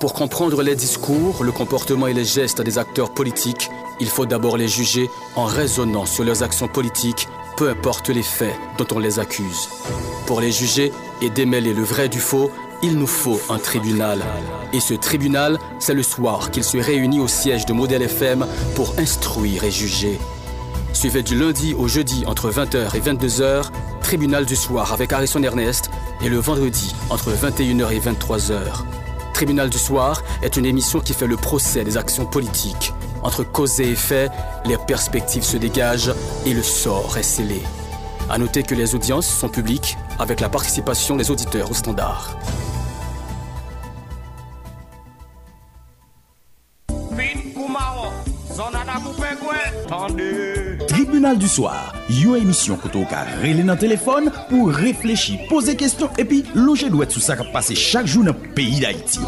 Pour 0.00 0.14
comprendre 0.14 0.62
les 0.62 0.76
discours, 0.76 1.44
le 1.44 1.52
comportement 1.52 2.06
et 2.06 2.14
les 2.14 2.24
gestes 2.24 2.62
des 2.62 2.78
acteurs 2.78 3.12
politiques, 3.12 3.70
il 4.00 4.08
faut 4.08 4.24
d'abord 4.24 4.56
les 4.56 4.66
juger 4.66 5.10
en 5.36 5.44
raisonnant 5.44 6.06
sur 6.06 6.24
leurs 6.24 6.42
actions 6.42 6.68
politiques, 6.68 7.28
peu 7.58 7.68
importe 7.68 8.08
les 8.08 8.22
faits 8.22 8.54
dont 8.78 8.86
on 8.94 8.98
les 8.98 9.18
accuse. 9.18 9.68
Pour 10.26 10.40
les 10.40 10.52
juger 10.52 10.90
et 11.20 11.28
démêler 11.28 11.74
le 11.74 11.82
vrai 11.82 12.08
du 12.08 12.18
faux, 12.18 12.50
il 12.82 12.96
nous 12.96 13.06
faut 13.06 13.38
un 13.50 13.58
tribunal. 13.58 14.24
Et 14.72 14.80
ce 14.80 14.94
tribunal, 14.94 15.58
c'est 15.80 15.92
le 15.92 16.02
soir 16.02 16.50
qu'il 16.50 16.64
se 16.64 16.78
réunit 16.78 17.20
au 17.20 17.28
siège 17.28 17.66
de 17.66 17.74
Modèle 17.74 18.00
FM 18.00 18.46
pour 18.74 18.94
instruire 18.98 19.64
et 19.64 19.70
juger. 19.70 20.18
Suivez 20.94 21.22
du 21.22 21.38
lundi 21.38 21.74
au 21.74 21.88
jeudi 21.88 22.24
entre 22.26 22.50
20h 22.50 22.96
et 22.96 23.00
22h, 23.00 23.66
Tribunal 24.00 24.46
du 24.46 24.56
soir 24.56 24.94
avec 24.94 25.12
Harrison 25.12 25.42
Ernest, 25.42 25.90
et 26.24 26.30
le 26.30 26.38
vendredi 26.38 26.94
entre 27.10 27.32
21h 27.32 27.92
et 27.92 28.00
23h. 28.00 28.99
Tribunal 29.40 29.70
du 29.70 29.78
soir 29.78 30.22
est 30.42 30.58
une 30.58 30.66
émission 30.66 31.00
qui 31.00 31.14
fait 31.14 31.26
le 31.26 31.38
procès 31.38 31.82
des 31.82 31.96
actions 31.96 32.26
politiques. 32.26 32.92
Entre 33.22 33.42
cause 33.42 33.80
et 33.80 33.90
effet, 33.92 34.28
les 34.66 34.76
perspectives 34.76 35.44
se 35.44 35.56
dégagent 35.56 36.12
et 36.44 36.52
le 36.52 36.62
sort 36.62 37.16
est 37.16 37.22
scellé. 37.22 37.62
À 38.28 38.36
noter 38.36 38.64
que 38.64 38.74
les 38.74 38.94
audiences 38.94 39.26
sont 39.26 39.48
publiques 39.48 39.96
avec 40.18 40.40
la 40.40 40.50
participation 40.50 41.16
des 41.16 41.30
auditeurs 41.30 41.70
au 41.70 41.74
standard. 41.74 42.36
Tribunal 50.86 51.38
du 51.38 51.48
soir, 51.48 51.94
Yon 52.10 52.40
emisyon 52.42 52.78
koto 52.82 53.04
ka 53.06 53.22
rele 53.38 53.62
nan 53.62 53.78
telefon 53.78 54.26
pou 54.48 54.72
reflechi, 54.74 55.36
pose 55.46 55.76
kestyon 55.78 56.10
epi 56.18 56.40
loje 56.56 56.90
lwet 56.90 57.14
sou 57.14 57.22
sa 57.22 57.36
ka 57.38 57.46
pase 57.54 57.76
chak 57.78 58.08
jou 58.10 58.24
nan 58.26 58.34
peyi 58.56 58.80
da 58.82 58.90
iti. 58.90 59.22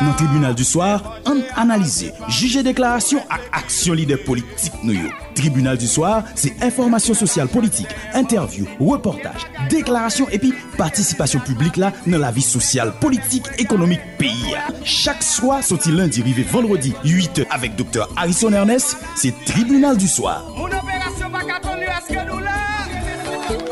Nan 0.00 0.14
tribunal 0.16 0.54
du 0.56 0.64
soar, 0.64 1.04
an 1.28 1.42
analize, 1.60 2.14
juje 2.32 2.62
deklarasyon 2.64 3.26
ak 3.28 3.44
aksyon 3.60 4.00
lider 4.00 4.22
politik 4.24 4.78
nou 4.80 4.96
yo. 4.96 5.10
Tribunal 5.36 5.76
du 5.80 5.88
soir, 5.88 6.24
se 6.36 6.50
informasyon 6.64 7.16
sosyal 7.20 7.48
politik, 7.52 7.92
interview, 8.16 8.64
reportaj, 8.80 9.44
deklarasyon 9.72 10.32
epi 10.36 10.54
patisipasyon 10.78 11.44
publik 11.44 11.76
la 11.80 11.92
nan 12.06 12.24
la 12.24 12.32
vi 12.34 12.44
sosyal 12.44 12.94
politik 13.02 13.48
ekonomik 13.60 14.02
peyi. 14.20 14.56
Chak 14.84 15.20
swa 15.24 15.60
soti 15.64 15.92
lundi 15.92 16.24
rive 16.24 16.46
vendredi 16.48 16.94
8 17.04 17.44
avek 17.52 17.76
Dr. 17.78 18.08
Harrison 18.16 18.56
Ernest, 18.56 18.96
se 19.16 19.32
tribunal 19.46 19.89
du 19.96 20.08
soir. 20.08 20.42
Mon 20.56 20.66
opération 20.66 21.34
à 21.34 22.00
ce 22.00 22.08
que 22.08 22.26
nous 22.26 22.38
là. 22.38 22.50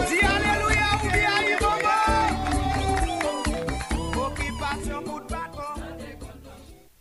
Dis 0.08 0.20
alléluia 0.20 0.86
ou 1.04 1.08
bien 1.10 1.30
Occupation 4.16 5.02
pour 5.02 5.22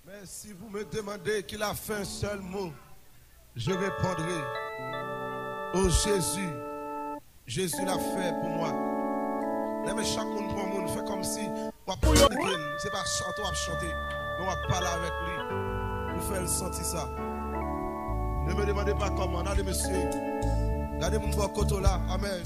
Mais 0.05 0.25
si 0.25 0.53
vous 0.53 0.69
me 0.69 0.83
demandez 0.85 1.43
qu'il 1.43 1.63
a 1.63 1.73
fait 1.73 1.95
un 1.95 2.03
seul 2.03 2.39
mot, 2.41 2.71
je 3.55 3.71
répondrai, 3.71 4.41
oh 5.73 5.89
Jésus, 5.89 6.49
Jésus 7.45 7.85
l'a 7.85 7.97
fait 7.97 8.33
pour 8.41 8.49
moi. 8.49 8.73
Mais 9.95 10.03
chaque 10.03 10.25
monde 10.25 10.49
pour 10.49 10.67
monde 10.67 10.89
fait 10.89 11.05
comme 11.05 11.23
si, 11.23 11.47
on 11.87 11.91
va 11.91 11.97
pas 11.97 12.07
c'est 12.77 12.91
pas 12.91 13.03
chanter, 13.05 13.41
on 13.41 13.47
va 13.47 13.53
chanter, 13.53 13.87
mais 13.87 14.43
on 14.43 14.47
va 14.47 14.55
parler 14.67 14.87
avec 14.87 15.11
lui, 15.25 16.19
pour 16.19 16.23
faire 16.29 16.47
sentir 16.47 16.83
ça. 16.83 17.36
Ne 18.47 18.53
me 18.53 18.65
demandez 18.65 18.93
pas 18.93 19.09
comment, 19.09 19.41
allez 19.41 19.63
monsieur, 19.63 20.09
regardez 20.95 21.19
mon 21.19 21.29
beau 21.29 21.47
côté 21.49 21.81
là, 21.81 21.99
amen. 22.09 22.41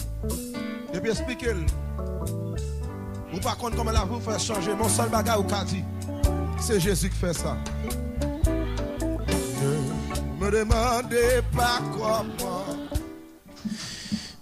Et 0.94 1.00
puis 1.00 1.12
expliquez-le. 1.12 1.66
Ou 3.34 3.40
par 3.40 3.58
contre, 3.58 3.78
comment 3.78 3.92
la 3.92 4.04
vous 4.04 4.20
fait 4.20 4.40
changer, 4.40 4.74
mon 4.76 4.90
seul 4.90 5.10
bagage 5.10 5.38
au 5.38 5.44
dit, 5.66 5.84
c'est 6.60 6.80
Jésus 6.80 7.10
qui 7.10 7.18
fait 7.18 7.34
ça 7.34 7.56
me 10.42 10.50
demandez 10.50 11.42
pas 11.56 11.80
comment. 11.94 12.66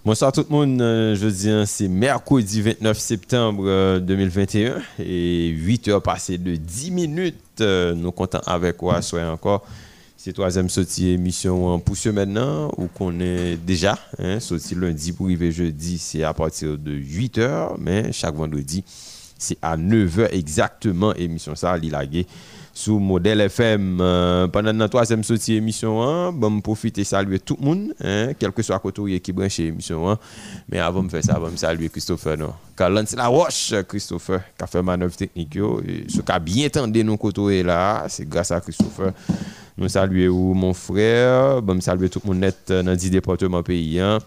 Bonsoir 0.02 0.32
tout 0.32 0.46
le 0.48 0.56
monde, 0.56 0.80
euh, 0.80 1.14
je 1.14 1.26
dis 1.26 1.52
c'est 1.66 1.88
mercredi 1.88 2.62
29 2.62 2.98
septembre 2.98 3.98
2021 3.98 4.70
euh, 4.70 4.80
et 4.98 5.48
8 5.48 5.88
heures 5.88 6.02
passées 6.02 6.38
de 6.38 6.56
10 6.56 6.90
minutes. 6.90 7.36
Euh, 7.60 7.94
nous 7.94 8.12
comptons 8.12 8.40
avec 8.46 8.78
quoi, 8.78 9.02
soyez 9.02 9.26
encore. 9.26 9.66
C'est 10.22 10.34
troisième 10.34 10.68
sortie 10.68 11.08
émission 11.08 11.80
pour 11.80 11.96
ce 11.96 12.10
maintenant, 12.10 12.70
où 12.76 12.88
qu'on 12.88 13.20
est 13.20 13.56
déjà, 13.56 13.98
hein, 14.18 14.38
sorti 14.38 14.74
lundi 14.74 15.12
pour 15.12 15.24
arriver 15.24 15.50
jeudi, 15.50 15.96
c'est 15.96 16.24
à 16.24 16.34
partir 16.34 16.76
de 16.76 16.92
8 16.92 17.38
heures, 17.38 17.76
mais 17.78 18.12
chaque 18.12 18.34
vendredi, 18.34 18.84
c'est 19.38 19.56
à 19.62 19.78
9 19.78 20.18
heures 20.18 20.34
exactement, 20.34 21.14
émission 21.14 21.56
ça, 21.56 21.74
Lilagué 21.78 22.26
sous 22.72 22.98
modèle 22.98 23.40
FM 23.40 23.98
euh, 24.00 24.46
pendant 24.46 24.72
notre 24.72 24.90
troisième 24.90 25.24
sortie 25.24 25.54
émission 25.54 26.02
hein, 26.02 26.32
bon 26.32 26.60
profiter 26.60 27.02
saluer 27.02 27.40
tout 27.40 27.56
le 27.60 27.66
monde 27.66 27.94
hein, 28.00 28.32
quel 28.38 28.52
que 28.52 28.62
soit 28.62 28.78
côté 28.78 29.18
qui 29.20 29.32
branche 29.32 29.58
émission 29.58 30.08
hein. 30.08 30.18
mais 30.68 30.78
avant 30.78 31.02
de 31.02 31.10
faire 31.10 31.24
ça 31.24 31.34
avant 31.34 31.50
de 31.50 31.56
saluer 31.56 31.88
Christopher 31.88 32.38
non. 32.38 32.52
C'est 33.06 33.16
la 33.16 33.26
roche 33.26 33.74
Christopher 33.88 34.40
qui 34.56 34.64
a 34.64 34.66
fait 34.68 34.82
manœuvre 34.82 35.16
technique 35.16 35.58
ce 36.08 36.20
qui 36.20 36.32
a 36.32 36.38
bien 36.38 36.68
tendu 36.68 37.02
nos 37.02 37.16
côtés 37.16 37.64
là 37.64 38.06
c'est 38.08 38.28
grâce 38.28 38.52
à 38.52 38.60
Christopher 38.60 39.12
nous 39.80 39.88
saluons 39.88 40.54
mon 40.54 40.74
frère 40.74 41.62
bon 41.62 41.80
saluer 41.80 42.08
tout 42.08 42.20
le 42.22 42.28
monde 42.28 42.40
net 42.40 42.56
euh, 42.70 42.82
dans 42.82 42.94
10 42.94 43.10
départements 43.10 43.62
pays 43.62 43.98
hein. 43.98 44.18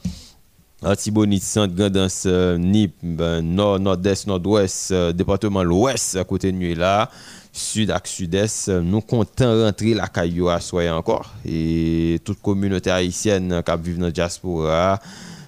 Antibonite, 0.86 1.44
Centre, 1.44 1.74
Grandance, 1.74 2.24
euh, 2.26 2.58
Nip, 2.58 2.94
ben, 3.02 3.40
Nord, 3.42 3.80
Nord-Est, 3.80 4.28
Nord-Ouest, 4.28 4.94
département 5.14 5.64
l'Ouest, 5.64 6.18
à 6.18 6.26
côté 6.26 6.52
de 6.52 6.58
nous 6.58 6.76
là 6.76 7.10
sud 7.54 7.92
à 7.92 8.02
sud-est, 8.04 8.70
nous 8.70 9.02
comptons 9.02 9.64
rentrer 9.64 9.94
la 9.94 10.08
caillou 10.08 10.50
à 10.50 10.60
soi 10.60 10.90
encore. 10.90 11.32
Et 11.46 12.20
toute 12.26 12.42
communauté 12.42 12.90
haïtienne 12.90 13.62
qui 13.64 13.90
vit 13.92 13.98
dans 13.98 14.06
la 14.06 14.12
diaspora, 14.12 15.00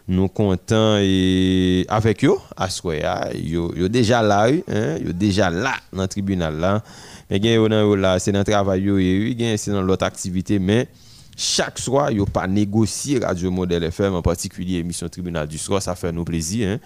nous 0.07 0.27
comptons 0.27 0.97
et 1.01 1.85
avec 1.89 2.23
eux 2.23 2.37
à 2.55 2.69
soi. 2.69 2.93
Ils 3.33 3.89
déjà 3.89 4.21
là, 4.21 4.45
hein, 4.67 4.97
yo 5.03 5.11
déjà 5.11 5.49
là 5.49 5.73
dans 5.91 6.03
le 6.03 6.07
tribunal 6.07 6.59
là. 6.59 6.83
Mais 7.29 7.39
là, 7.39 8.19
c'est 8.19 8.31
dans 8.31 8.39
le 8.39 8.45
travail, 8.45 9.57
c'est 9.57 9.71
dans 9.71 9.81
l'autre 9.81 10.05
activité, 10.05 10.59
mais 10.59 10.87
chaque 11.37 11.79
soir, 11.79 12.11
il 12.11 12.21
a 12.21 12.25
pas 12.25 12.47
négocié 12.47 13.19
Radio 13.19 13.51
Modèle 13.51 13.83
FM, 13.83 14.13
en 14.13 14.21
particulier 14.21 14.77
émission 14.77 15.09
Tribunal 15.09 15.47
du 15.47 15.57
soir, 15.57 15.81
ça 15.81 15.93
fait 15.95 16.13
nous 16.13 16.23
plaisir. 16.23 16.69
Hein. 16.69 16.79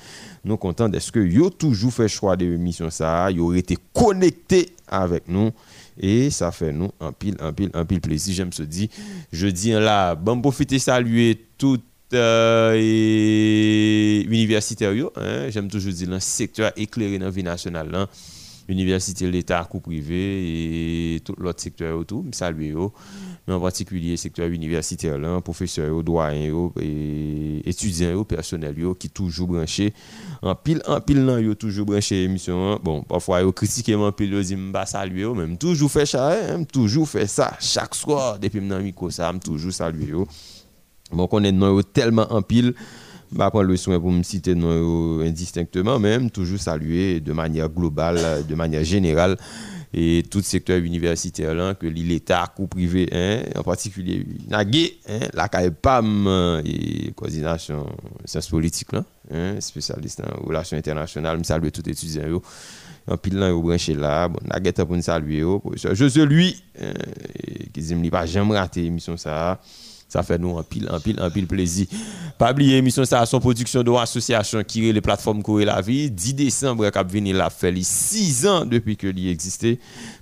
Nous 0.43 0.57
contents 0.57 0.89
de 0.89 0.97
ce 0.97 1.11
que 1.11 1.19
yo 1.19 1.51
toujours 1.51 1.93
fait 1.93 2.07
choix 2.07 2.35
de 2.35 2.45
l'émission 2.45 2.89
ça, 2.89 3.29
yo 3.29 3.53
été 3.53 3.77
connecté 3.93 4.73
avec 4.87 5.27
nous 5.27 5.51
et 5.99 6.31
ça 6.31 6.51
fait 6.51 6.71
nous 6.71 6.89
un 6.99 7.11
pile 7.11 7.35
un 7.39 7.53
pile 7.53 7.69
un 7.75 7.85
pile 7.85 8.01
plaisir. 8.01 8.33
J'aime 8.33 8.51
se 8.51 8.63
je 9.31 9.47
dis 9.47 9.71
là, 9.71 10.15
bon 10.15 10.41
profiter 10.41 10.79
saluer 10.79 11.45
tout 11.57 11.79
euh, 12.15 12.73
universitaire 14.27 14.91
hein. 15.15 15.49
j'aime 15.49 15.67
toujours 15.67 15.93
dire 15.93 16.09
le 16.09 16.19
secteur 16.19 16.71
éclairé 16.75 17.19
dans 17.19 17.25
la 17.25 17.31
vie 17.31 17.43
nationale 17.43 18.07
là 18.69 18.73
université 18.73 19.29
l'État, 19.29 19.65
coup 19.69 19.79
privé 19.79 21.15
et 21.15 21.19
tout 21.21 21.35
l'autre 21.37 21.61
secteur. 21.61 22.01
Je 22.09 22.37
salue 22.37 22.75
mais 23.47 23.53
en 23.53 23.59
particulier 23.59 24.11
le 24.11 24.17
secteur 24.17 24.47
universitaire, 24.47 25.17
là, 25.17 25.41
professeurs, 25.41 26.03
doyens, 26.03 26.71
et 26.81 27.61
étudiants, 27.67 28.23
personnel 28.23 28.75
qui 28.99 29.09
toujours 29.09 29.47
branché. 29.47 29.93
En 30.41 30.55
pile, 30.55 30.81
en 30.87 31.01
pile, 31.01 31.25
là, 31.25 31.39
yo 31.39 31.55
toujours 31.55 31.85
branché 31.85 32.21
l'émission. 32.21 32.73
Hein. 32.73 32.79
Bon, 32.83 33.01
parfois, 33.01 33.41
ils 33.41 33.51
critiquent 33.51 33.89
un 33.89 34.11
peu, 34.11 34.25
ils 34.25 34.39
disent, 34.41 34.57
saluer, 34.85 35.25
même 35.33 35.57
toujours 35.57 35.91
fait 35.91 36.05
ça, 36.05 36.31
hein, 36.31 36.63
toujours 36.63 37.09
fait 37.09 37.27
ça, 37.27 37.57
chaque 37.59 37.95
soir, 37.95 38.39
depuis 38.39 38.59
que 38.59 38.81
micro, 38.81 39.09
ça, 39.09 39.33
toujours 39.43 39.73
saluer. 39.73 40.13
Bon, 41.11 41.27
on 41.31 41.43
est 41.43 41.93
tellement 41.93 42.31
en 42.31 42.41
pile 42.41 42.75
pas 43.35 43.49
prendre 43.49 43.67
le 43.67 43.77
soin 43.77 43.99
pour 43.99 44.11
me 44.11 44.23
citer 44.23 44.55
non 44.55 45.19
indistinctement, 45.21 45.99
même 45.99 46.29
toujours 46.31 46.59
saluer 46.59 47.19
de 47.19 47.33
manière 47.33 47.69
globale, 47.69 48.45
de 48.47 48.55
manière 48.55 48.83
générale, 48.83 49.37
et 49.93 50.23
tout 50.29 50.41
secteur 50.41 50.77
universitaire 50.77 51.55
là, 51.55 51.73
que 51.73 51.87
l'État 51.87 52.53
ou 52.59 52.67
privé, 52.67 53.09
hein, 53.11 53.41
en 53.55 53.63
particulier 53.63 54.25
NAGUE, 54.47 54.91
hein, 55.09 55.19
la 55.33 55.47
CAEPAM 55.47 56.61
et 56.63 57.11
coordination 57.15 57.87
sciences 58.25 58.49
politiques, 58.49 58.91
là, 58.91 59.03
hein, 59.33 59.59
spécialiste 59.59 60.21
en 60.21 60.45
relations 60.45 60.77
internationales, 60.77 61.39
je 61.39 61.43
salue 61.43 61.69
tous 61.69 61.83
les 61.85 61.93
étudiants. 61.93 62.41
En 63.07 63.17
pile 63.17 63.39
là, 63.39 63.55
au 63.55 63.63
branché 63.63 63.95
là, 63.95 64.27
bon, 64.27 64.39
pour 64.85 64.95
nous 64.95 65.01
saluer, 65.01 65.43
je 65.75 66.05
suis 66.05 66.25
lui, 66.25 66.61
qui 67.73 67.81
dit, 67.81 68.09
pas 68.11 68.27
jamais 68.27 68.55
raté 68.55 68.83
l'émission 68.83 69.17
ça 69.17 69.59
ça 70.09 70.23
fait 70.23 70.39
nous 70.39 70.57
un 70.57 70.63
pile, 70.63 70.89
un 70.91 70.99
pile, 70.99 71.19
un 71.19 71.29
pile 71.29 71.45
plaisir. 71.45 71.85
Pas 72.39 72.51
oublier 72.51 72.77
émission 72.77 73.05
ça 73.05 73.25
son 73.27 73.39
production 73.39 73.83
de 73.83 73.91
l'association 73.91 74.63
qui 74.63 74.89
est 74.89 74.91
les 74.91 75.01
plateformes 75.01 75.43
Courir 75.43 75.67
la 75.67 75.81
vie. 75.81 76.09
10 76.09 76.33
décembre, 76.33 76.89
cap 76.89 77.09
venir 77.09 77.35
la 77.35 77.51
fait 77.51 77.73
6 77.79 78.47
ans 78.47 78.65
depuis 78.65 78.97
que 78.97 79.05
l'y 79.05 79.29
existait. 79.29 79.77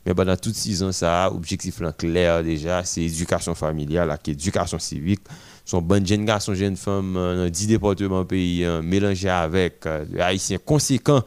Mais 0.05 0.13
pendant 0.13 0.35
toutes 0.35 0.55
6 0.55 0.83
ans, 0.83 0.91
ça, 0.91 1.31
objectif 1.31 1.81
clair 1.97 2.43
déjà, 2.43 2.83
c'est 2.83 3.03
éducation 3.03 3.55
familiale, 3.55 4.15
éducation 4.27 4.77
civique. 4.77 5.21
Son 5.63 5.81
bonne 5.81 6.05
jeune 6.05 6.25
garçon, 6.25 6.53
jeune 6.53 6.75
femme, 6.75 7.13
dans 7.13 7.49
10 7.49 7.67
départements 7.67 8.25
pays, 8.25 8.65
hein, 8.65 8.81
mélangé 8.81 9.29
avec 9.29 9.85
euh, 9.85 10.05
des 10.05 10.19
haïtiens 10.19 10.57
conséquents 10.63 11.23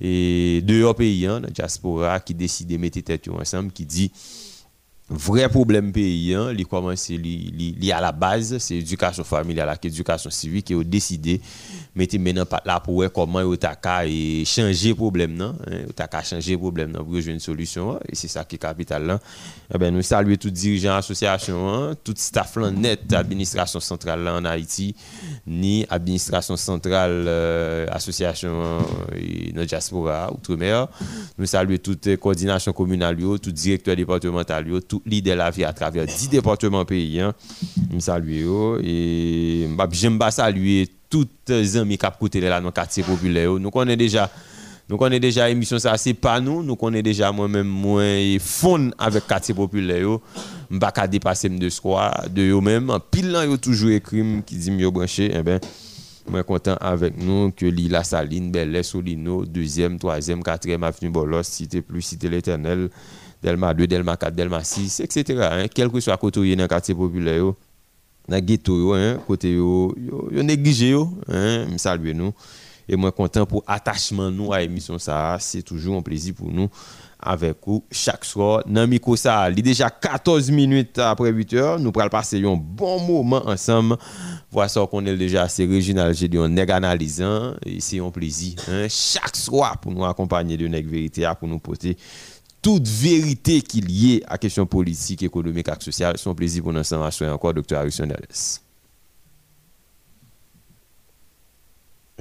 et 0.00 0.60
dehors 0.64 0.96
pays, 0.96 1.26
hein, 1.26 1.40
la 1.40 1.48
diaspora 1.48 2.18
qui 2.20 2.34
décide 2.34 2.68
de 2.68 2.76
mettre 2.76 3.00
tête 3.00 3.28
ensemble, 3.28 3.70
qui 3.70 3.86
dit 3.86 4.10
vrai 5.12 5.48
problème 5.48 5.92
pays, 5.92 6.34
hein, 6.34 6.52
commence 6.68 7.10
à 7.10 8.00
la 8.00 8.12
base, 8.12 8.58
c'est 8.58 8.74
l'éducation 8.74 9.24
familiale, 9.24 9.76
l'éducation 9.82 10.30
civique, 10.30 10.66
qui 10.66 10.74
a 10.74 10.82
décidé 10.82 11.40
mettre 11.94 12.18
maintenant 12.18 12.44
là 12.64 12.80
pour 12.80 13.04
comment 13.12 13.40
il 13.40 13.58
a 13.66 14.06
et 14.06 14.44
changer 14.46 14.94
problème 14.94 15.34
non 15.34 15.54
hein, 15.70 16.06
a 16.10 16.22
changer 16.22 16.56
problème 16.56 16.90
non 16.92 17.04
pour 17.04 17.16
une 17.16 17.38
solution 17.38 17.98
et 18.08 18.14
c'est 18.14 18.28
ça 18.28 18.44
qui 18.44 18.56
est 18.56 18.58
capital 18.58 19.04
là 19.04 19.20
eh 19.74 19.76
ben 19.78 19.92
nous 19.94 20.00
saluons 20.02 20.36
tous 20.36 20.50
dirigeants 20.50 20.96
association 20.96 21.68
hein, 21.68 21.94
tout 22.02 22.14
staff 22.16 22.56
là 22.56 22.70
net 22.70 23.12
administration 23.12 23.78
centrale 23.80 24.26
en 24.26 24.44
Haïti 24.46 24.94
ni 25.46 25.84
administration 25.90 26.56
centrale 26.56 27.24
euh, 27.26 27.86
association 27.90 28.78
et 29.16 29.52
notre 29.52 29.68
diaspora 29.68 30.32
outre-mer. 30.32 30.88
Nous 31.38 31.46
saluons 31.46 31.78
toute 31.78 32.16
coordination 32.16 32.72
communale 32.72 33.16
tout 33.40 33.52
directeur 33.52 33.96
départemental 33.96 34.66
tout 34.88 35.01
leader 35.06 35.34
de 35.34 35.38
la 35.38 35.50
vie 35.50 35.64
à 35.64 35.72
travers 35.72 36.06
10 36.06 36.28
départements 36.28 36.84
pays 36.84 37.20
hein. 37.20 37.34
nous 37.90 38.00
saluons 38.00 38.78
et 38.82 39.68
pas 40.18 40.30
saluer 40.30 40.88
tous 41.12 41.28
les 41.48 41.76
amis 41.76 41.98
qui 41.98 42.06
ont 42.06 42.40
là 42.40 42.58
dans 42.60 42.66
le 42.68 42.72
quartier 42.72 43.02
populaire. 43.02 43.52
Nous 43.52 43.70
connaissons 43.70 43.98
déjà 43.98 44.30
nous 44.88 44.96
connaissons 44.96 45.20
déjà 45.20 45.48
émission 45.50 45.78
ça 45.78 45.96
c'est 45.96 46.14
pas 46.14 46.40
nous 46.40 46.62
nous 46.62 46.74
connaissons 46.74 47.02
déjà 47.02 47.30
moi-même 47.32 47.68
moi 47.68 48.02
fond 48.40 48.90
avec 48.98 49.26
quartier 49.26 49.54
populaire 49.54 50.18
Je 50.70 50.78
pas 50.78 50.90
qu'à 50.90 51.06
dépasser 51.06 51.48
de 51.48 51.68
soi 51.68 52.12
de 52.30 52.42
eux 52.42 52.60
même 52.60 52.92
pile 53.10 53.30
là 53.30 53.44
yo 53.44 53.56
toujours 53.58 53.90
écrit 53.90 54.24
qui 54.44 54.56
dit 54.56 54.70
mieux 54.70 54.90
branché 54.90 55.30
eh 55.34 55.42
ben 55.42 55.60
moi 56.28 56.42
content 56.42 56.76
avec 56.80 57.16
nous 57.16 57.52
que 57.52 57.66
Lila 57.66 58.04
Saline 58.04 58.50
Belle 58.50 58.82
Solino 58.82 59.44
deuxième 59.44 59.98
troisième 59.98 60.42
quatrième 60.42 60.82
avenue 60.82 61.10
Bolos 61.10 61.42
cité 61.44 61.80
plus 61.82 62.02
cité 62.02 62.28
l'éternel 62.28 62.88
Delma 63.42 63.74
2 63.74 63.86
Delma 63.86 64.16
4 64.16 64.34
Delma 64.34 64.62
6 64.62 65.00
etc. 65.00 65.48
hein, 65.50 65.66
quel 65.72 65.90
que 65.90 66.00
soit 66.00 66.16
côté 66.16 66.54
dans 66.54 66.62
le 66.62 66.68
quartier 66.68 66.94
populaire 66.94 67.52
dans 68.28 68.36
le 68.36 68.40
ghetto, 68.40 68.94
hein, 68.94 69.18
côté 69.26 69.52
yo, 69.52 69.94
yo, 69.98 70.28
yo 70.30 70.42
négligé 70.42 70.94
hein, 71.28 71.66
me 71.66 71.76
saluer 71.76 72.14
nous. 72.14 72.32
Et 72.88 72.96
moi 72.96 73.12
content 73.12 73.46
pour 73.46 73.62
attachement 73.66 74.30
nous 74.30 74.52
à 74.52 74.60
l'émission 74.60 74.96
c'est 75.38 75.62
toujours 75.62 75.96
un 75.96 76.02
plaisir 76.02 76.34
pour 76.34 76.50
nous 76.50 76.68
avec 77.22 77.56
vous 77.64 77.84
chaque 77.90 78.24
soir 78.24 78.64
dans 78.66 78.86
micro 78.86 79.14
ça. 79.14 79.48
Il 79.50 79.62
déjà 79.62 79.88
14 79.88 80.50
minutes 80.50 80.98
après 80.98 81.30
8 81.30 81.52
heures, 81.54 81.78
nous 81.78 81.92
pourrons 81.92 82.08
passer 82.08 82.44
un 82.44 82.56
bon 82.56 83.00
moment 83.00 83.46
ensemble. 83.46 83.96
Ça 84.68 84.86
qu'on 84.86 85.06
est 85.06 85.16
déjà 85.16 85.42
assez 85.42 85.64
régional, 85.64 86.14
j'ai 86.14 86.28
dit 86.28 86.38
on 86.38 86.56
est 86.56 86.70
analysant 86.70 87.54
et 87.64 87.80
c'est 87.80 88.00
un 88.00 88.10
plaisir 88.10 88.56
hein, 88.68 88.86
chaque 88.88 89.36
soir 89.36 89.78
pour 89.78 89.92
nous 89.92 90.04
accompagner 90.04 90.56
de 90.56 90.66
notre 90.66 90.88
vérité 90.88 91.30
pour 91.38 91.48
nous 91.48 91.60
porter 91.60 91.96
toute 92.62 92.86
vérité 92.86 93.60
qui 93.60 93.80
est 93.80 93.82
liée 93.82 94.22
à 94.26 94.32
la 94.32 94.38
question 94.38 94.64
politique, 94.64 95.22
économique 95.24 95.68
et 95.68 95.84
sociale. 95.84 96.16
C'est 96.16 96.30
un 96.30 96.34
plaisir 96.34 96.62
pour 96.62 96.72
nous 96.72 96.78
ensemble 96.78 97.04
encore, 97.30 97.52
docteur 97.52 97.80
Harrison 97.80 98.08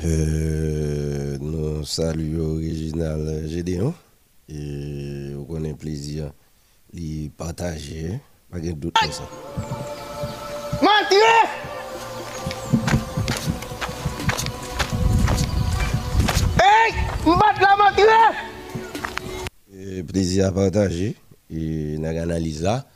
euh, 0.04 1.38
nous 1.40 1.86
saluons 1.86 2.56
original 2.56 3.44
Gédéon 3.48 3.94
et 4.50 5.34
on 5.48 5.64
a 5.64 5.68
un 5.68 5.74
plaisir 5.74 6.32
de 6.92 7.28
partager. 7.30 8.20
Pas 8.50 8.60
de 8.60 8.72
doute 8.72 8.96
comme 9.00 9.12
ça. 9.12 9.30
Mentir! 10.82 11.22
Hey! 16.60 16.94
Mbat 17.26 17.62
la 17.62 17.76
mentir! 17.78 18.51
Plaisir 20.08 20.48
à 20.48 20.52
partager. 20.52 21.16
Et 21.50 21.98
nous 21.98 22.06
analyse 22.06 22.64
là 22.64 22.88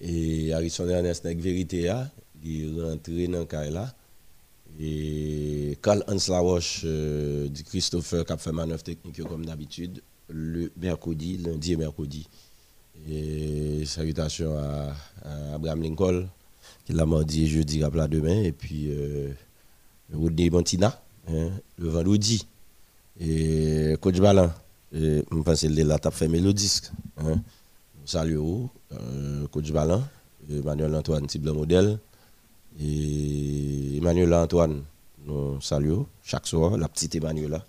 et 0.00 0.52
Harrison 0.52 0.88
Ernest 0.88 1.26
avec 1.26 1.40
vérité 1.40 1.90
il 2.44 2.78
est 2.78 2.82
rentré 2.82 3.26
dans 3.26 3.46
le 3.50 3.70
là. 3.70 3.92
Et 4.80 5.76
Carl 5.82 6.04
Hans 6.06 6.18
Laroche 6.28 6.82
euh, 6.84 7.48
du 7.48 7.64
Christopher 7.64 8.24
qui 8.24 8.32
a 8.32 8.36
fait 8.36 8.52
manœuvre 8.52 8.82
technique 8.82 9.20
comme 9.24 9.44
d'habitude 9.44 10.02
le 10.28 10.70
mercredi 10.76 11.38
lundi 11.38 11.72
et 11.72 11.76
mercredi. 11.76 12.28
Et 13.10 13.84
salutations 13.86 14.56
à, 14.56 14.94
Abraham 15.54 15.82
Lincoln 15.82 16.28
qui 16.84 16.92
l'a 16.92 17.06
mardi 17.06 17.44
et 17.44 17.48
jeudi 17.48 17.82
à 17.82 17.90
demain. 17.90 18.42
Et 18.42 18.52
puis 18.52 18.86
euh, 18.90 19.32
Rodney 20.14 20.48
Bantina 20.48 21.02
hein, 21.28 21.50
le 21.76 21.88
vendredi. 21.88 22.46
Et 23.20 23.96
coach 24.00 24.20
Balan 24.20 24.52
je 24.92 25.22
pense 25.42 25.62
que 25.62 25.82
là, 25.82 25.98
tu 25.98 26.10
fait 26.10 26.28
mélodisque. 26.28 26.90
Hein? 27.18 27.40
Salut, 28.04 28.38
euh, 28.92 29.46
coach 29.48 29.70
Balan, 29.70 30.02
Emmanuel 30.50 30.94
Antoine, 30.94 31.26
Tible 31.26 31.52
modèle. 31.52 31.98
Et 32.80 33.96
Emmanuel 33.96 34.32
Antoine, 34.34 34.82
nous 35.26 35.60
saluons 35.60 36.06
chaque 36.22 36.46
soir, 36.46 36.76
la 36.76 36.88
petite 36.88 37.14
Emmanuel 37.16 37.60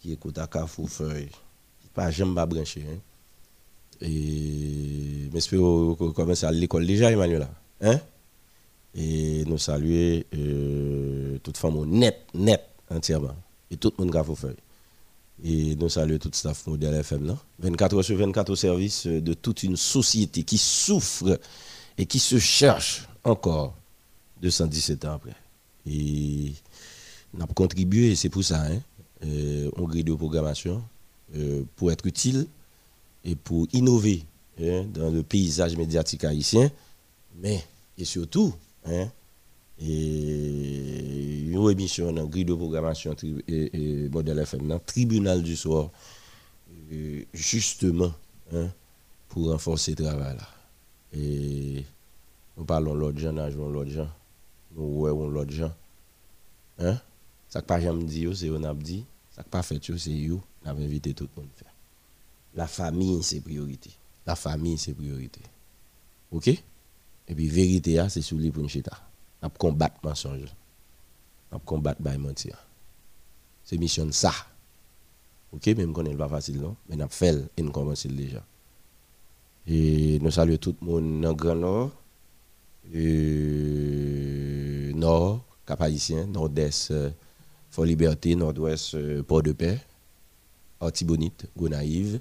qui 0.00 0.12
écoute 0.12 0.36
à 0.38 0.46
Carrefour 0.46 0.88
Feuille, 0.88 1.30
qui 1.80 1.88
pas 1.88 2.10
jamais 2.10 2.46
branché. 2.46 2.82
Hein? 2.82 2.98
Et 4.02 5.30
j'espère 5.32 5.60
que 5.60 6.10
commence 6.10 6.44
à 6.44 6.52
l'école 6.52 6.86
déjà, 6.86 7.10
Emmanuel. 7.10 7.48
Hein? 7.80 7.98
Et 8.94 9.44
nous 9.46 9.58
saluons 9.58 10.22
euh, 10.34 11.38
toute 11.42 11.56
femme 11.56 11.84
net, 11.86 12.18
net, 12.34 12.62
entièrement. 12.90 13.34
Et 13.70 13.76
tout 13.76 13.92
le 13.98 14.04
monde 14.04 14.12
qui 14.12 14.46
a. 14.46 14.54
Et 15.46 15.76
nous 15.76 15.90
saluons 15.90 16.18
tout 16.18 16.30
le 16.32 16.36
staff 16.36 16.66
modèle 16.66 16.94
FM. 16.94 17.36
24 17.58 17.96
heures 17.96 18.04
sur 18.04 18.16
24 18.16 18.50
au 18.50 18.56
service 18.56 19.06
de 19.06 19.34
toute 19.34 19.62
une 19.62 19.76
société 19.76 20.42
qui 20.42 20.56
souffre 20.56 21.38
et 21.98 22.06
qui 22.06 22.18
se 22.18 22.38
cherche 22.38 23.06
encore 23.22 23.76
217 24.40 25.04
ans 25.04 25.12
après. 25.12 25.34
Et 25.86 26.52
nous 27.34 27.42
avons 27.42 27.52
contribué, 27.52 28.16
c'est 28.16 28.30
pour 28.30 28.42
ça, 28.42 28.62
hein, 28.62 28.80
euh, 29.24 29.70
on 29.76 29.84
grille 29.84 30.04
de 30.04 30.14
programmation 30.14 30.82
euh, 31.36 31.62
pour 31.76 31.92
être 31.92 32.06
utile 32.06 32.46
et 33.22 33.36
pour 33.36 33.66
innover 33.72 34.24
hein, 34.60 34.84
dans 34.92 35.10
le 35.10 35.22
paysage 35.22 35.76
médiatique 35.76 36.24
haïtien, 36.24 36.70
mais 37.36 37.62
et 37.98 38.04
surtout, 38.04 38.54
hein, 38.86 39.08
et 39.80 41.44
une 41.50 41.70
émission 41.70 42.12
dans 42.12 42.26
grille 42.26 42.44
de 42.44 42.54
programmation 42.54 43.14
et, 43.48 44.08
dans 44.08 44.78
tribunal 44.78 45.42
du 45.42 45.56
soir 45.56 45.90
justement 47.32 48.12
hein, 48.52 48.68
pour 49.28 49.50
renforcer 49.50 49.92
le 49.92 50.04
travail 50.04 50.36
et 51.12 51.84
nous 52.56 52.64
parlons 52.64 52.94
l'autre 52.94 53.18
gens 53.18 53.32
nous 53.32 53.50
jouons 53.50 53.68
l'autre 53.68 53.90
gens 53.90 54.10
nous 54.76 54.98
voyons 54.98 55.28
l'autre 55.28 55.52
gens 55.52 55.74
hein. 56.78 56.98
Ça 57.54 57.60
que 57.60 57.66
pas 57.66 57.80
jamais 57.80 58.02
dit 58.02 58.26
c'est 58.34 58.50
on 58.50 58.64
a 58.64 58.74
dit. 58.74 59.04
Ça 59.30 59.44
que 59.44 59.48
pas 59.48 59.62
fait 59.62 59.78
c'est 59.96 60.26
vous 60.26 60.42
on 60.64 60.68
a 60.68 60.72
invité 60.72 61.14
tout 61.14 61.28
le 61.36 61.42
monde 61.42 61.50
faire. 61.54 61.72
La 62.56 62.66
famille 62.66 63.22
c'est 63.22 63.40
priorité. 63.40 63.90
La 64.26 64.34
famille 64.34 64.76
c'est 64.76 64.92
priorité. 64.92 65.40
OK? 66.32 66.48
Et 66.48 67.34
puis 67.34 67.46
vérité 67.46 68.04
c'est 68.08 68.22
sous 68.22 68.38
les 68.38 68.50
pour 68.50 68.68
à 69.44 69.48
combattre 69.50 69.96
mensonge. 70.02 70.48
À 71.52 71.58
combattre 71.58 72.00
mentir. 72.18 72.56
C'est 73.62 73.76
mission 73.76 74.10
ça. 74.10 74.32
OK, 75.52 75.66
même 75.68 75.92
quand 75.92 76.04
elle 76.04 76.16
pas 76.16 76.28
facile 76.28 76.60
non, 76.60 76.74
mais 76.88 76.96
n'a 76.96 77.08
fait 77.08 77.36
et 77.56 77.62
nous 77.62 77.70
déjà. 77.70 78.42
Et 79.66 80.18
nous 80.20 80.30
saluons 80.30 80.56
tout 80.56 80.74
le 80.80 80.86
monde 80.86 81.20
dans 81.20 81.28
le 81.28 81.34
Grand 81.34 81.54
Nord, 81.54 81.90
euh, 82.94 84.92
Nord, 84.94 85.44
Cap 85.66 85.80
Nord-Est, 85.80 86.90
euh, 86.90 87.10
Fort 87.70 87.84
Liberté, 87.84 88.34
Nord-Ouest, 88.34 88.94
euh, 88.94 89.22
Port-de-Paix, 89.22 89.78
Artibonite, 90.80 91.46
Gonaïve. 91.56 92.20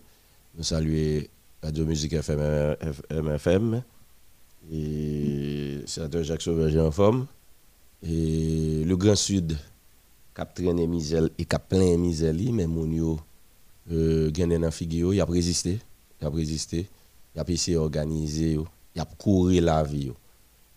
Nous 0.55 0.63
saluons 0.63 1.23
Radio 1.61 1.85
Musique 1.85 2.13
FM, 2.13 2.77
et 4.71 5.79
sénateur 5.85 6.23
Jacques 6.23 6.41
Sauvage 6.41 6.77
en 6.77 6.91
forme. 6.91 7.27
Et 8.01 8.83
le 8.85 8.95
Grand 8.97 9.15
Sud, 9.15 9.57
cap 10.35 10.53
traîné 10.53 10.87
misel 10.87 11.29
et 11.37 11.45
cap 11.45 11.69
plein 11.69 11.97
misel, 11.97 12.51
mais 12.51 12.67
mon 12.67 12.89
yo 12.91 13.19
euh, 13.91 14.29
dans 14.31 14.71
figure, 14.71 15.13
il 15.13 15.21
a 15.21 15.25
résisté, 15.25 15.79
il 16.21 16.27
a 16.27 16.29
résisté, 16.29 16.87
il 17.35 17.41
a 17.41 17.45
essayé 17.47 17.75
d'organiser, 17.75 18.57
il 18.95 19.01
a 19.01 19.05
couru 19.05 19.59
la 19.59 19.83
vie. 19.83 20.11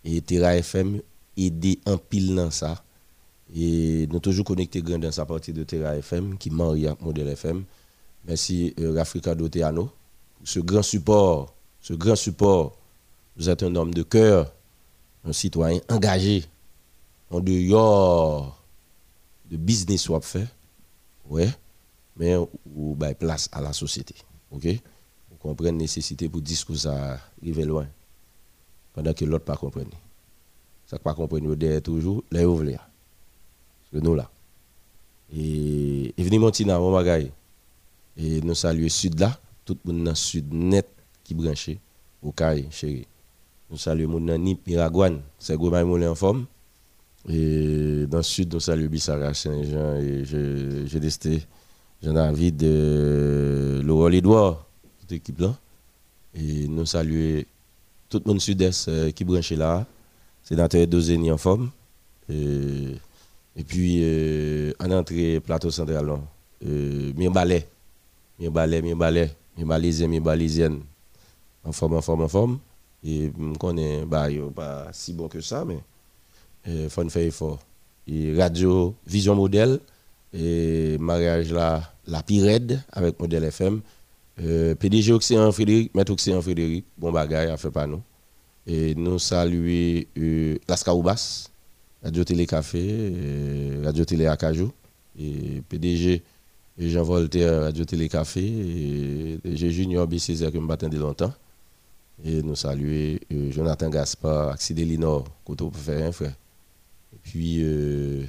Et 0.03 0.21
Terra 0.21 0.55
FM 0.55 1.01
aidé 1.35 1.79
en 1.85 1.97
pile 1.97 2.35
dans 2.35 2.51
ça. 2.51 2.83
Et 3.55 4.07
nous 4.11 4.19
toujours 4.19 4.45
connectés 4.45 4.81
grand 4.81 4.99
dans 4.99 5.11
sa 5.11 5.25
partie 5.25 5.53
de 5.53 5.63
Terra 5.63 5.95
FM 5.97 6.37
qui 6.37 6.49
marie 6.49 6.87
à 6.87 6.97
Modèle 7.01 7.29
FM. 7.29 7.63
Merci 8.25 8.73
euh, 8.79 8.93
Rafrika 8.93 9.35
Doteano 9.35 9.89
ce 10.43 10.59
grand 10.59 10.83
support, 10.83 11.53
ce 11.81 11.93
grand 11.93 12.15
support 12.15 12.76
vous 13.37 13.49
êtes 13.49 13.63
un 13.63 13.75
homme 13.75 13.93
de 13.93 14.03
cœur, 14.03 14.51
un 15.23 15.31
citoyen 15.31 15.79
engagé, 15.89 16.43
en 17.29 17.39
dehors 17.39 18.63
de 19.49 19.57
business 19.57 20.01
soit 20.01 20.21
fait. 20.21 20.47
Ouais. 21.29 21.49
mais 22.15 22.35
ou 22.35 22.95
bah, 22.95 23.13
place 23.13 23.49
à 23.51 23.61
la 23.61 23.73
société. 23.73 24.15
OK? 24.51 24.65
Vous 25.29 25.37
comprenez 25.39 25.71
la 25.71 25.77
nécessité 25.77 26.29
pour 26.29 26.41
discours 26.41 26.77
ça 26.77 27.19
arriver 27.41 27.65
loin 27.65 27.85
pendant 28.93 29.13
que 29.13 29.25
l'autre 29.25 29.45
pas 29.45 29.57
comprendre. 29.57 29.91
Ça 30.85 30.97
pas 30.97 31.13
comprendre 31.13 31.53
derrière 31.55 31.81
toujours 31.81 32.23
les 32.31 32.45
ouvriers. 32.45 32.79
Que 33.91 33.99
nous 33.99 34.15
là. 34.15 34.29
Et, 35.33 36.13
venez 36.17 36.39
monter 36.39 36.63
dans 36.63 36.79
mon 36.79 37.25
Et 38.17 38.41
nous 38.41 38.55
saluons 38.55 38.89
sud 38.89 39.19
là, 39.19 39.39
tout 39.65 39.77
le 39.85 39.93
monde 39.93 40.05
dans 40.05 40.15
sud 40.15 40.51
net 40.53 40.87
qui 41.23 41.35
branché 41.35 41.79
au 42.21 42.31
Caille, 42.31 42.67
chéri. 42.71 43.05
Nous 43.69 43.77
saluons 43.77 44.19
mon 44.19 44.37
Nip 44.37 44.65
Miragouane, 44.65 45.21
c'est 45.37 45.57
gros 45.57 45.73
en 45.75 46.15
forme. 46.15 46.45
Et 47.27 48.05
dans 48.07 48.17
le 48.17 48.23
sud, 48.23 48.53
nous 48.53 48.59
saluons 48.61 48.89
Bissara 48.89 49.33
Saint-Jean 49.33 49.95
et 49.97 50.23
j'ai 50.85 50.99
testé 50.99 51.43
Jean-David 52.01 52.57
de 52.57 53.81
Laurent 53.83 54.09
Edouard, 54.09 54.65
toute 55.01 55.11
équipe 55.11 55.39
là. 55.39 55.53
Et 56.33 56.67
nous 56.67 56.85
saluons 56.85 57.43
tout 58.09 58.21
le 58.23 58.31
monde 58.31 58.39
sud-est 58.41 58.87
euh, 58.87 59.11
qui 59.11 59.25
branche 59.25 59.51
là. 59.51 59.85
Sénateur 60.43 60.87
Dozeni 60.87 61.29
en 61.29 61.37
forme. 61.37 61.71
Et, 62.29 63.63
puis, 63.67 63.99
euh, 64.01 64.71
en 64.79 64.91
entrée, 64.91 65.41
plateau 65.41 65.71
central, 65.71 66.09
euh, 66.65 67.11
mi 67.15 67.27
balai, 67.27 67.67
mi 68.39 68.47
balai, 68.49 68.81
mi 68.81 68.93
balai, 68.93 69.29
mi 69.57 69.65
balaisien, 69.65 70.07
mi 70.07 70.19
balaisienne, 70.19 70.79
en 71.65 71.71
forme, 71.71 71.95
en 71.95 72.01
forme, 72.01 72.21
en 72.21 72.27
forme. 72.27 72.59
Et 73.03 73.31
je 73.37 73.57
connais, 73.57 74.05
bah, 74.05 74.27
pas 74.55 74.87
si 74.91 75.13
bon 75.13 75.27
que 75.27 75.41
ça, 75.41 75.63
mais 75.65 75.79
il 76.65 76.89
faut 76.89 77.07
faire 77.09 77.23
effort. 77.23 77.59
Et 78.07 78.35
radio, 78.37 78.95
vision 79.05 79.35
modèle, 79.35 79.79
et 80.33 80.97
mariage 80.99 81.51
là, 81.51 81.93
la 82.07 82.23
Pirède 82.23 82.81
avec 82.91 83.19
modèle 83.19 83.43
FM. 83.45 83.81
Euh, 84.39 84.75
PDG 84.75 85.13
Océan 85.13 85.51
Frédéric, 85.51 85.93
Maître 85.95 86.13
Océan 86.13 86.41
Frédéric, 86.41 86.85
bon 86.97 87.11
bagaille, 87.11 87.49
a 87.49 87.57
fait 87.57 87.71
pas 87.71 87.87
nous. 87.87 88.01
Et 88.67 88.93
nous 88.95 89.17
saluer 89.17 90.07
euh, 90.17 90.57
Radio 92.03 92.23
Télé 92.23 92.45
Café, 92.45 92.79
euh, 92.83 93.81
Radio 93.83 94.05
Télé 94.05 94.27
Acajou, 94.27 94.71
et 95.19 95.63
PDG 95.67 96.21
Jean 96.77 97.03
Voltaire, 97.03 97.63
Radio 97.63 97.85
Télé 97.85 98.07
Café, 98.07 98.45
et 99.43 99.57
Junior 99.57 100.05
BCZ 100.05 100.51
que 100.51 100.59
je 100.59 100.97
longtemps. 100.97 101.33
Et 102.23 102.41
nous 102.41 102.55
saluer 102.55 103.21
euh, 103.31 103.51
Jonathan 103.51 103.89
Gaspard, 103.89 104.49
Axide 104.49 104.79
Linor, 104.79 105.25
côté 105.45 105.63
pour 105.63 105.75
faire 105.75 106.07
un 106.07 106.11
frère. 106.11 106.33
Et 107.13 107.17
puis, 107.21 107.57
euh, 107.61 108.25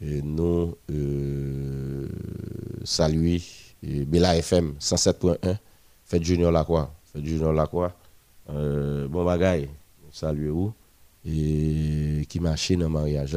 nous 0.00 0.76
euh, 0.92 2.08
saluer 2.84 3.42
Bella 3.82 4.36
FM 4.36 4.74
107.1, 4.80 5.56
Fête 6.04 6.22
Junior 6.22 6.52
Lacroix. 6.52 6.92
Fête 7.12 7.24
Junior 7.24 7.52
Lacroix. 7.52 7.92
Bon 8.48 9.24
bagaille, 9.24 9.68
saluer 10.12 10.50
vous. 10.50 10.72
Et 11.26 12.26
qui 12.28 12.38
marche 12.38 12.72
dans 12.72 12.90
mariage. 12.90 13.36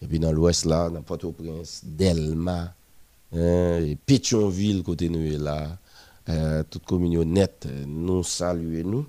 Et 0.00 0.06
puis 0.06 0.18
dans 0.18 0.32
l'ouest 0.32 0.64
là, 0.64 0.88
dans 0.88 1.02
Port-au-Prince, 1.02 1.82
Delma, 1.84 2.74
hein, 3.34 3.94
Pétionville, 4.06 4.82
côté 4.82 5.08
nous 5.08 5.38
là. 5.38 5.78
Euh, 6.28 6.62
toute 6.68 6.84
communion 6.84 7.24
nette, 7.24 7.66
nous 7.86 8.22
saluons 8.22 8.86
nous. 8.88 9.06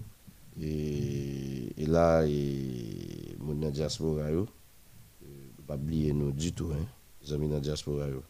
Et, 0.61 1.73
et 1.77 1.85
là, 1.85 2.25
et, 2.25 3.35
mon 3.39 3.69
diaspora, 3.69 4.31
yo, 4.31 4.47
pas 5.67 5.75
oublier 5.75 6.13
nous 6.13 6.31
du 6.31 6.53
tout, 6.53 6.71
hein. 6.73 6.85
Les 7.21 7.33
amis 7.33 7.49
dans 7.49 7.59
diaspora, 7.59 8.07
yo. 8.07 8.23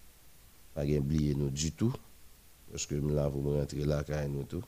Pas 0.74 0.86
oublier 0.86 1.36
nous 1.36 1.50
du 1.50 1.72
tout. 1.72 1.94
Parce 2.72 2.86
que 2.86 2.96
là, 2.96 3.28
vous 3.28 3.58
rentrez 3.58 3.86
là, 3.86 4.04
quand 4.04 4.28
nous 4.28 4.44
tout. 4.44 4.64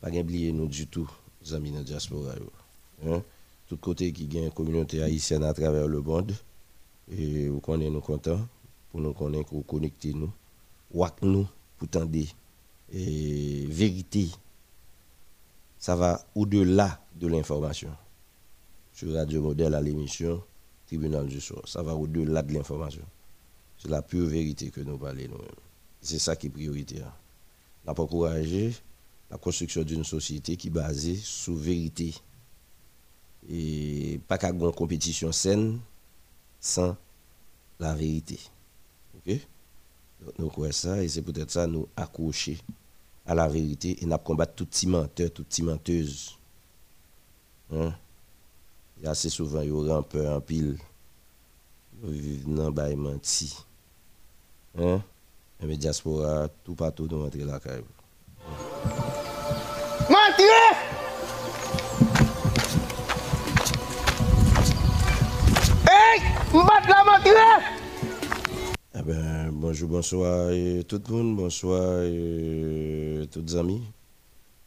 Pas 0.00 0.10
oublier 0.10 0.52
nous 0.52 0.66
du 0.66 0.86
tout, 0.86 1.10
les 1.42 1.54
amis 1.54 1.72
dans 1.72 1.82
diaspora, 1.82 2.34
yo. 2.36 2.52
Hein? 3.06 3.22
Tout 3.68 3.76
côté 3.76 4.12
qui 4.12 4.26
gagne 4.26 4.50
communauté 4.50 5.02
haïtienne 5.02 5.44
à 5.44 5.52
travers 5.52 5.88
le 5.88 6.00
monde. 6.00 6.32
Et 7.10 7.48
vous 7.48 7.60
connaissez 7.60 7.90
nous 7.90 8.00
contents 8.00 8.40
pour 8.90 9.00
nous 9.00 9.12
connaître, 9.12 9.50
pour 9.50 9.66
connecter 9.66 10.12
nous. 10.12 10.30
Wak 10.92 11.22
nous 11.22 11.46
pour 11.76 11.88
tendre 11.88 12.10
et 12.92 13.66
vérité, 13.66 14.28
ça 15.78 15.94
va 15.94 16.24
au-delà 16.34 17.00
de 17.16 17.26
l'information. 17.28 17.94
Sur 18.92 19.14
Radio 19.14 19.42
Modèle 19.42 19.74
à 19.74 19.80
l'émission 19.80 20.42
Tribunal 20.86 21.26
du 21.26 21.40
soir, 21.40 21.62
ça 21.66 21.82
va 21.82 21.94
au-delà 21.94 22.42
de 22.42 22.52
l'information. 22.52 23.04
C'est 23.76 23.88
la 23.88 24.02
pure 24.02 24.26
vérité 24.26 24.70
que 24.70 24.80
nous 24.80 24.98
parlons 24.98 25.22
nous-mêmes. 25.22 25.48
C'est 26.00 26.18
ça 26.18 26.34
qui 26.34 26.46
est 26.48 26.50
prioritaire. 26.50 27.12
On 27.86 27.94
pas 27.94 28.02
encourager 28.02 28.74
la 29.30 29.38
construction 29.38 29.82
d'une 29.82 30.04
société 30.04 30.56
qui 30.56 30.68
est 30.68 30.70
basée 30.70 31.16
sur 31.16 31.54
vérité. 31.54 32.14
Et 33.48 34.20
pas 34.26 34.36
qu'à 34.36 34.50
une 34.50 34.72
compétition 34.72 35.32
saine 35.32 35.78
sans 36.60 36.96
la 37.78 37.94
vérité. 37.94 38.38
OK? 39.14 39.40
Nous 40.38 40.72
ça, 40.72 41.02
et 41.02 41.08
c'est 41.08 41.22
peut-être 41.22 41.50
ça, 41.50 41.66
nous 41.66 41.88
accrocher 41.96 42.58
à 43.26 43.34
la 43.34 43.48
vérité 43.48 43.96
et 44.02 44.06
nous 44.06 44.18
combattre 44.18 44.54
tout 44.54 44.66
petit 44.66 44.86
menteur, 44.86 45.30
tout 45.30 45.44
petit 45.44 45.62
menteuse. 45.62 46.38
Hein? 47.72 47.92
Et 49.02 49.06
assez 49.06 49.28
souvent, 49.28 49.60
il 49.60 49.68
y 49.68 49.70
aura 49.70 49.96
un 49.98 50.02
peu 50.02 50.28
en 50.28 50.40
pile. 50.40 50.78
Ils 52.04 52.44
dans 52.44 52.70
le 52.70 52.96
menti. 52.96 53.56
Hein? 54.78 55.02
Et 55.60 55.66
les 55.66 55.76
diaspora, 55.76 56.48
tout 56.64 56.74
partout, 56.74 57.08
nous 57.10 57.22
rentrer 57.22 57.44
la 57.44 57.60
caille. 57.60 57.84
Mentir! 60.08 60.74
Hey! 65.86 66.20
Mbat 66.54 66.88
la 66.88 67.04
mentir! 67.04 67.34
Eh 68.94 69.02
ben, 69.02 69.37
bonjour, 69.68 69.88
bonsoir 69.90 70.48
tout 70.88 71.02
le 71.08 71.14
monde, 71.14 71.36
bonsoir 71.36 72.02
tous 73.30 73.42
les 73.42 73.56
amis 73.56 73.82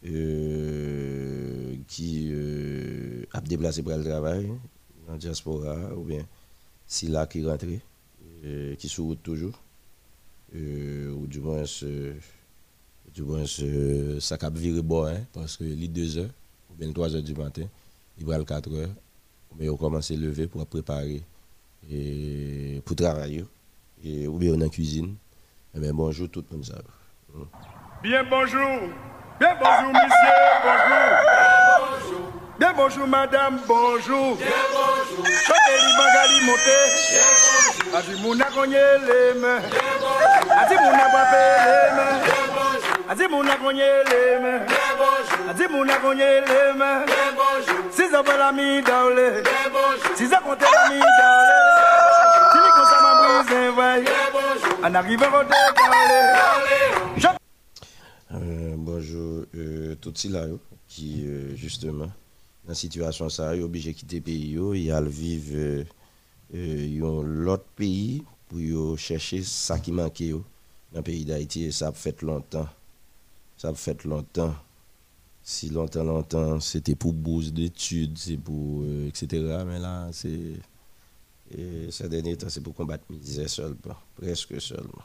euh, 0.05 1.75
qui 1.88 2.29
euh, 2.31 3.25
a 3.34 3.41
déplacé 3.41 3.81
pour 3.81 3.93
le 3.93 4.03
travail 4.03 4.48
en 5.10 5.17
diaspora 5.17 5.75
ou 5.96 6.03
bien 6.03 6.24
si 6.86 7.08
là 7.08 7.25
qui 7.25 7.43
rentre, 7.43 7.65
euh, 8.46 8.75
qui 8.75 8.88
se 8.88 9.01
route 9.01 9.24
toujours, 9.24 9.60
ou 10.53 11.25
du 11.25 11.39
moins, 11.39 11.63
du 13.12 13.24
moins 13.24 13.46
ça 14.20 14.38
cap 14.38 14.55
virer 14.55 14.84
bon, 14.84 15.05
hein, 15.08 15.25
parce 15.34 15.58
que 15.58 15.63
les 15.63 15.88
2 15.88 16.20
heures 16.20 16.29
ou 16.70 16.75
bien 16.75 16.93
3 16.93 17.15
heures 17.15 17.24
du 17.24 17.34
matin, 17.34 17.65
il 18.20 18.25
va 18.27 18.38
le 18.38 18.46
4 18.46 18.72
heures, 18.72 18.93
mais 19.58 19.67
on 19.67 19.77
commence 19.77 20.12
à 20.12 20.15
lever 20.15 20.46
pour 20.46 20.63
préparer 20.67 21.24
et 21.89 22.84
pour 22.86 22.96
travailler 22.96 23.43
et, 24.03 24.27
ou 24.27 24.38
bien 24.38 24.51
dans 24.53 24.60
la 24.60 24.70
cuisine. 24.70 25.15
Eh 25.75 25.79
bien, 25.79 25.93
bonjour 25.93 26.29
tout 26.29 26.43
le 26.50 26.58
monde. 26.58 26.65
Ça. 26.65 26.75
Bien 28.03 28.24
bonjour. 28.24 28.79
Bien 29.39 29.55
bonjour, 29.60 29.93
monsieur. 29.93 30.34
Bonjour. 30.63 32.31
Bien 32.60 32.74
bonjour, 32.74 33.08
madame. 33.08 33.60
Bonjour. 33.67 34.36
Bien 34.38 34.48
bonjour. 34.72 35.25
Choteli 35.25 35.91
Magali 35.98 36.46
Monté. 36.46 36.79
Bien 37.12 37.29
bonjour. 37.43 37.98
Adi 37.98 38.22
mouna 38.22 38.46
konye 38.46 38.84
les 39.08 39.39
mains. 39.39 39.60
Bien 39.60 39.79
bonjour. 40.00 40.51
Adi 40.62 40.75
mouna 40.75 41.05
les 41.31 41.96
mains. 41.96 42.17
Bien 42.24 42.43
bonjour. 42.53 43.10
Adi 43.10 43.27
mouna 43.27 43.55
konye 43.55 43.79
les 43.81 44.39
mains. 44.39 44.65
Bien 44.65 44.91
bonjour. 44.98 45.50
Adi 45.50 45.67
mouna 45.70 45.96
konye 45.98 46.41
les 46.48 46.77
mains. 46.77 47.05
Bien 47.05 47.31
bonjour. 47.36 47.91
Si 47.91 48.10
ça 48.10 48.22
va 48.22 48.38
la 48.38 48.51
mi 48.51 48.81
daule. 48.81 49.41
Bien 49.43 49.70
bonjour. 49.72 50.15
Si 50.15 50.27
ça 50.27 50.38
compte 50.38 50.62
la 50.62 50.89
mi 50.89 51.00
daule. 51.00 51.81
Euh, 58.34 58.76
bonjour, 58.78 59.46
euh, 59.56 59.96
tout 60.00 60.14
là 60.30 60.46
qui 60.88 61.24
euh, 61.26 61.56
justement 61.56 62.06
dans 62.06 62.70
la 62.70 62.76
situation 62.76 63.30
ça, 63.30 63.54
obligé 63.56 63.94
de 63.94 63.98
quitter 63.98 64.18
le 64.18 64.22
pays, 64.22 64.60
il 64.76 64.92
a 64.92 65.02
vivre 65.02 65.86
euh, 66.54 67.24
l'autre 67.24 67.66
pays 67.76 68.24
pour 68.48 68.98
chercher 69.00 69.42
ça 69.42 69.80
qui 69.80 69.92
manquait 69.92 70.32
dans 70.32 70.44
le 70.98 71.02
pays 71.02 71.26
d'Haïti 71.26 71.72
ça 71.72 71.88
a 71.88 71.92
fait 71.94 72.22
longtemps. 72.22 72.70
Ça 73.58 73.70
a 73.70 73.74
fait 73.74 74.04
longtemps. 74.04 74.54
Si 75.44 75.70
longtemps, 75.70 76.04
longtemps, 76.04 76.60
c'était 76.60 76.94
pour 76.94 77.14
bourse 77.14 77.52
d'études, 77.52 78.18
c'est 78.18 78.38
pour 78.38 78.84
etc. 79.08 79.64
Mais 79.66 79.80
là, 79.80 80.10
c'est 80.12 80.54
et 81.58 81.91
ces 81.91 82.08
derniers 82.10 82.38
temps, 82.38 82.50
c'est 82.50 82.62
pour 82.62 82.74
combattre 82.74 83.03
misère 83.10 83.50
seulement, 83.50 83.98
presque 84.15 84.60
seulement. 84.62 85.03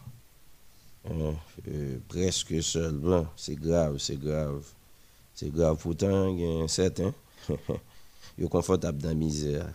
Hein, 1.08 1.34
euh, 1.68 1.98
presque 2.08 2.62
seulement. 2.62 3.26
C'est 3.36 3.56
grave, 3.56 3.98
c'est 3.98 4.18
grave. 4.18 4.64
C'est 5.34 5.50
grave. 5.50 5.76
Pourtant, 5.80 6.28
il 6.28 6.40
y 6.40 6.62
a 6.62 6.68
certains, 6.68 7.12
ils 8.38 8.44
sont 8.44 8.48
confortables 8.48 9.02
dans 9.02 9.08
la 9.08 9.14
misère. 9.14 9.72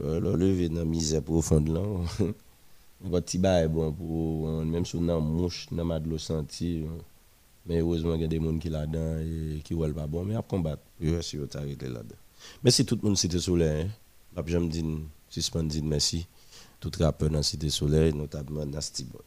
Le 0.00 0.20
lever 0.36 0.68
dans 0.68 0.76
la 0.80 0.84
misère 0.84 1.22
profonde 1.22 1.68
là, 1.68 1.82
Un 3.04 3.10
petit 3.20 3.38
bail 3.38 3.68
bon 3.68 3.92
pour 3.92 4.48
même 4.64 4.84
si 4.84 4.96
on 4.96 5.08
a 5.08 5.20
mouche 5.20 5.68
dans 5.70 5.84
ma 5.84 6.00
de 6.00 6.08
l'eau 6.08 6.18
senti 6.18 6.84
mais 7.64 7.78
heureusement 7.78 8.14
il 8.16 8.22
y 8.22 8.24
a 8.24 8.26
des 8.26 8.40
gens 8.40 8.58
qui 8.58 8.68
là-dedans 8.70 9.18
et 9.20 9.60
qui 9.62 9.74
veulent 9.74 9.94
pas 9.94 10.08
bon 10.08 10.24
mais 10.24 10.34
à 10.34 10.42
combattre 10.42 10.82
si 11.20 11.36
vous 11.36 11.46
arrêté 11.54 11.86
là-dedans 11.86 12.16
merci 12.64 12.84
tout 12.84 12.98
le 13.00 13.06
monde 13.06 13.16
cité 13.16 13.38
soleil 13.38 13.82
hein 13.82 13.88
pas 14.34 14.44
jamais 14.46 14.68
dire 14.68 14.84
suspendre 15.28 15.74
merci 15.82 16.26
tout 16.80 16.92
rappeur 16.98 17.30
dans 17.30 17.42
cité 17.42 17.70
soleil 17.70 18.12
notamment 18.14 18.64
Nasty 18.64 19.04
Boy. 19.04 19.22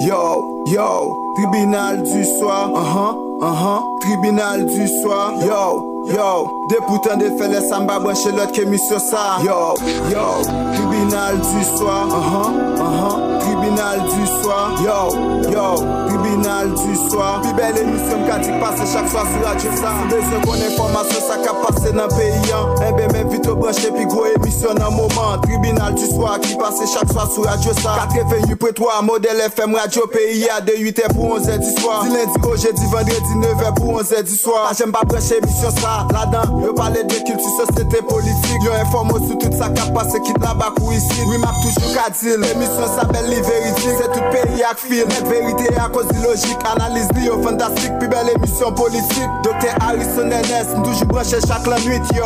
Yo, 0.00 0.64
yo, 0.66 1.34
tribunal 1.36 2.02
du 2.02 2.24
soir, 2.24 2.68
uh-huh, 2.72 3.40
uh-huh, 3.40 4.00
tribunal 4.00 4.66
du 4.66 4.88
soir, 4.88 5.34
yo, 5.40 6.04
yo, 6.08 6.66
de 6.68 6.76
de 7.16 7.38
fait 7.38 7.48
les 7.48 7.68
samba 7.68 8.00
brancher 8.00 8.32
l'autre 8.32 8.52
que 8.52 8.62
mission 8.62 8.98
ça, 8.98 9.38
yo, 9.44 9.74
yo, 10.10 10.42
tribunal 10.74 11.38
du 11.38 11.78
soir, 11.78 12.08
uh-huh, 12.08 12.82
uh-huh, 12.82 13.38
tribunal 13.38 14.00
du 14.02 14.26
soir, 14.42 14.72
yo, 14.82 15.50
yo, 15.52 16.03
tribunal 16.24 16.68
du 16.70 17.10
soir, 17.10 17.42
émission 17.44 18.18
qui 18.42 18.50
passe 18.60 18.92
chaque 18.92 19.08
soir 19.08 19.26
sur 19.26 19.46
radio 19.46 19.70
ça, 19.76 19.92
besoin 20.08 20.40
qu'on 20.40 20.52
information 20.52 21.20
ça 21.20 21.36
qui 21.36 21.48
passe 21.48 21.92
dans 21.92 22.02
le 22.02 22.08
pays, 22.08 22.52
hein, 22.52 22.74
eh 22.88 22.92
ben 22.92 23.12
même 23.12 23.28
vite 23.28 23.46
brancher 23.46 23.90
puis 23.94 24.06
gros 24.06 24.26
émission 24.26 24.74
dans 24.74 24.90
moment, 24.90 25.38
tribunal 25.42 25.94
du 25.94 26.06
soir 26.06 26.40
qui 26.40 26.54
passe 26.56 26.80
chaque 26.92 27.10
soir 27.12 27.30
sur 27.30 27.44
radio 27.44 27.72
ça, 27.74 28.08
88 28.18 28.54
pour 28.56 28.72
3 28.74 29.02
modèle 29.02 29.40
FM 29.40 29.74
radio 29.74 30.06
pays 30.06 30.48
à 30.48 30.60
de 30.60 30.72
8h 30.72 31.14
pour 31.14 31.38
11h 31.38 31.58
du 31.58 31.80
soir, 31.80 32.02
du 32.04 32.08
lundi 32.08 32.32
au 32.42 32.56
jeudi 32.56 32.86
vendredi 32.90 33.34
9h 33.40 33.74
pour 33.74 34.00
11h 34.00 34.22
du 34.22 34.36
soir, 34.36 34.72
j'aime 34.76 34.92
pas 34.92 35.02
brancher 35.04 35.38
émission 35.38 35.70
ça, 35.70 36.06
là-dedans, 36.12 36.60
yo 36.64 36.72
parler 36.72 37.04
de 37.04 37.14
culture, 37.14 37.66
société 37.66 38.02
politique, 38.02 38.62
yo 38.62 38.72
informe 38.80 39.10
sur 39.26 39.38
tout 39.38 39.56
ça 39.56 39.68
qui 39.68 39.92
passe 39.92 40.12
quitte 40.24 40.40
là-bas 40.40 40.72
ou 40.80 40.92
ici, 40.92 41.20
oui 41.28 41.38
m'a 41.38 41.52
toujours 41.62 41.92
qu'à 41.92 42.10
dire, 42.10 42.38
l'émission 42.38 42.86
s'appelle 42.96 43.28
les 43.28 43.40
vérités, 43.40 43.96
c'est 43.98 44.12
tout 44.12 44.24
pays 44.32 44.62
à 44.62 44.74
film, 44.74 45.08
net 45.08 45.26
vérité 45.28 45.74
à 45.76 45.88
cause 45.88 46.13
de 46.14 46.22
logique, 46.22 46.58
analyse 46.64 47.08
li 47.14 47.26
yo 47.26 47.42
fantastique, 47.42 47.92
puis 47.98 48.08
belle 48.08 48.30
émission 48.36 48.72
politique, 48.72 49.28
Docteur 49.42 49.74
Harrison 49.80 50.26
NS, 50.26 50.82
toujours 50.82 51.06
branché 51.06 51.38
chaque 51.46 51.66
la 51.66 51.78
nuit, 51.80 52.00
yo, 52.14 52.24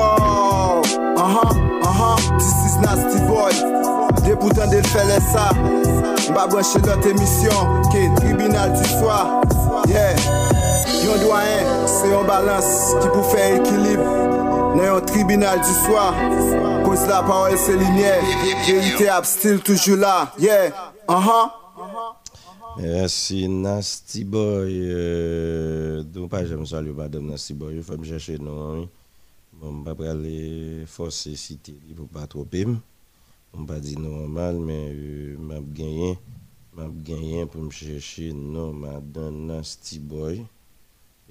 uh-huh, 1.16 1.52
uh-huh, 1.82 2.38
this 2.38 2.54
is 2.66 2.76
nasty 2.80 3.20
boy, 3.26 3.52
des 4.24 4.36
putains 4.36 4.66
de 4.68 4.86
faire 4.86 5.22
ça, 5.32 5.50
m'a 6.32 6.46
branché 6.46 6.78
notre 6.84 7.06
émission, 7.08 7.50
qui 7.90 7.98
est 7.98 8.14
tribunal 8.16 8.72
du 8.72 8.88
soir, 8.88 9.40
yeah, 9.88 10.14
yon 11.04 11.16
doyen, 11.26 11.86
c'est 11.86 12.14
un 12.14 12.24
balance 12.24 12.94
qui 13.00 13.08
pour 13.08 13.26
faire 13.26 13.56
équilibre, 13.56 14.04
dans 14.76 14.96
un 14.96 15.00
tribunal 15.00 15.60
du 15.60 15.86
soir, 15.86 16.14
cause 16.84 17.06
la 17.08 17.22
parole 17.22 17.56
c'est 17.56 17.72
lumière, 17.72 18.20
vérité 18.66 19.08
ab 19.08 19.24
still 19.24 19.60
toujours 19.60 19.98
là, 19.98 20.28
yeah, 20.38 20.68
uh-huh. 21.08 21.50
Merci 22.80 23.48
Nasty 23.48 24.22
Boy. 24.24 24.70
Euh, 24.84 26.02
donc 26.04 26.30
pas 26.30 26.46
j'aime 26.46 26.64
saluer 26.64 26.92
madame 26.92 27.26
Nasty 27.26 27.52
Boy, 27.52 27.74
il 27.76 27.82
faut 27.82 27.96
me 27.96 28.04
chercher 28.04 28.38
non. 28.38 28.88
je 29.60 29.66
vais 29.84 29.94
pas 29.96 30.10
aller 30.12 30.84
forcer 30.86 31.34
citer 31.34 31.74
il 31.88 31.96
faut 31.96 32.04
pas 32.04 32.28
trop. 32.28 32.46
On 33.52 33.64
pas 33.66 33.80
dire 33.80 33.98
normal 33.98 34.58
mais 34.60 34.92
euh, 34.94 35.36
m'a 35.38 35.58
gagné 35.60 36.16
m'a 36.76 36.88
gagné 36.88 37.46
pour 37.46 37.62
me 37.62 37.70
chercher 37.70 38.32
non 38.32 38.72
madame 38.72 39.46
Nasty 39.46 39.98
Boy. 39.98 40.44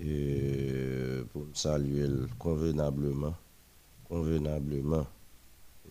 Euh, 0.03 1.23
pour 1.31 1.43
me 1.43 1.53
saluer 1.53 2.07
convenablement 2.37 3.33
convenablement 4.09 5.07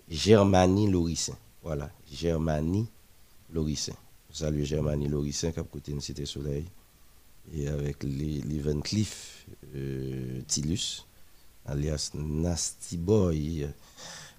Germanie 0.08 0.90
Lorissin. 0.90 1.36
Voilà, 1.62 1.90
Germanie 2.12 2.86
Lorissin. 3.52 3.94
Salut 4.36 4.66
Germanie 4.66 5.08
Lorissin 5.08 5.48
a 5.56 5.62
côté 5.62 5.92
une 5.92 6.02
Cité 6.02 6.26
Soleil. 6.26 6.66
Et 7.54 7.68
avec 7.68 8.02
les, 8.02 8.42
les 8.42 8.58
Van 8.60 8.78
Cleef 8.82 9.46
euh, 9.74 10.42
Tilus, 10.46 11.06
alias 11.64 12.10
Nasty 12.12 12.98
Boy. 12.98 13.66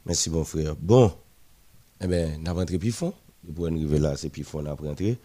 Merci 0.05 0.29
mon 0.29 0.43
frère. 0.43 0.75
Bon, 0.75 1.11
eh 1.99 2.05
bien, 2.05 2.37
nous 2.37 2.47
avons 2.47 2.59
rentré 2.59 2.77
Pifon. 2.77 3.11
Pour 3.55 3.65
arriver 3.65 3.97
là, 3.97 4.15
c'est 4.15 4.29
Pifon 4.29 4.61
nous 4.61 4.69
avons 4.69 4.87
rentré. 4.89 5.17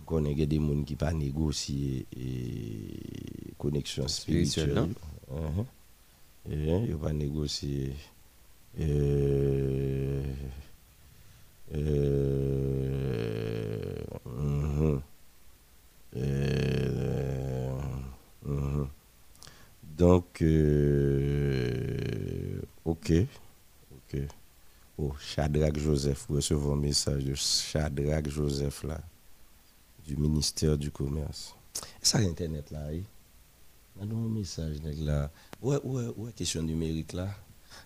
On 0.00 0.04
connaît 0.06 0.34
des 0.34 0.56
gens 0.56 0.82
qui 0.82 0.96
pas 0.96 1.12
négocier 1.12 2.04
et 2.18 3.54
connexion 3.56 4.08
Spirituelle. 4.08 4.88
Uh-huh. 5.30 6.50
Et 6.50 6.84
ils 6.88 6.96
pas 6.96 7.12
négocier. 7.12 7.92
Euh, 8.80 8.82
euh, 8.82 8.82
mhm. 8.82 8.90
Euh, 8.90 10.22
mhm. 10.24 10.50
Donc, 19.96 20.42
euh, 20.42 21.00
ok, 22.84 23.12
ok. 23.90 24.18
Oh, 24.98 25.12
Shadrach 25.18 25.78
Joseph, 25.78 26.26
recevez 26.28 26.70
un 26.70 26.76
message 26.76 27.24
de 27.24 27.34
Shadrach 27.34 28.28
Joseph 28.28 28.84
là, 28.84 29.00
du 30.06 30.16
ministère 30.16 30.76
du 30.78 30.90
Commerce. 30.90 31.54
Ça, 32.00 32.18
Internet 32.18 32.70
là, 32.70 32.86
oui. 32.90 33.04
A 34.00 34.04
un 34.04 34.28
message 34.28 34.76
là. 34.82 35.30
Ouais, 35.62 35.78
ouais, 35.82 36.08
ouais, 36.16 36.32
question 36.32 36.62
numérique 36.62 37.14
là. 37.14 37.30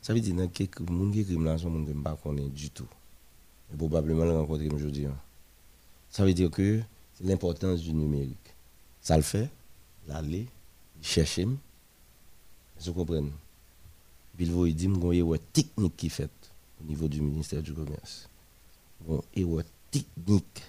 Ça 0.02 0.12
veut 0.12 0.20
dire 0.20 0.34
que 0.34 0.46
quelques 0.46 0.86
gens 0.86 1.10
qui 1.10 1.20
écrivent 1.20 1.44
là, 1.44 1.56
sont 1.58 1.72
gens 1.72 1.84
qui 1.84 1.94
ne 1.94 2.14
connaissent 2.16 2.50
du 2.50 2.70
tout. 2.70 2.88
Probablement 3.76 4.24
le 4.24 4.36
rencontrer 4.38 4.68
aujourd'hui. 4.68 5.06
hein. 5.06 5.16
Ça 6.10 6.24
veut 6.24 6.34
dire 6.34 6.50
que 6.50 6.80
c'est 7.14 7.24
l'importance 7.24 7.80
du 7.80 7.92
numérique. 7.92 8.36
Ça 9.00 9.16
le 9.16 9.22
fait, 9.22 9.48
l'aller, 10.08 10.46
chercher, 11.00 11.46
vous 12.84 12.92
comprenez. 12.92 13.32
Puis 14.36 14.46
il 14.46 14.74
dit 14.74 14.88
qu'il 14.88 15.14
y 15.14 15.20
a 15.20 15.24
une 15.24 15.38
technique 15.52 15.96
qui 15.96 16.06
est 16.06 16.10
faite 16.10 16.30
au 16.80 16.84
niveau 16.86 17.08
du 17.08 17.20
ministère 17.20 17.62
du 17.62 17.72
Commerce. 17.72 18.28
Bon, 19.06 19.22
et 19.34 19.42
une 19.42 19.62
technique. 19.90 20.62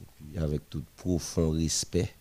Et 0.00 0.04
puis 0.16 0.38
avec 0.38 0.68
tout 0.70 0.82
profond 0.96 1.50
respect. 1.50 2.14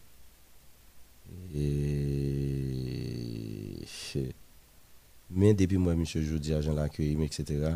Mais 5.29 5.53
depuis 5.53 5.77
moi, 5.77 5.93
monsieur 5.95 6.21
Jodi, 6.21 6.53
agent 6.53 6.73
l'accueil, 6.73 7.21
etc., 7.23 7.75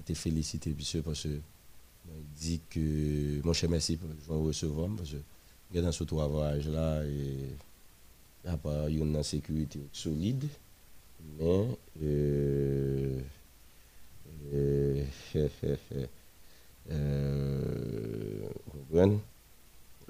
je 0.00 0.12
te 0.12 0.18
félicite, 0.18 0.66
monsieur, 0.66 1.02
parce 1.02 1.22
que 1.22 1.28
il 1.28 2.24
dit 2.38 2.60
que, 2.68 3.40
mon 3.44 3.52
cher, 3.52 3.70
merci 3.70 3.96
pour 3.96 4.08
vais 4.08 4.46
recevoir, 4.46 4.88
parce 4.96 5.10
que 5.10 5.78
dans 5.78 5.92
ce 5.92 6.04
travail 6.04 6.62
là, 6.64 7.04
et 7.04 7.54
il 8.44 8.48
n'y 8.48 8.50
a 8.50 8.56
pas 8.56 8.88
une 8.88 9.22
sécurité 9.22 9.80
solide, 9.92 10.46
mais, 11.38 11.66
euh, 12.02 13.20
euh, 14.52 15.04
euh? 16.92 17.00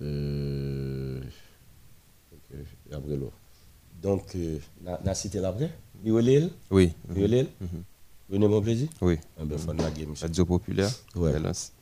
Euh, 0.03 1.20
après 2.92 3.16
l'autre. 3.16 3.37
Donc, 4.03 4.35
euh, 4.35 4.59
la, 4.85 5.00
la 5.05 5.14
cité 5.14 5.40
l'après? 5.40 5.70
Oui. 6.70 6.92
Là? 8.30 8.36
Venez 8.36 8.48
mon 8.48 8.60
plaisir? 8.60 8.88
Oui. 9.00 9.18
Ah 9.38 9.44
ben, 9.44 9.56
la 9.76 9.90
game, 9.90 10.10
monsieur. 10.10 10.26
Radio 10.26 10.44
populaire. 10.44 10.90
Ouais. 11.16 11.32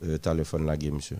Euh, 0.03 0.17
téléphone 0.17 0.65
la 0.65 0.77
game, 0.77 0.95
monsieur. 0.95 1.17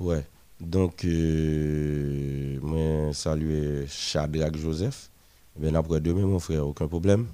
Ouais. 0.00 0.24
Donc, 0.60 1.04
euh, 1.04 2.58
moi, 2.60 3.12
saluer 3.12 3.86
Shadrach 3.86 4.56
Joseph. 4.56 5.10
Bien, 5.56 5.74
après 5.74 6.00
demain, 6.00 6.26
mon 6.26 6.38
frère, 6.38 6.66
aucun 6.66 6.88
problème. 6.88 7.26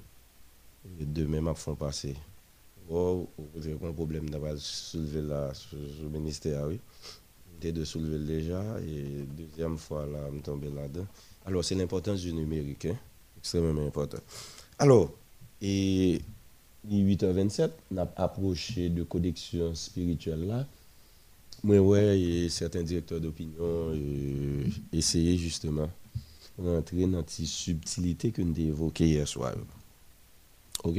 Et 0.99 1.05
demain, 1.05 1.41
m'a 1.41 1.53
font 1.55 1.75
passer. 1.75 2.15
Oh, 2.89 3.27
vous 3.37 3.65
avez 3.65 3.77
un 3.83 3.93
problème 3.93 4.29
d'avoir 4.29 4.53
soulevé 4.57 5.21
là, 5.21 5.51
sur 5.53 5.77
le 5.77 6.09
ministère, 6.09 6.67
oui. 6.67 6.79
J'étais 7.53 7.71
de 7.71 7.83
soulever 7.83 8.19
déjà. 8.19 8.61
Et 8.85 9.25
deuxième 9.25 9.77
fois, 9.77 10.05
là, 10.05 10.19
je 10.33 10.39
tombé 10.41 10.69
là-dedans. 10.69 11.07
Alors, 11.45 11.63
c'est 11.63 11.75
l'importance 11.75 12.21
du 12.21 12.33
numérique, 12.33 12.85
hein. 12.85 12.97
extrêmement 13.37 13.87
important. 13.87 14.19
Alors, 14.77 15.11
et 15.61 16.21
il 16.89 16.99
est 17.11 17.15
8h27, 17.15 17.71
on 17.91 17.97
a 17.97 18.07
approché 18.17 18.89
de 18.89 19.03
connexion 19.03 19.73
spirituelle 19.75 20.45
là. 20.47 20.67
Moi, 21.63 21.79
ouais, 21.79 22.47
certains 22.49 22.83
directeurs 22.83 23.19
d'opinion 23.19 23.55
euh, 23.61 24.65
essayaient 24.93 25.37
justement 25.37 25.89
rentrer 26.59 27.07
dans 27.07 27.23
ces 27.27 27.45
subtilités 27.45 28.31
que 28.31 28.41
nous 28.43 28.57
évoquées 28.59 29.07
hier 29.07 29.27
soir. 29.27 29.55
Ok? 30.83 30.97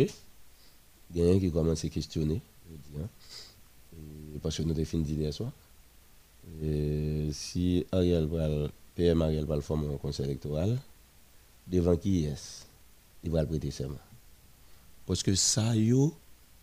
Il 1.14 1.20
y 1.20 1.22
a 1.22 1.32
un 1.32 1.38
qui 1.38 1.52
commence 1.52 1.84
à 1.84 1.88
questionner, 1.88 2.40
hein, 2.98 3.06
et 3.94 4.38
parce 4.40 4.56
que 4.56 4.62
nous 4.62 4.72
avons 4.72 4.84
fini 4.84 5.04
hier 5.08 5.32
soir. 5.32 5.52
Si 7.32 7.86
Ariel 7.92 8.28
le- 8.30 8.68
PM 8.96 9.22
Ariel 9.22 9.44
va 9.44 9.54
le 9.56 9.60
former 9.60 9.92
un 9.92 9.98
conseil 9.98 10.26
électoral, 10.26 10.78
devant 11.66 11.96
qui 11.96 12.24
est 12.24 12.66
Il 13.24 13.30
va 13.30 13.42
le 13.42 13.46
prêter 13.48 13.70
serment. 13.70 13.98
Parce 15.06 15.22
que 15.22 15.34
ça, 15.34 15.74
yo, 15.76 16.14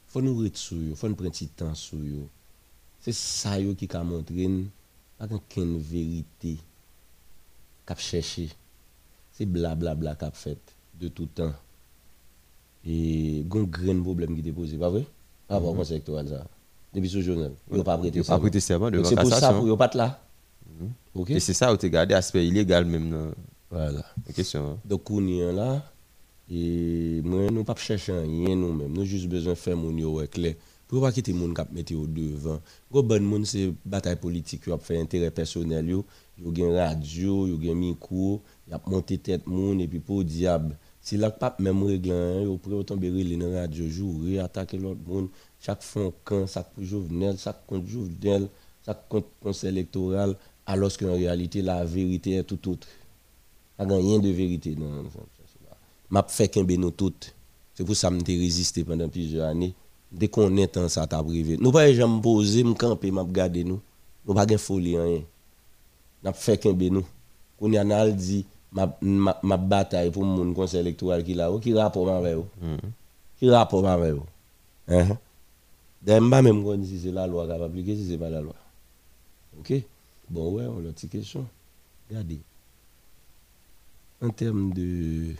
faut 0.08 0.22
nous 0.22 0.38
retirer, 0.38 0.90
il 0.90 0.96
faut 0.96 1.08
nous 1.08 1.16
prendre 1.16 1.32
petit 1.32 1.48
temps 1.48 1.74
sur 1.74 1.98
eux. 1.98 2.28
C'est 3.02 3.14
ça 3.14 3.60
yo 3.60 3.74
qui 3.74 3.88
a 3.94 4.04
montré 4.04 4.50
pas 5.18 5.28
qu'une 5.50 5.80
vérité 5.80 6.58
qu'a 7.86 7.96
cherché. 7.96 8.50
C'est 9.32 9.46
blablabla 9.46 10.16
qu'a 10.16 10.32
fait 10.32 10.58
de 11.00 11.08
tout 11.08 11.26
temps. 11.28 11.54
Et 12.86 13.44
un 13.50 13.64
grand 13.64 14.02
problème 14.02 14.40
qui 14.42 14.48
est 14.48 14.52
posé, 14.52 14.78
pas 14.78 14.90
vrai? 14.90 15.06
Ah, 15.48 15.60
bon, 15.60 15.74
conseil 15.74 15.96
électoral 15.96 16.28
ça. 16.28 16.46
Depuis 16.94 17.10
ce 17.10 17.22
journal, 17.22 17.52
il 17.72 17.78
n'a 17.78 17.84
pas 17.84 17.98
prêté 17.98 18.20
Il 18.20 18.26
pas 18.26 18.40
prêté 18.40 18.60
serment 18.60 18.92
devant 18.92 19.08
C'est 19.08 19.16
pour 19.16 19.30
ça 19.34 19.54
pour 19.54 19.68
yo 19.68 19.78
pas 19.78 19.90
là. 19.94 20.20
OK? 21.16 21.30
Et 21.30 21.40
c'est 21.40 21.54
ça 21.54 21.72
où 21.74 21.78
tu 21.78 21.90
gardé 21.90 22.14
aspect 22.14 22.46
illégal 22.46 22.86
même 22.86 23.10
dans 23.10 23.32
Voilà. 23.70 24.04
question. 24.36 24.72
hein. 24.72 24.78
Donc, 24.86 25.10
on 25.10 25.26
y 25.26 25.40
là? 25.54 25.84
Et 26.52 27.22
moi, 27.24 27.50
nous 27.50 27.64
pas 27.64 27.76
chercher 27.76 28.14
rien 28.14 28.56
nous-mêmes. 28.56 28.92
Nous 28.92 29.06
juste 29.06 29.28
besoin 29.28 29.54
de 29.54 29.58
faire 29.58 29.78
mon 29.78 29.98
yo 29.98 30.22
clair. 30.32 30.56
Pour 30.88 31.02
pas 31.02 31.12
quitter 31.12 31.34
moun 31.34 31.56
k'ap 31.56 31.72
mettre 31.72 31.96
au 31.96 32.06
devant. 32.06 32.60
Go 32.92 33.02
bon 33.02 33.24
moun 33.24 33.46
c'est 33.46 33.74
bataille 33.84 34.18
politique 34.18 34.68
yo 34.68 34.74
a 34.74 34.78
fait 34.78 35.00
intérêt 35.00 35.32
personnel 35.32 35.90
yo. 35.90 36.06
Yo 36.38 36.54
gen 36.54 36.76
radio, 36.76 37.48
yo 37.48 37.58
gen 37.60 37.76
micro, 37.76 38.42
y 38.70 38.74
a 38.74 38.82
monté 38.86 39.18
tête 39.18 39.48
moun 39.48 39.80
et 39.82 39.88
puis 39.88 40.00
pour 40.00 40.24
diable. 40.24 40.78
Si 41.02 41.18
là 41.18 41.32
pas 41.32 41.56
même 41.60 41.82
règlement, 41.82 42.44
yo 42.44 42.58
pour 42.58 42.86
tomber 42.86 43.10
relé 43.10 43.38
dans 43.38 43.52
radio 43.52 43.90
jour, 43.90 44.20
attaquer 44.44 44.78
l'autre 44.78 45.00
moun. 45.08 45.30
Chaque 45.60 45.82
fois 45.82 46.14
quand 46.24 46.46
ça 46.46 46.62
pour 46.62 46.84
Jovenel, 46.84 47.40
ça 47.40 47.60
contre 47.66 47.88
Jovenel, 47.88 48.48
ça 48.86 48.94
contre 48.94 49.30
conseil 49.42 49.70
électoral 49.70 50.36
alors 50.66 50.96
qu'en 50.96 51.14
réalité 51.14 51.64
la 51.64 51.84
vérité 51.86 52.34
est 52.34 52.44
tout 52.44 52.70
autre. 52.70 52.88
Pas 53.78 53.86
rien 53.86 54.20
de 54.20 54.30
vérité 54.30 54.76
dans. 54.76 55.04
M'a 56.14 56.22
fait 56.28 56.48
qu'un 56.48 56.64
nous 56.64 56.92
toutes. 56.92 57.34
C'est 57.74 57.84
pour 57.84 57.96
ça 57.96 58.12
que 58.12 58.18
j'ai 58.24 58.38
résisté 58.38 58.84
pendant 58.84 59.10
plusieurs 59.10 59.48
années. 59.48 59.74
Dès 60.12 60.28
qu'on 60.28 60.56
est 60.58 60.76
dans 60.76 60.88
ça, 60.88 61.08
t'as 61.08 61.24
privé. 61.24 61.58
Nous 61.60 61.72
pas 61.72 61.92
jamais 61.92 62.22
poser, 62.22 62.64
me 62.64 62.76
camper, 62.76 63.10
m'a 63.10 63.24
regarder 63.24 63.64
nous. 63.64 63.82
Nous 64.24 64.34
pas 64.36 64.46
de 64.46 64.56
folie 64.58 64.96
rien. 64.96 65.24
N'a 66.24 66.32
fait 66.32 66.60
qu'un 66.60 66.74
nous. 66.74 67.04
Qu'on 67.58 67.72
y 67.72 67.80
en 67.80 67.90
a 67.90 68.08
dit 68.12 68.46
ma 68.72 68.96
ma 69.02 69.40
ma 69.42 69.58
bataille 69.58 70.12
pour 70.12 70.24
mon 70.24 70.54
conseil 70.54 70.82
électoral 70.82 71.24
qui 71.24 71.34
là, 71.34 71.52
qui 71.60 71.74
rapport 71.74 72.08
avec 72.08 72.36
vous. 72.36 72.48
Qui 73.40 73.50
rapport 73.50 73.88
avec 73.88 74.14
vous. 74.14 74.26
Hein? 74.90 75.18
D'ailleurs, 76.00 76.30
pas 76.30 76.44
même 76.44 76.64
qu'on 76.64 76.78
dit 76.78 76.90
si 76.90 77.00
c'est 77.00 77.12
la 77.12 77.26
loi 77.26 77.48
qui 77.48 77.58
va 77.58 77.66
appliquer 77.66 77.96
si 77.96 78.08
c'est 78.08 78.20
pas 78.20 78.30
la 78.30 78.42
loi. 78.42 78.54
OK? 79.58 79.74
Bon 80.30 80.52
ouais, 80.52 80.66
on 80.68 80.78
a 80.78 80.82
une 80.82 80.94
petite 80.94 81.12
question. 81.12 81.44
Regardez. 82.08 82.40
En 84.22 84.30
termes 84.30 84.72
de 84.74 85.34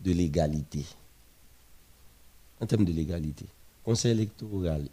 de 0.00 0.12
l'égalité. 0.12 0.84
En 2.60 2.66
termes 2.66 2.84
de 2.84 2.92
l'égalité. 2.92 3.46
Conseil 3.84 4.12
électoral, 4.12 4.86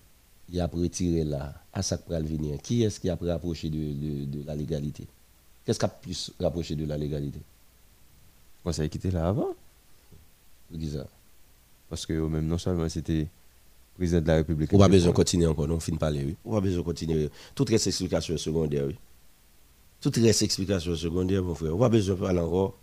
il 0.52 0.60
a 0.60 0.68
retiré 0.68 1.24
là, 1.24 1.54
à 1.74 1.82
ça 1.82 1.98
qui 1.98 2.10
va 2.10 2.20
venir. 2.20 2.62
Qui 2.62 2.84
est-ce 2.84 3.00
qui 3.00 3.10
a 3.10 3.16
rapproché 3.20 3.70
de, 3.70 3.78
de, 3.78 4.26
de 4.26 4.44
la 4.46 4.56
légalité? 4.56 5.06
Qu'est-ce 5.66 5.80
qui 5.80 5.86
a 5.86 5.88
plus 5.90 6.32
rapproché 6.40 6.76
de 6.76 6.86
la 6.86 6.98
légalité? 6.98 7.40
Conseil 8.64 8.90
qui 8.90 8.98
était 8.98 9.12
là 9.12 9.28
avant. 9.28 9.56
Vous 10.70 10.78
dites 10.78 10.94
ça? 10.94 11.08
Parce 11.90 12.06
que 12.06 12.14
même 12.14 12.48
non 12.48 12.58
seulement 12.58 12.88
c'était 12.90 13.28
président 13.96 14.22
de 14.22 14.28
la 14.28 14.36
République. 14.38 14.72
On 14.74 14.78
pas 14.78 14.88
besoin 14.88 15.12
de 15.12 15.16
continuer 15.16 15.48
encore, 15.48 15.68
non, 15.68 15.76
on 15.76 15.80
finit 15.80 15.98
de 15.98 16.00
parler, 16.00 16.24
oui. 16.26 16.36
On 16.46 16.52
pas 16.52 16.62
besoin 16.62 16.80
de 16.80 16.86
continuer. 16.86 17.30
Toute 17.54 17.70
reste 17.70 17.88
explication 17.88 18.38
secondaire, 18.38 18.86
oui. 18.88 18.96
Toute 20.02 20.18
reste 20.18 20.42
explication 20.44 20.96
secondaire, 20.96 21.44
mon 21.44 21.56
frère. 21.56 21.76
On 21.76 21.80
pas 21.80 21.90
besoin 21.90 22.16
de 22.16 22.20
parler 22.22 22.40
encore. 22.40 22.78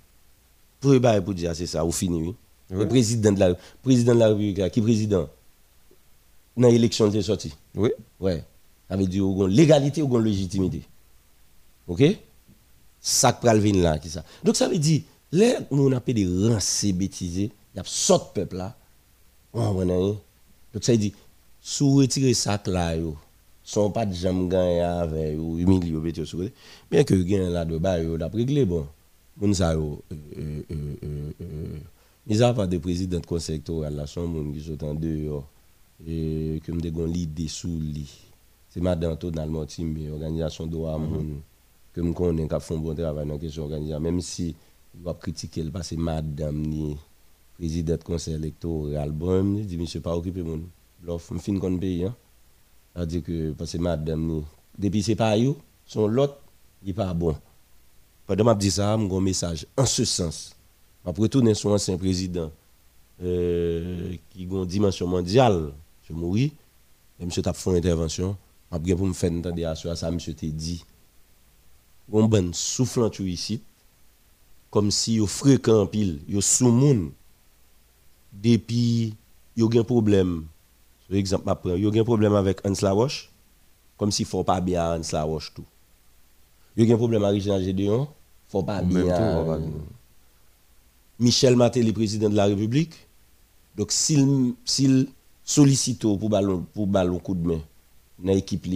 Pour 0.83 0.99
bah, 0.99 1.21
pour 1.23 1.33
dire, 1.33 1.55
c'est 1.55 1.67
ça, 1.67 1.85
ou 1.85 1.93
fini, 1.93 2.21
oui. 2.21 2.35
Le 2.69 2.89
président 2.89 3.31
de 3.31 3.39
la, 3.39 3.55
président 3.83 4.15
de 4.15 4.19
la 4.19 4.29
République, 4.29 4.59
là, 4.59 4.69
qui 4.69 4.81
président 4.81 5.29
Dans 6.57 6.69
l'élection, 6.69 7.09
il 7.09 7.17
est 7.17 7.23
sorti. 7.23 7.55
Oui. 7.75 7.91
Ouais. 8.19 8.43
Ça 8.91 8.97
veut 8.97 9.07
dire, 9.07 9.25
ou 9.25 9.47
légalité 9.47 10.03
ou 10.03 10.19
légitimité. 10.19 10.83
OK? 11.87 12.03
Ça 13.01 13.33
qui 13.33 13.47
venir 13.47 13.85
là, 13.85 13.99
qui 13.99 14.09
ça. 14.09 14.25
Donc 14.43 14.57
ça 14.57 14.69
veut 14.69 14.79
dire, 14.79 15.03
là, 15.31 15.61
on 15.71 15.93
appelle 15.93 16.17
des 16.17 16.49
rancés 16.49 16.93
bêtisés, 16.93 17.53
il 17.75 17.79
y 17.79 17.81
a 17.81 17.85
sorte 17.87 18.35
peuple 18.35 18.57
là. 18.57 18.75
On 19.55 19.77
rien. 19.77 20.17
Donc 20.75 20.83
ça 20.83 20.93
veut 20.93 20.99
dire, 20.99 21.13
si 21.61 21.85
vous 21.85 21.97
retirez 21.97 22.35
ça 22.35 22.61
là, 22.67 22.97
yo, 22.97 23.17
sont 23.63 23.91
pas 23.91 24.05
de 24.05 24.15
jambes 24.15 24.49
gagner 24.49 24.81
avec 24.81 25.39
ou 25.39 25.59
sur 26.25 26.41
bien 26.91 27.05
que 27.05 27.15
gain 27.15 27.51
là 27.51 27.65
de 27.65 27.79
bas 27.79 28.01
yo 28.01 28.19
d'après 28.19 28.39
régler 28.39 28.65
bon. 28.65 28.87
moun 29.37 29.55
sa 29.57 29.73
yo, 29.75 30.03
euh, 30.13 30.63
euh, 30.71 31.33
euh, 31.41 31.81
mizan 32.27 32.55
pa 32.55 32.67
de 32.71 32.79
prezident 32.83 33.25
konsektor 33.27 33.87
al 33.87 33.97
la 33.97 34.07
son 34.11 34.29
moun 34.31 34.53
ki 34.55 34.65
sotan 34.67 34.99
de 35.01 35.13
yo, 35.25 35.43
e, 36.03 36.61
kem 36.65 36.81
de 36.83 36.93
gon 36.95 37.11
li 37.11 37.25
de 37.27 37.49
sou 37.51 37.81
li. 37.81 38.05
Se 38.73 38.81
madan 38.85 39.17
to 39.21 39.31
nan 39.35 39.51
mouti 39.53 39.85
mi, 39.85 40.09
organizasyon 40.13 40.71
do 40.71 40.87
a 40.89 40.99
moun, 40.99 41.25
mm 41.25 41.33
-hmm. 41.33 41.43
kem 41.95 42.15
konen 42.15 42.49
ka 42.49 42.61
fon 42.61 42.81
bon 42.81 42.97
travay 42.97 43.27
nan 43.27 43.39
kesyon 43.39 43.65
organizasyon, 43.67 44.03
menm 44.03 44.21
si 44.21 44.55
wap 45.05 45.21
kritike 45.21 45.63
l 45.63 45.71
pa 45.73 45.83
se 45.83 45.97
madan 45.97 46.55
ni 46.55 46.97
prezident 47.57 48.03
konsektor 48.05 48.97
al 48.97 49.13
brom, 49.13 49.55
ni 49.55 49.65
di 49.65 49.77
mi 49.77 49.87
se 49.87 50.01
pa 50.01 50.15
okipe 50.15 50.43
moun, 50.43 50.69
blof 51.01 51.31
m 51.33 51.39
fin 51.39 51.59
kon 51.59 51.79
peyi 51.79 52.05
an, 52.05 52.15
a 52.95 53.07
di 53.07 53.23
ke 53.23 53.55
pase 53.59 53.79
madan 53.79 54.21
ni, 54.29 54.43
depi 54.79 55.03
se 55.03 55.15
pa 55.15 55.37
yo, 55.37 55.57
son 55.87 56.09
lot, 56.13 56.33
di 56.83 56.93
pa 56.93 57.15
bon. 57.15 57.35
Pendant 58.33 58.45
m'a 58.45 58.55
dit 58.55 58.71
ça 58.71 58.97
mon 58.97 59.21
message 59.21 59.67
en 59.77 59.85
ce 59.85 60.07
sens. 60.07 60.57
M'a 61.05 61.13
retourner 61.13 61.53
son 61.53 61.71
ancien 61.73 61.99
président 61.99 62.51
euh, 63.23 64.17
qui 64.31 64.49
a 64.51 64.55
une 64.55 64.65
dimension 64.65 65.07
mondiale. 65.07 65.71
Je 66.09 66.15
mourir 66.15 66.51
et 67.21 67.27
monsieur 67.27 67.43
t'a 67.43 67.53
fait 67.53 67.69
une 67.69 67.77
intervention. 67.77 68.35
Bien 68.81 68.97
pour 68.97 69.07
me 69.07 69.13
faire 69.13 69.31
entendre 69.33 69.67
à 69.67 69.75
ça 69.77 70.11
monsieur 70.11 70.33
t'a 70.33 70.47
dit. 70.47 70.83
On 72.11 72.25
ben 72.25 72.55
soufflant 72.55 73.11
tout 73.11 73.25
ici 73.25 73.61
comme 74.71 74.91
si 74.91 75.17
yo 75.17 75.27
fréquent 75.27 75.83
en 75.83 75.87
pile 75.87 76.21
yo 76.27 76.41
sous 76.41 76.73
moun. 76.73 77.13
Depuis 78.33 79.15
yo 79.55 79.71
gen 79.71 79.85
problème. 79.85 80.47
Par 81.07 81.19
exemple 81.19 81.55
prend 81.55 81.77
yo 81.77 81.93
gen 81.93 82.05
problème 82.05 82.35
avec 82.35 82.65
Hans 82.65 82.81
Laroche 82.81 83.31
comme 83.99 84.11
s'il 84.11 84.25
faut 84.25 84.43
pas 84.43 84.63
bien 84.63 84.97
Hans 84.97 85.13
Laroche 85.13 85.53
tout. 85.53 85.67
Yo 86.79 86.87
gen 86.87 86.97
problème 86.97 87.25
avec 87.25 87.43
Reginald 87.43 87.63
Gédéon 87.63 88.09
faut 88.53 88.63
pas 88.63 88.83
bien 88.83 89.07
temps, 89.07 89.45
bien. 89.45 89.61
Michel 91.19 91.57
Maté 91.57 91.83
le 91.83 91.93
président 91.93 92.29
de 92.29 92.37
la 92.37 92.45
République 92.45 92.95
donc 93.77 93.91
s'il 93.91 94.53
s'il 94.65 95.09
sollicite 95.43 96.01
pour 96.03 96.29
ballon 96.29 96.67
pour 96.75 96.87
ballon 96.87 97.19
coup 97.19 97.35
de 97.35 97.47
main 97.47 97.61
dans 98.19 98.33
l'équipe 98.33 98.67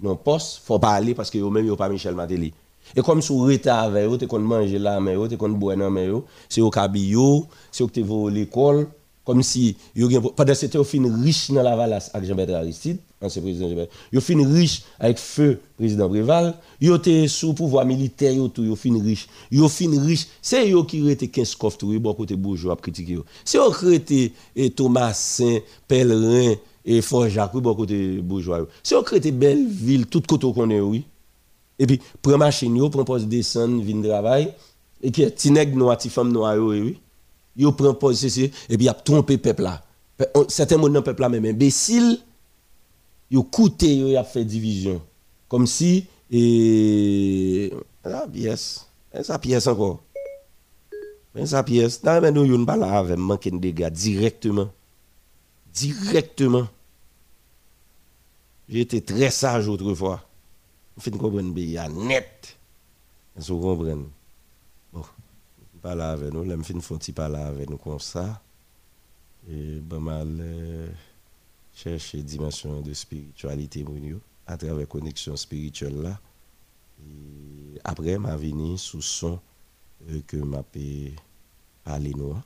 non 0.00 0.14
poste 0.14 0.60
faut 0.64 0.78
pas 0.78 0.92
aller 0.92 1.14
parce 1.14 1.30
que 1.30 1.38
même 1.38 1.66
yo 1.66 1.74
pas 1.74 1.88
Michel 1.88 2.14
Matéli 2.14 2.52
et 2.94 3.00
comme 3.00 3.22
sous 3.22 3.38
retard 3.38 3.84
avec 3.84 4.08
eux, 4.08 4.18
t'es 4.18 4.26
qu'on 4.26 4.38
manger 4.38 4.78
là 4.78 5.00
mais 5.00 5.14
yo 5.14 5.26
t'es 5.26 5.36
qu'on 5.36 5.48
boire 5.48 5.76
dans 5.76 5.90
mais 5.90 6.06
yo 6.06 6.24
c'est 6.48 6.60
au 6.60 6.70
cabillo 6.70 7.46
c'est 7.72 7.82
au 7.82 7.88
que 7.88 7.92
t'es 7.92 8.02
volé 8.02 8.40
l'école 8.40 8.86
comme 9.24 9.42
si 9.42 9.76
yo 9.96 10.08
pendant 10.36 10.54
c'était 10.54 10.78
au 10.78 10.84
fin 10.84 11.02
riche 11.22 11.50
dans 11.50 11.62
la 11.62 11.74
valasse 11.74 12.10
avec 12.14 12.28
Jean-Bertrand 12.28 12.58
Aristide 12.58 12.98
ancien 13.24 13.42
président 13.42 13.68
Jean-Bertrand 13.68 13.92
yo 14.12 14.20
fin 14.20 14.52
riche 14.54 14.82
avec 14.98 15.18
feu 15.18 15.60
président 15.76 16.08
Préval 16.08 16.54
yo 16.80 16.98
t'es 16.98 17.28
sous 17.28 17.54
pouvoir 17.54 17.84
militaire 17.84 18.32
yo 18.32 18.48
tout 18.48 18.64
yo 18.64 18.76
fin 18.76 18.94
riche. 19.02 19.28
Yo 19.50 19.68
fin 19.68 19.90
riche. 20.00 20.26
C'est 20.42 20.68
yo 20.68 20.84
qui 20.84 21.02
rete 21.02 21.30
15 21.30 21.54
coffres 21.56 21.78
tout 21.78 22.00
bon 22.00 22.14
côté 22.14 22.36
bourgeois 22.36 22.74
à 22.74 22.76
critiquer 22.76 23.18
c'est 23.44 23.58
yo 23.58 23.70
qui 23.70 23.86
rete 23.86 24.32
et 24.56 24.70
Thomasin 24.70 25.58
Pèlerin 25.88 26.54
et 26.84 27.00
Fort 27.00 27.28
Jacques 27.28 27.56
bon 27.56 27.74
côté 27.74 28.18
bourgeois 28.18 28.66
c'est 28.82 28.94
yo 28.94 29.02
qui 29.02 29.14
rete 29.14 29.32
Belleville 29.32 30.06
tout 30.06 30.20
côté 30.20 30.52
qu'on 30.52 30.70
est 30.70 30.80
oui. 30.80 31.04
Et 31.78 31.86
puis 31.86 32.00
prend 32.22 32.38
machine 32.38 32.90
prend 32.90 33.04
poste 33.04 33.26
descendre 33.26 33.82
vinn 33.82 34.02
travail. 34.02 34.52
Et 35.02 35.10
qui 35.10 35.30
ti 35.32 35.50
nèg 35.50 35.74
noir 35.74 35.98
ti 35.98 36.08
femme 36.08 36.32
noire 36.32 36.54
yo, 36.56 36.70
oui. 36.70 36.98
Prend 37.76 37.94
poste 37.94 38.22
ceci 38.22 38.50
et 38.68 38.76
puis 38.76 38.86
y 38.86 38.88
a 38.88 38.94
trompé 38.94 39.38
peuple 39.38 39.62
là. 39.62 39.82
Certains 40.46 40.76
monde 40.76 40.92
dans 40.92 41.02
peuple 41.02 41.22
là 41.22 41.28
même 41.28 41.44
imbécile 41.44 42.18
yo 43.30 43.42
coûté 43.42 43.96
yo 43.96 44.16
a 44.16 44.24
fait 44.24 44.44
division. 44.44 45.00
Comme 45.48 45.66
si 45.66 46.06
et 46.30 47.72
ah 48.04 48.26
pièce. 48.32 48.88
Ça 49.22 49.38
pièce 49.38 49.66
encore? 49.66 50.02
Mais 51.34 51.46
ça 51.46 51.62
pièce? 51.62 52.02
Dans 52.02 52.20
mais 52.20 52.32
nous 52.32 52.44
yon 52.44 52.64
pas 52.64 52.76
là 52.76 52.98
avec 52.98 53.18
manquer 53.18 53.50
de 53.50 53.58
dégâts 53.58 53.90
directement. 53.90 54.68
Directement. 55.72 56.68
Été 58.68 59.00
très 59.02 59.30
sage 59.30 59.68
autrefois. 59.68 60.22
Fait 60.98 61.10
comprendre 61.10 61.54
pays 61.54 61.78
net. 61.90 62.56
Vous 63.36 63.60
comprenez? 63.60 64.06
Bon 64.92 65.02
pas 65.82 65.94
là 65.94 66.12
avec 66.12 66.32
nous. 66.32 66.62
Fin 66.62 66.80
font 66.80 66.98
pas 67.14 67.28
là 67.28 67.46
avec 67.48 67.68
nous 67.68 67.76
comme 67.76 68.00
ça. 68.00 68.40
Et 69.50 69.78
pas 69.88 69.98
mal 69.98 70.38
euh, 70.40 70.88
chercher 71.74 72.22
dimension 72.22 72.80
de 72.80 72.92
spiritualité 72.94 73.84
à 74.46 74.56
travers 74.56 74.88
connexion 74.88 75.36
spirituelle 75.36 76.00
là 76.00 76.20
et 77.00 77.80
après 77.84 78.18
m'a 78.18 78.36
venu 78.36 78.78
sous 78.78 79.02
son 79.02 79.40
euh, 80.08 80.20
que 80.26 80.36
m'a 80.36 80.62
pe- 80.62 81.12
parlé 81.84 82.12
nous 82.14 82.36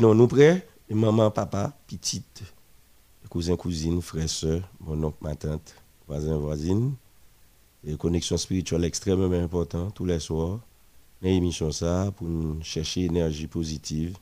nous 0.00 0.14
nous 0.14 0.28
et 0.36 0.94
maman 0.94 1.30
papa 1.30 1.72
petite 1.86 2.42
cousins, 3.30 3.56
cousines, 3.56 4.00
frères, 4.00 4.30
sœurs, 4.30 4.68
mon 4.78 5.02
oncle, 5.02 5.16
ma 5.20 5.34
tante, 5.34 5.74
voisins, 6.06 6.36
voisines. 6.36 6.94
Et 7.84 7.96
connexion 7.96 8.36
spirituelle 8.36 8.84
extrêmement 8.84 9.32
importante 9.34 9.92
tous 9.94 10.04
les 10.06 10.20
soirs. 10.20 10.60
Dans 11.20 11.28
l'émission 11.28 11.72
ça, 11.72 12.12
pour 12.16 12.28
chercher 12.62 13.06
énergie 13.06 13.48
positive, 13.48 14.16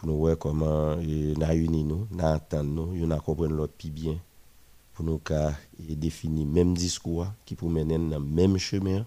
pour 0.00 0.08
nous 0.08 0.16
voir 0.16 0.38
comment 0.38 0.96
nous 0.96 1.02
unir 1.02 1.84
nous, 1.84 2.06
nous 2.10 2.24
entendre 2.24 2.64
nous, 2.64 3.06
nous 3.06 3.16
comprendre 3.18 3.54
l'autre 3.54 3.74
plus 3.74 3.90
bien, 3.90 4.16
pour 4.94 5.04
nous 5.04 5.20
définir 5.78 6.46
le 6.46 6.50
même 6.50 6.74
discours 6.74 7.26
qui 7.44 7.54
pour 7.54 7.68
mener 7.68 7.98
dans 7.98 8.18
le 8.18 8.24
même 8.24 8.56
chemin, 8.56 9.04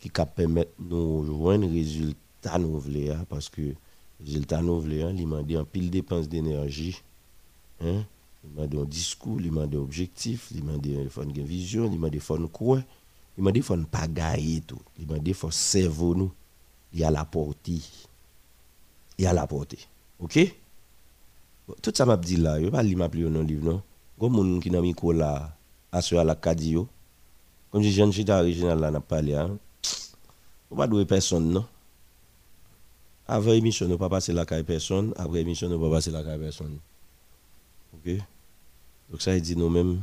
qui 0.00 0.10
permettre 0.10 0.72
nous 0.80 1.24
joindre 1.24 1.68
un 1.68 1.70
résultat 1.70 2.58
nous 2.58 2.80
voulons, 2.80 3.24
parce 3.28 3.48
que 3.48 3.60
le 3.60 3.76
résultat 4.24 4.62
nous 4.62 4.80
voulons, 4.80 5.14
il 5.16 5.28
m'a 5.28 5.44
dit 5.44 5.56
en 5.56 5.64
pile 5.64 5.90
dépense 5.90 6.28
d'énergie. 6.28 7.00
Hein? 7.80 8.02
Il 8.42 8.60
m'a 8.60 8.66
dit 8.66 8.78
un 8.78 8.84
discours, 8.84 9.40
il 9.40 9.52
m'a 9.52 9.68
dit 9.68 9.76
objectif, 9.76 10.48
il 10.52 10.64
m'a 10.64 10.76
dit 10.76 10.96
une 10.96 11.44
vision, 11.44 11.88
il 11.88 12.00
m'a 12.00 12.10
dit 12.10 12.18
une 12.30 12.48
quoi. 12.48 12.82
Il 13.36 13.44
m'a 13.44 13.52
dit 13.52 13.62
faut 13.62 13.76
pas 13.76 14.08
gagner 14.08 14.60
tout. 14.60 14.82
Il 14.98 15.06
m'a 15.06 15.20
dit 15.20 15.34
faut 15.34 15.52
cerveau 15.52 16.16
nous. 16.16 16.32
Il 16.92 16.98
y 16.98 17.04
a 17.04 17.12
la 17.12 17.24
portée. 17.24 17.80
Y 19.18 19.26
a 19.26 19.32
la 19.32 19.46
portée. 19.46 19.78
OK? 20.20 20.38
Tout 21.82 21.92
ça 21.94 22.06
m'a 22.06 22.16
dit 22.16 22.36
là, 22.36 22.58
je 22.60 22.66
ne 22.66 22.70
pas 22.70 22.82
lire 22.82 22.96
ma 22.96 23.08
dans 23.08 23.16
le 23.16 23.42
livre, 23.42 23.64
non? 23.64 23.82
Comme 24.18 24.32
mon 24.32 24.60
qui 24.60 24.70
n'a 24.70 24.80
mis 24.80 24.94
là, 25.14 25.52
à 25.92 26.02
ce 26.02 26.14
à 26.14 26.24
la 26.24 26.34
cadio. 26.34 26.88
Comme 27.70 27.82
je 27.82 27.88
viens 27.88 28.06
de 28.08 28.32
original 28.32 28.78
là, 28.78 28.90
n'a 28.90 29.00
parlé, 29.00 29.34
hein? 29.34 29.58
On 30.70 30.76
pas 30.76 30.86
douer 30.86 31.04
personne, 31.04 31.50
non? 31.50 31.66
Avant 33.26 33.52
l'émission, 33.52 33.86
on 33.86 33.90
ne 33.90 33.96
pas 33.96 34.08
passer 34.08 34.32
la 34.32 34.46
caille 34.46 34.64
personne. 34.64 35.12
Après 35.16 35.38
l'émission, 35.38 35.66
on 35.66 35.70
ne 35.70 35.76
pas 35.76 35.96
passer 35.96 36.10
la 36.10 36.24
caille 36.24 36.38
personne. 36.38 36.78
OK? 37.94 38.16
Donc 39.10 39.20
ça, 39.20 39.36
il 39.36 39.42
dit 39.42 39.56
nous-mêmes, 39.56 40.02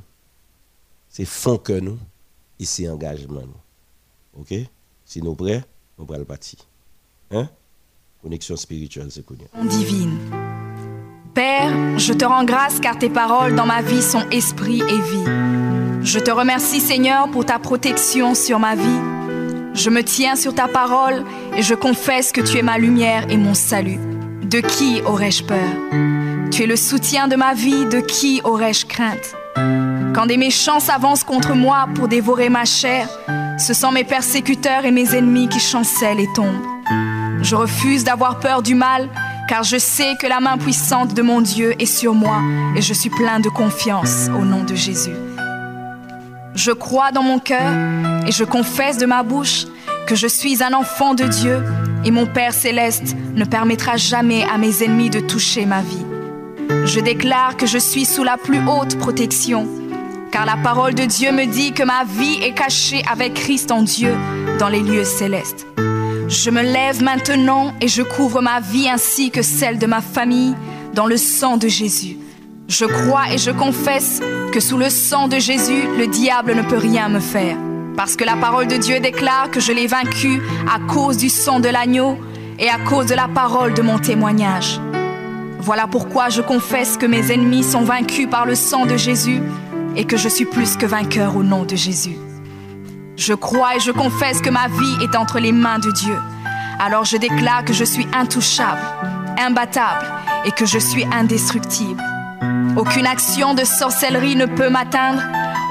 c'est 1.09 1.25
fond 1.25 1.57
que 1.57 1.73
nous, 1.73 1.97
et 2.59 2.65
c'est 2.65 2.87
engagement 2.87 3.41
nous. 3.41 4.41
OK? 4.41 4.53
Si 5.05 5.21
nous 5.21 5.35
prêts, 5.35 5.63
nous 5.97 6.05
prenons 6.05 6.19
le 6.19 6.25
parti. 6.25 6.57
Hein? 7.31 7.49
Divine. 9.63 10.17
Père, 11.33 11.99
je 11.99 12.13
te 12.13 12.25
rends 12.25 12.43
grâce 12.43 12.79
car 12.79 12.97
tes 12.97 13.09
paroles 13.09 13.55
dans 13.55 13.65
ma 13.65 13.81
vie 13.81 14.01
sont 14.01 14.27
esprit 14.31 14.81
et 14.81 15.01
vie. 15.01 16.01
Je 16.01 16.19
te 16.19 16.31
remercie 16.31 16.79
Seigneur 16.79 17.29
pour 17.29 17.45
ta 17.45 17.59
protection 17.59 18.33
sur 18.33 18.57
ma 18.57 18.75
vie. 18.75 18.99
Je 19.73 19.89
me 19.89 20.01
tiens 20.01 20.35
sur 20.35 20.55
ta 20.55 20.67
parole 20.67 21.23
et 21.55 21.61
je 21.61 21.75
confesse 21.75 22.31
que 22.31 22.41
tu 22.41 22.57
es 22.57 22.61
ma 22.63 22.77
lumière 22.77 23.29
et 23.29 23.37
mon 23.37 23.53
salut. 23.53 23.99
De 24.43 24.59
qui 24.59 25.01
aurais-je 25.05 25.43
peur? 25.43 26.49
Tu 26.51 26.63
es 26.63 26.67
le 26.67 26.77
soutien 26.77 27.27
de 27.27 27.35
ma 27.35 27.53
vie, 27.53 27.85
de 27.85 27.99
qui 27.99 28.41
aurais-je 28.43 28.85
crainte? 28.85 29.35
Quand 30.15 30.25
des 30.25 30.37
méchants 30.37 30.79
s'avancent 30.79 31.25
contre 31.25 31.53
moi 31.53 31.87
pour 31.93 32.07
dévorer 32.07 32.49
ma 32.49 32.65
chair, 32.65 33.09
ce 33.59 33.73
sont 33.73 33.91
mes 33.91 34.03
persécuteurs 34.03 34.85
et 34.85 34.91
mes 34.91 35.13
ennemis 35.15 35.49
qui 35.49 35.59
chancellent 35.59 36.19
et 36.19 36.29
tombent. 36.33 37.24
Je 37.41 37.55
refuse 37.55 38.03
d'avoir 38.03 38.39
peur 38.39 38.61
du 38.61 38.75
mal, 38.75 39.09
car 39.47 39.63
je 39.63 39.77
sais 39.77 40.15
que 40.19 40.27
la 40.27 40.39
main 40.39 40.57
puissante 40.57 41.13
de 41.13 41.21
mon 41.21 41.41
Dieu 41.41 41.73
est 41.79 41.85
sur 41.85 42.13
moi 42.13 42.39
et 42.75 42.81
je 42.81 42.93
suis 42.93 43.09
plein 43.09 43.39
de 43.39 43.49
confiance 43.49 44.29
au 44.39 44.45
nom 44.45 44.63
de 44.63 44.75
Jésus. 44.75 45.15
Je 46.55 46.71
crois 46.71 47.11
dans 47.11 47.23
mon 47.23 47.39
cœur 47.39 47.71
et 48.25 48.31
je 48.31 48.43
confesse 48.43 48.97
de 48.97 49.05
ma 49.05 49.23
bouche 49.23 49.65
que 50.07 50.15
je 50.15 50.27
suis 50.27 50.63
un 50.63 50.73
enfant 50.73 51.13
de 51.13 51.25
Dieu 51.25 51.63
et 52.03 52.11
mon 52.11 52.25
Père 52.25 52.53
céleste 52.53 53.15
ne 53.35 53.43
permettra 53.43 53.97
jamais 53.97 54.45
à 54.45 54.57
mes 54.57 54.83
ennemis 54.83 55.09
de 55.09 55.19
toucher 55.19 55.65
ma 55.65 55.81
vie. 55.81 56.05
Je 56.85 56.99
déclare 56.99 57.57
que 57.57 57.65
je 57.65 57.77
suis 57.77 58.05
sous 58.05 58.23
la 58.23 58.37
plus 58.37 58.59
haute 58.67 58.97
protection, 58.97 59.67
car 60.31 60.45
la 60.45 60.57
parole 60.57 60.93
de 60.93 61.05
Dieu 61.05 61.31
me 61.31 61.45
dit 61.45 61.73
que 61.73 61.83
ma 61.83 62.03
vie 62.03 62.39
est 62.41 62.53
cachée 62.53 63.03
avec 63.11 63.33
Christ 63.33 63.71
en 63.71 63.81
Dieu 63.81 64.15
dans 64.59 64.69
les 64.69 64.81
lieux 64.81 65.03
célestes. 65.03 65.67
Je 66.27 66.49
me 66.49 66.61
lève 66.61 67.03
maintenant 67.03 67.73
et 67.81 67.87
je 67.87 68.01
couvre 68.01 68.41
ma 68.41 68.59
vie 68.59 68.89
ainsi 68.89 69.29
que 69.29 69.43
celle 69.43 69.77
de 69.77 69.85
ma 69.85 70.01
famille 70.01 70.55
dans 70.93 71.05
le 71.05 71.17
sang 71.17 71.57
de 71.57 71.67
Jésus. 71.67 72.17
Je 72.67 72.85
crois 72.85 73.31
et 73.31 73.37
je 73.37 73.51
confesse 73.51 74.21
que 74.51 74.59
sous 74.59 74.77
le 74.77 74.89
sang 74.89 75.27
de 75.27 75.37
Jésus, 75.37 75.83
le 75.99 76.07
diable 76.07 76.55
ne 76.55 76.63
peut 76.63 76.77
rien 76.77 77.09
me 77.09 77.19
faire. 77.19 77.57
Parce 77.95 78.15
que 78.15 78.23
la 78.23 78.35
parole 78.35 78.67
de 78.67 78.77
Dieu 78.77 78.99
déclare 78.99 79.51
que 79.51 79.59
je 79.59 79.71
l'ai 79.71 79.85
vaincu 79.85 80.41
à 80.67 80.79
cause 80.91 81.17
du 81.17 81.29
sang 81.29 81.59
de 81.59 81.69
l'agneau 81.69 82.17
et 82.57 82.69
à 82.69 82.79
cause 82.79 83.05
de 83.05 83.15
la 83.15 83.27
parole 83.27 83.75
de 83.75 83.83
mon 83.83 83.99
témoignage. 83.99 84.79
Voilà 85.59 85.85
pourquoi 85.85 86.29
je 86.29 86.41
confesse 86.41 86.97
que 86.97 87.05
mes 87.05 87.31
ennemis 87.31 87.63
sont 87.63 87.83
vaincus 87.83 88.27
par 88.29 88.45
le 88.45 88.55
sang 88.55 88.85
de 88.85 88.97
Jésus 88.97 89.41
et 89.95 90.05
que 90.05 90.17
je 90.17 90.27
suis 90.27 90.45
plus 90.45 90.75
que 90.75 90.87
vainqueur 90.87 91.37
au 91.37 91.43
nom 91.43 91.65
de 91.65 91.75
Jésus. 91.75 92.17
Je 93.17 93.33
crois 93.33 93.75
et 93.75 93.79
je 93.79 93.91
confesse 93.91 94.41
que 94.41 94.49
ma 94.49 94.67
vie 94.67 95.03
est 95.03 95.15
entre 95.15 95.39
les 95.39 95.51
mains 95.51 95.79
de 95.79 95.91
Dieu. 95.91 96.17
Alors 96.79 97.05
je 97.05 97.17
déclare 97.17 97.63
que 97.63 97.73
je 97.73 97.83
suis 97.83 98.07
intouchable, 98.13 98.81
imbattable 99.39 100.05
et 100.45 100.51
que 100.51 100.65
je 100.65 100.79
suis 100.79 101.05
indestructible. 101.13 102.03
Aucune 102.75 103.07
action 103.07 103.53
de 103.53 103.63
sorcellerie 103.63 104.35
ne 104.35 104.45
peut 104.45 104.69
m'atteindre 104.69 105.21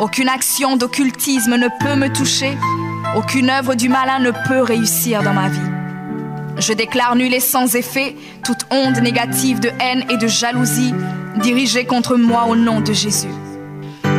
aucune 0.01 0.29
action 0.29 0.77
d'occultisme 0.77 1.57
ne 1.57 1.69
peut 1.69 1.95
me 1.95 2.13
toucher. 2.13 2.59
Aucune 3.17 3.49
œuvre 3.49 3.77
du 3.77 3.89
malin 3.89 4.19
ne 4.19 4.33
peut 4.49 4.61
réussir 4.61 5.23
dans 5.23 5.33
ma 5.33 5.49
vie. 5.49 5.71
Je 6.59 6.73
déclare 6.73 7.15
nul 7.15 7.33
et 7.33 7.41
sans 7.41 7.77
effet 7.77 8.17
toute 8.45 8.67
onde 8.73 8.97
négative 8.99 9.61
de 9.61 9.71
haine 9.81 10.05
et 10.11 10.17
de 10.17 10.27
jalousie 10.27 10.93
dirigée 11.37 11.85
contre 11.85 12.17
moi 12.17 12.47
au 12.49 12.57
nom 12.57 12.81
de 12.81 12.93
Jésus. 12.93 13.29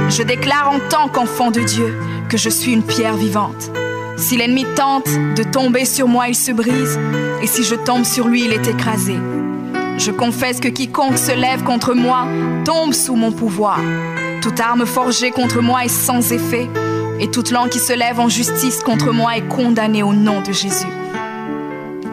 Je 0.09 0.23
déclare 0.23 0.71
en 0.71 0.79
tant 0.89 1.09
qu'enfant 1.09 1.51
de 1.51 1.61
Dieu 1.61 1.93
que 2.29 2.38
je 2.38 2.49
suis 2.49 2.73
une 2.73 2.83
pierre 2.83 3.15
vivante. 3.15 3.71
Si 4.17 4.38
l'ennemi 4.38 4.65
tente 4.75 5.09
de 5.35 5.43
tomber 5.43 5.85
sur 5.85 6.07
moi, 6.07 6.27
il 6.27 6.35
se 6.35 6.51
brise, 6.51 6.99
et 7.41 7.47
si 7.47 7.63
je 7.63 7.75
tombe 7.75 8.05
sur 8.05 8.27
lui, 8.27 8.45
il 8.45 8.53
est 8.53 8.67
écrasé. 8.67 9.15
Je 9.97 10.11
confesse 10.11 10.59
que 10.59 10.67
quiconque 10.67 11.17
se 11.17 11.31
lève 11.31 11.63
contre 11.63 11.93
moi 11.93 12.27
tombe 12.65 12.93
sous 12.93 13.15
mon 13.15 13.31
pouvoir. 13.31 13.79
Toute 14.41 14.59
arme 14.59 14.85
forgée 14.85 15.31
contre 15.31 15.61
moi 15.61 15.85
est 15.85 15.89
sans 15.89 16.31
effet, 16.31 16.69
et 17.19 17.29
toute 17.29 17.51
langue 17.51 17.69
qui 17.69 17.79
se 17.79 17.93
lève 17.93 18.19
en 18.19 18.29
justice 18.29 18.81
contre 18.83 19.11
moi 19.11 19.38
est 19.38 19.47
condamnée 19.47 20.03
au 20.03 20.13
nom 20.13 20.41
de 20.41 20.51
Jésus. 20.51 20.88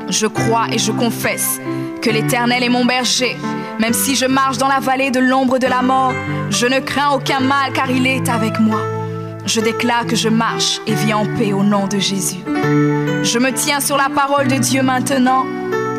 Je 0.09 0.27
crois 0.27 0.66
et 0.70 0.79
je 0.79 0.92
confesse 0.92 1.61
que 2.01 2.11
l'Éternel 2.11 2.62
est 2.62 2.68
mon 2.68 2.85
berger. 2.85 3.37
Même 3.79 3.94
si 3.94 4.14
je 4.14 4.27
marche 4.27 4.59
dans 4.59 4.68
la 4.68 4.81
vallée 4.81 5.11
de 5.11 5.20
l'ombre 5.20 5.59
de 5.59 5.66
la 5.66 5.83
mort, 5.83 6.12
je 6.51 6.66
ne 6.66 6.81
crains 6.81 7.11
aucun 7.14 7.40
mal 7.40 7.72
car 7.72 7.90
il 7.90 8.07
est 8.07 8.29
avec 8.29 8.61
moi. 8.61 9.02
Je 9.44 9.61
déclare 9.61 10.07
que 10.07 10.16
je 10.16 10.28
marche 10.28 10.81
et 10.87 10.94
vis 10.94 11.12
en 11.12 11.26
paix 11.37 11.52
au 11.52 11.62
nom 11.62 11.88
de 11.88 11.98
Jésus. 11.98 12.38
Je 12.44 13.38
me 13.38 13.52
tiens 13.52 13.81
sur 13.81 13.96
la 13.96 14.09
parole 14.09 14.48
de 14.48 14.57
Dieu 14.57 14.83
maintenant 14.83 15.44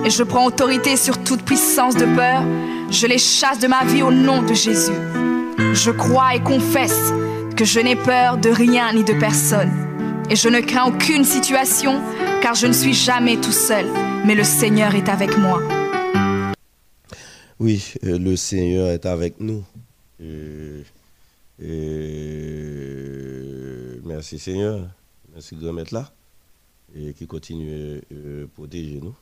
et 0.06 0.10
je 0.10 0.23
prends 0.23 0.45
autorité 0.45 0.95
sur 0.95 1.23
toute 1.23 1.43
puissance 1.43 1.95
de 1.95 2.06
peur. 2.06 2.43
Je 2.89 3.08
les 3.08 3.17
chasse 3.17 3.60
de 3.60 3.67
ma 3.67 3.84
vie 3.86 4.01
au 4.01 4.12
nom 4.12 4.41
de 4.41 4.53
Jésus. 4.53 4.93
Je 5.73 5.91
crois 5.91 6.36
et 6.36 6.39
confesse 6.39 7.12
que 7.56 7.65
je 7.65 7.79
n'ai 7.79 7.95
peur 7.95 8.38
de 8.38 8.49
rien 8.49 8.93
ni 8.93 9.03
de 9.03 9.13
personne. 9.13 9.71
Et 10.29 10.36
je 10.36 10.49
ne 10.49 10.62
crains 10.62 10.88
aucune 10.88 11.23
situation, 11.23 12.01
car 12.41 12.56
je 12.56 12.67
ne 12.67 12.73
suis 12.73 12.93
jamais 12.93 13.38
tout 13.38 13.51
seul, 13.51 13.86
mais 14.25 14.36
le 14.36 14.43
Seigneur 14.43 14.95
est 14.95 15.10
avec 15.10 15.38
moi. 15.38 15.62
Oui, 17.60 17.93
euh, 18.03 18.17
le 18.17 18.36
Seigneur 18.36 18.89
est 18.89 19.06
avec 19.06 19.39
nous. 19.39 19.63
Euh, 20.21 20.82
euh, 21.62 23.03
merci 24.13 24.39
Seigneur. 24.39 24.88
Merci 25.34 25.56
de 25.56 25.67
remettre 25.67 25.93
là. 25.93 26.12
Et 26.95 27.13
qui 27.13 27.26
continue 27.26 27.97
à 27.97 28.47
protéger 28.54 28.99
nous. 29.02 29.15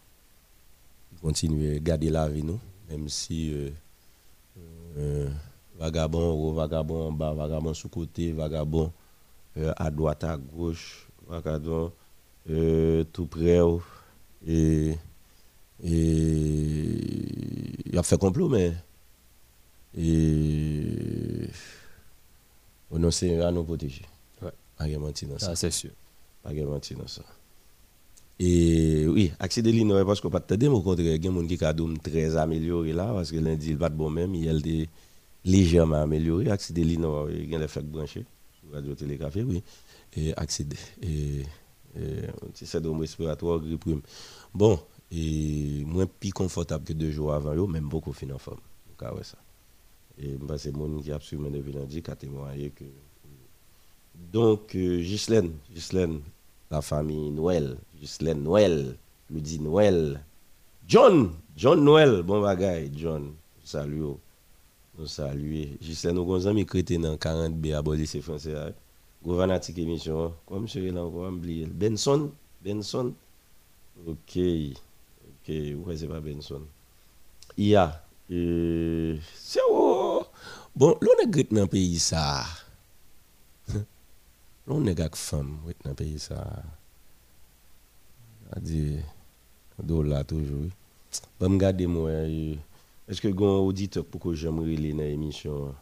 Qui 1.09 1.21
continue 1.21 1.75
à 1.75 1.79
garder 1.79 2.09
la 2.09 2.27
vie 2.27 2.43
nous. 2.43 2.59
Même 2.89 3.07
si 3.07 3.53
vagabond 5.81 6.31
haut, 6.33 6.53
vagabond 6.53 7.07
en 7.07 7.11
bas, 7.11 7.33
vagabond 7.33 7.73
sous 7.73 7.89
côté, 7.89 8.31
vagabond 8.31 8.91
euh, 9.57 9.73
à 9.77 9.89
droite, 9.89 10.23
à 10.23 10.37
gauche, 10.37 11.07
vagabond 11.27 11.91
euh, 12.49 13.03
tout 13.11 13.25
près. 13.25 13.59
Et, 14.45 14.95
et 15.83 16.97
il 17.85 17.97
a 17.97 18.03
fait 18.03 18.17
complot, 18.17 18.49
mais 18.49 18.73
et 19.97 21.47
on 22.91 23.11
sait 23.11 23.41
à 23.41 23.51
nous 23.51 23.63
protéger. 23.63 24.03
Ça. 25.37 25.55
c'est 25.55 25.71
sûr. 25.71 25.91
Pas 26.43 26.51
ça. 27.07 27.23
Et 28.39 29.05
oui, 29.07 29.31
de 29.39 29.69
l'Illinois, 29.69 30.03
parce 30.03 30.19
que 30.19 30.27
pas 30.27 30.39
de 30.39 30.67
au 30.67 30.81
contraire, 30.81 31.05
il 31.05 31.11
y 31.11 31.13
a 31.13 31.17
des 31.19 31.27
gens 31.27 31.73
qui 31.75 31.81
ont 31.81 31.93
très 32.01 32.35
amélioré 32.35 32.91
là, 32.91 33.11
parce 33.13 33.31
que 33.31 33.37
lundi, 33.37 33.69
il 33.69 33.77
va 33.77 33.89
de 33.89 33.95
bon 33.95 34.09
même, 34.09 34.33
il 34.33 34.45
y 34.45 34.49
a 34.49 34.53
des 34.53 34.89
légèrement 35.45 36.01
amélioré. 36.01 36.49
Accéder 36.49 36.83
l'INO, 36.83 37.29
il 37.29 37.49
y 37.49 37.55
a 37.55 37.59
l'effet 37.59 37.81
branché 37.83 38.25
sur 38.59 38.73
Radio 38.73 38.95
Télécafé, 38.95 39.43
oui. 39.43 39.61
Et 40.17 40.33
accéder. 40.35 40.77
Et, 41.03 41.43
et 41.95 42.65
syndrome 42.65 43.01
respiratoire, 43.01 43.59
grippe. 43.59 44.03
Bon, 44.53 44.79
et 45.11 45.83
moins 45.85 46.07
plus 46.07 46.31
confortable 46.31 46.85
que 46.85 46.93
deux 46.93 47.11
jours 47.11 47.33
avant, 47.33 47.67
même 47.67 47.89
beaucoup 47.89 48.13
fin 48.13 48.29
en 48.31 48.37
forme. 48.37 48.59
Donc, 48.87 49.11
ouais, 49.13 49.23
ça. 49.23 49.37
Et 50.17 50.37
c'est 50.57 50.75
mon 50.75 50.99
qui 50.99 51.11
a 51.11 51.15
absolument 51.15 51.49
devenu 51.49 51.73
lundi 51.77 52.01
qui 52.01 52.11
a 52.11 52.15
témoigné 52.15 52.69
que. 52.71 52.85
Donc, 54.31 54.75
euh, 54.75 55.01
Ghislaine, 55.01 55.51
la 56.69 56.81
famille 56.81 57.31
Noël, 57.31 57.77
Ghislaine 57.99 58.43
Noël, 58.43 58.95
lui 59.29 59.41
dit 59.41 59.59
Noël. 59.59 60.21
John, 60.87 61.31
John 61.55 61.83
Noël, 61.83 62.21
bon 62.21 62.41
bagaille, 62.41 62.91
John, 62.95 63.33
salut. 63.63 64.15
Nous 64.97 65.07
saluons. 65.07 65.77
Ghislaine, 65.81 66.15
nous 66.15 66.21
avons 66.21 66.45
amis 66.47 66.65
chrétiens 66.65 66.99
dans 66.99 67.15
40B 67.15 67.73
à 67.73 68.05
c'est 68.05 68.21
français. 68.21 68.55
Hein. 68.55 68.71
Gouvernatique 69.23 69.77
émission, 69.77 70.33
comme 70.45 70.63
monsieur 70.63 70.91
là 70.91 71.03
encore 71.03 71.29
oublié. 71.29 71.65
Benson, 71.65 72.31
Benson. 72.63 73.13
OK. 74.05 74.37
OK, 74.37 75.47
ouais, 75.47 75.97
c'est 75.97 76.07
pas 76.07 76.19
Benson. 76.19 76.61
Il 77.57 77.67
y 77.67 77.75
a 77.75 78.03
euh, 78.31 79.17
c'est 79.35 79.59
bon, 79.69 80.97
l'on 81.01 81.11
est 81.21 81.53
dans 81.53 81.61
le 81.61 81.67
pays 81.67 81.99
ça. 81.99 82.45
L'on 84.67 84.85
est 84.85 84.95
gak 84.95 85.15
femme 85.15 85.57
dans 85.83 85.89
le 85.91 85.95
pays 85.95 86.19
ça. 86.19 86.63
A 88.53 88.59
dit 88.59 88.97
dollar 89.81 90.25
toujours. 90.25 90.69
Bon 91.39 91.49
me 91.49 91.57
garder 91.57 91.87
moi 91.87 92.09
euh, 92.09 92.55
est-ce 93.07 93.21
que 93.21 93.27
gon 93.27 93.59
auditeur 93.65 94.05
pour 94.05 94.21
que 94.21 94.33
j'aime 94.33 94.59
relire 94.59 94.95
dans 94.95 95.03
l'émission 95.03 95.73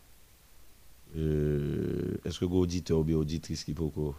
euh, 1.16 2.18
est-ce 2.26 2.40
que 2.40 2.46
gon 2.46 2.60
auditeur 2.60 3.00
ou 3.00 3.04
bien 3.04 3.18
auditrice 3.18 3.64
qui 3.64 3.74
pour 3.74 3.94
que 3.94 4.12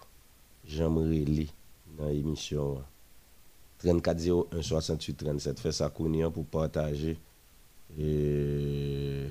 j'aime 0.67 0.99
relire 0.99 1.49
dans 1.99 2.09
l'émission 2.09 2.83
3401 3.79 4.63
68 4.63 5.15
37 5.15 5.61
fait 5.61 5.73
ça 5.73 5.91
pour 5.91 6.47
partager 6.47 7.19
et, 7.99 9.27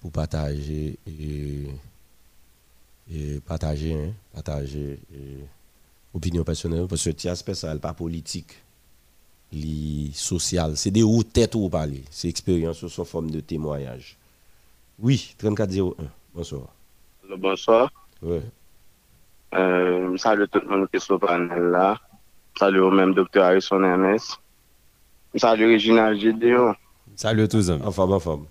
pour 0.00 0.10
partager 0.12 0.98
et 3.12 3.40
partager, 3.40 3.94
hein, 3.94 4.12
partager 4.34 4.98
et, 5.14 5.44
opinion 6.14 6.44
personnelle 6.44 6.86
parce 6.88 7.04
que 7.04 7.10
tu 7.10 7.28
aspect 7.28 7.54
ça 7.54 7.76
pas 7.76 7.92
politique 7.92 8.62
li 9.52 10.10
social. 10.14 10.76
C'est 10.76 10.90
des 10.90 11.02
où 11.02 11.22
tête 11.22 11.54
ou 11.54 11.68
parler 11.68 12.04
c'est 12.10 12.28
expérience 12.28 12.86
sous 12.86 13.04
forme 13.04 13.30
de 13.30 13.40
témoignage. 13.40 14.16
Oui 14.98 15.34
3401 15.38 15.94
bonsoir. 16.34 16.68
Bonsoir. 17.36 17.92
Oui 18.22 18.40
euh, 19.54 20.16
salut 20.16 20.48
tout 20.48 20.60
le 20.60 20.68
monde 20.68 20.88
qui 20.90 20.96
est 20.96 21.00
sur 21.00 21.14
le 21.14 21.20
panel 21.20 21.62
là. 21.70 22.00
Salut 22.58 22.80
au 22.80 22.90
même 22.90 23.14
docteur 23.14 23.44
Harrison 23.44 23.82
Ernest 23.82 24.40
Salut 25.36 25.66
Réginald 25.66 26.18
Gédéon. 26.18 26.74
Salut 27.14 27.46
tous. 27.46 27.70
En 27.70 27.90
forme, 27.90 28.12
en 28.12 28.20
forme. 28.20 28.46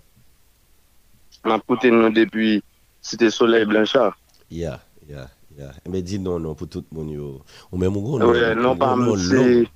Ma 1.44 1.56
écouté 1.56 1.90
nous 1.90 2.10
depuis 2.10 2.62
Cité 3.00 3.30
Soleil 3.30 3.64
Blanchard. 3.64 4.16
Yeah, 4.50 4.80
yeah, 5.08 5.28
yeah. 5.56 5.72
Mais 5.88 6.02
dis 6.02 6.18
non, 6.18 6.38
non, 6.38 6.54
pour 6.54 6.68
tout 6.68 6.84
le 6.92 6.98
monde. 6.98 7.40
Ou 7.72 7.76
même 7.76 7.96
ou 7.96 8.18
non. 8.18 8.32
non, 8.54 8.76
pas 8.76 8.96
c'est. 9.18 9.66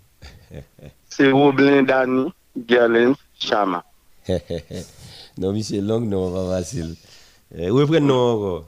C'est 1.09 1.31
Roblin 1.31 1.83
Dani, 1.83 2.33
Gerlin, 2.69 3.15
Chama. 3.39 3.85
non, 5.39 5.61
c'est 5.63 5.81
long, 5.81 6.01
non, 6.01 6.33
pas 6.33 6.59
facile. 6.59 6.95
Eh, 7.55 7.71
où 7.71 7.81
est 7.81 7.87
le 7.87 7.99
nom 7.99 8.35
encore? 8.35 8.65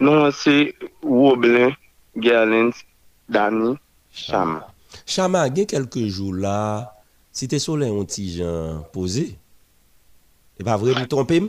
Non, 0.00 0.30
c'est 0.32 0.74
Roblin, 1.02 1.72
Gerlin, 2.16 2.70
Dani, 3.28 3.76
Chama. 4.10 4.66
Chama, 5.04 5.48
il 5.48 5.58
y 5.58 5.62
a 5.62 5.64
quelques 5.66 6.06
jours 6.06 6.34
là. 6.34 6.94
Si 7.32 7.46
t'es 7.46 7.58
soleil, 7.58 7.90
on 7.90 8.04
t'y 8.04 8.42
posé. 8.92 9.38
Et 10.58 10.64
pas 10.64 10.76
vrai, 10.76 11.00
me 11.00 11.06
tromper 11.06 11.42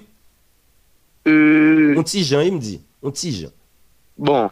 euh... 1.27 1.95
On 1.97 2.03
t'y 2.03 2.21
il 2.21 2.53
me 2.53 2.59
dit. 2.59 2.81
On 3.01 3.11
t'y 3.11 3.47
Bon, 4.19 4.49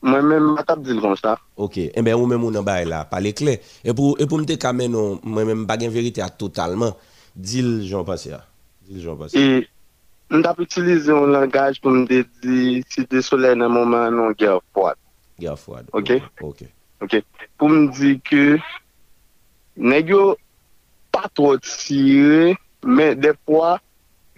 mwen 0.00 0.24
men 0.24 0.46
matap 0.56 0.80
dil 0.80 1.00
kon 1.02 1.18
sa. 1.20 1.34
Ok, 1.60 1.76
e 1.92 2.04
ben 2.04 2.16
ou 2.16 2.28
men 2.28 2.40
moun 2.40 2.56
an 2.56 2.64
bay 2.64 2.86
la, 2.88 3.02
pale 3.10 3.34
kle. 3.36 3.58
E 3.84 3.92
pou, 3.92 4.14
e 4.16 4.24
pou 4.24 4.40
mte 4.40 4.56
kamen 4.60 4.94
nou, 4.94 5.18
mwen 5.20 5.50
men 5.50 5.66
bagen 5.68 5.92
verite 5.92 6.24
a 6.24 6.30
totalman, 6.32 6.94
dil 7.36 7.82
jan 7.84 8.06
pase 8.08 8.32
a. 8.38 8.40
Dil 8.88 9.04
jan 9.04 9.20
pase 9.20 9.36
a. 9.36 9.44
E 9.44 10.32
mdap 10.32 10.62
utilize 10.64 11.12
yon 11.12 11.34
langaj 11.34 11.82
pou 11.84 11.92
mde 11.92 12.22
di 12.40 12.80
si 12.88 13.04
de 13.12 13.20
soley 13.26 13.58
nan 13.60 13.74
mouman 13.76 14.16
nan 14.16 14.36
gyer 14.40 14.62
fwad. 14.72 14.96
Gyer 15.42 15.60
fwad. 15.60 15.92
Ok? 15.92 16.16
Ok. 16.48 16.64
Ok. 17.04 17.20
Pou 17.60 17.68
mdi 17.68 18.16
ke 18.24 18.56
negyo 19.76 20.38
patro 21.12 21.58
tire, 21.60 22.54
men 22.88 23.20
defwa 23.20 23.76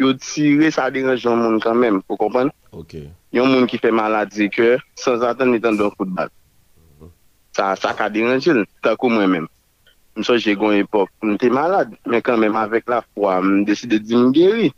yo 0.01 0.11
tire 0.19 0.75
sa 0.75 0.91
deranj 0.91 1.23
jan 1.23 1.39
moun 1.39 1.63
kan 1.63 1.79
men, 1.79 2.03
pou 2.03 2.19
kompan? 2.19 2.51
Ok. 2.75 2.99
Ok. 2.99 3.22
yon 3.33 3.49
moun 3.49 3.67
ki 3.67 3.81
fe 3.81 3.91
maladi 3.91 4.49
ke, 4.53 4.77
san 4.99 5.19
zatan 5.21 5.51
mi 5.53 5.61
tan 5.61 5.77
don 5.77 5.91
kout 5.97 6.09
bal. 6.09 6.29
Mhm. 6.77 7.11
Sa, 7.57 7.75
sa 7.77 7.95
ka 7.97 8.09
deranjil, 8.13 8.65
ta 8.83 8.97
kou 8.97 9.11
mwen 9.13 9.31
men. 9.31 9.49
Mso 10.17 10.37
jè 10.37 10.55
gon 10.59 10.77
epop, 10.77 11.09
mwen 11.23 11.39
te 11.41 11.49
malade, 11.49 11.97
men 12.07 12.23
kan 12.23 12.41
men 12.41 12.57
avèk 12.57 12.89
la 12.93 13.01
fwa, 13.03 13.41
mwen 13.41 13.65
deside 13.69 13.99
di 14.05 14.17
m 14.17 14.33
geri. 14.37 14.73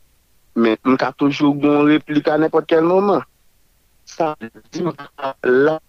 Men 0.54 0.78
m 0.86 0.96
ka 0.96 1.10
toujou 1.18 1.54
gon 1.58 1.88
replika 1.90 2.38
nepot 2.38 2.66
kel 2.70 2.86
moman. 2.86 3.24
Sa 4.06 4.34
di 4.70 4.84
m 4.84 4.92
ka 4.94 5.34
la, 5.42 5.80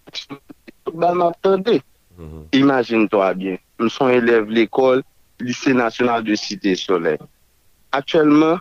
kout 0.83 0.95
bal 0.97 1.15
m 1.15 1.27
ap 1.29 1.37
tande. 1.41 1.81
Mhm. 2.17 2.47
Imagine 2.53 3.07
to 3.09 3.21
a 3.21 3.33
bien, 3.33 3.59
m 3.79 3.89
son 3.89 4.09
eleve 4.09 4.49
l'ekol, 4.49 5.03
lise 5.39 5.73
nasyonal 5.75 6.23
de 6.23 6.35
Siti 6.35 6.75
Soleil. 6.75 7.19
Aktuellement, 7.91 8.57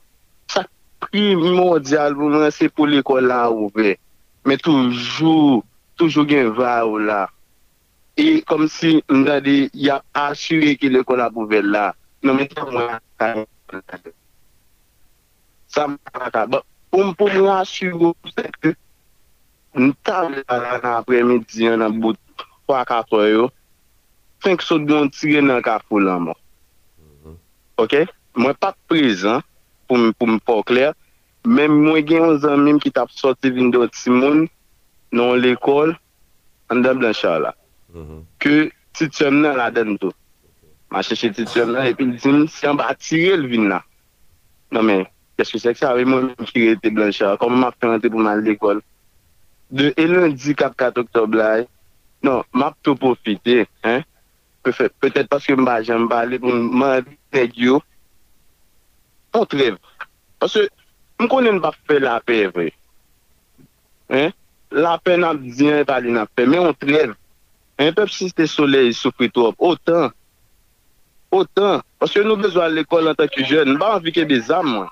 primordial 1.11 2.15
pou 2.17 2.33
mwen 2.33 2.53
se 2.55 2.69
pou 2.73 2.89
l'ekol 2.89 3.29
la 3.31 3.47
ouve. 3.53 3.95
Men 4.45 4.61
toujou, 4.63 5.63
toujou 5.99 6.27
gen 6.29 6.53
va 6.57 6.81
ou 6.87 7.01
la. 7.03 7.25
E 8.21 8.41
kom 8.49 8.67
si 8.71 8.99
mwen 9.09 9.25
gade, 9.29 9.55
ya 9.75 10.01
asywe 10.25 10.75
ki 10.81 10.93
l'ekol 10.93 11.23
la 11.23 11.31
ouve 11.33 11.63
la. 11.65 11.91
Non 12.25 12.39
men 12.39 12.51
ta 12.53 12.67
mwen 12.69 12.93
akade. 12.97 14.15
Sa 15.73 15.89
mwen 15.91 16.27
akade. 16.29 16.63
Pou 16.91 17.03
mwen 17.05 17.17
pou 17.19 17.33
mwen 17.33 17.53
asywe 17.57 18.13
pou 18.15 18.35
se 18.35 18.49
ke 18.61 18.75
mwen 19.77 19.95
ta 20.07 20.25
mwen 20.29 20.91
apre 20.95 21.25
midi 21.27 21.71
an 21.71 21.87
an 21.87 22.01
bout 22.01 22.21
3-4 22.71 23.27
yo. 23.33 23.49
5 24.45 24.61
sot 24.65 24.85
don 24.89 25.09
tire 25.13 25.41
nan 25.41 25.65
ka 25.65 25.79
pou 25.89 26.03
lan 26.05 26.29
mwen. 26.29 26.39
Ok? 27.81 28.05
Mwen 28.37 28.57
pa 28.61 28.75
prezant. 28.91 29.45
pou, 29.89 30.13
pou 30.19 30.29
m 30.31 30.41
pou 30.41 30.67
kler. 30.67 30.93
Mm-hmm. 30.93 31.05
Men 31.45 31.75
mwen 31.77 32.07
gen 32.09 32.23
yon 32.23 32.39
zan 32.41 32.63
mim 32.65 32.79
ki 32.81 32.91
tap 32.97 33.11
soti 33.13 33.51
vin 33.53 33.69
do 33.73 33.85
timoun 33.93 34.47
nan 35.13 35.41
l'ekol 35.43 35.93
an 36.73 36.81
dan 36.83 36.99
blanchar 36.99 37.41
la. 37.41 37.53
Mm 37.93 38.05
-hmm. 38.05 38.21
Ke 38.41 38.73
titwem 38.97 39.43
nan 39.43 39.57
la 39.57 39.71
den 39.71 39.97
do. 40.01 40.13
Ma 40.91 41.03
chèche 41.03 41.33
titwem 41.37 41.73
nan 41.73 41.87
epi 41.87 42.05
l'dim 42.05 42.49
si 42.49 42.67
an 42.67 42.77
ba 42.77 42.89
atire 42.89 43.37
l'vin 43.37 43.69
la. 43.69 43.83
Nan 44.73 44.85
men, 44.85 45.05
kèche 45.37 45.59
se 45.61 45.75
kse 45.75 45.87
avè 45.87 46.05
mwen 46.05 46.33
mwen 46.33 46.47
ki 46.49 46.69
rete 46.69 46.91
blanchar. 46.91 47.37
Koman 47.39 47.61
ma 47.61 47.71
prente 47.71 48.09
pou 48.09 48.19
man 48.19 48.41
l'ekol. 48.41 48.81
De 49.69 49.93
elon 49.97 50.33
di 50.33 50.55
kap 50.55 50.73
4 50.77 51.01
oktob 51.01 51.35
la 51.35 51.59
e. 51.61 51.67
Non, 52.23 52.43
map 52.53 52.75
to 52.83 52.95
profite, 52.97 53.67
hein. 53.85 54.01
Pe 54.63 54.73
fè, 54.73 54.89
pe 55.01 55.11
tèt 55.11 55.29
paske 55.29 55.53
mba 55.57 55.83
jen 55.83 56.09
mba 56.09 56.25
le 56.25 56.39
pou 56.39 56.49
mman 56.51 57.05
vek 57.33 57.53
yo. 57.57 57.83
on 59.35 59.47
trev. 59.51 59.77
Pase, 60.43 60.69
m 61.21 61.29
konen 61.31 61.61
pa 61.63 61.73
fe 61.75 61.99
la 62.03 62.19
pe 62.25 62.45
vre. 62.55 62.71
Eh? 64.15 64.31
La 64.75 64.97
pe 64.99 65.17
nan 65.21 65.41
diyen 65.43 65.85
pali 65.89 66.13
nan 66.15 66.31
pe, 66.35 66.47
men 66.47 66.71
on 66.71 66.77
trev. 66.79 67.15
En 67.79 67.95
pep 67.95 68.11
si 68.15 68.31
te 68.31 68.47
soley 68.51 68.93
soufri 68.95 69.31
trop, 69.35 69.57
otan. 69.59 70.13
Otan. 71.35 71.83
Pase 71.99 72.23
nou 72.23 72.39
bezwa 72.39 72.69
l'ekol 72.71 73.11
an 73.11 73.19
tak 73.19 73.35
yu 73.39 73.47
jen, 73.49 73.75
m 73.75 73.81
ba 73.81 73.95
anvi 73.97 74.15
ke 74.15 74.27
de 74.29 74.39
zam 74.47 74.71
mwen. 74.71 74.91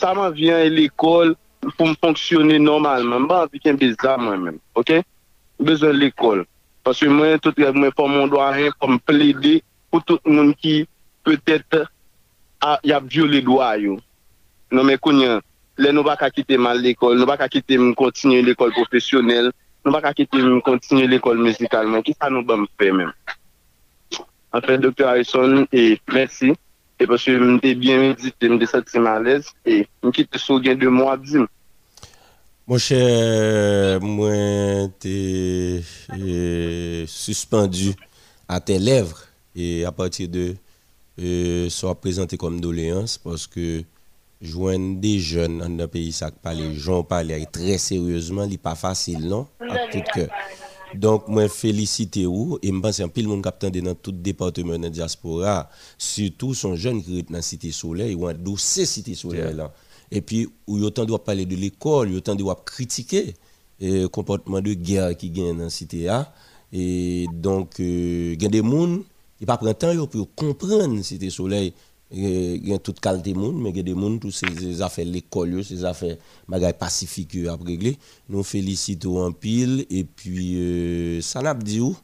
Sa 0.00 0.14
man 0.16 0.32
vyen 0.36 0.64
e 0.64 0.72
l'ekol 0.72 1.34
pou 1.76 1.88
m 1.88 1.94
fonksyonne 2.00 2.56
normalman, 2.62 3.24
m 3.24 3.28
ba 3.28 3.44
anvi 3.44 3.60
ke 3.60 3.76
de 3.80 3.92
zam 4.00 4.24
mwen 4.28 4.48
men. 4.48 4.60
Ok? 4.80 4.96
Bezwa 5.60 5.92
l'ekol. 5.92 6.44
Pase 6.84 7.08
mwen 7.08 7.40
tout 7.44 7.56
rev 7.60 7.76
mwen 7.76 7.92
pou 7.96 8.08
moun 8.08 8.32
do 8.32 8.40
a 8.44 8.50
ren, 8.56 8.72
pou 8.80 8.92
m 8.92 9.00
ple 9.00 9.32
de, 9.40 9.58
pou 9.92 10.04
tout 10.04 10.20
moun 10.28 10.52
ki, 10.56 10.84
peut-être, 11.24 11.88
yap 12.86 13.06
viole 13.10 13.42
dwa 13.44 13.74
yo. 13.80 13.98
Non 14.74 14.86
men 14.88 14.98
konyen, 15.02 15.42
le 15.78 15.92
nou 15.94 16.06
baka 16.06 16.30
kite 16.32 16.58
man 16.60 16.78
l'ekol, 16.80 17.18
nou 17.18 17.28
baka 17.28 17.48
kite 17.52 17.78
m 17.78 17.92
kontinye 17.98 18.42
l'ekol 18.44 18.74
profesyonel, 18.76 19.50
nou 19.84 19.94
baka 19.94 20.14
kite 20.16 20.40
m 20.42 20.60
kontinye 20.64 21.08
l'ekol 21.10 21.40
mezikalman, 21.42 22.04
ki 22.06 22.14
sa 22.16 22.30
nou 22.32 22.46
ba 22.46 22.58
m 22.58 22.68
fe 22.78 22.92
men. 22.94 23.10
Anfen, 24.54 24.84
Dr. 24.84 25.08
Harrison, 25.08 25.64
e 25.74 25.96
mersi, 26.14 26.52
e 26.98 27.08
pwese 27.10 27.34
m 27.40 27.58
te 27.62 27.74
bien 27.74 28.00
medite, 28.04 28.50
m 28.50 28.60
te 28.60 28.68
sati 28.70 29.02
man 29.02 29.24
lez, 29.26 29.50
e 29.66 29.82
m 30.02 30.14
kite 30.14 30.38
sou 30.38 30.62
gen 30.62 30.78
de 30.78 30.90
mwa 30.90 31.16
bzim. 31.18 31.48
Mwen 32.64 32.80
chè, 32.80 33.00
mwen 34.00 34.92
te 35.02 35.16
e, 36.16 37.04
suspendu 37.10 37.92
a 38.48 38.60
te 38.62 38.78
lèvre, 38.78 39.26
e 39.54 39.82
apatir 39.86 40.30
de 40.30 40.52
euh, 41.20 41.68
soit 41.68 41.94
présenté 41.94 42.36
comme 42.36 42.60
doléance 42.60 43.18
parce 43.18 43.46
que 43.46 43.84
joindre 44.40 45.00
des 45.00 45.20
jeunes 45.20 45.58
dans 45.58 45.84
un 45.84 45.88
pays 45.88 46.12
ça 46.12 46.30
pas 46.30 46.52
les 46.54 46.74
gens 46.74 47.02
parlent 47.04 47.32
très 47.52 47.78
sérieusement, 47.78 48.46
n'est 48.46 48.58
pas 48.58 48.74
facile 48.74 49.28
non? 49.28 49.46
À 49.60 49.86
tout 49.92 50.02
cœur. 50.12 50.28
Donc 50.94 51.28
moi 51.28 51.48
féliciter 51.48 52.26
vous 52.26 52.58
et 52.62 52.70
me 52.70 52.80
pense 52.80 53.00
un 53.00 53.08
pile 53.08 53.28
monde 53.28 53.42
captain 53.42 53.70
dans 53.70 53.94
tout 53.94 54.12
département 54.12 54.78
de 54.78 54.88
diaspora, 54.88 55.68
surtout 55.98 56.54
son 56.54 56.76
jeune 56.76 57.02
qui 57.02 57.20
est 57.20 57.30
dans 57.30 57.42
cité 57.42 57.72
soleil 57.72 58.14
ou 58.14 58.32
dans 58.32 58.56
ces 58.56 58.86
cité 58.86 59.14
soleil 59.14 59.54
là. 59.54 59.72
Et 60.10 60.20
puis 60.20 60.48
où 60.66 60.78
autant 60.78 61.04
doit 61.04 61.22
parler 61.22 61.46
de 61.46 61.56
l'école, 61.56 62.12
autant 62.14 62.34
doit 62.34 62.62
critiquer 62.64 63.34
le 63.80 64.06
comportement 64.06 64.60
de 64.60 64.74
guerre 64.74 65.16
qui 65.16 65.30
gagne 65.30 65.56
dans 65.58 65.70
cité 65.70 66.04
là 66.04 66.32
et 66.72 67.26
donc 67.32 67.76
il 67.78 68.40
y 68.42 68.46
a 68.46 68.48
des 68.48 68.62
gens 68.62 68.98
qui 69.38 69.46
pas 69.46 69.56
prendre 69.56 69.72
temps 69.72 70.06
pour 70.06 70.34
comprendre 70.34 71.02
cité 71.02 71.30
soleil. 71.30 71.72
Il 72.10 72.68
y 72.68 72.72
a 72.72 72.78
toute 72.78 73.00
qualité 73.00 73.34
monde 73.34 73.60
mais 73.60 73.70
il 73.70 73.76
y 73.76 73.80
a 73.80 73.82
des 73.82 73.92
gens 73.94 74.18
tous 74.18 74.30
ces 74.30 74.82
affaires 74.82 75.04
l'école 75.06 75.64
ces 75.64 75.84
affaires 75.84 76.16
bagages 76.46 76.74
pacifiques 76.74 77.36
à 77.48 77.56
régler. 77.56 77.98
Nous 78.28 78.42
félicitons 78.44 79.24
en 79.24 79.32
pile 79.32 79.84
et 79.90 80.04
puis 80.04 80.56
euh, 80.56 81.20
ça 81.20 81.42
n'a 81.42 81.54
dit 81.54 81.80
où. 81.80 81.96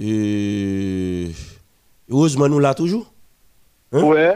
Euh, 0.00 1.28
heureusement 2.10 2.48
nous 2.48 2.58
là 2.58 2.74
toujours. 2.74 3.12
Hein? 3.92 4.02
ouais. 4.02 4.34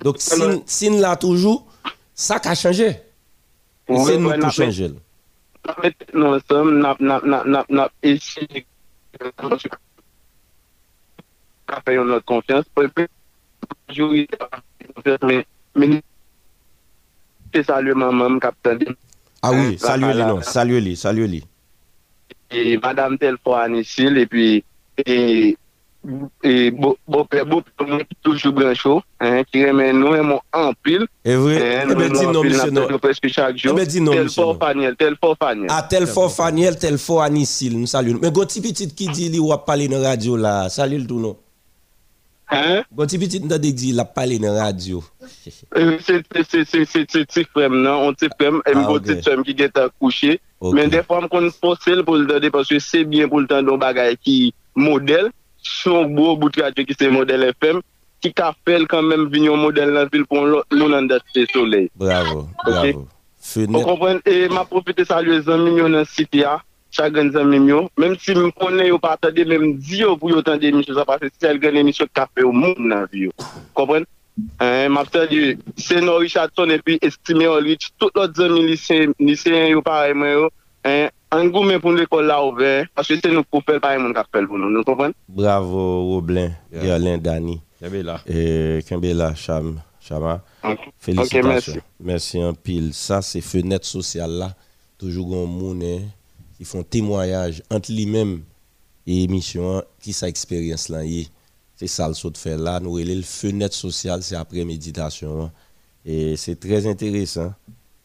Donc 0.00 0.16
si, 0.20 0.40
si 0.66 0.90
nous 0.90 1.00
là 1.00 1.16
toujours 1.16 1.66
ça 2.14 2.40
a 2.42 2.54
changé. 2.54 2.96
C'est 3.88 4.18
nous 4.18 4.32
qui 4.32 4.50
changé. 4.50 4.90
nous 6.14 6.38
sommes 6.48 6.78
n'a 6.80 6.96
n'a 7.00 7.20
n'a 7.44 7.64
n'a 7.68 7.90
maman 17.94 18.38
capitaine. 18.38 18.94
Ah 19.42 19.52
oui 19.52 19.78
saluez-les 19.78 20.24
non 20.24 20.42
saluez-les 20.42 20.96
saluez-les 20.96 21.44
et 22.50 22.78
madame 22.78 23.18
Telfo 23.18 23.54
Anisil 23.54 24.18
et 24.18 24.26
puis 24.26 24.64
et 25.04 25.56
et 26.42 26.70
beau 26.70 26.96
père 27.28 27.44
beau 27.46 27.62
toujours 28.22 28.52
brancho 28.52 29.02
hein 29.20 29.42
qui 29.50 29.66
remet 29.66 29.92
nous 29.92 30.14
aimons 30.14 30.40
en 30.52 30.72
pile. 30.82 31.06
Et 31.24 31.34
vrai 31.34 31.82
eh 31.82 31.94
ben 31.94 32.12
dis 32.12 32.26
non 32.26 32.44
monsieur 32.44 32.70
non. 32.70 32.98
presque 32.98 33.28
chaque 33.28 33.56
jour. 33.58 33.72
Eh 33.74 33.76
ben 33.76 33.86
dis 33.86 34.00
non 34.00 34.12
tel 34.12 34.30
fort 34.30 34.56
Faniel 34.58 34.96
tel 34.96 35.16
fort 35.20 35.36
Faniel. 35.38 35.66
Ah 35.68 35.86
tel 35.88 36.06
fort 36.06 36.32
Faniel 36.32 36.78
tel 36.78 36.98
fort 36.98 37.22
Anisil 37.22 37.78
nous 37.78 37.86
saluons. 37.86 38.20
Mais 38.22 38.30
goti 38.30 38.60
petit 38.60 38.88
qui 38.94 39.08
dit 39.08 39.28
li 39.28 39.40
ou 39.40 39.52
parler 39.58 39.88
dans 39.88 40.00
radio 40.00 40.36
là. 40.36 40.68
Salut 40.68 41.04
tout 41.06 41.18
non 41.18 41.36
Gonti 42.94 43.18
pitit 43.18 43.42
nan 43.42 43.58
dek 43.58 43.74
di 43.74 43.90
la 43.92 44.04
pale 44.06 44.38
nan 44.38 44.54
radyo. 44.54 45.02
Se 45.42 46.20
ti 46.22 47.44
frem 47.50 47.80
nan, 47.82 48.06
on 48.06 48.14
ti 48.14 48.28
frem, 48.38 48.60
m 48.62 48.84
goti 48.86 49.18
tchèm 49.18 49.42
ki 49.46 49.54
get 49.58 49.78
a 49.82 49.88
kouche. 49.90 50.38
Men 50.62 50.92
defwa 50.92 51.24
m 51.24 51.28
kon 51.32 51.50
posel 51.60 52.04
pou 52.06 52.14
l 52.14 52.28
dade, 52.30 52.52
paswe 52.54 52.78
se 52.80 53.02
bien 53.04 53.28
pou 53.28 53.42
l 53.42 53.48
tan 53.50 53.66
don 53.66 53.80
bagay 53.82 54.14
ki 54.22 54.54
model, 54.78 55.32
son 55.58 56.14
bo 56.14 56.36
bout 56.38 56.54
radyo 56.62 56.86
ki 56.86 56.94
se 56.94 57.10
model 57.10 57.48
FM, 57.50 57.82
ki 58.22 58.30
ka 58.36 58.52
fel 58.64 58.86
kan 58.90 59.04
men 59.10 59.26
vinyon 59.32 59.58
model 59.60 59.92
nan 59.96 60.08
vil 60.12 60.24
pou 60.30 60.46
nou 60.46 60.88
nan 60.92 61.10
dat 61.10 61.26
se 61.34 61.48
soley. 61.50 61.90
Bravo, 61.98 62.46
bravo. 62.62 63.08
O 63.74 63.82
kompren, 63.82 64.22
e 64.26 64.46
ma 64.54 64.62
profite 64.70 65.04
salye 65.06 65.42
zan 65.42 65.66
minyon 65.66 65.98
nan 65.98 66.06
siti 66.06 66.44
ya, 66.44 66.60
chagren 66.94 67.30
zanmim 67.34 67.68
yo, 67.68 67.80
menm 68.00 68.16
si 68.20 68.34
m 68.36 68.50
konen 68.56 68.88
yo 68.88 68.98
patade, 69.02 69.44
menm 69.48 69.76
di 69.78 70.02
yo 70.02 70.16
pou 70.18 70.32
yo 70.32 70.42
tande 70.44 70.68
emisyon 70.70 70.98
sa, 70.98 71.06
pase 71.08 71.30
sel 71.40 71.60
gen 71.62 71.80
emisyon 71.82 72.10
kape 72.14 72.44
yo 72.44 72.52
moun 72.52 72.88
nan 72.90 73.08
vi 73.12 73.26
yo, 73.26 73.34
kompren? 73.76 74.06
Eh, 74.60 74.86
m 74.88 75.00
ap 75.00 75.10
tade 75.12 75.36
yo, 75.36 75.54
seno 75.80 76.18
Richardson 76.22 76.74
epi 76.76 76.98
estime 77.04 77.48
yo 77.48 77.58
rich, 77.64 77.90
tout 78.00 78.14
lot 78.16 78.36
zanmim 78.36 78.68
liseyen 78.68 79.70
yo 79.72 79.82
pareman 79.84 80.32
yo, 80.34 80.52
eh, 80.86 81.08
an 81.34 81.50
gou 81.50 81.66
men 81.66 81.82
pou 81.82 81.92
nou 81.92 82.06
ekol 82.06 82.28
la 82.30 82.38
ouve, 82.44 82.86
pase 82.96 83.18
se 83.18 83.32
nou 83.32 83.46
koupel 83.50 83.82
pareman 83.82 84.14
kapel 84.16 84.46
pou 84.48 84.60
nou, 84.60 84.72
nou 84.72 84.86
kompren? 84.86 85.16
Bravo 85.26 85.82
Roblin, 86.12 86.54
Yolin 86.72 87.20
Dani, 87.20 87.60
eh, 87.82 88.80
Kembela. 88.86 89.34
Cham, 89.36 89.76
Chama, 90.06 90.36
felicitasyon, 91.02 91.82
mersi 91.98 92.38
an 92.38 92.54
pil, 92.54 92.92
sa 92.94 93.18
se 93.26 93.40
fenet 93.42 93.82
sosyal 93.88 94.36
la, 94.38 94.52
toujou 95.00 95.26
goun 95.32 95.50
moun 95.50 95.80
e, 95.82 95.96
hein 96.56 96.58
qui 96.58 96.64
font 96.64 96.82
témoignage 96.82 97.62
entre 97.70 97.92
lui-même 97.92 98.42
et 99.06 99.14
l'émission, 99.14 99.82
qui 100.00 100.12
sa 100.12 100.28
expérience 100.28 100.88
là 100.88 101.02
C'est 101.76 101.86
ça 101.86 102.08
le 102.08 102.14
saut 102.14 102.30
de 102.30 102.38
faire 102.38 102.58
là. 102.58 102.80
Nous, 102.80 102.96
le 102.96 103.22
fenêtre 103.22 103.74
sociale, 103.74 104.22
c'est 104.22 104.36
après 104.36 104.64
méditation. 104.64 105.50
Et 106.04 106.36
c'est 106.36 106.58
très 106.58 106.86
intéressant. 106.86 107.52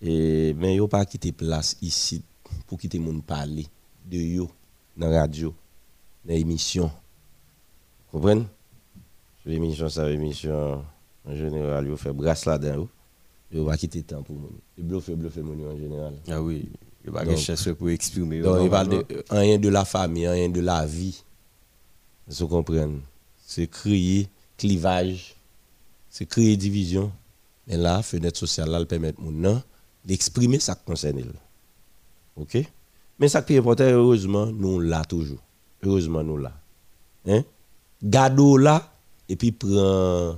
Et, 0.02 0.54
mais 0.56 0.76
il 0.76 0.88
pas 0.88 1.06
quitter 1.06 1.32
place 1.32 1.78
ici 1.82 2.22
pour 2.68 2.78
quitter 2.80 3.00
monde 3.00 3.24
parler 3.24 3.68
de 4.10 4.18
yo 4.18 4.50
dans 4.98 5.08
la 5.08 5.22
radio, 5.22 5.54
dans 6.26 6.34
l'émission. 6.34 6.92
Vous 8.12 8.20
comprenez? 8.20 8.46
L'émission, 9.46 9.90
ça 9.90 10.08
l'émission 10.08 10.84
en 11.26 11.36
général, 11.36 11.88
il 11.88 11.98
fait 11.98 12.14
brasse 12.14 12.46
là-dedans. 12.46 12.88
Il 13.52 13.62
va 13.62 13.78
quitter 13.78 14.02
temps 14.02 14.24
pour 14.24 14.36
nous. 14.36 14.50
Il 14.78 14.86
bluffe, 14.86 15.12
bluffe 15.12 15.38
en 15.38 15.78
général. 15.78 16.16
Ah 16.28 16.42
oui. 16.42 16.70
Il 17.04 17.12
va 17.12 17.36
chercher 17.36 17.74
pour 17.74 17.90
exprimer. 17.90 18.42
Donc, 18.42 18.60
il 18.64 18.70
parle 18.70 18.90
de, 18.90 19.06
rien 19.30 19.58
de 19.58 19.70
la 19.70 19.86
famille, 19.86 20.28
rien 20.28 20.50
de 20.50 20.62
la 20.62 20.86
vie. 20.86 21.24
Vous 22.28 22.48
comprenez? 22.48 23.00
C'est 23.46 23.68
créer 23.68 24.28
clivage, 24.58 25.36
c'est 26.10 26.26
créer 26.26 26.56
division. 26.56 27.12
Mais 27.68 27.78
là, 27.78 28.02
fenêtre 28.02 28.38
sociale, 28.38 28.70
là, 28.70 28.80
elle 28.80 28.88
permet 28.88 29.14
mon 29.18 29.62
d'exprimer 30.06 30.60
ça 30.60 30.76
qui 30.76 30.84
concerne. 30.86 31.34
OK? 32.36 32.58
Mais 33.20 33.28
ça 33.28 33.42
qui 33.42 33.54
est 33.54 33.60
important, 33.60 33.84
heureusement, 33.84 34.48
nous 34.48 34.80
là 34.80 35.04
toujours. 35.04 35.40
Heureusement, 35.84 36.24
nous 36.24 36.38
là. 36.38 36.54
Hein? 37.28 37.44
Gado 38.04 38.58
là, 38.58 38.92
et 39.30 39.36
puis 39.36 39.52
prend, 39.52 40.36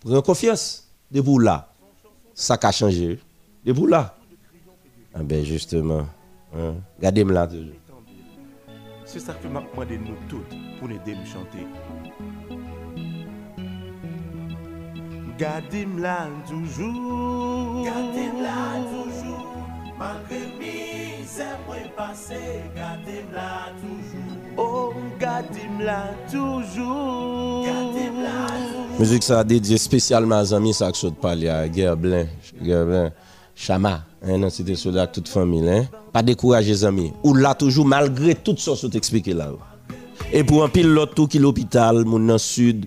prend 0.00 0.22
confiance. 0.22 0.88
De 1.10 1.20
vous 1.20 1.38
là. 1.38 1.72
Ça 2.34 2.58
a 2.60 2.72
changé. 2.72 3.20
De 3.64 3.72
vous 3.72 3.86
là. 3.86 4.16
Ah 5.16 5.22
ben 5.22 5.44
justement, 5.44 6.06
hein? 6.56 6.74
gardez-moi 7.00 7.34
là 7.34 7.46
toujours. 7.46 7.76
C'est 9.04 9.20
ça 9.20 9.32
que 9.34 9.46
m'a 9.46 9.60
demandé 9.60 9.96
nous 9.96 10.16
tous 10.28 10.42
pour 10.80 10.88
nous 10.88 10.96
aider 10.96 11.12
à 11.12 11.24
chanter. 11.24 11.64
Gardez-moi 15.38 16.00
là 16.00 16.28
toujours. 16.48 17.84
Gardez-moi 17.84 18.42
là 18.42 18.80
toujours. 18.90 19.46
Malgré 19.96 20.48
misère, 20.58 21.58
moi 21.68 21.76
passé, 21.96 22.34
gardez-moi 22.74 23.34
là 23.34 23.72
toujours. 23.80 24.56
Oh, 24.56 24.92
gardez-moi 25.20 25.84
là 25.84 26.10
toujours. 26.28 27.64
Gardez-moi 27.66 28.22
là 28.24 28.46
toujours. 28.48 28.98
Musique 28.98 29.22
ça 29.22 29.38
a 29.38 29.44
dédié 29.44 29.78
spécialement 29.78 30.40
à 30.40 30.54
amis, 30.56 30.74
ça 30.74 30.90
que 30.90 30.98
je 30.98 31.06
parle 31.06 31.46
à 31.46 31.70
Gerblin. 31.70 32.26
Gerblin. 32.60 33.12
Chama, 33.56 34.04
hein, 34.26 34.38
dans 34.38 34.50
cité 34.50 34.74
soldat 34.74 35.06
toute 35.06 35.28
famille, 35.28 35.68
hein. 35.68 35.88
Pas 36.12 36.22
décourager 36.22 36.70
les 36.70 36.84
amis. 36.84 37.12
Ou 37.22 37.34
là 37.34 37.54
toujours 37.54 37.86
malgré 37.86 38.34
tout 38.34 38.56
ça 38.56 38.72
que 38.72 38.96
expliqué 38.96 39.34
là. 39.34 39.50
Et 40.32 40.44
pour 40.44 40.64
un 40.64 40.68
pile 40.68 40.88
l'autre 40.88 41.14
tout 41.14 41.26
qui 41.26 41.38
l'hôpital, 41.38 42.04
dans 42.04 42.38
sud, 42.38 42.86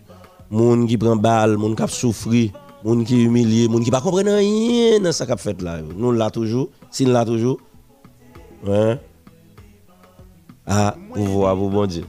moun 0.49 0.87
qui 0.87 0.97
prend 0.97 1.15
balle, 1.15 1.57
qui 1.57 1.83
a 1.83 1.87
souffri, 1.87 2.51
moun 2.83 3.03
qui 3.03 3.23
humilié, 3.23 3.67
qui 3.83 3.91
pas 3.91 4.01
comprendre 4.01 4.31
rien 4.31 4.99
dans 4.99 5.11
ça 5.11 5.25
qu'a 5.25 5.37
fait 5.37 5.61
là. 5.61 5.79
Nous 5.95 6.11
là 6.11 6.29
toujours, 6.29 6.69
si 6.91 7.05
là 7.05 7.25
toujours. 7.25 7.59
Hein? 8.67 8.97
Ah, 10.65 10.95
vous 11.15 11.25
voir 11.25 11.55
vous 11.55 11.69
bon 11.69 11.85
Dieu. 11.85 12.03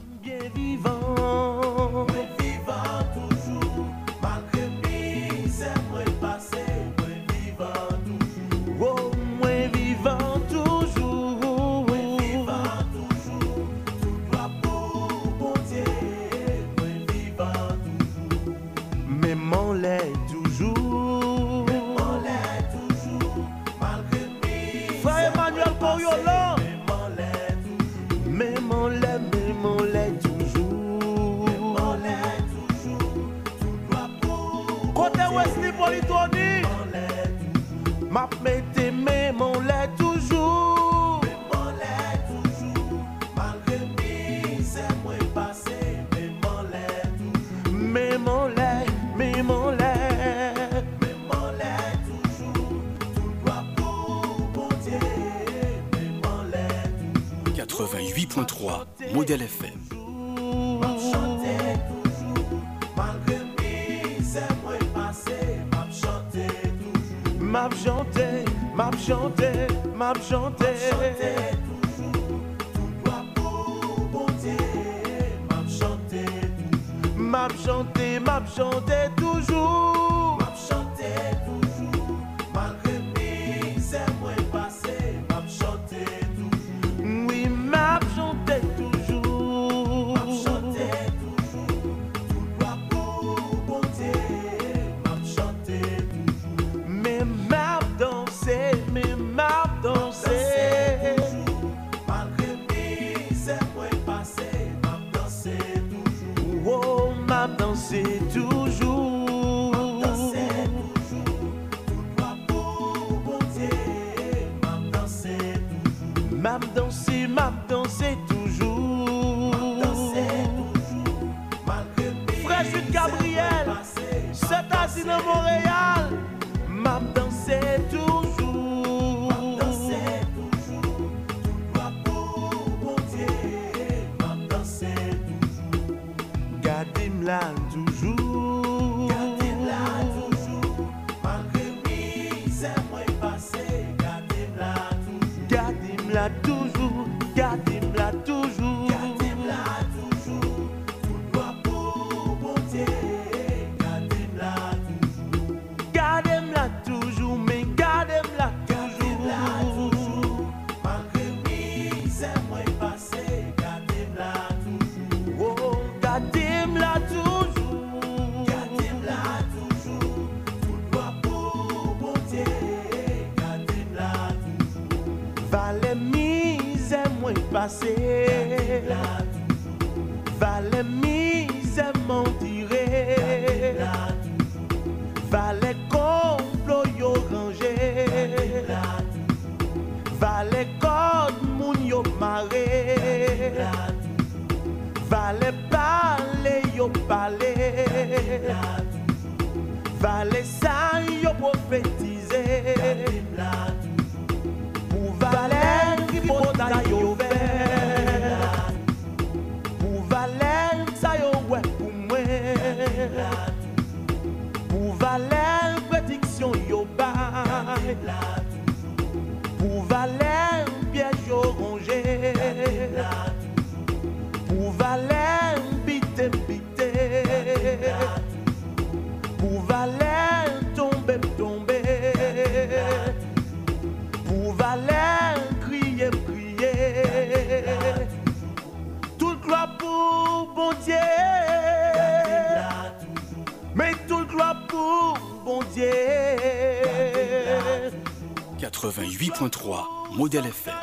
Modèle 250.19 250.47
FM. 250.47 250.73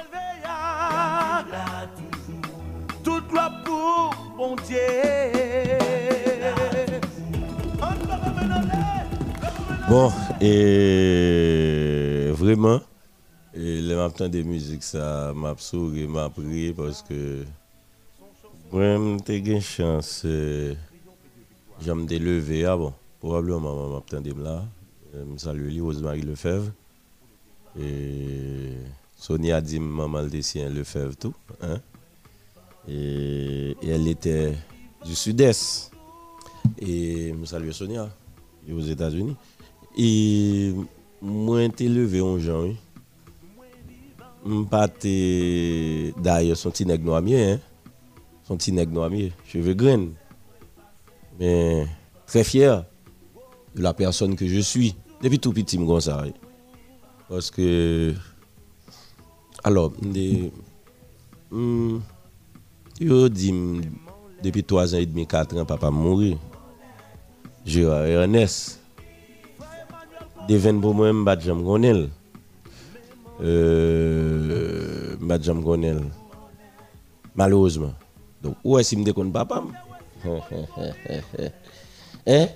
Toute 3.05 3.29
gloire 3.29 3.63
pour 3.65 4.15
bon 4.35 4.57
Dieu. 4.67 4.79
Bon, 9.91 10.11
et 10.41 12.31
vraiment, 12.33 12.81
et 13.53 13.83
le 13.83 13.97
matin 13.97 14.31
des 14.31 14.43
musiques, 14.43 14.83
ça 14.83 15.35
m'a 15.37 15.55
souri, 15.59 16.07
m'a 16.07 16.31
prié 16.31 16.73
parce 16.73 17.03
que 17.03 17.45
moi, 18.73 18.97
j'ai 19.27 19.39
eu 19.39 19.61
chance, 19.61 20.23
euh, 20.25 20.75
je 21.83 21.93
me 21.93 22.07
levé, 22.07 22.65
ah 22.65 22.79
bon, 22.79 22.95
probablement, 23.21 23.91
m'a 23.91 23.99
attendu 23.99 24.33
là. 24.35 24.65
Euh, 25.15 25.27
Je 25.35 25.37
salue 25.37 25.69
lui, 25.69 25.81
Rosemary 25.83 26.23
Lefebvre. 26.23 26.73
Et 27.79 28.79
Sonia 29.17 29.61
dit, 29.61 29.81
maman, 29.81 30.23
le 30.23 30.29
dessin 30.29 30.69
Lefebvre, 30.69 31.17
tout. 31.17 31.35
Hein? 31.63 31.81
Et, 32.89 33.75
elle 33.83 34.07
était 34.09 34.55
du 35.05 35.15
sud-est. 35.15 35.91
Et 36.79 37.33
je 37.33 37.47
salue 37.47 37.71
Sonia, 37.71 38.11
et 38.69 38.73
aux 38.73 38.81
États-Unis. 38.81 39.37
Et 39.97 40.73
moi, 41.23 41.63
j'étais 41.63 41.89
levé 41.89 42.21
en. 42.21 42.75
M'pas 44.45 44.89
te- 44.89 46.21
D'ailleurs, 46.21 46.57
son 46.57 46.71
petit 46.71 46.85
nègre 46.87 47.05
noir 47.05 47.23
mien, 47.23 47.55
hein. 47.55 47.61
Son 48.45 48.57
petit 48.57 48.71
nègre 48.71 48.93
cheveux 49.47 49.75
graines. 49.75 50.13
Mais 51.41 51.87
très 52.27 52.45
fier 52.45 52.85
de 53.75 53.83
la 53.83 53.93
personne 53.93 54.37
que 54.37 54.47
je 54.47 54.61
suis. 54.61 54.95
Depuis 55.23 55.39
tout 55.41 55.53
petit, 55.53 55.77
comme 55.79 56.01
ça. 56.01 56.25
Parce 57.29 57.51
que. 57.51 58.15
Alors, 59.65 59.93
des. 60.01 60.51
hum, 61.51 62.03
Yo 63.01 63.29
dit, 63.29 63.51
hum, 63.53 63.83
depuis 64.43 64.65
3 64.65 64.95
ans 64.95 64.99
et 64.99 65.07
demi, 65.07 65.27
4 65.27 65.57
ans, 65.59 65.65
papa 65.65 65.91
mourir. 65.91 66.37
Gérard 67.65 68.07
Ernest. 68.07 68.81
Devine 70.49 70.81
pour 70.81 70.95
moi, 70.95 71.11
je 71.41 71.51
ne 71.51 71.63
connais 71.65 72.09
euh, 73.43 75.17
Madame 75.21 75.61
Gonel. 75.63 76.05
Malheureusement. 77.35 77.93
Donc, 78.41 78.55
où 78.63 78.79
est-ce 78.79 78.95
que 78.95 79.03
je 79.05 79.21
me 79.21 79.31
papa? 79.33 79.65
Hein? 82.29 82.47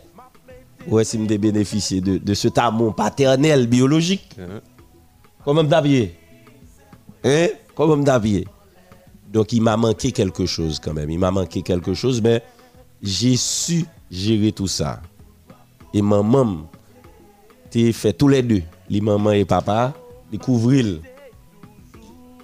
Où 0.88 0.98
est-ce 0.98 1.16
que 1.16 1.28
je 1.28 1.36
bénéficier 1.36 2.00
de, 2.00 2.18
de 2.18 2.58
amour 2.58 2.94
paternel 2.94 3.66
biologique? 3.66 4.36
Comment 5.44 5.62
m'habiller 5.62 6.14
Hein? 7.24 7.48
Comment 7.74 7.96
Donc, 7.96 9.52
il 9.52 9.62
m'a 9.62 9.76
manqué 9.76 10.12
quelque 10.12 10.46
chose 10.46 10.78
quand 10.78 10.94
même. 10.94 11.10
Il 11.10 11.18
m'a 11.18 11.30
manqué 11.30 11.62
quelque 11.62 11.94
chose, 11.94 12.20
mais 12.22 12.42
j'ai 13.02 13.36
su 13.36 13.84
gérer 14.10 14.52
tout 14.52 14.66
ça. 14.66 15.00
Et 15.92 16.02
maman, 16.02 16.68
tu 17.70 17.92
fait 17.92 18.12
tous 18.12 18.28
les 18.28 18.42
deux, 18.42 18.62
les 18.88 19.00
maman 19.00 19.32
et 19.32 19.44
papa, 19.44 19.94
les 20.30 20.38
couvrir. 20.38 21.00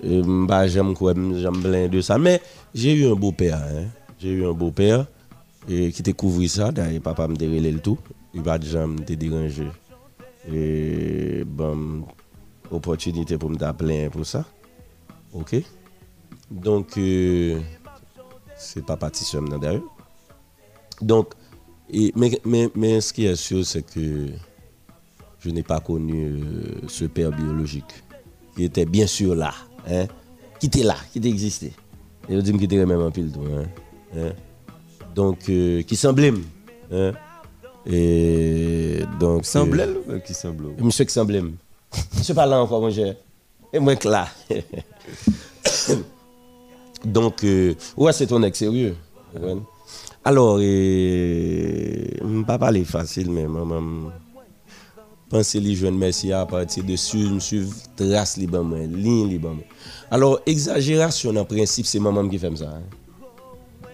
Euh, 0.04 0.46
bah, 0.46 0.66
j'aime 0.68 0.94
quoi, 0.94 1.14
j'aime 1.14 1.62
plein 1.62 1.88
de 1.88 2.00
ça. 2.00 2.18
Mais 2.18 2.40
j'ai 2.74 2.94
eu 2.94 3.06
un 3.06 3.14
beau-père. 3.14 3.58
Hein. 3.58 3.86
J'ai 4.18 4.30
eu 4.30 4.46
un 4.46 4.52
beau-père 4.52 5.06
qui 5.66 6.02
découvrit 6.02 6.48
ça. 6.48 6.70
D'ailleurs, 6.70 7.02
papa 7.02 7.28
me 7.28 7.36
dérélait 7.36 7.72
le 7.72 7.80
tout. 7.80 7.98
Il 8.34 8.42
va 8.42 8.60
jamais 8.60 9.04
te 9.04 9.14
déranger. 9.14 9.68
Et 10.52 11.42
bon, 11.44 12.04
opportunité 12.70 13.36
pour 13.36 13.50
me 13.50 14.08
pour 14.08 14.26
ça. 14.26 14.44
Ok? 15.38 15.56
Donc, 16.50 16.96
euh, 16.96 17.60
c'est 18.56 18.84
pas 18.84 18.96
parti 18.96 19.24
seulement 19.24 19.58
d'ailleurs. 19.58 19.82
Donc, 21.00 21.34
et, 21.90 22.12
mais, 22.16 22.40
mais, 22.44 22.68
mais 22.74 23.00
ce 23.00 23.12
qui 23.12 23.26
est 23.26 23.36
sûr, 23.36 23.64
c'est 23.64 23.82
que 23.82 24.28
je 25.40 25.50
n'ai 25.50 25.62
pas 25.62 25.80
connu 25.80 26.24
euh, 26.24 26.88
ce 26.88 27.04
père 27.04 27.30
biologique 27.30 28.02
qui 28.54 28.64
était 28.64 28.86
bien 28.86 29.06
sûr 29.06 29.34
là, 29.34 29.52
hein, 29.88 30.06
qui 30.58 30.66
était 30.66 30.82
là, 30.82 30.96
qui 31.12 31.18
existait. 31.18 31.72
Et 32.28 32.34
je 32.34 32.40
dis 32.40 32.52
qu'il 32.52 32.64
était 32.64 32.84
même 32.86 33.02
en 33.02 33.10
pile 33.10 33.30
tout. 33.30 33.42
Hein, 33.42 33.66
hein. 34.16 34.32
Donc, 35.14 35.48
euh, 35.48 35.82
qui 35.82 35.96
semblait. 35.96 36.32
Hein, 36.90 37.12
et 37.84 39.00
donc. 39.20 39.44
Semblait 39.44 39.88
ou 40.08 40.18
qui 40.20 40.34
semblait? 40.34 40.74
Monsieur 40.80 41.04
qui 41.04 41.12
semblait? 41.12 41.42
Monsieur 42.16 42.34
pas 42.34 42.46
là 42.46 42.60
encore, 42.60 42.80
mon 42.80 42.90
cher. 42.90 43.14
Et 43.72 43.78
moi 43.78 43.94
que 43.96 44.08
là. 44.08 44.28
donc, 47.04 47.44
euh, 47.44 47.74
ouais, 47.96 48.12
c'est 48.12 48.26
ton 48.26 48.42
ex 48.42 48.58
sérieux. 48.58 48.96
ouais. 49.40 49.56
Alors, 50.24 50.58
je 50.58 50.64
ne 52.24 52.42
pas 52.44 52.58
parler 52.58 52.84
facile, 52.84 53.30
mais 53.30 53.46
maman. 53.46 54.10
Pensez 55.28 55.60
les 55.60 55.74
jeunes 55.74 55.98
merci 55.98 56.32
à 56.32 56.46
partir 56.46 56.84
de 56.84 56.94
suivre, 56.96 57.40
suivre 57.40 57.72
trace 57.96 58.36
les 58.36 58.46
bons, 58.46 58.68
ligne 58.86 59.28
les 59.28 59.38
bons. 59.38 59.58
Alors, 60.10 60.40
exagération 60.46 61.34
en 61.36 61.44
principe, 61.44 61.86
c'est 61.86 61.98
maman 61.98 62.28
qui 62.28 62.38
fait 62.38 62.54
ça. 62.56 62.70
hein. 62.70 62.82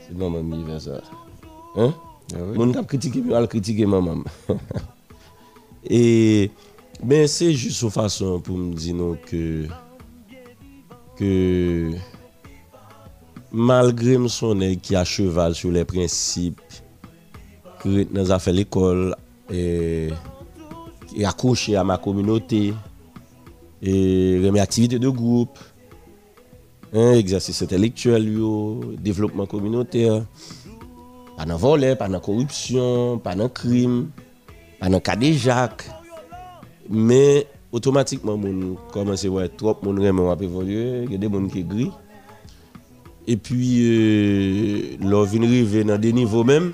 C'est 0.06 0.16
maman 0.16 0.42
qui 0.42 0.64
fait 0.70 0.80
ça. 0.80 1.00
Hein? 1.76 1.94
Mon 2.54 2.72
cap 2.72 2.86
critiquer, 2.86 3.22
mais 3.24 3.34
elle 3.34 3.48
critiquer 3.48 3.86
maman. 3.86 4.22
Et 5.88 6.50
mais 7.04 7.26
c'est 7.26 7.52
juste 7.52 7.82
une 7.82 7.90
façon 7.90 8.40
pour 8.40 8.56
me 8.56 8.74
dire 8.74 8.94
non, 8.94 9.16
que 9.26 9.66
ke 11.22 11.98
malgre 13.52 14.16
m 14.18 14.28
sonen 14.32 14.78
ki 14.82 14.96
a 14.98 15.04
cheval 15.06 15.54
sou 15.54 15.70
le 15.74 15.84
prinsip 15.88 16.60
ki 17.82 17.96
rit 17.96 18.14
nan 18.14 18.26
zafè 18.30 18.54
l'ekol 18.54 19.12
e, 19.52 19.62
e 21.12 21.26
akouche 21.28 21.76
a 21.78 21.84
ma 21.86 22.00
kominote 22.02 22.62
e 23.82 23.92
reme 24.42 24.62
aktivite 24.62 24.98
de 25.02 25.10
group 25.12 25.60
en 26.92 27.14
egzersis 27.20 27.62
entelektuel 27.64 28.28
yo 28.32 28.52
devlopman 29.04 29.50
kominote 29.50 30.06
pa 31.36 31.46
nan 31.48 31.58
vole, 31.60 31.94
pa 32.00 32.08
nan 32.10 32.22
korupsyon 32.24 33.22
pa 33.24 33.36
nan 33.38 33.52
krim 33.52 34.06
pa 34.80 34.90
nan 34.90 35.02
kadejak 35.04 35.86
me 36.88 37.44
automatiquement, 37.72 38.36
moun 38.36 38.76
commence 38.92 39.24
à 39.24 39.28
voir 39.28 39.48
trop 39.56 39.76
moun 39.82 39.98
vraiment 39.98 40.36
évoluer, 40.38 41.04
il 41.04 41.12
y 41.12 41.14
a 41.14 41.18
des 41.18 41.28
gens 41.28 41.48
qui 41.48 41.64
gris. 41.64 41.90
Et 43.26 43.36
puis, 43.36 43.78
euh, 43.80 44.96
leur 45.00 45.24
vient 45.24 45.42
arriver 45.42 45.84
dans 45.84 45.98
des 45.98 46.12
niveaux 46.12 46.44
même, 46.44 46.72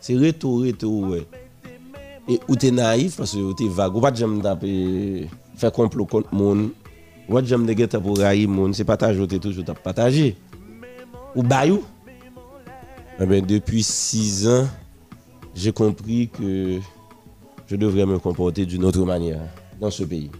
c'est 0.00 0.16
retour, 0.16 0.62
retour, 0.62 1.10
ouais. 1.10 1.26
Et 2.28 2.40
ou 2.48 2.56
t'es 2.56 2.70
naïf 2.70 3.16
parce 3.16 3.32
que 3.32 3.52
t'es 3.54 3.68
vague, 3.68 3.96
ou 3.96 4.00
pas 4.00 4.12
jamais 4.12 4.40
taper, 4.40 5.28
faire 5.56 5.72
complot 5.72 6.06
contre 6.06 6.34
moun, 6.34 6.70
ou 7.28 7.34
pas 7.34 7.44
jamais 7.44 7.74
de 7.74 7.98
pour 7.98 8.18
railler 8.18 8.46
moun, 8.46 8.74
c'est 8.74 8.84
partager, 8.84 9.26
t'es 9.26 9.38
toujours 9.38 9.64
partagé. 9.64 10.36
Ou 11.36 11.42
bayou. 11.42 11.82
Eh 13.22 13.26
ben, 13.26 13.44
depuis 13.44 13.82
six 13.82 14.48
ans, 14.48 14.66
j'ai 15.54 15.72
compris 15.72 16.28
que 16.28 16.78
je 17.66 17.76
devrais 17.76 18.06
me 18.06 18.18
comporter 18.18 18.64
d'une 18.64 18.84
autre 18.84 19.04
manière 19.04 19.42
dans 19.80 19.90
ce 19.90 20.04
pays. 20.04 20.30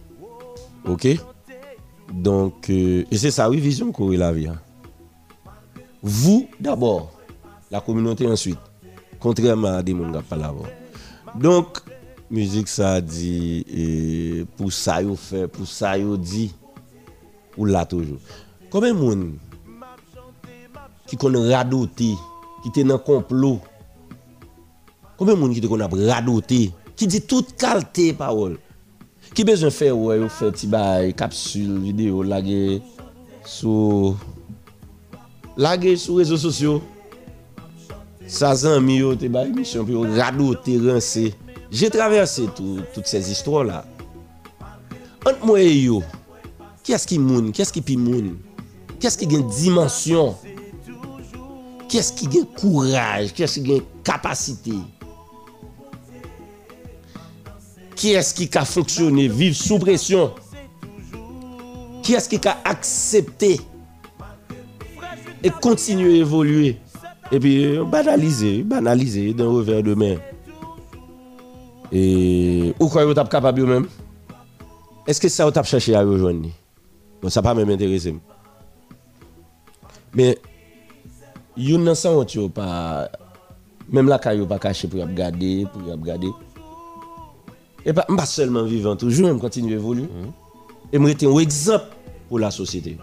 Ok? 0.85 1.07
Donc, 2.13 2.69
euh, 2.69 3.05
et 3.09 3.17
c'est 3.17 3.31
ça, 3.31 3.49
oui, 3.49 3.59
vision 3.59 3.91
qu'on 3.91 4.09
la 4.11 4.31
vie. 4.31 4.47
hein. 4.47 4.59
Vous, 6.03 6.47
d'abord, 6.59 7.11
la 7.69 7.79
communauté 7.79 8.27
ensuite, 8.27 8.59
contrairement 9.19 9.75
à 9.77 9.83
des 9.83 9.93
gens 9.93 10.11
qui 10.11 10.23
pas 10.27 10.35
là-bas. 10.35 10.69
Donc, 11.35 11.79
musique, 12.29 12.67
ça 12.67 12.99
dit, 12.99 13.63
et 13.69 14.45
pour 14.57 14.73
ça, 14.73 15.01
yo 15.01 15.15
fait, 15.15 15.47
pour 15.47 15.67
ça, 15.67 15.97
yo 15.97 16.17
dit, 16.17 16.53
ou 17.57 17.65
là 17.65 17.85
toujours. 17.85 18.19
Combien 18.69 18.93
de 18.93 18.99
monde 18.99 19.33
qui 21.07 21.17
connaît 21.17 21.55
radoté, 21.55 22.13
qui 22.63 22.69
était 22.69 22.83
dans 22.83 22.97
complot, 22.99 23.59
combien 25.17 25.35
de 25.35 25.39
monde 25.39 25.53
qui 25.53 25.61
te 25.61 25.67
connaît 25.67 25.85
radoté, 25.85 26.71
qui 26.95 27.07
dit 27.07 27.21
toute 27.21 27.55
qualité 27.55 28.13
parole, 28.13 28.57
Ki 29.31 29.45
bezon 29.47 29.71
fè 29.71 29.91
wè 29.95 30.17
yo 30.19 30.27
fè 30.31 30.49
ti 30.55 30.67
bay 30.71 31.13
kapsul 31.17 31.77
video 31.85 32.23
lage 32.27 32.81
sou... 33.47 34.15
Lage 35.59 35.93
sou 35.99 36.19
rezo 36.19 36.39
sosyo. 36.39 36.79
Sa 38.31 38.53
zan 38.55 38.83
mi 38.83 38.99
yo 38.99 39.13
te 39.19 39.29
bay 39.31 39.49
misyon 39.55 39.87
pi 39.87 39.95
yo 39.95 40.03
rado 40.17 40.51
te 40.63 40.75
rense. 40.83 41.29
Je 41.71 41.87
traverse 41.87 42.41
tout, 42.55 42.83
tout 42.93 43.07
se 43.07 43.19
zistro 43.23 43.63
la. 43.63 43.85
Ant 45.23 45.43
mwen 45.45 45.63
e 45.63 45.75
yo, 45.85 46.01
ki 46.83 46.95
as 46.97 47.05
ki 47.07 47.19
moun, 47.21 47.51
ki 47.55 47.63
as 47.63 47.71
ki 47.71 47.83
pi 47.85 47.95
moun, 47.99 48.33
ki 48.99 49.07
as 49.07 49.15
ki 49.15 49.27
gen 49.31 49.45
dimansyon, 49.47 50.33
ki 51.87 52.01
as 52.01 52.09
ki 52.17 52.27
gen 52.33 52.47
kouraj, 52.57 53.31
ki 53.37 53.45
as 53.47 53.55
ki 53.55 53.63
gen 53.69 53.85
kapasite. 54.07 54.75
Qui 58.01 58.13
est-ce 58.13 58.33
qui 58.33 58.49
a 58.57 58.65
fonctionné, 58.65 59.27
vivre 59.27 59.55
sous 59.55 59.77
pression? 59.77 60.33
Qui 62.01 62.15
est-ce 62.15 62.27
qui 62.27 62.47
a 62.47 62.57
accepté 62.65 63.61
et 65.43 65.51
continuer 65.51 66.15
à 66.15 66.21
évoluer? 66.21 66.77
Et 67.31 67.39
puis 67.39 67.77
banaliser, 67.85 68.63
banaliser 68.63 69.35
d'un 69.35 69.49
revers 69.49 69.83
de 69.83 69.93
main. 69.93 70.15
Et 71.91 72.73
ou 72.79 72.87
quoi 72.87 73.05
vous 73.05 73.11
êtes 73.11 73.29
capable 73.29 73.67
même? 73.67 73.87
Est-ce 75.05 75.21
que 75.21 75.29
ça 75.29 75.45
vous 75.45 75.51
avez 75.55 75.67
cherché 75.67 75.93
à 75.93 76.01
rejoindre? 76.01 76.49
Bon, 77.21 77.29
ça 77.29 77.43
pas 77.43 77.53
même 77.53 77.69
intéressé. 77.69 78.15
Mais 80.15 80.39
yon 81.55 81.85
nan 81.85 81.93
sa 81.93 82.09
honte 82.09 82.33
yo 82.33 82.49
pas 82.49 83.11
même 83.87 84.07
la 84.07 84.17
caillou 84.17 84.47
pas 84.47 84.57
caché 84.57 84.87
pour 84.87 85.01
regarder, 85.01 85.67
pour 85.71 85.83
regarder. 85.83 86.31
Et 87.85 87.93
pas 87.93 88.03
pas 88.03 88.25
seulement 88.25 88.63
vivant 88.63 88.95
toujours, 88.95 89.27
même 89.27 89.39
continuer 89.39 89.73
à 89.73 89.77
évoluer. 89.77 90.07
Et 90.93 90.97
moi 90.97 91.09
être 91.09 91.25
un 91.25 91.37
exemple 91.39 91.85
pour 92.27 92.39
la 92.39 92.51
société. 92.51 92.97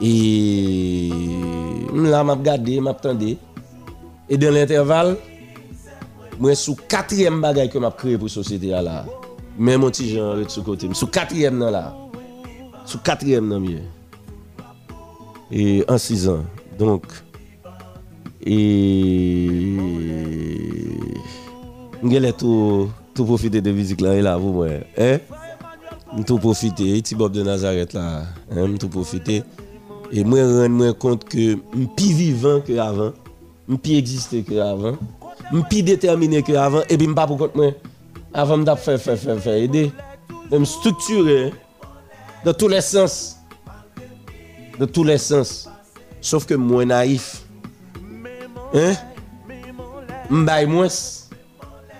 Et 0.00 1.10
là 1.94 2.24
m'a 2.24 2.34
regardé, 2.34 2.80
m'a 2.80 2.90
attendé. 2.90 3.36
Et 4.28 4.36
dans 4.38 4.52
l'intervalle, 4.52 5.16
moi 6.38 6.54
sous 6.54 6.76
quatrième 6.76 7.40
bagage 7.40 7.70
que 7.70 7.78
m'a 7.78 7.90
créé 7.90 8.16
pour 8.16 8.28
la 8.28 8.32
société 8.32 8.68
là. 8.68 9.04
Même 9.58 9.80
mon 9.80 9.90
petit 9.90 10.14
Jean 10.14 10.36
de 10.36 10.48
sous 10.48 10.62
côté, 10.62 10.88
sous 10.92 11.08
quatrième 11.08 11.58
nan 11.58 11.72
là. 11.72 11.96
Sous 12.86 12.98
quatrième 12.98 13.58
mieux. 13.58 13.82
Et 15.50 15.84
en 15.88 15.98
six 15.98 16.28
ans. 16.28 16.44
Donc 16.78 17.04
et 18.46 19.76
Ngele 22.02 22.30
tou 22.32 22.90
profite 23.26 23.58
de 23.64 23.72
vizik 23.74 24.02
lan 24.04 24.14
e 24.14 24.22
la 24.22 24.36
pou 24.38 24.60
mwen. 24.60 24.84
M 26.14 26.22
tou 26.22 26.38
profite, 26.38 26.86
e 26.86 27.00
iti 27.00 27.16
Bob 27.18 27.34
de 27.34 27.42
Nazaret 27.42 27.90
la, 27.96 28.22
m 28.54 28.76
tou 28.78 28.90
profite. 28.92 29.42
E 30.14 30.22
mwen 30.24 30.54
ren 30.54 30.76
mwen 30.78 30.94
kont 31.02 31.26
ke 31.28 31.56
m 31.58 31.88
pi 31.98 32.12
vivan 32.14 32.62
ke 32.64 32.78
avan, 32.80 33.10
m 33.66 33.76
pi 33.82 33.98
egziste 33.98 34.44
ke 34.46 34.60
avan, 34.62 34.96
m 35.50 35.64
pi 35.68 35.82
determine 35.84 36.44
ke 36.46 36.54
avan, 36.60 36.86
e 36.86 36.96
bi 37.00 37.10
m 37.10 37.18
pa 37.18 37.26
pou 37.28 37.40
kont 37.42 37.58
mwen. 37.58 37.74
Avan 38.38 38.62
m 38.62 38.68
dap 38.68 38.78
fè 38.78 38.94
fè 39.02 39.18
fè 39.18 39.34
fè 39.42 39.58
ede. 39.66 39.88
M 40.54 40.64
strukture 40.68 41.50
de 42.46 42.54
tou 42.54 42.70
les 42.70 42.94
sens. 42.94 43.36
De 44.78 44.86
tou 44.86 45.02
les 45.02 45.18
sens. 45.18 45.66
Sof 46.22 46.46
ke 46.46 46.54
mwen 46.54 46.94
naif. 46.94 47.42
M 50.30 50.46
bay 50.46 50.70
mwens. 50.70 51.17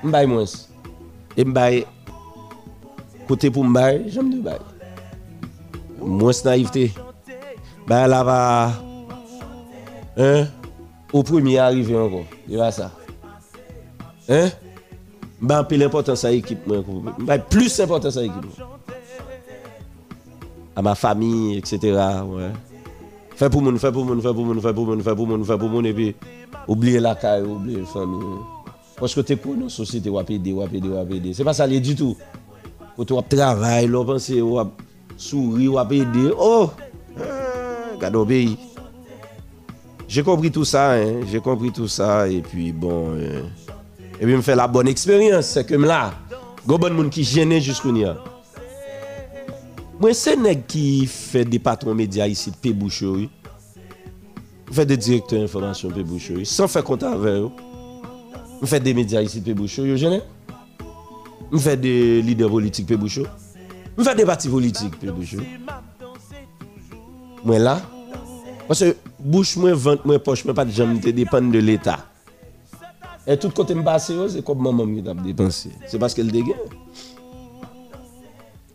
M'baye 0.03 0.26
moins. 0.26 0.44
Et 1.36 1.44
m'baye 1.44 1.86
côté 3.26 3.51
pour 3.51 3.64
m'baye, 3.64 4.09
j'aime 4.09 4.30
de 4.30 4.40
baye. 4.40 4.59
Moins 6.01 6.32
naïveté. 6.44 6.92
Bah 7.86 8.07
là 8.07 8.22
va 8.22 8.72
hein? 10.16 10.46
Au 11.12 11.22
premier 11.22 11.59
arrivé 11.59 11.96
encore. 11.96 12.24
Tu 12.49 12.57
vois 12.57 12.70
ça. 12.70 12.90
Hein? 14.28 14.49
Bah 15.40 15.64
peu 15.64 15.76
l'importance 15.76 16.24
à 16.24 16.30
l'équipe 16.30 16.66
moi. 16.66 16.82
Bah 17.18 17.38
plus 17.38 17.80
importance 17.80 18.16
à 18.16 18.22
l'équipe. 18.22 18.46
à 20.78 20.82
ma 20.82 20.94
famille, 20.94 21.59
etc. 21.59 21.76
Ouais. 22.24 22.53
Fait 23.34 23.51
pour 23.51 23.62
moun, 23.62 23.76
fait 23.80 23.90
pour 23.90 24.05
moun, 24.05 24.22
fait 24.22 24.32
pour 24.32 24.44
moun, 24.44 24.61
fait 24.61 24.72
pour 24.72 24.86
moun, 24.86 25.03
fait 25.03 25.14
pour 25.16 25.26
moun, 25.26 25.44
fait 25.44 25.59
pour 25.59 25.84
et 25.84 25.92
puis 25.92 26.14
oublier 26.68 27.01
la 27.01 27.16
caille, 27.16 27.42
oublier 27.42 27.80
la 27.80 27.86
famille. 27.86 28.22
Parce 28.99 29.14
que 29.14 29.20
tu 29.20 29.32
es 29.32 29.36
connu 29.36 29.59
dans 29.59 29.64
la 29.64 29.70
société, 29.70 30.11
ou 30.11 30.20
aider, 30.20 30.53
ou 30.53 30.62
aider. 30.62 31.32
C'est 31.32 31.44
pas 31.44 31.53
ça 31.53 31.68
du 31.68 31.94
tout. 31.94 32.16
Quand 32.96 33.22
tu 33.22 33.36
travailles, 33.36 33.86
tu 33.86 33.92
penses, 33.92 34.32
sourire, 35.16 35.74
ou 35.74 35.92
aider. 35.92 36.32
Oh! 36.38 36.70
Regarde 37.94 38.16
au 38.16 38.24
pays. 38.24 38.57
J'ai 40.09 40.22
compris 40.22 40.51
tout 40.51 40.64
ça, 40.64 40.92
hein. 40.92 41.20
j'ai 41.30 41.38
compris 41.38 41.70
tout 41.70 41.86
ça, 41.86 42.26
et 42.28 42.40
puis 42.40 42.72
bon. 42.72 43.11
euh, 43.11 43.42
et 44.18 44.24
puis 44.24 44.34
me 44.34 44.40
fait 44.40 44.57
la 44.57 44.66
bonne 44.66 44.88
expérience, 44.88 45.46
c'est 45.46 45.64
que 45.64 45.74
là, 45.74 46.14
go 46.66 46.78
bon 46.78 46.94
monde 46.94 47.11
qui 47.11 47.22
gêné 47.22 47.61
jusqu'au 47.61 47.92
nia. 47.92 48.16
Moi, 50.01 50.14
c'est 50.14 50.36
nèg 50.36 50.64
qui 50.66 51.07
fait 51.07 51.44
des 51.44 51.59
patrons 51.59 51.94
médias 51.94 52.26
ici 52.26 52.53
Péboucherie. 52.53 53.28
Fait 54.72 54.86
des 54.86 54.96
directeurs 54.96 55.40
d'information 55.40 55.90
Péboucherie, 55.90 56.46
sans 56.46 56.68
faire 56.68 56.84
compte 56.84 57.03
avec 57.03 57.26
eux. 57.26 57.51
Je 58.61 58.66
fais 58.66 58.80
des 58.80 58.94
médias 58.94 59.22
ici 59.22 59.40
de 59.40 59.44
Péboucherie, 59.44 59.96
gêné. 59.96 60.20
Je 61.52 61.59
fais 61.59 61.76
des 61.76 62.22
leaders 62.22 62.50
politiques 62.50 62.86
Péboucherie. 62.86 63.26
Je 63.96 64.02
fais 64.02 64.14
des 64.14 64.24
partis 64.24 64.48
politiques 64.48 64.98
Péboucherie. 64.98 65.46
Moi 67.44 67.59
là, 67.59 67.80
parce 68.66 68.80
que 68.80 68.96
bouche, 69.18 69.56
moi, 69.56 69.72
ventre, 69.72 70.06
moi, 70.06 70.18
poche, 70.18 70.44
moi, 70.44 70.54
pas 70.54 70.64
de 70.64 70.70
jamais 70.70 71.00
te 71.00 71.09
dépendre 71.09 71.50
de 71.52 71.59
l'État. 71.59 71.98
Et 73.26 73.36
tout 73.38 73.50
côté 73.50 73.74
me 73.74 73.82
passe, 73.84 74.12
c'est 74.28 74.44
comme 74.44 74.62
maman 74.62 74.86
qui 74.86 75.02
t'a 75.02 75.14
dépensé. 75.14 75.70
C'est 75.86 75.98
parce 75.98 76.14
qu'elle 76.14 76.30
dégaine. 76.30 76.56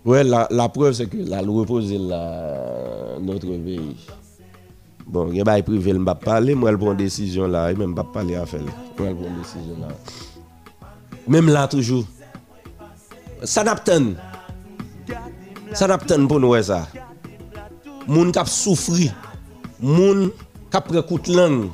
Ouais, 0.06 0.24
la, 0.24 0.48
la 0.50 0.70
preuve, 0.70 0.94
c'est 0.94 1.08
que 1.08 1.18
la 1.18 1.40
repose 1.42 1.92
là, 1.94 3.18
notre 3.22 3.48
pays. 3.48 3.96
Bon, 5.06 5.30
il 5.32 5.38
y 5.38 5.42
a 5.42 5.44
des 5.44 5.64
privés, 5.64 5.92
je 5.92 5.96
ne 5.96 6.00
vais 6.00 6.06
pas 6.06 6.16
parler, 6.16 6.56
moi, 6.56 6.70
elle 6.70 6.78
prend 6.78 6.92
une 6.92 6.98
décision 6.98 7.48
là, 7.48 7.72
et 7.72 7.76
même 7.76 7.94
pas 7.94 8.04
parler 8.04 8.36
à 8.36 8.46
faire. 8.46 8.62
Prend 8.96 9.06
une 9.06 9.38
décision 9.42 9.78
là. 9.80 9.88
Même 11.28 11.48
là, 11.48 11.68
toujours. 11.68 12.06
Ça 13.44 13.64
n'a 13.64 13.76
pas 13.76 13.98
de 13.98 14.00
temps. 14.00 15.16
Ça 15.74 15.88
n'a 15.88 15.98
pas 15.98 16.06
de 16.06 16.14
temps 16.14 16.28
pour 16.28 16.40
nous, 16.40 16.62
ça. 16.62 16.88
Moun 18.04 18.34
kap 18.36 18.50
souffri, 18.52 19.06
moun 19.80 20.26
kap 20.72 20.90
pren 20.90 21.06
coup 21.08 21.22
de 21.24 21.32
langue, 21.32 21.70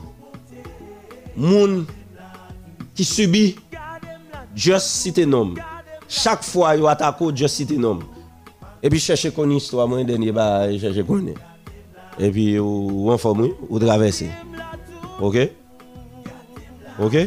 moun 1.34 1.88
qui 2.94 3.04
subit 3.04 3.56
just 4.54 4.86
cité 5.02 5.26
nom. 5.26 5.56
Chaque 6.08 6.44
fois 6.44 6.76
yo 6.76 6.86
attaque 6.86 7.36
just 7.36 7.56
cité 7.56 7.78
nom. 7.78 8.00
Et 8.84 8.90
puis 8.92 9.00
chercher 9.00 9.32
qu'on 9.32 9.50
histoire 9.50 9.88
moi 9.88 10.04
dernier 10.04 10.32
bah 10.32 10.70
chercher 10.78 11.04
connaît. 11.04 11.34
Et 12.20 12.32
puis 12.32 12.60
ou 12.60 13.10
informer 13.12 13.54
ou 13.70 13.80
traverser. 13.80 14.30
OK? 15.22 15.38
OK? 17.00 17.18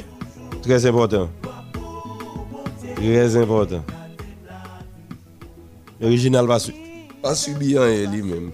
Très 0.63 0.87
important. 0.87 1.29
Très 2.97 3.37
important. 3.37 3.83
Original 6.03 6.47
va 6.47 6.59
su 6.59 6.73
pas 7.23 7.35
subir 7.35 7.83
rien 7.83 8.11
lui-même. 8.11 8.51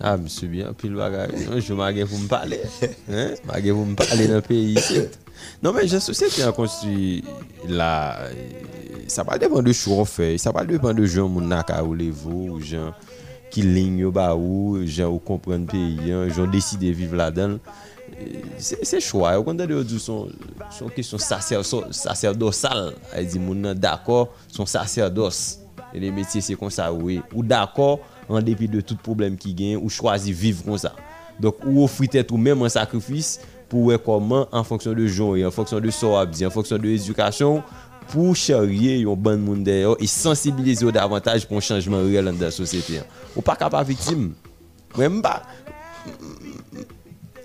Ah, 0.00 0.16
monsieur 0.16 0.48
bien, 0.48 0.72
pile 0.72 0.94
bagage. 0.94 1.30
Je 1.58 1.74
m'agais 1.74 2.04
pour 2.04 2.18
me 2.18 2.28
parler. 2.28 2.60
Hein? 3.10 3.34
M'agais 3.44 3.72
pour 3.72 3.84
me 3.84 3.94
parler 3.94 4.28
dans 4.28 4.36
le 4.36 4.40
pays 4.40 4.74
ici. 4.74 5.00
Non, 5.62 5.72
mais 5.72 5.86
la 5.86 6.00
société 6.00 6.42
a 6.42 6.52
construit 6.52 7.24
là. 7.68 8.28
Ça 9.06 9.22
va 9.22 9.38
dépendre 9.38 9.62
de 9.62 9.72
choix 9.72 9.96
on 9.96 10.04
fait. 10.04 10.38
Ça 10.38 10.50
va 10.50 10.64
dépendre 10.64 10.94
de 10.94 11.06
gens 11.06 11.28
qui 11.28 11.72
ont 11.72 11.88
ou 11.88 11.94
les 11.94 12.10
veaux, 12.10 12.60
gens 12.60 12.92
ki 13.52 13.64
ling 13.64 14.00
yo 14.02 14.12
ba 14.14 14.30
ou, 14.36 14.82
jan 14.84 15.10
ou 15.12 15.20
kompren 15.22 15.66
peyi, 15.68 16.12
jan 16.34 16.50
deside 16.52 16.90
vive 16.96 17.18
la 17.18 17.30
den, 17.34 17.58
se 18.58 19.00
chwa, 19.04 19.34
yo 19.36 19.44
konta 19.46 19.66
de 19.68 19.76
yo 19.76 19.84
di 19.86 20.00
son, 20.02 20.32
son 20.74 20.92
kesyon 20.94 21.22
sacerdosal, 21.22 22.92
ay 23.14 23.28
di 23.28 23.40
moun 23.42 23.60
nan 23.66 23.78
d'akor, 23.78 24.28
son 24.52 24.68
sacerdos, 24.68 25.58
e 25.92 26.00
le 26.02 26.12
metye 26.14 26.42
se 26.44 26.56
kon 26.58 26.72
sa 26.72 26.90
ou 26.94 27.12
e, 27.12 27.20
ou 27.34 27.44
d'akor, 27.46 28.00
an 28.28 28.44
depi 28.44 28.68
de 28.68 28.82
tout 28.84 28.98
problem 29.04 29.38
ki 29.40 29.54
gen, 29.56 29.76
ou 29.80 29.92
chwazi 29.92 30.34
vive 30.36 30.64
kon 30.66 30.80
sa, 30.80 30.94
donk 31.40 31.62
ou 31.66 31.84
ofri 31.84 32.10
tet 32.12 32.32
ou 32.34 32.40
menm 32.40 32.66
an 32.66 32.72
sakrifis, 32.72 33.38
pou 33.68 33.90
we 33.90 33.98
koman 34.00 34.46
an 34.48 34.64
fonksyon 34.64 34.96
de 34.96 35.06
joun, 35.06 35.44
an 35.44 35.54
fonksyon 35.54 35.84
de 35.84 35.92
sorabdi, 35.92 36.46
an 36.48 36.52
fonksyon 36.52 36.80
de 36.82 36.94
edukasyon, 36.96 37.60
pou 38.08 38.34
charye 38.38 39.00
yon 39.02 39.18
ban 39.20 39.40
moun 39.40 39.62
deyo 39.64 39.96
e 40.00 40.08
sensibilize 40.10 40.84
yo 40.84 40.92
davantage 40.94 41.48
pou 41.48 41.62
chanjman 41.64 42.06
reel 42.08 42.30
an 42.32 42.38
da 42.40 42.52
sosyete. 42.54 43.02
Ou 43.34 43.44
pa 43.44 43.56
kapa 43.58 43.82
vitim. 43.86 44.30
Mwen 44.96 45.18
mba, 45.18 45.34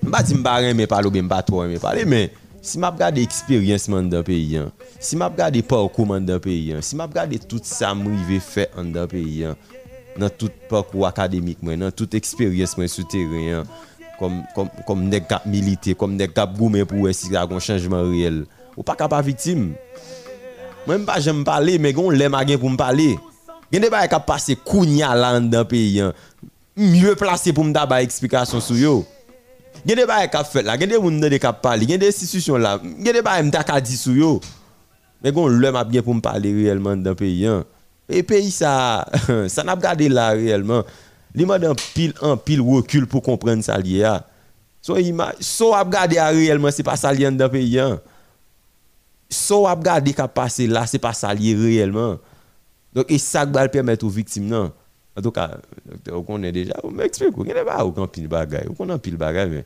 mba 0.04 0.24
di 0.24 0.40
mba 0.40 0.60
reme 0.64 0.88
palo 0.88 1.12
be 1.12 1.22
mba 1.22 1.42
to 1.46 1.60
reme 1.62 1.80
pale, 1.84 2.06
men 2.08 2.32
si 2.64 2.80
map 2.80 2.96
gade 2.98 3.20
eksperyens 3.22 3.90
man 3.92 4.08
dan 4.10 4.24
peyi 4.26 4.62
an, 4.62 4.72
si 5.04 5.20
map 5.20 5.36
gade 5.38 5.60
parkou 5.68 6.08
man 6.08 6.24
dan 6.26 6.40
peyi 6.44 6.78
an, 6.78 6.84
si 6.86 6.96
map 6.96 7.12
gade 7.14 7.42
tout 7.44 7.68
sa 7.68 7.92
mrive 7.98 8.40
fe 8.44 8.70
an 8.80 8.94
dan 8.96 9.10
peyi 9.12 9.50
an, 9.50 9.60
nan 10.16 10.32
tout 10.32 10.54
parkou 10.72 11.04
akademik 11.10 11.60
mwen, 11.66 11.84
nan 11.84 11.92
tout 11.92 12.16
eksperyens 12.16 12.78
mwen 12.80 12.92
sou 12.92 13.04
teren 13.12 13.60
an, 13.60 13.74
kom, 14.20 14.40
kom, 14.56 14.72
kom 14.88 15.06
nek 15.12 15.28
kap 15.28 15.48
milite, 15.50 15.98
kom 16.00 16.16
nek 16.16 16.36
kap 16.38 16.56
goumen 16.58 16.88
pou 16.88 17.08
wè 17.08 17.14
si 17.18 17.34
la 17.34 17.46
kon 17.50 17.64
chanjman 17.64 18.08
reel. 18.14 18.44
Ou 18.74 18.86
pa 18.88 18.96
kapa 18.98 19.20
vitim. 19.26 19.74
Mwen 19.74 19.82
mba 20.88 21.20
jem 21.24 21.44
pale, 21.48 21.78
men 21.80 21.96
gon 21.96 22.16
lem 22.16 22.36
agen 22.38 22.60
pou 22.62 22.72
mpale. 22.74 23.14
Gen 23.74 23.82
de 23.82 23.90
ba 23.90 24.04
e 24.06 24.12
kap 24.12 24.28
pase 24.28 24.58
kounya 24.60 25.16
lan 25.18 25.50
dan 25.50 25.66
peyi 25.66 26.04
an, 26.06 26.14
mye 26.78 27.16
plase 27.18 27.54
pou 27.56 27.66
mda 27.66 27.88
ba 27.90 28.04
eksplikasyon 28.06 28.62
sou 28.62 28.78
yo. 28.78 29.02
Gen 29.84 30.00
de 30.00 30.06
baye 30.08 30.30
kap 30.32 30.48
fet 30.48 30.64
la, 30.64 30.78
gen 30.80 30.92
de 30.92 31.00
moun 31.02 31.18
nan 31.20 31.32
de 31.34 31.40
kap 31.42 31.58
pali, 31.64 31.88
gen 31.90 32.00
de 32.00 32.08
institusyon 32.08 32.62
la, 32.64 32.78
gen 32.80 33.18
de 33.18 33.24
baye 33.26 33.44
mta 33.44 33.64
ka 33.68 33.80
di 33.84 33.98
sou 34.00 34.16
yo. 34.16 34.34
Men 35.24 35.36
kon 35.36 35.58
lè 35.60 35.72
map 35.76 35.90
gen 35.92 36.06
pou 36.06 36.16
m 36.16 36.22
pali 36.24 36.54
reyelman 36.56 37.04
dan 37.04 37.18
peyi 37.20 37.50
an. 37.52 37.66
E 38.08 38.22
peyi 38.28 38.52
sa, 38.54 39.04
sa 39.54 39.66
nap 39.68 39.82
gade 39.84 40.08
la 40.12 40.32
reyelman. 40.38 40.88
Li 41.36 41.48
man 41.50 41.60
dan 41.64 41.76
pil 41.96 42.14
an 42.24 42.40
pil 42.40 42.62
wokul 42.64 43.10
pou 43.10 43.26
kompren 43.26 43.64
sa 43.66 43.80
liye 43.82 44.06
a. 44.08 44.20
So, 44.84 44.96
so 45.42 45.74
a 45.74 45.84
reyelman 45.84 46.72
se 46.76 46.84
pa 46.84 46.96
sa 47.00 47.12
liye 47.12 47.28
an 47.32 47.40
dan 47.40 47.52
peyi 47.52 47.80
an. 47.84 48.00
So 49.34 49.66
ap 49.68 49.84
gade 49.84 50.14
kap 50.16 50.32
pase 50.38 50.70
la 50.70 50.86
se 50.88 51.02
pa 51.02 51.12
sa 51.18 51.34
liye 51.34 51.58
reyelman. 51.58 52.22
Donk 52.94 53.12
e 53.12 53.18
sak 53.20 53.52
bal 53.52 53.74
permet 53.74 54.06
ou 54.06 54.14
viktim 54.14 54.48
nan. 54.54 54.72
En 55.16 55.22
tout 55.22 55.32
on 56.12 56.24
connaît 56.24 56.52
déjà, 56.52 56.74
on 56.84 56.90
m'explique, 56.90 57.38
on 57.38 57.44
connaît 57.44 57.64
pas 57.64 57.86
aucun 57.86 58.08
pile 58.08 58.28
bagay, 58.28 58.66
on 58.68 58.74
connaît 58.74 58.98
pile 58.98 59.16
bagay, 59.16 59.64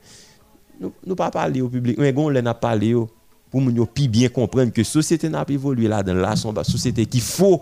nous 1.06 1.16
pas 1.16 1.32
parler 1.32 1.62
au 1.62 1.70
public, 1.70 1.98
mais 1.98 2.14
on 2.18 2.30
n'a 2.30 2.54
parlé 2.54 2.88
yo, 2.88 3.10
pour 3.50 3.62
nous 3.62 3.86
pi 3.86 4.10
bien 4.10 4.30
là 4.30 6.04
dans 6.04 6.14
la 6.14 6.36
son 6.36 6.54
société 6.66 7.06
qui 7.06 7.22
faut 7.22 7.62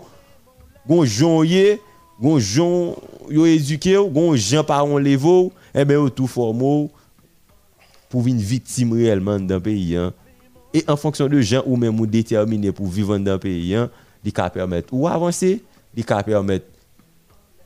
gon 0.88 1.04
jon 1.04 1.44
yé, 1.44 1.80
gon 2.20 2.40
jon 2.40 2.96
yo 3.30 3.46
éduqué, 3.46 3.96
gon 4.12 4.34
jan 4.34 4.64
parents 4.64 4.98
levo, 4.98 5.52
et 5.72 5.84
ben 5.84 5.94
yo 5.94 6.10
tout 6.10 6.26
formo 6.26 6.90
victime 8.12 8.94
réellement 8.94 9.38
dans 9.38 9.54
le 9.54 9.60
pays 9.60 9.96
hein. 9.96 10.12
Et 10.76 10.84
en 10.88 10.96
fonction 10.96 11.26
de 11.26 11.40
gens 11.40 11.62
ou 11.64 11.78
même 11.78 11.98
ou 11.98 12.06
déterminé 12.06 12.70
pour 12.70 12.86
vivre 12.86 13.16
dans 13.16 13.32
le 13.32 13.38
pays, 13.38 13.74
hein, 13.74 13.88
il 14.22 14.30
ka 14.30 14.50
permettre 14.50 14.92
ou 14.92 15.08
avancer, 15.08 15.62
il 15.96 16.04
ka 16.04 16.22
permettre 16.22 16.66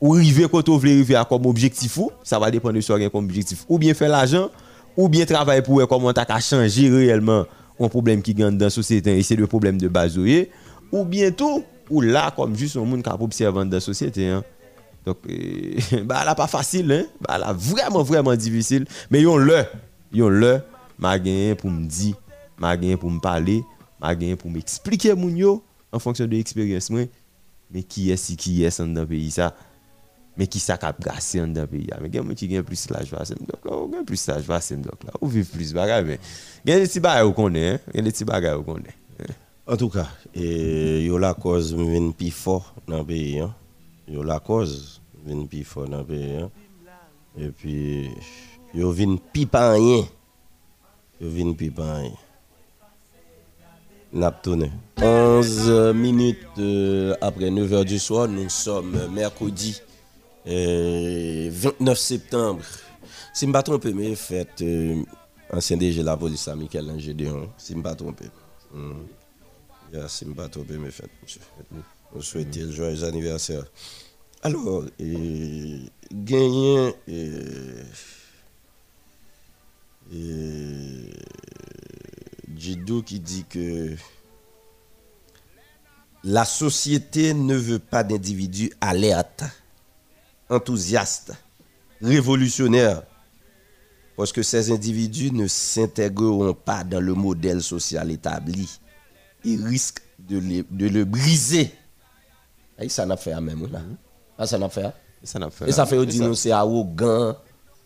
ou 0.00 0.14
arriver 0.14 0.46
quand 0.48 0.68
vous 0.68 0.78
voulez 0.78 0.92
arriver 0.92 1.16
à 1.16 1.24
comme 1.24 1.44
objectif 1.46 1.98
ou, 1.98 2.12
ça 2.22 2.38
va 2.38 2.52
dépendre 2.52 2.76
de 2.76 2.80
ce 2.80 2.92
que 2.92 3.08
comme 3.08 3.24
objectif. 3.24 3.64
Ou 3.68 3.80
bien 3.80 3.94
faire 3.94 4.10
l'argent, 4.10 4.48
ou 4.96 5.08
bien 5.08 5.26
travailler 5.26 5.60
pour 5.60 5.84
comment 5.88 6.12
tu 6.12 6.20
as 6.20 6.38
changer 6.38 6.88
réellement 6.88 7.46
un 7.80 7.88
problème 7.88 8.22
qui 8.22 8.32
gagne 8.32 8.56
dans 8.56 8.66
la 8.66 8.70
société 8.70 9.18
et 9.18 9.24
c'est 9.24 9.34
le 9.34 9.48
problème 9.48 9.76
de 9.76 9.88
base 9.88 10.16
ou 10.16 11.04
bien 11.04 11.30
tout 11.32 11.64
ou 11.90 12.02
là 12.02 12.32
comme 12.36 12.56
juste 12.56 12.76
un 12.76 12.84
monde 12.84 13.02
qui 13.02 13.10
observant 13.10 13.64
dans 13.64 13.76
la 13.76 13.80
société 13.80 14.28
hein. 14.28 14.44
Donc 15.04 15.16
euh, 15.28 16.04
bah 16.04 16.24
là 16.24 16.36
pas 16.36 16.46
facile 16.46 16.92
hein, 16.92 17.06
bah 17.26 17.38
là 17.38 17.52
vraiment 17.52 18.04
vraiment 18.04 18.36
difficile, 18.36 18.86
mais 19.10 19.22
yon 19.22 19.36
le, 19.36 19.64
yon 20.12 20.28
le 20.28 20.60
m'a 21.00 21.18
pour 21.58 21.70
me 21.70 21.86
dire, 21.86 22.14
m'a 22.60 22.76
gagné 22.76 22.96
pour 22.96 23.10
me 23.10 23.18
parler, 23.18 23.64
m'a 24.00 24.14
gagné 24.14 24.36
pour 24.36 24.50
m'expliquer 24.50 25.12
en 25.12 25.98
fonction 25.98 26.26
de 26.26 26.30
l'expérience 26.30 26.90
mais 26.90 27.82
qui 27.82 28.10
est 28.10 28.36
qui 28.36 28.62
est 28.62 28.80
dans 28.80 29.00
le 29.00 29.06
pays 29.06 29.34
mais 30.36 30.46
qui 30.46 30.60
ça 30.60 30.76
cap 30.76 30.96
dans 31.00 31.12
le 31.12 31.66
pays 31.66 31.88
mais 32.00 32.20
moun 32.20 32.34
qui 32.34 32.48
gen 32.48 32.62
plus 32.62 32.88
l'âge 32.90 33.10
va 33.10 33.24
donc 33.24 33.64
là 33.64 33.72
gen 33.92 34.04
plus 34.04 34.26
l'âge 34.28 34.44
va 34.44 34.60
donc 34.60 35.04
là 35.04 35.12
ou 35.20 35.26
vivre 35.26 35.48
plus 35.48 35.72
bagay 35.72 36.04
mais 36.04 36.20
gen 36.64 36.80
des 36.80 36.86
petits 36.86 37.00
bagay 37.00 37.22
ou 37.22 37.32
connaît 37.32 37.74
hein? 37.74 37.80
Gen 37.92 38.04
des 38.04 38.12
petits 38.12 38.24
bagay 38.24 38.54
ou 38.54 38.62
connaît 38.62 38.94
En 39.70 39.76
tout 39.76 39.88
cas, 39.88 40.08
et 40.34 41.04
yo 41.04 41.16
la 41.16 41.32
cause 41.32 41.72
vient 41.76 42.10
plus 42.10 42.32
fort 42.32 42.74
dans 42.88 42.98
le 42.98 43.04
pays. 43.04 43.38
Hein? 43.38 43.54
Yo 44.08 44.24
la 44.24 44.40
cause 44.40 45.00
vient 45.24 45.46
plus 45.46 45.62
fort 45.62 45.86
dans 45.86 45.98
le 45.98 46.04
pays. 46.04 46.36
Hein? 46.38 46.50
Et 47.38 47.50
puis, 47.50 48.10
yo 48.74 48.90
vient 48.90 49.16
plus 49.32 49.46
pas. 49.46 49.78
Yo 49.78 50.08
vient 51.20 51.52
plus 51.52 51.70
pas. 51.70 52.00
N'a 54.12 54.30
tourné. 54.32 54.70
11 55.00 55.94
minutes 55.94 56.38
euh, 56.58 57.14
après 57.20 57.50
9h 57.50 57.84
du 57.84 57.98
soir, 57.98 58.26
nous 58.28 58.48
sommes 58.48 59.08
mercredi 59.12 59.80
Euh, 60.46 61.50
29 61.52 61.98
septembre. 61.98 62.62
Si 63.34 63.40
je 63.40 63.46
ne 63.46 63.48
me 63.50 63.52
pas 63.52 63.62
trompé, 63.62 63.92
mais 63.92 64.14
fête 64.14 64.62
euh, 64.62 65.02
ancien 65.52 65.76
DG 65.76 66.02
la 66.02 66.16
police, 66.16 66.48
à 66.48 66.56
Michael 66.56 66.90
Angédéon. 66.90 67.50
Si 67.58 67.68
je 67.68 67.74
ne 67.74 67.78
me 67.78 67.82
pas 67.84 67.94
trompé. 67.94 68.24
Mm. 68.72 68.92
Yeah, 69.92 70.08
si 70.08 70.24
je 70.24 70.30
ne 70.30 70.30
me 70.30 70.36
pas 70.36 70.48
trompé, 70.48 70.76
mais 70.78 70.90
fête, 70.90 71.10
monsieur. 71.22 71.40
On 72.14 72.20
souhaite 72.20 72.56
le 72.56 72.70
joyeux 72.70 73.04
anniversaire. 73.04 73.64
Alors, 74.42 74.84
euh. 75.00 75.78
Euh, 76.10 77.82
euh, 80.12 81.10
Jidou 82.60 83.02
qui 83.02 83.18
dit 83.20 83.44
que 83.48 83.94
la 86.22 86.44
société 86.44 87.32
ne 87.32 87.54
veut 87.56 87.78
pas 87.78 88.04
d'individus 88.04 88.70
alertes, 88.82 89.44
enthousiastes, 90.50 91.32
révolutionnaires, 92.02 93.02
parce 94.14 94.32
que 94.32 94.42
ces 94.42 94.70
individus 94.70 95.32
ne 95.32 95.46
s'intégreront 95.46 96.52
pas 96.52 96.84
dans 96.84 97.00
le 97.00 97.14
modèle 97.14 97.62
social 97.62 98.10
établi. 98.10 98.68
Ils 99.42 99.64
risquent 99.64 100.02
de 100.18 100.38
le, 100.38 100.66
de 100.70 100.88
le 100.88 101.06
briser. 101.06 101.72
Et 102.78 102.90
ça 102.90 103.06
n'a 103.06 103.16
fait 103.16 103.32
à 103.32 103.40
même 103.40 103.70
là. 103.72 103.80
Ah, 104.36 104.46
ça 104.46 104.58
n'a 104.58 104.68
fait. 104.68 104.92
Et 105.22 105.72
ça 105.72 105.86
fait 105.86 105.96
nous 105.96 106.34
c'est 106.34 106.50
arrogant, 106.50 107.36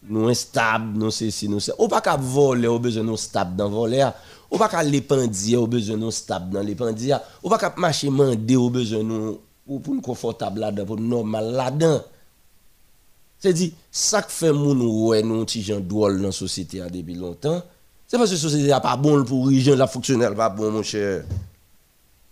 nous 0.08 0.28
instable, 0.28 0.98
nous 0.98 1.10
c'est 1.10 1.30
si 1.30 1.48
nous 1.48 1.60
c'est. 1.60 1.72
Ou 1.78 1.88
pas 1.88 2.00
qu'à 2.00 2.16
voler, 2.16 2.68
au 2.68 2.78
besoin 2.78 3.02
nous 3.02 3.16
stable 3.16 3.56
dans 3.56 3.68
voler. 3.68 4.08
Ou 4.50 4.58
pas 4.58 4.68
qu'à 4.68 4.82
l'épandier, 4.82 5.56
au 5.56 5.66
besoin 5.66 5.96
nous 5.96 6.10
stable 6.10 6.50
dans 6.50 6.60
l'épandier. 6.60 7.16
Ou 7.42 7.48
pas 7.48 7.58
qu'à 7.58 7.72
marcher 7.76 8.10
mandé, 8.10 8.56
au 8.56 8.70
besoin 8.70 9.02
nous 9.02 9.40
ou 9.66 9.78
pour 9.78 9.94
nous 9.94 10.02
confortable 10.02 10.60
là-dedans, 10.60 10.84
pour 10.84 10.98
nous 10.98 11.08
normal 11.08 11.52
là-dedans. 11.52 12.02
C'est 13.38 13.52
dit, 13.52 13.74
ça 13.90 14.22
que 14.22 14.32
fait 14.32 14.52
moun 14.52 14.80
ouais 14.80 15.22
nous 15.22 15.44
petit 15.44 15.62
gens 15.62 15.80
drôle 15.80 16.18
dans 16.18 16.26
la 16.26 16.32
société 16.32 16.82
depuis 16.90 17.14
longtemps. 17.14 17.62
C'est 18.06 18.18
parce 18.18 18.30
que 18.30 18.34
la 18.34 18.40
société 18.40 18.72
a 18.72 18.80
pas 18.80 18.96
bon 18.96 19.24
pour 19.24 19.48
les 19.48 19.60
gens, 19.60 19.74
la 19.74 19.86
fonctionnelle 19.86 20.34
pas 20.34 20.50
bon 20.50 20.70
mon 20.70 20.82
cher. 20.82 21.24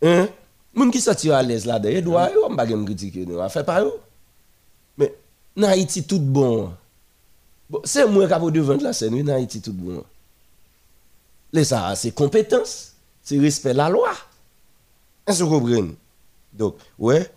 Hein? 0.03 0.29
Moun 0.75 0.91
qui 0.91 1.01
sorti 1.01 1.31
à 1.31 1.43
l'aise 1.43 1.67
là-dedans, 1.67 1.91
il 1.91 2.05
doit 2.05 2.31
on 2.47 2.55
va 2.55 2.65
pas 2.65 2.67
critiquer 2.67 3.27
nous, 3.27 3.47
fait 3.49 3.65
pas 3.65 3.81
yo? 3.81 3.93
Mais 4.97 5.15
en 5.59 5.65
Haïti, 5.65 6.03
tout 6.05 6.21
bon. 6.21 6.73
C'est 7.85 8.07
moi 8.07 8.27
qui 8.27 8.33
ai 8.35 8.51
devant 8.51 8.77
la 8.77 8.93
scène, 8.93 9.31
en 9.31 9.35
Haïti, 9.35 9.61
tout 9.61 9.73
bon. 9.73 10.05
Les 11.53 11.65
ça, 11.65 11.95
c'est 11.97 12.13
compétence, 12.13 12.93
c'est 13.23 13.39
respect 13.39 13.75
la 13.75 13.89
loi. 13.89 14.13
Est-ce 15.27 15.41
que 15.41 15.45
vous 15.45 15.61
comprenez? 15.61 15.95
Donc, 16.53 16.77
ouais, 16.99 17.31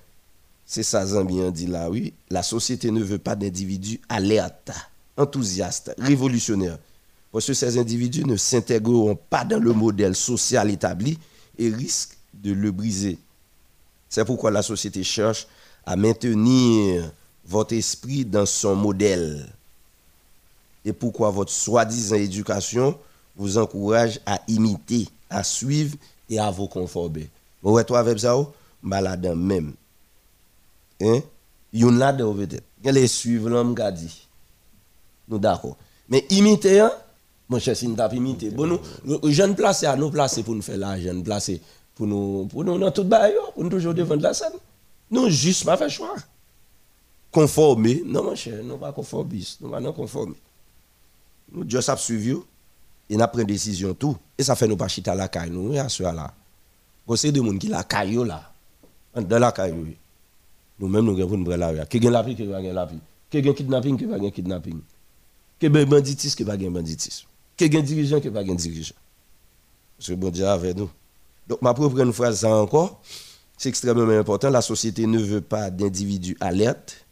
c'est 0.65 0.83
ça, 0.83 1.05
Zambien 1.05 1.51
dit 1.51 1.67
là, 1.67 1.89
oui. 1.89 2.13
La 2.29 2.43
société 2.43 2.91
ne 2.91 3.03
veut 3.03 3.19
pas 3.19 3.36
d'individus 3.36 4.01
alertes, 4.09 4.71
enthousiastes, 5.17 5.93
révolutionnaires. 5.97 6.79
Parce 7.31 7.45
que 7.47 7.53
ces 7.53 7.77
individus 7.77 8.25
ne 8.25 8.38
s'intégreront 8.38 9.17
pas 9.29 9.43
dans 9.43 9.59
le 9.59 9.73
modèle 9.73 10.15
social 10.15 10.71
établi 10.71 11.19
et 11.57 11.69
risquent 11.69 12.17
de 12.33 12.53
le 12.53 12.71
briser. 12.71 13.17
C'est 14.09 14.25
pourquoi 14.25 14.51
la 14.51 14.61
société 14.61 15.03
cherche 15.03 15.47
à 15.86 15.95
maintenir 15.95 17.11
votre 17.45 17.73
esprit 17.73 18.25
dans 18.25 18.45
son 18.45 18.75
modèle. 18.75 19.45
Et 20.86 20.93
pourquoi 20.93 21.31
votre 21.31 21.51
soi-disant 21.51 22.15
éducation 22.15 22.97
vous 23.36 23.57
encourage 23.57 24.19
à 24.25 24.39
imiter, 24.47 25.09
à 25.29 25.43
suivre 25.43 25.97
et 26.29 26.39
à 26.39 26.51
vous 26.51 26.67
conformer? 26.67 27.27
Bon, 27.61 27.73
ouais, 27.73 27.83
toi, 27.83 27.99
avec 27.99 28.19
ça, 28.19 28.38
malade 28.83 29.25
même. 29.36 29.73
Hein? 31.01 31.21
Yon 31.73 31.91
là 31.91 32.13
peut-être. 32.13 33.07
Suivre 33.07 33.49
l'homme 33.49 33.73
qu'a 33.73 33.91
dit. 33.91 34.27
Nous 35.27 35.39
d'accord. 35.39 35.75
Mais 36.07 36.23
imiter, 36.29 36.79
hein? 36.81 36.91
mon 37.49 37.59
cher, 37.59 37.75
si 37.75 37.88
nous 37.88 37.97
imité. 38.13 38.51
Bon, 38.51 38.67
nous, 38.67 38.79
nous 39.03 39.31
jeunes 39.31 39.55
placés 39.55 39.88
à 39.88 39.95
nous 39.95 40.11
placer 40.11 40.43
pour 40.43 40.53
nous 40.53 40.61
faire 40.61 40.77
l'argent, 40.77 41.19
placer 41.23 41.59
pour 41.95 42.05
nous, 42.05 42.45
pour 42.45 42.63
nous 42.63 42.77
dans 42.77 42.91
tout 42.91 43.03
bail, 43.03 43.33
pour 43.53 43.63
nous 43.63 43.69
toujours 43.69 43.93
devant 43.93 44.15
la 44.15 44.33
scène. 44.33 44.53
Nous 45.09 45.29
juste 45.29 45.65
pas 45.65 45.77
faire 45.77 45.89
choix. 45.89 46.15
Conformer, 47.31 48.03
non 48.05 48.23
mon 48.23 48.36
cher, 48.36 48.63
nous 48.63 48.77
pas 48.77 48.91
conformistes, 48.91 49.61
nous 49.61 49.69
pas 49.69 49.79
non. 49.79 49.93
Nous 51.51 51.63
Dieu 51.63 51.79
suivi 51.81 52.35
et 53.09 53.17
n'a 53.17 53.27
pris 53.27 53.41
une 53.41 53.47
décision 53.47 53.93
tout 53.93 54.17
et 54.37 54.43
ça 54.43 54.55
fait 54.55 54.67
nous 54.67 54.77
pas 54.77 54.87
chita 54.87 55.13
la 55.15 55.27
caille 55.27 55.51
nous 55.51 55.77
à 55.77 55.89
ce 55.89 56.03
là. 56.03 56.33
Conseil 57.05 57.31
de 57.31 57.41
monde 57.41 57.59
qui 57.59 57.67
la 57.67 57.83
caille 57.83 58.15
là. 58.25 58.51
Dans 59.15 59.39
la 59.39 59.51
caille 59.51 59.71
yo. 59.71 59.85
Nous 60.79 60.89
nous 60.89 61.27
prendre 61.27 61.55
la 61.55 61.69
rue. 61.69 61.87
Qui 61.89 61.99
gagne 61.99 62.11
la 62.11 62.23
vie 62.23 62.35
qui 62.35 62.45
gagner 62.45 62.73
la 62.73 62.85
vie. 62.85 62.99
Qui 63.29 63.41
gagne 63.41 63.53
kidnapping 63.53 63.97
qui 63.97 64.05
gagner 64.05 64.31
kidnapping. 64.31 64.79
Qui 65.59 65.69
gagne 65.69 65.85
banditisme 65.85 66.35
qui 66.35 66.43
gagner 66.43 66.69
banditisme. 66.69 67.27
Qui 67.55 67.69
gagne 67.69 67.85
dirigeant 67.85 68.19
qui 68.19 68.29
gagner 68.29 68.55
dirigeant. 68.55 68.95
Parce 69.97 70.09
que 70.09 70.13
bon 70.15 70.29
Dieu 70.29 70.45
avec 70.47 70.75
nous. 70.75 70.89
Donc 71.47 71.61
ma 71.61 71.73
propre 71.73 71.99
une 71.99 72.11
phrase 72.11 72.43
encore, 72.43 73.01
c'est 73.57 73.69
extrêmement 73.69 74.09
important. 74.09 74.49
La 74.49 74.61
société 74.61 75.05
ne 75.05 75.19
veut 75.19 75.41
pas 75.41 75.69
d'individus 75.69 76.35
alertes, 76.39 77.05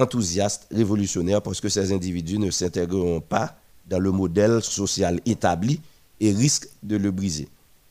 enthousiastes, 0.00 0.66
révolutionnaires, 0.70 1.42
parce 1.42 1.60
que 1.60 1.68
ces 1.68 1.92
individus 1.92 2.38
ne 2.38 2.50
s'intégreront 2.50 3.20
pas 3.20 3.56
dans 3.86 3.98
le 3.98 4.10
modèle 4.10 4.62
social 4.62 5.20
établi 5.26 5.80
et 6.20 6.32
risquent 6.32 6.68
de 6.82 6.96
le 6.96 7.10
briser. 7.10 7.48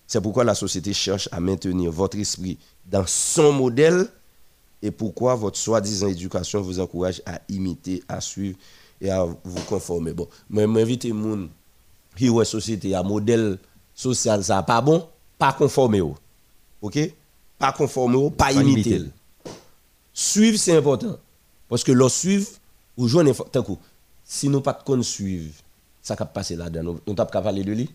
C'est 0.08 0.22
pourquoi 0.22 0.44
la 0.44 0.56
société 0.56 0.94
cherche 0.94 1.30
à 1.32 1.40
maintenir 1.40 1.92
votre 1.92 2.18
esprit 2.18 2.58
dans 2.90 3.06
son 3.06 3.54
modèle 3.54 4.08
et 4.82 4.92
pourquoi 4.92 5.36
votre 5.36 5.58
soi-disant 5.58 6.08
éducation 6.08 6.62
vous 6.62 6.80
encourage 6.80 7.22
à 7.26 7.40
imiter, 7.50 8.02
à 8.08 8.22
suivre 8.22 8.58
et 9.02 9.12
à 9.12 9.24
vous 9.24 9.62
conformer. 9.68 10.14
Bon, 10.14 10.28
mais 10.50 10.66
m'invite 10.66 11.06
moun 11.06 11.50
qui 12.16 12.30
ouais 12.30 12.46
société 12.46 12.96
à 12.96 13.04
modèle 13.04 13.58
social 13.94 14.44
ça 14.44 14.64
pas 14.64 14.82
bon, 14.82 15.08
pas 15.38 15.54
conformer. 15.54 16.02
OK? 16.82 17.00
Pas 17.58 17.72
conformer 17.72 18.32
pas 18.32 18.52
imiter. 18.52 19.04
Suivre 20.14 20.58
c'est 20.58 20.76
important 20.78 21.18
parce 21.70 21.84
que 21.84 21.92
leur 21.92 22.12
suivre 22.12 22.48
ou 22.98 23.08
joindre 23.08 23.34
tant 23.52 23.64
coup. 23.64 23.78
Si 24.26 24.50
nous 24.50 24.62
pas 24.62 24.78
de 24.88 25.02
suivre, 25.02 25.54
ça 26.02 26.16
cap 26.16 26.34
passer 26.34 26.56
là-dedans. 26.56 26.98
Nous 27.08 27.14
pas 27.16 27.26
parler 27.26 27.64
de 27.64 27.72
lui? 27.72 27.90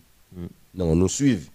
Non, 0.73 0.95
nous 0.95 1.07
suivre. 1.07 1.47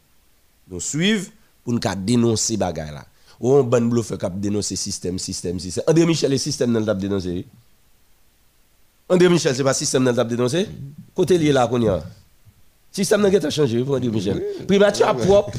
Nous 0.71 0.81
suivre 0.81 1.27
pour 1.65 1.73
nous 1.73 1.81
cap 1.81 2.03
dénoncer 2.05 2.57
bagay 2.57 2.91
là. 2.93 3.05
Ou 3.41 3.53
on 3.53 3.65
ban 3.65 3.81
bluff 3.81 4.17
cap 4.19 4.39
dénoncer 4.39 4.77
système 4.77 5.19
système 5.19 5.59
système. 5.59 5.85
André 5.87 6.07
Michel 6.07 6.31
le 6.31 6.39
système 6.39 6.73
dans 6.73 6.81
le 6.81 6.95
dénoncer. 6.95 7.45
André 9.09 9.29
Michel 9.29 9.55
c'est 9.57 9.65
pas 9.65 9.75
système 9.75 10.05
dans 10.05 10.13
le 10.13 10.25
dénoncer? 10.29 10.69
Côté 11.15 11.37
lié 11.39 11.53
là 11.53 11.67
qu'on 11.67 11.81
y 11.81 11.89
a. 11.89 12.03
Système 12.93 13.23
n'a 13.23 13.31
pas 13.41 13.51
changé 13.51 13.83
pour 13.85 13.97
André 13.97 14.09
Michel. 14.09 14.43
Primature 14.67 15.17
propre. 15.17 15.59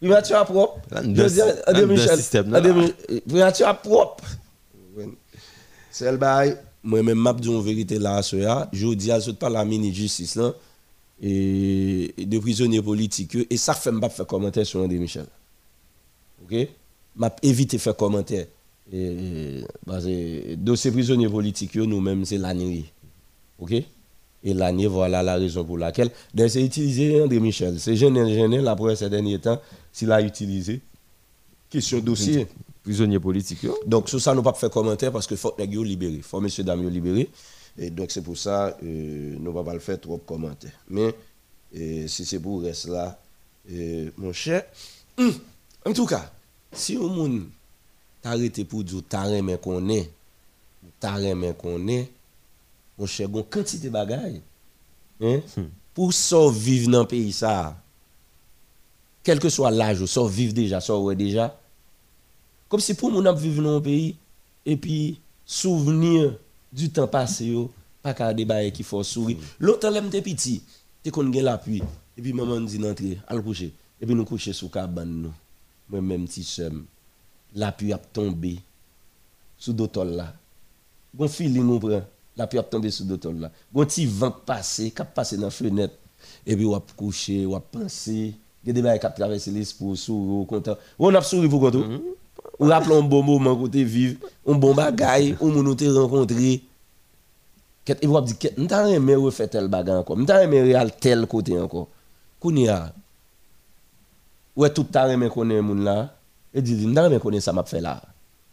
Primature 0.00 0.44
propre. 0.44 0.80
Dis 1.02 1.40
à 1.40 1.46
André 1.68 1.86
Michel. 1.86 2.18
là. 2.50 2.58
André 2.58 2.72
Mi- 2.72 3.20
Primature 3.22 3.78
propre. 3.78 4.24
C'est 5.94 6.10
le 6.10 6.18
bail. 6.18 6.56
Moi-même, 6.82 7.16
m'a 7.18 7.32
dit 7.32 7.48
en 7.48 7.60
vérité 7.60 8.00
là, 8.00 8.20
ce 8.20 8.34
ya. 8.34 8.68
Je 8.72 8.88
dis 8.94 9.12
à 9.12 9.20
ce 9.20 9.30
pas 9.30 9.48
la 9.48 9.64
mini-justice 9.64 10.34
là. 10.34 10.52
Et 11.22 12.12
et 12.20 12.26
de 12.26 12.38
prisonniers 12.40 12.82
politiques. 12.82 13.38
Et 13.48 13.56
ça 13.56 13.74
fait 13.74 13.92
pas 13.92 14.08
faire 14.08 14.26
commentaire 14.26 14.66
sur 14.66 14.80
André 14.80 14.98
Michel. 14.98 15.26
OK? 16.42 16.68
M'a 17.14 17.32
évité 17.42 17.78
faire 17.78 17.96
commentaire. 17.96 18.46
Et, 18.92 18.98
et- 18.98 19.64
parce 19.86 20.04
que 20.04 20.56
dossier 20.56 20.90
prisonniers 20.90 21.28
politiques, 21.28 21.76
yo, 21.76 21.86
nous-mêmes, 21.86 22.24
c'est 22.24 22.38
l'année. 22.38 22.86
OK? 23.60 23.70
Et 24.46 24.52
l'année, 24.52 24.88
voilà 24.88 25.22
la 25.22 25.36
raison 25.36 25.64
pour 25.64 25.78
laquelle. 25.78 26.10
Donc, 26.34 26.50
c'est 26.50 26.62
utiliser 26.62 27.22
André 27.22 27.38
Michel. 27.38 27.78
C'est 27.78 27.94
gênant, 27.94 28.28
gênant, 28.28 28.60
là, 28.62 28.74
pour 28.74 28.90
ces 28.96 29.08
derniers 29.08 29.38
temps, 29.38 29.60
s'il 29.92 30.10
a 30.10 30.20
utilisé. 30.20 30.80
Question 31.70 32.00
dossier. 32.00 32.48
Prisonnier 32.84 33.18
politique. 33.18 33.62
yo. 33.62 33.78
Donc, 33.86 34.08
sur 34.08 34.20
ça, 34.20 34.32
nous 34.32 34.40
ne 34.40 34.44
pas 34.44 34.52
faire 34.52 34.70
commentaire 34.70 35.10
parce 35.10 35.26
que 35.26 35.34
faut 35.36 35.50
que 35.52 35.62
libérer. 35.62 36.20
faut 36.22 36.40
monsieur 36.40 36.62
dame 36.62 36.82
yo 36.82 36.90
libérer. 36.90 37.30
Et 37.78 37.90
donc, 37.90 38.10
c'est 38.10 38.22
pour 38.22 38.36
ça 38.36 38.76
euh, 38.82 39.34
nous 39.36 39.40
ne 39.40 39.46
pouvons 39.50 39.64
pas 39.64 39.72
le 39.72 39.80
faire 39.80 39.98
trop 40.00 40.18
commentaire. 40.18 40.78
Mais 40.88 41.14
euh, 41.76 42.06
si 42.06 42.24
c'est 42.24 42.38
pour 42.38 42.62
rester 42.62 42.90
là, 42.90 43.18
euh, 43.72 44.10
mon 44.18 44.32
cher, 44.32 44.64
en 45.18 45.92
tout 45.92 46.06
cas, 46.06 46.30
si 46.72 46.96
on 46.98 47.08
monde 47.08 47.46
arrêté 48.22 48.64
pour 48.64 48.84
dire 48.84 49.02
t'as 49.08 49.42
mais 49.42 49.58
qu'on 49.58 49.88
est, 49.88 50.10
t'as 51.00 51.34
mais 51.34 51.54
qu'on 51.54 51.88
est, 51.88 52.10
mon 52.98 53.06
cher, 53.06 53.28
une 53.28 53.44
quantité 53.44 53.88
de 53.88 53.92
bagailles. 53.92 54.42
Hein? 55.20 55.40
Pour 55.94 56.12
survivre 56.12 56.90
dans 56.90 57.00
le 57.00 57.06
pays, 57.06 57.32
ça, 57.32 57.76
quel 59.22 59.38
que 59.38 59.48
soit 59.48 59.70
l'âge, 59.70 60.04
survivre 60.04 60.52
déjà, 60.52 60.80
survivre 60.80 61.14
déjà, 61.14 61.58
comme 62.74 62.80
si 62.80 62.94
pour 62.94 63.12
mon 63.12 63.24
ap 63.24 63.38
vivre 63.38 63.62
dans 63.62 63.76
un 63.76 63.80
pays 63.80 64.16
et 64.66 64.76
puis 64.76 65.20
souvenir 65.46 66.34
du 66.72 66.90
temps 66.90 67.06
passé 67.06 67.54
pas 68.02 68.14
qu'à 68.14 68.34
débat 68.34 68.68
qui 68.70 68.82
faut 68.82 69.04
sourire 69.04 69.36
l'autre 69.60 69.88
l'aime 69.88 70.10
t'es 70.10 70.20
petit 70.20 70.60
t'es 71.00 71.12
qu'on 71.12 71.32
gen 71.32 71.44
la 71.44 71.56
pluie 71.56 71.84
et 72.18 72.20
puis 72.20 72.32
maman 72.32 72.60
dit 72.62 72.80
d'entrer 72.80 73.18
al 73.28 73.40
coucher 73.44 73.72
et 74.00 74.04
puis 74.04 74.16
nous 74.16 74.24
coucher 74.24 74.52
sous 74.52 74.70
cabane 74.70 75.22
nous 75.22 75.32
moi 75.88 76.00
même 76.00 76.26
petit 76.26 76.42
seum 76.42 76.84
la 77.54 77.70
pluie 77.70 77.92
a 77.92 77.98
tombé 77.98 78.58
sous 79.56 79.72
d'autol 79.72 80.08
là 80.08 80.34
Bon 81.14 81.26
on 81.26 81.78
prend. 81.78 82.02
La 82.36 82.48
puis 82.48 82.58
a 82.58 82.64
tombé 82.64 82.90
sous 82.90 83.04
d'autres 83.04 83.30
là. 83.30 83.52
Bon 83.70 83.84
petit 83.84 84.04
vent 84.04 84.32
passé, 84.32 84.90
cap 84.90 85.14
passer 85.14 85.36
dans 85.36 85.48
fenêtre 85.48 85.94
et 86.44 86.56
puis 86.56 86.66
on 86.66 86.82
coucher, 86.96 87.46
on 87.46 87.60
penser. 87.60 88.34
Il 88.64 88.66
y 88.66 88.70
a 88.70 88.72
des 88.72 88.82
bails 88.82 88.98
qui 88.98 89.06
traversé 89.14 89.52
l'esprit, 89.52 89.96
sourire, 89.96 90.44
content. 90.48 90.76
On 90.98 91.14
a 91.14 91.22
souri 91.22 91.48
pour 91.48 91.60
content. 91.60 91.84
Ou 92.58 92.66
rappelons 92.66 93.02
bon 93.02 93.22
un 93.22 93.22
bon 93.22 93.38
moment 93.40 93.56
qu'on 93.56 93.68
vivre, 93.68 94.18
un 94.46 94.54
bon 94.54 94.74
bagage, 94.74 95.34
un 95.40 95.46
monde 95.46 95.76
qu'on 95.78 96.00
rencontré. 96.02 96.62
Ket 97.84 98.00
e 98.00 98.08
wap 98.08 98.24
di 98.24 98.34
ket, 98.40 98.56
mta 98.56 98.80
reme 98.86 99.12
we 99.20 99.30
fe 99.34 99.44
tel 99.52 99.66
bagan 99.68 100.00
anko, 100.00 100.14
mta 100.16 100.38
reme 100.40 100.62
real 100.64 100.88
tel 101.04 101.26
kote 101.28 101.52
anko. 101.60 101.82
Kouni 102.40 102.64
a, 102.72 102.78
we 104.56 104.70
toup 104.72 104.88
ta 104.92 105.02
reme 105.10 105.28
konen 105.32 105.60
moun 105.66 105.82
la, 105.84 105.98
e 106.48 106.62
di 106.64 106.78
di, 106.78 106.88
mta 106.88 107.04
reme 107.04 107.18
konen 107.20 107.44
sa 107.44 107.52
map 107.52 107.68
fe 107.68 107.82
la. 107.84 107.98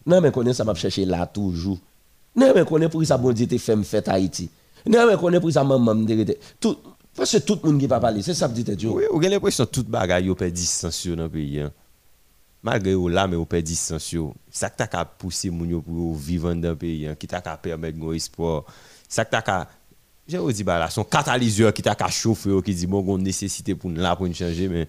Mta 0.03 0.19
reme 0.19 0.33
konen 0.35 0.57
sa 0.57 0.67
map 0.67 0.79
cheshe 0.81 1.05
la 1.07 1.23
toujou. 1.31 1.77
Mta 2.35 2.49
reme 2.51 2.65
konen 2.67 2.91
pou 2.91 3.07
sa 3.07 3.15
bondi 3.21 3.47
te 3.47 3.59
fem 3.61 3.85
fet 3.87 4.11
Haiti. 4.11 4.49
Mta 4.83 5.05
reme 5.05 5.15
konen 5.21 5.39
pou 5.39 5.55
sa 5.55 5.63
mamam 5.63 6.03
de 6.09 6.19
rete. 6.19 6.35
Tout, 6.59 6.91
fese 7.15 7.39
tout 7.47 7.63
moun 7.63 7.79
ki 7.79 7.87
pa 7.87 8.01
pali, 8.03 8.25
se 8.27 8.35
sap 8.35 8.51
di 8.57 8.67
te 8.67 8.75
djo. 8.75 8.97
Ou 9.13 9.23
gen 9.23 9.31
le 9.31 9.39
presyon 9.39 9.71
tout 9.71 9.87
bagay 9.87 10.27
yo 10.27 10.35
pe 10.35 10.51
distansyon 10.51 11.23
nan 11.23 11.31
peyi 11.31 11.69
an. 11.69 11.71
Malgré 12.63 12.93
ou 12.93 13.07
là, 13.07 13.27
mais 13.27 13.35
vous 13.35 13.45
perd 13.45 13.63
distance. 13.63 14.15
Ça 14.51 14.69
qui 14.69 14.77
t'a 14.77 15.05
poussé 15.05 15.49
moun 15.49 15.69
yo 15.69 15.81
pour 15.81 16.15
vivre 16.15 16.53
dans 16.53 16.69
le 16.69 16.75
pays, 16.75 17.07
hein, 17.07 17.15
qui 17.15 17.27
t'a 17.27 17.41
permettre 17.57 17.97
un 18.03 18.13
espoir. 18.13 18.65
Ça 19.09 19.25
que 19.25 19.31
t'as 19.31 19.67
j'ai 20.27 20.53
dit 20.53 20.63
bah 20.63 20.79
là 20.79 20.89
son 20.89 21.03
catalyseur 21.03 21.73
qui 21.73 21.81
t'a 21.81 21.95
qu'à 21.95 22.07
chauffer 22.07 22.61
qui 22.63 22.73
dit 22.73 22.87
bon 22.87 23.03
on 23.05 23.17
nécessité 23.17 23.75
pour 23.75 23.89
là 23.89 24.15
pour 24.15 24.33
changer 24.33 24.69
mais 24.69 24.87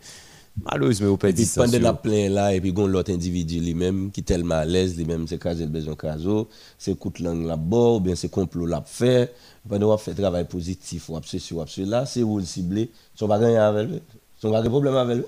malheureusement 0.63 1.09
au 1.09 1.17
perd 1.17 1.35
distance. 1.35 1.71
Pendant 1.71 1.83
la 1.83 1.95
plein 1.95 2.29
là 2.29 2.55
et 2.55 2.61
puis 2.61 2.73
gon 2.73 2.87
l'autre 2.87 3.11
individu 3.13 3.59
lui-même 3.59 4.11
qui 4.13 4.23
tellement 4.23 4.57
à 4.57 4.65
l'aise 4.65 4.97
lui-même 4.97 5.27
c'est 5.27 5.43
le 5.43 5.67
besoin 5.67 5.97
caso, 5.97 6.49
c'est 6.79 6.97
coup 6.97 7.13
langue 7.19 7.47
là 7.47 7.57
bas 7.57 7.99
bien 7.99 8.15
c'est 8.15 8.29
complot 8.29 8.67
là 8.67 8.85
faire 8.87 9.29
pendant 9.69 9.93
on 9.93 9.97
fait 9.97 10.15
travail 10.15 10.47
positif 10.47 11.09
ou 11.09 11.19
ceci 11.25 11.55
ou 11.55 11.67
cela 11.67 12.07
c'est 12.07 12.23
où 12.23 12.39
le 12.39 12.45
cibler 12.45 12.91
son 13.15 13.27
pas 13.27 13.39
rien 13.39 13.69
avec 13.69 13.89
lui 13.89 14.03
son 14.41 14.53
pas 14.53 14.63
problème 14.63 14.95
avec 14.95 15.17
lui 15.17 15.25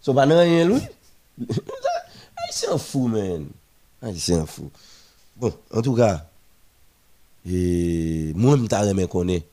son 0.00 0.14
pas 0.14 0.24
rien 0.24 0.66
lui 0.66 0.80
c'est 2.50 2.68
un 2.68 2.78
fou 2.78 3.08
man 3.08 3.46
c'est 4.16 4.34
un 4.34 4.46
fou 4.46 4.70
bon 5.36 5.52
en 5.72 5.82
tout 5.82 5.94
cas 5.94 6.26
et 7.46 8.32
moi, 8.34 8.56
je 8.56 8.62
me 8.62 9.06
connais. 9.06 9.44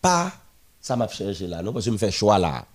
Pas, 0.00 0.32
ça 0.80 0.96
m'a 0.96 1.08
cherché 1.08 1.46
là, 1.46 1.62
non, 1.62 1.72
parce 1.72 1.84
que 1.84 1.90
je 1.90 1.92
me 1.92 1.98
fais 1.98 2.10
choix 2.10 2.38
là. 2.38 2.66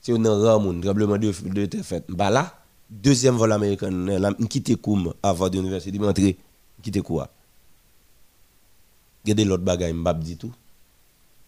C'est 0.00 0.12
un 0.12 0.42
rare 0.42 0.60
monde, 0.60 0.82
tremblement 0.82 1.18
de, 1.18 1.32
de 1.48 1.66
te 1.66 1.82
fait. 1.82 2.04
Bah 2.08 2.30
là, 2.30 2.54
deuxième 2.88 3.36
vol 3.36 3.52
américain, 3.52 3.90
je 3.90 4.46
quitte 4.46 4.76
Koum 4.76 5.12
avant 5.22 5.48
de 5.48 5.56
l'université, 5.56 5.98
je 5.98 6.20
suis 6.20 6.36
quitte 6.82 7.02
quoi? 7.02 7.28
Regardez 9.24 9.44
l'autre 9.44 9.64
bagaille, 9.64 9.92
je 9.92 9.96
ne 9.96 10.12
dit 10.22 10.36
tout. 10.36 10.52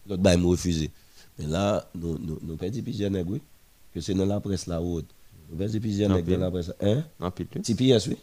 L'autre 0.08 0.22
bagaille 0.22 0.40
me 0.40 0.48
refusé. 0.48 0.90
Mais 1.38 1.46
là, 1.46 1.86
nous, 1.94 2.18
nous, 2.18 2.38
nous 2.42 2.56
nègres, 3.10 3.30
oui. 3.30 3.40
Que 3.94 4.00
c'est 4.00 4.14
dans 4.14 4.26
la 4.26 4.40
presse 4.40 4.66
là 4.66 4.82
haute. 4.82 5.06
Perdons 5.56 5.80
plusieurs 5.80 6.10
nègres 6.10 6.38
dans 6.38 6.44
la 6.44 6.50
presse. 6.50 6.72
Hein? 6.80 7.04
En 7.20 7.30
pile. 7.30 7.46
TPS, 7.48 8.08
oui. 8.08 8.18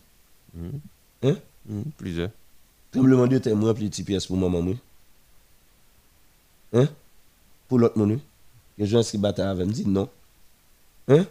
Hein? 1.23 1.35
Mm, 1.67 1.81
plusieurs. 1.97 2.29
Tremblement 2.91 3.27
de 3.27 3.37
terre, 3.37 3.55
moi, 3.55 3.73
plus 3.73 3.89
de 3.89 4.03
pièces 4.03 4.25
pour 4.27 4.37
maman, 4.37 4.61
moi. 4.61 4.75
Hein? 6.73 6.87
Pour 7.67 7.79
l'autre 7.79 7.97
monde, 7.97 8.19
les 8.77 8.85
gens 8.85 9.01
qui 9.01 9.17
battent 9.17 9.39
avec 9.39 9.65
me 9.65 9.71
disent 9.71 9.87
non. 9.87 10.09
Hein? 11.07 11.25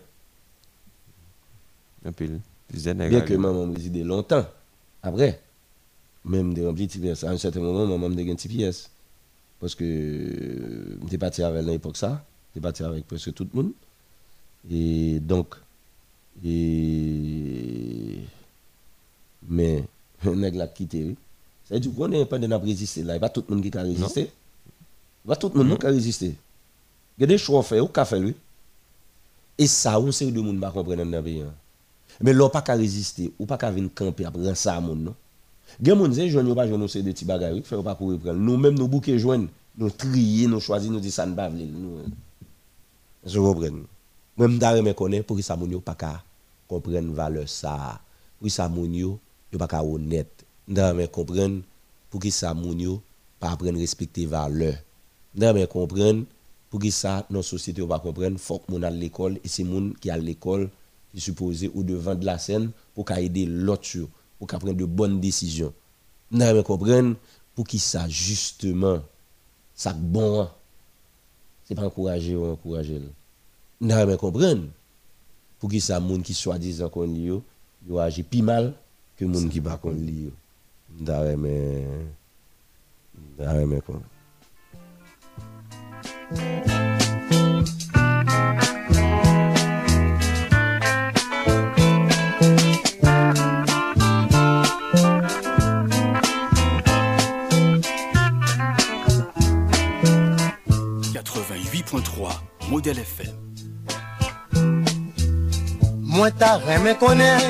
Un 2.05 2.13
peu. 2.13 2.29
Bien 2.73 3.21
que 3.21 3.35
maman 3.35 3.73
réside 3.73 4.05
longtemps. 4.05 4.47
Après, 5.03 5.41
même 6.25 6.55
des 6.55 6.63
petites 6.73 7.01
pièces, 7.01 7.25
à 7.25 7.31
un 7.31 7.39
certain 7.39 7.61
moment, 7.61 7.87
maman 7.87 8.09
me 8.09 8.17
petite 8.17 8.51
pièce. 8.51 8.91
Parce 9.61 9.75
que 9.75 10.99
j'étais 11.03 11.19
parti 11.19 11.43
avec 11.43 11.65
l'époque 11.65 11.97
ça. 11.97 12.25
J'étais 12.51 12.63
parti 12.63 12.83
avec 12.83 13.07
presque 13.07 13.33
tout 13.33 13.49
le 13.53 13.63
monde. 13.63 13.73
Et 14.71 15.21
donc, 15.21 15.55
E... 16.43 18.25
Men, 19.45 19.85
neg 20.43 20.57
la 20.59 20.69
kite 20.73 21.03
we. 21.11 21.15
Se 21.69 21.81
di 21.81 21.93
konen 21.97 22.27
pande 22.29 22.49
nap 22.51 22.65
reziste 22.67 23.05
la, 23.07 23.17
e 23.17 23.23
ba 23.23 23.31
tout 23.33 23.47
moun 23.49 23.63
ki 23.65 23.73
ka 23.73 23.85
non. 23.85 23.93
reziste. 23.93 24.27
E 24.29 25.29
ba 25.29 25.39
tout 25.39 25.55
moun 25.55 25.69
nou 25.69 25.81
ka 25.81 25.89
mm-hmm. 25.89 26.01
reziste. 26.01 26.33
Gede 27.21 27.39
chou 27.39 27.59
an 27.61 27.67
fe, 27.67 27.81
ou 27.81 27.93
ka 27.93 28.07
fe 28.09 28.21
we. 28.25 28.35
E 29.61 29.69
sa, 29.71 29.99
ou 30.01 30.13
se 30.13 30.27
ou 30.27 30.35
de 30.35 30.43
moun 30.43 30.59
ba 30.61 30.73
komprenen 30.75 31.09
nan 31.13 31.25
be 31.25 31.39
yon. 31.39 31.53
Men 32.25 32.37
lò 32.37 32.51
pa 32.53 32.63
ka 32.67 32.77
reziste, 32.79 33.31
ou 33.39 33.47
pa 33.49 33.59
ka 33.61 33.71
ven 33.75 33.87
kampi 33.91 34.27
ap 34.27 34.37
ren 34.39 34.59
sa 34.59 34.77
moun 34.83 35.07
nou. 35.09 35.21
Gen 35.83 35.99
moun 35.99 36.13
zè, 36.15 36.27
jwen 36.29 36.47
yo 36.47 36.55
pa 36.57 36.67
jwen 36.69 36.79
nou 36.83 36.91
se 36.91 37.03
de 37.03 37.15
ti 37.17 37.27
bagay 37.27 37.55
wik, 37.57 37.67
fè 37.67 37.79
yo 37.79 37.85
pa 37.87 37.97
kouri 37.99 38.21
pren. 38.23 38.39
Nou 38.39 38.61
mèm 38.61 38.77
nou 38.79 38.91
bouke 38.91 39.15
jwen, 39.17 39.49
nou 39.81 39.91
triye, 39.91 40.47
nou 40.51 40.63
chwazi, 40.63 40.93
nou 40.93 41.03
di 41.03 41.11
san 41.15 41.35
bavle. 41.37 41.67
Nou... 41.67 42.05
Se 43.25 43.41
repren 43.41 43.81
nou. 43.81 43.94
Nous. 44.37 44.49
Je 44.49 44.93
connaît 44.93 45.23
pour 45.23 45.37
que 45.37 45.43
ça 45.43 45.57
yo 45.57 45.81
pas 45.81 45.97
comprendre 46.69 47.13
valeur 47.13 47.49
ça. 47.49 48.01
Pour 48.39 48.47
que 48.47 48.53
ça 48.53 48.71
yo 48.75 49.21
pas 49.59 49.83
honnête 49.83 50.45
nous 50.67 51.09
comprendre 51.09 51.63
pour 52.11 52.21
que 52.21 52.31
ça 52.31 52.55
yo 52.55 53.03
pas 53.39 53.51
apprendre 53.51 53.79
respecter 53.79 54.27
valeur. 54.27 54.75
Nous 55.35 55.67
comprendre 55.67 56.25
pour 56.71 56.81
que 56.81 56.91
ça 56.91 57.25
nos 57.31 57.43
société 57.43 57.87
pas 57.87 57.99
comprendre 58.01 58.39
faut 58.39 58.59
que 58.59 58.83
à 58.83 58.91
l'école 58.91 59.39
et 59.45 59.49
c'est 59.49 59.65
moun 59.65 59.95
qui 60.01 60.11
à 60.11 60.17
l'école 60.17 60.69
qui 61.13 61.21
supposé 61.21 61.71
ou 61.73 61.85
devant 61.85 62.15
de 62.15 62.25
la 62.25 62.39
scène 62.39 62.71
pour 62.95 63.11
aider 63.13 63.47
l'autre 63.47 63.99
pour 64.39 64.49
prendre 64.49 64.73
de 64.73 64.85
bonnes 64.85 65.21
décisions. 65.21 65.73
Nous 66.31 66.63
comprendre 66.65 67.17
pour 67.55 67.67
que 67.67 67.79
ça 67.79 68.09
justement 68.09 69.01
ça 69.75 69.93
bon 69.93 70.49
c'est 71.65 71.75
pas 71.75 71.85
encourager 71.85 72.35
ou 72.35 72.47
encourager. 72.51 73.01
nan 73.81 74.01
remen 74.03 74.21
kompren. 74.21 74.67
Pou 75.59 75.71
ki 75.73 75.81
sa 75.83 76.01
moun 76.03 76.25
ki 76.27 76.37
swa 76.37 76.59
dizan 76.61 76.93
kon 76.93 77.11
li 77.11 77.29
yo, 77.31 77.43
yo 77.87 78.01
aji 78.03 78.27
pi 78.27 78.43
mal 78.45 78.73
ke 79.19 79.29
moun 79.29 79.51
ki 79.53 79.63
bakon 79.65 79.99
li 80.05 80.27
yo. 80.29 80.35
Nan 81.01 81.25
remen, 81.31 82.11
nan 83.39 83.57
remen 83.59 83.83
kompren. 83.87 84.11
modèle 102.85 103.05
FM. 103.05 103.54
Mwen 106.15 106.31
ta 106.39 106.61
reme 106.63 106.93
konen, 106.95 107.41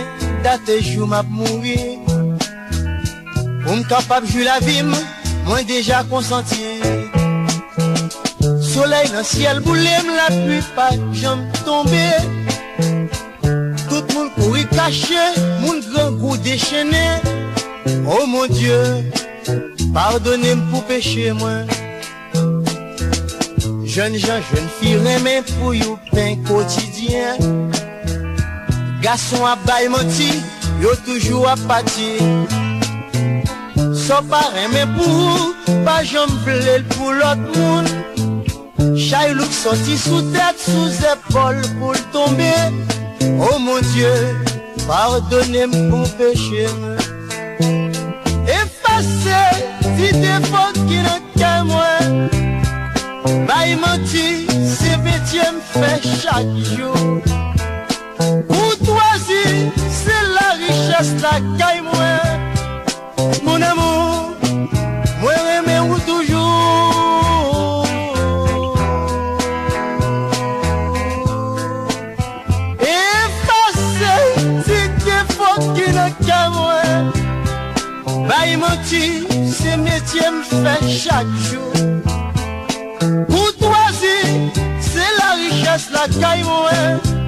date 0.40 0.78
jou 0.80 1.04
map 1.04 1.28
mouri. 1.28 1.98
Pou 3.60 3.76
m 3.76 3.82
kapap 3.90 4.24
ju 4.24 4.40
la 4.46 4.54
vim, 4.64 4.88
mwen 5.44 5.66
deja 5.68 5.98
konsanti 6.08 6.80
Soleil 8.64 9.12
nan 9.12 9.26
siel 9.28 9.60
boulem, 9.66 10.08
la 10.16 10.30
pui 10.32 10.62
pa 10.78 10.88
jom 11.12 11.44
tombe. 11.66 12.06
Tout 13.90 14.16
moun 14.16 14.32
kouri 14.38 14.64
kache, 14.72 15.28
moun 15.60 15.84
gran 15.90 16.16
gou 16.16 16.40
dechene. 16.40 17.04
Oh 18.08 18.24
mon 18.24 18.48
dieu, 18.48 18.80
pardonne 19.92 20.56
m 20.56 20.64
pou 20.72 20.80
peche 20.88 21.36
mwen. 21.36 21.68
Joun 23.84 24.16
jan, 24.16 24.40
joun 24.40 24.72
fi 24.80 24.96
reme 25.04 25.42
pou 25.52 25.76
yo 25.76 25.98
pen 26.16 26.40
kotidyen 26.48 27.83
Gason 29.04 29.44
ap 29.44 29.60
bay 29.66 29.84
moti, 29.92 30.30
yo 30.80 30.94
toujou 31.04 31.44
ap 31.44 31.60
pati. 31.68 32.16
So 33.92 34.16
pare 34.30 34.64
men 34.72 34.94
pou, 34.96 35.52
pa 35.84 35.98
jom 36.08 36.32
plel 36.46 36.86
pou 36.94 37.12
lot 37.12 37.42
moun. 37.52 37.84
Chay 38.96 39.34
louk 39.36 39.52
soti 39.52 39.98
sou 40.00 40.22
tèt, 40.32 40.56
sou 40.64 40.88
zepol 40.96 41.60
pou 41.76 41.92
l'tombe. 41.92 42.48
Oh 43.44 43.58
mon 43.58 43.84
dieu, 43.92 44.40
pardonne 44.86 45.66
m 45.68 45.76
pou 45.90 46.08
peche 46.16 46.64
Efase, 48.56 49.44
ti 49.98 50.08
defon 50.16 50.80
ki 50.88 51.04
nan 51.04 51.28
kè 51.36 51.52
mwen 51.68 52.24
Bay 53.52 53.76
moti, 53.84 54.46
se 54.64 54.96
betye 55.04 55.52
m 55.52 55.60
fè 55.74 55.92
chak 56.08 56.48
jou 56.72 57.20
Poutouazi, 58.48 59.70
se 59.90 60.16
la 60.34 60.48
richesse 60.58 61.14
la 61.22 61.40
kay 61.58 61.80
mwen 61.80 62.20
Moun 63.42 63.62
amou, 63.62 64.34
mwen 65.20 65.38
reme 65.46 65.80
ou 65.80 65.98
toujou 66.06 67.84
Efase, 72.80 74.14
ti 74.66 74.80
ke 75.04 75.18
fok 75.34 75.62
ki 75.78 75.88
nan 75.96 76.12
kay 76.20 76.46
mwen 76.54 77.10
Bay 78.28 78.56
menti, 78.60 79.04
se 79.52 79.76
metye 79.80 80.28
m 80.30 80.42
fè 80.52 80.76
chak 81.00 81.26
chou 81.48 81.72
Poutouazi, 83.32 84.16
se 84.92 85.10
la 85.18 85.34
richesse 85.42 85.90
la 85.96 86.08
kay 86.20 86.42
mwen 86.44 87.23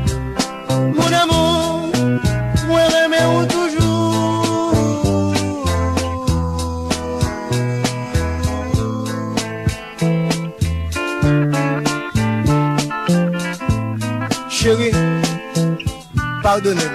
Pardonem, 16.47 16.91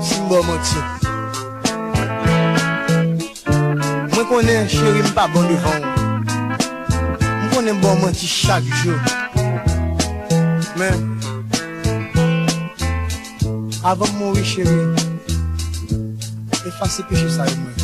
si 0.00 0.20
mbo 0.20 0.42
moti 0.42 0.76
Mwen 4.14 4.26
konen 4.28 4.68
cheri 4.68 5.02
mpa 5.02 5.28
bon 5.28 5.48
devan 5.48 5.82
Mwen 7.20 7.50
konen 7.54 7.76
mbo 7.76 7.96
moti 7.96 8.26
chak 8.26 8.64
jo 8.84 8.94
Men 10.76 11.15
Avan 13.86 14.08
moun 14.18 14.34
wè 14.34 14.42
chèri, 14.42 14.80
efase 16.66 17.04
peche 17.06 17.28
sa 17.30 17.44
yon 17.46 17.60
mwen. 17.62 17.76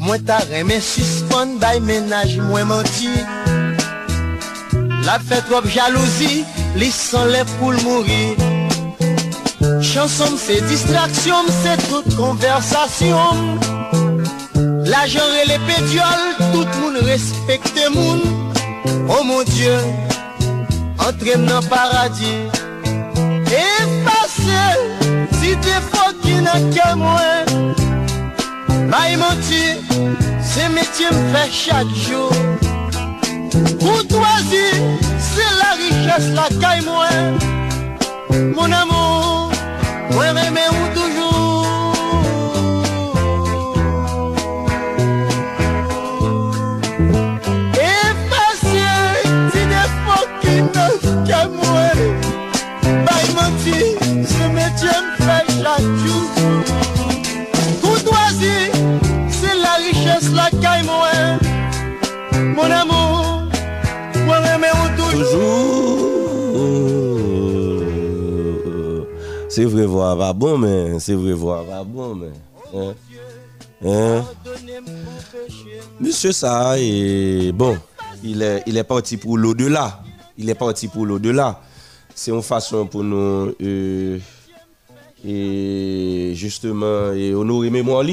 Mwen 0.00 0.22
ta 0.24 0.38
remè 0.48 0.78
suspon 0.80 1.58
bay 1.60 1.82
menaj 1.84 2.38
mwen 2.46 2.70
manti. 2.70 3.12
La 5.04 5.18
fè 5.20 5.42
trop 5.50 5.68
jalouzi, 5.74 6.46
li 6.80 6.88
san 6.96 7.28
lè 7.34 7.42
pou 7.58 7.74
l'mouri. 7.76 8.32
Chanson 9.84 10.32
se 10.40 10.56
distraksyon, 10.70 11.52
se 11.58 11.76
tout 11.90 12.08
konversasyon. 12.16 13.36
La 14.88 15.04
genre 15.12 15.44
le 15.52 15.60
pédiol, 15.68 16.24
tout 16.56 16.80
moun 16.80 16.96
respekte 17.04 17.84
moun. 17.92 18.24
Oh 19.12 19.22
mon 19.28 19.44
Diyo, 19.52 19.76
entrem 21.04 21.44
nan 21.44 21.60
paradis. 21.68 22.61
E 23.52 23.64
pase 24.04 24.62
Si 25.38 25.54
defo 25.56 26.04
ki 26.22 26.40
nan 26.40 26.70
ke 26.72 26.86
mwen 26.96 27.74
May 28.88 29.16
mouti 29.20 29.64
Se 30.40 30.68
metye 30.72 31.10
m 31.12 31.18
fè 31.34 31.44
chak 31.52 31.92
jou 32.06 32.32
Koutwazi 33.82 34.64
Se 35.20 35.44
la 35.58 35.70
riches 35.82 36.32
la 36.36 36.48
kay 36.62 36.80
mwen. 36.88 37.36
Mon 38.56 38.72
amou 38.72 39.52
Mwen 40.14 40.32
reme 40.40 40.64
ou 40.72 40.88
do 40.96 41.01
Mon 62.54 62.70
amour, 62.70 63.42
moi 64.26 64.38
aimer 64.54 64.68
ou 64.74 64.88
Toujours. 65.10 66.12
C'est 69.48 69.64
vrai, 69.64 69.84
voir 69.86 70.16
va 70.16 70.32
bon, 70.32 70.58
mais 70.58 70.98
c'est 70.98 71.14
vrai, 71.14 71.32
voir 71.32 71.64
va 71.64 71.84
bon, 71.84 72.14
mais. 72.14 72.30
Hein? 72.74 72.94
Hein? 73.84 74.24
Monsieur 76.00 76.32
ça 76.32 76.74
est 76.78 77.52
bon. 77.52 77.76
Il 78.22 78.42
est, 78.42 78.62
il 78.66 78.76
est 78.76 78.84
parti 78.84 79.16
pour 79.16 79.36
l'au-delà. 79.36 80.00
Il 80.38 80.48
est 80.48 80.54
parti 80.54 80.88
pour 80.88 81.04
l'au-delà. 81.04 81.60
C'est 82.14 82.30
une 82.30 82.42
façon 82.42 82.86
pour 82.86 83.02
nous 83.02 83.54
euh, 83.60 84.18
et 85.24 86.32
justement 86.34 87.12
et 87.12 87.34
honorer 87.34 87.70
mémoire. 87.70 88.04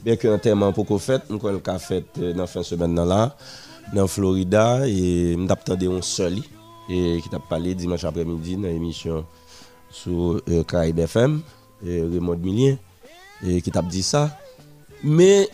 Bien 0.00 0.16
ki 0.16 0.30
anterman 0.32 0.72
pou 0.72 0.88
ko 0.88 0.96
fèt, 0.96 1.26
mwen 1.28 1.40
kon 1.42 1.56
l 1.58 1.60
ka 1.64 1.74
fèt 1.82 2.16
nan 2.36 2.48
fin 2.48 2.64
semen 2.64 2.94
nan 2.96 3.08
la, 3.10 3.20
nan 3.92 4.08
Florida, 4.08 4.86
e 4.88 5.36
mdap 5.36 5.66
tande 5.66 5.84
yon 5.84 6.00
soli, 6.06 6.40
e 6.88 7.18
ki 7.20 7.28
tap 7.32 7.44
pale 7.50 7.74
dimanche 7.76 8.08
apremidi 8.08 8.56
nan 8.56 8.72
emisyon 8.72 9.26
sou 9.92 10.38
e, 10.38 10.60
euh, 10.60 10.62
Karib 10.64 11.02
FM, 11.04 11.40
e, 11.84 11.98
Raymond 12.14 12.40
Millien, 12.46 12.78
e, 13.44 13.58
ki 13.60 13.74
tap 13.74 13.90
di 13.92 14.00
sa. 14.06 14.28
Me, 15.04 15.48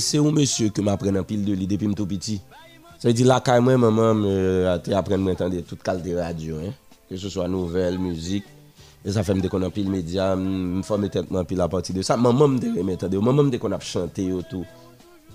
se 0.00 0.16
yon 0.16 0.32
monsye 0.32 0.70
ke 0.72 0.80
m 0.84 0.88
apren 0.94 1.20
an 1.20 1.26
pil 1.28 1.44
de 1.44 1.58
li 1.58 1.68
depi 1.68 1.90
m 1.90 1.96
tou 1.98 2.08
piti. 2.08 2.38
Se 2.96 3.10
yon 3.10 3.18
di 3.20 3.28
la 3.28 3.42
kay 3.44 3.60
mwen 3.64 3.84
maman, 3.84 4.24
euh, 4.30 4.72
te 4.80 4.96
apren 4.96 5.20
mwen 5.20 5.36
tande 5.36 5.60
tout 5.68 5.80
kalte 5.84 6.16
radio, 6.16 6.62
hein? 6.64 6.72
ke 7.10 7.18
se 7.18 7.28
so 7.28 7.42
a 7.44 7.48
nouvel, 7.50 7.98
müzik, 8.00 8.46
et 9.04 9.12
ça 9.12 9.22
fait 9.22 9.34
me 9.34 9.46
qu'on 9.48 9.62
a 9.62 9.70
pile 9.70 9.90
média, 9.90 10.36
me 10.36 10.82
mettre 10.98 11.20
tête 11.22 11.46
pile 11.46 11.60
à 11.60 11.68
partir 11.68 11.94
de 11.94 12.02
ça. 12.02 12.16
Maman 12.16 12.48
me 12.48 12.58
dit 12.58 12.68
m'entendre, 12.68 13.22
maman 13.22 13.44
me 13.44 13.56
qu'on 13.58 13.72
a 13.72 13.80
chanté 13.80 14.26
et 14.26 14.42
tout. 14.50 14.64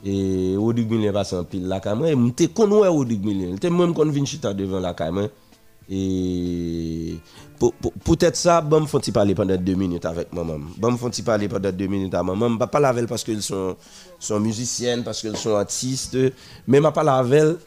Et 0.05 0.55
Odig 0.55 0.89
Milien 0.89 1.11
passe 1.11 1.33
en 1.33 1.43
pile 1.43 1.67
là 1.67 1.79
quand 1.79 1.95
même, 1.95 2.19
m'te 2.27 2.53
connait 2.53 2.87
Odig 2.87 3.25
Milien, 3.25 3.55
t'es 3.57 3.69
même 3.69 3.93
qu'on 3.93 4.05
vient 4.05 4.25
chita 4.25 4.53
devant 4.53 4.79
la 4.79 4.93
même. 5.11 5.29
Et 5.89 7.15
peut-être 8.03 8.35
ça, 8.35 8.61
bon, 8.61 8.81
me 8.81 8.85
font 8.87 8.99
parler 9.13 9.35
pendant 9.35 9.55
deux 9.55 9.75
minutes 9.75 10.05
avec 10.05 10.33
maman. 10.33 10.57
Bon, 10.77 10.91
me 10.91 10.97
font 10.97 11.11
parler 11.23 11.47
pendant 11.47 11.71
deux 11.71 11.87
minutes 11.87 12.13
à 12.13 12.23
maman. 12.23 12.49
Je 12.49 12.57
pas 12.57 12.67
parler 12.67 12.87
avec 12.87 13.01
elle 13.01 13.07
parce 13.07 13.23
qu'elles 13.23 13.43
sont, 13.43 13.75
sont 14.19 14.39
musiciennes, 14.39 15.03
parce 15.03 15.21
qu'elles 15.21 15.37
sont 15.37 15.55
artistes. 15.55 16.17
Mais 16.67 16.79
je 16.79 16.87
parler 16.89 17.09
avec 17.11 17.57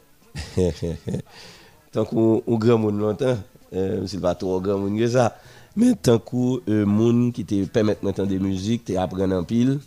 elle. 0.57 0.71
tant 1.91 2.05
qu'on 2.05 2.43
on 2.45 2.57
grand 2.57 2.77
monde 2.77 2.99
longtemps, 2.99 3.37
euh, 3.73 4.03
c'est 4.05 4.21
pas 4.21 4.35
trop 4.35 4.59
grand 4.59 4.77
monde 4.77 4.97
que 4.97 5.07
ça. 5.07 5.37
Mais 5.79 5.95
tant 5.95 6.19
qu'on 6.19 6.59
euh, 6.67 6.85
monde 6.85 7.31
qui 7.31 7.45
te 7.45 7.63
permet 7.63 7.95
d'entendre 8.03 8.27
des 8.27 8.37
musiques, 8.37 8.83
te 8.83 8.97
apprendre 8.97 9.33
en 9.33 9.45
pile. 9.45 9.79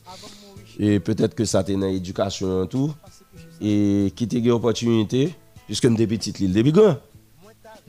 Et 0.79 1.01
peut-être 1.01 1.35
que 1.35 1.45
ça 1.45 1.63
t'est 1.63 1.75
dans 1.75 1.87
l'éducation 1.87 2.65
et 2.65 2.69
tout. 2.69 2.95
Et 3.61 4.11
qui 4.17 4.27
te 4.27 4.37
une 4.37 4.53
opportunité, 4.53 5.35
puisque 5.67 5.91
je 5.91 5.95
suis 5.95 6.07
petit, 6.07 6.33
l'île 6.39 6.55
depuis 6.55 6.73
grand. 6.73 6.97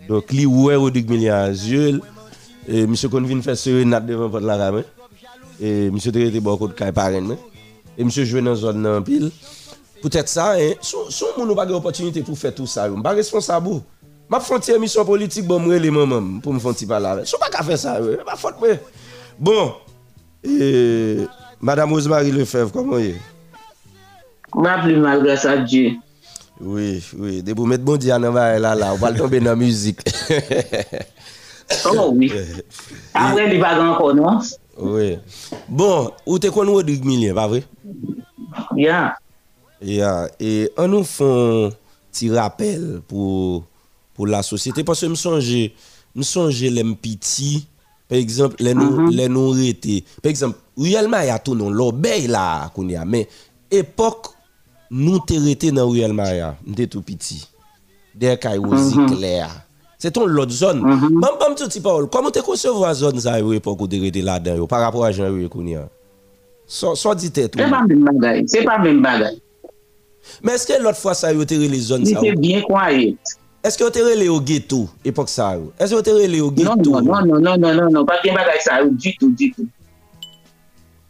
Donc, 0.09 0.33
li 0.33 0.45
ouais 0.45 0.75
Rodrigue 0.75 1.29
à 1.29 1.47
yeux. 1.47 2.01
Et 2.67 2.85
monsieur 2.85 3.07
kon 3.07 3.21
vin 3.21 3.41
faire 3.41 3.55
sérénade 3.55 4.05
devant 4.05 4.37
la 4.37 4.57
rame. 4.57 4.83
Et 5.61 5.89
monsieur 5.89 6.11
te 6.11 6.17
rete 6.17 6.43
bon 6.43 6.57
côté 6.57 6.75
kay 6.75 6.91
parrain. 6.91 7.37
Et 7.97 8.03
monsieur 8.03 8.25
joué 8.25 8.41
dans 8.41 8.55
zone 8.55 8.81
nan 8.81 9.01
pile. 9.01 9.31
Peut-être 10.01 10.27
ça 10.27 10.55
hein, 10.55 10.73
son 10.81 11.25
moun 11.37 11.47
nou 11.47 11.55
pas 11.55 11.65
de 11.65 11.73
opportunité 11.73 12.21
pour 12.21 12.37
faire 12.37 12.53
tout 12.53 12.67
ça. 12.67 12.89
Pas 13.01 13.11
responsable. 13.11 13.79
Ma 14.33 14.39
fonti 14.41 14.71
emisyon 14.73 15.05
politik 15.05 15.45
bon 15.45 15.61
mwen 15.61 15.77
le 15.77 15.91
mwen 15.93 16.07
mwen 16.09 16.29
pou 16.41 16.49
mwen 16.49 16.61
fonti 16.63 16.87
pala. 16.89 17.19
Sou 17.29 17.37
pa 17.37 17.51
ka 17.53 17.61
fe 17.65 17.75
sa 17.77 17.99
we. 18.01 18.15
Ma 18.25 18.33
fonti 18.33 18.63
mwen. 18.63 18.79
Bon. 19.37 19.75
E, 20.41 21.27
Madame 21.61 21.93
Rosemary 21.93 22.31
Lefebvre, 22.33 22.73
koman 22.73 23.03
ye? 23.03 23.11
Ma 24.57 24.79
pli 24.81 24.95
mal 24.97 25.21
grasa 25.21 25.59
Diyo. 25.61 25.99
Oui, 26.57 27.03
oui. 27.13 27.43
Debo 27.45 27.67
met 27.69 27.83
bon 27.85 28.01
diyan 28.01 28.25
nan 28.25 28.33
va 28.33 28.47
e 28.55 28.61
la 28.63 28.71
la. 28.79 28.87
Ou 28.95 29.01
pal 29.03 29.19
tombe 29.19 29.37
nan 29.43 29.59
müzik. 29.59 30.01
oh 31.91 32.09
oui. 32.15 32.31
Apre 33.13 33.45
li 33.51 33.59
bagan 33.61 33.93
konon. 33.99 34.41
Oui. 34.81 35.11
Bon, 35.69 36.09
ou 36.25 36.39
te 36.41 36.49
kon 36.53 36.71
wè 36.73 36.81
Doug 36.87 37.05
Milien, 37.05 37.37
pa 37.37 37.45
vre? 37.51 37.61
Ya. 38.73 38.81
Yeah. 38.81 39.13
Ya. 39.77 39.93
Yeah. 39.93 40.17
E 40.41 40.73
an 40.81 40.89
nou 40.95 41.05
fon 41.05 41.69
ti 42.09 42.31
rappel 42.33 43.03
pou... 43.05 43.61
pour 44.13 44.27
la 44.27 44.43
société. 44.43 44.83
Parce 44.83 45.01
que 45.01 45.09
je 45.09 45.13
songe, 45.15 45.43
je 46.15 46.21
songe 46.21 46.61
les 46.61 46.83
petits, 46.95 47.67
par 48.07 48.17
exemple, 48.17 48.55
les 48.59 48.73
nous, 48.73 49.07
les 49.07 49.29
nous. 49.29 49.53
Par 50.21 50.29
exemple, 50.29 50.57
réellement, 50.77 51.19
il 51.21 51.27
y 51.27 51.29
a 51.29 51.39
tout 51.39 51.55
non, 51.55 51.69
l'obéi 51.69 52.27
là, 52.27 52.69
qu'on 52.75 52.87
y 52.87 52.95
a. 52.95 53.05
Mais 53.05 53.27
époque, 53.71 54.27
nous 54.91 55.19
rétés 55.29 55.71
dans 55.71 55.89
Real 55.89 56.13
Maya, 56.13 56.55
étions 56.67 56.87
tout 56.87 57.01
petit. 57.01 57.47
Des 58.13 58.37
aussi 58.59 58.97
Mhm. 58.97 59.15
clair. 59.17 59.49
C'est 59.97 60.11
ton 60.11 60.25
l'autre 60.25 60.51
zone. 60.51 60.81
Bam 60.81 61.31
bam 61.39 61.55
tout 61.55 61.65
petit 61.65 61.79
parole. 61.79 62.07
Comment 62.09 62.29
tu 62.29 62.41
concevoir 62.41 62.93
zone 62.93 63.19
ça 63.19 63.39
époque 63.39 63.81
où 63.81 63.87
tu 63.87 63.99
rété 64.01 64.21
là-dedans 64.21 64.67
par 64.67 64.81
rapport 64.81 65.05
à 65.05 65.11
Jean 65.11 65.35
yo 65.35 65.47
qu'on 65.49 65.65
y 65.65 65.75
a? 65.75 65.87
So, 66.67 66.93
so 66.93 67.15
dit 67.15 67.31
tête. 67.31 67.53
C'est 67.57 67.69
pas 67.69 67.83
même 67.83 68.03
bagaille. 68.03 68.43
C'est 68.47 68.63
pas 68.63 68.77
même 68.79 69.01
bagaille. 69.01 69.41
Mais 70.43 70.53
est-ce 70.53 70.67
que 70.67 70.81
l'autre 70.81 70.97
fois 70.97 71.13
ça 71.13 71.31
yo 71.31 71.45
te 71.45 71.53
les 71.53 71.79
zones 71.79 72.05
ça? 72.05 72.19
yo? 72.21 72.35
bien 72.37 72.61
quiet. 72.61 73.15
Est-ce 73.63 73.77
que 73.77 73.83
vous 73.85 73.97
avez 73.97 74.13
relé 74.13 74.27
au 74.27 74.41
ghetto, 74.41 74.89
époque 75.05 75.29
ça? 75.29 75.55
Est-ce 75.79 75.95
que 75.95 76.01
vous 76.01 76.09
avez 76.09 76.25
relé 76.25 76.41
au 76.41 76.51
Non, 76.51 76.75
ghetto? 76.75 76.91
non, 76.91 77.01
non, 77.01 77.25
non, 77.25 77.39
non, 77.39 77.57
non, 77.57 77.73
non, 77.73 77.89
non, 77.89 78.05
pas 78.05 78.19
bien 78.21 78.33
bagaille 78.33 78.59
ça, 78.61 78.83
du 78.83 79.15
tout, 79.15 79.31
du 79.31 79.51
tout. 79.53 79.67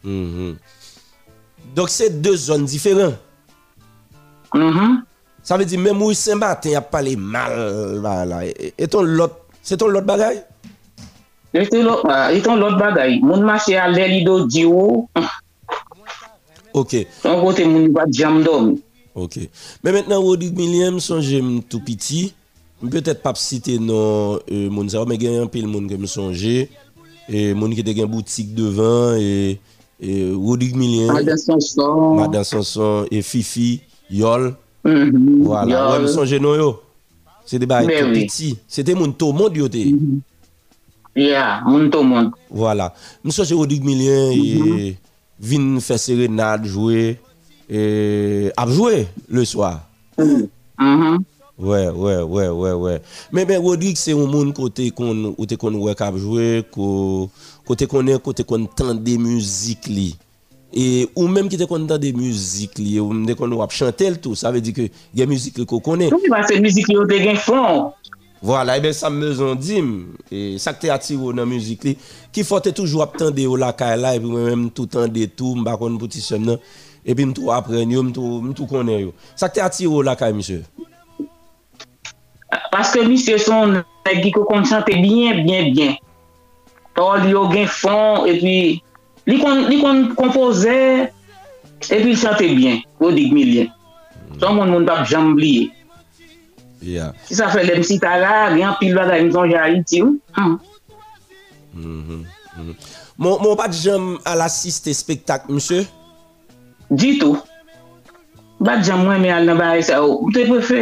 Mhm. 0.04 0.56
Donc 1.74 1.88
c'est 1.88 2.20
deux 2.22 2.36
zones 2.36 2.64
différentes. 2.64 3.16
Mhm. 4.54 5.02
Ça 5.42 5.56
veut 5.56 5.64
dire 5.64 5.80
même 5.80 6.00
où 6.00 6.12
Saint-Martin 6.12 6.74
a 6.76 6.80
parlé 6.80 7.16
mal 7.16 8.00
là, 8.00 8.24
là. 8.24 8.40
Et, 8.78 8.86
ton 8.86 9.02
l'autre, 9.02 9.36
c'est 9.60 9.76
ton 9.76 9.88
l'autre 9.88 10.06
bagaille? 10.06 10.42
Et 11.52 11.66
c'est 11.70 11.82
l'autre, 11.82 12.06
euh, 12.08 12.40
ton 12.40 12.54
l'autre 12.56 12.78
bagaille. 12.78 13.20
Mon 13.20 13.40
marché 13.40 13.76
à 13.76 13.88
l'Elido 13.88 14.46
Dio. 14.46 15.08
Ok. 16.72 16.96
Son 17.22 17.40
kote 17.42 17.64
moun 17.66 17.92
pa 17.94 18.04
jam. 18.10 18.42
Ok. 19.14 19.38
Men 19.82 19.94
maintenant, 19.94 20.20
Rodrigue 20.20 20.56
Milliam, 20.58 20.98
son 20.98 21.20
jem 21.20 21.62
tout 21.62 21.80
piti. 21.80 22.34
Peut-être 22.90 23.22
pas 23.22 23.32
citer 23.34 23.78
non 23.78 24.38
euh, 24.50 24.70
moun 24.70 24.88
sa, 24.88 25.04
mais 25.04 25.18
gen 25.18 25.42
un 25.42 25.46
pile 25.46 25.66
moun 25.66 25.88
que 25.88 25.94
me 25.94 26.06
songe. 26.06 26.44
Et 27.26 27.54
moun 27.54 27.74
qui 27.74 27.82
te 27.82 27.94
gen 27.94 28.06
boutique 28.06 28.54
devant 28.54 29.14
et, 29.16 29.58
et 30.00 30.30
Rodrigue 30.32 30.76
Milliam. 30.76 31.14
Madame 31.14 31.36
Sanson. 31.36 32.16
Madame 32.16 32.44
Sanson 32.44 33.06
et 33.10 33.22
Fifi, 33.22 33.80
Yol. 34.10 34.54
Mhm, 34.84 35.42
Voilà. 35.44 35.92
Ouais, 35.92 36.00
me 36.00 36.06
songe 36.08 36.34
non 36.34 36.54
yo. 36.54 36.80
C'est 37.46 37.58
des 37.58 37.66
bails 37.66 37.86
petits. 37.86 38.58
C'était 38.68 38.94
moun 38.94 39.14
tout 39.14 39.32
monde 39.32 39.56
yo 39.56 39.68
te. 39.68 39.78
Yeah, 41.16 41.62
moun 41.66 41.90
tout 41.90 42.02
monde. 42.02 42.32
Voilà. 42.50 42.92
Je 43.24 43.42
suis 43.42 43.54
Rodrigue 43.54 43.84
Millien 43.84 44.30
et 44.32 44.96
vin 45.40 45.80
faire 45.80 45.98
sérénade, 45.98 46.66
jouer 46.66 47.18
et 47.70 48.50
à 48.56 48.66
jouer 48.66 49.06
le 49.28 49.44
soir. 49.44 49.88
Mhm. 50.18 51.18
Ouais, 51.56 51.88
ouais, 51.88 52.20
ouais, 52.20 52.48
ouais, 52.48 52.72
ouais. 52.72 53.00
Mais 53.32 53.44
ben 53.44 53.62
Rodrigue 53.62 53.96
c'est 53.96 54.12
un 54.12 54.26
monde 54.26 54.52
côté 54.52 54.90
qu'on 54.90 55.34
ou 55.38 55.46
qu'on 55.56 55.74
ouais 55.74 55.94
cap 55.94 56.16
jouer 56.16 56.64
côté 57.64 57.86
qu'on 57.86 58.06
est 58.08 58.20
côté 58.20 58.42
qu'on 58.42 58.64
entend 58.64 58.92
des 58.92 59.16
musiques 59.16 59.86
li. 59.86 60.16
Et 60.72 61.08
ou 61.14 61.28
même 61.28 61.48
qui 61.48 61.56
te 61.56 61.62
qu'on 61.62 61.84
entend 61.84 61.96
des 61.96 62.12
musiques 62.12 62.78
li 62.80 62.98
ou 62.98 63.12
même 63.12 63.36
qu'on 63.36 63.48
va 63.56 63.68
chanter 63.70 64.12
tout, 64.16 64.34
ça 64.34 64.50
veut 64.50 64.60
dire 64.60 64.74
que 64.74 64.80
il 64.80 65.20
y 65.20 65.22
a 65.22 65.26
musique 65.26 65.64
qu'on 65.64 65.78
connaît. 65.78 66.10
Tout 66.10 66.20
parce 66.28 66.48
que 66.48 66.58
musique 66.58 66.88
yo 66.88 67.06
te 67.06 67.36
fond. 67.36 67.92
Voilà, 68.42 68.76
et 68.76 68.80
bien 68.80 68.92
ça 68.92 69.08
me 69.08 69.54
dim 69.54 70.06
et 70.32 70.58
ça 70.58 70.74
te 70.74 70.88
attire 70.88 71.20
dans 71.20 71.32
la 71.32 71.46
musique 71.46 71.84
li, 71.84 71.96
qui 72.32 72.42
faut 72.42 72.58
toujours 72.58 73.04
attendre 73.04 73.46
au 73.46 73.54
la 73.54 73.72
caille 73.72 74.00
là 74.00 74.16
et 74.16 74.18
puis 74.18 74.28
même 74.28 74.70
tout 74.70 74.86
temps 74.86 75.06
des 75.06 75.28
tout 75.28 75.54
m'pa 75.54 75.78
et 77.06 77.14
puis 77.14 77.24
m'tou 77.26 77.52
apprendre 77.52 78.02
m'tou 78.02 78.40
m'tou 78.40 78.66
connaît 78.66 79.02
yo. 79.02 79.12
Ça 79.36 79.48
te 79.48 79.60
attire 79.60 79.92
au 79.92 80.02
la 80.02 80.16
caille 80.16 80.34
monsieur? 80.34 80.64
Paske 82.72 83.04
misye 83.08 83.38
son 83.42 83.80
nèk 84.06 84.22
ki 84.22 84.32
ko 84.34 84.44
konsante 84.48 84.94
byen, 84.94 85.44
byen, 85.44 85.70
byen. 85.74 85.94
Tol 86.94 87.28
yo 87.30 87.46
gen 87.52 87.68
fon, 87.70 88.26
epi 88.30 88.80
li 89.26 89.38
kon, 89.40 89.64
li 89.70 89.80
kon 89.80 90.04
kompoze, 90.18 91.08
epi 91.90 92.16
chante 92.18 92.50
byen, 92.54 92.82
yo 93.00 93.10
dig 93.14 93.32
mi 93.34 93.46
liyen. 93.48 93.72
Son 94.40 94.58
moun 94.58 94.72
moun 94.72 94.86
pap 94.88 95.06
jamb 95.10 95.38
liye. 95.38 95.70
Yeah. 96.84 97.16
Si 97.24 97.38
sa 97.38 97.48
fè 97.48 97.62
lèm 97.64 97.84
si 97.86 97.96
ta 98.02 98.18
la, 98.20 98.50
gen 98.52 98.76
pil 98.80 98.96
baga 98.96 99.16
yon 99.20 99.32
son 99.32 99.48
jari 99.50 99.80
ti 99.88 100.02
ou. 100.04 100.18
Hmm. 100.36 100.58
Mm 101.74 102.02
-hmm, 102.02 102.20
mm 102.20 102.24
-hmm. 102.56 102.74
Mon, 103.16 103.38
mon 103.42 103.56
pat 103.56 103.72
jam 103.72 104.18
al 104.26 104.40
asiste 104.42 104.92
spektak, 104.94 105.48
msè? 105.48 105.84
Di 106.90 107.18
tou. 107.18 107.38
Bat 108.58 108.84
jam 108.86 109.04
mwen 109.06 109.22
men 109.22 109.34
al 109.34 109.46
nan 109.46 109.58
baye 109.58 109.82
sa 109.82 110.02
ou. 110.02 110.26
Mte 110.28 110.46
prefe... 110.50 110.80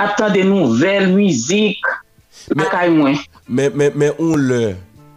atan 0.00 0.32
de 0.34 0.44
nouvel, 0.46 1.10
mizik, 1.14 1.84
akay 2.56 2.90
mwen. 2.94 3.18
Men 3.46 4.10
on 4.16 4.46
lè, 4.48 4.74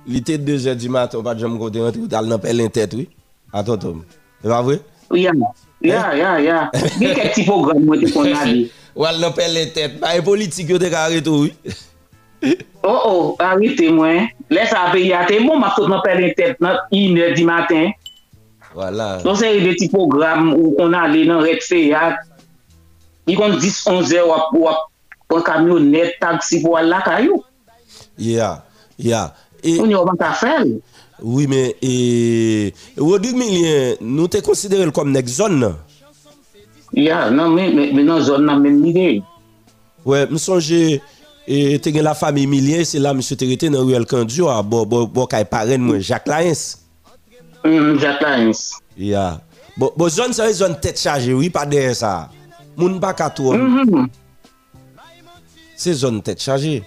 li 0.10 0.22
te 0.26 0.38
2 0.42 0.60
jè 0.68 0.76
di 0.78 0.92
mat, 0.92 1.16
ou 1.18 1.26
pa 1.26 1.36
jèm 1.40 1.56
kote 1.62 1.82
yon, 1.82 2.04
ou 2.04 2.12
dal 2.12 2.28
nan 2.30 2.42
pel 2.44 2.60
l'intet, 2.62 2.96
oui? 2.98 3.08
Aton 3.54 3.82
tom, 3.82 4.04
e 4.44 4.50
pa 4.50 4.62
vwe? 4.66 4.80
Ya, 5.14 5.34
ya, 5.84 6.04
ya, 6.18 6.36
ya. 6.42 6.60
Bi 7.00 7.14
kek 7.16 7.34
ti 7.38 7.48
program 7.48 7.84
mwen 7.88 8.04
te 8.04 8.12
kon 8.14 8.30
avi. 8.34 8.68
Ou 8.98 9.08
al 9.10 9.20
nan 9.24 9.34
pel 9.36 9.56
l'intet, 9.58 10.00
pa 10.02 10.14
e 10.18 10.24
politik 10.26 10.72
yo 10.74 10.80
te 10.82 10.92
kare 10.94 11.24
tou, 11.26 11.48
oui? 11.48 11.56
Oh, 12.84 13.00
oh, 13.08 13.28
arite 13.40 13.86
mwen. 13.96 14.26
Lè 14.52 14.66
sa 14.68 14.90
api 14.90 15.06
yate, 15.08 15.38
mwen 15.40 15.62
ma 15.62 15.70
kote 15.72 15.88
nan 15.88 16.02
pel 16.04 16.20
l'intet 16.20 16.60
nan 16.60 16.76
inè 16.92 17.30
di 17.38 17.46
matin. 17.48 17.94
Voilà. 18.74 19.22
Non 19.24 19.38
se 19.40 19.48
yon 19.48 19.64
de 19.70 19.74
ti 19.80 19.88
program 19.94 20.50
ou 20.52 20.74
kon 20.76 20.96
ale 20.98 21.24
nan 21.30 21.40
ret 21.46 21.64
se 21.64 21.80
yate, 21.86 22.33
I 23.28 23.36
kon 23.40 23.56
10-11 23.56 24.16
heure 24.18 24.28
wap 24.28 24.52
wap 24.60 24.80
pon 25.32 25.44
kamyonet, 25.45 26.18
taksi 26.20 26.62
pou 26.64 26.76
al 26.80 26.90
la 26.91 27.02
kayo. 27.06 27.44
Yeah, 28.18 28.64
yeah. 29.00 29.34
Et, 29.64 29.80
On 29.80 29.88
yo 29.90 30.04
ban 30.06 30.18
ka 30.20 30.34
fel. 30.34 30.82
oui, 31.22 31.48
mais 31.48 31.76
et, 31.82 32.74
Rodrigue 32.98 33.38
Millien, 33.38 33.95
nous 34.02 34.28
te 34.28 34.38
considéré 34.40 34.91
comme 34.91 35.12
nek 35.12 35.28
zone 35.28 35.60
nan? 35.60 35.78
Ya, 36.94 37.30
nan 37.32 37.54
men, 37.56 37.72
men 37.74 37.95
men 37.95 38.06
nan 38.06 38.22
zon 38.22 38.44
nan 38.45 38.60
men 38.62 38.82
nide. 38.82 39.24
Ouais, 40.04 40.28
me 40.28 40.38
songe 40.38 41.00
et 41.48 41.80
te 41.80 41.90
gen 41.90 42.04
la 42.04 42.14
famille 42.14 42.48
Millien, 42.48 42.84
c'est 42.84 43.00
là 43.00 43.14
monsieur 43.14 43.38
te 43.38 43.45
rete 43.45 43.72
dans 43.72 43.86
Ruel 43.86 44.06
Kandio 44.06 44.50
à 44.50 44.62
bo 44.62 44.86
bo 44.86 45.08
bo 45.08 45.26
kay 45.28 45.45
parrain 45.45 45.78
moi 45.78 46.00
Jacques 46.00 46.28
Laens. 46.28 46.84
Mm, 47.64 48.00
Jacques 48.00 48.22
Laens. 48.22 48.80
Yeah. 48.98 49.40
Bon, 49.78 49.91
bon 49.95 50.10
zone 50.10 50.34
ça 50.34 50.52
zone 50.52 50.78
tête 50.80 51.00
chargée, 51.00 51.34
oui, 51.34 51.50
pas 51.50 51.66
derrière 51.66 51.95
ça. 51.95 52.30
Moun 52.78 53.00
pas 53.00 53.14
ka 53.14 53.30
trop. 53.30 53.54
Mhm. 53.54 54.08
C'est 55.76 55.94
zone 55.94 56.22
tête 56.22 56.41
chargée. 56.41 56.84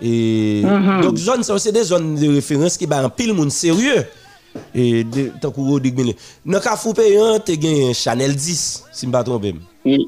Et 0.00 0.62
Mhm. 0.64 1.00
donc 1.02 1.16
zone 1.16 1.42
c'est 1.58 1.72
des 1.72 1.84
zones 1.84 2.16
de 2.16 2.28
référence 2.34 2.76
qui 2.76 2.86
ba 2.86 3.04
en 3.04 3.10
pile 3.10 3.32
moun 3.34 3.50
sérieux. 3.50 4.04
Et 4.74 5.06
tant 5.40 5.50
que 5.50 5.60
Rodrigue 5.60 5.96
Millien. 5.96 6.12
Dans 6.44 6.60
Carrefour 6.60 6.92
payant, 6.94 7.38
te 7.38 7.52
gen 7.52 7.94
Chanel 7.94 8.34
10, 8.36 8.84
si 8.92 9.06
me 9.06 9.12
pas 9.12 9.24
tromper. 9.24 9.54
Oui. 9.84 10.06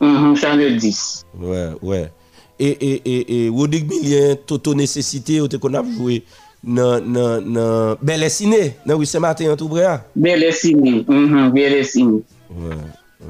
Mhm, 0.00 0.36
Chanel 0.36 0.76
10. 0.76 1.24
Ouais, 1.40 1.70
ouais. 1.80 2.12
Et, 2.58 2.68
et, 2.68 3.02
et, 3.06 3.44
et 3.46 3.48
Rodrigue 3.48 3.88
Millien, 3.88 4.36
Toto 4.46 4.74
Nécessité, 4.74 5.40
ou 5.40 5.48
te 5.48 5.56
qu'on 5.56 5.72
a 5.72 5.82
joué 5.96 6.22
dans 6.62 7.00
dans 7.00 7.40
dans 7.40 7.96
Bel 8.02 8.22
Essiné, 8.24 8.74
dans 8.84 8.98
Rue 8.98 9.06
Saint-Martin 9.06 9.52
en 9.52 9.56
tout 9.56 9.68
bréa. 9.68 10.04
Bel 10.14 10.42
Essini. 10.42 11.04
Mhm. 11.08 11.52
Ouais, 11.54 11.62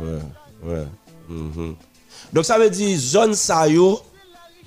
ouais, 0.01 0.19
ouais. 0.67 0.85
Mm 1.29 1.53
-hmm. 1.53 1.75
Dok 2.33 2.45
sa 2.45 2.59
ve 2.59 2.69
di 2.71 2.97
zon 2.97 3.35
sa 3.35 3.67
yo 3.69 4.01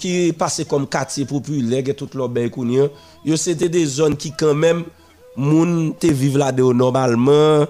ki 0.02 0.34
pase 0.38 0.66
kom 0.66 0.88
kati 0.90 1.26
popule 1.30 1.84
ge 1.86 1.94
tout 1.94 2.14
lo 2.18 2.28
bey 2.28 2.50
kounye, 2.50 2.90
yo 3.26 3.38
se 3.38 3.54
te 3.58 3.70
de 3.70 3.86
zon 3.86 4.16
ki 4.18 4.34
kanmem 4.38 4.86
moun 5.38 5.94
te 6.00 6.10
vive 6.10 6.38
la 6.42 6.52
de 6.52 6.62
yo 6.62 6.74
normalman, 6.74 7.68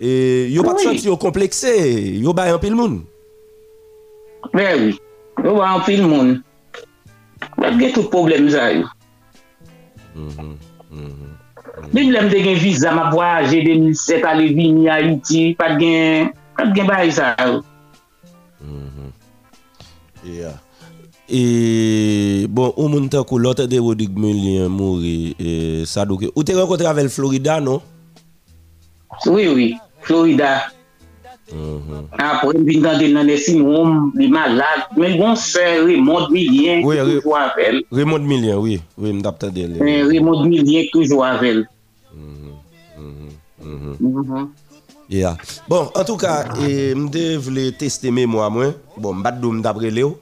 e, 0.00 0.46
yo 0.50 0.62
pat 0.62 0.78
oui. 0.78 0.84
chanti 0.84 1.06
yo 1.10 1.16
komplekse, 1.16 1.74
yo 2.22 2.32
bay 2.32 2.52
anpil 2.54 2.74
moun. 2.78 3.02
Ve 4.54 4.68
oui, 4.78 4.98
yo 5.42 5.56
bay 5.58 5.74
anpil 5.74 6.06
moun. 6.06 6.42
Wap 7.58 7.78
ge 7.80 7.92
tout 7.94 8.10
problem 8.10 8.48
zay 8.50 8.80
yo. 8.80 8.86
Mm 10.14 10.28
-hmm. 10.28 10.54
Mm 10.92 11.10
-hmm. 11.10 11.32
Dèk 11.92 12.08
lèm 12.14 12.30
te 12.30 12.38
gen 12.44 12.58
viza 12.58 12.92
map 12.94 13.14
waje 13.14 13.58
2007 13.64 14.24
ale 14.24 14.46
vini 14.54 14.88
a 14.88 15.00
iti, 15.00 15.54
pat 15.58 15.78
gen, 15.80 16.30
pat 16.56 16.74
gen 16.76 16.86
bay 16.86 17.10
zay 17.10 17.34
yo. 17.40 17.62
Yeah. 20.24 20.60
E 21.28 22.46
bon, 22.50 22.72
ou 22.76 22.88
moun 22.90 23.08
tan 23.10 23.24
kou 23.24 23.40
lote 23.40 23.64
de 23.70 23.78
Rodrigue 23.80 24.18
Meulien 24.18 24.68
mouri 24.68 25.34
e, 25.38 25.82
Sadouke. 25.88 26.28
Ou 26.34 26.44
te 26.44 26.54
renkontre 26.56 26.86
avèl 26.90 27.08
Florida, 27.10 27.60
non? 27.60 27.80
Oui, 29.26 29.48
oui. 29.48 29.68
Florida. 30.02 30.68
Mm 31.52 31.80
-hmm. 31.84 32.02
Apre 32.18 32.58
mbin 32.58 32.80
dan 32.82 32.98
del 32.98 33.12
nan 33.12 33.26
desi 33.26 33.58
moum, 33.58 34.12
li 34.16 34.28
malade. 34.28 34.88
Men 34.96 35.18
bon 35.18 35.34
se 35.36 35.60
Raymond 35.84 36.30
Milien 36.30 36.82
oui, 36.84 36.96
toujou 36.96 37.34
avèl. 37.36 37.82
Raymond 37.92 38.24
Milien, 38.24 38.56
oui. 38.56 38.80
Oui, 38.98 39.12
mdap 39.12 39.38
tan 39.38 39.50
del. 39.52 39.76
Raymond 39.80 40.46
Milien 40.48 40.86
toujou 40.92 41.22
avèl. 41.22 41.66
Mm 42.14 42.34
-hmm. 42.36 42.54
Mm 43.66 43.78
-hmm. 43.78 43.94
Mhm. 44.00 44.48
Yeah. 45.12 45.36
Bon, 45.68 45.90
en 45.94 46.04
tout 46.04 46.16
cas, 46.16 46.46
et 46.66 46.94
m'de 46.94 47.36
vle 47.36 47.72
tester 47.76 48.10
mémoire 48.10 48.50
moi. 48.50 48.72
Bon, 48.96 49.12
m'bat 49.12 49.32
dou 49.32 49.52
m'dapre 49.52 49.82
Léo. 49.82 50.18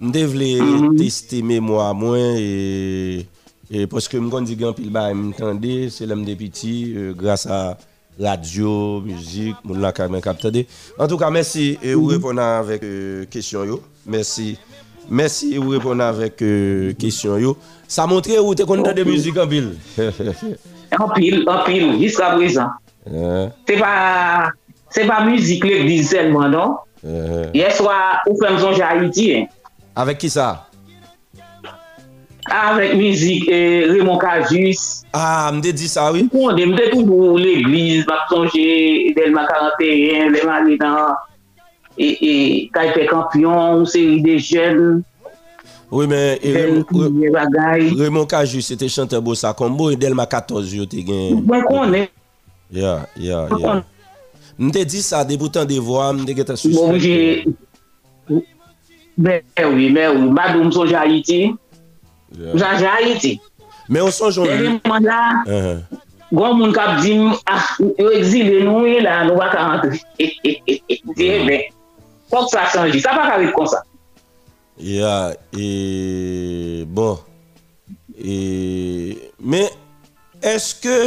M'de 0.00 0.22
vle 0.30 0.96
tester 0.96 1.42
mémoire 1.42 1.92
moi 1.92 2.18
et 2.38 3.26
et 3.68 3.88
parce 3.88 4.06
que 4.06 4.16
m'gon 4.16 4.40
di 4.46 4.54
gan 4.54 4.72
pile 4.72 4.90
ba 4.90 5.12
m'tande, 5.12 5.90
c'est 5.90 6.06
l'homme 6.06 6.24
de 6.24 6.34
petit 6.34 6.94
euh, 6.96 7.12
grâce 7.12 7.46
à 7.46 7.76
radio, 8.18 9.00
musique, 9.00 9.56
moun 9.64 9.80
la 9.80 9.90
kap 9.90 10.38
tande. 10.38 10.64
En 11.00 11.08
tout 11.08 11.18
cas, 11.18 11.30
merci 11.30 11.76
et 11.82 11.94
vous 11.94 12.06
répondre 12.06 12.40
avec 12.40 12.84
euh, 12.84 13.24
question 13.24 13.64
yo. 13.64 13.82
Merci. 14.06 14.56
Merci 15.10 15.54
et 15.54 15.58
vous 15.58 15.70
répondre 15.70 16.04
avec 16.04 16.40
euh, 16.42 16.92
question 16.92 17.36
yo. 17.38 17.56
Ça 17.88 18.06
montre 18.06 18.30
où 18.40 18.54
te 18.54 18.62
content 18.62 18.92
de 18.92 19.02
musique 19.02 19.36
en 19.36 19.46
ville. 19.46 19.74
An 20.96 21.10
pil, 21.12 21.42
an 21.44 21.64
pil, 21.66 21.98
jiska 22.00 22.38
Uh 23.08 23.16
-huh. 23.16 23.50
Se 23.66 23.76
pa, 23.76 24.52
se 24.90 25.04
pa 25.06 25.24
müzik 25.24 25.64
lèk 25.64 25.86
di 25.86 26.04
selman, 26.04 26.50
non? 26.50 26.76
Uh 27.02 27.10
-huh. 27.10 27.50
Yeswa, 27.56 28.20
ou 28.26 28.36
fèm 28.36 28.58
zonjè 28.58 28.84
Haiti. 28.84 29.48
Avèk 29.96 30.18
ki 30.18 30.30
sa? 30.30 30.68
Avèk 32.48 32.94
müzik 32.96 33.48
eh, 33.48 33.88
Raymond 33.88 34.20
Cajus. 34.20 35.04
Ah, 35.12 35.52
mdè 35.52 35.72
di 35.72 35.88
sa, 35.88 36.12
oui? 36.12 36.28
Mdè 36.32 36.64
mdè 36.66 36.90
tou 36.92 37.04
bou 37.04 37.36
l'Eglise, 37.36 38.04
mdè 38.04 38.18
sonjè 38.28 38.68
Delma 39.16 39.46
41, 39.46 40.32
Delma 40.32 40.60
Lédan, 40.60 41.16
e 41.96 42.68
Kajpe 42.72 43.06
Kampion, 43.08 43.80
ou 43.80 43.86
seri 43.86 44.20
de 44.22 44.36
jèl. 44.38 45.02
Oui, 45.90 46.06
men, 46.06 46.36
Raymond 47.98 48.26
Cajus, 48.26 48.66
se 48.68 48.76
te 48.76 48.88
chante 48.88 49.16
Bossa 49.20 49.54
Kombo, 49.54 49.90
e 49.90 49.96
Delma 49.96 50.26
14 50.26 50.76
yo 50.76 50.84
te 50.86 51.00
gen. 51.00 51.40
Mwen 51.46 51.64
konen. 51.64 52.08
Ya, 52.70 53.08
ya, 53.16 53.48
ya. 53.48 53.56
Bon. 53.56 53.84
Mte 54.58 54.84
di 54.84 55.00
sa 55.00 55.24
deboutan 55.24 55.64
de 55.64 55.78
vwa, 55.80 56.12
mte 56.12 56.34
geta 56.36 56.56
sou 56.58 56.72
sa. 56.74 56.80
Bon, 56.80 56.98
jè... 57.00 57.46
Mè 59.18 59.40
wè, 59.56 59.86
mè 59.94 60.04
wè, 60.12 60.26
badou 60.36 60.66
mson 60.68 60.90
jè 60.90 60.98
Haiti. 60.98 61.38
Mson 62.34 62.82
jè 62.82 62.90
Haiti. 62.90 63.32
Mè 63.88 64.02
ou 64.04 64.12
son 64.12 64.34
jè... 64.34 64.58
Mè 64.58 64.74
mwen 64.84 65.06
la, 65.08 65.20
gwa 66.28 66.50
moun 66.58 66.74
kap 66.76 66.98
di, 67.00 67.14
ah, 67.48 67.70
yo 67.96 68.10
exile 68.18 68.58
nou 68.66 68.84
e 68.84 68.98
la, 69.00 69.22
nou 69.30 69.38
wak 69.40 69.54
a 69.56 69.62
rentre. 69.70 70.02
Di 70.18 71.30
e 71.30 71.38
mè. 71.46 71.60
Fok 72.28 72.50
sa 72.52 72.66
chanji, 72.74 73.00
sa 73.00 73.14
pa 73.16 73.30
karib 73.30 73.54
kon 73.56 73.70
sa. 73.70 73.80
Ya, 74.76 75.32
e... 75.56 76.84
Bon. 76.92 77.16
E... 78.18 78.36
Mè, 79.40 79.64
eske... 80.44 80.98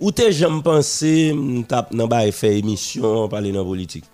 Ou 0.00 0.08
te 0.16 0.30
jom 0.32 0.62
panse 0.64 1.10
m 1.36 1.60
tap 1.68 1.90
nan 1.92 2.08
ba 2.08 2.22
e 2.24 2.32
fe 2.32 2.54
emisyon 2.62 3.28
pale 3.32 3.52
nan 3.52 3.66
politik? 3.68 4.06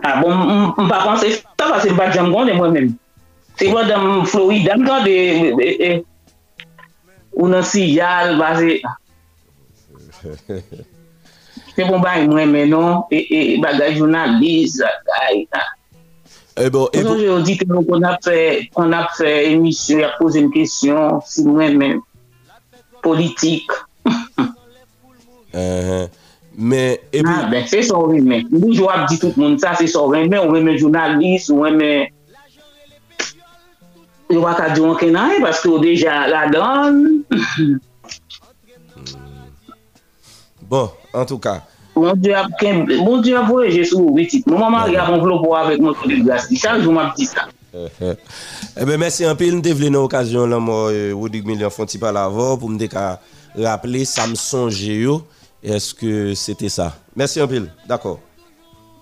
A 0.00 0.12
ah, 0.12 0.20
bon, 0.22 0.30
m 0.78 0.86
pa 0.86 1.00
panse 1.08 1.32
ta 1.58 1.72
pase 1.72 1.90
m 1.90 1.98
pa 1.98 2.06
jom 2.14 2.30
gonde 2.30 2.54
mwen 2.54 2.76
men. 2.76 2.92
Se 3.58 3.66
mwen 3.68 3.90
dam 3.90 4.22
Florida, 4.30 4.76
m 4.78 4.86
tan 4.86 5.02
de... 5.04 5.16
Eh, 5.18 5.58
eh, 5.66 5.74
e, 5.88 6.76
ou 7.34 7.50
nan 7.50 7.66
si 7.66 7.82
yal, 7.96 8.38
base... 8.38 8.78
Se 11.74 11.84
bon 11.86 12.00
ba 12.02 12.16
y 12.20 12.28
mwen 12.28 12.50
men 12.54 12.70
non, 12.70 13.02
e, 13.10 13.20
e 13.26 13.58
bagay 13.62 13.98
jounalist, 13.98 14.80
bagay... 15.08 15.42
E 16.60 16.70
bon, 16.70 16.86
e 16.94 17.02
bon... 17.02 17.10
Ou 17.10 17.18
nan 17.18 17.20
je 17.24 17.28
ou 17.34 17.42
di 17.46 17.58
te 17.58 17.66
nou 17.66 17.82
kon 17.90 18.06
ap 18.06 18.22
fe 19.18 19.34
emisyon, 19.50 20.04
ya 20.06 20.14
pose 20.20 20.38
m 20.46 20.54
kesyon, 20.54 21.18
si 21.26 21.42
mwen 21.48 21.74
men... 21.80 21.98
politik. 23.04 23.72
Men, 26.60 26.96
epi... 27.12 27.24
Nan, 27.24 27.50
ben, 27.50 27.66
se 27.70 27.82
son 27.88 28.10
remen. 28.10 28.46
Mouj 28.52 28.82
wap 28.84 29.06
di 29.10 29.18
tout 29.22 29.36
moun 29.40 29.58
sa, 29.62 29.74
se 29.78 29.88
son 29.90 30.12
remen, 30.12 30.40
ou 30.42 30.56
remen 30.56 30.78
jounalist, 30.78 31.52
ou 31.54 31.64
remen... 31.66 32.10
Yo 34.30 34.44
wak 34.44 34.60
a 34.62 34.68
diyon 34.70 34.94
ke 34.94 35.08
nan, 35.10 35.40
paske 35.42 35.66
ou 35.66 35.82
deja 35.82 36.22
la 36.30 36.44
don. 36.52 37.00
Hmm. 37.34 37.78
Bon, 40.70 40.92
an 41.10 41.26
tou 41.26 41.42
ka. 41.42 41.56
Moun 41.96 42.20
di 42.22 42.30
ap 43.34 43.48
voyeje 43.48 43.88
sou 43.90 44.14
witit. 44.14 44.46
Moun 44.46 44.62
maman 44.62 44.92
yon 44.92 45.18
vlopou 45.24 45.56
avèk 45.58 45.82
moun 45.82 45.98
kou 45.98 46.12
de 46.12 46.20
glas. 46.22 46.46
Di 46.46 46.60
chanjou 46.60 46.94
map 46.94 47.16
di 47.18 47.26
sa. 47.26 47.48
Eh 47.72 48.84
ben 48.84 48.98
merci 48.98 49.26
en 49.26 49.36
pile, 49.36 49.54
nous 49.54 49.62
te 49.62 49.68
vle 49.72 49.90
nan 49.90 50.02
occasion 50.02 50.46
là 50.46 50.58
moi 50.58 50.90
euh, 50.90 51.12
Wodig 51.12 51.46
Million 51.46 51.70
font 51.70 51.86
pas 52.00 52.10
la 52.12 52.26
voix 52.28 52.58
pour 52.58 52.68
me 52.68 52.78
rappeler 53.56 54.04
Samson 54.04 54.68
Géo. 54.70 55.22
Est-ce 55.62 55.94
que 55.94 56.34
c'était 56.34 56.68
ça? 56.70 56.96
Merci 57.14 57.40
en 57.40 57.46
pile. 57.46 57.70
D'accord. 57.86 58.18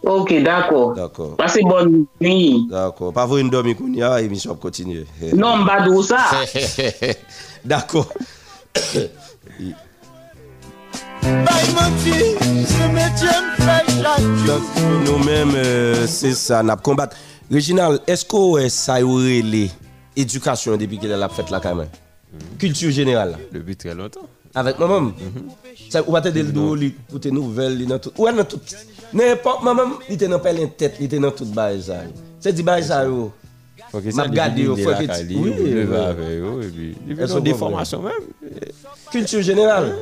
Ok, 0.03 0.43
d'akor. 0.43 0.95
D'accord. 0.95 1.37
Pase 1.37 1.59
bon 1.63 2.07
nuit. 2.21 2.67
D'accord. 2.69 3.13
Pas 3.13 3.27
vous 3.27 3.39
une 3.39 3.51
dormi 3.51 3.75
kounya, 3.75 4.21
émission 4.21 4.55
continue. 4.55 5.07
Non. 5.35 5.65
D'accord. 7.65 8.09
M 11.23 11.45
fè 11.99 12.37
chak 13.19 13.45
Donc, 14.47 14.63
nous-mêmes, 15.07 15.53
euh, 15.55 16.07
c'est 16.07 16.35
ça, 16.35 16.63
nous 16.63 16.77
combattre. 16.77 17.17
Réginal, 17.51 18.01
est-ce 18.07 18.25
que 18.25 18.69
ça 18.69 19.03
aurait 19.05 19.41
les 19.43 19.71
éducation 20.17 20.77
depuis 20.77 20.99
qu'elle 20.99 21.23
a 21.23 21.29
fait 21.29 21.49
la 21.51 21.61
quand 21.61 21.75
même? 21.75 21.89
Culture 22.59 22.91
générale. 22.91 23.39
Depuis 23.53 23.77
très 23.77 23.95
longtemps. 23.95 24.27
Avec 24.55 24.79
maman. 24.79 25.13
Ça, 25.89 26.03
ou 26.07 26.13
pas 26.13 26.21
le 26.21 26.43
dos, 26.45 26.75
li, 26.75 26.91
pour 27.09 27.21
tes 27.21 27.31
nouvelles, 27.31 27.87
dans 27.87 27.99
tout. 27.99 28.13
Ouais, 28.19 28.33
dans 28.35 28.45
tout. 28.45 28.61
N'importe, 29.13 29.63
maman, 29.63 29.85
il 30.09 30.15
était 30.17 30.29
dans 30.29 30.39
plein 30.39 30.67
tête, 30.67 30.97
il 30.99 31.07
était 31.07 31.19
dans 31.19 31.31
tout 31.31 31.47
bail 31.47 31.83
ça. 31.83 32.03
C'est 32.41 32.53
dit 32.53 32.63
bail 32.63 32.85
ça, 32.85 33.05
yo. 33.05 33.33
Faut 33.91 34.01
que 34.01 34.11
ça 34.11 34.25
regardé, 34.25 34.63
yo, 34.65 34.77
faut 34.77 34.91
que 34.91 35.35
Oui, 35.35 36.95
Elles 37.19 37.29
sont 37.29 37.41
des 37.41 37.55
formations 37.55 38.03
même. 38.03 38.13
Culture 39.11 39.41
générale. 39.41 39.95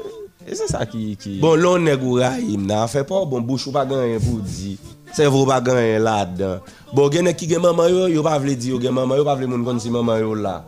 Et 0.49 0.55
c'est 0.55 0.67
ça 0.67 0.85
qui. 0.87 1.17
Bon, 1.41 1.55
l'on 1.55 1.79
nèg 1.79 2.03
ou 2.03 2.15
rahim 2.15 2.67
nan 2.67 2.87
fait 2.89 3.05
pas 3.05 3.25
bon 3.25 3.41
bouche 3.41 3.67
ou 3.67 3.73
pas 3.73 3.85
gagner 3.85 4.19
pour 4.19 4.39
dire. 4.39 4.79
Cerveau 5.17 5.47
pas 5.47 5.63
gagner 5.63 5.99
là-dedans. 5.99 6.59
Bon, 6.93 7.09
gen 7.09 7.25
nèg 7.25 7.39
qui 7.41 7.49
gen 7.49 7.63
maman 7.65 7.89
yo, 7.89 8.03
yo 8.13 8.23
pas 8.23 8.37
vle 8.37 8.53
di 8.53 8.69
yo 8.69 8.77
gen 8.77 8.93
maman 8.93 9.17
yo, 9.17 9.25
pas 9.25 9.35
vle 9.35 9.47
moun 9.49 9.63
kon 9.65 9.79
si 9.81 9.89
maman 9.89 10.19
yo 10.21 10.35
là. 10.35 10.67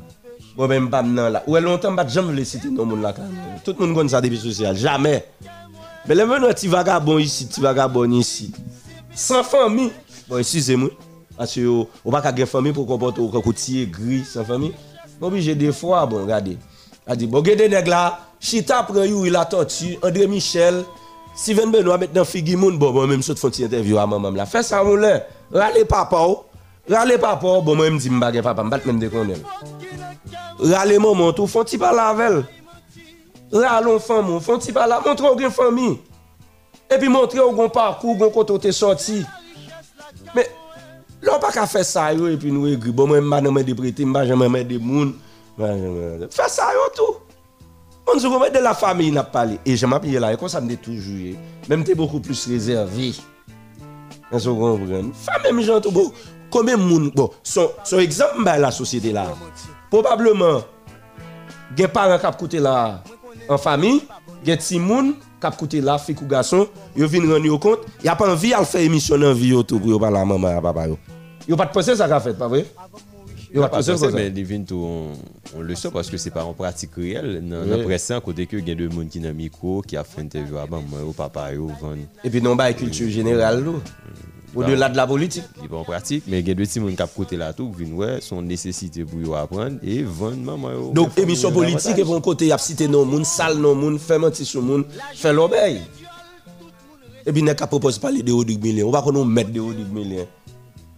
Bon 0.56 0.66
ben 0.66 0.88
pas 0.88 1.02
nan 1.02 1.34
là. 1.34 1.42
Ou 1.46 1.54
longtemps 1.58 1.94
pas 1.94 2.08
jamais 2.08 2.32
vle 2.32 2.46
citer 2.46 2.70
non 2.70 2.86
moun 2.86 3.02
quand 3.02 3.18
même. 3.18 3.60
Tout 3.62 3.76
monde 3.78 3.94
connaît 3.94 4.08
ça 4.08 4.22
depuis 4.22 4.38
social, 4.38 4.74
jamais. 4.74 5.26
Mais 6.06 6.14
le 6.14 6.24
venons 6.24 6.48
petit 6.48 6.66
vagabond 6.66 7.18
ici, 7.18 7.44
petit 7.44 7.60
vagabond 7.60 8.10
ici. 8.10 8.50
Sans 9.14 9.44
famille. 9.44 9.92
Bon, 10.26 10.38
excusez-moi. 10.38 10.88
Parce 11.36 11.52
que 11.52 11.60
yo, 11.60 11.86
ou 12.02 12.10
pas 12.10 12.22
ka 12.22 12.34
gen 12.34 12.46
famille 12.46 12.72
pour 12.72 12.86
comporter 12.86 13.20
ou 13.20 13.28
côtier 13.28 13.86
gris 13.86 14.24
sans 14.24 14.46
famille. 14.46 14.72
Obligé 15.20 15.54
des 15.54 15.72
fois 15.72 16.06
bon, 16.06 16.22
regardez. 16.22 16.56
A 17.06 17.14
dit 17.14 17.26
bon, 17.26 17.44
gen 17.44 17.54
des 17.54 17.68
nèg 17.68 17.86
là, 17.86 18.20
Chita 18.40 18.82
prend 18.82 19.04
you 19.04 19.24
la 19.24 19.44
tortue, 19.44 19.98
André 20.02 20.26
Michel, 20.26 20.84
Steven 21.38 21.70
Benoît 21.70 21.98
maintenant 21.98 22.24
Figi 22.24 22.56
Moun, 22.56 22.76
bon, 22.78 22.90
bon, 22.90 23.06
même 23.06 23.22
saute 23.22 23.38
font 23.38 23.48
interview 23.48 23.96
à 23.96 24.06
maman 24.08 24.32
là. 24.32 24.44
Fais 24.44 24.64
ça, 24.64 24.82
mon 24.82 24.96
lè. 24.96 25.22
Rale 25.52 25.86
papa. 25.86 26.16
Rale 26.90 27.16
papa 27.20 27.60
bon, 27.60 27.76
moi, 27.76 27.88
me 27.88 27.98
dit 27.98 28.10
m'bagay 28.10 28.42
papa, 28.42 28.64
m'bat 28.64 28.84
même 28.84 28.98
de 28.98 29.06
connaître. 29.06 29.48
Rale 30.58 30.98
maman 30.98 31.32
tout, 31.32 31.46
font 31.46 31.64
pas 31.78 31.94
lavel. 31.94 32.44
Rale 33.52 33.86
on 33.86 34.00
femme, 34.00 34.40
font 34.40 34.58
pas 34.74 34.88
la, 34.88 35.00
montre 35.00 35.32
ou 35.32 35.38
gen 35.38 35.50
famille. 35.52 36.00
Et 36.90 36.98
puis 36.98 37.08
montrer 37.08 37.40
ou 37.40 37.52
gon 37.52 37.68
parcours, 37.68 38.16
gon 38.16 38.30
kote 38.30 38.50
ou 38.50 38.58
te 38.58 38.72
sorti. 38.72 39.24
Mais, 40.34 40.50
là, 41.22 41.38
pas 41.38 41.52
qu'à 41.52 41.66
faire 41.66 41.84
ça, 41.84 42.12
et 42.12 42.36
puis 42.36 42.50
nous. 42.50 42.76
Bon, 42.92 43.06
moi, 43.06 43.20
m'ba 43.20 43.40
nan 43.40 43.54
mè 43.54 43.62
de 43.62 43.74
prêter, 43.74 44.04
m'ba 44.04 44.26
jamais 44.26 44.48
mè 44.48 44.64
de 44.64 44.78
moun. 44.78 45.14
Fais 45.56 46.48
ça, 46.48 46.72
tout. 46.96 47.27
On 48.12 48.18
se 48.18 48.26
remet 48.26 48.50
de 48.50 48.58
la 48.58 48.74
famille 48.74 49.10
n'a 49.10 49.22
parlé. 49.22 49.58
Et 49.66 49.76
je 49.76 49.86
m'appelle 49.86 50.12
là, 50.14 50.32
et 50.32 50.36
comme 50.36 50.48
ça 50.48 50.60
me 50.60 50.74
toujours. 50.76 51.36
Même 51.68 51.84
t'es 51.84 51.94
beaucoup 51.94 52.20
plus 52.20 52.46
réservé. 52.46 53.12
Vous 54.30 54.54
comprenez? 54.54 55.10
Fais 55.14 55.42
même 55.42 55.60
gens 55.62 55.80
beau. 55.80 56.12
Combien 56.50 56.78
de 56.78 56.82
monde, 56.82 57.12
bon, 57.14 57.30
son, 57.42 57.70
son 57.84 57.98
exemple, 57.98 58.42
bah, 58.42 58.56
la 58.56 58.70
société 58.70 59.12
là. 59.12 59.26
Probablement, 59.90 60.62
des 61.76 61.88
parents 61.88 62.18
qui 62.18 62.26
ont 62.26 62.32
coûté 62.32 62.58
là 62.58 63.02
en 63.48 63.58
famille, 63.58 64.02
des 64.42 64.56
petits 64.56 64.78
moun 64.78 65.14
qui 65.40 65.56
coûté 65.58 65.80
là, 65.82 65.98
fille 65.98 66.16
ou 66.20 66.26
garçon, 66.26 66.66
ils 66.96 67.04
viennent 67.04 67.30
rendre 67.30 67.58
compte, 67.58 67.80
il 67.98 68.04
n'y 68.04 68.08
a 68.08 68.16
pas 68.16 68.32
envie 68.32 68.50
de 68.50 68.64
faire 68.64 68.80
émission 68.80 69.18
dans 69.18 69.34
vie 69.34 69.62
tout 69.64 69.78
pour 69.78 70.02
à 70.02 70.10
maman 70.10 70.58
et 70.58 70.62
papa. 70.62 70.86
Ils 71.46 71.50
n'ont 71.50 71.56
pas 71.56 71.66
de 71.66 71.72
penser 71.72 71.94
ça 71.94 72.08
qu'a 72.08 72.18
fait, 72.18 72.32
pas 72.32 72.48
vrai? 72.48 72.64
De 73.52 74.74
on, 74.74 75.60
le 75.60 75.74
sait 75.74 75.90
parce 75.90 76.10
que 76.10 76.16
c'est 76.16 76.30
pas 76.30 76.44
en 76.44 76.52
pratique 76.52 76.90
réelle 76.96 77.42
dans 77.48 77.64
la 77.64 78.16
à 78.16 78.20
côté 78.20 78.46
que 78.46 78.56
il 78.56 78.68
y 78.68 78.72
a 78.72 78.74
des 78.74 78.90
gens 78.90 79.04
qui 79.10 79.20
dans 79.20 79.34
micro 79.34 79.82
qui 79.82 79.96
a 79.96 80.04
fait 80.04 80.20
interview 80.20 80.58
avant 80.58 80.82
moi 80.82 81.00
au 81.02 81.12
papa 81.12 81.52
yo 81.54 81.70
vend 81.80 81.96
Et 82.24 82.30
puis 82.30 82.42
non 82.42 82.56
bah 82.56 82.72
culture 82.72 83.08
générale 83.08 83.64
là. 83.64 83.72
Au-delà 84.54 84.88
de 84.88 84.96
la 84.96 85.06
politique. 85.06 85.44
il 85.62 85.68
pas 85.68 85.76
en 85.76 85.84
pratique 85.84 86.24
mais 86.26 86.40
il 86.40 86.48
y 86.48 86.50
a 86.50 86.54
des 86.54 86.64
petits 86.64 86.80
monde 86.80 86.94
qui 86.94 87.02
a 87.02 87.06
côté 87.06 87.36
là 87.36 87.52
tout 87.52 87.72
qui 87.76 87.84
ouais 87.84 88.18
son 88.20 88.42
nécessité 88.42 89.04
pour 89.04 89.20
yo 89.20 89.34
apprendre 89.34 89.78
et 89.82 90.02
vendre 90.02 90.36
maman 90.36 90.72
yo 90.72 90.92
Donc, 90.92 91.16
émission 91.18 91.52
politique, 91.52 91.98
et 91.98 92.02
un 92.02 92.20
côté, 92.20 92.46
il 92.46 92.48
y 92.48 92.52
a 92.52 92.58
cité 92.58 92.88
non 92.88 93.04
moun, 93.04 93.24
sale 93.24 93.58
non 93.58 93.74
moun, 93.74 93.98
fait 93.98 94.18
mentir 94.18 94.46
sur 94.46 94.62
moun, 94.62 94.84
fait 95.14 95.32
l'obéi. 95.32 95.80
Et 97.26 97.32
puis, 97.32 97.42
n'est 97.42 97.54
qu'à 97.54 97.66
propose 97.66 97.98
parler 97.98 98.22
de 98.22 98.32
Odig 98.32 98.62
Million. 98.62 98.88
On 98.88 98.90
va 98.90 99.02
qu'on 99.02 99.12
nous 99.12 99.24
mette 99.24 99.52
de 99.52 99.60
Odig 99.60 99.92
Million. 99.92 100.26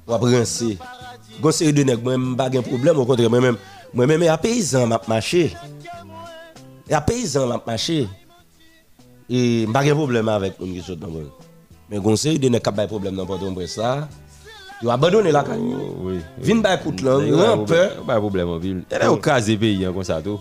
On 0.06 0.12
va 0.12 0.18
princer. 0.18 0.78
Gon 1.40 1.50
série 1.52 1.72
de 1.72 1.82
nèg, 1.82 2.02
moi-même, 2.02 2.36
pas 2.36 2.48
de 2.50 2.60
problème. 2.60 2.98
Au 2.98 3.04
contraire, 3.06 3.30
moi-même, 3.30 3.56
moi-même, 3.94 4.22
il 4.22 4.28
a 4.28 4.38
paysan 4.38 4.86
m'a 4.86 5.00
marché. 5.08 5.52
Il 6.86 6.92
y 6.92 6.94
a 6.94 7.00
paysan 7.00 7.46
m'a 7.46 7.62
marché. 7.66 8.08
Et 9.28 9.66
pas 9.72 9.84
de 9.84 9.92
problème 9.92 10.28
avec 10.28 10.58
moun 10.60 10.72
qui 10.74 10.80
saute 10.80 10.98
dans 10.98 11.06
le 11.06 11.12
monde. 11.14 11.30
Mais 11.88 11.98
gon 11.98 12.16
série 12.16 12.38
de 12.38 12.48
nèg 12.48 12.62
qui 12.62 12.68
a 12.68 12.72
pas 12.72 12.82
de 12.82 12.88
problème 12.88 13.16
dans 13.16 13.24
monde 13.26 13.66
ça. 13.66 14.08
Ils 14.82 14.88
ont 14.88 14.92
abandonné 14.92 15.30
la 15.30 15.42
caille. 15.42 15.60
oui 16.00 16.20
Vin 16.38 16.56
ba 16.62 16.74
écoute 16.74 17.02
là, 17.02 17.18
Il 17.20 17.28
y 17.28 17.38
a 17.38 17.52
un 17.52 17.58
peu. 17.58 17.88
pas 18.06 18.14
de 18.14 18.18
problème 18.18 18.48
en 18.48 18.56
ville 18.56 18.82
il 18.90 18.96
y 18.96 19.00
a 19.02 19.12
au 19.12 19.18
cas 19.18 19.38
des 19.38 19.54
pays 19.58 19.84
hein, 19.84 19.92
comme 19.92 20.02
ça 20.04 20.22
tout 20.22 20.40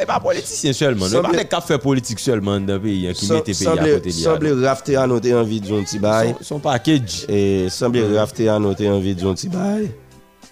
et 0.00 0.06
pas 0.06 0.18
politicien 0.18 0.72
seulement 0.72 1.04
Semble- 1.04 1.30
pas 1.30 1.36
les 1.36 1.60
fait 1.60 1.76
politique 1.76 2.20
seulement 2.20 2.58
dans 2.58 2.72
le 2.74 2.80
pays 2.80 3.06
hein, 3.06 3.12
qui 3.12 3.30
mettent 3.30 3.44
pays 3.44 3.68
à 3.68 3.76
côté 3.76 4.00
de 4.00 4.10
Semble 4.12 4.64
rafter 4.64 4.96
à 4.96 5.06
noter 5.06 5.34
en 5.34 5.42
vie 5.42 5.60
de 5.60 5.66
John 5.66 5.84
Tibay. 5.84 6.34
son, 6.40 6.58
package 6.58 7.26
Et 7.28 7.68
semble 7.68 8.00
rafter 8.16 8.48
à 8.48 8.58
noter 8.58 8.88
en 8.88 8.98
vie 8.98 9.14
de 9.14 9.20
John 9.20 9.34
Tibay. 9.34 9.94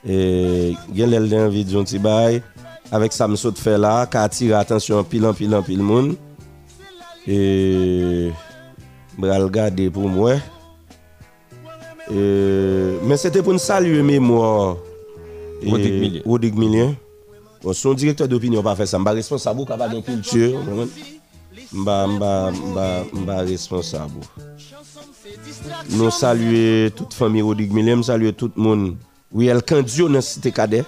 Et 0.06 0.74
gen 0.94 1.10
lèl 1.10 1.34
en 1.34 1.48
vie 1.48 1.64
de 1.64 1.70
John 1.70 1.84
Tibay. 1.84 2.42
Avec 2.90 3.12
ça 3.12 3.28
me 3.28 3.36
saute 3.36 3.58
fait 3.58 3.76
là, 3.76 4.06
qui 4.06 4.16
attire 4.16 4.58
attention 4.58 5.04
pile 5.04 5.26
en 5.26 5.34
pile 5.34 5.54
en 5.54 5.62
pile 5.62 5.82
moun. 5.82 6.16
Et 7.26 8.30
bral 9.18 9.50
garder 9.50 9.90
pour 9.90 10.08
moi. 10.08 10.34
Et, 12.10 12.98
mais 13.02 13.18
c'était 13.18 13.42
pour 13.42 13.52
nous 13.52 13.58
saluer 13.58 14.02
mémoire. 14.02 14.76
Rodrigue 15.66 16.54
Millien. 16.54 16.86
Millien. 16.86 16.94
Bon, 17.62 17.72
son 17.72 17.92
directeur 17.92 18.28
d'opinion 18.28 18.62
pas 18.62 18.76
fait 18.76 18.86
ça. 18.86 18.98
Je 18.98 19.02
suis 19.02 19.16
responsable 19.16 19.62
a 19.68 19.76
pas 19.76 19.88
de 19.88 20.00
culture. 20.00 20.60
mba, 21.72 22.06
mba 22.06 23.38
responsable. 23.40 24.20
Nous 25.90 26.10
saluer 26.10 26.90
toute 26.96 27.12
famille 27.12 27.42
Rodrigue 27.42 27.72
Millem, 27.72 28.02
saluer 28.02 28.32
tout 28.32 28.50
le 28.56 28.62
monde. 28.62 28.96
Oui, 29.32 29.46
elle 29.46 29.62
candio 29.62 30.08
dans 30.08 30.20
cité 30.20 30.50
cadet. 30.52 30.84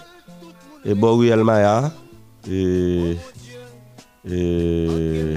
Et 0.85 0.95
bon, 0.95 1.17
elle 1.29 1.45
Maya. 1.45 1.93
Et. 2.51 3.17
Et. 4.29 5.35
et- 5.35 5.37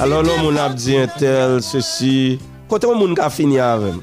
Alors 0.00 0.22
là, 0.22 0.32
mon 0.42 0.56
a 0.56 0.68
dit 0.70 0.96
un 0.96 1.06
tel, 1.06 1.62
ceci. 1.62 2.38
Quand 2.68 2.84
on 2.84 3.14
ka 3.14 3.30
fini 3.30 3.58
avec. 3.60 3.94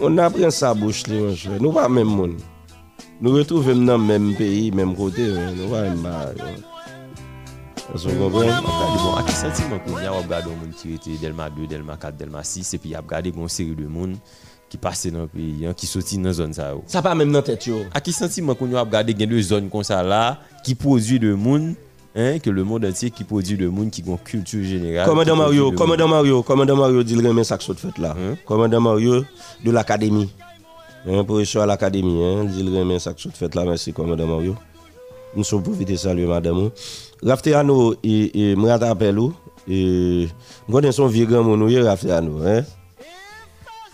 On 0.00 0.16
a 0.18 0.28
pris 0.30 0.50
sa 0.52 0.74
bouche, 0.74 1.04
mon 1.08 1.34
cher. 1.34 1.52
Nous 1.60 1.72
pas 1.72 1.88
même 1.88 2.06
monde. 2.06 2.36
Nous 3.20 3.32
retrouvons 3.32 3.74
dans 3.84 3.98
le 3.98 4.04
même 4.04 4.34
pays, 4.36 4.70
même 4.70 4.94
côté. 4.94 5.22
Nous 5.56 5.68
pas 5.68 5.82
même 5.82 6.06
qu'on 7.92 8.16
comprend. 8.18 8.62
Bon, 8.98 9.16
a 9.16 9.22
ki 9.24 9.34
sentimen 9.36 9.80
kon 9.86 9.96
wap 10.02 10.28
gade 10.28 10.52
moun 10.52 10.72
ki 10.76 10.94
rete 10.94 11.16
Delma 11.22 11.48
2, 11.50 11.66
Delma 11.70 11.96
4, 11.96 12.16
Delma 12.18 12.44
6 12.44 12.74
epi 12.78 12.94
ap 12.98 13.08
gade 13.08 13.32
kon 13.34 13.48
seri 13.48 13.74
de 13.78 13.88
moun 13.88 14.16
ki 14.68 14.76
pase 14.80 15.12
nan 15.14 15.28
peyi, 15.32 15.66
an, 15.68 15.76
ki 15.76 15.88
soti 15.88 16.18
nan 16.20 16.34
zon 16.36 16.52
sa 16.52 16.70
yo. 16.74 16.82
Ça 16.86 17.00
pas 17.02 17.14
même 17.14 17.32
dans 17.32 17.42
tête 17.42 17.66
yo. 17.66 17.82
A 17.94 18.00
ki 18.04 18.12
sentimen 18.12 18.56
kon 18.58 18.72
gade 18.90 19.16
gen 19.16 19.30
de 19.30 19.40
zon 19.40 19.68
kon 19.72 19.86
sa 19.86 20.02
la 20.02 20.38
ki 20.64 20.76
de 21.18 21.34
moun, 21.34 21.74
hein, 22.14 22.38
que 22.38 22.50
le 22.50 22.64
monde 22.64 22.84
entier 22.84 23.10
qui 23.10 23.24
produit 23.24 23.56
de 23.56 23.68
moun 23.68 23.90
générale. 23.92 25.06
Commandant 25.06 25.34
qui 25.34 25.40
produit 25.40 25.58
Mario, 25.58 25.70
de 25.70 25.76
commandant 25.76 26.08
Mario, 26.08 26.42
commandant 26.42 26.76
Mario 26.76 27.02
le 27.02 27.28
remet 27.28 27.44
ça 27.44 27.56
que 27.56 27.64
ça 27.64 27.74
fait 27.74 27.98
là. 27.98 28.14
Commandant 28.44 28.80
Mario 28.80 29.24
de 29.64 29.70
l'académie. 29.70 30.30
Un 31.06 31.24
professeur 31.24 31.62
à 31.62 31.66
l'académie, 31.66 32.22
hein, 32.22 32.44
dit 32.44 32.62
le 32.62 32.76
remet 32.78 32.98
ça 32.98 33.14
que 33.14 33.20
ça 33.22 33.30
fait 33.30 33.54
là, 33.54 33.64
merci 33.64 33.92
commandant 33.92 34.26
Mario. 34.26 34.56
Nous 35.36 35.44
sommes 35.44 35.62
saluer 35.96 36.26
madame. 36.26 36.70
Rafteano, 37.22 37.94
e, 38.02 38.30
e, 38.34 38.54
mwen 38.56 38.72
ata 38.74 38.90
apel 38.94 39.18
ou, 39.18 39.32
e, 39.66 40.28
mwen 40.68 40.78
konen 40.78 40.94
son 40.94 41.10
vigan 41.12 41.42
moun 41.46 41.62
ouye 41.66 41.82
Rafteano. 41.82 42.38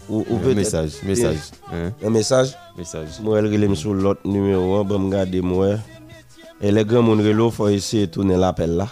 Un 0.09 0.55
mesaj, 0.55 1.01
mesaj. 1.06 1.38
Un 1.72 2.12
mesaj? 2.12 2.52
Mesaj. 2.76 3.20
Mwen 3.24 3.40
el 3.40 3.51
rele 3.55 3.70
msou 3.72 3.94
lot 3.96 4.20
numero 4.24 4.80
an, 4.80 4.88
mwen 4.90 5.10
gade 5.10 5.40
mwen. 5.40 5.80
E 6.60 6.70
le 6.72 6.84
gen 6.84 7.05
moun 7.06 7.22
relo 7.24 7.48
fwa 7.52 7.72
ese 7.72 8.05
tounen 8.12 8.40
l'apel 8.40 8.76
la. 8.82 8.88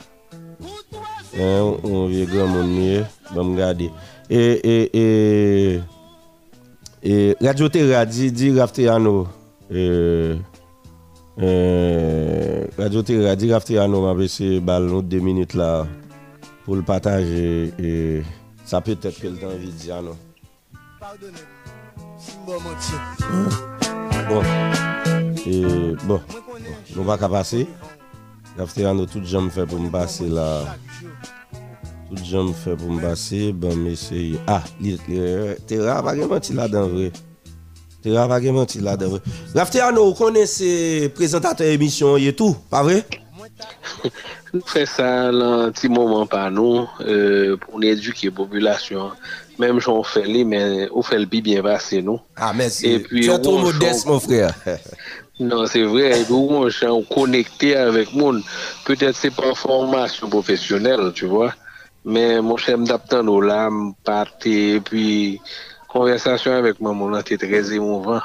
Un 1.37 2.09
vigan 2.09 2.49
moun 2.49 2.73
ouye, 2.79 3.05
mwen 3.35 3.57
gade. 3.61 3.91
E, 4.33 4.41
e, 4.65 4.77
e, 4.97 5.05
e, 7.05 7.37
radiote 7.41 7.85
radi 7.91 8.31
di 8.33 8.51
Rafteano, 8.57 9.27
e, 9.69 10.39
euh, 11.41 12.67
Radio 12.79 13.03
Terra 13.03 13.35
dit 13.37 13.53
Rafteano 13.53 14.03
m'a 14.03 14.15
baissé 14.15 14.61
balle 14.61 14.85
nous 14.85 15.03
deux 15.03 15.21
minutes 15.21 15.55
là 15.55 15.87
pour 16.65 16.77
le 16.77 16.83
partager 16.83 17.73
et 17.79 18.23
ça 18.65 18.81
peut 18.81 18.93
être 19.03 19.19
que 19.21 19.29
le 19.29 19.37
temps 19.37 19.49
de 19.49 19.71
dire 19.71 20.03
non. 20.03 20.17
Bon. 24.29 24.43
Et 25.47 25.63
bon, 25.63 25.97
bon, 26.07 26.21
nous 26.95 27.05
va 27.05 27.19
qu'à 27.19 27.29
passer. 27.29 27.67
Rafteano 28.59 29.07
tout 29.07 29.23
j'aime 29.25 29.51
fait 29.51 29.67
pour 29.67 29.81
me 29.81 29.91
passer 29.91 30.29
là. 30.29 30.77
Tout 32.11 32.23
j'aime 32.23 32.53
fait 32.53 32.77
pour 32.77 32.91
me 32.91 33.01
passer, 33.01 33.53
bon 33.53 33.75
mais 33.75 33.97
c'est 33.97 34.33
ah, 34.47 34.63
li- 34.81 34.99
Terra 35.67 36.03
pas 36.03 36.15
menti 36.15 36.53
là-dedans 36.53 36.89
vrai. 36.89 37.11
Terra 38.03 38.29
pas 38.29 38.41
menti 38.41 38.81
là-dedans. 38.81 39.19
Rafteano, 39.55 40.07
vous 40.07 40.15
connaissez 40.15 41.11
présentateur 41.15 41.67
émission 41.67 42.17
et 42.17 42.33
tout, 42.33 42.57
pas 42.69 42.83
vrai? 42.83 43.05
Nou 44.53 44.69
fè 44.69 44.83
sa 44.85 45.07
lan 45.33 45.71
ti 45.73 45.89
moman 45.89 46.27
pa 46.29 46.51
nou 46.53 46.83
euh, 47.01 47.55
pou 47.63 47.81
nou 47.81 47.89
eduke 47.89 48.29
populasyon. 48.37 49.15
Mèm 49.63 49.79
jon 49.81 50.03
fè 50.05 50.27
li, 50.27 50.43
men 50.45 50.91
ou 50.91 51.01
fè 51.07 51.17
l 51.17 51.25
bi 51.31 51.41
bien 51.45 51.65
passe 51.65 52.03
nou. 52.05 52.21
Ah, 52.37 52.53
merci. 52.53 52.91
Et 52.91 52.99
puis, 53.01 53.25
tu 53.25 53.31
es 53.33 53.39
trop 53.41 53.57
on 53.57 53.71
modeste, 53.71 54.07
mon 54.07 54.21
frère. 54.21 54.55
Non, 55.41 55.67
c'est 55.67 55.83
vrai. 55.83 56.13
Puis, 56.25 56.35
on 56.35 56.69
on 56.69 57.03
connecté 57.03 57.75
avec 57.75 58.13
moun. 58.13 58.43
Peut-être 58.85 59.17
c'est 59.17 59.35
pas 59.35 59.55
formation 59.55 60.29
professionnelle, 60.29 61.11
tu 61.15 61.25
vois. 61.25 61.55
Mais 62.05 62.41
mon 62.43 62.59
cher 62.59 62.77
m'daptan 62.79 63.25
nou 63.25 63.41
la, 63.41 63.71
m'parte, 63.71 64.47
et 64.47 64.81
puis 64.81 65.41
conversation 65.93 66.53
avec 66.53 66.81
maman 66.81 67.09
là, 67.11 67.23
c'était 67.27 67.47
très 67.49 67.73
émouvant. 67.75 68.21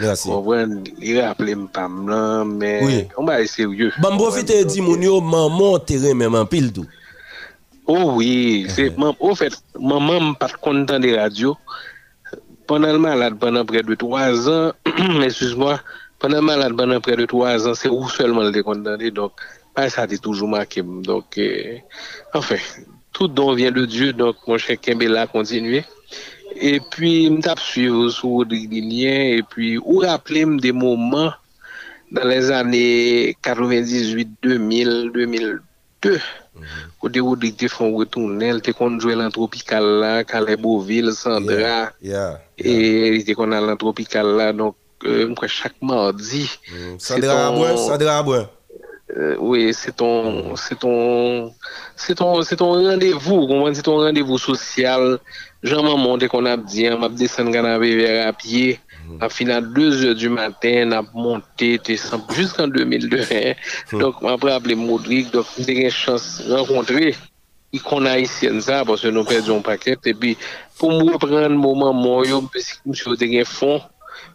Merci. 0.00 0.28
Comprenez? 0.28 0.82
Il 1.00 1.20
rappelait 1.20 1.54
m'pam 1.54 2.08
là, 2.08 2.44
mais 2.44 2.80
Oui. 2.82 3.04
on 3.18 3.24
va 3.24 3.40
être 3.42 3.48
sérieux. 3.48 3.92
Bon, 4.00 4.16
profite 4.16 4.66
di 4.66 4.80
moun 4.80 5.02
yo, 5.02 5.20
maman 5.20 5.78
terrain 5.78 6.14
même 6.14 6.34
en 6.34 6.46
pile 6.46 6.72
tout. 6.72 6.86
Oh 7.86 8.12
oui, 8.16 8.66
c'est 8.68 8.96
mam- 8.96 9.14
au 9.20 9.34
fait, 9.34 9.52
maman 9.78 10.20
m'a 10.20 10.34
pas 10.34 10.48
content 10.48 10.98
des 11.00 11.16
radios. 11.18 11.56
Pendant 12.66 12.92
le 12.92 12.98
malade, 12.98 13.34
pendant 13.38 13.64
près 13.66 13.82
de 13.82 13.94
trois 13.94 14.48
ans, 14.48 14.72
excuse-moi, 15.22 15.80
pendant 16.18 16.36
le 16.36 16.42
malade, 16.42 16.74
pendant 16.76 17.00
près 17.00 17.16
de 17.16 17.26
trois 17.26 17.68
ans, 17.68 17.74
c'est 17.74 17.88
où 17.88 18.08
seulement 18.08 18.42
le 18.44 18.62
condamné. 18.62 19.10
Donc, 19.10 19.32
pas 19.74 19.90
ça 19.90 20.02
a 20.02 20.06
toujours 20.06 20.48
marqué. 20.48 20.80
Donc, 20.82 21.36
euh, 21.38 21.76
enfin, 22.32 22.56
tout 23.12 23.28
don 23.28 23.52
vient 23.54 23.72
de 23.72 23.84
Dieu. 23.84 24.12
Donc, 24.12 24.36
mon 24.46 24.56
cher 24.58 24.78
Kembela, 24.80 25.26
continuez. 25.26 25.84
Et 26.56 26.80
puis, 26.80 27.30
me 27.30 27.40
tape 27.40 27.60
suivre 27.60 28.08
sur 28.10 28.44
des 28.46 28.66
lignes. 28.66 29.38
Et 29.38 29.42
puis, 29.42 29.78
ou 29.78 29.98
rappeler 29.98 30.44
des 30.60 30.72
moments 30.72 31.32
dans 32.10 32.28
les 32.28 32.50
années 32.50 33.36
98, 33.42 34.28
2000, 34.42 35.10
2002. 35.14 36.20
Ou 37.02 37.08
de 37.08 37.20
ou 37.20 37.36
te 37.36 37.68
font 37.68 37.94
retourner, 37.96 38.48
elle 38.48 38.60
te 38.60 38.70
kon 38.70 38.98
jouer 39.00 39.14
l'antropical 39.14 39.84
là, 40.00 40.24
Calais 40.24 40.56
Beauville, 40.56 41.12
Sandra, 41.12 41.90
et 42.58 43.24
te 43.24 43.32
kon 43.32 43.50
à 43.52 43.60
l'antropical 43.60 44.26
là, 44.36 44.52
donc 44.52 44.76
euh, 45.04 45.34
chaque 45.46 45.80
mardi. 45.80 46.50
c'est 46.98 47.14
Sandra 47.14 47.48
Abouin, 47.48 47.76
Sandra 47.76 48.18
Abouin. 48.18 48.48
Euh, 49.16 49.36
oui, 49.38 49.74
c'est 49.74 49.96
ton, 49.96 50.56
c'est 50.56 50.78
ton, 50.78 51.52
c'est 51.96 52.14
ton, 52.14 52.42
c'est 52.42 52.56
ton 52.56 52.72
rendez-vous, 52.72 53.46
comment 53.46 53.72
c'est 53.74 53.82
ton 53.82 53.98
rendez-vous 53.98 54.38
social. 54.38 55.18
Jean 55.62 55.82
maman 55.82 56.16
dès 56.16 56.28
qu'on 56.28 56.46
a 56.46 56.56
dit, 56.56 56.88
m'a 56.88 57.08
descendu 57.08 57.52
canapé 57.52 57.94
vers 57.94 58.28
à 58.28 58.32
pied, 58.32 58.80
à 59.20 59.26
à 59.26 59.60
2 59.60 60.04
heures 60.04 60.14
du 60.14 60.28
matin, 60.28 60.86
n'a 60.86 61.02
monté, 61.14 61.78
descend 61.78 62.22
jusqu'en 62.32 62.66
2002. 62.68 63.20
hein. 63.20 63.52
Donc, 63.92 64.16
après 64.26 64.52
appelé 64.52 64.74
Modric, 64.74 65.30
donc 65.30 65.46
j'ai 65.58 65.84
une 65.84 65.90
chance 65.90 66.42
de 66.46 66.54
rencontrer. 66.54 67.14
Qu'on 67.84 68.04
a 68.04 68.18
ici 68.18 68.48
ça 68.60 68.84
parce 68.84 69.00
que 69.00 69.08
nous 69.08 69.24
perdons 69.24 69.58
un 69.58 69.62
paquet 69.62 69.96
et 70.04 70.12
puis 70.12 70.36
pour 70.78 70.90
me 70.92 71.10
reprendre 71.10 71.48
moment 71.48 71.94
moi 71.94 72.26
yo 72.26 72.42
monsieur 72.84 73.16
de 73.16 73.24
gain 73.24 73.46
fond 73.46 73.80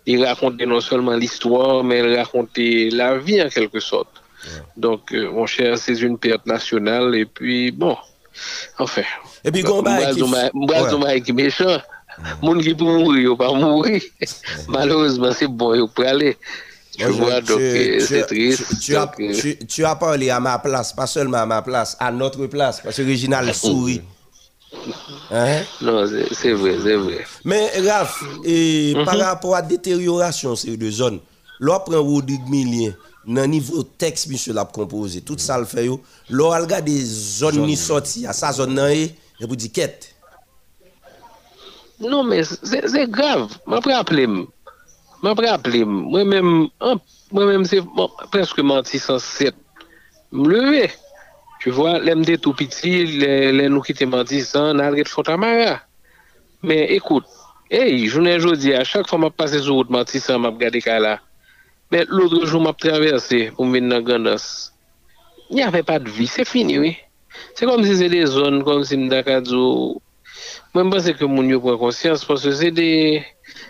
il 0.08 0.26
racontait 0.26 0.66
non 0.66 0.82
seulement 0.82 1.14
l'histoire 1.16 1.84
mais 1.84 2.00
il 2.00 2.16
racontait 2.16 2.90
la 2.92 3.20
vie 3.20 3.40
en 3.40 3.48
quelque 3.50 3.80
sorte 3.80 4.10
donc 4.76 5.12
euh, 5.14 5.32
mon 5.32 5.46
cher 5.46 5.78
c'est 5.78 6.00
une 6.02 6.18
perte 6.18 6.46
nationale 6.46 7.16
et 7.16 7.26
puis 7.26 7.72
bon 7.72 7.96
enfin. 8.80 9.04
Et 9.44 9.52
puis, 9.52 9.62
gon 9.64 9.82
bail 9.82 10.14
qui- 10.14 11.24
qui 11.24 11.34
méchant. 11.34 11.78
Moun 12.42 12.62
qui 12.62 12.74
pour 12.74 12.88
mourir 12.88 13.38
pas 13.38 13.54
mourir. 13.54 14.02
Malheureusement 14.68 15.32
c'est 15.32 15.48
bon 15.48 15.88
pour 15.88 16.06
aller. 16.06 16.38
Tu 16.98 17.06
vois 17.06 17.42
donc 17.42 17.60
euh, 17.60 18.00
c'est 18.00 18.26
triste. 18.26 18.66
tu- 18.82 18.96
as- 18.96 19.12
euh, 19.20 19.54
tu- 19.68 19.86
as 19.86 19.96
parlé 19.96 20.30
à 20.32 20.40
ma 20.40 20.58
place, 20.58 20.94
pas 20.94 21.06
seulement 21.06 21.38
à 21.38 21.46
ma 21.46 21.62
place, 21.62 21.96
à 22.00 22.12
notre 22.12 22.48
place, 22.48 22.82
parce 22.82 22.98
que 22.98 23.04
Réginal 23.04 23.54
sourit. 23.54 24.02
Hein? 25.32 25.62
non 25.82 26.06
c'est- 26.34 26.52
vrai 26.54 26.76
c'est 26.84 26.96
vrai. 26.96 27.26
Mais 27.46 27.70
Raph, 27.88 28.22
et 28.44 28.94
Mhm. 28.96 29.06
par 29.06 29.18
rapport 29.20 29.56
à 29.56 29.62
détérioration 29.62 30.56
c'est 30.56 30.76
de 30.76 30.90
zone, 30.90 31.20
l'on 31.60 31.80
prend 31.80 32.02
Rodrigue 32.02 32.48
Millien, 32.50 32.94
nan 33.28 33.52
nivou 33.52 33.84
teks 34.00 34.28
mi 34.32 34.40
se 34.40 34.56
la 34.56 34.66
kompoze. 34.66 35.22
Tout 35.28 35.42
sa 35.44 35.60
l 35.60 35.68
fè 35.68 35.88
yo. 35.88 36.00
Lò 36.32 36.54
al 36.56 36.68
gade 36.70 36.96
zon 37.04 37.60
ni 37.68 37.76
soti 37.80 38.26
a 38.28 38.36
sa 38.36 38.54
zon 38.56 38.76
nan 38.78 38.94
e, 38.96 39.10
e 39.38 39.44
pou 39.46 39.60
di 39.60 39.70
ket. 39.74 40.14
Non 42.00 42.28
men, 42.30 42.46
se 42.46 43.06
grav. 43.12 43.50
Mwen 43.66 43.84
pre 43.84 43.96
aple 43.98 44.28
m. 44.30 44.38
Mwen 45.24 45.38
pre 45.38 45.50
aple 45.52 45.84
m. 45.84 45.98
Mwen 46.14 46.32
men, 46.32 46.54
mwen 47.34 47.52
men 47.52 47.68
se 47.68 47.82
preske 48.32 48.64
manti 48.66 49.02
107. 49.02 49.58
M 50.32 50.48
leve. 50.48 50.88
Tu 51.64 51.74
vwa, 51.74 51.98
lem 52.06 52.22
de 52.24 52.36
tou 52.38 52.54
piti, 52.56 53.02
le 53.18 53.66
nou 53.72 53.82
ki 53.84 53.96
te 53.98 54.06
manti 54.08 54.44
100, 54.44 54.78
nan 54.78 54.86
adret 54.86 55.10
fota 55.10 55.36
mara. 55.42 55.80
Men, 56.62 56.86
ekout. 56.94 57.26
Hey, 57.68 57.98
jounen 58.06 58.38
jodi, 58.40 58.72
a 58.78 58.86
chak 58.88 59.10
fwa 59.10 59.20
m 59.20 59.28
ap 59.28 59.40
pase 59.42 59.60
sou 59.66 59.82
wout 59.82 59.90
manti 59.92 60.22
100, 60.22 60.38
m 60.40 60.52
ap 60.52 60.62
gade 60.62 60.80
ka 60.86 61.00
la. 61.04 61.18
Ben, 61.92 62.06
l'autre 62.10 62.46
jour, 62.46 62.62
m'a 62.62 62.74
traversé 62.74 63.52
pour 63.56 63.66
venir 63.66 63.90
dans 63.90 64.02
gandas. 64.02 64.72
Il 65.50 65.56
n'y 65.56 65.64
avait 65.64 65.84
pas 65.84 66.00
de 66.00 66.10
vie, 66.10 66.28
c'est 66.28 66.48
fini, 66.48 66.78
oui. 66.78 66.98
C'est 67.56 67.66
comme 67.66 67.84
si 67.84 67.96
c'était 67.96 68.10
des 68.10 68.26
zones, 68.26 68.64
comme 68.64 68.84
si 68.84 68.98
Mdakadzo. 68.98 70.02
Moi, 70.74 70.84
je 70.84 70.90
pense 70.90 71.12
que 71.12 71.26
mon 71.26 71.44
yo 71.44 71.60
prend 71.60 71.78
conscience 71.78 72.26
parce 72.26 72.44
que 72.44 72.52
c'est 72.52 72.72
des, 72.72 73.26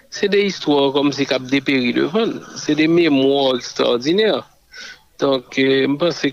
c'est 0.10 0.28
des 0.28 0.42
histoires 0.42 0.92
comme 0.92 1.12
si 1.12 1.26
cap 1.26 1.44
dépéri 1.44 1.94
devant. 1.94 2.32
C'est 2.56 2.76
des 2.76 2.88
mémoires 2.88 3.56
extraordinaires. 3.56 4.50
Donk, 5.20 5.58
euh, 5.58 5.88
je 5.88 5.96
pense 5.96 6.26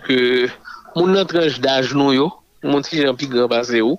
moun 0.95 1.11
nan 1.11 1.25
entrage 1.25 1.59
d'aj 1.63 1.93
nou 1.99 2.15
yo, 2.15 2.29
moun 2.63 2.85
ti 2.87 3.01
jan 3.03 3.17
pi 3.19 3.27
gran 3.31 3.49
pase 3.51 3.81
yo, 3.81 3.97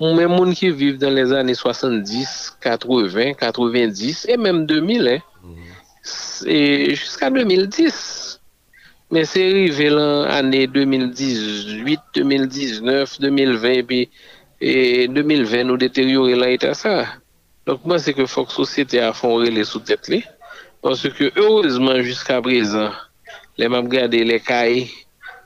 moun 0.00 0.18
moun 0.32 0.54
ki 0.56 0.72
viv 0.74 0.96
dan 0.98 1.14
les 1.14 1.32
années 1.32 1.54
70, 1.54 2.56
80, 2.64 3.34
90 3.38 4.26
e 4.28 4.36
même 4.36 4.66
2000, 4.66 5.06
eh, 5.08 5.20
jusqu'à 6.04 7.30
2010. 7.30 8.40
Men 9.12 9.26
se 9.28 9.38
rive 9.38 9.90
lan 9.92 10.24
ane 10.32 10.64
2018, 10.72 12.00
2019, 12.16 13.18
2020, 13.20 13.84
pi 13.86 14.00
2020 15.12 15.68
nou 15.68 15.78
deteriore 15.78 16.34
la 16.40 16.48
ita 16.54 16.72
sa. 16.74 16.94
Donk 17.68 17.84
mwen 17.86 18.00
se 18.02 18.14
ke 18.16 18.26
fok 18.28 18.50
sosyete 18.52 18.98
a 19.04 19.12
fon 19.16 19.38
rele 19.44 19.62
sou 19.68 19.84
tet 19.84 20.08
li. 20.10 20.22
Ponso 20.82 21.12
ke 21.14 21.30
heurezman 21.36 22.02
jiska 22.04 22.40
prezan, 22.44 22.90
le 23.60 23.70
map 23.72 23.86
gade 23.92 24.18
le 24.26 24.40
kae, 24.42 24.82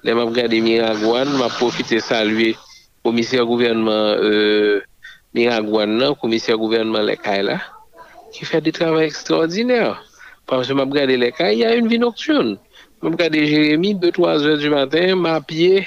le 0.06 0.16
map 0.16 0.32
gade 0.34 0.62
Miragwan, 0.64 1.30
map 1.38 1.52
profite 1.60 2.00
salwe 2.02 2.54
komisyen 3.04 3.44
gouvernement 3.46 4.16
euh, 4.22 4.80
Miragwan 5.34 5.98
nan, 5.98 6.16
komisyen 6.18 6.58
gouvernement 6.58 7.04
le 7.06 7.18
kae 7.20 7.44
la, 7.46 7.60
ki 8.34 8.48
fè 8.48 8.62
di 8.64 8.72
travè 8.74 9.04
ekstraordinèr. 9.06 10.07
Pwense 10.48 10.72
map 10.72 10.90
gade 10.94 11.16
le 11.20 11.30
kay, 11.36 11.60
y 11.60 11.64
a 11.64 11.74
yon 11.76 11.88
vi 11.90 11.98
noktyoun. 12.00 12.56
Map 13.02 13.18
gade 13.20 13.40
Jeremie, 13.44 13.94
2-3 13.94 14.38
zè 14.44 14.56
du 14.62 14.70
matin, 14.72 15.16
mapye, 15.20 15.84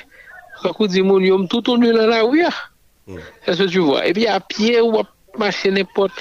kakou 0.61 0.87
di 0.87 1.01
moun 1.01 1.25
yom 1.25 1.47
toutou 1.49 1.81
nou 1.81 1.93
nan 1.95 2.11
la 2.11 2.21
ouya. 2.27 2.51
Se 3.45 3.57
se 3.57 3.67
tu 3.71 3.81
vwa. 3.87 4.03
E 4.05 4.13
pi 4.15 4.27
apye 4.29 4.81
wap 4.85 5.09
mache 5.41 5.71
nepot 5.73 6.13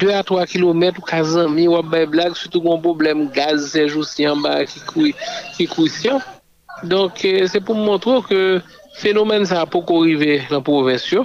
2 0.00 0.10
a 0.14 0.22
3 0.26 0.46
km 0.50 0.82
ou 0.98 1.06
kazan 1.06 1.52
mi 1.54 1.68
wap 1.70 1.86
bay 1.92 2.06
blag 2.10 2.34
soutou 2.38 2.64
kon 2.64 2.82
problem 2.82 3.28
gaz 3.34 3.70
sejou 3.74 4.02
siyan 4.08 4.42
ba 4.42 4.62
ki 4.66 5.68
kou 5.70 5.86
siyan. 5.86 6.18
Donk 6.90 7.22
se 7.22 7.60
pou 7.62 7.78
mwantro 7.78 8.18
ke 8.26 8.40
fenomen 8.98 9.46
sa 9.46 9.62
pou 9.68 9.86
kou 9.86 10.08
rive 10.08 10.42
lan 10.50 10.64
provensyo. 10.66 11.22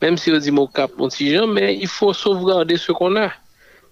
Mem 0.00 0.16
si 0.16 0.32
yo 0.32 0.38
di 0.40 0.54
mou 0.54 0.70
kap 0.70 0.94
montijan, 0.98 1.50
men 1.52 1.74
y 1.74 1.86
fò 1.90 2.14
souvgade 2.16 2.78
se 2.80 2.94
kon 2.96 3.18
a. 3.20 3.28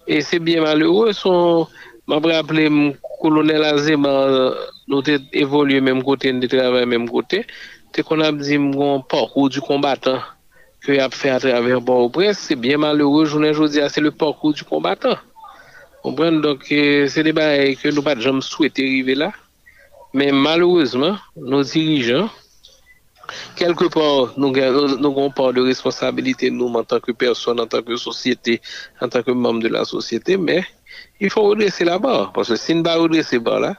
E 0.07 0.21
se 0.23 0.39
bien 0.39 0.63
malheureux 0.63 1.13
son 1.13 1.67
Mwen 2.07 2.21
preaple 2.23 2.69
m 2.71 2.77
kolonel 3.19 3.65
Azeman 3.67 4.53
nou 4.87 5.03
te 5.03 5.17
evolye 5.35 5.81
menm 5.83 5.99
kote, 6.07 6.31
nou 6.31 6.45
te 6.45 6.53
travay 6.53 6.85
menm 6.87 7.03
kote, 7.11 7.41
te 7.91 8.03
kon 8.07 8.23
ap 8.23 8.37
di 8.39 8.55
m 8.55 8.69
kon 8.71 9.01
parkou 9.11 9.49
du 9.51 9.59
kombatan 9.59 10.21
ki 10.85 11.01
ap 11.03 11.11
fe 11.11 11.33
a 11.33 11.39
traver 11.43 11.81
bon 11.83 12.05
ou 12.05 12.11
pres, 12.13 12.39
se 12.47 12.55
bien 12.55 12.79
malheureux 12.79 13.27
jounen 13.33 13.51
jodi 13.51 13.81
a, 13.81 13.89
ah, 13.89 13.91
se 13.91 13.99
le 13.99 14.13
parkou 14.15 14.53
du 14.55 14.63
kombatan. 14.63 15.17
Kompren, 15.99 16.39
donk 16.39 16.63
euh, 16.71 17.09
se 17.11 17.25
deba 17.27 17.49
e 17.59 17.75
ke 17.75 17.91
nou 17.91 18.05
pat 18.05 18.23
jom 18.23 18.39
souete 18.39 18.85
rive 18.87 19.17
la, 19.19 19.33
men 20.15 20.31
malheureusement, 20.31 21.19
nou 21.35 21.67
dirijan, 21.67 22.29
kelke 23.59 23.89
por 23.91 24.31
nou 24.39 25.11
kon 25.11 25.35
por 25.35 25.51
de 25.51 25.67
responsabilite 25.67 26.53
nou 26.55 26.71
an 26.79 26.87
tanke 26.87 27.11
person, 27.19 27.59
an 27.59 27.67
tanke 27.67 27.99
sosyete, 27.99 28.61
an 29.03 29.11
tanke 29.11 29.35
membe 29.35 29.67
de 29.67 29.75
la 29.75 29.83
sosyete, 29.83 30.39
men 30.39 30.63
il 31.19 31.29
faut 31.29 31.43
redresser 31.43 31.83
la 31.85 31.99
barre. 31.99 32.31
Parce 32.33 32.49
que 32.49 32.55
si 32.55 32.73
on 32.73 32.81
ne 32.81 32.89
redresser 32.89 33.37
la 33.37 33.41
barre 33.41 33.59
là, 33.59 33.75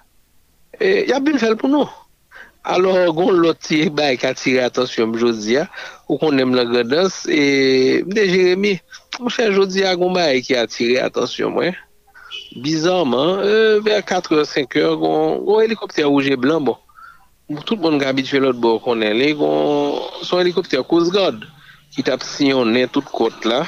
eh, 0.81 1.05
il 1.05 1.11
y 1.11 1.13
a 1.13 1.21
bien 1.21 1.39
fait 1.39 1.55
pour 1.57 1.69
nous. 1.69 1.89
Alors, 2.65 3.17
on 3.17 3.31
l'autre 3.31 3.89
bah, 3.91 4.15
qui 4.17 4.27
attire 4.27 4.65
attention, 4.65 5.13
Jodia, 5.15 5.69
ou 6.09 6.19
qu'on 6.19 6.37
aime 6.37 6.55
la 6.55 6.65
grandance, 6.65 7.27
et 7.27 8.03
de 8.07 8.25
Jérémy, 8.25 8.81
mon 9.21 9.29
cher 9.29 9.53
Jodia, 9.53 9.97
on 9.99 10.13
bah, 10.13 10.39
qui 10.41 10.55
attire 10.55 11.05
attention, 11.05 11.51
moi. 11.51 11.71
Bizarrement, 12.57 13.39
euh, 13.39 13.81
vers 13.81 14.05
4 14.05 14.43
h 14.43 14.45
5 14.45 14.77
heures, 14.77 15.03
on 15.03 15.61
hélicoptère 15.61 16.11
rouge 16.11 16.29
et 16.29 16.37
blanc, 16.37 16.61
bon. 16.61 16.77
Tout 17.65 17.77
le 17.77 17.81
monde 17.81 18.03
est 18.03 18.07
habitué 18.07 18.37
à 18.37 18.41
l'autre 18.41 18.59
bord 18.59 18.83
qu'on 18.83 19.01
est, 19.01 19.35
son 20.23 20.39
hélicoptère 20.39 20.85
cause 20.87 21.11
garde, 21.11 21.47
qui 21.91 22.03
tape 22.03 22.23
sillonné 22.23 22.87
toute 22.89 23.07
côte 23.07 23.47
là. 23.47 23.65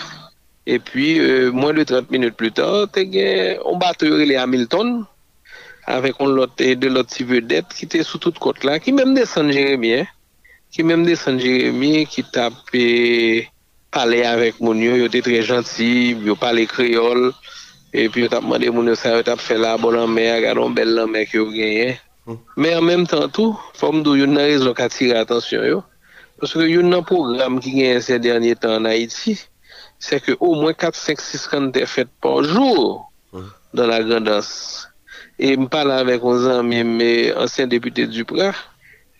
E 0.70 0.78
pi, 0.78 1.18
euh, 1.18 1.50
mwen 1.50 1.74
de 1.74 1.84
30 1.84 2.12
minute 2.14 2.36
plus 2.38 2.52
tard, 2.54 2.92
te 2.94 3.02
gen, 3.02 3.58
on 3.66 3.80
bat 3.80 3.98
yore 4.06 4.22
le 4.28 4.36
Hamilton, 4.38 5.00
avek 5.90 6.20
on 6.22 6.30
lot, 6.36 6.54
de 6.54 6.88
lot 6.88 7.10
si 7.10 7.26
vedet, 7.26 7.72
ki 7.74 7.88
te 7.90 8.04
sou 8.06 8.22
tout 8.22 8.36
kote 8.38 8.62
la, 8.68 8.76
ki 8.78 8.94
menm 8.94 9.16
de 9.16 9.24
San 9.26 9.50
Jeremie, 9.50 10.04
ki 10.70 10.86
menm 10.86 11.02
de 11.08 11.16
San 11.18 11.40
Jeremie, 11.42 12.04
ki 12.06 12.22
tap 12.30 12.70
e 12.70 13.48
pale 13.90 14.22
avek 14.28 14.62
moun 14.62 14.78
yo, 14.84 14.94
yo 15.00 15.10
te 15.10 15.24
tre 15.26 15.42
janti, 15.42 16.14
yo 16.22 16.38
pale 16.38 16.68
kreol, 16.70 17.32
e 17.90 18.06
pi 18.06 18.28
yo 18.28 18.30
tap 18.30 18.46
mande 18.46 18.70
moun 18.70 18.92
yo 18.92 18.94
sa, 18.94 19.16
yo 19.18 19.26
tap 19.26 19.42
fe 19.42 19.58
la 19.58 19.74
bonan 19.80 20.14
mer, 20.14 20.38
gadon 20.46 20.76
bel 20.78 20.94
lan 21.00 21.10
mer 21.10 21.26
ki 21.26 21.40
yo 21.40 21.50
genye. 21.50 21.96
Mm. 22.28 22.42
Men 22.62 22.78
an 22.78 22.90
menm 22.92 23.08
tan 23.10 23.26
tou, 23.34 23.58
fom 23.74 24.04
do 24.06 24.14
yon 24.14 24.38
nan 24.38 24.46
rezon 24.52 24.78
ka 24.78 24.86
tire 24.92 25.18
atensyon 25.24 25.66
yo, 25.66 25.82
paske 26.38 26.70
yon 26.70 26.94
nan 26.94 27.02
program 27.08 27.58
ki 27.58 27.74
genye 27.74 28.04
se 28.06 28.22
denye 28.22 28.54
tan 28.54 28.86
na 28.86 28.94
c'est 30.00 30.20
que 30.20 30.32
au 30.40 30.54
moins 30.54 30.72
4, 30.72 30.94
5, 30.94 31.20
6 31.20 31.46
candidats 31.46 31.86
faites 31.86 32.08
par 32.20 32.42
jour 32.42 33.12
dans 33.72 33.86
la 33.86 34.02
grandance. 34.02 34.88
Et 35.38 35.54
je 35.54 35.66
parle 35.66 35.92
avec 35.92 36.22
mes 36.24 37.32
anciens 37.34 37.68
députés 37.68 38.08
du 38.08 38.24
Prat, 38.24 38.52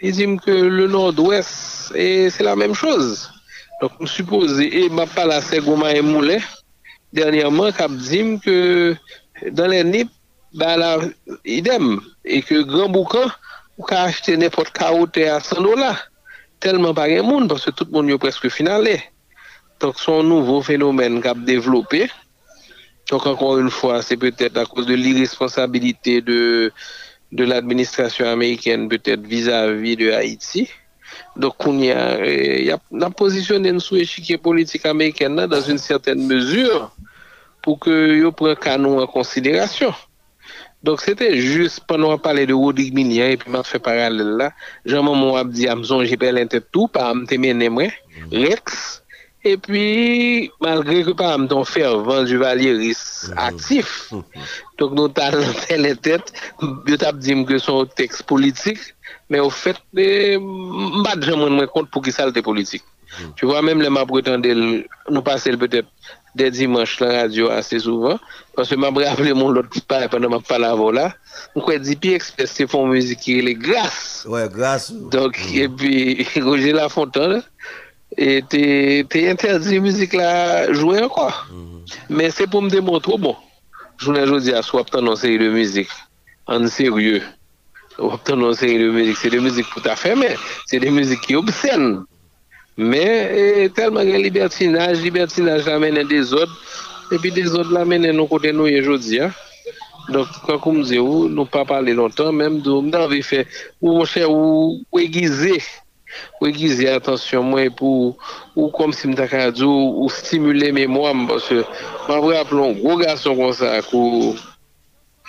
ils 0.01 0.13
disent 0.13 0.41
que 0.45 0.51
le 0.51 0.89
nord-ouest, 0.89 1.93
c'est 1.95 2.41
la 2.41 2.57
même 2.57 2.75
chose. 2.75 3.31
Donc, 3.81 3.93
je 4.01 4.07
suppose, 4.07 4.59
et 4.61 4.89
je 4.91 5.15
parle 5.15 5.33
à 5.33 5.41
Segouma 5.41 5.93
et 5.93 6.03
Moulin, 6.03 6.41
dernièrement, 7.13 7.71
qui 7.71 7.97
dit 7.97 8.41
que 8.45 8.97
dans 9.53 9.69
les 9.69 9.85
NIP, 9.85 10.11
bah, 10.53 10.77
la, 10.77 10.99
idem, 11.45 12.01
et 12.25 12.43
que 12.43 12.63
Grand 12.63 12.89
Boucan, 12.89 13.31
ou 13.81 13.87
ka 13.89 14.05
achete 14.05 14.37
nepot 14.37 14.69
kaote 14.77 15.25
a 15.33 15.39
100 15.41 15.65
dola, 15.65 15.95
telman 16.61 16.93
pa 16.93 17.07
gen 17.09 17.25
moun, 17.25 17.49
parce 17.49 17.73
tout 17.73 17.89
moun 17.89 18.11
yo 18.13 18.19
preske 18.21 18.51
finalè. 18.53 18.99
Donc, 19.81 19.99
son 19.99 20.23
nouveau 20.23 20.63
phénomène 20.63 21.23
qui 21.23 21.29
a 21.29 21.35
développé. 21.35 22.11
Donc, 23.11 23.27
encore 23.27 23.59
une 23.59 23.71
fois, 23.71 24.03
c'est 24.03 24.17
peut-être 24.17 24.57
à 24.59 24.67
cause 24.67 24.87
de 24.87 24.95
l'irresponsabilité 24.95 26.21
de, 26.21 26.71
de 27.33 27.45
l'administration 27.45 28.27
américaine, 28.27 28.89
peut-être 28.89 29.23
vis-à-vis 29.23 29.97
de 29.97 30.13
Haïti. 30.13 30.69
Donc, 31.37 31.67
on 31.67 31.79
y 31.79 31.91
a, 31.91 32.25
eh, 32.25 32.65
y 32.65 32.71
a, 32.71 32.79
a 33.01 33.11
positionné 33.11 33.79
sous 33.81 33.97
échiquier 33.97 34.39
politique 34.39 34.85
américaine 34.87 35.37
là, 35.37 35.47
dans 35.47 35.61
une 35.61 35.79
certaine 35.79 36.27
mesure 36.27 36.95
pour 37.63 37.79
que 37.79 38.17
yo 38.17 38.33
prenne 38.33 38.57
canon 38.57 39.01
en 39.01 39.07
considération. 39.07 39.93
Donc, 40.83 41.01
c'était 41.03 41.37
juste, 41.37 41.81
pendant 41.87 42.11
qu'on 42.11 42.19
parlait 42.19 42.47
de 42.47 42.55
Rodrigue 42.55 42.95
Minien, 42.95 43.29
et 43.29 43.37
puis 43.37 43.51
m'a 43.51 43.63
fait 43.63 43.79
parallèle 43.79 44.37
là, 44.39 44.53
Jean-Maman 44.87 45.37
Abdi 45.37 45.69
Amzon, 45.69 46.05
j'ai 46.05 46.17
perdu 46.17 46.47
tout, 46.73 46.89
par 46.89 47.11
Amtemé 47.15 47.53
Némé, 47.53 47.93
Rex, 48.33 49.03
E 49.41 49.55
pi, 49.57 49.83
malgre 50.61 51.01
ki 51.07 51.15
pa 51.17 51.31
mton 51.41 51.65
fervan 51.65 52.27
du 52.29 52.37
valyeris 52.43 53.01
aktif, 53.41 54.11
tonk 54.77 54.93
nou 54.99 55.09
ta 55.17 55.31
lantel 55.33 55.89
etet, 55.89 56.33
yo 56.61 56.99
tap 57.01 57.23
di 57.25 57.39
mke 57.39 57.57
son 57.65 57.89
tekst 57.97 58.27
politik, 58.29 58.83
men 59.33 59.41
ou 59.47 59.55
fet, 59.55 59.81
mbad 59.97 61.25
jan 61.25 61.41
mwen 61.41 61.57
mwen 61.57 61.73
kont 61.73 61.89
pou 61.89 62.05
ki 62.05 62.13
salte 62.13 62.45
politik. 62.45 62.85
Tu 63.41 63.49
vwa, 63.49 63.63
menm 63.65 63.81
le 63.81 63.89
ma 63.89 64.05
pretende 64.07 64.53
nou 64.55 65.25
pase 65.25 65.51
l 65.51 65.59
petep 65.59 65.89
de 66.37 66.47
dimanche 66.53 67.01
la 67.01 67.23
radyo 67.23 67.49
ase 67.51 67.81
souvan, 67.83 68.21
panse 68.55 68.77
ma 68.77 68.93
bre 68.95 69.09
aple 69.09 69.33
moun 69.35 69.57
lot 69.57 69.81
pa 69.89 70.05
e 70.05 70.11
pandan 70.13 70.37
ma 70.37 70.45
pala 70.45 70.75
vola, 70.79 71.09
mwen 71.55 71.65
kwe 71.65 71.79
di 71.83 71.97
pi 71.97 72.13
ekspres 72.19 72.53
se 72.61 72.69
fon 72.71 72.93
mouzik 72.93 73.25
ki 73.25 73.41
le 73.49 73.57
gras. 73.57 74.21
Ouè, 74.29 74.45
gras. 74.53 74.93
Donk, 75.11 75.41
mm. 75.49 75.57
e 75.57 75.67
pi, 75.81 75.95
Roger 76.47 76.77
Lafontan, 76.77 77.39
la, 77.39 77.41
e 78.21 78.43
te 79.09 79.23
interdi 79.31 79.81
mizik 79.81 80.13
la 80.13 80.69
jwè 80.69 81.07
an 81.07 81.09
kwa. 81.13 81.31
Men 82.13 82.31
se 82.35 82.45
pou 82.51 82.61
m 82.61 82.69
demontro 82.69 83.17
bon. 83.19 83.37
Jounen 84.01 84.29
jodi 84.29 84.53
as 84.57 84.69
wap 84.75 84.91
tan 84.93 85.07
nan 85.09 85.17
seri 85.17 85.39
de 85.41 85.49
mizik. 85.55 85.89
An 86.53 86.69
serye. 86.69 87.23
Wap 87.99 88.25
tan 88.29 88.43
nan 88.45 88.55
seri 88.57 88.77
de 88.83 88.91
mizik. 88.93 89.17
Se 89.21 89.33
de 89.33 89.41
mizik 89.41 89.69
pou 89.73 89.81
ta 89.85 89.97
fè 89.97 90.13
men. 90.19 90.37
Se 90.69 90.81
de 90.83 90.93
mizik 90.93 91.25
ki 91.25 91.39
obsèn. 91.41 92.03
Men 92.77 93.35
e, 93.41 93.69
telman 93.77 94.09
gen 94.09 94.25
libertinaj. 94.27 95.01
Libertinaj 95.01 95.65
la 95.69 95.81
menen 95.81 96.09
de 96.09 96.21
zod. 96.21 96.53
Epi 97.17 97.33
de 97.35 97.49
zod 97.49 97.73
la 97.73 97.87
menen 97.89 98.21
nou 98.21 98.29
kote 98.29 98.53
nou 98.53 98.69
ye 98.69 98.85
jodi 98.85 99.25
an. 99.25 99.33
Donk 100.11 100.43
kwa 100.45 100.57
kou 100.61 100.75
mze 100.75 100.99
ou, 101.01 101.29
nou 101.29 101.49
pa 101.49 101.65
pale 101.69 101.97
lontan. 101.97 102.37
Mem 102.37 102.61
do 102.65 102.83
mda 102.85 103.07
vi 103.09 103.25
fè. 103.25 103.47
Ou 103.81 103.97
mwen 103.97 104.13
chè 104.13 104.29
ou, 104.29 104.81
ou 104.93 105.01
egize. 105.01 105.57
ou 106.41 106.49
egize 106.49 106.89
atensyon 106.91 107.47
mwen 107.51 107.73
pou 107.79 108.15
ou 108.57 108.71
kom 108.75 108.93
si 108.97 109.11
mta 109.11 109.29
kajou 109.31 110.01
ou 110.03 110.11
stimule 110.13 110.73
mè 110.77 110.87
mwam 110.91 111.27
mwen 111.27 111.65
vre 112.09 112.39
aplon 112.41 112.79
gwo 112.81 112.99
gason 113.01 113.39
kon 113.39 113.55
sa 113.57 113.79
kou 113.89 114.35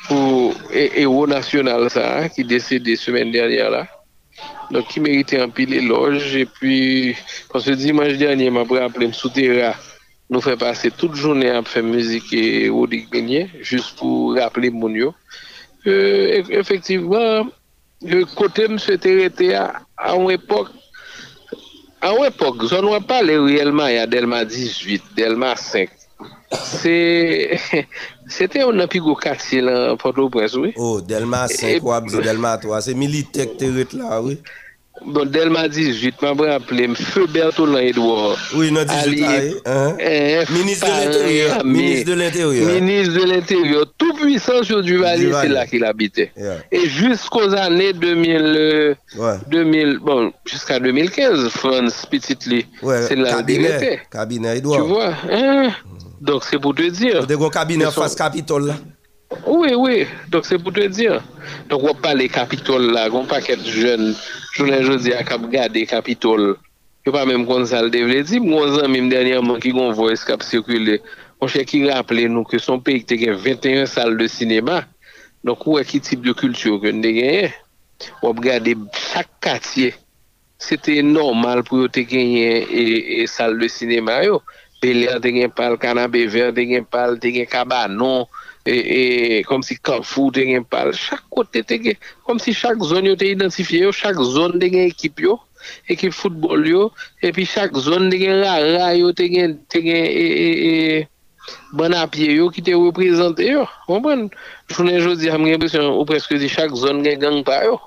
pou 0.08 0.52
ewo 0.74 1.26
e 1.28 1.32
nasyonal 1.32 1.90
sa 1.94 2.28
ki 2.34 2.46
desede 2.50 2.98
semen 2.98 3.34
dernya 3.34 3.70
la. 3.70 3.84
Donc 4.72 4.88
ki 4.90 5.04
merite 5.04 5.38
anpil 5.44 5.76
eloj 5.78 6.24
e 6.42 6.46
pi 6.58 6.76
kon 7.52 7.64
se 7.64 7.78
dimanj 7.78 8.18
dernya 8.22 8.52
mwen 8.52 8.70
vre 8.70 8.86
aplon 8.88 9.14
msoutera 9.14 9.76
nou 10.32 10.40
fè 10.44 10.56
pase 10.60 10.94
tout 10.96 11.12
jounè 11.12 11.52
ap 11.60 11.68
fè 11.68 11.84
müzik 11.84 12.32
e 12.34 12.46
ou 12.72 12.88
dik 12.88 13.10
benye 13.12 13.50
jous 13.60 13.92
pou 14.00 14.32
rappele 14.38 14.72
moun 14.72 14.96
yo. 14.96 15.12
E, 15.84 15.92
e, 15.92 16.44
efektivman 16.62 17.52
kote 18.38 18.68
msou 18.72 18.96
ete 18.96 19.12
rete 19.18 19.50
a 19.60 19.66
an 20.02 20.28
epok, 20.34 20.72
an 22.02 22.22
epok, 22.26 22.66
zon 22.70 22.90
wè 22.92 23.02
pale 23.08 23.38
riyelman 23.38 23.92
ya 23.94 24.06
Delma 24.10 24.44
18, 24.46 25.14
Delma 25.18 25.54
5, 25.56 25.90
se, 26.52 26.96
se 28.36 28.48
te 28.52 28.64
yon 28.64 28.82
api 28.84 29.02
go 29.04 29.16
kati 29.16 29.62
lan 29.66 29.98
Port-au-Prince. 30.02 30.58
Oui? 30.58 30.74
Oh, 30.78 31.00
Delma 31.02 31.46
5 31.48 31.70
e, 31.70 31.78
e, 31.78 31.86
wap, 31.86 32.10
Delma 32.24 32.58
3, 32.62 32.82
se 32.90 32.98
militek 32.98 33.58
te 33.62 33.72
ret 33.78 33.96
la, 33.98 34.18
wè. 34.20 34.36
Oui? 34.36 34.60
Bon, 35.06 35.26
Delma 35.26 35.68
18, 35.68 36.22
mwen 36.22 36.36
mwen 36.38 36.52
aple 36.54 36.84
m 36.86 36.96
Feu 36.96 37.26
Bertolin 37.34 37.88
Edouard. 37.90 38.38
Oui, 38.54 38.70
nan 38.72 38.86
18 38.86 39.24
aye. 39.26 39.56
Eh, 40.00 40.44
Ministre 40.54 40.88
de 40.88 40.94
l'Intérieur. 40.94 41.66
Ministre 41.66 42.12
de 42.12 42.14
l'Intérieur. 42.14 42.82
Ministre 42.82 43.14
de 43.20 43.24
l'Intérieur. 43.32 43.86
Tout 43.98 44.14
puissant 44.14 44.62
sur 44.64 44.84
Duvalier, 44.84 45.32
c'est 45.42 45.50
là 45.50 45.66
qu'il 45.66 45.84
habitait. 45.84 46.32
Yeah. 46.38 46.58
Et 46.72 46.88
jusqu'aux 46.88 47.54
années 47.56 47.94
2000, 47.94 48.36
euh, 48.38 48.96
ouais. 49.18 49.38
2000 49.50 50.00
bon, 50.00 50.32
jusqu'à 50.46 50.80
2015, 50.80 51.50
France 51.50 52.06
Petitli, 52.06 52.68
ouais, 52.84 53.02
c'est 53.08 53.16
là 53.16 53.42
qu'il 53.42 53.66
était. 53.66 54.02
Cabinet 54.12 54.58
Edouard. 54.60 54.82
Tu 54.82 54.88
vois, 54.88 55.14
hein? 55.32 55.70
Mm. 55.70 56.26
Donc 56.26 56.44
c'est 56.44 56.60
pour 56.60 56.76
te 56.76 56.88
dire. 56.88 57.26
De 57.26 57.36
un 57.36 57.50
cabinet 57.50 57.90
face 57.92 58.16
Capitole 58.16 58.68
là. 58.68 58.76
Oui, 59.48 59.74
oui, 59.76 60.08
donc 60.30 60.46
c'est 60.46 60.60
pour 60.60 60.74
te 60.74 60.86
dire. 60.88 61.22
Donc 61.70 61.84
on 61.84 61.94
parle 61.94 62.20
des 62.20 62.30
capitoles 62.30 62.92
là, 62.92 63.08
on 63.12 63.26
parle 63.26 63.44
des 63.44 63.70
jeunes, 63.70 64.16
je 64.56 64.64
ne 64.64 64.98
dis 64.98 65.14
à 65.14 65.24
cap 65.24 65.42
garder 65.50 65.86
capitoles. 65.86 66.58
Yo 67.02 67.10
pa 67.10 67.24
mèm 67.26 67.48
kon 67.50 67.64
sal 67.66 67.88
devle 67.90 68.20
di, 68.30 68.38
mwen 68.38 68.76
zan 68.76 68.92
mèm 68.94 69.08
dènyèman 69.10 69.58
ki 69.62 69.72
kon 69.74 69.90
voyes 69.98 70.22
kap 70.28 70.44
sirkule, 70.46 71.00
mwen 71.42 71.50
chè 71.50 71.64
ki 71.66 71.80
rappele 71.88 72.28
nou 72.30 72.46
ke 72.46 72.60
son 72.62 72.78
peyik 72.86 73.08
te 73.10 73.18
gen 73.18 73.40
21 73.42 73.90
sal 73.90 74.14
de 74.20 74.28
sinema, 74.30 74.84
donk 75.42 75.66
wè 75.66 75.82
ki 75.90 75.98
tip 76.06 76.22
de 76.28 76.36
kultur 76.38 76.78
gen 76.84 77.02
de 77.02 77.10
genye, 77.16 77.48
wop 78.22 78.44
gade 78.46 78.76
chak 78.94 79.32
katye, 79.42 79.96
se 80.62 80.78
te 80.78 81.00
normal 81.02 81.64
pou 81.66 81.82
yo 81.82 81.90
te 81.90 82.06
genye 82.06 82.62
e, 82.70 82.86
e 83.24 83.26
sal 83.26 83.58
de 83.58 83.72
sinema 83.74 84.20
yo, 84.28 84.38
belè 84.86 85.18
te 85.26 85.34
gen 85.34 85.58
pal 85.58 85.80
kanabe 85.82 86.28
ver, 86.30 86.54
te 86.54 86.68
gen 86.70 86.86
pal, 86.86 87.18
te 87.18 87.34
gen 87.34 87.50
kabanon, 87.50 88.30
et, 88.66 89.40
et 89.40 89.44
comme 89.44 89.64
si 89.64 89.78
Carrefour 89.78 90.32
te 90.32 90.40
gen 90.40 90.64
pal. 90.64 90.94
Chaque 90.94 91.28
côté 91.30 91.64
te 91.64 91.74
gen, 91.74 91.96
comme 92.26 92.40
si 92.40 92.54
chaque 92.54 92.82
zone 92.82 93.08
yo 93.08 93.16
te 93.16 93.26
identifié 93.26 93.92
chaque 93.92 94.22
zone 94.22 94.60
te 94.60 94.66
gen 94.66 94.88
équipe 94.88 95.20
yo, 95.20 95.40
équipe 95.88 96.14
football 96.14 96.68
yo, 96.68 96.92
et 97.22 97.32
puis 97.32 97.46
chaque 97.46 97.76
zone 97.76 98.10
te 98.10 98.18
gen 98.18 98.44
rara 98.44 98.96
yo, 98.96 99.12
te 99.14 99.24
gen, 99.24 99.58
te 99.70 99.80
gen, 99.80 100.06
et, 100.06 100.10
et, 100.10 100.98
et, 101.00 101.08
bon 101.74 101.94
à 101.94 102.08
pied 102.08 102.34
yo 102.34 102.50
qui 102.50 102.62
te 102.62 102.72
représenté 102.72 103.52
yo. 103.52 103.66
Comprenez? 103.88 104.30
Journée 104.70 105.00
jodi, 105.00 105.26
j'ai 105.26 105.38
l'impression, 105.38 106.00
ou 106.00 106.06
presque 106.06 106.36
dit 106.36 106.50
chaque 106.50 106.74
zone 106.76 107.04
gen 107.04 107.20
gang 107.20 107.44
pa 107.44 107.66
yo. 107.66 107.80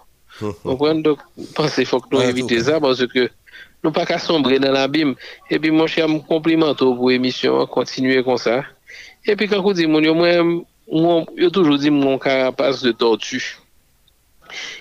Comprenez? 0.62 1.02
Donc, 1.02 1.18
pensez, 1.54 1.84
faut 1.84 2.00
que 2.00 2.08
nous 2.10 2.22
éviter 2.22 2.60
ça 2.60 2.80
parce 2.80 3.06
que 3.06 3.30
nous 3.84 3.92
pas 3.92 4.06
qu'à 4.06 4.18
sombrer 4.18 4.58
dans 4.58 4.72
l'abîme. 4.72 5.14
Et 5.50 5.58
puis, 5.58 5.70
mon 5.70 5.86
cher, 5.86 6.08
me 6.08 6.18
complimente 6.18 6.78
pour 6.78 7.10
l'émission, 7.10 7.66
continuer 7.66 8.24
comme 8.24 8.38
ça. 8.38 8.64
Epi 9.24 9.48
kakou 9.48 9.72
di 9.72 9.86
moun 9.88 10.04
yo 10.04 10.12
mwen, 10.12 10.64
yo 11.40 11.48
toujou 11.48 11.80
di 11.80 11.88
moun 11.88 12.18
karapas 12.20 12.82
de 12.84 12.92
tortu. 12.92 13.40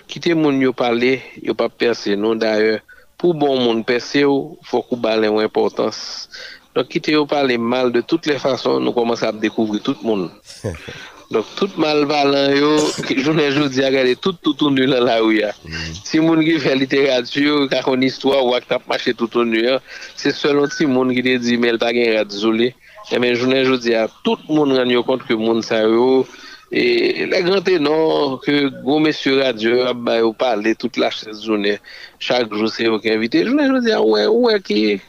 Kite 0.06 0.34
moun 0.36 0.60
yo 0.60 0.74
pale, 0.76 1.22
yo 1.40 1.56
pa 1.56 1.70
perse 1.72 2.12
nou 2.12 2.36
daye. 2.36 2.82
Pou 3.16 3.32
bon 3.32 3.56
moun 3.56 3.80
perse 3.88 4.20
yo, 4.20 4.58
fokou 4.68 5.00
bale 5.00 5.30
mwen 5.32 5.48
importans. 5.48 6.28
Donk 6.76 6.92
kite 6.92 7.16
yo 7.16 7.24
pale 7.24 7.56
mal 7.56 7.88
de 7.94 8.04
tout 8.04 8.20
le 8.28 8.36
fason, 8.36 8.84
nou 8.84 8.92
komanse 8.92 9.24
ap 9.24 9.40
dekouvri 9.40 9.80
tout 9.80 10.04
moun. 10.04 10.28
Donk 11.32 11.48
tout 11.56 11.80
mal 11.80 12.04
valan 12.04 12.52
yo, 12.52 12.70
jounen 13.16 13.48
joudi 13.48 13.80
a 13.80 13.88
gade 13.94 14.18
tout 14.20 14.36
touton 14.44 14.76
nou 14.76 14.92
lan 14.92 15.06
la 15.08 15.22
ou 15.24 15.32
ya. 15.32 15.54
Mm. 15.64 16.00
Si 16.04 16.20
moun 16.20 16.44
ki 16.44 16.58
fè 16.60 16.76
literatur, 16.76 17.64
kakon 17.72 18.04
histwa, 18.04 18.42
wak 18.44 18.68
tap 18.68 18.84
mache 18.92 19.16
touton 19.16 19.48
nou 19.48 19.64
ya, 19.72 19.80
se 20.20 20.36
selon 20.36 20.68
ti 20.68 20.84
moun 20.84 21.16
ki 21.16 21.24
de 21.24 21.38
di 21.40 21.56
mel 21.56 21.80
pa 21.80 21.96
gen 21.96 22.12
radzou 22.18 22.52
li. 22.52 22.74
Et 23.12 23.18
mais 23.18 23.34
journée 23.34 23.64
jeudi, 23.64 23.94
à 23.94 24.08
tout 24.22 24.38
le 24.48 24.54
monde 24.54 24.72
rend 24.72 25.02
compte 25.02 25.24
que 25.24 25.34
moun 25.34 25.62
sa 25.62 25.82
yo, 25.82 26.26
et 26.72 27.26
les 27.26 27.42
grands 27.42 27.60
ténors, 27.60 28.40
que 28.40 28.68
gros 28.82 28.98
messieurs 28.98 29.42
radio, 29.42 29.82
a 29.82 29.92
ba 29.92 30.18
yo 30.18 30.32
parler 30.32 30.74
toute 30.74 30.96
la 30.96 31.10
journée, 31.42 31.78
chaque 32.18 32.52
jour 32.52 32.68
c'est 32.68 32.86
eux 32.86 32.98
qui 32.98 33.10
invité. 33.10 33.44
Journée 33.44 33.68
jeudi, 33.68 33.92
ah 33.92 34.02
ouais, 34.02 34.26
ouais, 34.26 34.60
qui, 34.60 35.00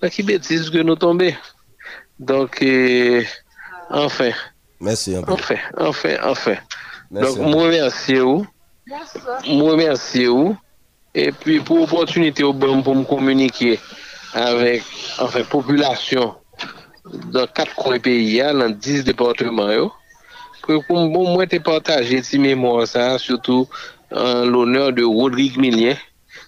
là, 0.00 0.10
qui 0.10 0.22
bêtise 0.22 0.68
que 0.68 0.78
nous 0.78 0.96
tombons. 0.96 1.32
Donc, 2.18 2.60
euh, 2.62 3.22
enfin. 3.88 4.30
Merci 4.80 5.14
un 5.14 5.22
peu. 5.22 5.32
Enfin, 5.32 5.56
enfin, 5.78 6.16
enfin. 6.24 6.56
Merci. 7.10 7.36
Donc, 7.36 7.46
moi, 7.46 7.64
remercie 7.64 8.14
vous. 8.16 8.46
Moi, 9.46 9.70
remercie 9.72 10.26
vous. 10.26 10.56
Et 11.14 11.30
puis, 11.30 11.60
pour 11.60 11.78
l'opportunité 11.78 12.42
au 12.42 12.52
bon 12.52 12.82
pour 12.82 12.96
me 12.96 13.04
communiquer 13.04 13.78
avec, 14.34 14.82
enfin, 15.18 15.42
population 15.44 16.34
dans 17.04 17.46
quatre 17.46 17.98
pays, 17.98 18.40
hein, 18.40 18.54
dans 18.54 18.70
10 18.70 19.04
départements. 19.04 19.90
Pour, 20.62 21.08
moi, 21.08 21.46
te 21.46 21.56
partager 21.56 22.22
ces 22.22 22.38
mémoires, 22.38 22.86
surtout 23.18 23.68
en 24.12 24.44
l'honneur 24.44 24.92
de 24.92 25.02
Rodrigue 25.02 25.58
Millien, 25.58 25.96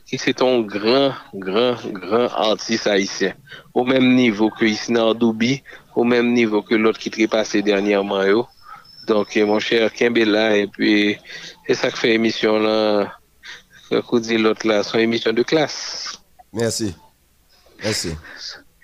qui 0.06 0.18
c'est 0.18 0.40
un 0.42 0.60
grand, 0.60 1.12
grand, 1.34 1.76
grand 1.86 2.28
artiste 2.28 2.86
haïtien. 2.86 3.34
Au 3.72 3.84
même 3.84 4.14
niveau 4.14 4.50
que 4.50 4.64
Isna 4.64 5.14
Doubi, 5.14 5.62
au 5.96 6.04
même 6.04 6.32
niveau 6.32 6.62
que 6.62 6.74
l'autre 6.74 6.98
qui 6.98 7.10
est 7.22 7.28
passé 7.28 7.62
dernièrement. 7.62 8.22
Donc, 9.06 9.36
euh, 9.36 9.46
mon 9.46 9.58
cher 9.58 9.92
Kimbella, 9.92 10.56
et 10.56 10.66
puis, 10.66 11.16
c'est 11.66 11.74
ça 11.74 11.90
que 11.90 11.98
fait 11.98 12.14
émission 12.14 12.58
là, 12.58 13.12
l'autre 13.90 14.66
là, 14.66 14.82
son 14.82 14.98
émission 14.98 15.32
de 15.32 15.42
classe. 15.42 16.20
Merci. 16.52 16.94
Merci. 17.82 18.14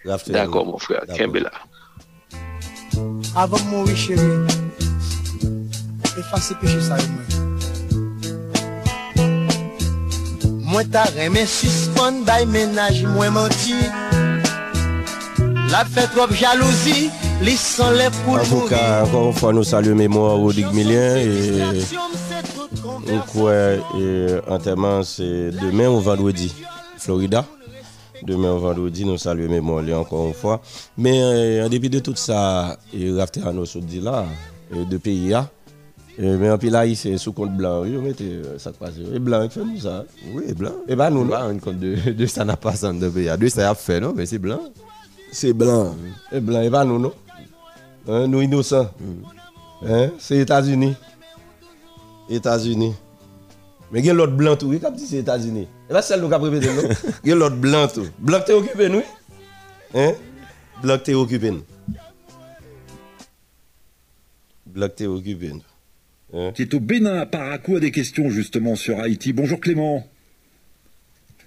D'accord, 0.04 0.66
mon 0.66 0.78
frère. 0.78 1.02
Kimbella. 1.14 1.50
Avant 3.36 3.58
de 3.58 3.62
mourir, 3.64 3.96
chérie, 3.96 4.22
effacer 6.18 6.54
péché 6.60 6.80
ça, 6.80 6.96
moi. 6.96 7.22
Moi, 10.62 10.84
ta 10.84 11.02
remè 11.04 11.46
suspend 11.46 12.24
bay 12.24 12.46
ménage, 12.46 13.04
moi 13.04 13.28
menti. 13.30 13.74
La 15.70 15.84
fait 15.84 16.06
trop 16.14 16.32
jalousie, 16.32 17.10
li 17.42 17.56
sans 17.56 17.90
les 17.90 18.08
pour 18.24 18.34
En 18.34 18.44
tout 18.44 18.68
cas, 18.68 19.04
encore 19.04 19.26
une 19.26 19.32
fois, 19.32 19.52
nous 19.52 19.64
saluons 19.64 19.96
mémoire 19.96 20.36
Rodrigue 20.36 20.72
Millien 20.72 21.16
et 21.16 21.82
nous 23.06 23.20
croyons 23.26 23.82
et 23.98 24.26
enterrement 24.48 25.02
c'est 25.02 25.50
demain 25.50 25.88
ou 25.88 26.00
vendredi, 26.00 26.54
Florida? 26.98 27.44
Demain 28.22 28.54
vendredi, 28.56 29.04
nous 29.04 29.16
saluons 29.16 29.48
mémoire 29.48 29.82
lui 29.82 29.94
encore 29.94 30.26
une 30.26 30.34
fois. 30.34 30.60
Mais 30.98 31.22
euh, 31.22 31.66
en 31.66 31.68
dépit 31.68 31.88
de 31.88 32.00
tout 32.00 32.16
ça, 32.16 32.78
et 32.92 33.10
Rafterano 33.12 33.64
se 33.64 33.78
dit 33.78 34.00
là, 34.00 34.26
euh, 34.74 34.84
de 34.84 34.96
pays 34.98 35.28
là, 35.30 35.48
euh, 36.20 36.36
mais 36.38 36.50
en 36.50 36.58
plus 36.58 36.68
là, 36.70 36.84
c'est 36.94 37.16
sous 37.16 37.32
compte 37.32 37.56
blanc. 37.56 37.82
Oui, 37.82 37.90
mettez 37.92 38.42
ça 38.58 38.72
passe. 38.72 38.94
Et 39.14 39.18
blanc, 39.18 39.42
il 39.42 39.50
fait 39.50 39.64
nous 39.64 39.78
ça. 39.80 40.04
Oui, 40.34 40.52
blanc. 40.52 40.72
Et 40.86 40.96
ben 40.96 41.08
nous, 41.10 41.20
On 41.20 41.24
va 41.24 41.44
rendre 41.44 41.60
compte 41.60 41.78
de, 41.78 42.12
de 42.12 42.26
ça 42.26 42.44
n'a 42.44 42.56
pas 42.56 42.74
ça 42.74 42.92
de 42.92 43.08
pays. 43.08 43.30
De 43.38 43.48
ça 43.48 43.70
a 43.70 43.74
fait, 43.74 44.00
non, 44.00 44.12
mais 44.14 44.26
c'est 44.26 44.38
blanc. 44.38 44.60
C'est 45.32 45.52
blanc. 45.52 45.94
Et 46.32 46.40
blanc, 46.40 46.60
et 46.60 46.70
pas 46.70 46.84
nous, 46.84 46.98
non? 46.98 47.12
Hein, 48.08 48.26
nous 48.26 48.42
innocents. 48.42 48.90
Hein? 49.86 50.10
C'est 50.18 50.38
États-Unis. 50.38 50.94
États-Unis. 52.28 52.94
Mais 53.92 54.00
il 54.00 54.06
y 54.06 54.10
a 54.10 54.12
l'autre 54.14 54.34
blanc 54.34 54.56
tout, 54.56 54.66
oui, 54.66 54.78
comme 54.78 54.94
dit 54.94 55.06
c'est 55.06 55.18
États-Unis. 55.18 55.66
Et 55.90 55.92
là, 55.92 56.02
c'est 56.02 56.14
celle 56.14 56.20
nous 56.20 56.28
qui 56.28 56.34
a 56.34 56.38
répété, 56.38 56.68
non? 56.72 56.88
Il 57.24 57.30
y 57.30 57.32
a 57.32 57.34
l'autre 57.34 57.56
blanc 57.56 57.88
tout. 57.88 58.06
Blanc 58.20 58.40
t'es 58.46 58.52
occupé, 58.52 58.88
nous? 58.88 59.02
Hein? 59.92 60.12
Blanc 60.80 60.98
t'es 60.98 61.14
occupé. 61.14 61.50
Blanc 64.66 64.88
t'es 64.88 65.06
occupé. 65.06 65.48
nous. 65.48 65.62
Hein? 66.32 66.52
Qui 66.54 66.62
est 66.62 66.74
au 66.74 66.78
Bénin, 66.78 67.26
Parakou, 67.26 67.74
a 67.74 67.80
des 67.80 67.90
questions 67.90 68.30
justement 68.30 68.76
sur 68.76 69.00
Haïti. 69.00 69.32
Bonjour 69.32 69.58
Clément. 69.58 70.08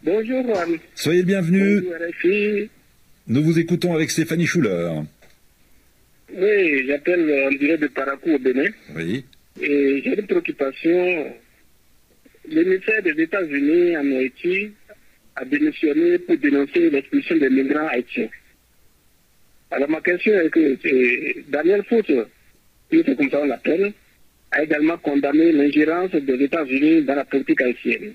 Bonjour, 0.04 0.44
Juan. 0.44 0.78
Soyez 0.94 1.22
le 1.22 1.26
bienvenu. 1.26 1.82
Bonjour. 1.82 2.68
Nous 3.28 3.44
vous 3.46 3.58
écoutons 3.58 3.96
avec 3.96 4.12
Stéphanie 4.12 4.46
Schuller. 4.46 4.92
Oui, 6.36 6.86
j'appelle 6.86 7.48
en 7.48 7.58
direct 7.58 7.82
de 7.84 7.88
Parakou 7.88 8.32
au 8.32 8.40
Bénin. 8.40 8.70
Oui. 8.94 9.24
Et 9.62 10.02
j'ai 10.04 10.20
une 10.20 10.28
préoccupation. 10.28 11.34
Le 12.54 12.64
ministère 12.64 13.02
des 13.02 13.20
États-Unis 13.20 13.98
en 13.98 14.12
Haïti 14.16 14.70
a 15.36 15.44
démissionné 15.44 16.20
pour 16.20 16.38
dénoncer 16.38 16.90
l'expulsion 16.92 17.36
des 17.38 17.50
migrants 17.50 17.88
haïtiens. 17.88 18.30
Alors 19.72 19.90
ma 19.90 20.02
question 20.02 20.34
est 20.40 20.50
que 20.52 20.60
euh, 20.60 21.44
Daniel 21.50 21.84
qui 21.90 23.02
c'est 23.04 23.16
comme 23.18 23.32
ça 23.32 23.42
on 23.42 23.46
l'appelle, 23.46 23.92
a 24.52 24.64
également 24.64 24.98
condamné 25.00 25.52
l'ingérence 25.52 26.12
des 26.12 26.44
États-Unis 26.44 27.02
dans 27.02 27.16
la 27.16 27.26
politique 27.26 27.60
haïtienne. 27.62 28.14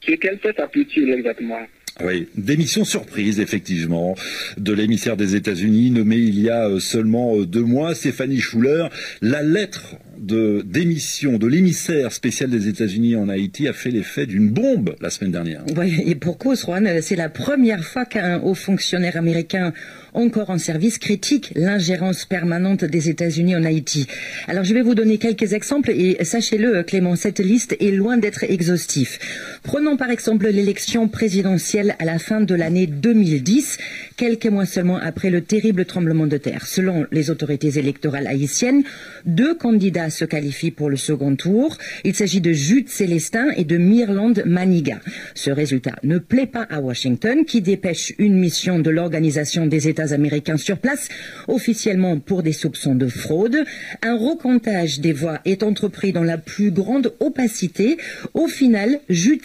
Sur 0.00 0.18
quel 0.18 0.38
fait 0.38 0.60
appuie-t-il 0.60 1.10
exactement? 1.10 1.66
Oui, 2.02 2.28
démission 2.36 2.84
surprise, 2.84 3.40
effectivement, 3.40 4.14
de 4.56 4.72
l'émissaire 4.72 5.16
des 5.16 5.34
États-Unis, 5.34 5.90
nommé 5.90 6.16
il 6.16 6.40
y 6.40 6.48
a 6.48 6.68
euh, 6.68 6.78
seulement 6.78 7.36
euh, 7.36 7.46
deux 7.46 7.64
mois, 7.64 7.94
Stéphanie 7.94 8.40
Schuller. 8.40 8.86
La 9.20 9.42
lettre 9.42 9.96
de 10.20 10.62
démission 10.66 11.38
de 11.38 11.46
l'émissaire 11.46 12.12
spécial 12.12 12.50
des 12.50 12.68
États-Unis 12.68 13.16
en 13.16 13.28
Haïti 13.28 13.66
a 13.68 13.72
fait 13.72 13.90
l'effet 13.90 14.26
d'une 14.26 14.50
bombe 14.50 14.94
la 15.00 15.10
semaine 15.10 15.32
dernière. 15.32 15.64
Oui, 15.76 16.02
et 16.04 16.14
pour 16.14 16.36
cause, 16.36 16.60
Juan, 16.60 17.00
c'est 17.00 17.16
la 17.16 17.30
première 17.30 17.82
fois 17.82 18.04
qu'un 18.04 18.38
haut 18.40 18.54
fonctionnaire 18.54 19.16
américain 19.16 19.72
encore 20.12 20.50
en 20.50 20.58
service 20.58 20.98
critique 20.98 21.52
l'ingérence 21.54 22.24
permanente 22.24 22.84
des 22.84 23.08
États-Unis 23.08 23.56
en 23.56 23.64
Haïti. 23.64 24.06
Alors 24.48 24.64
je 24.64 24.74
vais 24.74 24.82
vous 24.82 24.94
donner 24.94 25.18
quelques 25.18 25.52
exemples 25.52 25.90
et 25.90 26.22
sachez-le, 26.24 26.82
Clément, 26.82 27.16
cette 27.16 27.38
liste 27.38 27.76
est 27.80 27.90
loin 27.90 28.16
d'être 28.16 28.44
exhaustive. 28.44 29.18
Prenons 29.62 29.96
par 29.96 30.10
exemple 30.10 30.48
l'élection 30.48 31.08
présidentielle 31.08 31.96
à 31.98 32.04
la 32.04 32.18
fin 32.18 32.40
de 32.40 32.54
l'année 32.54 32.86
2010, 32.86 33.78
quelques 34.16 34.46
mois 34.46 34.66
seulement 34.66 34.98
après 34.98 35.30
le 35.30 35.42
terrible 35.42 35.84
tremblement 35.84 36.26
de 36.26 36.36
terre. 36.36 36.66
Selon 36.66 37.06
les 37.12 37.30
autorités 37.30 37.78
électorales 37.78 38.26
haïtiennes, 38.26 38.82
deux 39.26 39.54
candidats 39.54 40.09
se 40.10 40.24
qualifient 40.24 40.70
pour 40.70 40.90
le 40.90 40.96
second 40.96 41.36
tour. 41.36 41.76
Il 42.04 42.14
s'agit 42.14 42.40
de 42.40 42.52
Jude 42.52 42.88
Célestin 42.88 43.50
et 43.56 43.64
de 43.64 43.76
Mirland 43.76 44.34
Maniga. 44.44 45.00
Ce 45.34 45.50
résultat 45.50 45.96
ne 46.02 46.18
plaît 46.18 46.46
pas 46.46 46.66
à 46.70 46.80
Washington, 46.80 47.44
qui 47.44 47.62
dépêche 47.62 48.12
une 48.18 48.38
mission 48.38 48.78
de 48.78 48.90
l'Organisation 48.90 49.66
des 49.66 49.88
États 49.88 50.12
américains 50.12 50.56
sur 50.56 50.78
place, 50.78 51.08
officiellement 51.48 52.18
pour 52.18 52.42
des 52.42 52.52
soupçons 52.52 52.94
de 52.94 53.08
fraude. 53.08 53.64
Un 54.02 54.16
recomptage 54.16 55.00
des 55.00 55.12
voix 55.12 55.40
est 55.44 55.62
entrepris 55.62 56.12
dans 56.12 56.24
la 56.24 56.38
plus 56.38 56.70
grande 56.70 57.14
opacité. 57.20 57.96
Au 58.34 58.46
final, 58.46 59.00
Jude 59.08 59.40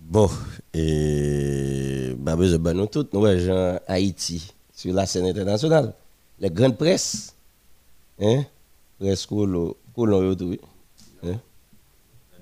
Bon, 0.00 0.28
et 0.74 2.14
bah, 2.18 2.36
besoin 2.36 2.58
de 2.58 2.72
nous 2.72 2.86
toutes, 2.86 3.14
nous, 3.14 3.24
Haïti, 3.86 4.52
sur 4.74 4.92
la 4.92 5.06
scène 5.06 5.24
internationale. 5.24 5.94
Les 6.38 6.50
grandes 6.50 6.76
presses, 6.76 7.34
Hein? 8.22 8.44
Res 9.02 9.26
kolon 9.26 9.74
yo 9.98 10.36
tou. 10.38 10.54
Hein? 11.26 11.40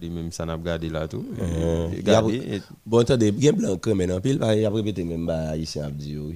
Di 0.01 0.09
menm 0.09 0.31
san 0.33 0.53
ap 0.53 0.61
gade 0.65 0.89
la 0.93 1.07
tou. 1.09 1.25
Gade. 2.05 2.61
Bon 2.85 3.05
tan 3.05 3.21
de 3.21 3.33
gen 3.37 3.57
blan 3.57 3.81
kremen 3.81 4.13
an 4.15 4.21
pil, 4.25 4.41
ap 4.41 4.77
repete 4.77 5.05
menm 5.05 5.25
ba 5.29 5.57
isen 5.61 5.85
ap 5.85 5.97
di 5.97 6.15
yo. 6.17 6.31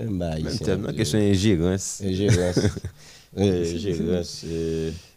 Menm 0.00 0.20
ba 0.20 0.34
isen 0.40 0.48
ap 0.48 0.56
di 0.56 0.64
yo. 0.64 0.76
Menm 0.76 0.88
tan 0.88 0.96
kesyon 0.98 1.24
enjirans. 1.30 1.84
Enjirans. 2.04 2.58
Enjirans. 3.36 4.32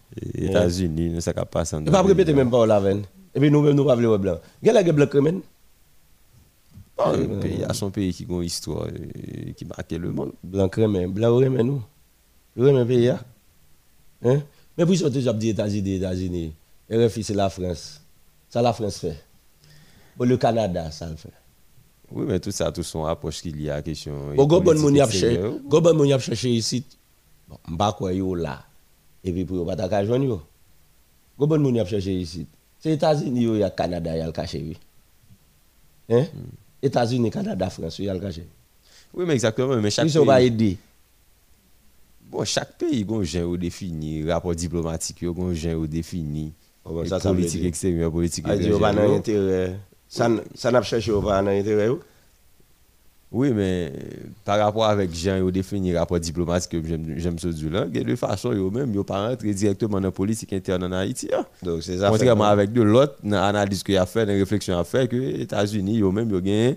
Etats-Unis, 0.10 1.12
nou 1.14 1.24
sa 1.24 1.36
ka 1.36 1.44
pasan. 1.48 1.84
E 1.84 1.92
pa 1.92 2.00
ap 2.04 2.08
repete 2.12 2.36
menm 2.36 2.52
pa 2.52 2.64
ou 2.64 2.68
la 2.68 2.80
ven. 2.84 3.04
E 3.32 3.38
pi 3.40 3.52
nou 3.52 3.64
menm 3.64 3.76
nou 3.78 3.88
pa 3.88 3.96
vle 4.00 4.08
wè 4.12 4.20
blan. 4.24 4.40
Gen 4.64 4.76
la 4.76 4.84
gen 4.88 4.96
blan 4.98 5.12
kremen? 5.12 5.44
A 7.00 7.76
son 7.78 7.92
peyi 7.96 8.12
ki 8.16 8.26
gon 8.28 8.44
histwa, 8.44 8.88
ki 9.56 9.68
bake 9.70 10.00
le 10.00 10.12
moun. 10.12 10.32
Blan 10.44 10.72
kremen, 10.72 11.12
blan 11.16 11.36
ou 11.36 11.44
remen 11.44 11.64
nou. 11.68 11.84
Ou 12.58 12.66
remen 12.68 12.88
peyi 12.90 13.12
ya. 13.12 13.20
Hein? 14.24 14.42
Mais 14.78 14.84
vous 14.84 14.96
sortez 14.96 15.16
déjà 15.16 15.34
des 15.34 15.50
États-Unis, 15.50 15.96
États-Unis. 15.96 16.54
RFI, 16.92 17.24
c'est 17.24 17.34
la 17.34 17.50
France. 17.50 18.02
Ça, 18.50 18.62
la 18.62 18.74
France 18.74 19.00
fait. 19.00 19.22
Bon, 20.18 20.28
le 20.28 20.38
Canada, 20.38 20.90
ça 20.92 21.08
le 21.10 21.16
fait. 21.16 21.30
Oui, 22.12 22.26
mais 22.28 22.40
tout 22.40 22.52
ça, 22.52 22.72
tout 22.72 22.84
son 22.84 23.06
approche 23.06 23.42
qu'il 23.42 23.62
y 23.62 23.70
a 23.70 23.82
question. 23.82 24.34
Bon, 24.36 24.46
Gobon 24.46 24.76
Mouni 24.76 25.02
a 25.02 25.10
cherché. 25.10 25.40
Gobon 25.68 25.94
Mouni 25.94 26.14
a 26.14 26.20
cherché 26.20 26.50
ici. 26.50 26.84
Bon, 27.48 27.58
m'ba 27.68 27.94
quoi 27.98 28.14
yo 28.14 28.34
là. 28.34 28.64
Et 29.24 29.32
puis 29.32 29.46
pour 29.46 29.66
pas 29.66 29.76
ta 29.76 30.06
joindre 30.06 30.26
yo. 30.26 30.42
Gobon 31.38 31.60
Mouni 31.60 31.80
a 31.80 31.86
cherché 31.86 32.14
ici. 32.14 32.48
C'est 32.80 32.92
États-Unis, 32.92 33.44
il 33.44 33.58
y 33.58 33.64
a 33.64 33.70
Canada, 33.70 34.16
il 34.16 34.20
y 34.20 34.22
a 34.22 34.26
le 34.26 34.32
caché, 34.32 34.64
oui. 34.66 34.78
Hein? 36.10 36.26
Hmm. 36.34 36.50
États-Unis, 36.82 37.30
Canada, 37.30 37.70
France, 37.70 38.00
il 38.00 38.06
y 38.06 38.10
a 38.10 38.14
le 38.14 38.20
caché. 38.22 38.48
Oui, 39.14 39.26
mais 39.28 39.34
exactement. 39.34 39.76
Mais 39.76 39.92
chaque 39.92 40.06
Ils 40.06 40.12
sont 40.12 40.26
pas 40.26 40.42
aidés. 40.42 40.78
Bon, 42.30 42.46
chaque 42.46 42.78
pays 42.78 43.06
a 43.10 43.14
un 43.14 43.24
genre 43.24 43.58
défini, 43.58 44.30
rapport 44.30 44.54
diplomatique, 44.54 45.24
a 45.24 45.28
un 45.28 45.54
genre 45.54 45.88
défini. 45.88 46.54
Oh, 46.86 47.04
ça, 47.06 47.20
politique 47.20 47.66
extérieure, 47.66 48.12
politique 48.12 48.48
intérieure. 48.48 49.72
Ça 50.08 50.30
n'a 50.30 50.42
pas 50.72 50.82
cherché 50.82 51.12
au 51.12 51.22
pas 51.22 51.40
intérêt. 51.40 51.90
Oui, 53.32 53.52
mais 53.54 53.94
par 54.44 54.58
rapport 54.58 54.86
avec 54.86 55.14
Jean, 55.14 55.46
il 55.46 55.52
définit 55.52 55.96
rapport 55.96 56.20
diplomatique 56.20 56.72
que 56.72 56.88
j'aime 57.18 57.38
ce 57.38 57.70
là 57.70 57.86
de 57.86 58.02
toute 58.02 58.16
façon, 58.16 58.52
il 58.52 58.76
même, 58.76 58.92
il 58.92 59.04
pas 59.04 59.30
rentrer 59.30 59.54
directement 59.54 60.00
dans 60.00 60.08
la 60.08 60.12
politique 60.12 60.52
interne 60.52 60.86
en 60.86 60.92
Haïti. 60.94 61.30
Hein. 61.32 61.46
Donc, 61.62 61.84
c'est 61.84 62.00
ça. 62.00 62.10
Contrairement 62.10 62.46
avec 62.46 62.74
de 62.74 62.82
l'autre, 62.82 63.18
dans 63.24 63.40
l'analyse 63.40 63.84
qu'il 63.84 63.98
a 63.98 64.08
fait, 64.08 64.26
dans 64.26 64.32
la 64.34 64.40
réflexion 64.40 64.80
a 64.80 64.84
fait, 64.84 65.08
que 65.08 65.16
les 65.16 65.42
États-Unis, 65.42 65.98
ils 65.98 66.06
même, 66.06 66.76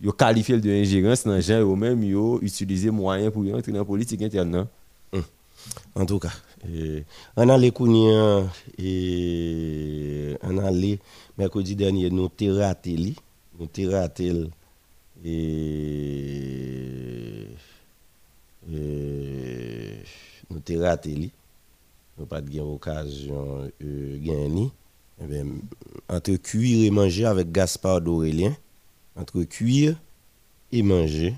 ils 0.00 0.08
ont 0.08 0.12
qualifié 0.12 0.58
de 0.58 0.70
ingérence 0.70 1.22
dans 1.22 1.40
Jean, 1.40 1.76
même, 1.76 2.02
ils 2.02 2.16
ont 2.16 2.40
utilisé 2.42 2.90
moyens 2.90 3.32
pour 3.32 3.42
entrer 3.54 3.70
dans 3.70 3.78
la 3.78 3.84
politique 3.84 4.22
interne. 4.22 4.66
En 5.94 6.06
tout 6.06 6.18
cas, 6.18 6.32
on 7.36 7.48
a 7.48 7.58
les 7.58 7.72
et 8.78 10.36
on 10.42 10.58
a 10.58 10.70
les 10.70 10.98
mercredi 11.36 11.76
dernier, 11.76 12.10
nous 12.10 12.30
avons 12.40 12.58
raté, 12.58 13.14
nous 13.58 13.68
avons 13.78 13.90
raté 13.90 14.32
et, 15.24 17.46
nous 20.50 20.60
avons 20.70 20.82
raté 20.82 21.30
nous 22.18 22.26
pas 22.26 22.40
de 22.40 22.60
occasion 22.60 23.70
de 23.80 24.16
gagner 24.18 24.70
eh 25.22 25.26
bien, 25.26 25.44
entre 26.08 26.34
cuire 26.36 26.86
et 26.86 26.90
manger 26.90 27.24
avec 27.24 27.50
Gaspard 27.52 28.00
d'Aurélien 28.00 28.54
entre 29.16 29.42
cuire 29.44 29.96
et 30.70 30.82
manger 30.82 31.34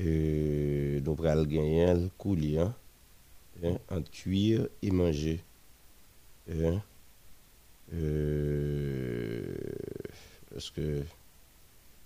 euh, 0.00 1.00
nous 1.04 1.26
allons 1.26 1.44
gagner 1.44 1.94
le 1.94 2.10
coulis 2.18 2.58
hein, 2.58 2.74
entre 3.90 4.10
cuire 4.10 4.68
et 4.82 4.90
manger 4.90 5.40
hein, 6.50 6.80
euh, 7.94 9.54
parce 10.52 10.70
que 10.70 11.02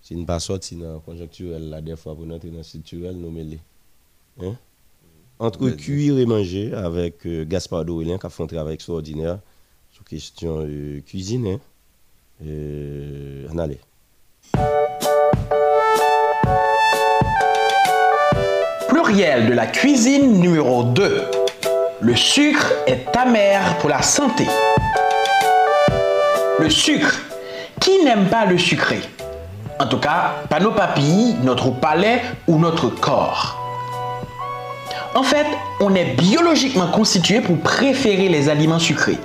si 0.01 0.17
nous 0.17 0.25
pas 0.25 0.41
sorti 0.41 0.77
dans 0.77 1.01
la 1.59 1.81
des 1.81 1.97
fois 1.97 2.15
pour 2.15 2.31
entrer 2.31 2.51
dans 2.51 2.63
structurel 2.63 3.17
nous 3.17 3.31
mêler 3.31 3.59
hein? 4.41 4.57
entre 5.39 5.71
cuire 5.71 6.19
et 6.19 6.27
manger 6.27 6.73
avec 6.73 7.27
euh, 7.27 7.45
Gaspard 7.45 7.85
Dorélien 7.85 8.19
qui 8.19 8.27
a 8.27 8.31
fait 8.31 8.43
un 8.43 8.47
travail 8.47 8.75
extraordinaire 8.75 9.39
sur 9.91 10.05
question 10.05 10.65
euh, 10.67 11.01
cuisine 11.01 11.47
hein? 11.47 11.61
euh, 12.45 13.49
en 13.51 13.59
allez 13.59 13.79
Pluriel 18.89 19.49
de 19.49 19.53
la 19.55 19.67
cuisine 19.67 20.41
numéro 20.41 20.85
2. 20.85 21.42
Le 22.05 22.17
sucre 22.17 22.73
est 22.89 23.17
amer 23.17 23.79
pour 23.79 23.89
la 23.89 24.03
santé. 24.03 24.45
Le 26.59 26.69
sucre. 26.69 27.15
Qui 27.79 28.03
n'aime 28.03 28.25
pas 28.25 28.45
le 28.45 28.59
sucré? 28.59 29.01
En 29.79 29.87
tout 29.87 29.99
cas, 29.99 30.33
pas 30.49 30.59
nos 30.59 30.73
papilles, 30.73 31.37
notre 31.45 31.71
palais 31.71 32.23
ou 32.49 32.59
notre 32.59 32.89
corps. 32.89 33.57
En 35.15 35.23
fait, 35.23 35.47
on 35.79 35.95
est 35.95 36.17
biologiquement 36.21 36.89
constitué 36.89 37.41
pour 37.41 37.57
préférer 37.59 38.29
les 38.29 38.49
aliments 38.49 38.81
sucrés. 38.81 39.19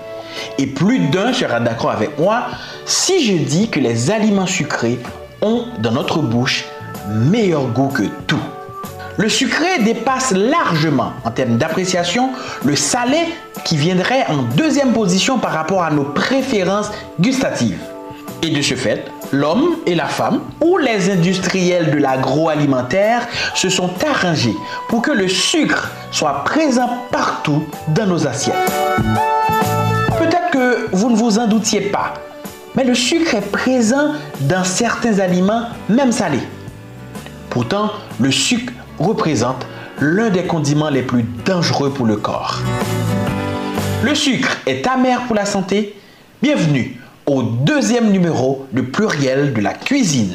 Et 0.60 0.68
plus 0.68 1.00
d'un 1.00 1.34
sera 1.34 1.60
d'accord 1.60 1.90
avec 1.92 2.20
moi 2.20 2.44
si 2.86 3.26
je 3.26 3.44
dis 3.44 3.70
que 3.72 3.80
les 3.80 4.12
aliments 4.12 4.46
sucrés 4.46 5.00
ont 5.42 5.66
dans 5.80 5.94
notre 5.94 6.20
bouche 6.20 6.66
meilleur 7.10 7.64
goût 7.70 7.90
que 7.90 8.04
tout. 8.28 8.38
Le 9.18 9.30
sucré 9.30 9.80
dépasse 9.84 10.32
largement 10.32 11.14
en 11.26 11.32
termes 11.32 11.58
d'appréciation 11.58 12.30
le 12.64 12.76
salé 12.76 13.18
qui 13.66 13.76
viendrait 13.76 14.28
en 14.28 14.44
deuxième 14.56 14.94
position 14.94 15.40
par 15.40 15.54
rapport 15.54 15.82
à 15.82 15.90
nos 15.90 16.04
préférences 16.04 16.92
gustatives. 17.20 17.80
Et 18.44 18.52
de 18.52 18.62
ce 18.62 18.76
fait, 18.76 19.06
l'homme 19.32 19.78
et 19.88 19.96
la 19.96 20.06
femme 20.06 20.42
ou 20.64 20.78
les 20.78 21.10
industriels 21.10 21.90
de 21.90 21.98
l'agroalimentaire 21.98 23.28
se 23.56 23.70
sont 23.70 23.90
arrangés 24.08 24.54
pour 24.88 25.02
que 25.02 25.10
le 25.12 25.28
sucre 25.28 25.90
soit 26.12 26.44
présent 26.44 26.88
partout 27.12 27.64
dans 27.88 28.06
nos 28.06 28.28
assiettes. 28.28 28.72
Peut-être 30.20 30.52
que 30.52 30.90
vous 30.92 31.10
ne 31.10 31.16
vous 31.16 31.40
en 31.40 31.48
doutiez 31.48 31.82
pas, 31.82 32.14
mais 32.76 32.84
le 32.84 32.94
sucre 32.94 33.34
est 33.34 33.52
présent 33.52 34.14
dans 34.42 34.64
certains 34.64 35.18
aliments, 35.18 35.64
même 35.90 36.12
salés. 36.12 36.48
Pourtant, 37.50 37.90
le 38.20 38.30
sucre 38.30 38.74
représente 39.00 39.66
l'un 40.00 40.30
des 40.30 40.44
condiments 40.44 40.90
les 40.90 41.02
plus 41.02 41.24
dangereux 41.46 41.92
pour 41.92 42.06
le 42.06 42.18
corps. 42.18 42.62
Le 44.04 44.14
sucre 44.14 44.58
est 44.66 44.86
amer 44.88 45.22
pour 45.26 45.36
la 45.36 45.46
santé. 45.46 45.96
Bienvenue 46.42 47.00
au 47.26 47.44
deuxième 47.44 48.12
numéro 48.12 48.68
de 48.72 48.82
pluriel 48.82 49.54
de 49.54 49.62
la 49.62 49.74
cuisine. 49.74 50.34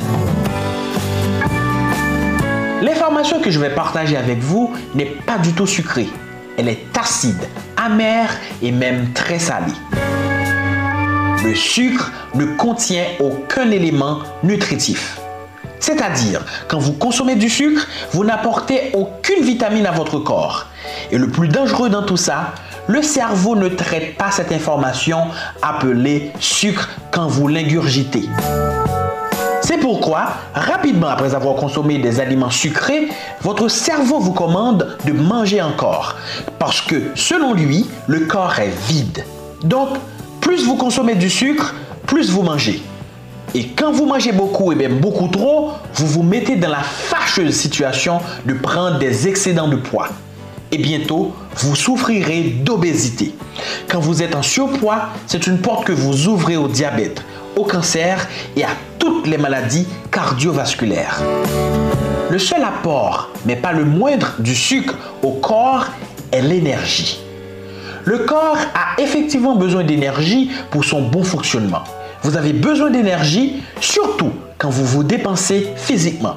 L'information 2.82 3.40
que 3.40 3.50
je 3.50 3.60
vais 3.60 3.70
partager 3.70 4.16
avec 4.16 4.40
vous 4.40 4.72
n'est 4.94 5.06
pas 5.06 5.38
du 5.38 5.52
tout 5.52 5.66
sucrée. 5.66 6.08
Elle 6.58 6.68
est 6.68 6.98
acide, 6.98 7.48
amère 7.76 8.36
et 8.60 8.72
même 8.72 9.12
très 9.12 9.38
salée. 9.38 9.72
Le 11.44 11.54
sucre 11.54 12.12
ne 12.34 12.44
contient 12.56 13.04
aucun 13.20 13.70
élément 13.70 14.18
nutritif. 14.42 15.21
C'est-à-dire, 15.82 16.44
quand 16.68 16.78
vous 16.78 16.92
consommez 16.92 17.34
du 17.34 17.50
sucre, 17.50 17.88
vous 18.12 18.24
n'apportez 18.24 18.92
aucune 18.94 19.42
vitamine 19.42 19.84
à 19.84 19.90
votre 19.90 20.20
corps. 20.20 20.66
Et 21.10 21.18
le 21.18 21.28
plus 21.28 21.48
dangereux 21.48 21.90
dans 21.90 22.04
tout 22.04 22.16
ça, 22.16 22.52
le 22.86 23.02
cerveau 23.02 23.56
ne 23.56 23.68
traite 23.68 24.16
pas 24.16 24.30
cette 24.30 24.52
information 24.52 25.26
appelée 25.60 26.30
sucre 26.38 26.88
quand 27.10 27.26
vous 27.26 27.48
l'ingurgitez. 27.48 28.28
C'est 29.60 29.78
pourquoi, 29.78 30.34
rapidement 30.54 31.08
après 31.08 31.34
avoir 31.34 31.56
consommé 31.56 31.98
des 31.98 32.20
aliments 32.20 32.50
sucrés, 32.50 33.08
votre 33.40 33.66
cerveau 33.66 34.20
vous 34.20 34.32
commande 34.32 34.96
de 35.04 35.12
manger 35.12 35.60
encore. 35.60 36.14
Parce 36.60 36.80
que, 36.80 37.10
selon 37.16 37.54
lui, 37.54 37.88
le 38.06 38.20
corps 38.20 38.56
est 38.60 38.72
vide. 38.86 39.24
Donc, 39.64 39.88
plus 40.40 40.64
vous 40.64 40.76
consommez 40.76 41.16
du 41.16 41.28
sucre, 41.28 41.74
plus 42.06 42.30
vous 42.30 42.42
mangez. 42.42 42.82
Et 43.54 43.66
quand 43.68 43.92
vous 43.92 44.06
mangez 44.06 44.32
beaucoup 44.32 44.72
et 44.72 44.74
bien 44.74 44.88
beaucoup 44.88 45.28
trop, 45.28 45.72
vous 45.94 46.06
vous 46.06 46.22
mettez 46.22 46.56
dans 46.56 46.70
la 46.70 46.82
fâcheuse 46.82 47.54
situation 47.54 48.18
de 48.46 48.54
prendre 48.54 48.98
des 48.98 49.28
excédents 49.28 49.68
de 49.68 49.76
poids. 49.76 50.08
Et 50.70 50.78
bientôt, 50.78 51.34
vous 51.56 51.76
souffrirez 51.76 52.44
d'obésité. 52.64 53.34
Quand 53.90 54.00
vous 54.00 54.22
êtes 54.22 54.34
en 54.34 54.40
surpoids, 54.40 55.10
c'est 55.26 55.46
une 55.46 55.58
porte 55.58 55.84
que 55.84 55.92
vous 55.92 56.28
ouvrez 56.28 56.56
au 56.56 56.66
diabète, 56.66 57.22
au 57.54 57.64
cancer 57.64 58.26
et 58.56 58.64
à 58.64 58.70
toutes 58.98 59.26
les 59.26 59.36
maladies 59.36 59.86
cardiovasculaires. 60.10 61.20
Le 62.30 62.38
seul 62.38 62.64
apport, 62.64 63.28
mais 63.44 63.56
pas 63.56 63.72
le 63.72 63.84
moindre, 63.84 64.32
du 64.38 64.54
sucre 64.54 64.94
au 65.22 65.32
corps 65.32 65.88
est 66.32 66.40
l'énergie. 66.40 67.20
Le 68.04 68.20
corps 68.20 68.56
a 68.74 68.98
effectivement 68.98 69.56
besoin 69.56 69.84
d'énergie 69.84 70.50
pour 70.70 70.84
son 70.84 71.02
bon 71.02 71.22
fonctionnement. 71.22 71.84
Vous 72.22 72.36
avez 72.36 72.52
besoin 72.52 72.90
d'énergie, 72.90 73.62
surtout 73.80 74.30
quand 74.56 74.70
vous 74.70 74.84
vous 74.84 75.02
dépensez 75.02 75.72
physiquement. 75.76 76.36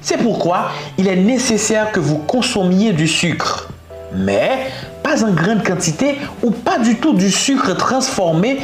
C'est 0.00 0.18
pourquoi 0.18 0.70
il 0.98 1.08
est 1.08 1.16
nécessaire 1.16 1.90
que 1.90 1.98
vous 1.98 2.18
consommiez 2.18 2.92
du 2.92 3.08
sucre, 3.08 3.68
mais 4.14 4.68
pas 5.02 5.24
en 5.24 5.32
grande 5.32 5.64
quantité 5.64 6.18
ou 6.44 6.52
pas 6.52 6.78
du 6.78 6.96
tout 6.96 7.12
du 7.12 7.32
sucre 7.32 7.76
transformé 7.76 8.58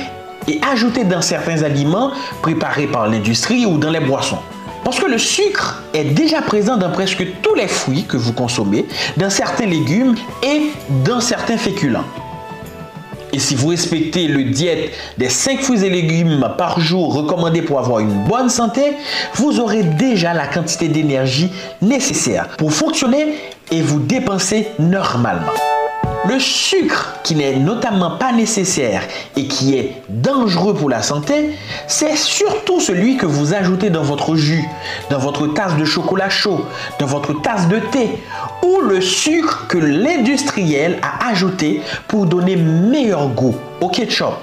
et 0.46 0.60
ajouté 0.72 1.02
dans 1.02 1.20
certains 1.20 1.62
aliments 1.64 2.12
préparés 2.42 2.86
par 2.86 3.08
l'industrie 3.08 3.66
ou 3.66 3.78
dans 3.78 3.90
les 3.90 4.00
boissons. 4.00 4.38
Parce 4.84 5.00
que 5.00 5.06
le 5.06 5.18
sucre 5.18 5.82
est 5.94 6.04
déjà 6.04 6.42
présent 6.42 6.76
dans 6.76 6.90
presque 6.90 7.26
tous 7.42 7.54
les 7.56 7.68
fruits 7.68 8.04
que 8.04 8.16
vous 8.16 8.32
consommez, 8.32 8.86
dans 9.16 9.30
certains 9.30 9.66
légumes 9.66 10.14
et 10.44 10.70
dans 11.04 11.20
certains 11.20 11.56
féculents. 11.56 12.04
Et 13.32 13.38
si 13.38 13.54
vous 13.54 13.68
respectez 13.68 14.28
le 14.28 14.44
diète 14.44 14.92
des 15.16 15.30
5 15.30 15.60
fruits 15.60 15.84
et 15.84 15.90
légumes 15.90 16.48
par 16.58 16.80
jour 16.80 17.14
recommandés 17.14 17.62
pour 17.62 17.78
avoir 17.78 18.00
une 18.00 18.24
bonne 18.24 18.50
santé, 18.50 18.82
vous 19.34 19.58
aurez 19.58 19.82
déjà 19.82 20.34
la 20.34 20.46
quantité 20.46 20.88
d'énergie 20.88 21.50
nécessaire 21.80 22.48
pour 22.58 22.72
fonctionner 22.72 23.34
et 23.70 23.80
vous 23.80 24.00
dépenser 24.00 24.68
normalement. 24.78 25.71
Le 26.28 26.38
sucre 26.38 27.16
qui 27.24 27.34
n'est 27.34 27.56
notamment 27.56 28.16
pas 28.16 28.30
nécessaire 28.30 29.02
et 29.36 29.48
qui 29.48 29.76
est 29.76 30.02
dangereux 30.08 30.72
pour 30.72 30.88
la 30.88 31.02
santé, 31.02 31.58
c'est 31.88 32.14
surtout 32.16 32.78
celui 32.78 33.16
que 33.16 33.26
vous 33.26 33.54
ajoutez 33.54 33.90
dans 33.90 34.04
votre 34.04 34.36
jus, 34.36 34.64
dans 35.10 35.18
votre 35.18 35.48
tasse 35.48 35.76
de 35.76 35.84
chocolat 35.84 36.28
chaud, 36.30 36.64
dans 37.00 37.06
votre 37.06 37.32
tasse 37.42 37.66
de 37.66 37.80
thé 37.90 38.22
ou 38.62 38.80
le 38.82 39.00
sucre 39.00 39.66
que 39.66 39.78
l'industriel 39.78 41.00
a 41.02 41.28
ajouté 41.30 41.82
pour 42.06 42.26
donner 42.26 42.54
meilleur 42.54 43.26
goût 43.28 43.56
au 43.80 43.88
ketchup, 43.88 44.34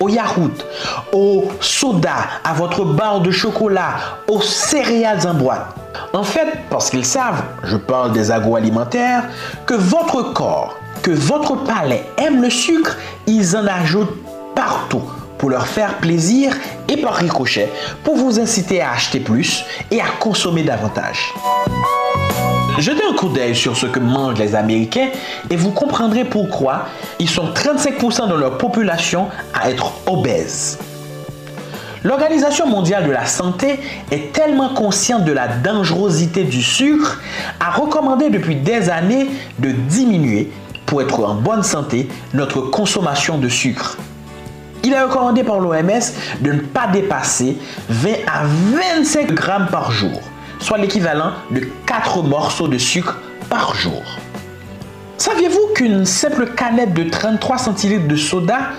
au 0.00 0.08
yaourt, 0.08 0.66
au 1.12 1.44
soda, 1.60 2.16
à 2.42 2.52
votre 2.52 2.84
barre 2.84 3.20
de 3.20 3.30
chocolat, 3.30 3.94
aux 4.26 4.42
céréales 4.42 5.24
en 5.24 5.34
boîte. 5.34 5.66
En 6.12 6.24
fait, 6.24 6.48
parce 6.68 6.90
qu'ils 6.90 7.04
savent, 7.04 7.42
je 7.62 7.76
parle 7.76 8.12
des 8.12 8.32
agroalimentaires, 8.32 9.24
que 9.66 9.74
votre 9.74 10.32
corps 10.32 10.74
que 11.02 11.10
votre 11.10 11.64
palais 11.64 12.04
aime 12.16 12.42
le 12.42 12.50
sucre, 12.50 12.96
ils 13.26 13.56
en 13.56 13.66
ajoutent 13.66 14.16
partout 14.54 15.02
pour 15.38 15.50
leur 15.50 15.66
faire 15.66 15.98
plaisir 15.98 16.52
et 16.88 16.96
par 16.96 17.14
ricochet 17.14 17.68
pour 18.02 18.16
vous 18.16 18.40
inciter 18.40 18.80
à 18.80 18.92
acheter 18.92 19.20
plus 19.20 19.64
et 19.90 20.00
à 20.00 20.06
consommer 20.18 20.62
davantage. 20.62 21.32
Jetez 22.78 23.02
un 23.10 23.14
coup 23.14 23.28
d'œil 23.28 23.56
sur 23.56 23.76
ce 23.76 23.86
que 23.86 23.98
mangent 23.98 24.38
les 24.38 24.54
Américains 24.54 25.08
et 25.50 25.56
vous 25.56 25.72
comprendrez 25.72 26.24
pourquoi 26.24 26.86
ils 27.18 27.28
sont 27.28 27.46
35% 27.52 28.28
de 28.28 28.34
leur 28.34 28.56
population 28.58 29.26
à 29.52 29.70
être 29.70 29.92
obèses. 30.06 30.78
L'Organisation 32.04 32.68
mondiale 32.68 33.06
de 33.06 33.10
la 33.10 33.26
santé 33.26 33.80
est 34.12 34.32
tellement 34.32 34.68
consciente 34.68 35.24
de 35.24 35.32
la 35.32 35.48
dangerosité 35.48 36.44
du 36.44 36.62
sucre, 36.62 37.20
a 37.58 37.72
recommandé 37.72 38.30
depuis 38.30 38.54
des 38.54 38.88
années 38.88 39.26
de 39.58 39.72
diminuer 39.72 40.50
pour 40.88 41.02
être 41.02 41.22
en 41.22 41.34
bonne 41.34 41.62
santé 41.62 42.08
notre 42.32 42.62
consommation 42.62 43.36
de 43.38 43.48
sucre. 43.48 43.98
Il 44.82 44.94
est 44.94 45.02
recommandé 45.02 45.44
par 45.44 45.60
l'OMS 45.60 46.00
de 46.40 46.52
ne 46.52 46.60
pas 46.60 46.86
dépasser 46.86 47.58
20 47.90 48.10
à 48.26 48.44
25 49.02 49.32
grammes 49.32 49.68
par 49.70 49.92
jour, 49.92 50.20
soit 50.58 50.78
l'équivalent 50.78 51.32
de 51.50 51.60
4 51.84 52.22
morceaux 52.22 52.68
de 52.68 52.78
sucre 52.78 53.18
par 53.50 53.74
jour. 53.74 54.02
Saviez-vous 55.18 55.74
qu'une 55.74 56.06
simple 56.06 56.46
canette 56.54 56.94
de 56.94 57.04
33 57.04 57.58
centilitres 57.58 58.08
de 58.08 58.16
soda 58.16 58.70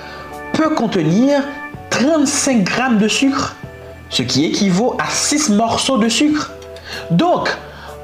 peut 0.54 0.74
contenir 0.74 1.44
35 1.92 2.64
grammes 2.64 2.98
de 2.98 3.08
sucre, 3.08 3.56
ce 4.10 4.24
qui 4.24 4.46
équivaut 4.46 4.98
à 5.00 5.10
6 5.12 5.50
morceaux 5.50 6.00
de 6.00 6.10
sucre? 6.10 6.52
Donc, 7.12 7.56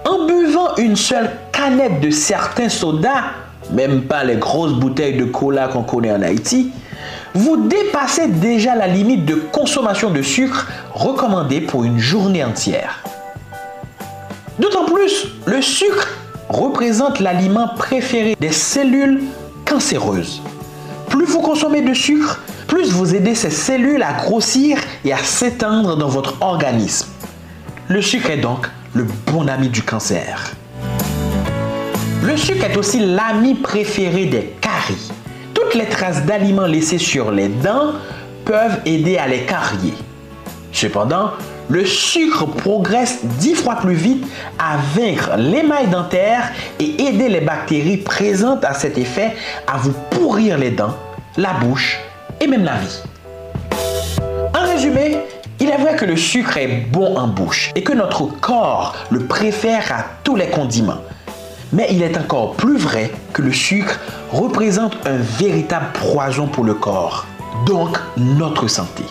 en 0.08 0.28
buvant 0.28 0.76
une 0.78 0.96
seule 0.96 1.32
canette 1.52 2.02
de 2.02 2.12
certains 2.12 2.70
sodas, 2.70 3.24
même 3.72 4.04
pas 4.04 4.24
les 4.24 4.36
grosses 4.36 4.74
bouteilles 4.74 5.18
de 5.18 5.26
cola 5.26 5.68
qu'on 5.68 5.84
connaît 5.84 6.12
en 6.12 6.22
Haïti, 6.22 6.72
vous 7.34 7.68
dépassez 7.68 8.28
déjà 8.28 8.76
la 8.76 8.88
limite 8.88 9.26
de 9.26 9.36
consommation 9.36 10.10
de 10.10 10.22
sucre 10.22 10.68
recommandée 10.94 11.62
pour 11.62 11.84
une 11.84 12.00
journée 12.00 12.44
entière. 12.44 13.04
D'autant 14.58 14.86
plus, 14.86 15.28
le 15.46 15.62
sucre 15.62 16.08
représente 16.48 17.20
l'aliment 17.20 17.70
préféré 17.76 18.38
des 18.40 18.52
cellules 18.52 19.24
cancéreuses. 19.66 20.42
Plus 21.10 21.26
vous 21.26 21.42
consommez 21.42 21.82
de 21.82 21.94
sucre, 21.94 22.40
plus 22.68 22.92
vous 22.92 23.16
aidez 23.16 23.36
ces 23.36 23.50
cellules 23.50 24.04
à 24.04 24.14
grossir 24.14 24.78
et 25.04 25.12
à 25.12 25.18
s'étendre 25.18 25.98
dans 25.98 26.08
votre 26.08 26.42
organisme. 26.42 27.08
Le 27.90 28.02
sucre 28.02 28.30
est 28.30 28.38
donc 28.38 28.70
le 28.94 29.06
bon 29.28 29.48
ami 29.50 29.70
du 29.70 29.84
cancer. 29.84 30.54
Le 32.26 32.38
sucre 32.38 32.66
est 32.66 32.76
aussi 32.76 33.00
l'ami 33.00 33.54
préféré 33.54 34.26
des 34.26 34.56
caries. 34.60 35.12
Toutes 35.54 35.76
les 35.76 35.86
traces 35.86 36.26
d'aliments 36.26 36.66
laissées 36.66 36.98
sur 36.98 37.30
les 37.30 37.50
dents 37.50 37.92
peuvent 38.46 38.80
aider 38.84 39.18
à 39.18 39.28
les 39.28 39.42
carier. 39.42 39.94
Cependant, 40.72 41.34
le 41.70 41.86
sucre 41.86 42.48
progresse 42.48 43.20
dix 43.24 43.54
fois 43.54 43.76
plus 43.76 43.94
vite 43.94 44.26
à 44.58 44.78
vaincre 44.96 45.38
l'émail 45.38 45.88
dentaire 45.88 46.52
et 46.80 47.00
aider 47.04 47.30
les 47.30 47.42
bactéries 47.42 47.98
présentes 47.98 48.66
à 48.66 48.74
cet 48.74 48.98
effet 48.98 49.36
à 49.68 49.78
vous 49.78 49.94
pourrir 50.10 50.58
les 50.58 50.72
dents, 50.72 50.96
la 51.38 51.54
bouche 51.54 52.00
et 52.42 52.48
même 52.48 52.64
la 52.64 52.78
vie. 52.78 53.04
En 54.56 54.66
résumé, 54.66 55.20
il 55.60 55.70
est 55.70 55.78
vrai 55.78 55.96
que 55.96 56.06
le 56.06 56.18
sucre 56.18 56.58
est 56.58 56.88
bon 56.92 57.18
en 57.18 57.28
bouche 57.28 57.72
et 57.76 57.84
que 57.84 57.94
notre 57.94 58.26
corps 58.26 58.96
le 59.12 59.28
préfère 59.28 59.92
à 59.92 60.06
tous 60.24 60.36
les 60.36 60.48
condiments. 60.48 61.02
Mais 61.74 61.88
il 61.92 62.04
est 62.04 62.18
encore 62.18 62.54
plus 62.56 62.78
vrai 62.78 63.12
que 63.34 63.42
le 63.42 63.52
sucre 63.52 64.00
représente 64.32 64.96
un 65.06 65.18
véritable 65.18 65.88
poison 65.94 66.48
pour 66.48 66.64
le 66.64 66.74
corps, 66.74 67.26
donc 67.66 67.98
notre 68.18 68.68
santé. 68.68 69.04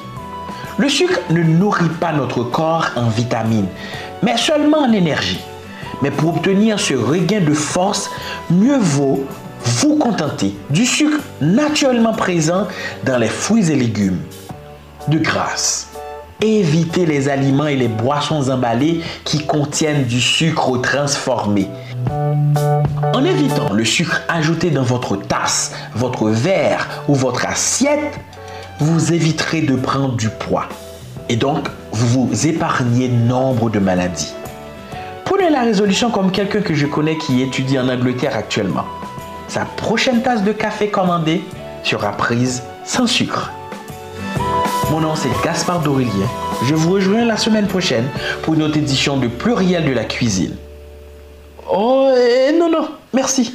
Le 0.78 0.88
sucre 0.88 1.20
ne 1.30 1.42
nourrit 1.42 1.88
pas 2.00 2.12
notre 2.12 2.42
corps 2.42 2.86
en 2.96 3.08
vitamines, 3.08 3.68
mais 4.22 4.36
seulement 4.36 4.78
en 4.78 4.92
énergie. 4.92 5.40
Mais 6.02 6.10
pour 6.10 6.36
obtenir 6.36 6.80
ce 6.80 6.94
regain 6.94 7.40
de 7.40 7.54
force, 7.54 8.10
mieux 8.50 8.78
vaut 8.78 9.24
vous 9.64 9.96
contenter 9.96 10.54
du 10.70 10.84
sucre 10.84 11.18
naturellement 11.40 12.12
présent 12.12 12.66
dans 13.04 13.18
les 13.18 13.28
fruits 13.28 13.70
et 13.70 13.76
légumes. 13.76 14.20
De 15.08 15.18
grâce, 15.18 15.93
évitez 16.40 17.06
les 17.06 17.28
aliments 17.28 17.66
et 17.66 17.76
les 17.76 17.88
boissons 17.88 18.50
emballées 18.50 19.00
qui 19.24 19.44
contiennent 19.46 20.04
du 20.04 20.20
sucre 20.20 20.76
transformé. 20.78 21.68
En 23.14 23.24
évitant 23.24 23.72
le 23.72 23.84
sucre 23.84 24.22
ajouté 24.28 24.70
dans 24.70 24.82
votre 24.82 25.16
tasse, 25.16 25.72
votre 25.94 26.28
verre 26.28 27.02
ou 27.08 27.14
votre 27.14 27.46
assiette, 27.46 28.18
vous 28.80 29.12
éviterez 29.12 29.62
de 29.62 29.76
prendre 29.76 30.16
du 30.16 30.28
poids. 30.28 30.68
Et 31.28 31.36
donc, 31.36 31.68
vous 31.92 32.26
vous 32.26 32.46
épargnez 32.46 33.08
nombre 33.08 33.70
de 33.70 33.78
maladies. 33.78 34.34
Prenez 35.24 35.48
la 35.48 35.62
résolution 35.62 36.10
comme 36.10 36.30
quelqu'un 36.30 36.60
que 36.60 36.74
je 36.74 36.86
connais 36.86 37.16
qui 37.16 37.40
étudie 37.42 37.78
en 37.78 37.88
Angleterre 37.88 38.36
actuellement. 38.36 38.84
Sa 39.48 39.64
prochaine 39.64 40.22
tasse 40.22 40.42
de 40.42 40.52
café 40.52 40.88
commandée 40.88 41.42
sera 41.82 42.12
prise 42.12 42.62
sans 42.84 43.06
sucre. 43.06 43.50
Mon 44.90 45.00
nom 45.00 45.14
c'est 45.16 45.28
Gaspard 45.42 45.82
Dorélien. 45.82 46.28
Je 46.64 46.74
vous 46.74 46.92
rejoins 46.92 47.24
la 47.24 47.36
semaine 47.36 47.66
prochaine 47.66 48.04
pour 48.42 48.54
une 48.54 48.62
autre 48.62 48.76
édition 48.76 49.16
de 49.16 49.28
Pluriel 49.28 49.84
de 49.84 49.92
la 49.92 50.04
cuisine. 50.04 50.56
Oh, 51.70 52.12
eh, 52.16 52.52
non, 52.58 52.70
non, 52.70 52.88
merci. 53.12 53.54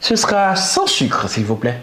Ce 0.00 0.16
sera 0.16 0.54
sans 0.56 0.86
sucre, 0.86 1.28
s'il 1.28 1.44
vous 1.44 1.56
plaît. 1.56 1.80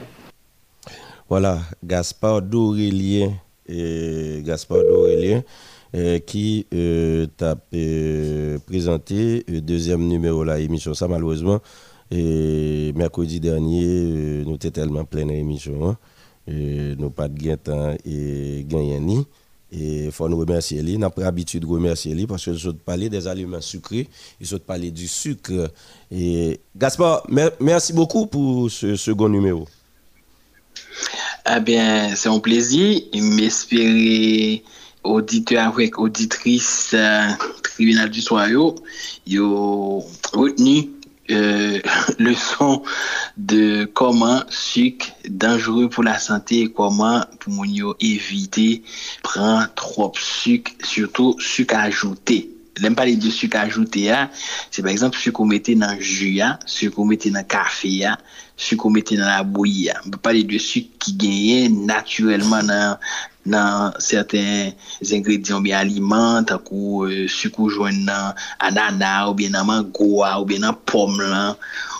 Voilà, 1.30 1.60
Gaspard 1.84 2.41
d'Aurélien, 2.41 3.32
et 3.68 4.41
Gaspard 4.44 4.80
euh, 5.95 6.20
qui 6.20 6.68
euh, 6.74 7.26
t'a 7.38 7.56
euh, 7.74 8.57
présenté 8.66 9.45
le 9.48 9.62
deuxième 9.62 10.06
numéro 10.07 10.44
de 10.44 10.52
l'émission. 10.52 10.94
Ça, 10.94 11.07
malheureusement, 11.07 11.60
mercredi 12.12 13.40
dernier, 13.40 14.44
nous 14.45 14.56
étions 14.56 14.72
tellement 14.72 15.06
plein 15.06 15.26
d'émissions. 15.26 15.90
Hein, 15.90 15.98
nous 16.47 17.09
pas 17.09 17.27
de 17.27 17.38
gain 17.38 17.57
temps 17.57 17.95
et 18.05 18.65
gagnani. 18.67 19.26
Et 19.72 20.05
il 20.05 20.11
faut 20.11 20.30
nous 20.30 20.38
remercier. 20.38 20.81
Nous 20.81 21.03
avons 21.03 21.09
pris 21.09 21.23
l'habitude 21.23 21.63
de 21.63 21.67
remercier 21.67 22.13
lui 22.13 22.27
parce 22.27 22.45
que 22.45 22.51
avons 22.51 22.77
parlé 22.85 23.09
des 23.09 23.27
aliments 23.27 23.59
sucrés, 23.59 24.07
ils 24.39 24.55
ont 24.55 24.59
parlé 24.59 24.91
du 24.91 25.07
sucre. 25.07 25.72
Et 26.11 26.59
Gaspard, 26.76 27.23
mer- 27.30 27.51
merci 27.59 27.91
beaucoup 27.91 28.27
pour 28.27 28.69
ce 28.72 28.95
second 28.95 29.27
numéro. 29.27 29.67
Eh 31.49 31.59
bien, 31.59 32.15
c'est 32.15 32.30
un 32.30 32.39
plaisir. 32.39 33.01
M'espérer 33.13 34.63
auditeurs 35.03 35.67
avec 35.73 35.99
auditrices 35.99 36.91
euh, 36.93 37.27
tribunal 37.63 38.09
du 38.09 38.22
soir, 38.22 38.47
yo, 38.49 38.76
yo 39.27 40.03
retenu 40.34 40.89
euh, 41.31 41.80
leçon 42.19 42.84
de 43.38 43.85
comment 43.93 44.43
sucre 44.49 45.07
dangereux 45.27 45.89
pour 45.89 46.03
la 46.03 46.19
santé 46.19 46.61
et 46.61 46.72
comment 46.72 47.23
pour 47.39 47.53
mon 47.53 47.65
éviter 47.99 48.84
prendre 49.23 49.73
trop 49.76 50.11
de 50.11 50.19
sucre, 50.19 50.72
surtout 50.84 51.35
sucre 51.39 51.76
ajouté. 51.76 52.56
Lèm 52.84 52.95
pale 52.95 53.14
di 53.15 53.31
suk 53.31 53.56
ajoute 53.56 54.02
ya, 54.03 54.26
se 54.69 54.81
par 54.84 54.91
exemple 54.91 55.15
suk 55.15 55.39
ou 55.39 55.47
mette 55.47 55.72
nan 55.80 55.95
ju 56.02 56.34
ya, 56.35 56.57
suk 56.68 56.97
ou 56.99 57.07
mette 57.07 57.30
nan 57.31 57.45
kafe 57.47 57.93
ya, 58.02 58.18
suk 58.60 58.84
ou 58.84 58.91
mette 58.91 59.15
nan 59.15 59.30
la 59.30 59.45
bouye 59.47 59.85
ya. 59.88 60.02
Mbe 60.03 60.19
pale 60.19 60.41
di 60.43 60.60
suk 60.60 60.89
ki 60.99 61.15
genye 61.22 61.69
naturelman 61.72 62.68
nan, 62.68 62.97
nan 63.45 63.93
certain 64.01 64.73
ingredyon 65.05 65.63
bi 65.65 65.73
aliman, 65.77 66.45
takou 66.49 67.05
euh, 67.05 67.26
sukou 67.31 67.69
jwen 67.73 68.03
nan 68.07 68.34
anana, 68.63 69.30
ou 69.30 69.38
bien 69.38 69.53
nan 69.53 69.67
mangoa, 69.69 70.35
ou 70.41 70.49
bien 70.49 70.65
nan 70.65 70.77
pom 70.89 71.19
lan, 71.22 71.55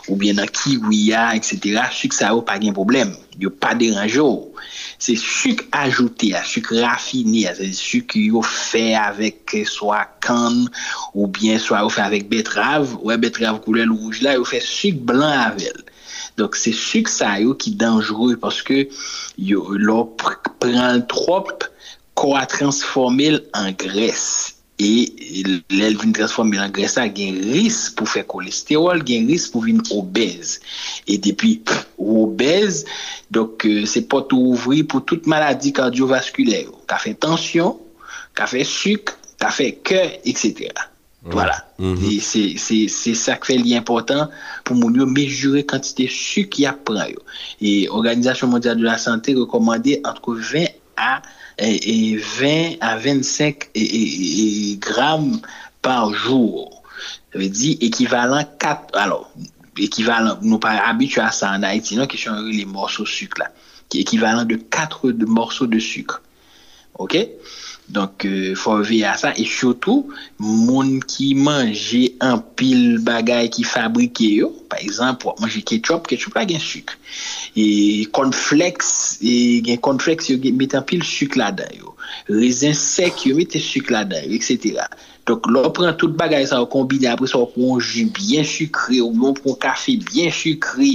ou 0.10 0.18
bien 0.20 0.38
nan 0.38 0.50
kiwiya, 0.50 1.30
etc. 1.38 1.86
Suk 1.94 2.18
sa 2.18 2.34
ou 2.36 2.46
pa 2.46 2.58
gen 2.62 2.76
problem, 2.76 3.14
yo 3.42 3.54
pa 3.54 3.76
deranjo. 3.78 4.52
Se 4.98 5.14
suk 5.20 5.66
ajoute 5.76 6.32
a, 6.34 6.42
suk 6.48 6.72
rafini 6.74 7.46
a, 7.50 7.54
se 7.58 7.70
suk 7.78 8.18
yo 8.18 8.42
fe 8.46 8.96
avèk 8.98 9.60
swa 9.70 10.06
kan, 10.26 10.64
ou 11.14 11.30
bien 11.30 11.62
swa 11.62 11.84
yo 11.86 11.94
fe 11.94 12.02
avèk 12.06 12.30
betrav, 12.32 12.98
ou 13.04 13.14
e 13.14 13.20
betrav 13.22 13.62
koule 13.66 13.86
louj 13.86 14.24
la, 14.26 14.40
yo 14.40 14.48
fe 14.50 14.64
suk 14.66 15.06
blan 15.06 15.52
avèl. 15.52 15.85
Dok 16.40 16.58
se 16.60 16.74
fik 16.76 17.08
sa 17.12 17.36
yo 17.40 17.56
ki 17.60 17.76
danjrou 17.80 18.36
paske 18.42 18.86
yo 19.40 19.64
lor 19.80 20.10
pran 20.20 21.06
trop 21.12 21.68
kwa 22.20 22.44
transformil 22.52 23.40
an 23.56 23.72
gres. 23.80 24.56
E 24.76 25.08
lèl 25.72 25.96
vin 25.96 26.12
transformil 26.16 26.60
an 26.60 26.74
gres 26.76 26.98
sa 26.98 27.06
gen 27.08 27.38
ris 27.54 27.86
pou 27.96 28.10
fè 28.12 28.26
kolesterol, 28.28 29.04
gen 29.08 29.30
ris 29.32 29.48
pou 29.52 29.64
vin 29.64 29.80
obèz. 29.96 30.58
E 31.08 31.16
depi 31.16 31.54
obèz, 31.96 32.84
dok 33.32 33.64
euh, 33.70 33.86
se 33.88 34.04
pot 34.04 34.36
ouvri 34.36 34.84
pou 34.84 35.00
tout 35.00 35.32
maladi 35.32 35.72
kardiovaskulè 35.76 36.66
yo. 36.66 36.76
Ka 36.92 37.00
fè 37.00 37.16
tensyon, 37.16 37.80
ka 38.36 38.50
fè 38.52 38.66
suk, 38.68 39.16
ka 39.40 39.54
fè 39.56 39.72
kè, 39.88 40.04
etc. 40.28 40.76
Voilà. 41.26 41.66
Et 41.80 42.20
c'est 42.20 43.16
ça 43.16 43.36
qui 43.38 43.48
fait 43.48 43.58
l'important 43.58 44.30
pour 44.64 44.78
yo 44.92 45.06
mesurer 45.08 45.66
quantité 45.66 46.04
de 46.06 46.10
sucre 46.10 46.50
qu'il 46.50 46.64
y 46.64 46.68
a 46.68 46.74
prend 46.74 47.06
yo. 47.06 47.18
Et 47.62 47.90
Organisation 47.90 48.48
mondiale 48.48 48.78
de 48.78 48.84
la 48.84 48.98
santé 48.98 49.34
recommandait 49.34 50.02
entre 50.06 50.36
20 50.36 50.66
à 50.98 51.22
et, 51.58 52.12
et 52.12 52.18
20 52.18 52.76
à 52.82 52.98
25 52.98 53.70
et, 53.74 53.82
et- 53.82 54.72
et 54.72 54.78
grammes 54.78 55.40
par 55.82 56.14
jour. 56.14 56.84
Ça 57.34 57.40
veut 57.40 57.50
dire 57.50 57.78
équivalent 57.82 58.44
4 58.60 58.96
alors 58.98 59.32
équivalent 59.78 60.38
nous 60.42 60.60
pas 60.60 60.72
habitués 60.88 61.22
à 61.22 61.32
ça 61.32 61.52
en 61.52 61.64
Haïti 61.64 61.96
non 61.98 62.08
question 62.08 62.34
les 62.44 62.66
morceaux 62.66 63.04
de 63.04 63.08
sucre 63.10 63.40
là 63.40 63.52
qui 63.90 63.98
est 63.98 64.02
équivalent 64.02 64.46
de 64.46 64.56
4 64.56 65.12
de 65.12 65.26
morceaux 65.26 65.68
de 65.68 65.80
sucre. 65.80 66.22
OK? 66.98 67.18
Donk 67.94 68.26
euh, 68.26 68.56
fò 68.58 68.80
ve 68.82 69.04
a 69.06 69.14
sa, 69.20 69.32
e 69.38 69.46
chotou, 69.46 70.10
moun 70.42 70.98
ki 71.06 71.34
manje 71.38 72.16
an 72.26 72.40
pil 72.58 72.98
bagay 73.06 73.52
ki 73.54 73.66
fabrike 73.68 74.30
yo, 74.40 74.50
par 74.72 74.82
exemple, 74.82 75.30
wap 75.30 75.42
manje 75.44 75.62
ketchup, 75.62 76.10
ketchup 76.10 76.38
la 76.40 76.48
gen 76.50 76.64
suk. 76.64 76.96
E 77.54 78.08
konfleks, 78.16 78.90
e 79.22 79.36
gen 79.68 79.82
konfleks 79.86 80.32
yo 80.34 80.40
gen 80.42 80.58
met 80.58 80.74
an 80.78 80.86
pil 80.88 81.06
suk 81.06 81.38
la 81.38 81.52
dan 81.54 81.70
yo. 81.78 81.94
Rezen 82.32 82.74
sek 82.78 83.28
yo 83.30 83.38
met 83.38 83.54
suk 83.62 83.94
la 83.94 84.02
dan 84.10 84.26
yo, 84.26 84.34
etc. 84.34 84.90
Donk 85.30 85.46
lò 85.50 85.70
pran 85.74 85.94
tout 85.98 86.18
bagay 86.18 86.50
sa 86.50 86.64
wap 86.64 86.74
kombine, 86.74 87.12
apre 87.14 87.30
sa 87.30 87.44
wap 87.44 87.54
pran 87.54 87.78
jus 87.78 88.10
bien 88.18 88.46
sukre, 88.50 88.98
wap 89.06 89.46
pran 89.46 89.62
kafe 89.62 90.00
bien 90.10 90.34
sukre, 90.34 90.92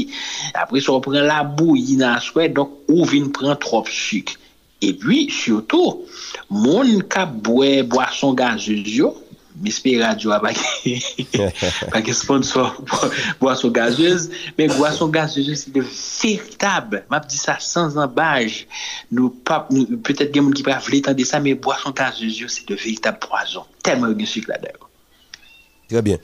apre 0.58 0.82
sa 0.82 0.98
wap 0.98 1.06
pran 1.06 1.22
la 1.26 1.44
bou 1.46 1.78
yina 1.78 2.16
swè, 2.22 2.50
donk 2.50 2.90
ou 2.90 3.06
vin 3.10 3.30
pran 3.34 3.54
trop 3.62 3.86
suk. 3.90 4.34
E 4.80 4.92
pwi, 4.96 5.26
syoto, 5.32 6.06
moun 6.48 7.02
kap 7.12 7.32
bwe 7.44 7.82
boason 7.84 8.32
gazez 8.38 8.88
yo, 8.88 9.12
mispe 9.60 9.92
radyo 10.00 10.32
a 10.32 10.38
baki, 10.40 10.94
baki 11.92 12.14
sponsor 12.22 12.70
boason 13.42 13.74
gazez, 13.76 14.30
men 14.56 14.72
boason 14.78 15.12
gazez 15.12 15.50
yo 15.50 15.56
se 15.58 15.72
de 15.74 15.84
veritab, 15.84 16.96
map 17.12 17.28
di 17.28 17.36
sa 17.36 17.58
sans 17.60 17.98
ambaj, 18.00 18.62
nou 19.12 19.34
pap, 19.44 19.68
nou 19.74 20.00
petet 20.06 20.32
gen 20.32 20.48
moun 20.48 20.56
ki 20.56 20.64
pa 20.64 20.80
vle 20.86 21.02
tande 21.04 21.28
sa, 21.28 21.42
men 21.44 21.60
boason 21.60 21.92
gazez 21.96 22.40
yo 22.40 22.48
se 22.48 22.64
de 22.64 22.78
veritab 22.78 23.20
poason, 23.26 23.68
teman 23.84 24.16
gen 24.16 24.32
suk 24.32 24.48
la 24.48 24.60
deyo. 24.64 24.88
Trè 25.90 26.00
bien. 26.06 26.18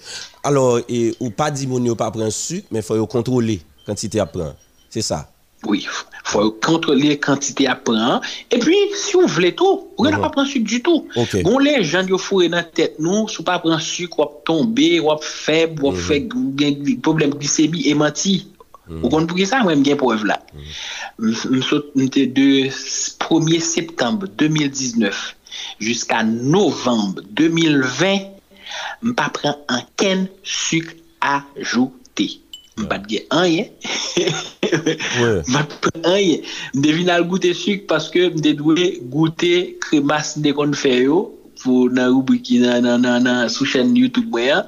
Alors, 0.47 0.79
e, 0.89 1.11
ou 1.19 1.33
pa 1.35 1.51
di 1.51 1.67
moun 1.67 1.85
yo 1.89 1.97
pa 1.99 2.09
pren 2.15 2.31
suk, 2.33 2.69
men 2.71 2.85
fò 2.87 2.97
yo 2.97 3.09
kontrole 3.11 3.59
kantite 3.85 4.23
ap 4.23 4.31
pren. 4.33 4.55
Se 4.95 5.03
sa. 5.03 5.25
Oui, 5.67 5.87
faut 6.25 6.51
contrôler 6.51 7.19
quantité 7.19 7.67
à 7.67 7.75
prendre. 7.75 8.21
Et 8.51 8.59
puis, 8.59 8.77
si 8.95 9.15
vous 9.15 9.27
voulez 9.27 9.55
tout, 9.55 9.89
on 9.99 10.05
n'a 10.05 10.19
pas 10.19 10.27
mhm. 10.27 10.31
prendre 10.33 10.49
sucre 10.49 10.67
du 10.67 10.83
tout. 10.83 11.09
Okay. 11.15 11.43
Bon, 11.43 11.59
les 11.59 11.85
gens 11.85 12.05
qui 12.05 12.17
fourré 12.19 12.49
dans 12.49 12.59
la 12.59 12.65
tête, 12.65 12.97
nous, 12.99 13.29
si 13.29 13.37
vous 13.37 13.43
pas 13.45 13.59
prendre 13.59 13.81
sucre, 13.81 14.21
on 14.21 14.27
tomber, 14.45 15.01
on 15.01 15.19
faible, 15.19 15.85
on 15.85 15.93
fait 15.93 16.29
problème 17.03 17.31
glycémie 17.31 17.87
et 17.89 17.95
menti. 17.95 18.49
Ou 18.87 19.11
kon 19.11 19.27
pou 19.27 19.39
ki 19.39 19.47
sa 19.51 19.65
mwen 19.65 19.83
gen 19.87 19.99
pou 19.99 20.15
ev 20.15 20.23
la. 20.29 20.39
Msote 21.19 22.07
de 22.37 22.49
1er 22.71 23.65
septembre 23.65 24.31
2019 24.39 25.23
jiska 25.83 26.23
novembre 26.27 27.25
2020 27.35 28.31
mpa 29.11 29.27
pren 29.35 29.59
anken 29.73 30.27
suk 30.47 30.93
a 31.25 31.41
jou 31.59 31.91
Mbat 32.77 33.07
gen 33.09 33.25
anye. 33.31 33.71
Mbat 35.51 35.79
gen 35.85 36.09
anye. 36.11 36.37
Mde 36.75 36.93
vinal 36.99 37.25
goute 37.31 37.55
suk 37.57 37.87
paske 37.91 38.29
mde 38.35 38.57
dwe 38.61 38.91
goute 39.13 39.53
kremas 39.85 40.35
de 40.45 40.53
kon 40.57 40.77
fè 40.77 40.97
yo 41.07 41.23
pou 41.63 41.89
nan 41.89 42.13
rubriki 42.13 42.59
nan 42.61 42.85
nan 42.85 43.01
nan 43.07 43.25
nan 43.25 43.53
sou 43.53 43.65
chen 43.69 43.95
YouTube 43.97 44.29
mwen. 44.35 44.67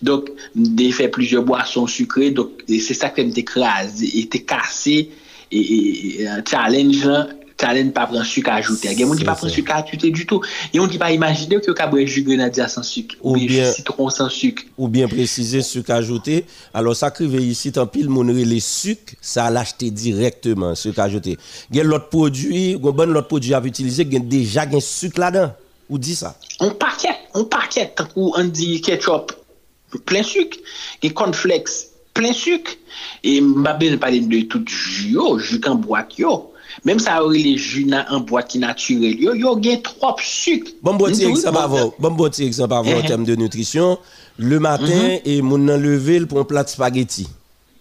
Dok 0.00 0.30
mde 0.56 0.88
fè 0.96 1.10
plizye 1.12 1.42
boason 1.44 1.90
sukre. 1.90 2.30
Dok 2.36 2.64
se 2.70 2.96
sa 2.96 3.12
kwen 3.12 3.34
te 3.36 3.44
kras, 3.44 4.00
te 4.00 4.40
kase, 4.40 5.02
te 5.50 5.60
challenge 6.48 7.04
lan. 7.04 7.36
talen 7.60 7.92
pa 7.94 8.06
pran 8.10 8.24
suk 8.26 8.48
ajoute. 8.50 8.88
Gen 8.96 9.08
moun 9.08 9.18
di 9.20 9.26
pa 9.28 9.36
pran 9.38 9.52
suk 9.52 9.70
ajoute 9.74 10.10
du 10.10 10.26
tout. 10.26 10.44
Gen 10.72 10.82
moun 10.82 10.92
di 10.92 11.00
pa 11.00 11.10
imagine 11.14 11.58
ou 11.58 11.64
ki 11.64 11.70
yo 11.70 11.76
ka 11.78 11.86
brej 11.90 12.10
ju 12.10 12.24
grenadja 12.26 12.68
san 12.72 12.86
suk. 12.86 13.16
Ou 13.20 13.36
bien 13.36 13.70
citron 13.76 14.10
san 14.14 14.30
suk. 14.32 14.64
Ou 14.76 14.88
bien 14.92 15.10
prezize 15.10 15.62
suk 15.66 15.90
ajoute. 15.94 16.42
Alors 16.74 16.96
sa 16.98 17.12
krive 17.14 17.42
yisi 17.44 17.72
tan 17.76 17.88
pil 17.90 18.10
moun 18.12 18.32
re 18.34 18.46
le 18.48 18.60
suk, 18.64 19.14
sa 19.20 19.48
l'achete 19.52 19.92
direktman 19.94 20.76
suk 20.78 20.98
ajoute. 21.02 21.36
Gen 21.72 21.90
lot 21.90 22.10
prodwi, 22.12 22.76
gen 22.80 22.98
bon 23.02 23.14
lot 23.14 23.28
prodwi 23.30 23.54
ap 23.56 23.68
utilize, 23.68 24.06
gen 24.08 24.28
deja 24.30 24.66
gen 24.70 24.84
suk 24.84 25.20
la 25.20 25.32
dan. 25.34 25.56
Ou 25.90 25.98
di 25.98 26.14
sa? 26.14 26.36
On 26.62 26.70
paket, 26.78 27.26
on 27.34 27.46
paket. 27.50 28.02
Ou 28.14 28.34
an 28.38 28.52
di 28.54 28.76
ketchup, 28.84 29.34
plen 30.06 30.26
suk. 30.26 30.54
Gen 31.02 31.16
cornflakes, 31.18 31.82
plen 32.16 32.36
suk. 32.36 32.76
E 33.26 33.40
mbabe 33.44 33.90
ne 33.92 33.98
palen 34.00 34.28
de 34.30 34.44
tout 34.48 34.64
ju 34.70 35.18
oh, 35.18 35.36
yo, 35.36 35.38
ju 35.38 35.60
kan 35.62 35.80
boak 35.82 36.18
yo. 36.20 36.49
Mem 36.86 37.00
sa 37.02 37.18
ou 37.24 37.32
li 37.34 37.56
juna 37.58 38.04
an 38.12 38.24
boati 38.28 38.60
naturel, 38.62 39.18
yo 39.20 39.34
yo 39.38 39.54
gen 39.62 39.82
trop 39.84 40.22
suk. 40.24 40.70
Bon 40.84 40.98
boti 41.00 41.26
eksemp 41.28 41.58
avon, 41.60 41.90
bon 42.00 42.16
boti 42.18 42.46
eksemp 42.46 42.72
avon 42.72 42.94
en 42.94 43.02
eh, 43.02 43.04
eh. 43.04 43.10
tem 43.10 43.26
de 43.26 43.36
nutrisyon, 43.38 43.98
le 44.40 44.60
matin 44.62 44.94
mm-hmm. 44.94 45.26
e 45.28 45.40
moun 45.44 45.66
nan 45.68 45.82
level 45.82 46.28
pou 46.30 46.42
an 46.42 46.48
plat 46.48 46.70
spaghetti. 46.70 47.26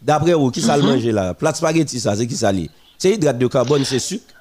Dapre 0.05 0.35
ou, 0.35 0.51
ki 0.51 0.63
sa 0.63 0.75
l 0.75 0.83
mm-hmm. 0.83 0.97
manje 0.97 1.15
la? 1.15 1.29
Plat 1.37 1.57
spaghetti 1.59 2.01
sa, 2.01 2.17
se 2.19 2.27
ki 2.29 2.39
sa 2.39 2.51
li? 2.55 2.67
Se 2.99 3.13
hidrat 3.13 3.39
de 3.39 3.47
karbon, 3.51 3.85
se 3.87 4.01
suk? 4.03 4.35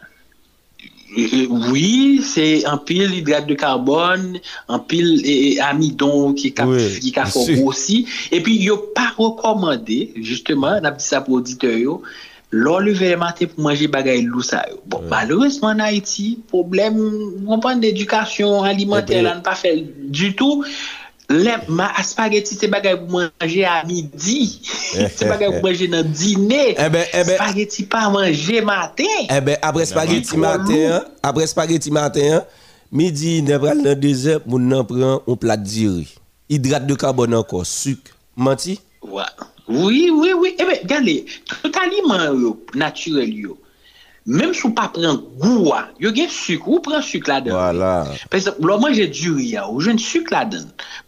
Oui, 1.08 2.20
se 2.20 2.66
an 2.68 2.82
pil 2.84 3.14
hidrat 3.14 3.46
de 3.48 3.56
karbon, 3.58 4.34
an 4.68 4.82
pil 4.90 5.22
amidon 5.64 6.34
ki 6.38 6.52
ka 6.56 7.28
fok 7.30 7.62
osi. 7.70 8.02
E 8.34 8.42
pi 8.44 8.58
yo 8.66 8.76
pa 8.96 9.12
rekomande, 9.16 10.02
justement, 10.18 10.82
nan 10.84 10.98
pti 10.98 11.06
sa 11.06 11.22
prodite 11.24 11.70
yo, 11.80 12.00
lor 12.50 12.80
leve 12.80 13.12
mate 13.20 13.48
pou 13.50 13.64
manje 13.66 13.88
bagay 13.92 14.22
lousa 14.24 14.62
yo. 14.70 14.78
Bon, 14.88 15.02
mm. 15.04 15.10
maloresman 15.12 15.80
na 15.82 15.90
iti, 15.92 16.38
problem, 16.50 16.96
kompon 17.48 17.82
d'edukasyon 17.82 18.68
alimenter 18.68 19.20
eh 19.20 19.26
lan 19.26 19.42
pa 19.44 19.54
fel 19.58 19.84
du 20.08 20.32
tout, 20.38 20.64
lem, 21.28 21.66
ma 21.68 21.90
aspageti 22.00 22.56
se 22.56 22.70
bagay 22.72 22.96
pou 23.00 23.18
manje 23.18 23.66
a 23.68 23.82
midi, 23.88 24.38
eh, 24.96 25.10
se 25.18 25.28
bagay 25.28 25.52
pou 25.58 25.68
manje 25.68 25.90
nan 25.92 26.08
dine, 26.08 26.62
eh 26.72 26.88
ben, 26.88 27.04
eh 27.12 27.26
ben, 27.28 27.36
spageti 27.36 27.84
pa 27.90 28.06
manje 28.14 28.64
maten. 28.64 29.28
Eh 29.28 29.42
ben, 29.44 29.60
apre 29.60 29.84
spageti 29.90 30.40
maten, 30.40 31.04
apre 31.20 31.50
spageti 31.50 31.92
maten, 31.92 32.40
midi, 32.88 33.42
nevral 33.44 33.84
nan 33.84 34.00
dezer, 34.00 34.40
moun 34.48 34.70
nan 34.72 34.88
pran, 34.88 35.20
on 35.28 35.36
plat 35.36 35.60
diri. 35.60 36.08
Hidrat 36.48 36.88
de 36.88 36.96
karbon 36.96 37.36
anko, 37.36 37.60
suk, 37.68 38.14
manti? 38.32 38.80
Wap. 39.04 39.36
Ouais. 39.36 39.57
Oui, 39.68 40.10
oui, 40.10 40.32
oui. 40.32 40.54
Ebe, 40.58 40.80
gale, 40.86 41.24
tout 41.44 41.72
aliman 41.80 42.32
yo, 42.40 42.54
naturel 42.74 43.32
yo, 43.36 43.58
menm 44.28 44.52
sou 44.56 44.72
pa 44.76 44.86
pren 44.92 45.20
gouwa, 45.40 45.86
yo 46.00 46.12
gen 46.16 46.28
suk, 46.32 46.66
ou 46.68 46.80
pren 46.84 47.04
suk 47.04 47.28
la 47.28 47.38
den. 47.44 47.54
Voilà. 47.56 47.92
Pese, 48.32 48.52
lo 48.64 48.78
manje 48.80 49.06
duri 49.12 49.52
ya, 49.54 49.66
ou 49.68 49.84
jen 49.84 50.00
suk 50.00 50.32
la 50.32 50.44
den. 50.48 50.66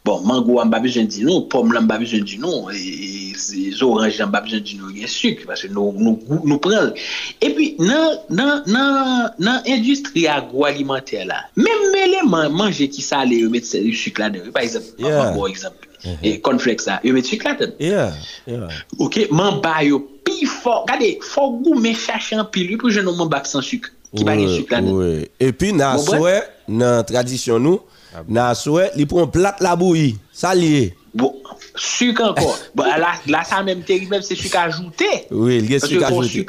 Bon, 0.08 0.22
man 0.28 0.40
gouwa 0.46 0.64
mba 0.68 0.80
bezon 0.84 1.08
di 1.12 1.24
nou, 1.24 1.44
pom 1.52 1.72
la 1.72 1.82
mba 1.84 1.98
bezon 2.00 2.24
di 2.28 2.40
nou, 2.40 2.72
e 2.72 3.34
zoranj 3.76 4.20
la 4.20 4.28
mba 4.28 4.44
bezon 4.46 4.64
di 4.64 4.80
nou, 4.80 4.92
gen 4.96 5.12
suk, 5.12 5.44
pase 5.48 5.68
nou, 5.72 5.92
nou, 5.96 6.40
nou 6.44 6.60
pren. 6.64 6.94
E 7.40 7.52
pi, 7.56 7.74
nan, 7.80 8.20
nan, 8.28 8.64
nan, 8.68 9.28
nan 9.40 9.68
industri 9.68 10.24
agroalimenter 10.30 11.28
la, 11.28 11.42
menm 11.60 11.92
mele 11.96 12.24
man, 12.28 12.52
manje 12.56 12.88
ki 12.92 13.04
sa 13.04 13.24
le 13.28 13.44
yo 13.44 13.52
met 13.52 13.68
suk 13.68 14.20
la 14.20 14.32
den. 14.32 14.52
Par 14.52 14.64
exemple, 14.64 14.96
yeah. 15.00 15.24
man 15.24 15.36
gouwa 15.36 15.52
exemple. 15.52 15.89
e 16.04 16.36
konfleks 16.44 16.88
sa, 16.88 16.98
yo 17.06 17.14
met 17.16 17.28
chik 17.28 17.44
la 17.46 17.54
ten. 17.58 17.74
Yeah, 17.82 18.16
yeah. 18.48 18.82
Ok, 18.98 19.26
man 19.34 19.60
ba 19.64 19.80
yo 19.86 20.02
pi 20.26 20.46
fò, 20.48 20.80
gade, 20.88 21.16
fò 21.24 21.48
gou 21.60 21.80
men 21.80 21.96
chache 21.98 22.38
an 22.38 22.48
pi, 22.52 22.66
pou 22.76 22.92
jenon 22.94 23.18
man 23.18 23.30
bak 23.32 23.48
san 23.50 23.64
chik, 23.64 23.90
ki 24.16 24.26
ba 24.26 24.36
gen 24.38 24.54
chik 24.54 24.72
la 24.74 24.82
ten. 24.84 24.94
Oui. 24.96 25.26
E 25.40 25.50
pi 25.56 25.74
nan 25.76 26.00
souè, 26.02 26.38
nan 26.70 27.04
tradisyon 27.08 27.62
nou, 27.66 27.82
ah, 28.12 28.22
bon. 28.22 28.32
nan 28.38 28.56
souè, 28.58 28.90
li 28.96 29.08
pon 29.10 29.30
plat 29.32 29.60
la 29.64 29.76
bouyi, 29.80 30.14
sa 30.32 30.54
liye. 30.56 30.90
Bon, 31.14 31.34
suk 31.74 32.20
ankon, 32.22 32.54
bon, 32.78 32.86
la, 33.02 33.16
la 33.26 33.42
sa 33.48 33.64
mèm 33.66 33.82
teri 33.86 34.06
mèm 34.10 34.22
se 34.22 34.36
suk 34.38 34.54
ajoute 34.60 35.08
Oui, 35.34 35.58
lge 35.64 35.80
suk 35.82 36.04
ajoute 36.06 36.44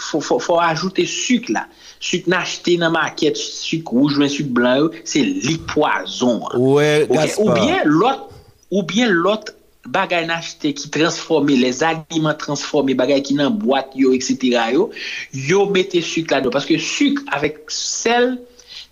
Fò 0.00 0.56
ajoute 0.64 1.04
suk 1.04 1.50
la 1.52 1.66
Suk 2.00 2.30
nan 2.30 2.40
achete 2.40 2.78
nan 2.80 2.94
maket, 2.94 3.36
suk 3.36 3.92
rouge, 3.92 4.16
men 4.20 4.32
suk 4.32 4.48
blan 4.56 4.78
yo 4.78 4.88
Se 5.04 5.20
lik 5.20 5.66
poazon 5.68 6.40
ouais, 6.56 7.04
okay. 7.10 7.34
Ou 7.36 7.52
bien, 7.52 7.84
lot 7.84 8.29
ou 8.70 8.82
bien 8.86 9.10
lot 9.10 9.50
bagay 9.90 10.26
nan 10.28 10.38
achete 10.40 10.72
ki 10.76 10.90
transforme, 10.92 11.56
les 11.56 11.82
aliment 11.86 12.36
transforme, 12.38 12.94
bagay 12.98 13.22
ki 13.24 13.36
nan 13.38 13.56
boat 13.58 13.94
yo, 13.98 14.12
etc. 14.16 14.70
yo, 14.74 14.90
yo 15.32 15.66
mette 15.72 16.02
suk 16.04 16.30
la 16.32 16.40
do. 16.44 16.52
Paske 16.54 16.78
suk 16.82 17.22
avek 17.34 17.62
sel, 17.72 18.36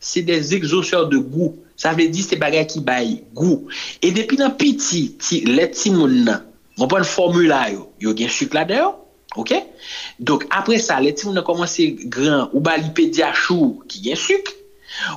se 0.01 0.23
des 0.25 0.55
exoseur 0.57 1.09
de 1.13 1.19
gou. 1.19 1.55
Sa 1.79 1.93
vle 1.95 2.09
di 2.11 2.25
se 2.27 2.39
bagay 2.41 2.67
ki 2.71 2.83
bayi, 2.87 3.19
gou. 3.37 3.69
E 4.03 4.11
depi 4.15 4.41
nan 4.41 4.57
piti, 4.59 5.09
ti, 5.23 5.45
let 5.47 5.77
ti 5.79 5.93
moun 5.95 6.25
nan, 6.27 6.47
repon 6.81 7.07
formula 7.07 7.67
yo, 7.75 7.89
yo 8.03 8.15
gen 8.19 8.33
suk 8.33 8.57
la 8.57 8.65
do 8.67 8.79
yo, 8.79 8.89
ok? 9.39 9.55
Donk 10.19 10.49
apre 10.55 10.81
sa, 10.83 10.99
let 11.05 11.21
ti 11.21 11.29
moun 11.29 11.39
nan 11.39 11.47
komanse 11.47 11.93
gran, 12.11 12.49
ou 12.51 12.65
bali 12.65 12.91
pedi 12.97 13.23
achou 13.27 13.77
ki 13.91 14.09
gen 14.09 14.19
suk, 14.19 14.51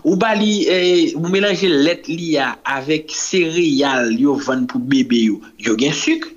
Ou 0.04 0.16
bali, 0.16 0.66
eh, 0.68 1.14
ou 1.16 1.30
mélange 1.32 1.68
let 1.68 2.08
li 2.10 2.36
ya 2.36 2.56
avèk 2.68 3.12
seriyal 3.16 4.12
yo 4.20 4.36
van 4.36 4.68
pou 4.70 4.82
bebe 4.84 5.20
yo, 5.30 5.42
yo 5.60 5.76
gen 5.80 5.96
suk. 5.96 6.28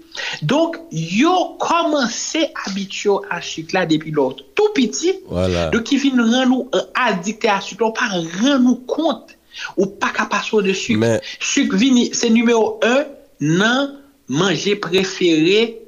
Donk, 0.47 0.77
yo 0.93 1.57
komanse 1.59 2.47
abityo 2.67 3.21
a 3.35 3.41
suk 3.43 3.75
la 3.75 3.85
depi 3.91 4.13
lor 4.15 4.37
tout 4.55 4.71
piti. 4.77 5.13
Voilà. 5.31 5.69
Donk, 5.75 5.89
ki 5.89 5.99
fin 6.03 6.21
ren 6.21 6.53
nou 6.53 6.69
eh, 6.75 6.87
adikte 7.07 7.51
a 7.51 7.61
suk, 7.65 7.83
lor 7.83 7.95
pa 7.97 8.11
ren 8.13 8.63
nou 8.63 8.79
kont 8.91 9.35
ou 9.77 9.91
pa 10.01 10.13
kapaso 10.15 10.63
de 10.63 10.75
suk. 10.75 11.01
Mais... 11.03 11.35
Suk 11.43 11.75
vini, 11.75 12.11
se 12.15 12.31
numeo 12.33 12.79
un 12.87 13.05
nan 13.43 13.97
manje 14.31 14.79
preferé 14.81 15.81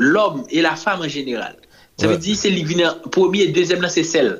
l'om 0.00 0.42
e 0.50 0.64
la 0.64 0.74
fam 0.80 1.04
en 1.04 1.12
general. 1.12 1.56
Sa 2.00 2.08
ouais. 2.08 2.16
ve 2.16 2.22
di, 2.24 2.34
se 2.34 2.50
li 2.50 2.64
vini, 2.66 2.88
premier, 3.14 3.52
dezem 3.54 3.84
nan 3.84 3.92
se 3.92 4.02
sel. 4.08 4.38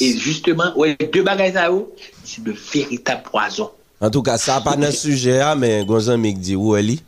Et 0.00 0.16
justement, 0.16 0.76
ouais, 0.76 0.96
deux 1.12 1.22
bagages 1.22 1.56
à 1.56 1.72
eau, 1.72 1.94
c'est 2.24 2.42
de 2.42 2.54
véritable 2.72 3.22
poison. 3.30 3.70
En 4.00 4.10
tout 4.10 4.22
cas, 4.22 4.38
ça 4.38 4.60
pas 4.60 4.76
dans 4.76 4.86
le 4.86 4.92
sujet, 4.92 5.40
hein, 5.40 5.54
mais 5.54 5.84
Gonzan 5.84 6.18
Mik 6.18 6.38
dit 6.40 6.56
où 6.56 6.76
elle 6.76 6.90
est. 6.90 6.98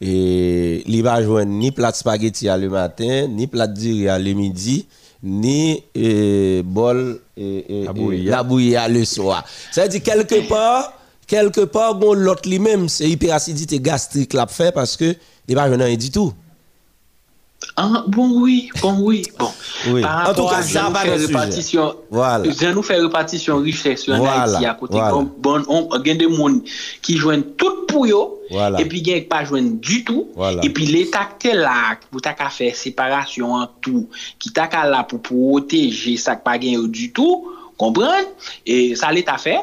Et 0.00 0.82
il 0.86 1.02
va 1.02 1.22
joindre 1.22 1.52
ni 1.52 1.70
plat 1.70 1.90
de 1.90 1.96
spaghetti 1.96 2.48
à 2.48 2.56
le 2.56 2.70
matin, 2.70 3.26
ni 3.28 3.46
plat 3.46 3.66
de 3.66 3.78
riz 3.78 4.08
à 4.08 4.18
le 4.18 4.32
midi, 4.32 4.86
ni 5.22 5.82
eh, 5.94 6.62
bol 6.64 7.20
et, 7.36 7.66
La 7.84 7.90
et 7.90 7.94
bouillie. 7.94 8.24
la 8.24 8.42
bouillie 8.42 8.76
à 8.76 8.88
le 8.88 9.04
soir. 9.04 9.44
Ça 9.70 9.82
veut 9.82 9.88
dire 9.90 10.02
quelque 10.02 10.48
part, 10.48 10.94
quelque 11.26 11.60
part, 11.60 11.94
bon, 11.94 12.14
l'autre 12.14 12.48
lui-même, 12.48 12.88
c'est 12.88 13.10
hyperacidité 13.10 13.78
gastrique 13.78 14.32
l'a 14.32 14.46
fait 14.46 14.72
parce 14.72 14.96
que 14.96 15.14
il 15.46 15.54
va 15.54 15.66
joindre 15.68 15.84
rien 15.84 15.96
du 15.96 16.10
tout. 16.10 16.32
Ah, 17.82 18.04
bon 18.06 18.42
oui, 18.42 18.68
bon 18.82 18.94
oui, 19.00 19.22
bon. 19.38 19.50
Oui. 19.88 20.02
Par 20.02 20.26
rapport 20.26 20.50
cas, 20.50 20.58
à 20.58 20.62
ça, 20.62 20.90
va 20.90 21.00
faire 21.00 21.18
répartition, 21.18 21.94
voilà. 22.10 22.44
je 22.50 22.66
nous 22.66 22.82
fais 22.82 22.96
répartition 22.96 23.56
richesse 23.56 24.06
en 24.10 24.18
voilà. 24.18 24.42
Haïti 24.42 24.66
à 24.66 24.74
côté. 24.74 24.98
Voilà. 24.98 25.26
Bon, 25.38 25.62
on, 25.66 25.88
y 26.04 26.10
a 26.10 26.14
des 26.14 26.26
monde 26.26 26.60
qui 27.00 27.16
joignent 27.16 27.42
tout 27.56 27.86
pour 27.88 28.04
eux, 28.04 28.76
et 28.78 28.84
puis 28.84 29.02
qui 29.02 29.18
pas 29.22 29.44
joignent 29.44 29.78
du 29.78 30.04
tout. 30.04 30.28
Voilà. 30.36 30.62
Et 30.62 30.68
puis 30.68 30.84
l'État 30.84 31.30
qui 31.38 31.48
est 31.48 31.54
là, 31.54 31.96
pour 32.10 32.20
ta 32.20 32.34
faire 32.34 32.76
séparation 32.76 33.54
en 33.54 33.66
tout, 33.80 34.10
qui 34.38 34.52
t'a 34.52 34.68
là 34.84 35.02
pour 35.04 35.22
protéger 35.22 36.18
ça 36.18 36.36
qui 36.36 36.42
pas 36.42 36.58
gagné 36.58 36.86
du 36.86 37.12
tout, 37.12 37.48
comprendre? 37.78 38.28
Et 38.66 38.94
ça 38.94 39.10
l'État 39.10 39.38
fait. 39.38 39.60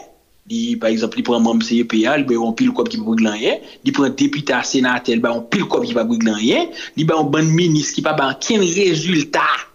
Li, 0.48 0.78
par 0.80 0.90
exemple, 0.94 1.20
li 1.20 1.26
pren 1.28 1.44
mèm 1.44 1.60
CEPA, 1.66 2.14
li 2.22 2.26
bè 2.28 2.38
yon 2.38 2.54
pil 2.56 2.72
kop 2.76 2.88
ki 2.88 3.02
pa 3.02 3.08
brig 3.10 3.24
lan 3.26 3.36
yè, 3.40 3.58
li 3.84 3.92
pren 3.96 4.14
depita 4.16 4.62
senatel, 4.64 5.20
bè 5.24 5.32
yon 5.34 5.44
pil 5.52 5.66
kop 5.68 5.84
ki 5.84 5.96
pa 5.98 6.06
brig 6.08 6.24
lan 6.24 6.38
yè, 6.40 6.62
li 6.96 7.04
bè 7.08 7.18
yon 7.18 7.32
ban 7.34 7.50
minis 7.52 7.92
ki 7.96 8.04
pa 8.06 8.14
bè 8.16 8.30
an 8.32 8.38
ken 8.44 8.64
rezultat, 8.64 9.66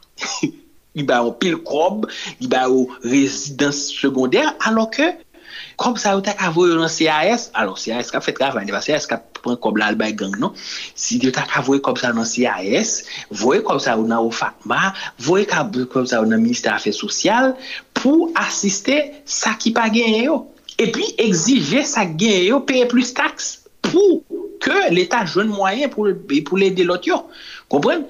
li 0.97 1.05
bè 1.05 1.19
yon 1.21 1.35
pil 1.43 1.59
kop, 1.69 2.07
li 2.41 2.49
bè 2.49 2.63
yon 2.71 2.89
rezidans 3.05 3.83
sekondèr, 3.99 4.49
alò 4.65 4.87
ke, 4.95 5.11
kop 5.77 5.99
sa 6.01 6.15
yon 6.17 6.25
tak 6.25 6.41
avò 6.41 6.65
yon 6.71 6.89
CAS, 6.89 7.51
alò 7.59 7.75
CAS 7.77 8.09
ka 8.15 8.23
fè 8.25 8.33
travay, 8.39 8.65
ne 8.65 8.73
va 8.73 8.81
CAS 8.81 9.05
ka 9.11 9.19
pren 9.43 9.59
kop 9.61 9.77
la 9.77 9.91
albay 9.93 10.17
gang, 10.17 10.39
non? 10.41 10.57
Si 10.97 11.19
yon 11.21 11.37
tak 11.37 11.53
avò 11.59 11.77
yon 11.77 11.85
kop 11.85 12.01
sa 12.01 12.15
yon 12.15 12.25
CAS, 12.25 12.95
vò 13.43 13.53
yon 13.59 13.67
kop 13.69 13.83
sa 13.85 13.99
yon 14.01 14.09
nan 14.09 14.25
OFACMA, 14.31 14.81
vò 15.21 15.37
yon 15.43 15.85
kop 15.93 16.09
sa 16.09 16.23
yon 16.23 16.33
nan 16.33 16.41
Ministè 16.41 16.73
Afè 16.73 16.97
Sosyal, 16.97 17.53
pou 17.99 18.31
asiste 18.41 18.97
sa 19.29 19.53
ki 19.61 19.75
pa 19.77 19.91
gen 19.93 20.17
yo. 20.23 20.41
e 20.81 20.89
pi 20.93 21.09
exije 21.21 21.83
sa 21.89 22.07
gen 22.07 22.47
yo 22.47 22.63
peye 22.69 22.87
plus 22.91 23.13
taks 23.17 23.59
pou 23.83 24.23
ke 24.63 24.89
l'Etat 24.95 25.27
joun 25.27 25.51
mwayen 25.51 25.91
pou 25.93 26.59
l'ede 26.61 26.87
lot 26.87 27.07
yo. 27.09 27.19
Kompren? 27.73 28.05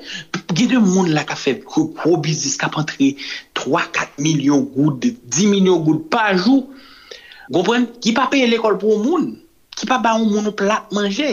Gye 0.52 0.68
de 0.68 0.80
moun 0.82 1.12
la 1.14 1.24
ka 1.28 1.36
fe 1.38 1.54
pro 1.62 2.16
bizis 2.22 2.58
ka 2.60 2.68
pantre 2.72 3.12
3-4 3.58 4.18
milyon 4.20 4.66
goud, 4.74 5.06
10 5.06 5.52
milyon 5.52 5.84
goud 5.86 6.08
pa 6.12 6.32
jou. 6.34 6.66
Kompren? 7.52 7.88
Ki 8.02 8.14
pa 8.16 8.28
peye 8.32 8.50
l'ekol 8.50 8.78
pou 8.82 9.00
moun. 9.00 9.32
Ki 9.78 9.88
pa 9.88 10.00
ba 10.02 10.18
moun 10.20 10.44
ou 10.44 10.56
plat 10.56 10.90
manje. 10.94 11.30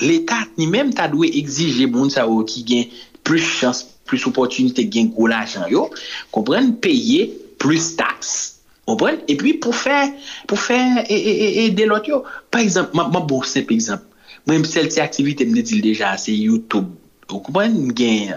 L'Etat 0.00 0.56
ni 0.58 0.66
menm 0.70 0.94
ta 0.96 1.10
dwe 1.10 1.28
exije 1.42 1.86
moun 1.90 2.10
sa 2.14 2.28
ou 2.30 2.46
ki 2.48 2.64
gen 2.66 2.88
plus 3.24 3.44
chans, 3.44 3.84
plus 4.08 4.24
opotunite 4.28 4.86
gen 4.92 5.12
kou 5.12 5.28
la 5.30 5.44
jan 5.44 5.68
yo. 5.70 5.88
Kompren? 6.34 6.72
Peye 6.80 7.28
plus 7.60 7.92
taks. 8.00 8.53
Opren? 8.90 9.20
E 9.28 9.36
pi 9.40 9.54
pou 9.64 9.72
fè, 9.76 10.00
pou 10.50 10.60
fè, 10.60 10.78
e, 11.06 11.16
e, 11.16 11.32
e, 11.32 11.52
e 11.64 11.68
delot 11.76 12.08
yo. 12.08 12.22
Par 12.52 12.60
exemple, 12.60 12.96
ma, 12.98 13.06
ma 13.08 13.22
bo, 13.24 13.40
semp 13.48 13.72
exemple, 13.72 14.10
mwen 14.44 14.64
msel 14.64 14.90
ti 14.92 15.00
aktivite 15.04 15.46
mne 15.48 15.64
dil 15.64 15.80
deja, 15.84 16.14
se 16.20 16.34
YouTube. 16.36 16.92
Opren? 17.32 17.78
Mgen. 17.88 18.34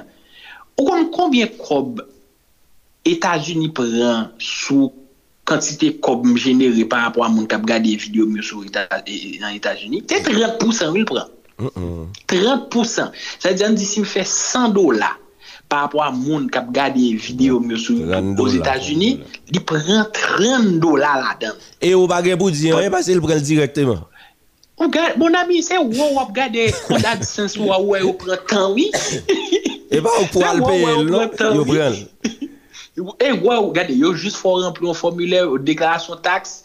Okon 0.78 1.12
konbyen 1.16 1.52
kob 1.60 2.04
Etasuni 3.08 3.70
pran 3.72 4.28
sou 4.44 4.92
kantite 5.48 5.94
kob 6.04 6.26
mjenere 6.28 6.84
par 6.92 7.08
apwa 7.08 7.30
moun 7.32 7.48
kap 7.48 7.64
gade 7.68 7.94
video 8.00 8.28
mwen 8.28 8.44
sou 8.44 8.64
nan 8.68 9.54
Etasuni? 9.56 10.04
Te 10.08 10.20
30% 10.24 10.92
mwen 10.94 11.08
pran. 11.08 11.32
30%. 11.58 13.16
Sa 13.42 13.54
diyan 13.56 13.76
disi 13.80 14.04
mfe 14.04 14.24
100 14.28 14.76
dola. 14.76 15.16
par 15.70 15.88
apwa 15.88 16.12
moun 16.12 16.48
kap 16.52 16.70
gade 16.76 17.16
video 17.20 17.60
myo 17.60 17.78
sou 17.78 18.00
YouTube 18.00 18.44
os 18.44 18.56
Etats-Unis, 18.56 19.24
li 19.52 19.64
pren 19.68 20.06
30 20.16 20.78
dola 20.84 21.16
la 21.22 21.34
dan. 21.42 21.58
E 21.84 21.94
ou 21.96 22.08
bagen 22.10 22.40
pou 22.40 22.54
diyan, 22.54 22.80
e 22.84 22.92
bas 22.94 23.10
el 23.12 23.24
pren 23.24 23.44
direktyman. 23.44 24.04
Ou 24.78 24.92
gade, 24.94 25.18
moun 25.20 25.36
ami, 25.36 25.64
se 25.66 25.80
ou 25.82 26.14
wap 26.18 26.32
gade 26.36 26.70
konda 26.88 27.16
disens 27.20 27.58
ou 27.60 27.74
a 27.74 27.80
ou 27.82 27.98
e 27.98 28.04
ou 28.06 28.16
pren 28.20 28.44
tan, 28.50 28.72
oui. 28.76 28.92
E 29.88 30.00
ba 30.04 30.12
ou 30.22 30.30
pou 30.34 30.46
alpe 30.48 30.76
el, 30.84 31.12
yo 31.56 31.68
pren. 31.68 32.00
E 32.98 33.30
wè, 33.30 33.56
gade, 33.76 33.94
yo 33.94 34.10
jist 34.18 34.40
fò 34.42 34.56
rempli 34.58 34.88
yon 34.88 34.98
formulè, 34.98 35.44
yon 35.44 35.66
deklarasyon 35.68 36.18
taks, 36.26 36.56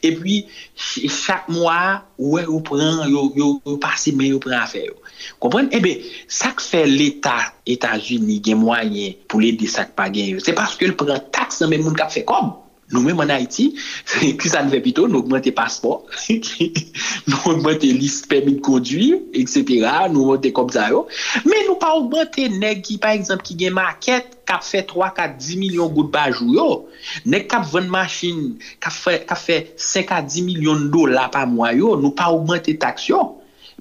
e 0.00 0.12
pi 0.16 0.38
chak 0.78 1.50
mwa, 1.52 2.00
wè 2.16 2.46
yo 2.46 2.62
pran, 2.64 3.02
yo 3.12 3.26
yo, 3.36 3.50
yo 3.68 3.76
pasi 3.82 4.14
men, 4.16 4.30
yo 4.32 4.40
pran 4.40 4.62
afè 4.62 4.86
yo. 4.86 4.96
Kompren? 5.44 5.68
Ebe, 5.76 5.98
sak 6.32 6.64
fè 6.64 6.86
l'Etat, 6.88 7.58
Etat-Unis 7.68 8.40
gen 8.46 8.62
mwanyen 8.62 9.18
pou 9.28 9.44
lè 9.44 9.52
di 9.58 9.68
sak 9.68 9.92
pa 9.98 10.08
gen 10.12 10.32
yo. 10.32 10.40
Se 10.40 10.56
paske 10.56 10.88
l 10.88 10.96
pran 10.96 11.20
taks 11.36 11.60
nan 11.60 11.74
men 11.74 11.84
moun 11.84 11.98
kap 11.98 12.14
fè 12.14 12.24
kom. 12.28 12.54
Nou 12.92 13.00
menm 13.04 13.22
an 13.24 13.32
Haiti, 13.32 13.70
ki 14.40 14.52
sa 14.52 14.60
nou 14.62 14.74
ve 14.74 14.82
pito, 14.84 15.06
nou 15.08 15.22
augmente 15.24 15.52
paspor, 15.56 16.02
nou 17.30 17.40
augmente 17.54 17.88
list 17.96 18.28
permis 18.30 18.58
de 18.58 18.64
konduir, 18.64 19.18
etc. 19.32 19.72
Nou 20.12 20.26
augmente 20.28 20.52
kom 20.56 20.68
zaro. 20.72 21.06
Men 21.48 21.66
nou 21.70 21.78
pa 21.80 21.94
augmente 21.96 22.46
neg 22.52 22.84
ki, 22.86 22.98
par 23.02 23.16
exemple, 23.16 23.48
ki 23.48 23.56
gen 23.64 23.76
maket, 23.78 24.36
kap 24.48 24.64
fe 24.66 24.82
3, 24.88 25.12
4, 25.16 25.36
10 25.40 25.60
milyon 25.62 25.92
gout 25.96 26.12
bajou 26.12 26.52
yo. 26.52 26.68
Neg 27.24 27.48
kap 27.50 27.64
ven 27.72 27.88
machin, 27.92 28.58
kap 28.82 28.94
fe, 28.94 29.22
kap 29.28 29.40
fe 29.40 29.62
5 29.80 30.12
a 30.12 30.20
10 30.26 30.48
milyon 30.50 30.90
dola 30.92 31.30
pa 31.32 31.46
mwa 31.48 31.72
yo, 31.76 31.96
nou 31.96 32.12
pa 32.16 32.28
augmente 32.28 32.76
taks 32.82 33.08
yo. 33.08 33.24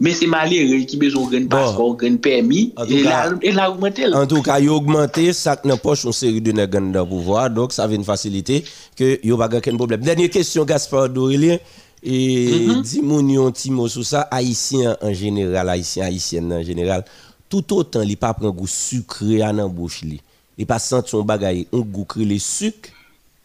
Men 0.02 0.16
se 0.18 0.26
malere 0.26 0.80
ki 0.90 0.98
bezon 0.98 1.28
gen 1.30 1.44
pasport, 1.52 2.00
gen 2.02 2.16
permis, 2.18 2.72
En 2.76 2.88
tout 2.88 2.96
e 2.98 3.04
la, 3.06 3.12
cas- 3.30 3.36
e 3.46 3.52
la 3.54 3.68
augmente 3.70 4.00
l. 4.08 4.16
En 4.18 4.26
tout 4.26 4.42
cas, 4.42 4.58
yo 4.60 4.80
augmenté 4.80 5.28
sak 5.38 5.64
nan 5.70 5.78
poche 5.78 6.06
une 6.10 6.14
série 6.18 6.42
de 6.42 6.52
nèg 6.52 6.74
dans 6.92 7.06
pouvoir, 7.06 7.52
donc 7.52 7.72
ça 7.72 7.86
vient 7.86 7.98
une 8.00 8.04
facilité 8.08 8.64
que 8.96 9.20
yo 9.24 9.38
pas 9.38 9.48
aucun 9.54 9.76
problème. 9.78 10.02
Dernière 10.02 10.32
question 10.32 10.66
Gaspard 10.66 11.10
Dorilien 11.10 11.60
et 12.02 12.68
dis 12.82 13.02
moun 13.04 13.30
yon 13.30 13.52
ti 13.52 13.70
mot 13.70 13.88
sur 13.88 14.04
ça 14.04 14.22
haïtien 14.32 14.98
en 15.02 15.14
général, 15.14 15.70
haïtien 15.70 16.06
haïtienne 16.06 16.52
en 16.52 16.64
général, 16.64 17.06
tout 17.48 17.72
autant 17.76 18.02
li 18.02 18.16
pas 18.16 18.34
prend 18.34 18.50
goût 18.50 18.66
sucré 18.66 19.44
à 19.44 19.54
bouche 19.54 20.02
li. 20.02 20.20
Il 20.58 20.66
pas 20.66 20.80
senti 20.80 21.12
son 21.12 21.22
bagay, 21.24 21.68
on 21.72 21.82
goût 21.82 22.08
le 22.18 22.40
sucre 22.40 22.90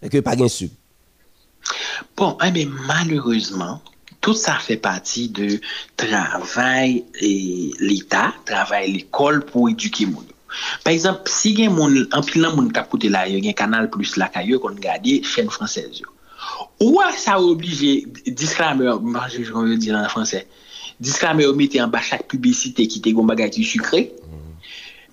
et 0.00 0.22
pas 0.22 0.36
gen 0.36 0.48
sucre. 0.48 0.74
Bon, 2.16 2.36
eh 2.46 2.50
bien, 2.50 2.66
malheureusement, 2.86 3.80
tout 4.26 4.34
ça 4.34 4.54
fait 4.54 4.76
partie 4.76 5.28
de 5.28 5.60
travail 5.96 7.04
l'État, 7.78 8.34
travail 8.44 8.90
l'école 8.90 9.44
pour 9.44 9.68
éduquer 9.68 10.06
moun. 10.06 10.24
Par 10.82 10.92
exemple, 10.92 11.30
si 11.30 11.54
gen 11.54 11.70
moun, 11.76 12.08
anpil 12.10 12.42
nan 12.42 12.56
moun 12.56 12.72
kapoute 12.74 13.06
la 13.06 13.28
yo, 13.30 13.38
gen 13.44 13.54
kanal 13.54 13.86
plus 13.92 14.16
la 14.18 14.26
ka 14.32 14.42
yo 14.42 14.58
kon 14.58 14.74
gade 14.82 15.20
chen 15.22 15.46
fransez 15.52 16.00
yo. 16.00 16.10
Ou 16.82 16.98
a 17.04 17.12
sa 17.14 17.36
oblige, 17.38 17.92
disklame, 18.26 18.88
manje 19.14 19.44
kon 19.46 19.70
yo 19.70 19.78
di 19.78 19.94
nan 19.94 20.10
fransè, 20.10 20.42
disklame 20.98 21.46
yo 21.46 21.54
mette 21.54 21.78
an 21.78 21.94
ba 21.94 22.02
chak 22.02 22.26
publicite 22.32 22.88
ki 22.90 23.04
te 23.04 23.14
gon 23.14 23.30
bagay 23.30 23.52
ki 23.54 23.68
sukre, 23.76 24.08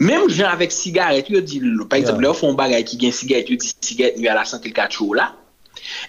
Mem 0.02 0.26
jen 0.26 0.50
avèk 0.50 0.74
sigaret 0.74 1.28
yo 1.30 1.40
di, 1.46 1.60
par 1.86 2.00
exemple, 2.00 2.24
yeah. 2.26 2.32
lè 2.32 2.34
ou 2.34 2.36
fon 2.36 2.58
bagay 2.58 2.82
ki 2.90 2.98
gen 3.00 3.14
sigaret 3.14 3.52
yo 3.52 3.60
di 3.62 3.70
sigaret 3.70 4.18
nou 4.18 4.32
a 4.32 4.40
la 4.40 4.48
104 4.50 4.90
chou 4.98 5.14
la, 5.14 5.30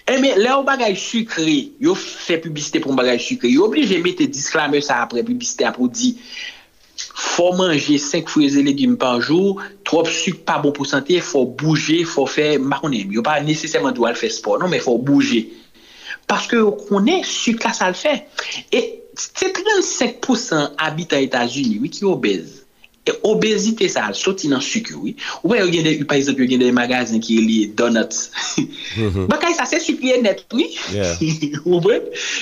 Eme, 0.07 0.31
eh 0.31 0.39
lè 0.39 0.51
ou 0.55 0.65
bagay 0.67 0.95
sukri, 0.99 1.75
yo 1.81 1.95
fè 1.97 2.37
publicite 2.43 2.81
pou 2.83 2.95
bagay 2.97 3.19
sukri, 3.21 3.55
yo 3.55 3.65
oblige 3.67 3.97
mette 4.03 4.27
disklame 4.31 4.81
sa 4.85 5.01
apre 5.03 5.23
publicite 5.25 5.65
apou 5.67 5.89
di, 5.91 6.13
fò 6.95 7.51
manje 7.57 7.97
5 7.99 8.31
fweze 8.31 8.63
legume 8.63 8.99
panjou, 9.01 9.59
trop 9.87 10.09
suk 10.11 10.43
pa 10.47 10.57
bon 10.63 10.75
pou 10.75 10.87
sante, 10.87 11.19
fò 11.25 11.43
bouje, 11.45 12.03
fò 12.07 12.27
fè, 12.29 12.55
makonem, 12.61 13.13
yo 13.15 13.23
pa 13.25 13.39
nesesèman 13.43 13.95
dwa 13.97 14.13
l 14.13 14.19
fè 14.19 14.31
sport, 14.31 14.63
non 14.63 14.71
men 14.71 14.83
fò 14.83 14.97
bouje. 14.97 15.45
Paske 16.29 16.57
yo 16.61 16.71
konen, 16.87 17.25
suk 17.27 17.65
la 17.65 17.73
sa 17.75 17.91
l 17.91 17.97
fè. 17.97 18.15
E, 18.73 18.83
se 19.15 19.51
35% 19.53 20.75
habite 20.81 21.17
a 21.17 21.23
Etats-Unis, 21.23 21.81
wiki 21.83 22.07
obez. 22.09 22.64
E 23.05 23.13
obezite 23.21 23.85
sa 23.91 24.07
al 24.09 24.15
soti 24.17 24.49
nan 24.49 24.63
suk 24.65 24.89
yo. 24.89 25.03
Ou 25.43 25.51
wè 25.51 25.59
yo 25.59 25.67
gen 25.69 25.85
de, 25.85 25.91
par 26.09 26.17
exemple, 26.17 26.41
yo 26.41 26.49
gen 26.49 26.63
de 26.63 26.71
magazin 26.73 27.21
ki 27.21 27.37
li 27.45 27.57
donuts. 27.77 28.31
Bakay 29.31 29.53
sa 29.53 29.67
se 29.69 29.77
suk 29.83 30.01
liye 30.01 30.17
net, 30.23 30.41
oui. 30.57 30.71
Ou 31.67 31.81
wè? 31.85 31.99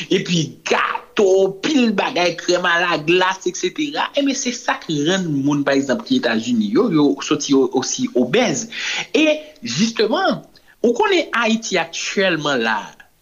E 0.08 0.22
pi 0.24 0.46
gato, 0.70 1.28
pil 1.66 1.92
bagay, 1.98 2.38
kreman 2.40 2.80
la, 2.80 3.02
glas, 3.04 3.44
etc. 3.50 4.00
E 4.16 4.24
me 4.24 4.38
se 4.40 4.56
sak 4.56 4.88
ren 4.88 5.28
moun, 5.28 5.66
par 5.68 5.76
exemple, 5.76 6.08
ki 6.08 6.22
Etats-Unis 6.24 6.72
yo, 6.72 6.88
yo 6.96 7.10
soti 7.28 7.58
yo 7.58 7.68
osi 7.76 8.08
obez. 8.16 8.70
E, 9.12 9.28
justement, 9.68 10.46
ou 10.80 10.96
konen 10.96 11.28
Haiti 11.36 11.80
aktuelman 11.80 12.64
la, 12.64 12.80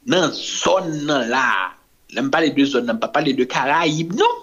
nan 0.09 0.29
zon 0.37 0.93
nan 1.09 1.25
la, 1.33 1.73
nan 2.13 2.29
pa 2.29 2.45
le 2.45 2.53
de 2.53 2.69
zon, 2.69 2.85
nan 2.85 3.01
pa 3.01 3.09
pa 3.09 3.25
le 3.25 3.33
de 3.37 3.49
Karaib, 3.49 4.13
non? 4.17 4.39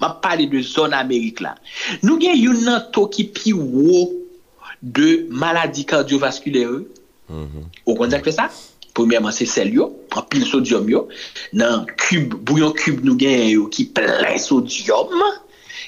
Ma 0.00 0.10
pale 0.22 0.46
de 0.52 0.60
zon 0.60 0.92
Amerik 0.96 1.40
la. 1.44 1.56
Nou 2.04 2.20
gen 2.20 2.36
yon 2.36 2.64
nan 2.66 2.88
to 2.92 3.06
ki 3.12 3.28
pi 3.36 3.56
wou 3.56 4.10
de 4.80 5.26
maladi 5.30 5.86
kardiovaskule. 5.88 6.64
Mm 7.26 7.44
-hmm. 7.44 7.68
Ou 7.86 7.96
kon 7.96 8.10
zak 8.10 8.24
fe 8.24 8.34
sa? 8.34 8.50
Premièman 8.96 9.32
se 9.32 9.44
sel 9.44 9.74
yo, 9.76 9.90
an 10.16 10.24
pil 10.32 10.46
sodyom 10.48 10.86
yo, 10.88 11.02
nan 11.52 11.84
kub, 12.00 12.32
bouyon 12.48 12.72
kub 12.78 13.02
nou 13.04 13.18
gen 13.20 13.42
yo 13.50 13.66
ki 13.68 13.90
plen 13.96 14.38
sodyom, 14.40 15.12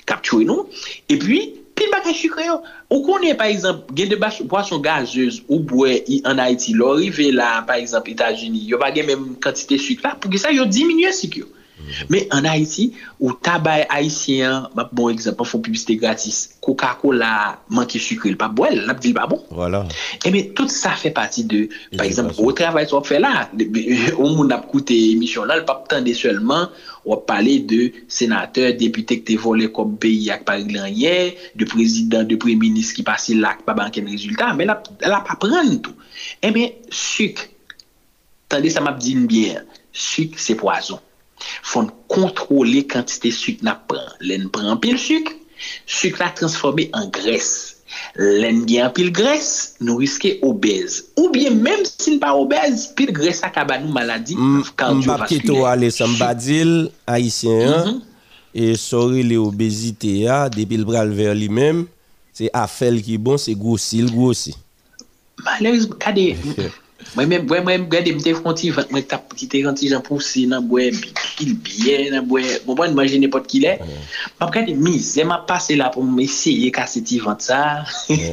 kapchou 0.08 0.44
nou, 0.44 0.66
e 1.08 1.16
pi 1.16 1.38
pil 1.78 1.92
bakay 1.94 2.16
chikre 2.18 2.44
yo. 2.44 2.58
Ou 2.90 3.00
konen, 3.06 3.36
par 3.40 3.48
exemple, 3.48 3.94
gen 3.96 4.10
de 4.12 4.18
boasyon 4.20 4.82
gazeuse 4.84 5.40
ou 5.48 5.62
bouye 5.64 6.20
an 6.28 6.42
Haiti, 6.42 6.74
lorive 6.76 7.30
la, 7.32 7.62
par 7.62 7.80
exemple, 7.80 8.12
Etats-Unis, 8.12 8.66
yo 8.68 8.80
va 8.82 8.92
gen 8.92 9.08
menm 9.08 9.36
kantite 9.40 9.80
chikre 9.80 10.10
la, 10.10 10.16
pou 10.20 10.28
ki 10.32 10.42
sa 10.42 10.52
yo 10.52 10.68
diminye 10.68 11.14
sik 11.16 11.40
yo. 11.40 11.48
Mm-hmm. 11.78 12.10
Men 12.10 12.24
an 12.34 12.46
Haiti, 12.48 12.84
ou 13.20 13.32
tabay 13.44 13.84
Haitien, 13.88 14.66
map 14.76 14.90
bon 14.96 15.12
ekzampan, 15.12 15.46
fon 15.46 15.62
publicite 15.62 15.94
gratis, 16.00 16.40
Coca-Cola, 16.64 17.60
manke 17.72 18.00
sukre, 18.02 18.32
l 18.34 18.38
pa 18.40 18.48
boel, 18.50 18.80
nap 18.88 19.00
vil 19.04 19.14
pa 19.16 19.28
bon. 19.30 19.40
Voilà. 19.54 19.84
Eh 20.24 20.28
e 20.28 20.32
men, 20.34 20.50
tout 20.58 20.72
sa 20.72 20.96
fe 20.98 21.12
pati 21.14 21.46
de, 21.48 21.62
par 21.94 22.06
exemple, 22.08 22.34
ou 22.42 22.54
travay 22.56 22.88
so 22.90 22.98
ap 22.98 23.08
fe 23.08 23.20
la, 23.22 23.46
ou 24.16 24.26
moun 24.34 24.52
ap 24.54 24.66
koute 24.72 24.96
emisyon 25.14 25.48
la, 25.48 25.60
l 25.60 25.64
pa 25.68 25.78
ptande 25.84 26.14
selman, 26.18 26.68
ou 27.06 27.14
ap 27.16 27.24
pale 27.30 27.60
de 27.70 27.92
senateur, 28.10 28.74
depute 28.80 29.20
kte 29.22 29.38
vole 29.40 29.70
kom 29.74 29.94
peyi 30.02 30.32
ak 30.34 30.44
pari 30.48 30.66
glanyen, 30.68 31.34
de 31.54 31.68
prezident, 31.74 32.26
de 32.28 32.40
pre-ministre 32.40 32.98
ki 32.98 33.06
pasi 33.06 33.38
lak 33.38 33.62
pa 33.68 33.78
banken 33.78 34.10
rezultat, 34.10 34.56
men 34.58 34.74
la, 34.74 34.80
la 35.06 35.22
pa 35.26 35.38
pran 35.40 35.76
tout. 35.78 35.94
E 36.42 36.50
men, 36.54 36.74
suk, 36.90 37.46
tande 38.50 38.72
sa 38.74 38.82
map 38.82 38.98
din 39.02 39.28
bien, 39.30 39.62
suk 39.94 40.34
se 40.42 40.58
poason. 40.58 40.98
Fon 41.62 41.90
kontrole 42.10 42.84
kantite 42.90 43.32
suk 43.34 43.62
na 43.66 43.76
pran. 43.90 44.08
Len 44.24 44.48
pran 44.52 44.78
pil 44.82 44.98
suk, 45.00 45.30
suk 45.86 46.18
la 46.22 46.30
transforme 46.38 46.88
an 46.96 47.10
gres. 47.14 47.50
Len 48.18 48.64
gen 48.68 48.90
pil 48.96 49.10
gres, 49.14 49.78
nou 49.80 50.02
riske 50.02 50.34
obez. 50.46 51.00
Ou 51.18 51.32
bien, 51.34 51.54
menm 51.54 51.86
sin 51.88 52.18
pa 52.22 52.34
obez, 52.36 52.88
pil 52.98 53.12
gres 53.16 53.40
akaba 53.46 53.78
nou 53.80 53.94
maladi 53.94 54.36
kardiovaskuler. 54.78 55.04
Mbap 55.04 55.26
keto 55.30 55.64
ale 55.70 55.92
sambadil, 55.94 56.74
haisyen, 57.08 57.68
mm 57.68 57.84
-hmm. 57.86 58.02
e 58.54 58.76
sori 58.76 59.22
le 59.22 59.38
obezite 59.40 60.18
ya, 60.24 60.48
depil 60.48 60.84
bral 60.84 61.14
ver 61.14 61.34
li 61.34 61.48
menm, 61.48 61.86
se 62.32 62.50
afel 62.52 63.00
ki 63.02 63.18
bon, 63.18 63.38
se 63.38 63.54
gousi, 63.54 64.02
l 64.02 64.12
gousi. 64.12 64.54
Malerizm, 65.44 65.94
kade... 65.98 66.36
Mwen 67.14 67.28
mwen 67.28 67.44
mwen 67.46 67.62
mwen 67.62 67.84
gade 67.88 68.12
mte 68.12 68.32
fronti 68.34 68.70
vat 68.74 68.90
mwen 68.90 69.04
tap 69.06 69.30
ki 69.38 69.46
te 69.50 69.60
ganti 69.62 69.86
jan 69.90 70.02
pousi 70.02 70.44
nan 70.50 70.64
bwe 70.66 70.88
bikil 70.96 71.52
biye 71.64 72.08
nan 72.10 72.26
bwe 72.26 72.42
mwen 72.66 72.76
mwen 72.76 72.96
manje 72.98 73.20
nepot 73.22 73.46
ki 73.46 73.60
le. 73.62 73.76
Mwen 74.40 74.50
gade 74.54 74.74
mize 74.74 75.22
mwen 75.24 75.44
pase 75.46 75.76
la 75.78 75.92
pou 75.94 76.02
mwen 76.02 76.26
esye 76.26 76.72
kase 76.74 77.04
ti 77.06 77.20
vant 77.22 77.44
sa. 77.44 77.60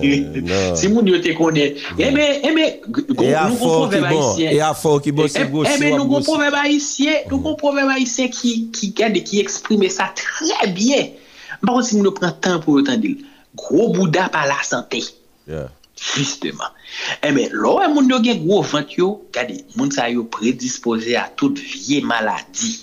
Si 0.80 0.90
moun 0.92 1.08
yo 1.08 1.20
te 1.22 1.36
konen 1.38 1.78
ebe 2.02 2.26
ebe 2.50 2.66
nou 2.90 3.60
kon 3.60 3.62
prove 3.62 4.02
ba 4.02 4.12
isye 4.18 4.50
ebe 4.56 5.94
nou 5.94 6.10
kon 6.10 6.26
prove 6.26 6.50
ba 6.54 6.66
isye 6.72 7.22
nou 7.30 7.44
kon 7.46 7.58
prove 7.62 7.86
ba 7.86 8.00
isye 8.02 8.28
ki 8.34 8.92
gade 8.98 9.22
ki 9.26 9.46
eksprime 9.46 9.94
sa 9.94 10.10
tre 10.18 10.74
bien. 10.74 11.14
Mwen 11.62 11.72
kon 11.78 11.86
si 11.86 12.00
moun 12.00 12.10
yo 12.10 12.18
pren 12.18 12.34
tan 12.42 12.60
pou 12.66 12.82
yo 12.82 12.88
tan 12.90 13.02
dil 13.02 13.22
gro 13.56 13.90
bouda 13.94 14.28
pa 14.34 14.46
la 14.50 14.60
sante 14.68 15.06
yeah. 15.48 15.70
Justeman. 15.96 16.74
Eh 17.22 17.30
Eme, 17.30 17.48
lò 17.54 17.78
wè 17.80 17.88
moun 17.92 18.10
yo 18.12 18.20
gen 18.24 18.44
gwo 18.44 18.62
vant 18.66 18.92
yo, 18.98 19.10
kade, 19.36 19.62
moun 19.76 19.92
sa 19.96 20.10
yo 20.12 20.26
predispose 20.32 21.16
a 21.20 21.28
tout 21.40 21.56
vie 21.60 22.02
maladi. 22.06 22.74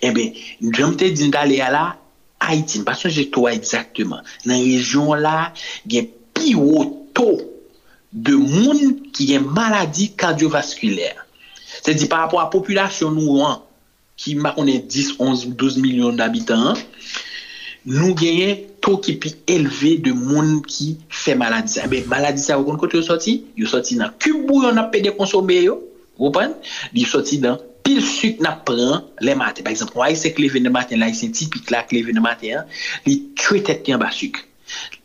Eh 0.00 0.10
Eme, 0.10 0.30
jom 0.76 0.96
te 0.98 1.10
din 1.14 1.32
dalè 1.34 1.60
ya 1.62 1.70
la, 1.74 1.84
Haiti, 2.40 2.80
mpa 2.80 2.96
son 2.96 3.12
jè 3.12 3.28
to 3.30 3.44
wè 3.46 3.54
exactement. 3.54 4.26
Nan 4.48 4.62
rejyon 4.64 5.22
la, 5.22 5.50
gen 5.86 6.10
pi 6.34 6.56
wò 6.58 6.84
to 7.14 7.36
de 8.10 8.34
moun 8.34 8.96
ki 9.14 9.28
gen 9.30 9.46
maladi 9.54 10.10
kardiovaskulèr. 10.18 11.20
Se 11.80 11.94
di 11.94 12.08
par 12.10 12.24
rapport 12.24 12.42
a 12.42 12.50
populasyon 12.52 13.14
nou 13.14 13.44
an, 13.46 13.60
ki 14.20 14.34
ma 14.36 14.52
konen 14.56 14.82
10, 14.84 15.14
11, 15.22 15.52
12 15.56 15.78
milyon 15.80 16.18
d'abitant 16.18 16.72
an, 16.72 16.80
nou 17.88 18.14
genyen 18.18 18.66
to 18.84 18.96
ki 19.04 19.16
pi 19.22 19.32
eleve 19.50 19.96
de 20.04 20.12
moun 20.16 20.60
ki 20.66 20.94
fe 21.08 21.36
maladi 21.38 21.76
sa. 21.76 21.88
Be, 21.90 22.02
maladi 22.10 22.42
sa, 22.42 22.58
wou 22.58 22.68
kon 22.68 22.80
kote 22.80 22.98
yo 23.00 23.06
soti? 23.06 23.40
Yo 23.58 23.68
soti 23.70 23.98
nan 24.00 24.14
kubou 24.20 24.64
yon 24.66 24.80
ap 24.80 24.92
pede 24.94 25.12
konsome 25.16 25.60
yo, 25.62 25.78
wopan? 26.20 26.56
Yo 26.96 27.08
soti 27.08 27.40
nan 27.42 27.60
pil 27.86 28.02
suk 28.04 28.40
nap 28.44 28.64
pran 28.68 29.06
le 29.20 29.34
maten. 29.38 29.64
Par 29.64 29.72
exemple, 29.72 29.98
wak 29.98 30.16
se 30.18 30.32
kleve 30.36 30.60
ne 30.62 30.72
maten 30.72 31.00
la, 31.00 31.10
yon 31.10 31.18
se 31.18 31.30
tipik 31.34 31.72
la 31.72 31.82
kleve 31.88 32.14
ne 32.14 32.22
maten, 32.24 32.68
li 33.06 33.20
tue 33.38 33.62
tet 33.66 33.88
yon 33.88 34.00
ba 34.02 34.12
suk. 34.14 34.42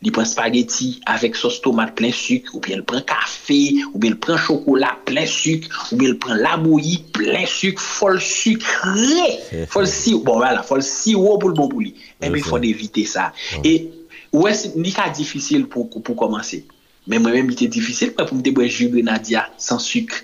Il 0.02 0.12
prend 0.12 0.24
spaghetti 0.24 1.00
avec 1.06 1.36
sauce 1.36 1.60
tomate 1.60 1.94
plein 1.94 2.12
sucre, 2.12 2.54
ou 2.54 2.60
bien 2.60 2.76
il 2.76 2.82
prend 2.82 3.00
café, 3.00 3.74
ou 3.92 3.98
bien 3.98 4.10
il 4.10 4.16
prend 4.18 4.36
chocolat 4.36 4.96
plein 5.04 5.26
sucre, 5.26 5.88
ou 5.92 5.96
bien 5.96 6.10
il 6.10 6.18
prend 6.18 6.34
la 6.34 6.56
bouillie 6.56 7.04
plein 7.12 7.46
sucre, 7.46 7.80
folle 7.80 8.20
sucré, 8.20 9.66
folle 9.68 9.86
sirop, 9.86 10.22
bon 10.24 10.36
voilà, 10.36 10.62
folle 10.62 10.82
sirop 10.82 11.38
pour 11.38 11.48
le 11.50 11.54
bon 11.54 11.68
pour 11.68 11.80
lui. 11.80 11.94
Eh 12.20 12.28
bien, 12.28 12.38
il 12.38 12.42
faut 12.42 12.58
éviter 12.58 13.04
ça. 13.04 13.32
Et 13.64 13.90
ouais, 14.32 14.54
c'est 14.54 14.76
ni 14.76 14.92
cas 14.92 15.08
difficile 15.10 15.66
pour, 15.66 15.90
pour 15.90 16.16
commencer? 16.16 16.66
Mais 17.06 17.18
moi-même, 17.18 17.46
il 17.50 17.52
était 17.52 17.68
difficile 17.68 18.12
pour 18.12 18.34
me 18.34 18.42
boire 18.50 18.68
jus 18.68 18.88
Nadia 19.02 19.48
sans 19.58 19.78
sucre 19.78 20.16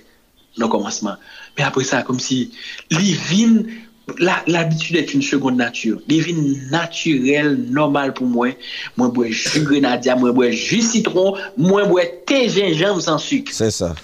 dans 0.58 0.66
le 0.66 0.70
commencement. 0.70 1.16
Mais 1.56 1.64
après 1.64 1.84
ça, 1.84 2.02
comme 2.02 2.18
si 2.20 2.50
les 2.90 3.14
vins, 3.14 3.62
la- 3.62 3.66
l'habitude 4.18 4.96
est 4.96 5.14
une 5.14 5.22
seconde 5.22 5.56
nature. 5.56 6.00
Devine 6.08 6.58
naturel, 6.70 7.56
normal 7.70 8.12
pou 8.14 8.26
mwen. 8.26 8.56
Mwen 8.98 9.12
bwe 9.14 9.30
jus 9.30 9.62
grenadia, 9.66 10.16
mwen 10.18 10.34
bwe 10.36 10.50
jus 10.52 10.92
citron, 10.92 11.38
mwen 11.56 11.88
bwe 11.90 12.06
te 12.28 12.44
jenjam 12.48 13.00
sans 13.00 13.22
suk. 13.22 13.52
C'est 13.52 13.70
ça. 13.70 13.94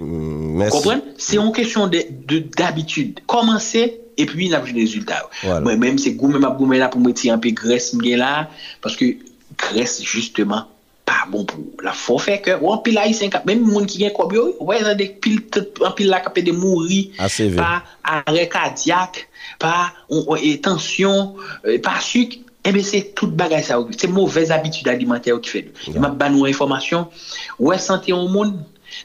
Mm, 0.00 0.68
Kompren? 0.70 1.02
C'est 1.16 1.36
une 1.36 1.52
question 1.52 1.88
d'habitude. 1.88 3.20
Komanse, 3.26 3.76
et 4.16 4.26
puis 4.26 4.48
n'apje 4.48 4.72
de 4.72 4.78
résultat. 4.78 5.28
Voilà. 5.42 5.60
Mwen 5.60 5.80
mèm 5.80 5.98
se 5.98 6.10
goumen 6.14 6.44
ap 6.46 6.58
goumen 6.58 6.82
la 6.82 6.90
pou 6.92 7.02
mwen 7.02 7.14
ti 7.18 7.30
anpe 7.34 7.50
gres 7.56 7.92
mwen 7.94 8.20
la, 8.20 8.48
parce 8.82 8.96
que 8.96 9.16
gres, 9.58 10.02
justement, 10.02 10.68
pa 11.04 11.24
bon 11.28 11.44
pou 11.48 11.84
la 11.84 11.92
fò 11.96 12.16
fè 12.22 12.38
kè, 12.44 12.56
ou 12.60 12.72
an 12.72 12.80
pil 12.84 12.96
la 12.96 13.04
yi 13.08 13.14
sen 13.16 13.32
kap, 13.32 13.44
mèm 13.48 13.60
moun 13.64 13.86
ki 13.90 14.00
gen 14.00 14.14
kob 14.16 14.32
yo, 14.36 14.46
wè 14.64 14.80
zan 14.84 14.96
dek 14.98 15.18
pil, 15.24 15.36
an 15.84 15.92
pil 15.96 16.10
la 16.12 16.22
kapè 16.24 16.44
de 16.46 16.54
mouri, 16.56 17.02
pa 17.58 17.70
arè 18.14 18.46
kadiak, 18.52 19.24
pa 19.62 19.74
etansyon, 20.40 21.34
pa 21.84 21.98
syk, 22.04 22.40
ebe 22.64 22.80
eh 22.80 22.88
se 22.88 23.02
tout 23.12 23.32
bagay 23.36 23.60
sa 23.62 23.76
ou, 23.80 23.92
se 23.92 24.08
mouvez 24.08 24.52
abitud 24.54 24.88
alimentè 24.88 25.34
ou 25.34 25.44
ki 25.44 25.52
fè. 25.52 25.64
Yeah. 25.90 26.00
Mab 26.00 26.16
ban 26.20 26.32
nou 26.32 26.48
informasyon, 26.48 27.10
wè 27.60 27.76
sante 27.82 28.12
yon 28.14 28.30
moun, 28.32 28.56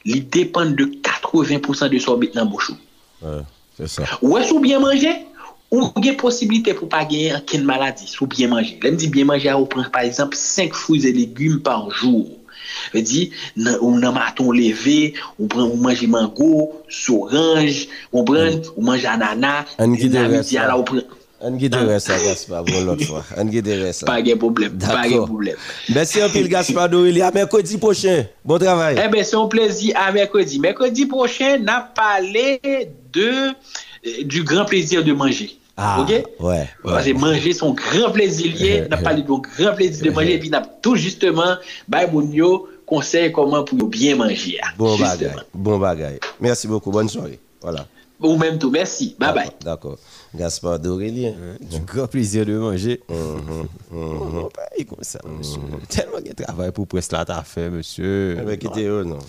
li 0.08 0.22
depan 0.24 0.76
de 0.80 0.88
80% 1.04 1.92
de 1.92 2.00
sorbet 2.00 2.38
nan 2.40 2.48
bouchou. 2.52 2.80
Wè 3.20 4.46
sou 4.48 4.64
bien 4.64 4.80
manje, 4.84 5.12
ou 5.72 5.92
gen 6.02 6.18
posibilite 6.18 6.74
pou 6.78 6.90
pa 6.90 7.04
gen 7.08 7.40
ken 7.50 7.66
maladi 7.68 8.10
sou 8.10 8.28
bien 8.30 8.50
manje. 8.52 8.78
Lem 8.84 8.98
di 8.98 9.10
bien 9.12 9.30
manje 9.30 9.50
a 9.52 9.58
ou 9.60 9.70
pren 9.70 9.90
par 9.94 10.08
exemple 10.08 10.38
5 10.38 10.74
fouy 10.74 11.06
e 11.06 11.14
legume 11.14 11.62
par 11.62 11.90
jour. 11.92 12.28
Ve 12.94 13.02
di, 13.06 13.30
nan, 13.58 13.78
ou 13.82 13.98
nan 14.00 14.14
maton 14.16 14.52
leve, 14.56 15.14
ou, 15.38 15.48
pren, 15.50 15.68
ou 15.68 15.78
manje 15.82 16.08
mango, 16.10 16.82
soranj, 16.90 17.88
ou 18.12 18.24
pren, 18.26 18.58
mm. 18.58 18.76
ou 18.76 18.86
manje 18.86 19.10
anana, 19.10 19.64
an 19.82 19.96
gide 19.98 20.22
resa, 20.30 20.66
an 21.40 21.58
gide 21.60 21.82
resa 21.88 22.18
Gaspar, 22.24 22.64
bon 22.68 22.88
lot 22.88 23.04
fwa, 23.06 23.22
an 23.40 23.52
gide 23.54 23.78
resa. 23.82 24.08
Pa 24.10 24.20
gen 24.26 24.40
problem, 24.42 24.78
pa 24.82 25.06
gen 25.06 25.26
problem. 25.28 25.60
Mersi 25.96 26.24
an 26.26 26.34
pil 26.34 26.50
Gaspar 26.52 26.90
Dorili, 26.92 27.24
a 27.26 27.30
mèkodi 27.36 27.78
pochè, 27.82 28.18
bon 28.46 28.62
travay. 28.62 28.98
E 28.98 29.06
eh 29.06 29.14
ben 29.14 29.28
son 29.28 29.50
plezi, 29.52 29.94
a 29.94 30.10
mèkodi. 30.16 30.62
Mèkodi 30.66 31.08
pochè, 31.12 31.56
nan 31.62 31.90
pale 31.98 32.60
de, 33.14 33.30
euh, 33.50 34.24
du 34.24 34.44
gran 34.44 34.66
plezir 34.66 35.06
de 35.06 35.14
manje. 35.14 35.59
Ah, 35.82 36.02
OK? 36.02 36.24
ouais. 36.42 36.68
Parce 36.84 37.06
que 37.06 37.14
manger 37.14 37.54
son 37.54 37.74
grand 37.74 38.12
plaisir 38.12 38.54
lié, 38.54 38.84
on 38.90 38.94
a 38.94 38.98
parlé 38.98 39.22
de 39.22 39.28
grand 39.28 39.74
plaisir 39.76 40.06
de 40.06 40.12
manger, 40.12 40.34
et 40.36 40.40
puis 40.40 40.50
on 40.54 40.58
a 40.58 40.62
tout 40.62 40.96
justement, 40.96 41.56
bah, 41.88 42.02
yo, 42.34 42.68
conseil 42.86 43.32
comment 43.32 43.64
pour 43.64 43.88
bien 43.88 44.16
manger. 44.16 44.60
Bon 44.78 44.98
Justement. 44.98 45.10
bagay. 45.18 45.32
Bon 45.54 45.78
bagay. 45.80 46.20
Merci 46.42 46.68
beaucoup. 46.68 46.92
Bonne 46.92 47.08
soirée. 47.08 47.40
Voilà. 47.62 47.86
Ou 48.22 48.36
même 48.38 48.58
tout, 48.60 48.70
merci. 48.70 49.16
Bye 49.18 49.34
bye. 49.34 49.50
D'accord. 49.64 49.98
Gaspard 50.36 50.80
Dorélien. 50.80 51.34
Du 51.62 51.80
grand 51.80 52.08
plaisir 52.08 52.46
de 52.46 52.58
manger. 52.58 53.02
Mhm, 53.10 53.68
On 53.94 54.26
va 54.26 54.50
pas 54.50 54.84
comme 54.90 54.98
ça, 55.04 55.20
monsieur. 55.26 55.62
Tellement 55.88 56.20
de 56.20 56.34
travail 56.44 56.72
pour 56.74 56.86
presque 56.88 57.14
là, 57.14 57.24
t'as 57.24 57.42
fait, 57.44 57.70
monsieur. 57.70 58.38
Eh 58.42 58.44
ben, 58.44 58.58
quittez 58.58 58.86
eux, 58.88 59.04
non? 59.06 59.20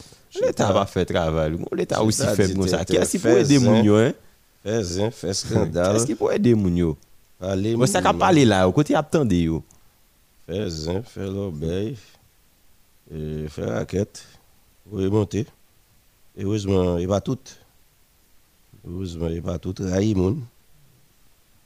L'État 0.45 0.73
va 0.73 0.87
faire 0.87 1.07
travail. 1.07 1.53
L'État 1.73 2.03
aussi 2.03 2.23
fait 2.35 2.53
comme 2.55 2.67
ça. 2.67 2.85
t'es- 2.85 2.97
Qu'est-ce 2.97 3.11
qu'il 3.13 3.21
faut 3.21 3.29
fais 3.29 3.41
aider 3.43 3.59
yo, 3.85 3.97
hein? 3.97 4.13
Fè 4.61 4.81
zin, 4.85 5.13
fè 5.15 5.33
skandal. 5.37 5.97
Eski 5.97 6.17
pou 6.19 6.29
ede 6.35 6.53
moun 6.53 6.77
yo? 6.77 6.91
Ale 7.41 7.73
moun. 7.73 7.85
Mwen 7.85 7.93
sa 7.93 8.03
ka 8.05 8.13
pale 8.13 8.43
la 8.45 8.67
yo, 8.67 8.75
kote 8.77 8.97
ap 8.99 9.09
tande 9.13 9.39
yo. 9.41 9.63
Fè 10.45 10.67
zin, 10.75 11.01
fè 11.09 11.29
lobey, 11.33 11.95
fè 13.55 13.71
raket, 13.71 14.21
ou 14.91 15.01
e 15.01 15.09
monte. 15.13 15.47
E 16.37 16.45
ouzman, 16.45 16.99
e 17.01 17.09
ba 17.09 17.23
tout. 17.25 17.55
Ouzman, 18.85 19.33
e 19.33 19.41
ba 19.45 19.57
tout, 19.59 19.81
rayi 19.89 20.13
moun. 20.15 20.43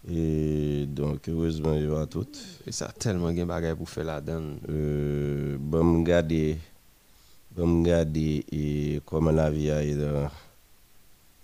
E 0.06 0.86
donk, 0.94 1.26
ouzman, 1.34 1.82
e 1.82 1.90
ba 1.90 2.04
tout. 2.10 2.38
E 2.62 2.72
sa 2.74 2.92
telman 2.94 3.34
gen 3.34 3.50
bagay 3.50 3.74
pou 3.74 3.90
fè 3.90 4.06
la 4.06 4.20
dan. 4.22 4.52
E, 4.62 4.70
euh, 4.70 5.50
ban 5.58 5.82
mwen 5.82 6.06
gade, 6.06 6.42
ban 7.50 7.66
mwen 7.66 7.84
gade, 7.90 8.28
e 8.54 8.64
koman 9.10 9.34
la 9.34 9.50
vi 9.50 9.66
a 9.74 9.82
e 9.82 9.98
dan. 9.98 10.42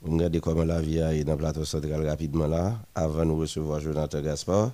Bon, 0.03 0.13
me 0.13 0.19
garder 0.19 0.41
comment 0.41 0.65
la 0.65 0.81
vie 0.81 1.01
a 1.01 1.13
été 1.13 1.25
dans 1.25 1.33
le 1.33 1.39
plateau 1.39 1.65
central 1.65 2.07
rapidement 2.07 2.47
là, 2.47 2.79
avant 2.95 3.27
de 3.27 3.33
recevoir 3.33 3.81
Jonathan 3.81 4.23
Gaspard. 4.23 4.73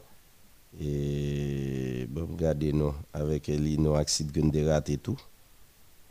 Et 0.80 2.06
bon, 2.08 2.28
me 2.28 2.36
garder 2.36 2.72
nous, 2.72 2.94
avec 3.12 3.48
nous 3.48 3.94
avons 3.94 4.66
raté 4.66 4.92
et 4.92 4.98
tout. 4.98 5.16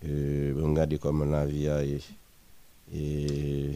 Euh, 0.06 0.54
bon, 0.54 0.68
me 0.68 0.76
garder 0.76 0.98
comment 0.98 1.24
la 1.24 1.46
vie 1.46 1.70
a 1.70 1.84
été. 1.84 2.04
Et, 2.94 3.72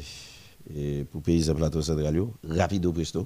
et 0.76 1.04
pour 1.06 1.22
payer 1.22 1.44
ce 1.44 1.52
plateau 1.52 1.82
central, 1.82 2.22
rapide 2.44 2.86
au 2.86 2.92
presto. 2.92 3.26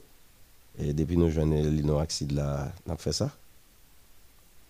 Et 0.77 0.93
depuis 0.93 1.17
nous 1.17 1.29
Eli, 1.29 1.83
nous, 1.83 1.97
accident 1.97 2.35
là, 2.35 2.71
nous 2.85 2.91
avons 2.91 3.01
fait 3.01 3.11
ça. 3.11 3.31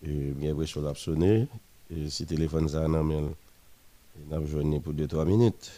Et 0.06 0.32
bien 0.32 0.54
après, 0.54 0.66
je 0.66 0.80
l'ai 0.80 0.96
sonné. 0.96 1.48
Et 1.92 2.10
si 2.10 2.24
le 2.24 2.30
téléphone 2.30 2.70
ça 2.70 2.86
il 2.86 4.30
n'a 4.30 4.46
joigné 4.46 4.80
pour 4.80 4.94
2-3 4.94 5.26
minutes. 5.26 5.72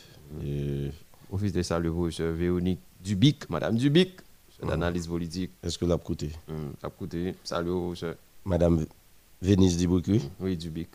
Et 0.43 0.89
Office 1.31 1.53
de 1.53 1.61
salut 1.61 1.89
pour 1.91 2.07
M. 2.07 2.35
Véronique 2.35 2.79
Dubic, 3.03 3.49
Madame 3.49 3.75
Dubic, 3.77 4.11
c'est 4.57 4.65
d'analyse 4.65 5.07
politique. 5.07 5.51
est-ce 5.63 5.77
que 5.77 5.85
l'a 5.85 5.97
coûté 5.97 6.31
Ça 6.79 6.87
a 6.87 6.89
coûté. 6.89 7.35
Madame 8.45 8.85
Vénice 9.41 9.77
Diboucui, 9.77 10.21
Oui, 10.39 10.55
Dubic. 10.57 10.89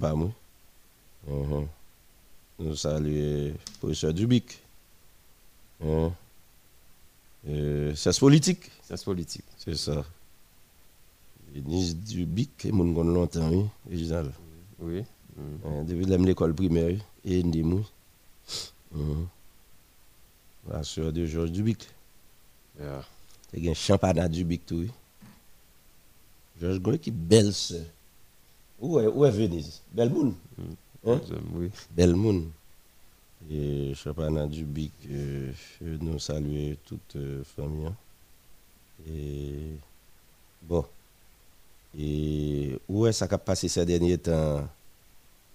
pas 0.00 0.14
moi. 0.14 0.30
Mhm. 1.28 1.66
Nous 2.58 2.76
saluons 2.76 3.54
professeur 3.80 4.14
Dubic. 4.14 4.62
Hein? 5.84 6.12
Euh, 7.48 7.94
c'est 7.94 8.18
politique? 8.18 8.70
C'est 8.82 9.02
politique. 9.04 9.44
C'est 9.58 9.76
ça. 9.76 10.04
Vénice 11.54 11.96
Dubic, 11.96 12.64
et 12.64 12.72
mon 12.72 12.94
connaît 12.94 13.12
longtemps, 13.14 13.50
oui, 13.50 13.66
Réginald. 13.90 14.32
Oui. 14.78 15.02
Hein, 15.38 15.84
depuis 15.84 16.06
l'école 16.24 16.54
primaire, 16.54 16.96
et 17.24 17.42
Ndimou. 17.42 17.84
Mhm. 18.92 19.26
La 20.70 20.82
sœur 20.82 21.12
de 21.12 21.24
Georges 21.26 21.52
Dubic. 21.52 21.88
Yeah. 22.78 23.04
C'est 23.52 23.68
un 23.68 23.74
championnat 23.74 24.28
Dubic 24.28 24.66
tout. 24.66 24.86
Georges 26.60 26.80
Goy 26.80 26.98
qui 26.98 27.10
belle 27.10 27.52
sœur. 27.52 27.84
Où 28.80 28.98
est, 29.00 29.06
où 29.06 29.24
est 29.24 29.30
Venise? 29.30 29.80
Belle 29.92 30.10
moun. 30.10 30.34
Hein? 31.06 31.20
Oui. 31.54 31.70
Belle 31.90 32.14
moun. 32.16 32.50
Et 33.50 33.94
championnat 33.94 34.46
Dubic, 34.46 34.92
euh, 35.08 35.52
nous 35.80 36.18
saluer 36.18 36.76
toute 36.84 37.14
euh, 37.16 37.44
famille. 37.44 37.86
hein. 37.86 37.94
Et 39.08 39.76
bon. 40.62 40.84
Et 41.96 42.78
où 42.88 43.06
est 43.06 43.12
ça 43.12 43.28
qui 43.28 43.34
a 43.34 43.38
passé 43.38 43.68
ces 43.68 43.86
derniers 43.86 44.18
temps? 44.18 44.68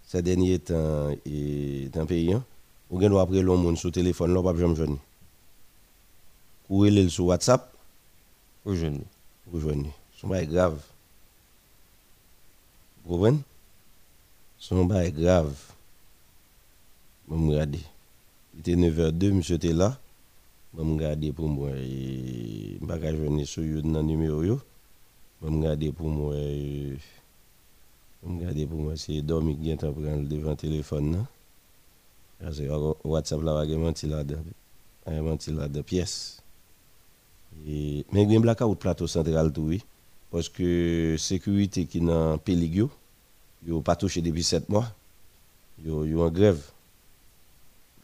Ces 0.08 0.22
derniers 0.22 0.60
temps 0.60 1.10
et 1.26 1.90
dans 1.92 2.02
le 2.02 2.08
pays, 2.08 2.34
hein? 2.34 2.44
Ou 2.92 3.00
bien 3.00 3.16
après 3.18 3.42
l'homme 3.42 3.64
moun 3.64 3.78
sur 3.78 3.92
téléphone, 3.92 4.34
là, 4.34 4.44
pas 4.44 4.54
jamais 4.58 4.76
joindre. 4.76 4.98
Ou 6.70 6.86
il 6.86 6.98
est 6.98 7.10
sur 7.10 7.26
WhatsApp, 7.26 7.74
Ou 8.66 8.76
jeune. 8.76 9.02
ou 9.52 9.60
joindre. 9.60 9.90
C'est 10.20 10.28
pas 10.28 10.46
grave. 10.46 10.80
Vous 13.06 13.16
comprenez? 13.16 13.40
C'est 14.60 14.88
pas 14.88 15.10
grave. 15.10 15.56
Je 17.30 17.34
me 17.36 17.52
regarde. 17.54 17.78
Il 18.54 18.60
était 18.60 18.76
9h02, 18.76 19.32
monsieur 19.32 19.56
était 19.56 19.74
là. 19.74 19.98
Je 20.78 20.84
me 20.84 20.94
regarde 20.96 21.32
pour 21.32 21.48
moi. 21.48 21.70
Et 21.72 22.78
je 22.80 22.86
ne 22.86 22.92
vais 22.94 23.00
pas 23.00 23.16
joindre 23.16 23.46
sur 23.46 23.64
le 23.64 23.82
numéro. 23.82 24.44
yo. 24.44 24.60
Je 25.42 25.48
me 25.48 25.58
regarde 25.58 25.92
pour 25.94 26.10
moi. 26.10 26.36
et- 26.36 26.98
Je 28.24 28.30
me 28.30 28.38
regarde 28.40 28.68
pour 28.68 28.80
moi. 28.80 28.94
C'est 28.98 29.22
dormi 29.22 29.58
qui 29.58 29.72
est 29.72 29.84
en 29.84 29.94
prendre 29.94 31.26
Parce 32.42 32.58
que 32.58 33.08
WhatsApp 33.08 33.42
là, 33.42 33.64
il 33.66 33.72
y 33.72 33.74
a 33.74 33.78
menti 33.78 34.08
là-dedans. 34.08 34.42
Il 35.08 35.14
y 35.14 35.18
a 35.18 35.22
menti 35.22 35.52
là-dedans. 35.52 35.84
Pièce. 35.84 36.42
Mais 37.66 38.04
il 38.14 38.32
y 38.32 38.36
a 38.36 38.40
un 38.40 38.74
plateau 38.76 39.08
central. 39.08 39.52
Parce 40.32 40.50
que 40.50 41.16
sécurité 41.20 41.86
qui 41.86 42.00
dans 42.00 42.34
le 42.34 42.38
pays, 42.38 42.68
yo, 42.68 42.90
yo 43.68 43.82
pas 43.82 43.98
touché 43.98 44.22
depuis 44.22 44.44
7 44.44 44.70
mois. 44.70 44.88
Yo, 45.84 46.06
yo 46.06 46.22
en 46.22 46.32
grève. 46.32 46.62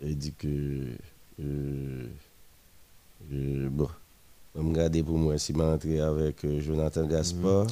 Il 0.02 0.18
dit 0.18 0.34
que. 0.34 0.98
Euh, 1.40 2.08
euh, 3.32 3.70
bon. 3.70 3.88
Je 4.54 4.62
vais 4.62 4.70
regarder 4.70 5.04
pour 5.04 5.18
moi 5.18 5.38
si 5.38 5.54
je 5.54 6.02
avec 6.02 6.44
euh, 6.44 6.60
Jonathan 6.60 7.06
Gaspard. 7.06 7.68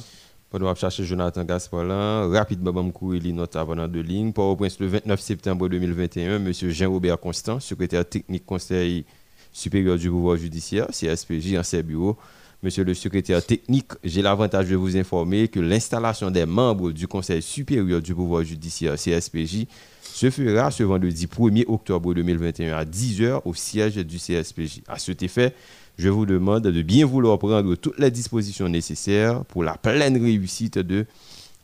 Pendant 0.48 0.72
que 0.72 0.78
chercher 0.78 1.04
Jonathan 1.04 1.44
Gaspard 1.44 1.84
là, 1.84 2.26
rapidement, 2.28 2.72
vais 2.72 3.18
les 3.18 3.32
notes 3.32 3.56
avant 3.56 3.74
de 3.74 4.00
ligne. 4.00 4.32
Pour 4.32 4.44
au 4.44 4.56
prince 4.56 4.78
le 4.78 4.86
29 4.86 5.20
septembre 5.20 5.68
2021, 5.68 6.36
M. 6.36 6.52
Jean-Robert 6.52 7.18
Constant, 7.18 7.58
secrétaire 7.58 8.08
technique 8.08 8.46
conseil 8.46 9.04
supérieur 9.52 9.98
du 9.98 10.08
pouvoir 10.08 10.36
judiciaire, 10.36 10.86
CSPJ, 10.88 11.56
en 11.56 11.62
ses 11.64 11.82
bureaux. 11.82 12.16
Monsieur 12.62 12.84
le 12.84 12.94
secrétaire 12.94 13.44
technique, 13.44 13.90
j'ai 14.02 14.22
l'avantage 14.22 14.68
de 14.68 14.76
vous 14.76 14.96
informer 14.96 15.48
que 15.48 15.60
l'installation 15.60 16.30
des 16.30 16.46
membres 16.46 16.90
du 16.90 17.06
Conseil 17.06 17.42
supérieur 17.42 18.00
du 18.00 18.14
pouvoir 18.14 18.44
judiciaire, 18.44 18.94
CSPJ, 18.94 19.66
se 20.00 20.30
fera 20.30 20.70
ce 20.70 20.82
vendredi 20.82 21.26
1er 21.26 21.64
octobre 21.68 22.14
2021 22.14 22.74
à 22.76 22.84
10h 22.84 23.42
au 23.44 23.52
siège 23.52 23.96
du 23.96 24.16
CSPJ. 24.16 24.80
À 24.88 24.98
cet 24.98 25.22
effet, 25.22 25.54
je 25.98 26.08
vous 26.08 26.26
demande 26.26 26.64
de 26.64 26.82
bien 26.82 27.06
vouloir 27.06 27.38
prendre 27.38 27.74
toutes 27.76 27.98
les 27.98 28.10
dispositions 28.10 28.68
nécessaires 28.68 29.44
pour 29.46 29.64
la 29.64 29.76
pleine 29.76 30.20
réussite 30.22 30.78
de 30.78 31.06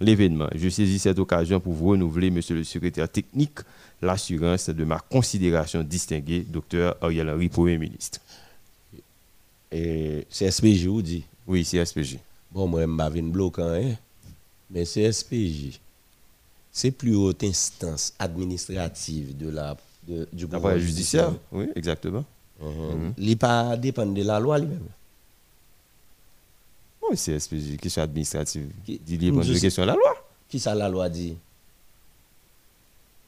l'événement. 0.01 0.49
Je 0.55 0.69
saisis 0.69 0.99
cette 0.99 1.19
occasion 1.19 1.61
pour 1.61 1.75
vous 1.75 1.89
renouveler, 1.91 2.31
monsieur 2.31 2.55
le 2.55 2.65
secrétaire 2.65 3.09
technique, 3.09 3.59
l'assurance 4.01 4.71
de 4.71 4.85
ma 4.85 4.99
considération 4.99 5.83
distinguée, 5.83 6.41
docteur 6.41 6.97
Ariel 7.01 7.29
Henry, 7.31 7.49
Premier 7.49 7.79
ministre. 7.79 8.21
Et 9.71 10.27
CSPJ, 10.31 10.87
vous 10.87 11.03
dit? 11.03 11.25
Oui, 11.47 11.65
CSPJ. 11.65 12.19
Bon, 12.51 12.67
moi, 12.67 12.83
je 12.83 12.87
ne 12.87 13.11
suis 13.13 13.23
bloquant, 13.23 13.69
hein? 13.73 13.95
mais 14.71 14.85
CSPJ, 14.85 15.79
c'est 16.71 16.91
plus 16.91 17.15
haute 17.15 17.45
instance 17.45 18.15
administrative 18.19 19.37
de 19.37 19.51
la, 19.51 19.77
de, 20.07 20.27
du 20.33 20.47
pouvoir 20.47 20.79
judiciaire. 20.79 21.33
Oui, 21.51 21.67
exactement. 21.75 22.25
Mhm. 22.63 23.15
Il 23.19 23.37
pas 23.37 23.77
dépend 23.77 24.07
de 24.07 24.23
la 24.23 24.39
loi 24.39 24.59
lui-même. 24.59 24.87
Oui, 27.03 27.17
c'est 27.17 27.37
une 27.51 27.77
question 27.77 28.03
administrative. 28.03 28.71
Qui 28.85 28.99
dit 28.99 29.29
une 29.29 29.61
question 29.61 29.83
de 29.83 29.89
la 29.89 29.95
loi. 29.95 30.15
Qui 30.49 30.61
ça 30.61 30.75
la 30.75 30.89
loi 30.89 31.09
dit? 31.09 31.37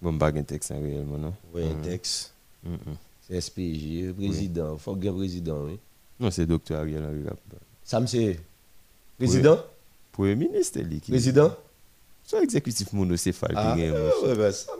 Bon, 0.00 0.16
pas 0.16 0.28
un 0.28 0.42
texte 0.42 0.70
réellement, 0.70 1.18
non? 1.18 1.34
Oui, 1.52 1.62
un 1.62 1.74
mhm. 1.74 1.82
texte. 1.82 2.32
Mhm. 2.62 2.78
C'est 3.26 3.40
SPJ, 3.40 4.12
président. 4.14 4.74
Il 4.74 4.78
faut 4.78 4.92
un 4.92 5.12
président, 5.12 5.64
oui. 5.64 5.78
Non, 6.20 6.30
c'est 6.30 6.46
docteur 6.46 6.80
Ariel 6.80 7.04
Henry. 7.04 7.24
Ça 7.82 7.98
me 8.00 8.06
c'est 8.06 8.38
président 9.18 9.58
Premier 10.12 10.36
ministre, 10.36 10.80
lui. 10.80 11.00
Président? 11.00 11.52
C'est 12.24 12.42
exécutif 12.42 12.92
monocéphale. 12.92 13.52
Ah, 13.56 13.74
oui, 13.76 13.90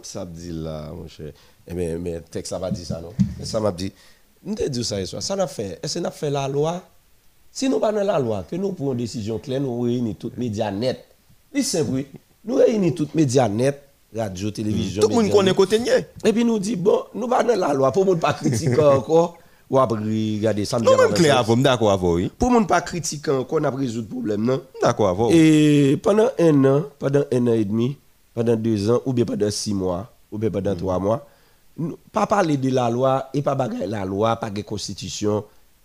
ça, 0.03 0.25
me 0.25 0.33
dit 0.33 0.51
là, 0.51 0.93
mon 0.93 1.09
cher. 1.09 1.33
Mais, 1.75 1.93
eh 1.93 1.99
mais 1.99 2.21
texte, 2.21 2.51
ça 2.51 2.59
va 2.59 2.71
dire 2.71 2.87
ça, 2.87 3.01
non? 3.01 3.13
Ça 3.43 3.61
m'a 3.61 3.73
dit. 3.73 3.93
Nous 4.45 4.55
te 4.55 4.69
dit 4.69 4.85
ça, 4.85 4.97
ça 5.21 5.37
n'a 5.37 5.47
fait. 5.47 5.79
Est-ce 5.83 5.99
qu'on 5.99 6.05
a 6.05 6.11
fait 6.11 6.31
la 6.31 6.47
loi? 6.49 6.83
Si 7.51 7.69
nous 7.69 7.79
pas 7.79 7.93
dans 7.93 8.03
la 8.03 8.19
loi, 8.19 8.45
que 8.51 8.57
nous 8.57 8.73
prenons 8.73 8.93
une 8.93 8.99
décision 8.99 9.39
claire, 9.39 9.61
nous 9.61 9.81
réunissons 9.81 10.16
toutes 10.19 10.37
les 10.37 10.45
médias 10.49 10.71
nets. 10.71 11.05
C'est 11.55 11.62
simple, 11.62 12.05
nous 12.45 12.57
réunissons 12.57 12.95
toutes 12.95 13.15
les 13.15 13.23
médias 13.23 13.49
nets, 13.49 13.81
radio, 14.15 14.51
télévision. 14.51 15.03
Tout 15.03 15.09
le 15.09 15.15
monde 15.15 15.31
connaît 15.31 15.55
côté 15.55 15.81
Et 16.25 16.33
puis 16.33 16.45
nous 16.45 16.59
dit, 16.59 16.77
bon, 16.77 17.05
nous 17.15 17.29
pas 17.29 17.43
dans 17.43 17.57
la 17.57 17.73
loi, 17.73 17.91
pour 17.93 18.05
ne 18.05 18.15
pas 18.15 18.35
critiquer 18.35 18.81
encore. 18.81 19.39
Ou 19.71 19.79
après, 19.79 19.99
regardez, 19.99 20.66
ça 20.66 20.79
me 20.79 20.85
dit. 20.85 21.15
clair 21.15 21.39
avant, 21.39 21.57
d'accord 21.57 22.03
oui. 22.03 22.31
Pour 22.39 22.51
ne 22.51 22.66
pas 22.66 22.83
critiquer 22.83 23.31
encore, 23.31 23.61
on 23.61 23.65
a 23.65 23.71
résolu 23.71 24.03
le 24.03 24.09
problème, 24.09 24.45
non? 24.45 24.61
D'accord 24.83 25.31
Et 25.33 25.99
pendant 26.03 26.29
un 26.39 26.65
an, 26.66 26.83
pendant 26.99 27.23
un 27.33 27.47
an 27.47 27.53
et 27.53 27.65
demi, 27.65 27.97
pendant 28.35 28.57
deux 28.57 28.91
ans, 28.91 29.01
ou 29.07 29.15
bien 29.15 29.25
pendant 29.25 29.51
six 29.51 29.73
mois, 29.73 30.12
ou 30.31 30.37
bien 30.37 30.51
pendant 30.51 30.75
trois 30.75 30.99
mois, 30.99 31.27
pas 32.13 32.27
parler 32.27 32.57
de 32.57 32.71
la 32.71 32.91
loi 32.91 33.29
et 33.35 33.43
pas 33.43 33.55
bagaille 33.55 33.89
la 33.89 34.05
loi, 34.05 34.37
pas 34.37 34.51
de 34.51 34.63
constitution 34.63 35.45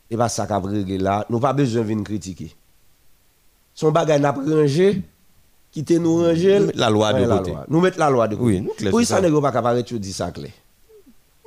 et 0.10 0.18
pas 0.18 0.30
ça 0.30 0.48
là, 0.48 1.26
nous 1.30 1.40
pas 1.40 1.53
besoin 1.53 1.84
de 1.84 2.02
critiquer. 2.02 2.56
Son 3.74 3.91
bagage 3.91 4.22
n'a 4.22 4.34
pas 4.34 4.41
rangé, 4.41 5.02
quitter 5.72 5.99
nous 5.99 6.18
ranger, 6.18 6.72
la 6.76 6.90
loi 6.90 7.14
de 7.14 7.26
côté. 7.26 7.53
Nous 7.68 7.82
mettre 7.82 7.99
la 7.99 8.10
loi 8.10 8.28
de 8.28 8.36
côté. 8.36 8.64
Oui, 8.82 8.91
oui 8.91 9.06
ça 9.06 9.22
n'est 9.22 9.32
pas 9.32 9.52
capable 9.52 9.84
de 9.84 9.98
dire 9.98 10.14
ça 10.14 10.32
clair. 10.32 10.52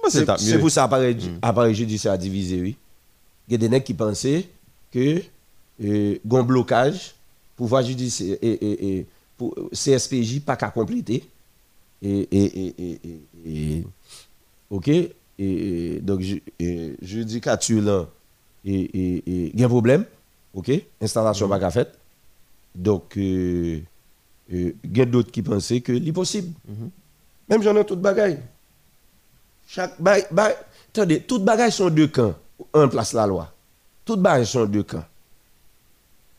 C'est 0.09 0.59
pour 0.59 0.71
ça 0.71 0.85
appareil 0.85 1.15
mm. 1.15 1.39
appareil 1.43 1.75
judiciaire 1.75 2.19
divisé 2.19 2.61
oui. 2.61 2.77
Il 3.49 3.53
y 3.53 3.55
a 3.55 3.59
des 3.59 3.77
gens 3.77 3.83
qui 3.83 3.95
pensaient 3.95 4.49
que 4.91 5.23
euh, 5.85 6.19
un 6.33 6.43
blocage 6.43 7.15
pouvoir 7.57 7.83
judiciaire 7.83 8.37
et, 8.43 8.49
et, 8.49 8.99
et 8.99 9.07
pour 9.37 9.55
CSPJ 9.73 10.41
pas 10.41 10.57
qu'à 10.57 10.71
compléter 10.71 11.25
et 12.03 13.85
OK? 14.73 14.91
Et, 15.39 16.01
donc 16.03 16.21
judicature 17.03 17.83
là 17.83 18.09
et 18.65 19.23
il 19.53 19.59
y 19.59 19.63
a 19.63 19.67
un 19.67 19.69
problème 19.69 20.05
OK? 20.55 20.71
Installation 21.01 21.49
pas 21.49 21.59
mm 21.59 21.71
faite 21.71 21.99
donc 22.75 23.17
euh, 23.19 23.81
euh, 24.53 24.73
il 24.83 24.97
y 24.97 25.01
a 25.01 25.05
d'autres 25.05 25.31
qui 25.31 25.43
pensaient 25.43 25.83
que 25.83 25.93
c'est 26.03 26.13
possible. 26.13 26.53
Mm-hmm. 26.69 26.89
même 27.51 27.63
j'en 27.63 27.77
ai 27.77 27.85
toute 27.85 28.01
bagaille. 28.01 28.39
Chaque 29.67 30.01
bail 30.01 30.25
attendez 30.89 31.21
toutes 31.21 31.45
bagaille 31.45 31.73
sont 31.73 31.91
deux 31.91 32.09
camps. 32.09 32.35
En 32.73 32.89
place 32.89 33.13
la 33.13 33.27
loi. 33.27 33.53
Toutes 34.05 34.21
bagaille 34.21 34.47
sont 34.47 34.65
deux 34.65 34.85
camps. 34.85 35.05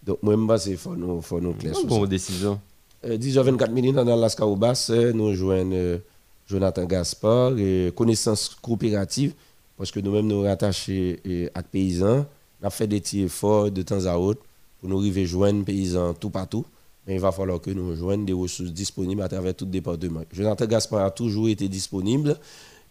Donc 0.03 0.17
moi 0.23 0.33
je 0.35 0.45
pense 0.45 0.63
qu'il 0.63 0.77
faut 0.77 0.95
nous 0.95 1.21
faut 1.21 1.39
nous 1.39 1.53
clair 1.53 1.73
décision. 2.07 2.59
10h24 3.05 3.69
minutes 3.71 3.95
dans 3.95 4.05
l'Alaska 4.05 4.45
au 4.45 4.55
Basse 4.55 4.89
nous 4.89 5.33
joignons 5.35 5.99
Jonathan 6.47 6.85
Gaspard, 6.85 7.57
et 7.57 7.91
connaissance 7.95 8.55
coopérative, 8.61 9.33
parce 9.77 9.91
que 9.91 9.99
nous-mêmes 9.99 10.27
nous 10.27 10.41
rattachés 10.41 11.49
à 11.55 11.63
paysans, 11.63 12.25
nous 12.61 12.69
fait 12.69 12.87
des 12.87 12.99
petits 12.99 13.23
efforts 13.23 13.71
de 13.71 13.81
temps 13.81 14.05
à 14.05 14.17
autre 14.17 14.41
pour 14.79 14.89
nous 14.89 14.99
arriver 14.99 15.23
à 15.23 15.25
joindre 15.25 15.65
paysans 15.65 16.13
tout 16.13 16.29
partout. 16.29 16.65
Mais 17.05 17.15
il 17.15 17.19
va 17.19 17.31
falloir 17.31 17.59
que 17.59 17.71
nous 17.71 17.95
joignions 17.95 18.23
des 18.23 18.33
ressources 18.33 18.71
disponibles 18.71 19.21
à 19.21 19.27
travers 19.27 19.53
tout 19.53 19.65
le 19.65 19.71
département. 19.71 20.21
Jonathan 20.31 20.65
Gaspard 20.65 21.05
a 21.05 21.11
toujours 21.11 21.49
été 21.49 21.67
disponible, 21.67 22.37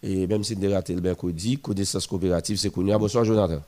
et 0.03 0.27
même 0.27 0.43
si 0.43 0.55
nous 0.55 0.71
raté 0.71 0.93
le 0.93 1.01
mercredi, 1.01 1.57
connaissance 1.57 2.05
coopérative, 2.05 2.57
c'est 2.57 2.69
connu. 2.69 2.91
Bonsoir, 2.97 3.25
Jonathan. 3.25 3.63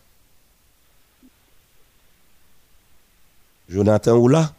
Jonathan, 3.67 4.17
où 4.17 4.27
là? 4.27 4.53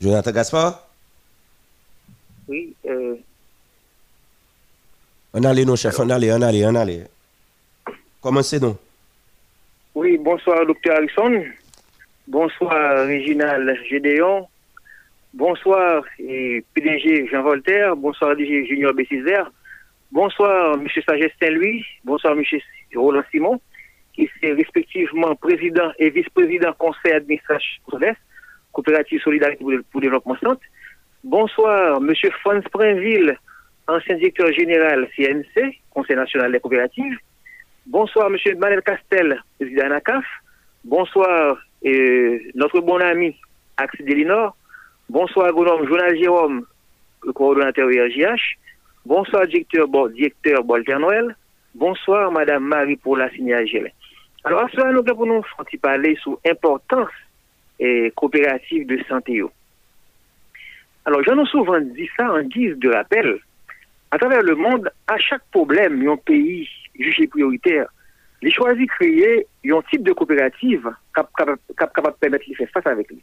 Jonathan 0.00 0.30
Gaspard 0.30 0.86
oui. 2.50 2.74
Euh... 2.86 3.16
On 5.32 5.44
allait, 5.44 5.64
non, 5.64 5.76
chef, 5.76 5.98
on 6.00 6.10
allait, 6.10 6.32
on 6.32 6.42
allait, 6.42 6.66
on 6.66 6.74
allait. 6.74 7.04
Commencez 8.20 8.58
donc? 8.58 8.76
Oui, 9.94 10.18
bonsoir, 10.18 10.66
docteur 10.66 10.96
Harrison. 10.96 11.44
Bonsoir, 12.26 13.06
Réginal 13.06 13.78
Gédéon. 13.88 14.48
Bonsoir, 15.32 16.02
PDG 16.18 17.28
Jean 17.28 17.42
Voltaire. 17.42 17.96
Bonsoir, 17.96 18.34
DG 18.36 18.66
Junior 18.66 18.92
Bessizer. 18.92 19.50
Bonsoir, 20.10 20.74
M. 20.74 20.88
Sagesse 21.06 21.32
Saint-Louis. 21.40 21.84
Bonsoir, 22.04 22.34
M. 22.34 22.42
Roland 22.96 23.22
Simon, 23.30 23.60
qui 24.12 24.28
est 24.42 24.52
respectivement 24.52 25.34
président 25.36 25.92
et 25.98 26.10
vice-président 26.10 26.72
conseil 26.72 27.12
administratif 27.12 27.80
coopérative 28.72 29.20
Solidarité 29.22 29.58
pour 29.58 29.70
le 29.70 30.00
Développement 30.00 30.36
Centre. 30.42 30.62
Bonsoir, 31.22 31.98
M. 31.98 32.14
Franz 32.40 32.66
Prinville, 32.72 33.36
ancien 33.86 34.16
directeur 34.16 34.50
général 34.52 35.06
CNC, 35.14 35.78
Conseil 35.90 36.16
national 36.16 36.50
des 36.50 36.60
coopératives. 36.60 37.18
Bonsoir, 37.86 38.28
M. 38.28 38.58
Manel 38.58 38.80
Castel, 38.80 39.42
président 39.58 39.84
ANACAF. 39.84 40.24
Bonsoir, 40.82 41.58
notre 41.82 42.80
bon 42.80 43.02
ami 43.02 43.36
Axel 43.76 44.06
Delinor. 44.06 44.56
Bonsoir, 45.10 45.48
agronome 45.48 45.86
Jonas 45.86 46.14
Jérôme, 46.14 46.64
le 47.26 47.32
coordonnateur 47.32 47.86
RJH. 47.86 48.56
Bonsoir, 49.04 49.46
directeur, 49.46 49.88
directeur 50.08 50.64
Bolter 50.64 50.98
Noël. 50.98 51.36
Bonsoir, 51.74 52.32
Madame 52.32 52.64
Marie 52.64 52.96
pour 52.96 53.18
la 53.18 53.28
signagelle. 53.30 53.92
Alors, 54.44 54.62
à 54.62 54.68
ce 54.68 54.76
moment, 54.78 54.92
nous 54.92 55.22
allons 55.22 55.42
parler 55.82 56.16
sur 56.22 56.38
l'importance 56.46 57.10
et 57.78 58.10
coopérative 58.16 58.86
de 58.86 58.98
santé. 59.06 59.42
Alors, 61.06 61.22
j'en 61.24 61.42
ai 61.42 61.46
souvent 61.46 61.80
dit 61.80 62.08
ça 62.16 62.30
en 62.30 62.42
guise 62.42 62.76
de 62.78 62.90
rappel. 62.90 63.38
À 64.10 64.18
travers 64.18 64.42
le 64.42 64.54
monde, 64.54 64.90
à 65.06 65.18
chaque 65.18 65.44
problème, 65.50 66.06
un 66.08 66.16
pays 66.16 66.68
jugé 66.98 67.26
prioritaire, 67.26 67.86
les 68.42 68.50
choisis 68.50 68.86
créer 68.86 69.46
un 69.66 69.82
type 69.90 70.02
de 70.02 70.12
coopérative 70.12 70.90
capable 71.14 71.58
de 71.68 72.18
permettre 72.18 72.48
de 72.48 72.54
faire 72.54 72.68
face 72.70 72.86
avec 72.86 73.08
lui. 73.08 73.22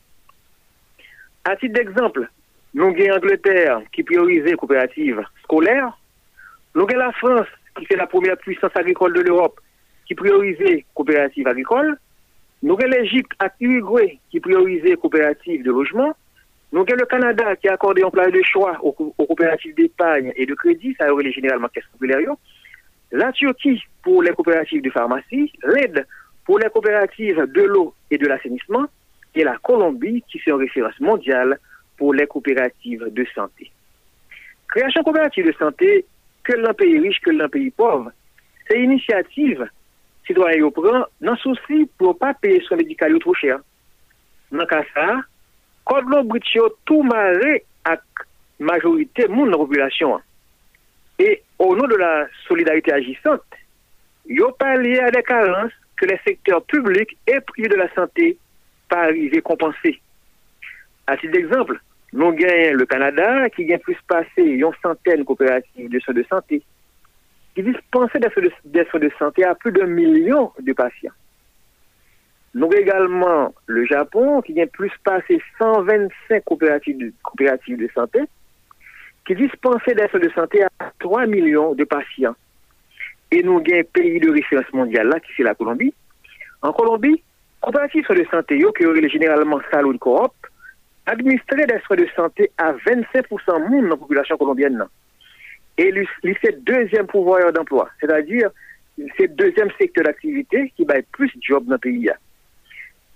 À 1.44 1.56
titre 1.56 1.74
d'exemple, 1.74 2.30
nous 2.74 2.86
avons 2.86 3.08
l'Angleterre 3.08 3.82
qui 3.91 4.04
priorisait 4.04 4.54
coopérative 4.54 5.24
scolaire. 5.44 5.98
Nous 6.76 6.84
avons 6.84 6.98
la 6.98 7.12
France 7.14 7.48
qui 7.78 7.86
fait 7.86 7.95
la 7.95 8.08
première 8.08 8.38
puissance 8.38 8.76
agricole 8.76 9.14
de 9.14 9.22
l'Europe 9.22 9.60
qui 10.08 10.16
priorisait 10.16 10.86
coopérative 10.94 11.48
agricole. 11.48 11.98
Nous 12.64 12.74
avons 12.74 12.88
l'Égypte 12.88 13.32
à 13.40 13.49
Uruguay 13.60 14.20
qui 14.30 14.40
priorisait 14.40 14.95
coopérative 14.95 15.64
de 15.64 15.72
logement. 15.72 16.16
Nous 16.72 16.81
avons 16.81 16.95
le 16.95 17.06
Canada 17.06 17.56
qui 17.56 17.69
a 17.69 17.73
accordé 17.73 18.03
un 18.03 18.10
plan 18.10 18.30
de 18.30 18.41
choix 18.44 18.77
aux, 18.81 18.91
coopératives 18.91 19.76
d'épargne 19.76 20.34
et 20.35 20.45
de 20.45 20.53
crédit, 20.53 20.95
ça 20.99 21.11
aurait 21.11 21.31
généralement 21.31 21.69
caisse 21.69 21.85
populaire. 21.91 22.34
La 23.11 23.31
Turquie 23.31 23.81
pour 24.03 24.22
les 24.22 24.31
coopératives 24.31 24.81
de 24.81 24.89
pharmacie, 24.89 25.52
l'aide 25.64 26.06
pour 26.45 26.60
les 26.60 26.69
coopératives 26.69 27.45
de 27.48 27.61
l'eau 27.61 27.94
et 28.11 28.18
de 28.18 28.27
l'assainissement, 28.27 28.85
et 29.35 29.44
la 29.44 29.57
Colombie, 29.57 30.23
qui 30.30 30.39
sont 30.39 30.52
en 30.52 30.57
référence 30.57 30.99
mondiale 30.99 31.60
pour 31.98 32.14
les 32.14 32.27
coopératives 32.27 33.06
de 33.11 33.26
santé. 33.34 33.72
Création 34.68 35.03
coopérative 35.03 35.45
de 35.45 35.53
santé, 35.53 36.06
que 36.44 36.53
l'un 36.53 36.73
pays 36.73 36.99
riche, 36.99 37.19
que 37.22 37.31
l'un 37.31 37.48
pays 37.48 37.72
pauvre, 37.72 38.11
c'est 38.68 38.77
une 38.77 38.91
initiative 38.91 39.69
citoyen 40.26 40.69
prend 40.72 41.06
nan 41.22 41.38
souci 41.38 41.89
pour 41.98 42.18
pas 42.18 42.34
payer 42.34 42.61
son 42.68 42.76
médical 42.76 43.18
trop 43.19 43.34
cher. 43.34 43.60
Dans 44.52 44.65
cas 44.65 44.84
ça, 44.94 45.22
quand 45.88 46.01
l'on 46.01 46.23
brite 46.26 46.53
yo 46.53 46.68
tout 46.85 47.03
maré 47.03 47.64
avec 47.85 48.01
majorité 48.59 49.27
moun 49.27 49.49
la 49.49 49.57
population. 49.57 50.19
Et 51.19 51.41
au 51.57 51.76
nom 51.76 51.88
de 51.88 51.95
la 51.95 52.27
solidarité 52.47 52.91
agissante, 52.93 53.41
yo 54.27 54.51
pallié 54.51 54.99
à 54.99 55.11
des 55.11 55.23
carences 55.23 55.72
que 55.95 56.05
les 56.05 56.19
secteurs 56.26 56.64
publics 56.64 57.18
et 57.26 57.39
privés 57.39 57.69
de 57.69 57.76
la 57.76 57.91
santé 57.93 58.38
pas 58.89 59.03
arrivé 59.03 59.41
compenser. 59.41 59.99
À 61.07 61.15
titre 61.18 61.34
d'exemple, 61.34 61.80
nous 62.14 62.31
gagnons 62.34 62.77
le 62.77 62.85
Canada 62.85 63.49
qui 63.49 63.65
gagne 63.65 63.80
plus 63.80 63.97
passé 64.07 64.41
une 64.41 64.69
centaine 64.84 65.23
coopératives 65.23 65.89
de 65.89 65.99
soins 65.99 66.14
de 66.14 66.26
santé 66.30 66.61
qui 67.55 67.64
de, 67.64 67.73
des 68.65 68.85
soins 68.85 68.99
de 68.99 69.11
santé 69.18 69.43
à 69.43 69.55
plus 69.55 69.72
d'un 69.72 69.88
million 69.88 70.51
de 70.59 70.73
patients. 70.73 71.14
Nous 72.53 72.65
avons 72.65 72.74
également 72.74 73.53
le 73.68 73.86
Japon 73.86 74.41
qui 74.41 74.53
gagne 74.53 74.68
plus 74.68 74.91
passé 75.03 75.41
125 75.60 76.44
coopératives 76.44 76.98
de, 76.98 77.14
coopératives 77.24 77.78
de 77.78 77.90
santé 77.94 78.22
qui 79.26 79.36
dispensait 79.36 79.94
des 79.94 80.07
soins 80.07 80.19
de 80.19 80.30
santé 80.30 80.64
à 80.64 80.91
3 80.99 81.28
millions 81.28 81.76
de 81.76 81.84
patients. 81.84 82.36
Et 83.32 83.44
nous 83.44 83.57
avons 83.57 83.80
un 83.80 83.84
pays 83.94 84.19
de 84.19 84.32
référence 84.32 84.72
mondiale 84.74 85.07
là, 85.07 85.19
qui 85.19 85.32
c'est 85.36 85.44
la 85.44 85.53
Colombie. 85.53 85.94
En 86.61 86.72
Colombie, 86.72 87.22
coopérative 87.61 88.06
soins 88.06 88.15
de 88.15 88.26
santé, 88.32 88.64
qui 88.78 88.86
aurait 88.86 89.10
généralement 89.10 89.60
Salud 89.69 89.99
Coop, 89.99 90.32
administrer 91.06 91.65
des 91.65 91.80
soins 91.86 91.98
de 91.98 92.07
santé 92.15 92.52
à 92.57 92.74
25% 92.74 93.69
monde 93.69 93.84
dans 93.84 93.90
la 93.90 93.98
population 93.98 94.38
colombienne. 94.38 94.86
Et 95.78 95.94
c'est 96.41 96.64
deuxième 96.64 97.07
pouvoir 97.07 97.52
d'emploi, 97.53 97.90
c'est-à-dire 97.99 98.49
c'est 99.18 99.36
deuxième 99.36 99.69
secteur 99.80 100.06
d'activité 100.06 100.74
qui 100.76 100.86
va 100.86 100.95
plus 101.11 101.28
de 101.36 101.41
job 101.41 101.65
dans 101.65 101.74
le 101.74 101.78
pays. 101.78 102.10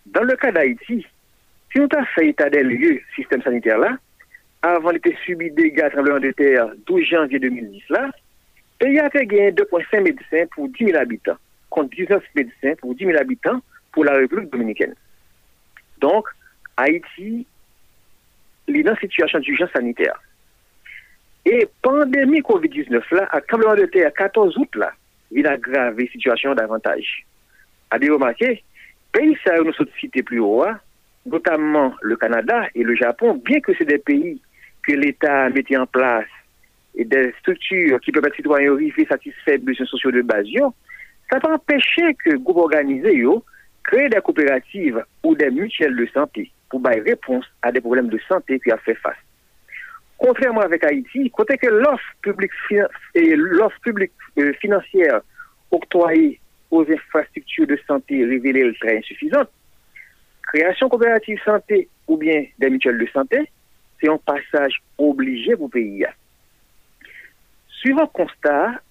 Dans 0.05 0.23
le 0.23 0.35
cas 0.35 0.51
d'Haïti, 0.51 1.05
si 1.71 1.79
on 1.79 1.87
a 1.87 2.05
fait 2.05 2.29
état 2.29 2.49
des 2.49 2.63
lieux, 2.63 3.01
système 3.15 3.41
sanitaire 3.41 3.77
là, 3.77 3.97
avant 4.61 4.91
d'être 4.91 5.17
subi 5.25 5.49
des 5.51 5.69
dégâts 5.71 5.89
tremblements 5.91 6.19
de 6.19 6.31
terre 6.31 6.71
12 6.85 7.05
janvier 7.05 7.39
2010 7.39 7.83
là, 7.89 8.09
pays 8.79 8.99
a 8.99 9.09
fait 9.09 9.25
gagner 9.25 9.51
2,5 9.51 10.01
médecins 10.01 10.45
pour 10.53 10.67
10 10.69 10.85
000 10.85 10.97
habitants, 10.97 11.37
contre 11.69 11.89
19 11.95 12.23
médecins 12.35 12.73
pour 12.79 12.95
10 12.95 13.05
000 13.05 13.17
habitants 13.17 13.61
pour 13.91 14.05
la 14.05 14.13
République 14.13 14.51
dominicaine. 14.51 14.95
Donc, 15.99 16.27
Haïti, 16.77 17.45
est 18.67 18.83
dans 18.83 18.93
une 18.93 18.99
situation 18.99 19.39
d'urgence 19.39 19.71
sanitaire. 19.71 20.19
Et 21.45 21.67
pandémie 21.81 22.41
COVID-19 22.41 23.01
là, 23.11 23.27
à 23.31 23.41
tremblement 23.41 23.75
de 23.75 23.85
terre 23.85 24.11
14 24.13 24.57
août 24.57 24.75
là, 24.75 24.91
il 25.31 25.47
a 25.47 25.51
aggravé 25.51 26.05
la 26.05 26.11
situation 26.11 26.53
davantage. 26.53 27.25
Bien 27.99 28.13
remarquer, 28.13 28.63
pays 29.11 29.37
ça 29.45 29.57
nous 29.57 29.73
sommes 29.73 29.87
cités 29.99 30.23
plus 30.23 30.39
haut, 30.39 30.63
hein, 30.63 30.79
notamment 31.25 31.93
le 32.01 32.15
Canada 32.15 32.67
et 32.75 32.83
le 32.83 32.95
Japon, 32.95 33.41
bien 33.43 33.59
que 33.59 33.73
c'est 33.77 33.85
des 33.85 33.97
pays 33.97 34.41
que 34.87 34.93
l'État 34.93 35.49
mis 35.49 35.77
en 35.77 35.85
place 35.85 36.25
et 36.95 37.05
des 37.05 37.33
structures 37.39 37.99
qui 38.01 38.11
permettent 38.11 38.33
aux 38.33 38.35
citoyens 38.35 38.73
arriver 38.73 39.05
satisfaire 39.05 39.55
les 39.55 39.59
besoins 39.59 39.85
sociaux 39.85 40.11
de 40.11 40.21
base, 40.21 40.47
ça 41.31 41.39
peut 41.39 41.53
empêcher 41.53 42.13
que 42.25 42.35
groupe 42.35 42.57
organisé 42.57 43.15
yo, 43.15 43.43
créer 43.83 44.09
des 44.09 44.19
coopératives 44.19 45.03
ou 45.23 45.35
des 45.35 45.49
mutuelles 45.49 45.95
de 45.95 46.05
santé 46.13 46.51
pour 46.69 46.79
bailler 46.79 47.01
réponse 47.01 47.45
à 47.61 47.71
des 47.71 47.81
problèmes 47.81 48.09
de 48.09 48.19
santé 48.27 48.59
qui 48.59 48.71
a 48.71 48.77
fait 48.77 48.95
face. 48.95 49.15
Contrairement 50.17 50.61
avec 50.61 50.83
Haïti, 50.83 51.31
côté 51.31 51.57
que 51.57 51.67
l'offre 51.67 52.03
publique 52.21 52.51
et 53.15 53.35
l'offre 53.35 53.79
publique 53.81 54.11
euh, 54.37 54.53
financière 54.53 55.21
octroyée 55.71 56.40
aux 56.71 56.89
infrastructures 56.89 57.67
de 57.67 57.77
santé 57.85 58.25
révélée 58.25 58.73
très 58.79 58.97
insuffisante, 58.97 59.49
création 60.41 60.89
coopérative 60.89 61.39
santé 61.43 61.87
ou 62.07 62.17
bien 62.17 62.45
des 62.57 62.69
mutuelles 62.69 62.97
de 62.97 63.07
santé, 63.07 63.49
c'est 63.99 64.09
un 64.09 64.17
passage 64.17 64.81
obligé 64.97 65.55
pour 65.55 65.67
le 65.67 65.71
pays. 65.71 66.05
Suivant 67.67 68.07
constat, 68.07 68.81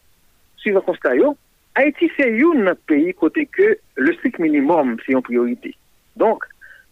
suivant 0.57 0.81
constat, 0.81 1.16
yo, 1.16 1.36
Haïti 1.74 2.11
c'est 2.16 2.31
un 2.31 2.74
pays 2.86 3.15
côté 3.15 3.47
que 3.47 3.78
le 3.97 4.12
strict 4.15 4.39
minimum 4.39 4.97
c'est 5.05 5.12
une 5.12 5.23
priorité. 5.23 5.74
Donc, 6.16 6.44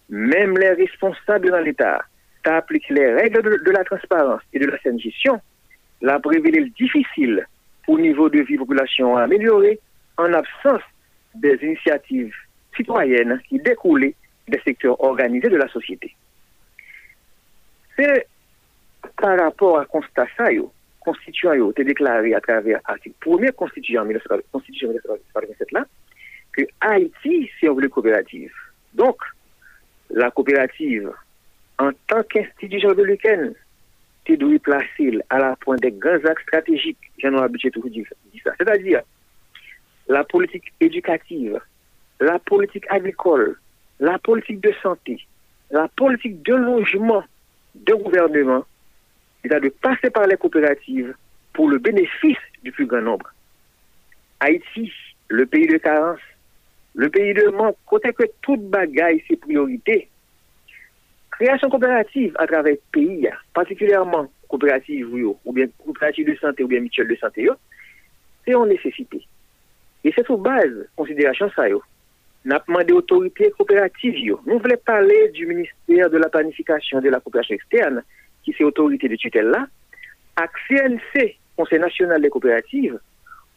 même 0.09 0.57
les 0.57 0.71
responsables 0.71 1.51
dans 1.51 1.61
l'État 1.61 2.05
appliquent 2.45 2.89
les 2.89 3.13
règles 3.13 3.43
de, 3.43 3.71
la 3.71 3.85
transparence 3.85 4.41
et 4.53 4.59
de 4.59 4.67
la 4.67 4.79
saine 4.79 4.99
gestion, 4.99 5.41
la 6.01 6.19
prévélé 6.19 6.71
difficile 6.79 7.47
au 7.87 7.99
niveau 7.99 8.29
de 8.29 8.41
vie 8.41 8.57
population 8.57 9.17
à 9.17 9.25
améliorer 9.25 9.79
en 10.19 10.33
absence 10.33 10.83
des 11.35 11.57
initiatives 11.63 12.35
citoyennes 12.77 13.41
qui 13.49 13.59
découlaient 13.59 14.15
des 14.49 14.61
secteurs 14.61 15.01
organisés 15.03 15.49
de 15.49 15.57
la 15.57 15.69
société. 15.69 16.15
C'est 17.97 18.27
par 19.17 19.39
rapport 19.39 19.79
à 19.79 19.85
constat 19.85 20.27
ça, 20.37 20.49
constituant 21.01 21.55
yo, 21.55 21.71
été 21.71 21.85
déclaré 21.85 22.35
à 22.35 22.41
travers 22.41 22.81
l'article 22.87 23.17
1er 23.23 23.53
constituant 23.53 24.05
1900 24.05 24.37
constitution 24.53 24.89
1987 24.89 25.73
là, 25.73 25.87
que 26.53 26.63
Haïti, 26.81 27.51
c'est 27.61 27.67
une 27.67 27.89
coopérative. 27.89 28.53
Donc, 28.95 29.17
la 30.11 30.31
coopérative, 30.31 31.11
en 31.79 31.91
tant 32.07 32.23
qu'institution 32.25 32.91
républicaine, 32.91 33.55
tu 34.25 34.37
dois 34.37 34.59
placer 34.59 35.19
à 35.31 35.39
la 35.39 35.57
pointe 35.57 35.81
des 35.81 35.93
grands 35.93 36.25
axes 36.25 36.43
stratégiques, 36.43 36.99
j'en 37.19 37.37
ai 37.37 37.43
habitué 37.43 37.71
toujours 37.71 37.91
dire 37.91 38.07
ça. 38.45 38.53
C'est-à-dire, 38.59 39.03
la 40.09 40.25
politique 40.25 40.73
éducative, 40.81 41.61
la 42.21 42.39
politique 42.39 42.87
agricole, 42.89 43.59
la 44.01 44.19
politique 44.19 44.61
de 44.61 44.73
santé, 44.83 45.21
la 45.71 45.89
politique 45.89 46.43
de 46.43 46.55
logement, 46.55 47.23
de 47.75 47.95
gouvernement, 47.95 48.65
c'est 49.43 49.61
de 49.61 49.69
passer 49.69 50.11
par 50.11 50.27
les 50.27 50.37
coopératives 50.37 51.15
pour 51.53 51.69
le 51.69 51.79
bénéfice 51.79 52.39
du 52.63 52.73
plus 52.73 52.87
grand 52.87 53.03
nombre. 53.03 53.31
Haïti, 54.41 54.93
le 55.29 55.47
pays 55.47 55.67
de 55.67 55.77
carence, 55.79 56.21
le 56.95 57.09
pays 57.11 57.35
de 57.35 57.49
manque, 57.49 57.77
côté 57.87 58.13
que 58.13 58.25
toute 58.43 58.69
bagaille, 58.69 59.23
c'est 59.29 59.37
priorité. 59.37 60.09
Création 61.33 61.69
coopérative 61.69 62.35
à 62.39 62.47
travers 62.47 62.73
le 62.73 62.81
pays, 62.91 63.29
particulièrement 63.55 64.31
coopérative 64.49 65.13
ou 65.45 65.53
bien 65.53 65.67
coopérative 65.85 66.27
de 66.27 66.37
santé 66.37 66.65
ou 66.65 66.69
bien 66.69 66.81
mutuelle 66.81 67.09
de 67.09 67.17
santé, 67.17 67.49
c'est 68.45 68.55
en 68.55 68.67
nécessité. 68.67 69.25
Et 70.09 70.13
c'est 70.17 70.25
sur 70.25 70.39
base, 70.39 70.89
considération 70.97 71.51
ça, 71.55 71.69
yo, 71.69 71.83
n'a 72.47 72.63
demandé 72.67 72.95
autorité 72.95 73.51
coopérative, 73.51 74.17
yo. 74.17 74.41
Nous 74.47 74.59
voulons 74.59 74.77
parler 74.87 75.29
du 75.35 75.45
ministère 75.45 76.09
de 76.09 76.17
la 76.17 76.31
planification 76.31 77.03
de 77.03 77.11
la 77.11 77.21
coopération 77.21 77.55
externe, 77.55 78.03
qui 78.43 78.55
c'est 78.57 78.65
autorité 78.65 79.07
de 79.07 79.17
tutelle 79.17 79.49
là, 79.49 79.67
à 80.35 80.47
CNC, 80.67 81.37
Conseil 81.55 81.79
national 81.79 82.23
des 82.23 82.31
coopératives, 82.31 82.99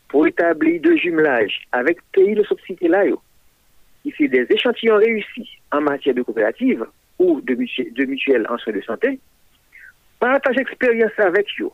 pour 0.09 0.27
établir 0.27 0.81
de 0.81 0.93
jumelage 0.97 1.61
avec 1.71 1.99
pays 2.11 2.35
de 2.35 2.43
subsidié 2.43 2.89
là, 2.89 3.05
yo, 3.05 3.21
fait 4.17 4.27
des 4.27 4.45
échantillons 4.49 4.97
réussis 4.97 5.49
en 5.71 5.79
matière 5.79 6.15
de 6.15 6.21
coopérative 6.21 6.85
ou 7.17 7.39
de, 7.39 7.55
mutu- 7.55 7.93
de 7.93 8.03
mutuelle 8.03 8.45
en 8.49 8.57
soins 8.57 8.73
de 8.73 8.81
santé, 8.81 9.19
partage 10.19 10.57
expérience 10.57 11.17
avec 11.17 11.47
eux, 11.61 11.69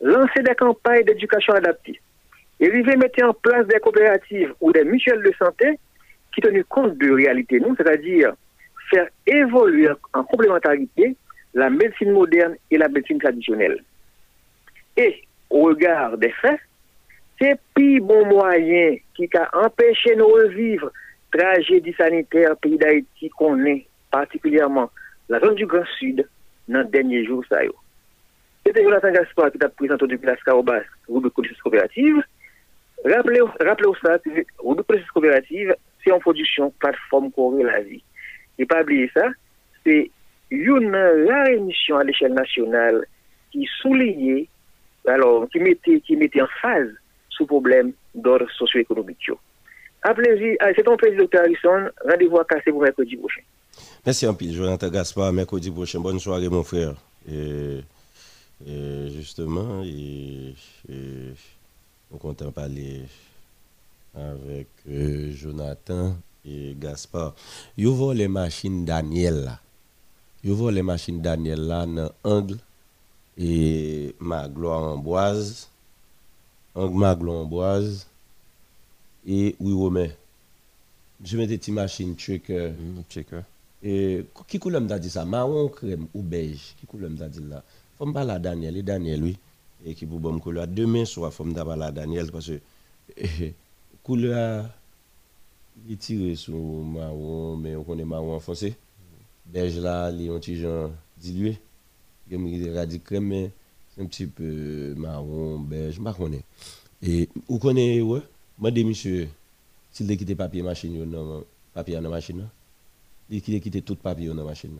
lancer 0.00 0.42
des 0.42 0.56
campagnes 0.56 1.04
d'éducation 1.04 1.52
adaptée, 1.52 2.00
et 2.60 2.70
à 2.70 2.96
mettre 2.96 3.24
en 3.24 3.32
place 3.34 3.66
des 3.66 3.78
coopératives 3.78 4.52
ou 4.60 4.72
des 4.72 4.84
mutuelles 4.84 5.22
de 5.22 5.32
santé 5.38 5.78
qui 6.34 6.40
tiennent 6.40 6.64
compte 6.64 6.98
de 6.98 7.10
réalité, 7.10 7.60
nous, 7.60 7.74
c'est-à-dire 7.76 8.34
faire 8.90 9.08
évoluer 9.26 9.90
en 10.12 10.24
complémentarité 10.24 11.16
la 11.54 11.70
médecine 11.70 12.12
moderne 12.12 12.56
et 12.70 12.78
la 12.78 12.88
médecine 12.88 13.18
traditionnelle. 13.18 13.82
Et 14.96 15.22
au 15.50 15.64
regard 15.64 16.18
des 16.18 16.30
faits, 16.30 16.60
c'est 17.40 17.58
plus 17.74 18.00
bon 18.00 18.26
moyen 18.26 18.96
qui 19.14 19.28
a 19.36 19.64
empêché 19.64 20.16
nous 20.16 20.26
revivre 20.26 20.90
tragédie 21.32 21.94
sanitaire 21.94 22.56
pays 22.56 22.78
d'Haïti 22.78 23.28
qu'on 23.30 23.64
est, 23.64 23.86
particulièrement 24.10 24.90
la 25.28 25.40
zone 25.40 25.54
du 25.54 25.66
Grand 25.66 25.84
Sud, 25.98 26.26
dans 26.68 26.82
les 26.82 26.88
derniers 26.88 27.24
jours. 27.24 27.44
C'était 28.66 28.82
Jonathan 28.82 29.12
Gaspard 29.12 29.52
qui 29.52 29.58
t'a 29.58 29.68
présenté 29.68 30.06
depuis 30.06 30.26
la 30.26 30.36
Scarobas, 30.36 30.82
rubrique 31.08 31.34
politique 31.34 31.58
coopérative. 31.62 32.22
Rappelez, 33.04 33.40
rappelez 33.60 33.90
ça, 34.02 34.18
que 34.18 34.30
rubrique 34.58 34.86
politique 34.86 35.10
coopérative, 35.12 35.74
c'est 36.04 36.12
en 36.12 36.18
production 36.18 36.72
plateforme 36.78 37.30
Corée 37.32 37.62
la 37.62 37.80
vie. 37.80 38.02
Et 38.58 38.66
pas 38.66 38.82
oublier 38.82 39.10
ça, 39.14 39.28
c'est 39.84 40.10
une 40.50 40.94
rare 40.94 41.48
émission 41.48 41.96
à 41.98 42.04
l'échelle 42.04 42.34
nationale 42.34 43.06
qui 43.52 43.68
soulignait, 43.80 44.48
alors, 45.06 45.48
qui 45.50 45.58
mettait, 45.60 46.00
qui 46.00 46.16
mettait 46.16 46.42
en 46.42 46.48
phase 46.60 46.90
sous 47.30 47.46
problème 47.46 47.92
d'ordre 48.14 48.50
socio-économique. 48.50 49.30
c'est 50.04 50.82
ton 50.82 50.96
plaisir, 50.96 51.26
Dr. 51.26 51.40
Harrison. 51.40 51.90
Rendez-vous 52.04 52.38
à 52.38 52.44
casser 52.44 52.70
pour 52.70 52.82
mercredi 52.82 53.16
prochain. 53.16 53.40
Merci 54.04 54.26
un 54.26 54.34
peu, 54.34 54.46
Jonathan 54.46 54.88
Gaspard. 54.88 55.32
Mercredi 55.32 55.70
prochain, 55.70 56.00
bonne 56.00 56.18
soirée, 56.18 56.48
mon 56.48 56.64
frère. 56.64 56.94
Et, 57.30 57.80
justement, 59.16 59.82
et, 59.84 60.54
on 62.12 62.18
compte 62.18 62.42
en 62.42 62.52
parler 62.52 63.02
avec 64.14 64.68
euh, 64.88 65.32
Jonathan 65.34 66.16
et 66.44 66.74
Gaspard. 66.78 67.34
Yo 67.76 67.94
vois 67.94 68.14
les 68.14 68.28
machines 68.28 68.84
Daniel 68.84 69.44
là. 69.44 69.60
Yo 70.42 70.54
vois 70.54 70.72
les 70.72 70.82
machines 70.82 71.20
Daniel 71.20 71.60
là 71.60 71.86
dans 71.86 72.10
angle 72.24 72.58
et 73.36 74.14
ma 74.20 74.48
gloire 74.48 74.82
amboise. 74.82 75.68
Angle 76.74 76.98
ma 76.98 77.14
gloire 77.14 77.42
amboise 77.42 78.06
et 79.26 79.54
oui 79.60 79.72
Romain. 79.72 80.08
Je 81.24 81.36
mets 81.36 81.46
des 81.46 81.58
petites 81.58 81.74
machines 81.74 82.16
checker. 82.16 82.72
checker. 83.08 83.40
Et 83.82 84.24
qui 84.46 84.58
couleur 84.58 84.80
m'a 84.80 84.98
dit 84.98 85.10
ça? 85.10 85.24
Marron, 85.24 85.68
crème 85.68 86.06
ou 86.14 86.22
beige? 86.22 86.74
Qui 86.78 86.86
couleur 86.86 87.10
m'a 87.10 87.28
dit 87.28 87.40
là? 87.48 87.62
Faut 87.96 88.06
me 88.06 88.12
parler 88.12 88.32
à 88.32 88.38
Daniel. 88.38 88.76
Et 88.76 88.82
Daniel, 88.82 89.22
oui? 89.22 89.38
Et 89.84 89.94
qui 89.94 90.06
pour 90.06 90.18
bon 90.18 90.38
couleur. 90.38 90.66
Demain 90.66 91.04
soir, 91.04 91.32
faut 91.32 91.44
me 91.44 91.54
parler 91.54 91.84
à 91.84 91.92
Daniel 91.92 92.30
parce 92.32 92.48
que 92.48 92.60
eh, 93.16 93.54
couleur 94.02 94.68
il 95.88 95.96
tire 95.96 96.36
sur 96.36 96.56
marron, 96.56 97.56
mais 97.56 97.76
on 97.76 97.84
connaît 97.84 98.04
marron 98.04 98.40
foncé. 98.40 98.74
Beige 99.46 99.78
là, 99.78 100.10
il 100.10 100.30
un 100.30 100.38
petit 100.38 100.56
genre 100.56 100.90
dilué. 101.16 101.58
Il 102.30 102.76
a 102.76 102.84
dit 102.84 103.00
crème, 103.00 103.26
mais 103.26 103.50
un 103.98 104.06
petit 104.06 104.26
peu 104.26 104.94
marron, 104.96 105.58
beige, 105.60 106.00
ne 106.00 106.12
connais 106.12 106.42
Et 107.02 107.28
vous 107.48 107.58
connaissez, 107.58 108.02
ouais? 108.02 108.20
Moi, 108.58 108.70
dis 108.70 108.84
monsieur, 108.84 109.28
s'il 109.92 110.10
a 110.10 110.16
quitté 110.16 110.34
papier 110.34 110.62
machine, 110.62 111.04
non, 111.04 111.44
papier 111.72 112.00
dans 112.00 112.10
machine, 112.10 112.48
il 113.30 113.56
a 113.56 113.60
quitté 113.60 113.80
tout 113.82 113.96
papier 113.96 114.28
dans 114.28 114.44
machine. 114.44 114.76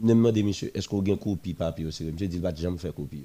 Je 0.00 0.04
me 0.04 0.10
demande, 0.10 0.36
monsieur, 0.44 0.70
est-ce 0.76 0.88
qu'on 0.88 1.02
a 1.02 1.08
une 1.08 1.18
copie 1.18 1.54
papier 1.54 1.86
aussi? 1.86 2.04
Je 2.04 2.10
dis, 2.26 2.36
il 2.36 2.40
va 2.40 2.54
jamais 2.54 2.78
faire 2.78 2.94
copie. 2.94 3.24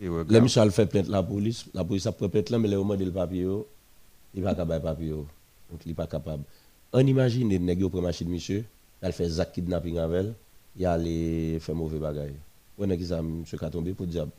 Le 0.00 0.40
monsieur 0.40 0.62
a 0.62 0.70
fait 0.70 0.86
plainte 0.86 1.08
la 1.08 1.22
police, 1.22 1.66
la 1.72 1.84
police 1.84 2.06
a 2.06 2.12
fait 2.12 2.28
plainte 2.28 2.50
là, 2.50 2.58
mais 2.58 2.68
le 2.68 2.76
moment 2.78 2.96
de 2.96 3.04
le 3.04 3.12
papier, 3.12 3.46
il 4.34 4.42
va 4.42 4.50
pas 4.50 4.62
capable 4.62 4.82
papier. 4.82 5.10
Donc 5.10 5.80
il 5.84 5.88
n'est 5.88 5.94
pas 5.94 6.06
capable. 6.06 6.42
On 6.92 7.06
imagine, 7.06 7.48
les 7.48 7.58
nègres 7.58 7.88
prennent 7.88 8.02
machine 8.02 8.28
monsieur, 8.28 8.64
il 9.02 9.12
fait 9.12 9.28
zak 9.28 9.52
kidnapping 9.52 9.98
avec 9.98 10.20
elle, 10.20 10.34
il 10.76 10.86
allait 10.86 11.58
faire 11.60 11.74
mauvais 11.74 11.98
bagaille. 11.98 12.34
On 12.78 12.90
a 12.90 12.96
qui 12.96 13.06
ça 13.06 13.22
monsieur 13.22 13.62
a 13.62 13.70
tombé 13.70 13.92
pour 13.92 14.06
diable. 14.06 14.32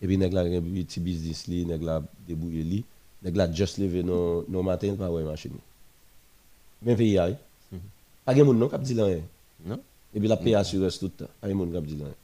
Et 0.00 0.06
puis 0.06 0.16
nèg 0.16 0.32
la 0.32 0.42
un 0.42 0.60
petit 0.60 1.00
business 1.00 1.46
li, 1.46 1.64
nèg 1.66 1.82
la 1.82 2.02
débouillé 2.26 2.62
li, 2.62 2.84
nèg 3.22 3.36
la 3.36 3.52
just 3.52 3.78
levé 3.78 4.02
non 4.02 4.44
non 4.48 4.62
matin 4.62 4.94
pas 4.94 5.10
ouais 5.10 5.22
machine. 5.22 5.52
Même 6.82 6.96
pays 6.96 7.18
aïe. 7.18 7.36
Pas 8.24 8.34
de 8.34 8.42
monde 8.42 8.58
non 8.58 8.68
qui 8.68 8.78
dit 8.78 9.00
rien. 9.00 9.20
Non. 9.64 9.78
Et 10.14 10.18
puis 10.18 10.28
la 10.28 10.36
paye 10.36 10.54
assurance 10.54 10.98
tout 10.98 11.06
le 11.06 11.10
temps. 11.10 11.30
Pas 11.40 11.48
de 11.48 11.52
monde 11.52 11.72
qui 11.86 11.94
dit 11.94 12.02
rien. 12.02 12.14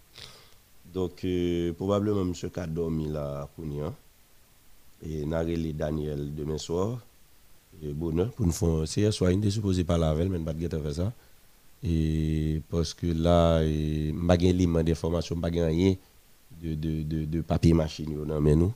Donc, 0.93 1.24
euh, 1.24 1.73
probablement, 1.73 2.23
M. 2.23 2.32
a 2.56 2.66
dormi 2.66 3.09
là, 3.09 3.48
Kounia. 3.56 3.93
Et 5.05 5.24
Nareli 5.24 5.73
Daniel 5.73 6.35
demain 6.35 6.59
soir. 6.59 6.98
Et 7.82 7.93
bonheur 7.93 8.31
pour 8.31 8.47
nous 8.47 8.52
faire. 8.52 8.85
Hier 8.97 9.12
soir, 9.12 9.31
il 9.32 9.44
est 9.44 9.51
supposé 9.51 9.85
parler 9.85 10.05
avec 10.05 10.27
elle, 10.27 10.31
mais 10.31 10.39
pas 10.39 10.52
de 10.52 10.69
faire 10.69 10.94
ça. 10.94 11.12
Et 11.82 12.62
parce 12.70 12.94
que 12.94 13.06
là, 13.06 13.64
je 13.64 14.12
n'ai 14.12 14.66
pas 14.66 14.82
d'informations, 14.82 15.36
je 15.43 15.48
n'ai 15.51 15.64
rien 15.64 15.97
de, 16.62 16.74
de, 16.74 17.02
de, 17.02 17.24
de 17.24 17.40
papier 17.40 17.74
machine 17.74 18.24
dans 18.24 18.40
nous. 18.40 18.73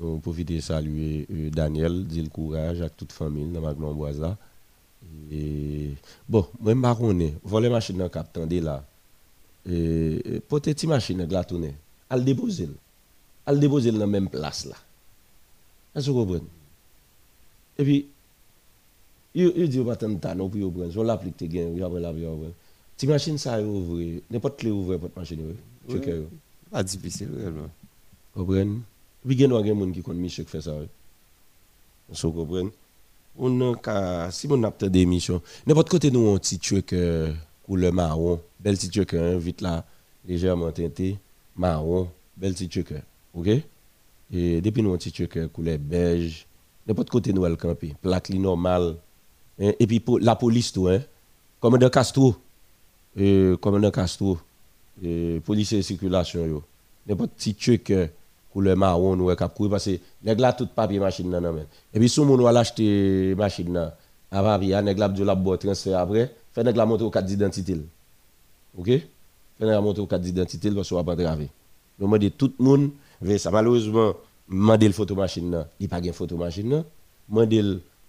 On 0.00 0.18
profite 0.18 0.48
de 0.48 0.60
saluer 0.60 1.26
euh, 1.30 1.50
Daniel, 1.50 2.06
dire 2.06 2.24
le 2.24 2.30
courage 2.30 2.80
à 2.80 2.88
toute 2.88 3.12
famille 3.12 3.50
dans 3.52 3.60
ma 3.60 3.74
glamboise 3.74 4.20
là. 4.20 4.36
Et 5.30 5.90
bon, 6.28 6.46
moi, 6.60 6.72
je 6.72 6.78
ne 6.78 7.20
sais 7.20 7.32
pas, 7.32 7.38
voler 7.44 7.68
machine 7.68 7.96
dans 7.98 8.04
le 8.04 8.10
cap, 8.10 8.34
là 8.36 8.84
et 9.68 10.40
pour 10.48 10.60
tes 10.60 10.86
machine 10.86 11.26
de 11.26 11.32
la 11.32 11.44
tourner, 11.44 11.74
elle 12.08 12.24
déposer. 12.24 12.68
Elle 13.46 13.60
déposer 13.60 13.92
dans 13.92 13.98
la 13.98 14.06
même 14.06 14.28
place 14.28 14.66
là. 14.66 14.76
Est-ce 15.94 16.06
que 16.06 16.10
vous 16.10 16.20
comprenez 16.24 16.44
Et 17.78 17.84
puis, 17.84 18.06
il 19.34 19.68
dit 19.68 19.80
pas 19.80 19.96
tant 19.96 20.08
de 20.08 20.18
temps 20.18 20.36
pour 20.36 20.72
prendre. 20.72 20.90
Je 20.90 21.00
l'applique 21.00 21.36
te 21.36 21.44
gain, 21.44 21.70
il 21.74 21.82
après 21.82 22.00
la 22.00 22.12
vie 22.12 22.26
Ti 22.96 23.06
machine 23.06 23.38
ça 23.38 23.60
ouvre, 23.62 24.00
n'importe 24.30 24.58
clé 24.58 24.70
ouvre 24.70 24.96
pour 24.96 25.10
machine. 25.16 25.54
Checker. 25.88 26.24
Pas 26.70 26.82
difficile 26.82 27.28
réellement. 27.36 27.70
Vous 28.34 28.44
comprenez 28.44 28.78
Puis 29.26 29.36
il 29.36 29.40
y 29.40 29.44
a 29.44 29.48
des 29.48 29.68
gens 29.68 29.92
qui 29.92 30.02
connaissent 30.02 30.22
monsieur 30.22 30.44
qui 30.44 30.50
fait 30.50 30.60
ça. 30.60 30.74
Vous 32.08 32.32
comprenez 32.32 32.70
On 33.38 33.74
a 33.74 34.30
si 34.30 34.48
on 34.50 34.62
a 34.62 34.70
des 34.70 35.06
missions, 35.06 35.40
n'importe 35.66 35.90
côté 35.90 36.10
nous 36.10 36.20
on 36.20 36.38
petit 36.38 36.58
truc 37.68 37.80
couleur 37.80 37.92
marron, 37.92 38.40
belle 38.58 38.76
petite 38.76 38.94
choker, 38.94 39.38
vite 39.38 39.60
là, 39.60 39.84
légèrement 40.26 40.70
teinté, 40.72 41.18
marron, 41.56 42.08
belle 42.36 42.52
petite 42.52 42.72
choker. 42.72 43.02
OK? 43.34 43.48
Et 44.32 44.60
depuis 44.60 44.82
nous, 44.82 44.92
un 44.92 44.96
petit 44.96 45.12
choker 45.14 45.50
couleur 45.52 45.78
beige, 45.78 46.46
n'importe 46.86 47.10
côté 47.10 47.32
nous, 47.32 47.44
elle 47.44 47.56
camper, 47.56 47.94
plaque 48.00 48.30
normale. 48.30 48.96
Hein? 49.60 49.72
Et 49.78 49.86
puis 49.86 50.02
la 50.20 50.36
police, 50.36 50.72
tout, 50.72 50.88
hein? 50.88 51.00
Commandant 51.60 51.90
Castro, 51.90 52.36
euh, 53.18 53.56
commandant 53.56 53.90
Castro, 53.90 54.38
euh, 55.04 55.40
policier 55.40 55.78
de 55.78 55.82
circulation, 55.82 56.46
yo. 56.46 56.62
N'importe 57.06 57.32
petit 57.32 57.56
choker 57.58 58.08
couleur 58.52 58.76
marron, 58.76 59.16
nous, 59.16 59.34
cap 59.34 59.54
courir 59.54 59.72
parce 59.72 59.86
que 59.86 59.98
nèg 60.24 60.40
là 60.40 60.52
tout 60.52 60.66
papier 60.66 60.98
machine 60.98 61.30
nan 61.30 61.42
men. 61.42 61.66
Et 61.92 61.98
puis 61.98 62.08
si 62.08 62.20
on 62.20 62.36
va 62.36 62.58
acheter 62.58 63.34
machine 63.36 63.72
nan, 63.72 63.92
à 64.30 64.42
papier, 64.42 64.80
nèg 64.82 64.98
là 64.98 65.08
de 65.08 65.24
la 65.24 65.36
transfert 65.58 65.98
après, 65.98 66.34
nèg 66.62 66.76
la 66.76 66.86
monter 66.86 67.04
au 67.04 67.10
carte 67.10 67.26
d'identité. 67.26 67.76
OK? 68.76 68.88
Nèg 68.88 69.82
monter 69.82 70.00
au 70.00 70.06
carte 70.06 70.22
d'identité 70.22 70.70
parce 70.70 70.88
qu'on 70.88 70.96
va 70.96 71.04
pas 71.04 71.16
traver. 71.16 71.48
Dis 72.18 72.30
tout 72.30 72.52
le 72.58 72.64
monde 72.64 72.90
ça 73.38 73.50
malheureusement 73.50 74.14
mandé 74.46 74.86
le 74.86 74.94
photo 74.94 75.14
machine 75.14 75.50
là, 75.50 75.68
il 75.80 75.88
pas 75.88 76.00
gain 76.00 76.12
photo 76.12 76.36
machine 76.36 76.70
là. 76.70 76.84
Mandé 77.28 77.62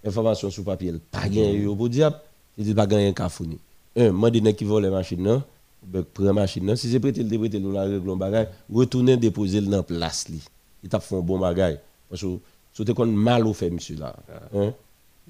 information 0.05 0.49
sur 0.49 0.63
papier, 0.63 0.93
pas 1.11 1.27
gain 1.27 1.49
yo 1.51 1.75
pour 1.75 1.89
diable, 1.89 2.17
il 2.57 2.65
dit 2.65 2.73
pas 2.73 2.87
gain 2.87 3.11
cafouni. 3.11 3.57
Un, 3.95 4.11
mandé 4.11 4.39
nèg 4.41 4.55
qui 4.55 4.63
vole 4.63 4.83
la 4.83 4.91
machine 4.91 5.23
là, 5.23 5.43
ben 5.83 6.03
prend 6.03 6.33
machine 6.33 6.65
là, 6.67 6.75
si 6.75 6.89
c'est 6.91 6.99
prêté 6.99 7.23
le 7.23 7.29
déprêter 7.29 7.59
la 7.59 7.81
règle 7.81 8.15
bagage, 8.17 8.47
retourner 8.71 9.17
déposer 9.17 9.61
dans 9.61 9.83
place 9.83 10.29
li. 10.29 10.41
Il 10.83 10.89
t'a 10.89 10.99
fait 10.99 11.15
un 11.15 11.21
bon 11.21 11.39
bagage 11.39 11.79
parce 12.09 12.21
que 12.21 12.27
c'était 12.73 12.93
kon 12.93 13.07
mal 13.07 13.45
au 13.45 13.53
fait 13.53 13.69
monsieur 13.69 13.97
là. 13.97 14.15
Hein? 14.55 14.71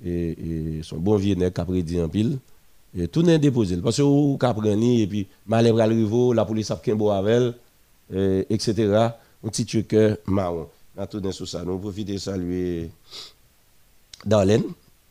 Et, 0.03 0.77
et 0.77 0.83
son 0.83 0.97
bon 0.97 1.15
vieux 1.15 1.35
nèg 1.35 1.53
qui 1.53 1.61
a 1.61 1.65
prédit 1.65 2.01
en 2.01 2.09
pile 2.09 2.37
et 2.97 3.07
tout 3.07 3.21
n'est 3.21 3.39
déposé. 3.39 3.77
Parce 3.77 3.97
que 3.97 4.01
vous 4.01 4.37
comprenez 4.37 5.01
et 5.01 5.07
puis 5.07 5.27
malheur 5.45 5.75
le 5.75 5.95
rivo 5.95 6.33
la 6.33 6.45
police 6.45 6.71
a 6.71 6.75
kembo 6.77 7.11
avec 7.11 7.53
elle 8.11 8.45
etc 8.49 9.09
un 9.43 9.49
petit 9.49 9.65
truc 9.65 9.95
marron. 10.25 10.67
On 10.97 11.05
tout 11.05 11.45
ça 11.45 11.63
nous 11.63 11.77
profiter 11.79 12.13
de 12.13 12.17
saluer 12.17 12.89
Darlene 14.25 14.63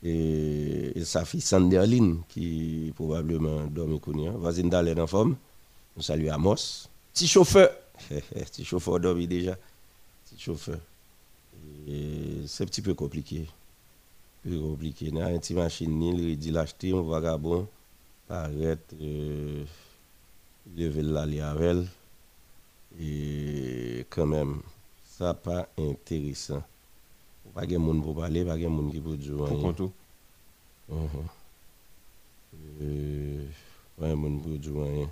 et, 0.03 0.93
sa 1.05 1.25
fille 1.25 1.41
Sanderline 1.41 2.21
qui 2.29 2.93
probablement 2.95 3.65
dormi 3.67 3.99
connaît 3.99 4.29
voisine 4.29 4.69
Darlene 4.69 5.01
en 5.01 5.07
forme. 5.07 5.37
Nous 5.97 6.03
saluons 6.03 6.33
Amos. 6.33 6.89
Petit 7.15 7.27
chauffeur. 7.27 7.71
Petit 8.11 8.65
chauffeur 8.65 9.01
dormi 9.01 9.27
déjà. 9.27 9.57
Petit 10.27 10.43
chauffeur. 10.43 10.79
C'est 12.47 12.65
un 12.65 12.67
petit 12.67 12.83
peu 12.83 12.95
compliqué 12.95 13.47
compliqué. 14.44 15.10
Dans 15.10 15.28
une 15.28 15.39
petite 15.39 15.57
machine, 15.57 16.02
il 16.02 16.39
dit 16.39 16.50
l'acheter, 16.50 16.92
un 16.92 17.02
vagabond, 17.02 17.68
paraître, 18.26 18.94
euh, 19.00 19.65
lever 20.76 21.02
l'aller 21.02 21.41
avec 21.41 21.86
Et 23.00 24.07
quand 24.10 24.26
même, 24.26 24.60
ça 25.05 25.34
pas 25.34 25.68
intéressant. 25.78 26.62
Pas 27.55 27.67
de 27.67 27.76
monde 27.76 28.02
pour 28.02 28.15
parler, 28.17 28.44
pas 28.44 28.57
de 28.57 28.67
monde 28.67 28.92
qui 28.92 29.00
peut 29.00 29.18
jouer. 29.20 29.49
Pour 29.49 29.60
compte 29.60 29.81
uh 29.81 29.91
-huh. 30.92 31.28
euh, 32.83 33.44
Pas 33.99 34.08
de 34.10 34.15
monde 34.15 34.42
pour 34.42 34.62
jouer. 34.62 35.08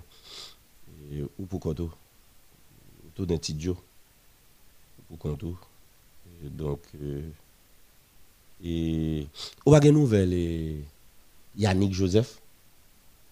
Ou 1.39 1.45
pour 1.45 1.59
compte 1.59 1.81
Tout 3.15 3.25
d'un 3.25 3.37
petit 3.37 3.59
Joe. 3.59 3.75
Pour 5.07 5.17
compte 5.17 5.43
Donc, 6.43 6.79
euh, 7.01 7.29
et 8.63 9.27
on 9.65 9.71
va 9.71 9.79
nouvelle 9.91 10.33
Yannick 11.55 11.93
Joseph? 11.93 12.39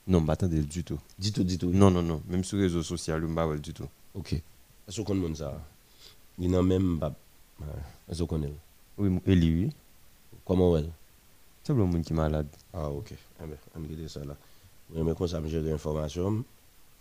Non, 0.07 0.23
pas 0.23 0.33
attendez 0.33 0.61
du 0.61 0.83
tout. 0.83 0.99
Du 1.17 1.31
tout, 1.31 1.43
du 1.43 1.57
tout. 1.57 1.71
Non, 1.71 1.89
non, 1.89 2.03
non. 2.03 2.21
Même 2.27 2.43
sur 2.43 2.57
les 2.57 2.63
réseaux 2.63 2.83
sociaux, 2.83 3.15
je 3.19 3.25
ne 3.25 3.33
pas 3.33 3.57
du 3.57 3.73
tout. 3.73 3.87
Ok. 4.13 4.33
Est-ce 4.33 5.01
qu'on 5.01 5.19
connaît 5.19 5.35
ça 5.35 5.59
Il 6.37 6.51
n'a 6.51 6.61
même 6.61 6.99
pas. 6.99 7.13
Est-ce 8.09 8.19
qu'on 8.21 8.37
connaît 8.37 8.53
Oui, 8.97 9.09
oui. 9.27 9.69
Comment 10.45 10.77
elle? 10.77 10.91
C'est 11.63 11.73
le 11.73 11.79
monde 11.79 12.03
qui 12.03 12.13
est 12.13 12.15
malade. 12.15 12.47
Ah, 12.71 12.89
ok. 12.89 13.13
Eh 13.41 13.45
bien, 13.47 13.55
on 13.75 13.79
va 13.79 14.07
ça 14.07 14.23
là. 14.23 14.35
Mais 14.93 15.15
comme 15.15 15.27
ça, 15.27 15.41
j'ai 15.47 15.63
des 15.63 15.71
informations 15.71 16.43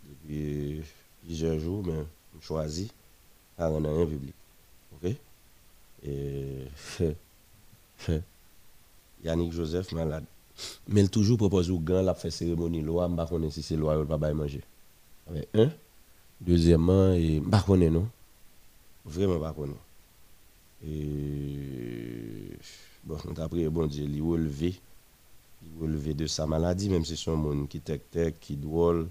depuis 0.03 0.81
plusieurs 1.23 1.59
jours, 1.59 1.83
mais 1.85 2.03
je 2.39 2.45
choisis 2.45 2.89
à 3.59 3.67
rendre 3.67 3.89
un 3.89 4.05
public. 4.07 4.33
Ok? 4.95 5.11
Et. 6.03 6.65
Yannick 9.23 9.53
Joseph 9.53 9.91
malade. 9.91 10.25
Mais 10.87 11.01
il 11.01 11.09
toujours 11.09 11.37
propose 11.37 11.69
au 11.69 11.79
grand 11.79 12.01
la 12.01 12.13
faire 12.13 12.31
cérémonie 12.31 12.81
loi, 12.81 13.07
je 13.09 13.13
ne 13.13 13.17
sais 13.17 13.45
pas 13.45 13.51
si 13.51 13.63
c'est 13.63 13.75
loi 13.75 13.99
ou 13.99 14.05
pas 14.05 14.33
manger. 14.33 14.61
Un. 15.53 15.69
Deuxièmement, 16.39 17.13
et 17.13 17.41
je 17.41 17.73
ne 17.73 17.79
sais 17.79 17.89
non. 17.89 18.07
Vraiment 19.05 19.39
pas 19.39 19.53
connaître. 19.53 19.79
Et 20.85 22.57
bon, 23.03 23.17
d'après 23.35 23.67
bon 23.69 23.87
Dieu, 23.87 24.03
il 24.03 24.21
relevé, 24.21 24.75
il 25.63 25.81
relevé 25.81 26.13
de 26.13 26.27
sa 26.27 26.45
maladie, 26.45 26.89
même 26.89 27.05
si 27.05 27.17
c'est 27.17 27.31
un 27.31 27.35
monde 27.35 27.67
qui 27.67 27.79
tec 27.79 28.09
tec, 28.11 28.39
qui 28.39 28.55
drôle, 28.55 29.07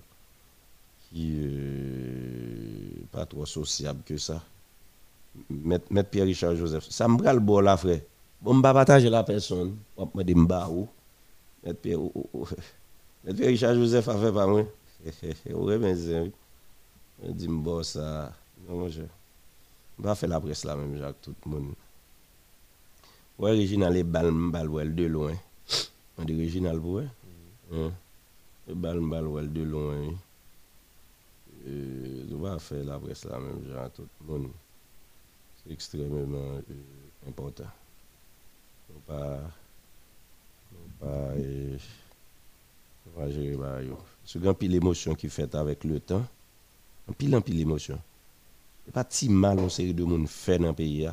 qui 1.10 1.34
euh, 1.36 3.04
pas 3.10 3.26
trop 3.26 3.46
sociable 3.46 4.02
que 4.04 4.16
ça. 4.16 4.42
Mettre 5.50 6.10
Pierre 6.10 6.26
Richard 6.26 6.54
Joseph, 6.54 6.86
ça 6.90 7.08
me 7.08 7.20
le 7.32 7.40
bol 7.40 7.64
là, 7.64 7.76
frère. 7.76 8.00
Bon, 8.44 8.54
je 8.54 8.60
pas 8.60 8.74
partager 8.74 9.08
la 9.08 9.24
personne, 9.24 9.78
on 9.96 10.10
me 10.14 10.22
dit 10.22 10.34
m'ba 10.34 10.68
ou. 10.68 10.86
Mettre 11.64 11.80
Pierre 11.80 13.48
Richard 13.48 13.74
Joseph 13.74 14.06
a 14.06 14.18
fait 14.18 14.32
pas 14.32 14.46
moi. 14.46 14.64
Ouais, 15.50 15.78
mais 15.78 15.96
je 15.96 17.30
dis 17.30 17.48
m'ba 17.48 17.82
ça. 17.82 18.34
Non, 18.68 18.86
je 18.90 19.00
va 19.96 20.14
faire 20.14 20.28
la 20.28 20.40
presse 20.40 20.66
là 20.66 20.76
même, 20.76 20.98
Jacques, 20.98 21.22
tout 21.22 21.34
le 21.46 21.50
monde. 21.52 21.72
Ouais, 23.38 23.52
Réginal 23.52 23.96
est 23.96 24.04
bal 24.04 24.30
bal 24.30 24.94
de 24.94 25.04
loin. 25.06 25.32
On 26.18 26.24
dit 26.24 26.36
Réginal 26.36 26.78
pour 26.78 26.96
ouais. 26.96 27.08
Hein? 27.72 27.92
Bal 28.68 29.00
bal 29.00 29.52
de 29.54 29.62
loin. 29.62 30.12
Euh, 31.66 32.24
on 32.30 32.36
va 32.36 32.58
faire 32.58 32.84
la 32.84 32.98
presse 32.98 33.24
là 33.24 33.38
même, 33.38 33.64
Jacques, 33.72 33.94
tout 33.94 34.06
le 34.20 34.34
monde. 34.34 34.50
C'est 35.64 35.72
extrêmement 35.72 36.36
euh, 36.36 36.60
important. 37.26 37.64
On 39.08 39.12
pas 39.12 39.40
on 40.72 41.04
pas 41.06 41.12
euh, 41.36 41.78
on 43.16 43.30
gérer 43.30 43.56
bah, 43.56 43.78
grand 44.36 44.54
pile 44.54 44.72
l'émotion 44.72 45.14
qui 45.14 45.28
fait 45.28 45.54
avec 45.54 45.84
le 45.84 46.00
temps. 46.00 46.26
Un 47.08 47.12
pile 47.12 47.36
en 47.36 47.40
pile 47.40 47.58
l'émotion 47.58 48.00
pas 48.92 49.06
si 49.08 49.28
mal 49.28 49.58
une 49.58 49.70
série 49.70 49.94
de 49.94 50.04
monde 50.04 50.28
fait 50.28 50.58
dans 50.58 50.68
le 50.68 50.74
pays. 50.74 51.08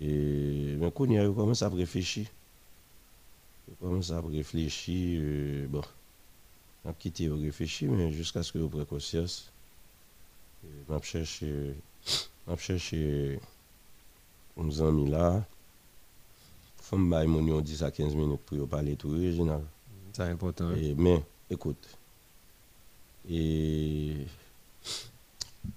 Et 0.00 0.76
mais 0.78 0.90
quand 0.92 1.08
on 1.08 1.34
commence 1.34 1.62
à 1.62 1.68
réfléchir, 1.68 2.26
on 3.70 3.86
commence 3.86 4.10
à 4.12 4.20
réfléchir, 4.20 5.20
euh, 5.22 5.66
bon, 5.66 5.82
on 6.84 6.92
quitter 6.92 7.28
réfléchir, 7.28 7.90
mais 7.90 8.12
jusqu'à 8.12 8.42
ce 8.42 8.52
que 8.52 8.58
vous 8.58 8.68
preniez 8.68 8.86
conscience, 8.86 9.50
je 10.62 11.02
cherche, 11.02 11.42
je 11.42 12.56
cherche 12.56 12.94
uns 14.56 14.88
amis 14.88 15.10
là, 16.96 16.96
faut 16.96 16.96
me 16.96 17.26
mon 17.26 17.60
10 17.60 17.82
à 17.82 17.90
15 17.90 18.14
minutes 18.14 18.40
pour 18.46 18.68
parler 18.68 18.96
tout 18.96 19.10
original. 19.10 19.62
C'est 20.12 20.22
important. 20.22 20.70
mais 20.96 21.22
écoute, 21.50 21.98
et 23.30 24.14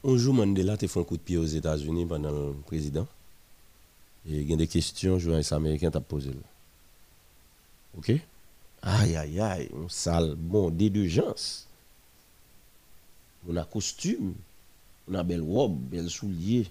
un 0.03 0.17
jour, 0.17 0.33
Mandela 0.33 0.73
a 0.73 0.77
fait 0.77 0.99
un 0.99 1.03
coup 1.03 1.17
de 1.17 1.21
pied 1.21 1.37
aux 1.37 1.45
États-Unis 1.45 2.05
pendant 2.05 2.31
le 2.31 2.53
président. 2.65 3.07
Et 4.27 4.39
il 4.39 4.49
y 4.49 4.53
a 4.53 4.55
des 4.55 4.67
questions, 4.67 5.19
journaliste 5.19 5.51
américain 5.51 5.91
t'a 5.91 5.99
posé. 5.99 6.31
OK? 7.97 8.11
Aïe, 8.83 9.15
aïe, 9.15 9.39
aïe, 9.39 9.69
un 9.75 9.89
sale 9.89 10.35
bon 10.35 10.69
d'urgence. 10.69 11.67
On 13.47 13.55
a 13.57 13.65
costume, 13.65 14.33
on 15.09 15.15
a 15.15 15.23
belle 15.23 15.41
robe, 15.41 15.77
belle 15.77 16.09
soulier. 16.09 16.67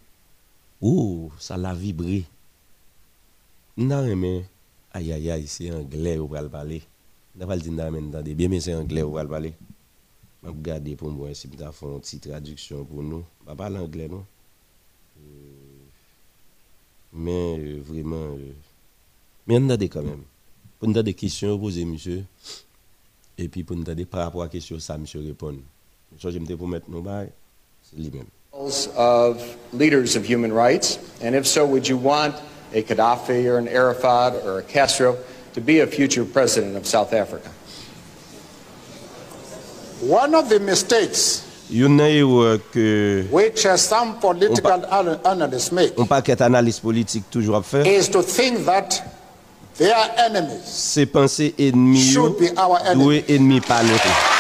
Oh, 0.80 1.30
ça 1.38 1.56
l'a 1.56 1.74
vibré. 1.74 2.24
Non, 3.80 4.14
mais, 4.14 4.44
aïe, 4.92 5.10
aïe, 5.10 5.30
aïe, 5.30 5.46
c'est 5.46 5.70
anglais, 5.72 6.18
on 6.18 6.26
va 6.26 6.42
le 6.42 6.50
parler. 6.50 6.82
Va 7.34 7.56
le 7.56 7.62
dire, 7.62 8.34
bien, 8.36 8.48
mais 8.48 8.60
c'est 8.60 8.74
anglais, 8.74 9.02
on 9.02 9.10
va 9.10 9.22
le 9.22 9.28
parler. 9.30 9.54
Vais 10.42 10.50
regarder 10.50 10.96
pour 10.96 11.10
moi 11.10 11.32
si 11.32 11.48
je 11.50 11.56
faire 11.56 11.88
une 11.88 12.00
petite 12.00 12.28
traduction 12.28 12.84
pour 12.84 13.02
nous. 13.02 13.24
Pas 13.56 13.70
l'anglais, 13.70 14.06
non? 14.06 14.26
Euh, 15.18 15.22
mais 17.14 17.56
euh, 17.58 17.80
vraiment. 17.82 18.36
Euh, 18.36 18.52
mais 19.46 19.56
on 19.58 19.70
a 19.70 19.78
des 19.78 19.88
quand 19.88 20.02
même. 20.02 20.24
Pour 20.78 20.88
nous 20.88 21.02
des 21.02 21.14
questions 21.14 21.58
poser, 21.58 21.86
monsieur. 21.86 22.24
Et 23.38 23.48
puis 23.48 23.64
pour 23.64 23.76
nous 23.76 23.84
des 23.84 24.04
par 24.04 24.24
rapport 24.24 24.42
à 24.42 24.50
question, 24.50 24.78
ça, 24.78 24.98
monsieur 24.98 25.20
répond. 25.20 25.56
Je 26.18 26.28
vais 26.28 26.56
pour 26.56 26.68
mettre 26.68 26.90
nos 26.90 27.00
bails, 27.00 27.32
c'est 27.82 27.98
lui-même. 27.98 28.26
Of 28.52 29.56
leaders 29.72 30.16
of 30.16 30.28
human 30.28 30.52
rights, 30.52 30.98
and 31.22 31.34
if 31.34 31.46
so, 31.46 31.64
would 31.64 31.88
a 32.72 32.82
Gaddafi 32.82 33.44
or 33.46 33.58
an 33.58 33.68
Arafat 33.68 34.34
or 34.44 34.58
a 34.58 34.62
Castro 34.62 35.16
to 35.54 35.60
be 35.60 35.80
a 35.80 35.86
future 35.86 36.24
president 36.24 36.76
of 36.76 36.86
South 36.86 37.12
Africa? 37.12 37.50
One 40.00 40.34
of 40.34 40.48
the 40.48 40.60
mistakes 40.60 41.46
que 42.72 43.26
which 43.30 43.64
uh, 43.66 43.76
some 43.76 44.18
political 44.18 44.84
analysts 45.24 45.70
make 45.72 45.96
on 45.98 46.06
paquet 46.06 46.36
analyse 46.40 46.80
politique 46.80 47.24
toujours 47.30 47.56
à 47.56 47.62
faire 47.62 47.86
is 47.86 48.08
to 48.08 48.22
think 48.22 48.64
that 48.64 49.02
their 49.76 49.94
enemies 50.18 50.64
c'est 50.64 51.06
penser 51.06 51.54
ennemi 51.58 51.98
should 51.98 52.36
be 52.38 52.48
our 52.56 52.78
ennemis. 52.84 53.24
ennemi 53.28 53.60
pas 53.60 53.82
nous 53.82 54.39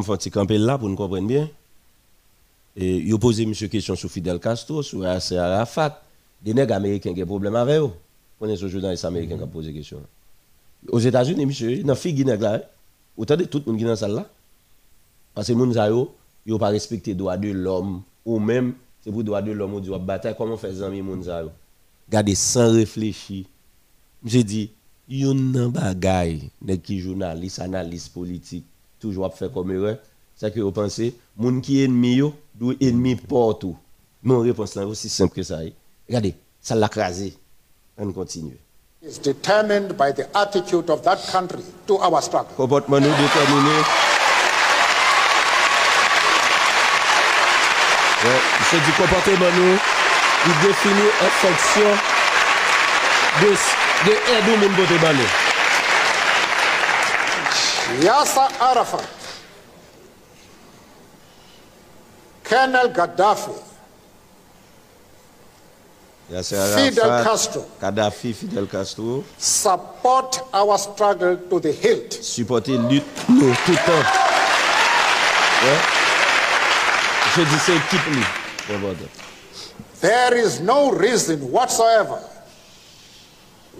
Il 0.00 0.04
faut 0.04 0.30
camper 0.30 0.58
là 0.58 0.78
pour 0.78 0.88
nous 0.88 0.96
comprendre 0.96 1.26
bien. 1.26 1.48
Et 2.76 2.98
il 2.98 3.12
a 3.12 3.18
posé 3.18 3.42
une 3.42 3.54
question 3.54 3.96
sur 3.96 4.10
Fidel 4.10 4.38
Castro, 4.38 4.82
sur 4.82 5.02
Yasser 5.02 5.36
Arafat. 5.36 6.02
Des 6.42 6.54
nègres 6.54 6.74
américains 6.74 7.12
qui 7.12 7.20
ont 7.20 7.24
des 7.24 7.26
problèmes 7.26 7.56
avec 7.56 7.80
eux. 7.80 7.90
Vous 8.40 8.56
ce 8.56 8.68
journaliste 8.68 9.04
américain 9.04 9.36
qui 9.36 9.42
a 9.42 9.46
posé 9.46 9.72
la 9.72 9.78
question. 9.78 10.00
Aux 10.88 11.00
États-Unis, 11.00 11.44
monsieur, 11.44 11.72
il 11.72 11.78
y 11.78 11.80
a 11.80 11.92
une 11.92 11.96
fille 11.96 12.22
là. 12.22 12.62
Autant 13.16 13.36
de 13.36 13.44
tout 13.44 13.60
le 13.66 13.72
monde 13.72 13.78
qui 13.78 13.84
est 13.84 13.88
dans 13.88 13.96
salle 13.96 14.14
là? 14.14 14.26
Parce 15.34 15.48
que 15.48 15.52
les 15.52 15.72
gens 15.72 16.08
ils 16.46 16.52
n'ont 16.52 16.58
pas 16.58 16.68
respecté 16.68 17.10
les 17.10 17.14
droits 17.16 17.36
de 17.36 17.50
l'homme. 17.50 18.02
Ou 18.24 18.38
même, 18.38 18.74
c'est 19.02 19.10
pour 19.10 19.20
les 19.20 19.24
droits 19.24 19.42
de 19.42 19.52
l'homme, 19.52 19.74
ou 19.74 19.80
doit 19.80 19.98
bataille. 19.98 20.34
Comment 20.36 20.56
faire 20.56 20.74
ça, 20.74 20.88
les 20.88 20.98
gens 20.98 21.50
Regardez 22.08 22.34
sans 22.34 22.72
réfléchir. 22.72 23.44
J'ai 24.24 24.44
dit, 24.44 24.70
il 25.08 25.20
y 25.20 25.24
a 25.24 25.30
un 25.30 25.68
bagaille, 25.68 26.50
qui 26.82 27.00
journaliste, 27.00 27.58
analyste 27.58 28.12
politique, 28.12 28.64
toujours 28.98 29.32
faire 29.34 29.52
comme 29.52 29.70
erreur. 29.72 29.96
C'est 30.36 30.54
que 30.54 30.60
vous 30.60 30.72
pensez, 30.72 31.14
les 31.40 31.60
qui 31.60 31.80
est 31.80 31.84
ennemi, 31.84 32.20
d'où 32.54 32.72
ennemi 32.80 33.16
partout. 33.16 33.76
Mon 34.22 34.40
réponse 34.40 34.74
là 34.74 34.86
aussi 34.86 35.08
simple 35.08 35.34
que 35.34 35.42
ça. 35.42 35.58
Regardez, 36.08 36.34
ça 36.60 36.74
l'a 36.74 36.88
crasé. 36.88 37.36
On 37.96 38.12
continue. 38.12 38.56
Is 39.02 39.18
determined 39.18 39.96
by 39.96 40.12
the 40.12 40.26
attitude 40.34 40.90
of 40.90 41.02
that 41.02 41.18
country 41.30 41.62
to 41.86 41.98
our 41.98 42.20
struggle. 42.22 42.52
Comportement 42.56 43.00
nous 43.00 43.10
déterminé. 43.10 43.82
C'est 48.70 48.84
du 48.84 48.92
comportement 48.92 49.50
nous 49.56 49.78
qui 50.44 50.66
définit 50.66 51.10
en 51.22 51.30
fonction 51.46 51.90
de, 53.40 53.48
de 54.06 54.12
aide 54.12 54.60
de 54.76 55.47
Yasser 57.96 58.48
Arafat 58.60 59.08
Colonel 62.44 62.88
Gaddafi, 62.88 63.52
Fidel 66.28 67.24
Castro, 67.24 67.64
Gaddafi, 67.80 68.34
Fidel 68.34 68.66
Castro, 68.66 69.24
support 69.38 70.40
our 70.52 70.78
struggle 70.78 71.36
to 71.36 71.60
the 71.60 71.72
hilt. 71.72 72.12
Supporter 72.12 72.78
lutte 72.78 73.04
nous 73.28 73.54
tout 73.54 73.72
le 73.72 73.76
temps. 73.86 74.04
Ouais. 75.62 75.78
Je 77.36 77.42
dis 77.42 77.58
c'est 77.58 77.76
équipe 77.76 78.00
There 80.00 80.34
is 80.34 80.60
no 80.60 80.90
reason 80.90 81.50
whatsoever 81.50 82.18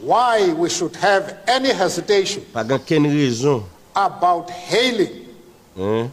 why 0.03 0.53
we 0.53 0.69
should 0.69 0.97
have 0.97 1.39
any 1.47 1.71
hesitation. 1.71 2.43
Pas 2.53 2.65
aucune 2.71 3.07
raison 3.07 3.65
about 4.07 4.51
hailing 4.51 5.27
hein? 5.77 6.13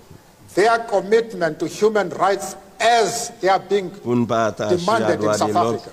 their 0.55 0.79
commitment 0.79 1.59
to 1.59 1.67
human 1.67 2.09
rights 2.09 2.55
as 2.79 3.31
they 3.41 3.47
are 3.49 3.59
being 3.59 3.89
demanded 3.89 5.23
in 5.23 5.33
South 5.33 5.55
Africa. 5.55 5.91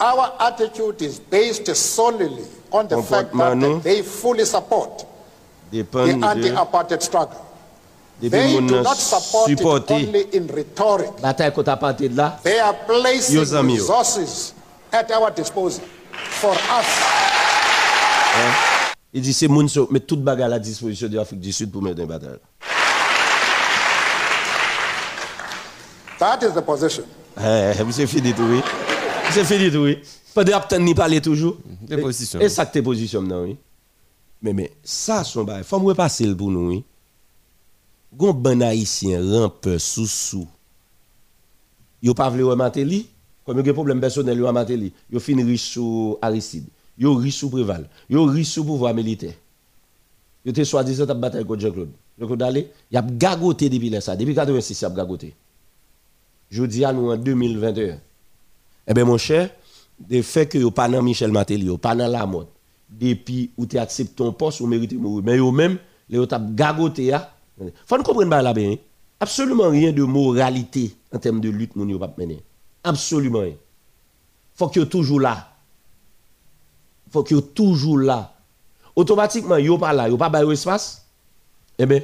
Our 0.00 0.36
attitude 0.40 1.02
is 1.02 1.18
based 1.18 1.66
solely 1.76 2.44
on 2.72 2.86
the 2.88 3.02
fact 3.02 3.32
that 3.32 3.80
they 3.82 4.02
fully 4.02 4.44
support 4.44 5.04
the 5.70 5.80
anti-apartheid 5.80 7.02
struggle. 7.02 7.44
They 8.20 8.28
do 8.58 8.82
not 8.82 8.96
support 8.96 9.50
it 9.50 9.60
only 9.90 10.22
in 10.34 10.46
rhetoric. 10.48 11.16
They 12.42 12.58
are 12.58 12.74
placing 12.86 13.38
resources 13.66 14.54
at 14.92 15.10
our 15.10 15.30
disposal 15.30 15.84
for 16.14 16.52
us. 16.70 18.67
Il 19.12 19.22
dit 19.22 19.32
c'est 19.32 19.48
moun 19.48 19.68
met 19.90 20.00
toute 20.00 20.22
bagarre 20.22 20.46
à 20.46 20.50
la 20.50 20.58
disposition 20.58 21.08
de 21.08 21.16
l'Afrique 21.16 21.40
du 21.40 21.52
Sud 21.52 21.70
pour 21.70 21.82
mettre 21.82 22.00
un 22.02 22.06
bataille. 22.06 22.38
That 26.18 26.40
is 26.42 26.52
the 26.54 26.60
position. 26.64 27.04
Eh, 27.40 27.72
c'est 27.92 28.06
fini 28.06 28.34
tout, 28.34 28.42
oui. 28.42 28.60
C'est 29.30 29.44
fini 29.44 29.70
tout, 29.70 29.78
oui. 29.78 29.98
Pas 30.34 30.44
de 30.44 30.76
ni 30.78 30.94
parler 30.94 31.20
toujours. 31.20 31.56
Des 31.82 31.96
positions. 31.96 32.40
Et 32.40 32.48
ça 32.48 32.66
que 32.66 32.72
tes 32.72 32.82
positions, 32.82 33.22
non, 33.22 33.44
oui. 33.44 33.56
Mais, 34.42 34.52
mais, 34.52 34.72
ça, 34.82 35.24
son 35.24 35.44
bail, 35.44 35.64
faut 35.64 35.78
me 35.78 35.86
repasser 35.86 36.34
pour 36.34 36.50
nous, 36.50 36.68
oui. 36.68 36.84
Gon 38.14 38.32
bon 38.32 38.62
haïtien 38.62 39.20
rampe 39.20 39.68
sous 39.78 40.06
sous. 40.06 40.48
Yo 42.02 42.14
pas 42.14 42.30
vle 42.30 42.44
remonter 42.44 42.84
li, 42.84 43.06
comme 43.44 43.58
un 43.58 43.72
problème 43.72 44.00
personnel 44.00 44.38
yo 44.38 44.46
remonter 44.46 44.76
li. 44.76 44.92
Yo 45.10 45.20
fin 45.20 45.36
riche 45.44 45.72
sous 45.72 46.16
Aristide. 46.22 46.68
Yo 46.98 47.14
riche 47.14 47.36
sous 47.36 47.50
Préval. 47.50 47.88
Yo 48.10 48.24
riche 48.24 48.48
sous 48.48 48.64
pouvoir 48.64 48.92
militaire. 48.92 49.34
Yo 50.44 50.52
te 50.52 50.64
soi-disant 50.64 51.06
t'a 51.06 51.14
bataille 51.14 51.44
contre 51.44 51.60
Jean-Claude. 51.60 51.90
Jean-Claude 52.18 52.66
y 52.90 52.96
a 52.96 53.02
gagoté 53.02 53.68
depuis 53.68 53.90
là 53.90 54.00
ça. 54.00 54.16
Depuis 54.16 54.34
86 54.34 54.80
y 54.80 54.84
a 54.84 54.90
gagoté. 54.90 55.34
Je 56.50 56.64
dis 56.64 56.84
à 56.84 56.92
nous 56.92 57.10
en 57.10 57.16
2021. 57.16 57.98
Eh 58.90 58.94
bien, 58.94 59.04
mon 59.04 59.18
cher, 59.18 59.50
de 60.00 60.22
fait 60.22 60.46
que 60.46 60.58
yo 60.58 60.70
pas 60.70 60.88
dans 60.88 61.02
Michel 61.02 61.30
Matéli, 61.30 61.66
yo 61.66 61.76
pas 61.76 61.94
dans 61.94 62.08
la 62.08 62.24
mode. 62.26 62.46
Depuis 62.88 63.50
où 63.56 63.66
tu 63.66 63.76
acceptes 63.78 64.16
ton 64.16 64.32
poste, 64.32 64.60
ou 64.60 64.66
mérite 64.66 64.94
mourir. 64.94 65.24
Mais 65.24 65.36
yo 65.36 65.52
même, 65.52 65.78
les 66.08 66.26
t'a 66.26 66.40
gagoté 66.40 67.04
ya. 67.04 67.30
Faut 67.86 67.96
nous 67.96 68.02
comprendre 68.02 68.42
là 68.42 68.54
bien. 68.54 68.76
Absolument 69.20 69.68
rien 69.68 69.92
de 69.92 70.02
moralité 70.02 70.94
en 71.12 71.18
termes 71.18 71.40
de 71.40 71.50
lutte 71.50 71.76
mon 71.76 71.86
yo 71.86 71.98
pas 71.98 72.14
mener. 72.16 72.42
Absolument 72.82 73.40
rien. 73.40 73.54
Faut 74.54 74.68
que 74.68 74.80
toujours 74.80 75.20
là. 75.20 75.47
Faut 77.10 77.22
que 77.22 77.34
toujours 77.40 77.98
là. 77.98 78.34
Automatiquement 78.94 79.56
yo 79.58 79.78
pas 79.78 79.92
là, 79.92 80.08
yo 80.08 80.16
pas 80.16 80.28
bail 80.28 80.50
espace. 80.52 81.06
Eh 81.78 81.86
bien, 81.86 82.02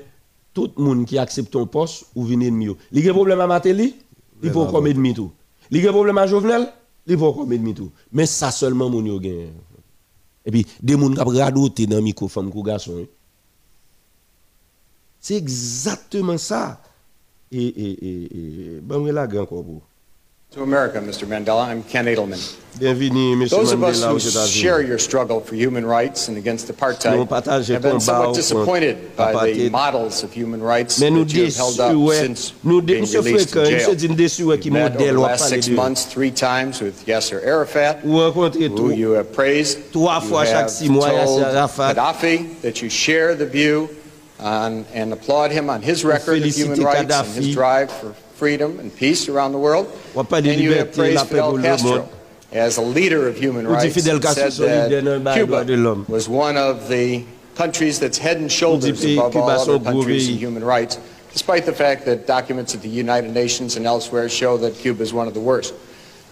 tout 0.53 0.71
le 0.77 0.83
monde 0.83 1.05
qui 1.05 1.19
accepte 1.19 1.51
ton 1.51 1.67
poste 1.67 2.07
ou 2.15 2.25
vient 2.25 2.41
ennemi. 2.41 2.69
Il 2.93 3.05
y 3.05 3.09
a 3.09 3.11
un 3.11 3.15
problème 3.15 3.41
à 3.41 3.47
Matéli, 3.47 3.97
il 4.43 4.51
faut 4.51 4.67
comme 4.67 4.87
ennemi 4.87 5.13
tout. 5.13 5.33
Il 5.71 5.83
y 5.83 5.87
a 5.87 5.91
un 5.91 5.93
problème 5.93 6.19
à 6.19 6.27
Jovenel, 6.27 6.73
il 7.07 7.19
faut 7.19 7.33
comme 7.33 7.53
ennemi 7.53 7.75
tout. 7.75 7.91
Mais 8.13 8.27
ça 8.27 8.51
seulement 8.51 8.89
mon 8.89 9.05
yo 9.05 9.19
gagne. 9.19 9.51
Et 10.47 10.51
puis 10.51 10.67
des 10.83 10.93
gens 10.93 11.11
qui 11.11 11.21
ont 11.21 11.25
radoté 11.27 11.87
dans 11.87 11.97
le 11.97 12.03
micro 12.03 12.29
femme 12.29 12.51
ou 12.55 12.63
garçon. 12.63 12.99
hein. 13.01 13.07
C'est 15.21 15.37
exactement 15.37 16.39
ça. 16.39 16.81
Et, 17.51 17.67
et, 17.67 18.07
et, 18.07 18.77
et 18.77 18.81
bon, 18.81 19.05
là, 19.07 19.25
encore 19.25 19.65
pour. 19.65 19.83
To 20.55 20.63
America, 20.63 21.01
Mr. 21.01 21.27
Mandela. 21.27 21.67
I'm 21.67 21.83
Ken 21.83 22.07
Edelman. 22.07 22.39
Bienvenue. 22.79 23.45
Those 23.49 23.73
of 23.73 23.83
us 23.83 24.05
Mandela 24.05 24.13
who 24.13 24.47
share 24.47 24.81
your 24.81 25.01
struggle 25.01 25.41
for 25.41 25.57
human 25.57 25.85
rights 25.85 26.29
and 26.29 26.39
against 26.39 26.69
apartheid 26.69 27.67
have 27.67 27.83
been 27.83 27.99
somewhat 27.99 28.37
disappointed 28.37 29.17
by 29.17 29.51
the 29.51 29.69
models 29.71 30.23
of 30.23 30.33
human 30.33 30.63
rights 30.63 30.99
that 30.99 31.11
you 31.11 31.45
have 31.45 31.57
held 31.57 31.81
up 31.81 32.13
since 32.13 32.53
being 32.53 32.85
released 32.87 33.51
from 33.51 33.65
jail. 33.65 33.99
sommes 33.99 34.17
déçus, 34.17 34.45
ouais, 34.45 34.57
qui 34.59 34.67
You've 34.67 34.75
met 34.75 34.95
over 34.95 35.13
the 35.13 35.19
last 35.19 35.49
six 35.49 35.69
months 35.69 36.05
three 36.05 36.31
times 36.31 36.81
with 36.81 37.05
Yasser 37.05 37.45
Arafat, 37.45 38.03
who 38.05 38.93
you 38.93 39.11
have 39.11 39.33
praised. 39.33 39.93
You 39.93 40.07
have 40.07 40.29
told 40.29 41.43
Gaddafi 41.43 42.61
that 42.61 42.81
you 42.81 42.89
share 42.89 43.35
the 43.35 43.47
view 43.47 43.89
on, 44.39 44.85
and 44.95 45.13
applaud 45.13 45.51
him 45.51 45.69
on 45.69 45.83
his 45.83 46.05
record 46.05 46.45
of 46.45 46.55
human 46.55 46.81
rights 46.81 47.13
and 47.13 47.45
his 47.45 47.53
drive 47.53 47.91
for 47.91 48.15
freedom 48.35 48.79
and 48.81 48.95
peace 48.95 49.29
around 49.29 49.53
the 49.53 49.59
world. 49.59 49.87
And 50.15 50.47
you 50.47 50.75
have 50.75 50.95
praised 50.95 51.17
la 51.17 51.25
paix 51.25 51.41
pour 51.41 51.57
Fidel 51.57 51.63
Castro 51.63 52.09
as 52.53 52.77
a 52.77 52.83
leader 52.83 53.27
of 53.29 53.37
human 53.37 53.67
rights. 53.67 53.95
Fidel 53.95 54.17
and 54.17 54.23
Castro 54.23 54.51
said 54.51 54.91
that 54.91 55.05
solidaire 55.05 55.25
dans 55.25 55.37
le 55.37 55.47
droit 55.47 55.65
de 55.67 55.77
l'homme. 55.77 56.05
Cuba 56.05 56.13
was 56.13 56.29
one 56.29 56.57
of 56.57 56.89
the 56.89 57.25
countries 57.55 57.99
that's 58.01 58.19
head 58.19 58.37
and 58.39 58.51
shoulders 58.51 59.05
above 59.05 59.37
all 59.37 59.51
other 59.51 59.79
countries 59.79 60.29
in 60.29 60.37
human 60.37 60.65
rights, 60.65 60.99
despite 61.33 61.65
the 61.67 61.73
fact 61.73 62.05
that 62.05 62.27
documents 62.27 62.75
at 62.75 62.83
the 62.83 62.89
United 62.89 63.33
Nations 63.33 63.77
and 63.77 63.87
elsewhere 63.87 64.29
show 64.29 64.57
that 64.59 64.75
Cuba 64.75 65.03
is 65.03 65.13
one 65.13 65.29
of 65.29 65.35
the 65.35 65.41
worst. 65.41 65.75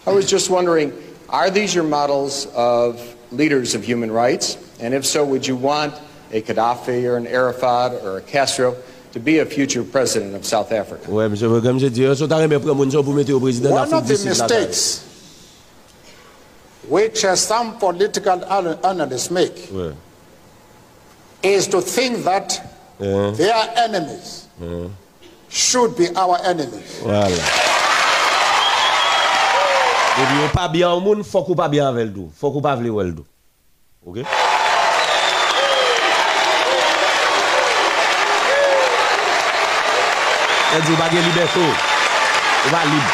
I 0.06 0.10
was 0.10 0.28
just 0.28 0.50
wondering, 0.50 0.92
are 1.28 1.50
these 1.50 1.74
your 1.74 1.84
models 1.84 2.46
of 2.54 3.16
leaders 3.30 3.74
of 3.74 3.84
human 3.84 4.10
rights? 4.10 4.58
And 4.80 4.94
if 4.94 5.06
so, 5.06 5.24
would 5.24 5.46
you 5.46 5.56
want 5.56 5.94
a 6.32 6.42
Gaddafi 6.42 7.04
or 7.04 7.16
an 7.16 7.26
Arafat 7.26 8.02
or 8.02 8.18
a 8.18 8.20
Castro 8.20 8.76
to 9.12 9.20
be 9.20 9.38
a 9.38 9.46
future 9.46 9.82
president 9.84 10.34
of 10.34 10.44
South 10.44 10.72
Africa? 10.72 11.10
Ouais, 11.10 11.28
monsieur, 11.28 11.48
comme 11.60 11.78
je 11.78 11.86
dis, 11.88 12.06
on 12.06 12.28
t'a 12.28 12.36
remis 12.36 12.58
prendre 12.58 12.74
mon 12.74 12.90
job 12.90 13.04
pour 13.04 13.14
mettre 13.14 13.32
au 13.32 13.40
président 13.40 13.70
de 13.70 13.74
One 13.74 13.92
of 13.94 14.06
the 14.06 14.24
mistakes 14.24 15.02
which 16.88 17.24
uh, 17.24 17.36
some 17.36 17.78
political 17.78 18.42
analysts 18.84 19.30
make 19.30 19.68
Ouais. 19.72 19.92
is 21.42 21.66
to 21.68 21.80
think 21.80 22.24
that 22.24 22.60
their 22.98 23.54
enemies 23.76 24.46
should 25.48 25.96
be 25.96 26.08
our 26.16 26.38
enemies. 26.44 27.00
Voilà. 27.02 27.28
Et 30.18 30.26
puis, 30.26 30.44
ou 30.44 30.48
pas 30.52 30.68
bien 30.68 30.90
au 30.92 31.00
monde, 31.00 31.22
faut 31.24 31.42
qu'on 31.42 31.54
pas 31.54 31.68
bien 31.68 31.88
avec 31.88 32.08
le 32.08 32.12
tout. 32.12 32.30
Faut 32.38 32.50
qu'on 32.50 32.60
pas 32.60 32.76
vle 32.76 32.90
ou 32.90 33.00
le. 33.00 33.14
OK? 34.06 34.18
Elle 40.74 40.82
dit, 40.82 40.92
ou 40.92 40.96
pas 40.96 41.08
de 41.08 41.16
liberté. 41.16 41.60
Ou 41.60 42.70
pas 42.70 42.84
libre. 42.84 43.12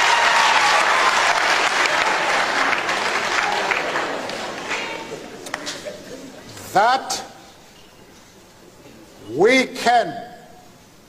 That 6.73 7.25
we 9.37 9.67
can 9.67 10.12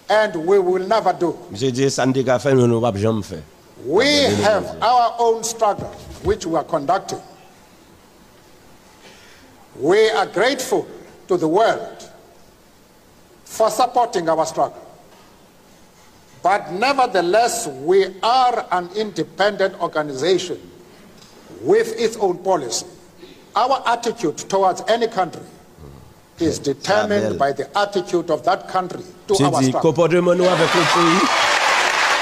and 0.10 0.36
we 0.48 0.58
will 0.58 0.88
never 0.88 1.14
do. 1.14 1.38
Monsieur 1.52 1.72
dit, 1.72 1.92
ça 1.92 2.06
ne 2.06 2.14
te 2.14 2.40
fait, 2.40 2.54
nous 2.54 2.66
ne 2.68 2.80
pas 2.80 2.98
jamais 2.98 3.22
faire. 3.22 3.44
We 3.86 4.26
have 4.44 4.76
our 4.82 5.16
own 5.20 5.44
struggle 5.44 5.88
which 6.24 6.46
we 6.46 6.56
are 6.58 6.64
conducting. 6.66 7.20
We 9.80 10.10
are 10.10 10.26
grateful 10.26 10.88
to 11.28 11.38
the 11.38 11.48
world 11.48 12.10
for 13.46 13.70
supporting 13.70 14.28
our 14.28 14.46
struggle. 14.46 14.89
But 16.42 16.72
nevertheless, 16.72 17.68
we 17.68 18.06
are 18.24 18.66
an 18.72 18.90
independent 18.96 19.80
organization 19.82 20.58
with 21.62 22.00
its 22.00 22.16
own 22.18 22.38
policy. 22.40 22.86
Our 23.56 23.84
attitude 23.86 24.38
towards 24.38 24.82
any 24.88 25.08
country 25.08 25.42
hmm. 25.44 26.44
is 26.44 26.60
determined 26.60 27.38
by 27.38 27.52
the 27.52 27.68
attitude 27.78 28.32
of 28.32 28.44
that 28.46 28.70
country 28.70 29.04
to 29.28 29.34
our 29.44 29.60
dit, 29.62 29.74
comportement 29.74 30.32
avec 30.32 30.74
le 30.74 30.84
pays, 30.96 31.28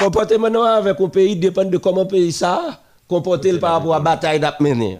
comportement 0.00 0.64
avec 0.64 0.98
le 0.98 1.08
pays 1.08 1.36
dépend 1.36 1.64
de 1.64 1.78
comment 1.78 2.06
pays 2.06 2.32
ça 2.32 2.80
comporter 3.08 3.58
par 3.58 3.72
rapport 3.74 3.94
à 3.94 3.98
la 3.98 4.04
bataille 4.04 4.40
d'ap 4.40 4.58
mener. 4.60 4.98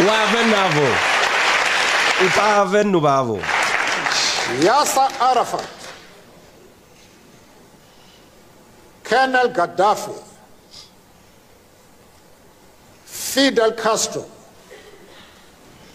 Ou 0.00 0.04
avec 0.04 0.46
nous. 0.46 2.24
Ou 2.24 2.30
pas 2.30 2.60
avec 2.62 2.86
nous 2.86 3.00
pas. 3.00 3.24
Yasser 4.56 5.08
Arafat, 5.20 5.68
Colonel 9.04 9.48
Gaddafi, 9.50 10.12
Fidel 13.04 13.72
Castro 13.72 14.24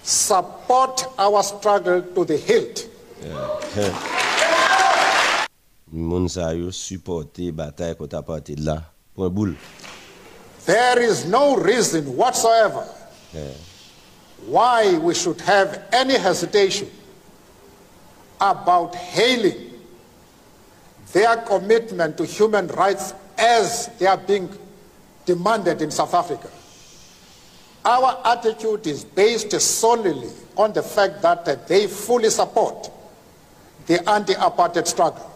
support 0.04 1.06
our 1.18 1.42
struggle 1.44 2.02
to 2.02 2.26
the 2.26 2.38
hilt. 2.38 2.88
Moun 5.94 6.28
sa 6.30 6.52
yo 6.58 6.72
supporter 6.72 7.52
bataille 7.52 7.96
contre 7.96 8.18
apartheid 8.18 8.60
là. 8.60 8.82
Point 9.16 9.30
boule. 9.34 9.56
There 10.66 11.00
is 11.00 11.26
no 11.26 11.56
reason 11.56 12.16
whatsoever 12.18 12.84
Eh. 13.36 13.54
why 14.48 14.98
we 14.98 15.14
should 15.14 15.40
have 15.42 15.84
any 15.92 16.18
hesitation 16.18 16.88
about 18.52 18.94
hailing 18.96 19.72
their 21.14 21.38
commitment 21.38 22.18
to 22.18 22.26
human 22.26 22.68
rights 22.68 23.14
as 23.38 23.90
they 24.00 24.06
are 24.06 24.18
being 24.18 24.50
demanded 25.26 25.82
in 25.82 25.90
South 25.92 26.14
Africa. 26.14 26.50
Our 27.86 28.20
attitude 28.26 28.86
is 28.88 29.04
based 29.06 29.60
solely 29.62 30.30
on 30.58 30.74
the 30.74 30.84
fact 30.84 31.22
that 31.22 31.68
they 31.68 31.88
fully 31.88 32.30
support 32.30 32.90
the 33.86 34.10
anti-apartheid 34.10 34.88
struggle. 34.88 35.30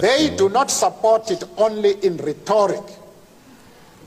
They 0.00 0.34
do 0.36 0.48
not 0.48 0.70
support 0.70 1.30
it 1.30 1.44
only 1.56 1.92
in 2.04 2.16
rhetoric. 2.16 2.82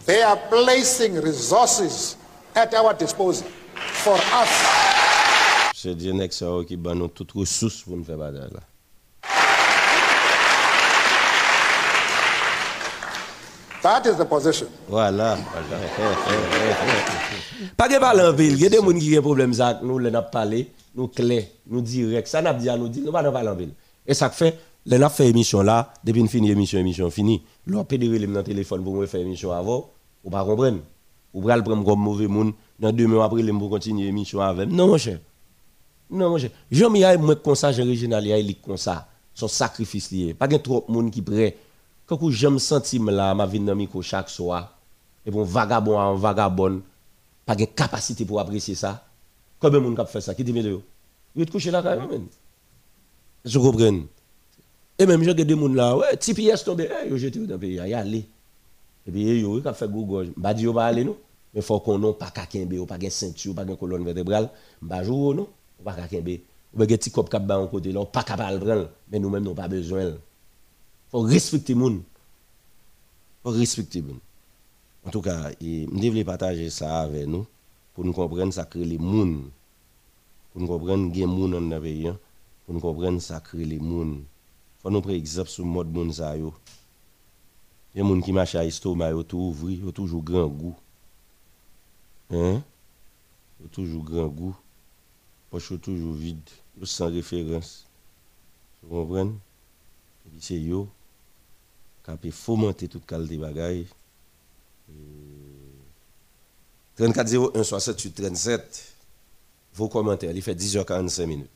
They 0.05 0.21
are 0.21 0.37
placing 0.37 1.15
resources 1.21 2.17
at 2.55 2.73
our 2.73 2.93
disposal 2.93 3.47
for 3.75 4.15
us. 4.15 5.00
Nek 5.85 6.33
sa 6.33 6.45
yo 6.45 6.63
qui 6.63 6.77
ban 6.77 6.95
nous 6.95 7.07
toutes 7.07 7.31
ressources 7.31 7.81
pour 7.81 7.97
nous 7.97 8.03
faire 8.03 8.17
bataille 8.17 8.49
là. 8.53 8.59
That 13.81 14.05
is 14.05 14.15
the 14.17 14.25
position. 14.25 14.67
Voilà. 14.87 15.37
Pas 17.77 17.87
de 17.89 17.97
parler 17.99 18.21
en 18.21 18.31
ville. 18.31 18.53
Il 18.53 18.61
y 18.61 18.65
a 18.67 18.69
des 18.69 18.77
gens 18.77 18.83
qui 18.83 18.89
ont 18.89 18.93
des 19.11 19.21
problèmes 19.21 19.59
avec 19.59 19.81
nous, 19.81 19.97
les 19.97 20.11
n'a 20.11 20.21
parlé, 20.21 20.67
nous 20.93 21.07
clair, 21.07 21.45
nous 21.67 21.81
direct. 21.81 22.27
Ça 22.27 22.43
n'a 22.43 22.53
pas 22.53 22.59
dit 22.59 22.69
à 22.69 22.77
nous 22.77 22.87
dire, 22.89 23.01
nous 23.03 23.11
pas 23.11 23.23
parler 23.31 23.49
en 23.49 23.55
ville. 23.55 23.71
Et 24.05 24.13
ça 24.13 24.29
fait, 24.29 24.59
les 24.85 24.99
n'a 24.99 25.09
fait 25.09 25.27
émission 25.29 25.63
là, 25.63 25.91
depuis 26.03 26.19
une 26.21 26.27
finie 26.27 26.51
émission, 26.51 26.77
émission 26.77 27.09
finie. 27.09 27.41
L'on 27.65 27.83
peut 27.83 27.97
dire 27.97 28.11
le 28.11 28.43
téléphone 28.43 28.83
pour 28.83 28.93
me 28.93 29.07
faire 29.07 29.21
émission 29.21 29.51
avant, 29.51 29.89
ou 30.23 30.29
pas 30.29 30.45
comprendre. 30.45 30.77
Ou 31.33 31.47
le 31.47 31.61
comme 31.61 31.99
mauvais 31.99 32.27
monde, 32.27 32.53
dans 32.79 32.91
deux 32.91 33.07
mois 33.07 33.25
après, 33.25 33.41
pour 33.43 33.69
continuer 33.71 34.03
l'émission 34.05 34.41
avec. 34.41 34.69
Non, 34.69 34.87
mon 34.87 34.97
cher. 34.97 35.17
Non, 36.11 36.37
cher. 36.37 36.51
J'aime 36.69 36.95
y 36.97 37.03
a 37.03 37.17
moi 37.17 37.35
comme 37.37 37.55
ça, 37.55 37.71
Jean 37.71 37.85
Réginal, 37.85 38.25
il 38.25 38.29
y 38.29 38.51
a 38.51 38.53
comme 38.65 38.77
ça. 38.77 39.07
Son 39.33 39.47
sacrifice 39.47 40.11
lié. 40.11 40.33
Pas 40.33 40.47
de 40.47 40.57
trop 40.57 40.85
de 40.87 40.93
monde 40.93 41.09
qui 41.09 41.21
prêt 41.21 41.57
quand 42.17 42.29
j'aime 42.29 42.59
sentir 42.59 43.03
là, 43.03 43.33
ma 43.33 43.45
vie 43.45 43.59
dans 43.59 43.75
micro 43.75 44.01
chaque 44.01 44.29
soir, 44.29 44.77
et 45.25 45.31
bon, 45.31 45.43
vagabond 45.43 45.97
en 45.97 46.15
vagabond, 46.15 46.81
pas 47.45 47.55
de 47.55 47.65
capacité 47.65 48.25
pour 48.25 48.39
apprécier 48.39 48.75
ça. 48.75 49.05
Combien 49.59 49.79
de 49.79 49.85
monde 49.85 50.07
fait 50.07 50.21
ça? 50.21 50.35
Qui 50.35 50.43
dit, 50.43 50.51
mais 50.51 50.61
il 51.35 51.41
est 51.41 51.49
couché 51.49 51.71
là 51.71 51.81
quand 51.81 51.95
même. 51.95 52.27
Je 53.45 53.57
comprends. 53.59 54.01
Et 54.99 55.05
même, 55.05 55.23
j'ai 55.23 55.33
des 55.33 55.47
gens 55.55 55.67
là, 55.69 55.95
ouais, 55.95 56.17
TPS 56.17 56.63
tombé, 56.65 56.89
yo, 57.09 57.17
j'étais 57.17 57.39
dans 57.39 57.57
pays, 57.57 57.75
y 57.75 57.93
aller. 57.93 58.25
Et 59.07 59.11
puis, 59.11 59.39
yo, 59.39 59.59
il 59.59 59.67
a 59.67 59.73
fait 59.73 59.87
Google. 59.87 60.33
Je 60.35 60.53
dis, 60.53 60.65
va 60.65 60.85
aller, 60.85 61.05
non? 61.05 61.15
Mais 61.53 61.61
faut 61.61 61.79
qu'on 61.79 61.97
n'ait 61.97 62.13
pas 62.13 62.31
de 62.31 62.85
pas 62.85 62.97
de 62.97 63.09
ceinture, 63.09 63.55
pas 63.55 63.65
de 63.65 63.73
colonne 63.75 64.03
vertébrale. 64.03 64.49
Je 64.81 65.03
jour, 65.03 65.33
non? 65.33 65.47
Pas 65.83 65.93
kakembe. 65.93 66.39
Ou 66.73 66.79
de 66.79 66.85
petit 66.85 67.11
cop 67.11 67.29
cap 67.29 67.49
en 67.51 67.67
côté, 67.67 67.91
là, 67.91 68.05
pas 68.05 68.23
capable 68.23 68.59
prendre. 68.63 68.89
Mais 69.11 69.19
nous 69.19 69.53
pas 69.53 69.67
besoin 69.67 70.13
faut 71.11 71.21
respecter 71.21 71.73
les 71.73 71.79
gens. 71.79 72.01
faut 73.43 73.49
respecter 73.49 74.01
les 74.01 74.07
gens. 74.07 74.19
En 75.03 75.09
tout 75.09 75.21
cas, 75.21 75.51
je 75.59 75.85
voulais 76.09 76.23
partager 76.23 76.69
ça 76.69 77.01
avec 77.01 77.27
nous 77.27 77.45
pour 77.93 78.05
nous 78.05 78.13
comprendre 78.13 78.53
ça 78.53 78.63
crée 78.63 78.85
les 78.85 78.97
gens. 78.97 79.41
Pour 80.53 80.61
nous 80.61 80.67
comprendre 80.67 81.11
des 81.11 81.21
gens 81.21 81.27
dans 81.27 81.59
le 81.59 81.81
pays. 81.81 82.11
Pour 82.65 82.75
nous 82.75 82.79
comprendre 82.79 83.21
ça 83.21 83.41
crée 83.41 83.65
les 83.65 83.77
gens. 83.79 84.15
faut 84.81 84.89
nous 84.89 85.01
prendre 85.01 85.15
exemple 85.15 85.49
sur 85.49 85.65
le 85.65 85.69
mode 85.69 85.91
monde 85.91 86.13
ça 86.13 86.37
Il 86.37 86.43
y 87.95 87.99
a 87.99 88.03
gens 88.03 88.21
qui 88.21 88.31
marchent 88.31 88.55
à 88.55 88.63
l'estomac, 88.63 89.11
ils 89.11 89.23
tout 89.25 89.91
toujours 89.93 90.23
grand 90.23 90.47
goût. 90.47 90.75
Hein? 92.31 92.61
Toujours 93.73 94.05
grand 94.05 94.27
goût. 94.27 94.55
Poche 95.51 95.73
toujours 95.81 96.13
vide, 96.13 96.39
sans 96.83 97.11
référence. 97.11 97.85
Vous 98.81 99.01
comprenez? 99.01 99.31
Et 100.25 100.29
puis 100.29 100.39
c'est 100.41 100.55
eux 100.55 100.87
qui 102.05 102.11
peut 102.17 102.31
fomenter 102.31 102.87
toute 102.87 103.05
qualité 103.05 103.35
de 103.35 103.41
bagaille. 103.41 103.85
34 106.95 107.57
01 107.57 107.63
68 107.63 108.11
37. 108.11 108.93
Vos 109.73 109.89
commentaires, 109.89 110.31
il 110.33 110.41
fait 110.41 110.55
10h45 110.55 111.25
minutes. 111.25 111.49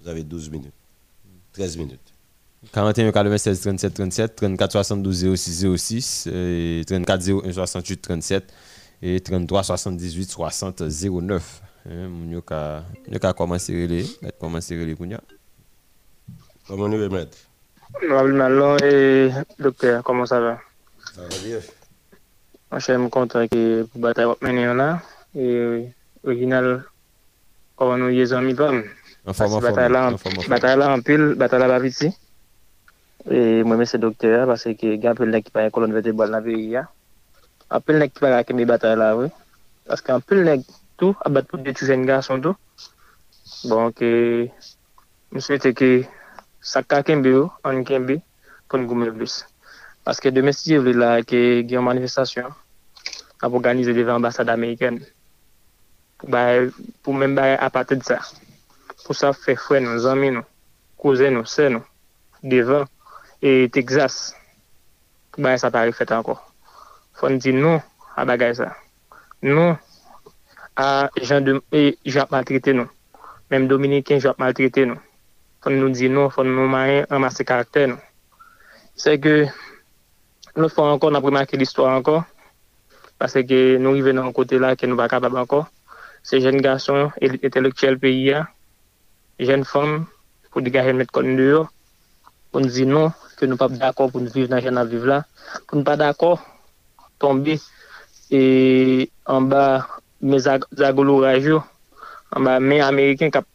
Vous 0.00 0.08
avez 0.08 0.24
12 0.24 0.50
minutes. 0.50 0.72
13 1.52 1.76
minutes. 1.76 2.00
41 2.72 3.12
96 3.12 3.60
37 3.60 3.94
37, 3.94 4.36
34 4.36 4.72
72 4.72 5.34
06 5.36 5.76
06, 5.76 6.28
34 6.86 7.46
01 7.46 7.52
68 7.52 8.00
37 8.00 8.52
et 9.02 9.20
33 9.20 9.62
78 9.64 10.30
60 10.30 10.82
09. 10.82 11.62
Moun 11.84 12.30
yo 12.30 12.42
ka, 12.46 12.86
yo 13.10 13.18
ka 13.18 13.32
komanse 13.34 13.74
rele, 13.74 14.06
et 14.22 14.36
komanse 14.38 14.70
rele 14.78 14.94
koun 14.94 15.16
ya. 15.16 15.20
Koman 16.68 16.92
nou 16.94 17.02
e 17.02 17.08
met? 17.10 17.34
Mabli 18.06 18.36
Malon 18.38 18.78
e 18.86 18.92
doktor, 19.58 19.98
koman 20.06 20.28
sa 20.30 20.38
va? 20.38 20.52
Sa 21.10 21.26
va 21.26 21.38
diye. 21.42 21.58
Mwen 22.70 22.84
chè 22.86 22.94
m 22.94 23.08
kontra 23.10 23.48
ki 23.50 23.62
pou 23.90 23.98
batay 24.04 24.28
wap 24.30 24.44
menen 24.46 24.68
yon 24.68 24.78
la, 24.78 24.86
e 25.34 25.90
original 26.22 26.68
koman 27.74 28.04
nou 28.04 28.14
ye 28.14 28.28
zon 28.30 28.46
mi 28.46 28.54
pam. 28.54 28.84
Anforman, 29.26 30.14
anforman. 30.14 30.46
Batay 30.54 30.78
la 30.78 30.92
anpil, 30.94 31.32
batay 31.40 31.64
la 31.64 31.70
baviti. 31.72 32.12
E 33.26 33.40
mwen 33.66 33.82
mè 33.82 33.88
se 33.90 33.98
doktor 33.98 34.36
ya, 34.36 34.44
basè 34.46 34.76
ki 34.78 35.00
gen 35.02 35.16
apil 35.16 35.34
nek 35.34 35.48
ki 35.48 35.56
paye 35.58 35.74
kolon 35.74 35.98
vete 35.98 36.14
bol 36.14 36.30
na 36.30 36.38
veri 36.46 36.76
ya. 36.76 36.86
Apil 37.74 37.98
nek 37.98 38.14
ki 38.14 38.22
paye 38.22 38.38
akemi 38.38 38.70
batay 38.70 38.94
la, 38.94 39.16
wè. 39.18 39.26
Aske 39.90 40.14
anpil 40.14 40.46
nek... 40.46 40.62
tou, 41.00 41.16
a 41.24 41.30
bat 41.32 41.46
pou 41.48 41.60
de 41.62 41.74
ti 41.76 41.86
jen 41.88 42.06
ganson 42.08 42.42
tou. 42.44 42.56
Bon, 43.70 43.92
ke 43.94 44.10
mwen 45.30 45.44
souwete 45.44 45.72
ke 45.78 45.90
sakta 46.72 47.02
kembe 47.06 47.32
yo, 47.32 47.46
an 47.68 47.84
kembe, 47.88 48.18
pou 48.68 48.80
nou 48.80 48.90
goume 48.90 49.10
plus. 49.14 49.42
Paske 50.02 50.32
demen 50.34 50.54
si 50.56 50.72
je 50.72 50.80
vle 50.82 50.96
la 50.98 51.10
ke 51.22 51.62
gen 51.70 51.84
manifestasyon, 51.86 52.50
ap 53.42 53.54
organize 53.54 53.94
deve 53.94 54.10
ambasade 54.14 54.50
Ameriken. 54.50 55.00
Pou 56.22 57.14
men 57.18 57.36
baye 57.38 57.56
apate 57.58 57.98
de 57.98 58.06
sa. 58.06 58.18
Pou 59.02 59.14
sa 59.18 59.32
fe 59.34 59.54
fwe 59.58 59.80
nou, 59.82 59.98
zami 60.02 60.30
nou, 60.34 60.46
kouze 60.98 61.30
nou, 61.30 61.46
se 61.46 61.68
nou, 61.70 61.82
devan, 62.42 62.86
e 63.42 63.68
Texas. 63.74 64.32
pou 65.32 65.42
Baye 65.42 65.58
sa 65.58 65.70
pari 65.74 65.94
fete 65.96 66.14
anko. 66.14 66.36
Fon 67.16 67.38
di 67.40 67.54
nou, 67.56 67.80
a 68.16 68.24
bagay 68.28 68.52
sa. 68.58 68.72
Nou, 69.42 69.78
a 70.76 71.08
jap 71.20 71.62
e, 71.72 71.96
maltrete 72.30 72.72
nou. 72.72 72.88
Mem 73.50 73.68
Dominikin 73.68 74.20
jap 74.20 74.38
maltrete 74.40 74.86
nou. 74.88 74.98
Fon 75.62 75.76
nou 75.78 75.94
di 75.94 76.08
nou, 76.10 76.26
fon 76.34 76.48
nou 76.48 76.66
mayen 76.66 77.06
amase 77.12 77.44
karakter 77.46 77.86
nou. 77.92 78.00
Se 78.98 79.14
ke 79.22 79.46
nou 80.56 80.66
fon 80.72 80.90
ankon 80.90 81.14
apre 81.14 81.30
maki 81.30 81.60
l'histoire 81.60 81.94
ankon. 81.94 82.24
Pase 83.20 83.44
ke 83.46 83.78
nou 83.78 83.94
rive 83.94 84.10
nan 84.16 84.32
kote 84.34 84.58
la 84.58 84.72
ke 84.74 84.90
nou 84.90 84.98
va 84.98 85.06
kapab 85.12 85.36
ankon. 85.38 85.62
Se 86.26 86.40
jen 86.42 86.58
gason 86.64 87.12
etelektuel 87.20 88.00
peyi 88.02 88.32
ya. 88.32 88.42
Jen 89.38 89.62
fom 89.68 90.02
pou 90.50 90.64
diga 90.66 90.82
jen 90.82 90.98
met 90.98 91.14
kon 91.14 91.30
diyo. 91.38 91.68
Pou 92.50 92.58
nou 92.58 92.74
di 92.74 92.88
nou 92.88 93.12
ke 93.38 93.46
nou 93.46 93.60
pap 93.60 93.78
d'akor 93.78 94.10
pou 94.10 94.18
nou 94.18 94.34
vive 94.34 94.50
nan 94.50 94.64
jen 94.66 94.82
aviv 94.82 95.06
la. 95.06 95.22
Pou 95.68 95.78
nou 95.78 95.86
pa 95.86 95.94
d'akor 96.00 96.42
tombe 97.22 97.54
e 98.34 98.42
an 99.30 99.46
ba 99.52 99.64
me 100.22 100.38
zagolo 100.38 101.18
raj 101.24 101.46
yo, 101.50 101.58
an 102.34 102.46
ba 102.46 102.58
men 102.62 102.82
Ameriken 102.86 103.32
kap, 103.34 103.46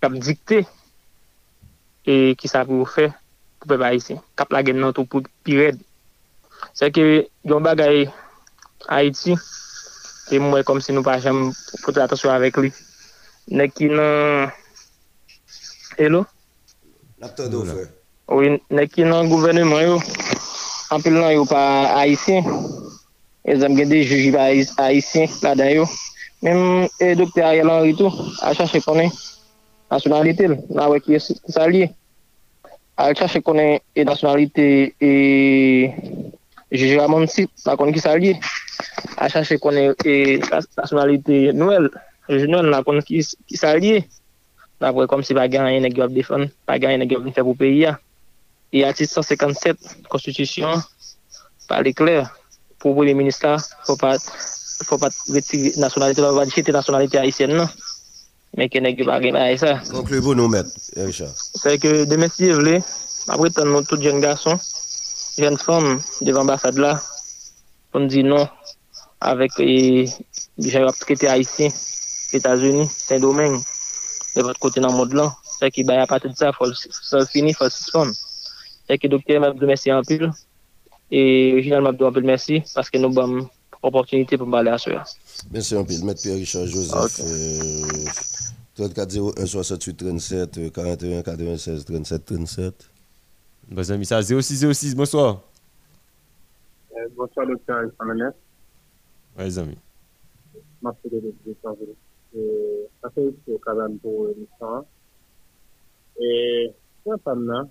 kap 0.00 0.12
dikte, 0.16 0.64
e 2.04 2.34
ki 2.40 2.48
sa 2.48 2.64
pou 2.68 2.88
fè, 2.88 3.10
pou 3.60 3.70
pe 3.70 3.78
ba 3.80 3.92
isi, 3.96 4.16
kap 4.38 4.52
la 4.52 4.64
gen 4.64 4.80
nan 4.80 4.94
tou 4.96 5.08
pou 5.08 5.24
pi 5.44 5.58
red. 5.60 5.80
Se 6.72 6.88
ke 6.94 7.04
yon 7.44 7.64
bagay 7.64 8.06
Haiti, 8.88 9.36
e 10.32 10.40
mwen 10.40 10.64
kom 10.64 10.80
se 10.80 10.92
nou 10.96 11.04
pa 11.04 11.18
jam 11.20 11.50
pote 11.84 12.00
atasyon 12.02 12.34
avèk 12.34 12.60
li. 12.64 12.72
Nè 13.52 13.68
ki 13.68 13.90
nan... 13.92 14.48
Hello? 15.98 16.24
Naptan 17.20 17.52
do 17.52 17.62
fè. 17.68 17.84
Ouye, 18.32 18.56
nè 18.72 18.86
ki 18.88 19.04
nan 19.04 19.28
gouvernement 19.28 19.84
yo, 19.84 19.98
anpil 20.96 21.18
nan 21.20 21.34
yo 21.36 21.44
pa 21.48 21.60
Haitien, 21.92 22.48
e 23.44 23.56
zanm 23.60 23.76
gen 23.76 23.92
de 23.92 24.00
juji 24.00 24.32
pa 24.32 24.48
Haitien 24.80 25.28
la 25.44 25.52
dan 25.60 25.70
yo, 25.74 25.84
Mem 26.44 26.88
e 27.00 27.14
dokte 27.16 27.40
a 27.40 27.54
yalan 27.56 27.82
ritou, 27.88 28.12
a 28.42 28.52
chache 28.52 28.76
konen 28.84 29.08
nasyonalite 29.88 30.44
l, 30.44 30.54
nan 30.76 30.90
wè 30.92 30.98
ki 31.00 31.16
sa 31.48 31.64
liye. 31.64 31.86
A 33.00 33.06
chache 33.16 33.40
konen 33.40 33.78
e 33.96 34.04
nasyonalite 34.04 34.66
e 35.00 35.12
jeje 36.68 36.98
ramon 37.00 37.24
sit, 37.32 37.48
nan 37.64 37.78
konen 37.80 37.96
ki 37.96 38.02
sa 38.04 38.12
liye. 38.20 38.36
A 39.16 39.30
chache 39.32 39.56
konen 39.56 39.96
e 40.04 40.36
nasyonalite 40.76 41.54
nouel, 41.56 41.88
jeje 42.28 42.50
nouel 42.52 42.68
nan 42.68 42.84
konen 42.84 43.06
ki 43.08 43.22
sa 43.56 43.72
liye. 43.80 44.02
Nan 44.84 44.92
wè 44.98 45.06
kom 45.08 45.24
si 45.24 45.32
bagan 45.32 45.70
yon 45.72 45.88
e 45.88 45.92
gyop 45.96 46.12
defon, 46.12 46.44
bagan 46.68 46.92
yon 46.92 47.06
e 47.06 47.08
gyop 47.08 47.24
defon 47.24 47.48
pou 47.48 47.56
peyi 47.62 47.86
ya. 47.86 47.94
E 48.68 48.84
ati 48.84 49.08
157 49.08 50.04
konstitusyon, 50.12 50.84
pali 51.72 51.96
kler, 51.96 52.28
pou 52.76 52.92
pou 52.92 53.08
le 53.08 53.16
minister, 53.16 53.56
pou 53.88 53.96
pat... 53.96 54.28
fò 54.82 54.98
pat 54.98 55.14
retire 55.30 55.74
nasyonalite, 55.78 56.22
la 56.24 56.32
wad 56.34 56.50
chete 56.52 56.74
nasyonalite 56.74 57.20
Haitien 57.22 57.54
nan. 57.54 57.70
Men 58.54 58.70
ke 58.70 58.82
neg 58.82 58.98
yo 58.98 59.06
bagen 59.08 59.38
a 59.38 59.46
Haitien. 59.48 59.80
Konklu 59.90 60.22
pou 60.24 60.34
nou 60.38 60.50
met, 60.50 60.66
Richard. 60.98 61.34
Se 61.34 61.76
ke 61.82 62.04
demen 62.10 62.32
si 62.32 62.48
ye 62.48 62.58
vle, 62.58 62.80
apre 63.30 63.50
tan 63.54 63.70
nou 63.70 63.86
tout 63.86 64.02
jen 64.02 64.22
gason, 64.24 64.58
jen 65.38 65.58
fòm 65.60 65.98
devan 66.26 66.44
ambasade 66.44 66.82
la, 66.82 66.96
pou 67.90 68.02
nou 68.02 68.10
di 68.10 68.26
non 68.26 68.46
avèk 69.24 69.62
e 69.62 70.06
jen 70.66 70.86
wap 70.88 70.98
trete 71.02 71.30
Haitien, 71.30 71.72
Etats-Unis, 72.34 72.90
Saint-Domingue, 73.06 73.62
de 74.34 74.42
vòt 74.42 74.58
kote 74.58 74.82
nan 74.82 74.96
mod 74.98 75.14
lan. 75.14 75.30
Se 75.54 75.70
ki 75.70 75.84
bayan 75.86 76.08
pati 76.10 76.28
di 76.28 76.36
sa, 76.38 76.50
fòl 76.56 76.74
fini, 77.30 77.54
fòl 77.54 77.70
sifon. 77.70 78.10
Se 78.86 78.98
ki 78.98 79.10
dokte 79.12 79.38
mèp 79.40 79.58
de 79.60 79.68
mersi 79.70 79.92
anpil, 79.94 80.26
e 81.10 81.20
Reginald 81.56 81.86
mèp 81.86 82.00
de 82.00 82.08
anpil 82.08 82.26
mersi, 82.28 82.60
paske 82.74 83.00
nou 83.00 83.14
bom 83.14 83.44
opokinite 83.84 84.38
pou 84.40 84.48
mbale 84.48 84.70
asweyans. 84.74 85.10
Bensi 85.52 85.72
anpil, 85.78 86.00
Met 86.08 86.18
Pierre 86.22 86.40
Richard 86.40 86.66
Joseph, 86.72 87.14
okay. 87.20 87.28
euh, 87.28 88.08
34-01-68-37, 88.80 90.72
41-96-37-37. 90.74 92.72
Bazan 93.74 93.98
misa, 94.00 94.16
06-06, 94.20 94.96
bonsoir. 94.96 95.30
Euh, 96.96 97.08
bonsoir, 97.16 97.46
doktor 97.46 97.76
Alexandre. 97.76 98.32
Wè, 99.36 99.50
zami. 99.50 99.76
Mase 100.82 101.08
de 101.10 101.20
l'Eglise, 101.20 101.56
anpil. 101.64 101.94
Ase 103.04 103.20
yon 103.22 103.34
se 103.44 103.56
kadan 103.62 103.94
pou 104.02 104.32
misan. 104.34 104.86
E, 106.18 106.28
yon 107.06 107.18
pan 107.22 107.38
nan, 107.46 107.68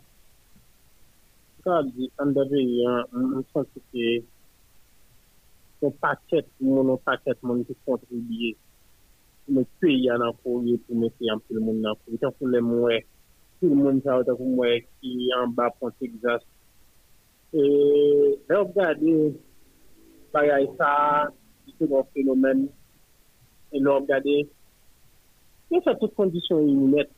ka 1.66 1.82
di 1.90 2.08
an 2.24 2.30
dade 2.36 2.60
yon, 2.62 3.10
mwen 3.12 3.44
san 3.52 3.64
se 3.72 3.80
se 3.90 4.06
son 5.84 5.92
paket 6.00 6.48
moun, 6.64 6.88
son 6.88 7.02
paket 7.04 7.42
moun 7.44 7.66
ki 7.68 7.76
kontribuye 7.84 8.54
pou 9.44 9.58
mwen 9.58 9.68
peyi 9.84 10.08
an 10.14 10.24
anpoye, 10.24 10.78
pou 10.86 10.96
mwen 10.96 11.12
peyi 11.18 11.32
anpoye 11.34 11.60
moun 11.60 11.84
anpoye. 11.92 12.20
Tan 12.22 12.32
pou 12.38 12.48
mwen 12.48 12.64
mwen, 12.64 13.08
pou 13.60 13.76
mwen 13.76 14.00
sa 14.06 14.16
wotan 14.20 14.38
pou 14.40 14.52
mwen 14.56 14.86
ki 15.02 15.32
anba 15.42 15.68
pon 15.80 15.92
Texas. 16.00 16.46
E, 17.52 17.64
lè 18.48 18.56
wap 18.56 18.72
gade, 18.78 19.16
bagay 20.34 20.70
sa, 20.80 20.94
di 21.66 21.76
se 21.76 21.90
gwa 21.92 22.06
fenomen, 22.16 22.66
e 23.74 23.82
lè 23.82 23.90
wap 23.90 24.08
gade, 24.10 24.38
yon 25.74 25.84
sa 25.84 25.98
tout 26.00 26.16
kondisyon 26.16 26.64
yon 26.64 26.96
net, 26.96 27.12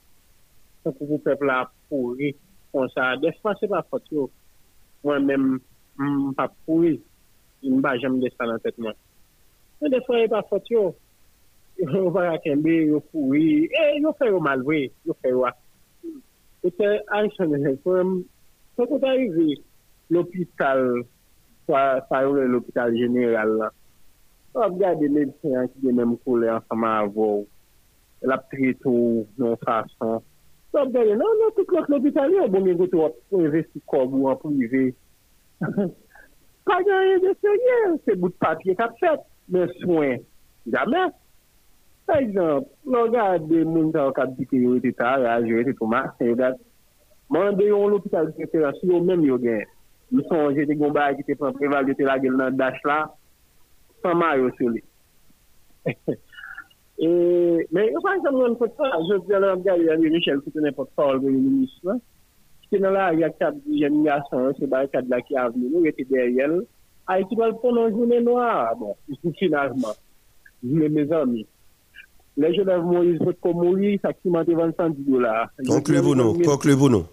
tan 0.82 0.98
pou 0.98 1.14
pou 1.14 1.22
pepla 1.30 1.62
apore, 1.68 2.34
kon 2.74 2.90
sa, 2.96 3.14
defman 3.22 3.62
se 3.62 3.70
pa 3.70 3.86
fote 3.92 4.18
yo, 4.18 4.26
mwen 5.06 5.30
men, 5.30 5.52
mwen 6.02 6.34
pa 6.38 6.50
apore, 6.50 6.98
mba 7.64 7.96
jem 8.02 8.20
de 8.22 8.30
sa 8.36 8.48
nan 8.50 8.62
tet 8.64 8.78
mwen. 8.78 8.96
Mwen 9.80 9.92
defwa 9.94 10.22
e 10.22 10.30
pa 10.32 10.44
fot 10.50 10.70
yo. 10.72 10.94
Yo 11.78 12.10
vara 12.10 12.38
kembe, 12.40 12.72
yo 12.88 13.02
furi, 13.12 13.68
e 13.68 13.84
yo 14.00 14.14
fè 14.16 14.30
yo 14.32 14.40
malwe, 14.40 14.86
yo 15.04 15.16
fè 15.20 15.34
yo 15.34 15.44
a. 15.44 15.52
E 16.64 16.72
te 16.72 16.92
an 17.18 17.28
chan 17.36 17.52
de 17.52 17.60
jen 17.60 17.76
fèm, 17.84 18.14
se 18.78 18.88
kon 18.88 19.02
ta 19.04 19.12
yive 19.18 19.58
l'opital, 20.16 21.04
sa 21.68 22.22
yo 22.24 22.38
le 22.38 22.46
l'opital 22.54 22.96
jeneral 22.96 23.58
la. 23.60 23.70
Wap 24.56 24.78
gade 24.80 25.10
medisyen 25.12 25.68
ki 25.74 25.84
de 25.84 25.92
menm 25.98 26.16
koule 26.24 26.48
ansama 26.54 26.94
avou, 27.02 27.44
lap 28.24 28.48
tritou, 28.54 29.26
non 29.36 29.60
fason. 29.66 30.24
Wap 30.72 30.96
gade, 30.96 31.20
nan, 31.20 31.42
nan, 31.42 31.52
tout 31.60 31.92
l'opital 31.92 32.32
yo, 32.38 32.48
bon 32.48 32.64
men 32.64 32.80
gote 32.80 33.02
wap 33.02 33.20
investi 33.36 33.84
kob 33.92 34.16
ou 34.16 34.32
an 34.32 34.40
pou 34.40 34.56
yive. 34.56 34.94
pa 36.66 36.80
gen 36.86 37.12
yon 37.12 37.22
de 37.24 37.36
serye, 37.42 37.78
se 38.06 38.16
bout 38.20 38.36
papye 38.42 38.76
kap 38.80 38.98
fet, 39.02 39.24
men 39.54 39.70
souen, 39.82 40.26
jamen. 40.74 41.14
Par 42.06 42.18
exemple, 42.22 42.70
lò 42.86 43.08
gade 43.10 43.64
moun 43.66 43.92
ta 43.94 44.06
wakap 44.06 44.36
di 44.38 44.46
ki 44.46 44.60
yo 44.62 44.76
ete 44.78 44.92
ta, 44.98 45.16
yo 45.42 45.58
ete 45.58 45.74
touman, 45.80 46.12
yo 46.22 46.36
gade, 46.38 46.62
mande 47.34 47.66
yon 47.66 47.90
l'opital 47.90 48.30
de 48.30 48.44
referansi 48.44 48.86
yo 48.92 49.02
men 49.02 49.24
yo 49.26 49.40
gen. 49.42 49.66
Yo 50.14 50.22
sonje 50.30 50.68
te 50.70 50.78
gomba 50.78 51.08
ki 51.18 51.26
te 51.26 51.38
pran 51.40 51.56
preval, 51.58 51.90
yo 51.90 51.98
te 51.98 52.06
la 52.06 52.20
gel 52.22 52.38
nan 52.38 52.58
dash 52.60 52.78
la, 52.86 53.00
san 54.04 54.20
ma 54.22 54.36
yo 54.38 54.52
soli. 54.60 54.84
Men 57.74 57.90
yo 57.90 58.04
fay 58.06 58.22
san 58.22 58.38
moun 58.38 58.58
fote 58.62 58.78
sa, 58.78 58.92
yo 59.02 59.18
fay 59.24 59.34
san 59.34 59.48
moun 59.48 59.66
gade 59.66 59.90
yon 59.90 60.06
Michel 60.14 60.46
Foutenet 60.46 60.78
Potpol, 60.78 61.24
yon 61.26 61.42
ministre, 61.42 61.98
se 62.76 62.82
nan 62.82 62.94
la 62.94 63.12
yak 63.14 63.38
tab 63.40 63.56
di 63.66 63.80
jen 63.82 64.04
yason, 64.04 64.54
se 64.60 64.68
barikad 64.68 65.08
la 65.10 65.22
ki 65.24 65.38
avni 65.40 65.70
nou, 65.70 65.86
ete 65.88 66.04
deryel, 66.10 66.60
a 67.08 67.20
eti 67.22 67.38
wal 67.40 67.54
ponon 67.62 67.94
jounen 67.94 68.26
noa, 68.28 68.74
bon, 68.80 68.96
sou 69.22 69.32
finajman, 69.40 69.96
jounen 70.64 70.92
me 70.94 71.06
zami. 71.12 71.46
Le 72.36 72.50
jenèv 72.52 72.84
Moïse 72.84 73.22
vot 73.24 73.38
kon 73.44 73.62
mouri, 73.62 73.94
sa 74.04 74.12
ki 74.12 74.34
mante 74.34 74.52
25 74.52 74.98
dola. 75.08 75.46
Konkle 75.70 76.02
bono, 76.04 76.34
konkle 76.44 76.76
bono. 76.76 77.06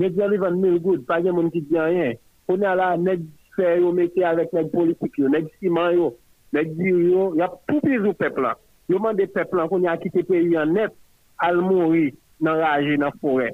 Je 0.00 0.08
di 0.14 0.22
alivan 0.24 0.56
mil 0.62 0.78
goud, 0.80 1.04
pa 1.04 1.18
gen 1.20 1.36
moun 1.36 1.50
ki 1.52 1.66
diyan 1.68 1.92
yen. 1.92 2.16
Konè 2.48 2.70
ala, 2.70 2.94
neg 2.96 3.26
fè 3.58 3.76
yo 3.82 3.92
mette 3.92 4.24
avèk 4.24 4.54
neg 4.56 4.72
politik 4.72 5.20
yo, 5.20 5.28
neg 5.28 5.50
siman 5.58 5.92
yo, 5.98 6.14
neg 6.56 6.72
dir 6.78 7.02
yo, 7.10 7.28
ya 7.36 7.50
poupiz 7.68 8.00
ou 8.06 8.16
peplan. 8.16 8.56
Yo 8.88 9.02
man 9.04 9.18
de 9.18 9.28
peplan 9.28 9.68
konè 9.68 9.90
akite 9.92 10.24
pe 10.24 10.40
yon 10.40 10.72
net, 10.78 10.96
al 11.44 11.60
mouri 11.60 12.14
nan 12.40 12.62
raje 12.62 12.96
nan 12.96 13.12
forey. 13.20 13.52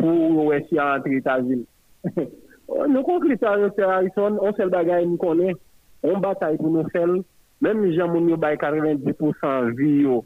pou 0.00 0.48
wè 0.50 0.62
si 0.68 0.80
an 0.80 0.98
antre 0.98 1.20
Etats-Unis. 1.20 1.68
Oh, 2.68 2.86
nou 2.88 3.04
konklitaryo 3.04 3.68
se 3.76 3.84
Harrison, 3.84 4.38
on 4.40 4.54
sel 4.56 4.70
bagay 4.72 5.04
nou 5.04 5.20
konen, 5.20 5.56
on 6.04 6.22
batay 6.24 6.56
pou 6.56 6.72
nou 6.72 6.88
sel, 6.94 7.18
menm 7.64 7.84
jan 7.92 8.08
moun 8.12 8.30
yo 8.30 8.38
bay 8.40 8.56
90% 8.60 9.74
vi 9.76 9.90
yo, 10.06 10.22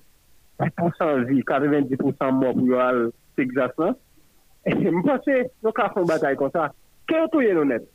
10% 0.63 1.27
vi, 1.27 1.43
90% 1.47 2.39
mò 2.39 2.53
pou 2.55 2.69
yo 2.71 2.79
al 2.83 3.09
Texas 3.39 3.75
lan, 3.83 3.97
e 4.71 4.93
mpase 5.01 5.49
nou 5.65 5.75
ka 5.75 5.89
fon 5.95 6.07
batay 6.07 6.39
kon 6.39 6.55
sa, 6.55 6.69
kè 7.11 7.25
ou 7.25 7.33
tou 7.33 7.43
ye 7.43 7.57
nou 7.57 7.67
net? 7.67 7.91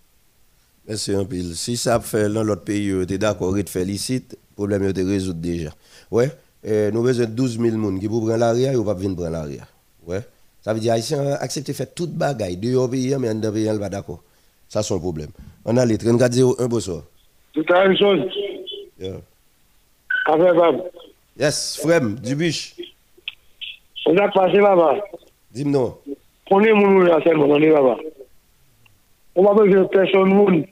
Mese 0.84 1.16
yon 1.16 1.28
pil, 1.32 1.54
si 1.56 1.78
sa 1.80 1.96
ap 1.96 2.08
fè 2.08 2.26
lan 2.28 2.50
lot 2.50 2.68
peyi 2.68 2.92
yo 2.92 3.08
te 3.08 3.16
da 3.22 3.32
korit 3.40 3.72
felisit, 3.72 4.36
problem 4.60 4.90
yo 4.90 4.92
te 4.96 5.08
rezout 5.08 5.40
deja. 5.40 5.72
Wè, 6.12 6.28
ouais, 6.28 6.36
eh, 6.68 6.88
nou 6.92 7.08
bezè 7.08 7.32
12.000 7.32 7.80
moun 7.80 7.96
ki 8.04 8.12
pou 8.12 8.28
pren 8.28 8.44
l'aria, 8.44 8.76
yo 8.76 8.84
pa 8.84 9.00
vin 9.00 9.16
pren 9.16 9.32
l'aria. 9.32 9.72
Wè. 10.04 10.20
Ouais. 10.20 10.33
Ça 10.64 10.74
veut 10.74 10.80
dire 10.80 10.94
Haïtien 10.94 11.34
accepter 11.42 11.74
de 11.74 11.78
faire 11.78 11.94
toute 11.94 12.12
bagaille. 12.12 12.58
Au 12.76 12.88
pays, 12.88 13.16
mais 13.20 13.30
en 13.30 13.36
deux 13.36 13.52
pays, 13.52 13.68
pas 13.78 13.90
d'accord. 13.90 14.24
Ça, 14.70 14.82
c'est 14.82 14.94
un 14.94 15.00
problème. 15.00 15.30
On 15.66 15.76
a 15.76 15.86
les 15.86 15.98
34 15.98 16.34
01, 16.62 16.68
bonsoir. 16.68 17.04
Tout 17.54 17.66
à 17.70 17.86
une 17.86 17.98
chose. 17.98 18.22
Yeah. 18.98 19.18
Bab. 20.26 20.84
Yes, 21.38 21.80
Frem, 21.82 22.16
Dubiche. 22.16 22.76
On 24.06 24.18
a 24.18 24.30
passé 24.30 24.58
là-bas. 24.58 25.00
Dis-moi. 25.52 26.02
Prenez 26.46 26.72
mon 26.72 26.88
nom 26.90 27.00
là 27.02 27.20
seulement, 27.24 27.46
on 27.46 27.62
est 27.62 27.70
là-bas. 27.70 27.98
On 29.36 29.44
va 29.44 29.54
besoin 29.54 29.82
de 29.82 29.88
personne. 29.88 30.66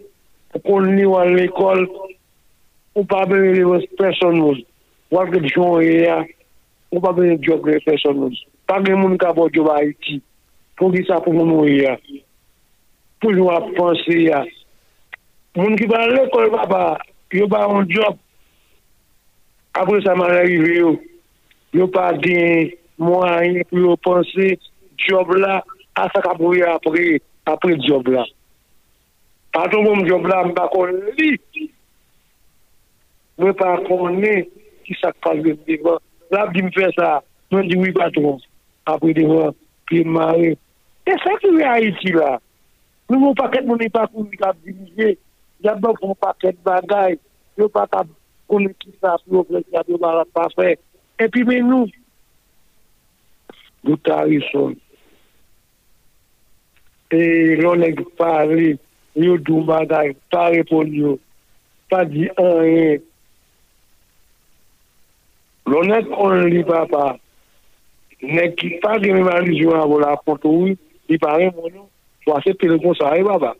Pour 0.53 0.63
qu'on 0.63 1.15
à 1.17 1.25
l'école. 1.25 1.89
On 2.95 3.03
pas 3.03 3.25
besoin 3.25 3.79
de 3.79 3.85
personne. 3.97 4.41
On 4.41 5.17
va 5.17 5.25
besoin 5.25 5.41
de 5.41 5.47
gens 5.47 6.23
On 6.91 7.01
pas 7.01 7.11
besoin 7.11 7.35
de 7.35 7.43
job 7.43 7.69
personne. 7.85 8.33
pa 8.71 8.79
gen 8.79 9.01
moun 9.01 9.17
ka 9.19 9.33
bo 9.35 9.49
joba 9.51 9.81
iti, 9.83 10.21
pou 10.79 10.93
ki 10.95 11.03
sa 11.03 11.17
pou 11.19 11.35
moun 11.35 11.49
mou 11.51 11.67
ya, 11.67 11.97
pou 13.19 13.35
jou 13.35 13.51
ap 13.51 13.65
panse 13.75 14.15
ya. 14.15 14.45
Moun 15.59 15.75
ki 15.75 15.89
ba 15.91 16.05
lekol 16.07 16.47
ba 16.53 16.63
ba, 16.69 16.83
yo 17.35 17.49
ba 17.51 17.65
an 17.67 17.89
job, 17.91 18.15
apre 19.75 19.99
sa 20.05 20.15
man 20.15 20.31
arrive 20.37 20.69
yo, 20.77 20.93
yo 21.75 21.89
pa 21.91 22.13
gen 22.23 22.71
mwen 22.95 23.59
yo 23.75 23.97
panse, 24.07 24.53
job 25.03 25.33
la, 25.35 25.57
asa 25.99 26.21
ka 26.23 26.31
pou 26.39 26.55
ya 26.55 26.77
apre, 26.77 27.17
apre 27.51 27.75
job 27.83 28.07
la. 28.15 28.23
Paton 29.51 29.83
moun 29.83 30.07
job 30.07 30.29
la 30.31 30.45
mba 30.47 30.69
kon 30.71 30.95
li, 31.17 31.33
mwen 33.35 33.59
pa 33.59 33.73
konen 33.83 34.47
ki 34.87 34.95
sa 35.01 35.11
kwa 35.19 35.35
jwep 35.41 35.67
devan. 35.67 35.99
La 36.31 36.45
di 36.55 36.63
mwen 36.63 36.71
fè 36.71 36.87
sa, 36.95 37.17
mwen 37.51 37.67
di 37.67 37.81
wè 37.81 37.91
patron. 37.99 38.39
apre 38.89 39.13
devan 39.17 39.55
piye 39.89 40.05
mare. 40.05 40.55
E 41.05 41.17
sa 41.23 41.35
ki 41.41 41.51
ve 41.57 41.65
a 41.67 41.77
iti 41.81 42.13
la. 42.15 42.37
Nou 43.11 43.19
moun 43.19 43.35
paket 43.35 43.65
moun 43.67 43.81
e 43.83 43.89
pa 43.91 44.05
kouni 44.07 44.37
kap 44.39 44.59
dirije, 44.63 45.17
jan 45.65 45.81
nou 45.83 45.97
kon 45.99 46.15
paket 46.21 46.59
bagay, 46.67 47.17
yo 47.59 47.67
pa 47.67 47.83
kap 47.91 48.07
kouni 48.47 48.71
ki 48.79 48.93
sa 49.01 49.17
sou, 49.23 49.43
yo 49.49 49.63
yo 49.87 49.97
ba 49.99 50.13
la 50.21 50.25
pa 50.31 50.47
fe. 50.55 50.77
E 51.19 51.27
pi 51.27 51.43
men 51.47 51.67
nou, 51.67 51.89
douta 53.83 54.21
rison. 54.29 54.77
E 57.11 57.21
lonek 57.59 57.99
pari, 58.15 58.77
yo 59.19 59.35
dou 59.43 59.65
bagay, 59.67 60.13
pa 60.31 60.47
repon 60.55 60.93
yo, 60.95 61.17
pa 61.91 62.05
di 62.07 62.29
an 62.39 62.63
e. 62.63 62.85
Lonek 65.67 66.07
kon 66.15 66.47
li 66.47 66.63
pa 66.67 66.85
pa, 66.87 67.09
Nè 68.21 68.51
ki 68.53 68.75
pa 68.83 68.99
geni 69.01 69.23
mali 69.25 69.57
jwen 69.57 69.79
avon 69.81 70.03
la 70.03 70.13
kontou 70.21 70.67
yi, 70.69 70.75
yi 71.09 71.17
pare 71.21 71.49
moun 71.55 71.73
yo, 71.73 71.87
sou 72.21 72.35
ase 72.35 72.53
telekon 72.61 72.93
sa 72.99 73.15
e 73.17 73.23
baba. 73.25 73.55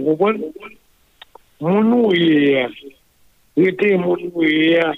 Ou 0.00 0.16
konpon? 0.16 0.72
Moun 1.60 1.90
nou 1.92 2.14
yi 2.16 2.54
ya, 2.54 2.64
rete 3.60 3.92
moun 4.00 4.24
nou 4.30 4.46
yi 4.48 4.72
ya, 4.72 4.88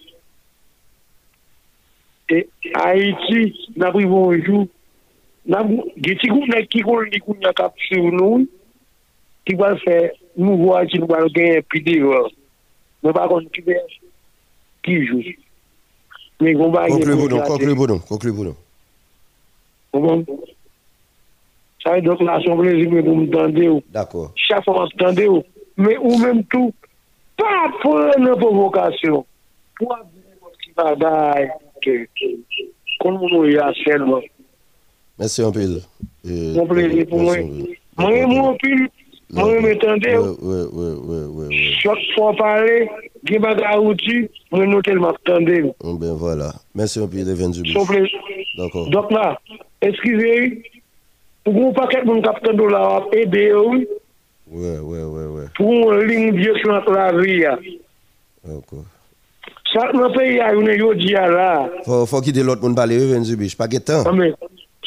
e 2.31 2.45
Haiti, 2.79 3.43
nabri 3.75 4.07
bonjou, 4.07 4.69
nabri, 5.51 5.83
geti 6.07 6.31
kou 6.31 6.47
nè 6.47 6.63
ki 6.71 6.87
kon 6.87 7.11
li 7.11 7.19
kou 7.25 7.35
nyak 7.43 7.67
ap 7.67 7.75
se 7.89 7.99
ou 7.99 8.15
nou, 8.15 8.45
ki 9.43 9.59
wal 9.59 9.75
fè, 9.83 9.99
nou 10.39 10.71
waj, 10.71 10.95
nou 11.03 11.11
wal 11.11 11.27
genye 11.35 11.67
pide 11.75 11.99
yo, 11.99 12.23
nou 13.03 13.19
bakon 13.19 13.51
ki 13.51 13.67
bej, 13.67 13.99
ki 14.87 15.03
joujou. 15.03 15.41
Men 16.43 16.59
kon 16.59 16.73
ba 16.75 16.89
gen 16.91 17.05
pou 17.07 17.29
plate. 17.29 17.49
Konklu 17.51 17.75
bonon, 17.79 18.01
konklu 18.09 18.33
bonon. 18.35 18.57
Kon 19.95 20.07
bon? 20.07 20.25
Sa 21.83 21.97
e 21.99 22.03
dok 22.03 22.23
nasyon 22.27 22.59
plezi 22.59 22.87
men 22.91 23.05
pou 23.07 23.19
mtande 23.21 23.69
ou. 23.71 23.83
D'akor. 23.95 24.31
Chafon 24.49 24.81
mtande 24.91 25.29
ou. 25.31 25.45
Men 25.79 26.01
ou 26.03 26.19
menm 26.21 26.43
tou, 26.53 26.73
pa 27.39 27.69
pou 27.81 28.01
ene 28.13 28.35
provokasyon. 28.41 29.23
Pou 29.79 29.95
ap 29.95 30.09
di 30.11 30.25
moun 30.41 30.57
ki 30.65 30.75
baday, 30.79 31.47
kon 33.03 33.21
moun 33.21 33.39
ou 33.39 33.51
yasel 33.51 34.07
moun. 34.09 34.27
Mersi 35.21 35.47
anpil. 35.47 35.79
Moun 36.27 36.69
plezi 36.71 37.07
pou 37.11 37.23
mwen. 37.23 37.55
Mwen 38.01 38.29
moun 38.33 38.51
anpil, 38.53 38.85
mwen 39.31 39.63
mwen 39.63 39.79
mtande 39.79 40.17
ou. 40.19 41.49
Chok 41.79 42.05
pou 42.17 42.35
pale, 42.41 42.83
ki 43.29 43.39
baga 43.43 43.77
outi, 43.81 44.29
mwen 44.53 44.71
nou 44.71 44.85
telman 44.87 45.17
tende 45.27 45.59
ou. 45.63 45.75
Oh, 45.81 45.97
Ben 45.99 46.15
voilà. 46.19 46.53
Merci 46.75 47.01
un 47.01 47.07
peu, 47.09 47.23
Leven 47.23 47.53
Zubi. 47.53 47.73
Son 47.73 47.87
ple. 47.87 48.07
D'accord. 48.59 48.89
Dok 48.91 49.11
la, 49.15 49.37
eskize 49.83 50.33
yi, 50.37 50.81
pou 51.45 51.55
goun 51.55 51.75
paket 51.77 52.07
moun 52.09 52.23
kap 52.25 52.43
tende 52.45 52.63
ou 52.63 52.73
la 52.73 52.83
wap 52.89 53.13
ou, 53.15 53.85
Oui, 54.53 54.77
oui, 54.83 54.99
oui, 55.01 55.25
oui. 55.33 55.45
pou 55.57 55.73
moun 55.73 56.03
ling 56.05 56.35
diyo 56.37 56.53
klant 56.61 56.89
la 56.93 57.13
vi 57.17 57.39
ya. 57.41 57.57
D'accord. 58.45 58.85
Sak 59.73 59.95
nan 59.97 60.13
pe 60.13 60.27
ya 60.35 60.51
yon 60.53 60.69
yo 60.77 60.93
di 60.95 61.15
ya 61.15 61.27
la. 61.31 61.71
Faut, 61.87 62.21
quitter 62.21 62.43
l'autre 62.43 62.63
monde 62.63 62.77
parler, 62.77 62.99
Leven 62.99 63.25
Zubi. 63.25 63.49
Je 63.49 63.57
pas 63.57 63.69
temps. 63.69 64.05
Amen. 64.05 64.35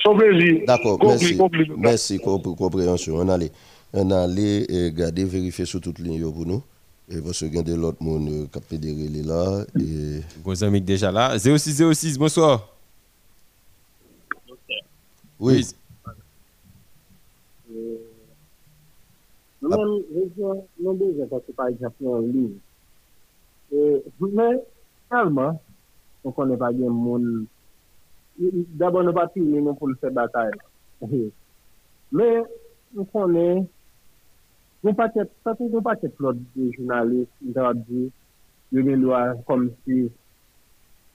Son 0.04 0.16
plaisir. 0.16 0.62
D'accord, 0.68 1.00
Compris, 1.00 1.36
merci. 1.36 1.72
Merci 1.78 2.20
pour 2.20 2.56
compréhension. 2.56 3.16
On 3.16 3.28
allait, 3.28 3.50
on 3.92 4.12
allait 4.12 4.68
euh, 4.70 4.92
garder, 4.92 5.24
vérifier 5.24 5.66
sur 5.66 5.82
toute 5.82 5.98
E 7.06 7.20
vwosyo 7.22 7.52
gen 7.54 7.66
de 7.66 7.76
lot 7.78 8.00
moun 8.02 8.48
kap 8.50 8.64
federe 8.66 9.06
li 9.14 9.22
la. 9.26 9.62
E... 9.78 10.22
Gonzan 10.42 10.72
mik 10.74 10.88
deja 10.88 11.12
la. 11.14 11.36
0606, 11.38 12.18
bonsoir. 12.18 12.64
Oui. 15.40 15.62
oui. 17.70 17.98
Mwen, 19.66 19.92
mwen 20.82 20.98
dejen 21.00 21.30
pati 21.30 21.54
pa 21.58 21.70
ekjapte 21.70 22.10
an 22.10 22.26
li. 22.34 22.46
Mwen, 24.22 24.60
kalman, 25.10 25.60
mwen 26.24 26.36
konen 26.38 26.60
pa 26.62 26.72
gen 26.74 26.94
moun. 26.94 27.46
Dabon 28.82 29.06
nou 29.06 29.16
pati, 29.16 29.42
mwen 29.46 29.78
pou 29.78 29.90
l 29.90 29.96
se 30.02 30.10
batay. 30.14 30.54
Mwen, 31.06 32.46
mwen 32.94 33.10
konen, 33.14 33.66
Gon 34.86 34.94
paket, 34.94 35.32
paket, 35.42 35.72
pa 35.82 35.96
ket 35.98 36.20
lot 36.22 36.38
de 36.54 36.68
jounalist, 36.76 37.32
interdi, 37.42 38.04
yo 38.70 38.82
gen 38.86 39.02
lwa 39.02 39.22
kom 39.48 39.64
si 39.82 40.04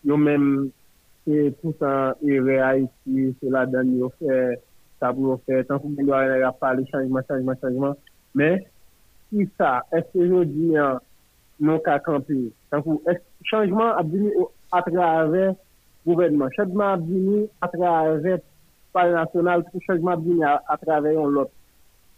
yo 0.03 0.17
men, 0.19 0.73
se 1.23 1.53
poutan 1.61 2.19
ere 2.35 2.57
a 2.67 2.71
iti, 2.81 3.29
se 3.39 3.53
la 3.55 3.63
dan 3.71 3.93
yo 3.95 4.09
fe, 4.17 4.39
sa 4.99 5.13
pou 5.15 5.29
yo 5.31 5.37
fe, 5.47 5.61
tan 5.69 5.79
pou 5.79 5.95
gen 5.95 6.09
lwa 6.09 6.25
ene 6.27 6.41
a 6.49 6.51
pale, 6.51 6.83
chanjman, 6.89 7.23
chanjman, 7.29 7.61
chanjman, 7.63 7.95
men, 8.35 8.59
si 9.31 9.47
sa, 9.55 9.77
eske 10.01 10.27
yo 10.27 10.43
di 10.51 10.75
an, 10.75 10.99
non 11.63 11.79
ka 11.87 12.01
kampi, 12.09 12.41
tan 12.75 12.83
pou, 12.83 12.99
chanjman 13.53 13.95
ap 14.03 14.11
dini 14.11 14.35
atrave 14.81 15.47
gouvenman, 16.09 16.51
chanjman 16.59 16.97
ap 16.97 17.07
dini 17.07 17.47
atrave 17.69 18.41
pale 18.91 19.15
nasyonal, 19.15 19.63
chanjman 19.87 20.17
ap 20.19 20.27
dini 20.27 20.53
atrave 20.75 21.15
yon 21.15 21.39
lot. 21.39 21.55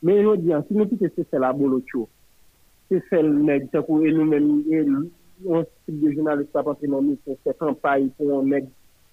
Men 0.02 0.18
yo 0.24 0.34
diyan, 0.34 0.64
si 0.66 0.74
nou 0.74 0.90
pite 0.90 1.12
se 1.14 1.22
sel 1.30 1.44
a 1.46 1.52
bolo 1.54 1.78
tcho, 1.86 2.08
se 2.90 2.98
sel 3.06 3.28
neg, 3.46 3.68
se 3.70 3.82
kou 3.86 4.02
e 4.02 4.10
nou 4.10 4.26
men, 4.26 4.48
yon 4.66 5.66
stil 5.68 6.00
de 6.02 6.10
jounalist 6.16 6.58
apansi 6.58 6.90
nan 6.90 7.06
mi, 7.06 7.14
se 7.22 7.54
kampay 7.60 8.08
pou 8.16 8.32
yon 8.32 8.50
neg, 8.50 8.66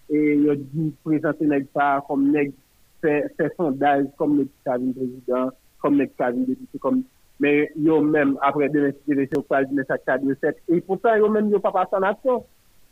e 0.09 0.23
yo 0.41 0.55
di 0.57 0.87
prezante 1.05 1.45
neg 1.45 1.67
pa, 1.77 1.99
kom 2.07 2.25
neg 2.33 2.55
se 3.03 3.51
sondaj, 3.53 4.07
kom 4.17 4.33
neg 4.39 4.49
kavin 4.65 4.95
prezident, 4.97 5.53
kom 5.83 6.01
neg 6.01 6.15
kavin 6.17 6.49
depite, 6.49 6.81
kom, 6.81 7.03
men 7.39 7.69
yo 7.85 7.99
men 8.03 8.33
apre 8.49 8.71
de 8.73 8.87
nesite 8.87 9.19
de 9.21 9.27
se 9.29 9.43
di 9.69 9.77
men 9.77 9.87
sa 9.91 10.17
di 10.17 10.33
de 10.33 10.39
set, 10.41 10.57
e 10.73 10.81
pou 10.81 10.97
sa 11.03 11.19
yo 11.21 11.29
men 11.29 11.53
yo 11.53 11.61
pa 11.61 11.73
pasan 11.75 12.07
atyon, 12.09 12.41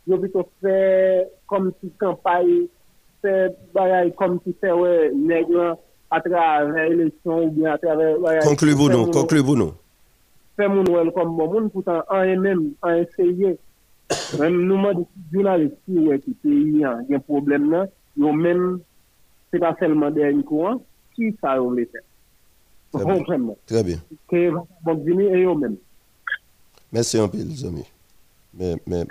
yo 0.05 0.21
bito 0.21 0.45
fe, 0.61 0.77
kom 1.49 1.73
si 1.81 1.89
kampay, 1.97 2.67
fe 3.25 3.35
bagay, 3.73 4.13
kom 4.21 4.37
si 4.45 4.53
fe 4.61 4.77
we, 4.77 4.93
neg 5.17 5.49
lan, 5.49 5.81
atra 6.11 6.63
re 6.69 6.87
eleksyon 6.91 7.43
ou 7.47 7.51
bien 7.51 7.75
bounou, 8.75 9.11
konklu 9.11 9.43
bounou 9.43 9.73
fe 10.57 10.67
moun 10.71 10.89
wel 10.89 11.11
kom 11.13 11.35
bon 11.37 11.51
moun 11.53 11.69
pou 11.69 11.85
san 11.85 12.01
an 12.13 12.25
e 12.25 12.35
men, 12.41 12.63
an 12.81 13.03
e 13.03 13.05
seye 13.13 13.53
men 14.39 14.57
nouman 14.65 14.97
di 14.97 15.05
jounalist 15.31 15.77
ki 15.85 16.07
we 16.07 16.17
ki 16.23 16.33
peyi 16.41 16.85
an, 16.87 17.03
gen 17.09 17.23
problem 17.29 17.69
nan 17.73 17.91
yo 18.17 18.33
men, 18.33 18.79
se 19.51 19.61
pa 19.61 19.75
selman 19.81 20.15
de 20.15 20.25
yon 20.25 20.45
kouan, 20.47 20.81
ki 21.13 21.35
sa 21.41 21.59
yo 21.61 21.69
le 21.73 21.85
fe 21.91 22.03
Très 22.93 23.03
bien. 23.03 23.55
Très 23.65 23.83
bien. 23.83 24.01
Merci 26.91 27.19
un 27.19 27.27
pile, 27.27 27.65
amis. 27.65 27.85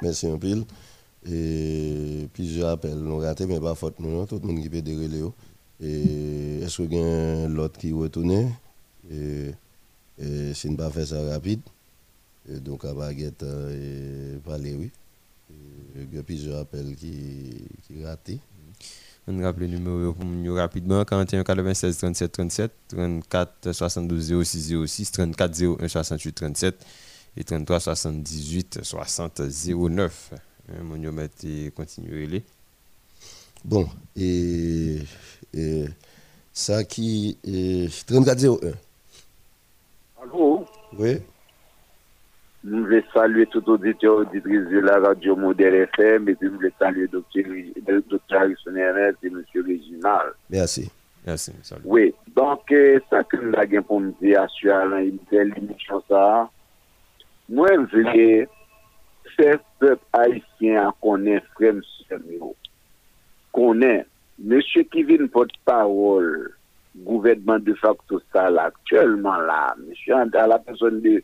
Merci 0.03 0.27
un 0.27 0.39
pile. 0.39 0.65
Et 1.31 2.27
plusieurs 2.33 2.71
appels 2.71 2.97
nous 2.97 3.19
ratés, 3.19 3.47
mais 3.47 3.61
pas 3.61 3.75
faute 3.75 4.01
nous, 4.01 4.25
tout 4.25 4.41
le 4.43 4.49
monde 4.49 4.63
qui 4.63 4.71
peut 4.71 4.81
dérouler. 4.81 5.23
Et 5.81 6.61
est-ce 6.63 6.83
qu'il 6.83 6.95
y 6.95 7.03
a 7.03 7.49
l'autre 7.49 7.79
qui 7.79 7.93
retourne? 7.93 8.51
Et, 9.11 9.51
et 10.19 10.55
si 10.55 10.71
ne 10.71 10.77
pas 10.77 10.91
faire 10.91 11.07
ça 11.07 11.23
rapide, 11.23 11.61
et 12.49 12.59
donc 12.61 12.85
à 12.85 12.95
baguette 12.95 13.43
et 13.43 14.39
parler, 14.45 14.75
oui. 14.75 14.91
Il 15.95 16.15
y 16.15 16.19
a 16.19 16.23
plusieurs 16.23 16.59
appels 16.61 16.95
qui, 16.97 17.65
qui 17.87 18.05
ratés. 18.05 18.39
On 19.29 19.43
rappelle 19.43 19.71
le 19.71 19.79
numéro 19.79 20.13
pour 20.13 20.25
nous 20.25 20.55
rapidement 20.55 21.05
41 21.05 21.43
96 21.43 21.97
37 21.97 22.33
37 22.33 22.73
34 22.89 23.73
72 23.73 24.45
06 24.45 24.87
06 24.87 25.11
34 25.13 25.63
01 25.83 25.89
68 25.89 26.33
37 26.33 26.87
et 27.37 27.45
33 27.45 27.81
78 27.81 28.81
60 28.83 29.41
09. 29.41 30.33
Mon 30.83 30.97
numéro 30.97 31.19
est 31.21 31.75
continuer 31.75 32.43
Bon, 33.65 33.89
et, 34.17 34.99
et 35.55 35.85
ça 36.53 36.85
qui 36.85 37.39
est 37.45 38.07
34 38.07 38.45
01. 38.45 38.73
Allô? 40.23 40.65
Oui. 40.99 41.19
Nous 42.65 42.83
voulons 42.85 43.03
saluer 43.15 43.47
tout 43.47 43.63
auditeur 43.71 44.17
auditrice 44.17 44.69
de 44.69 44.81
la 44.81 44.99
radio 44.99 45.37
Modèle 45.37 45.89
FM 45.95 46.29
et 46.29 46.35
puis 46.35 46.49
nous 46.49 46.57
voulons 46.57 46.71
saluer 46.79 47.09
le 47.13 48.03
docteur 48.03 48.41
Harrison 48.41 48.75
Ernest 48.75 49.19
et 49.23 49.29
M. 49.29 49.45
Réginal. 49.55 50.33
Merci. 50.51 50.91
Merci. 51.25 51.53
Salut. 51.63 51.83
Oui, 51.85 52.15
donc 52.35 52.63
ça 53.11 53.23
que 53.25 53.37
nous 53.37 53.55
avons 53.57 53.83
pour 53.83 54.01
nous 54.01 54.17
dire 54.21 54.47
sur 54.51 54.75
une 54.97 55.19
telle 55.31 55.53
émission 55.57 56.03
ça, 56.09 56.51
moi 57.49 57.69
je 57.73 57.97
voulais 57.97 58.49
faire 59.37 59.59
peuple 59.79 60.03
haïtien 60.13 60.93
connaître 61.01 61.47
frère 61.55 61.75
connaît 63.53 64.07
monsieur 64.39 64.87
vient 64.93 65.27
porte-parole 65.27 66.55
gouvernement 66.97 67.59
de 67.59 67.75
facto 67.75 68.21
ça 68.33 68.51
là, 68.51 68.65
actuellement 68.65 69.37
là, 69.37 69.75
monsieur 69.79 70.15
à 70.15 70.47
la 70.47 70.59
personne 70.59 71.01
de 71.01 71.23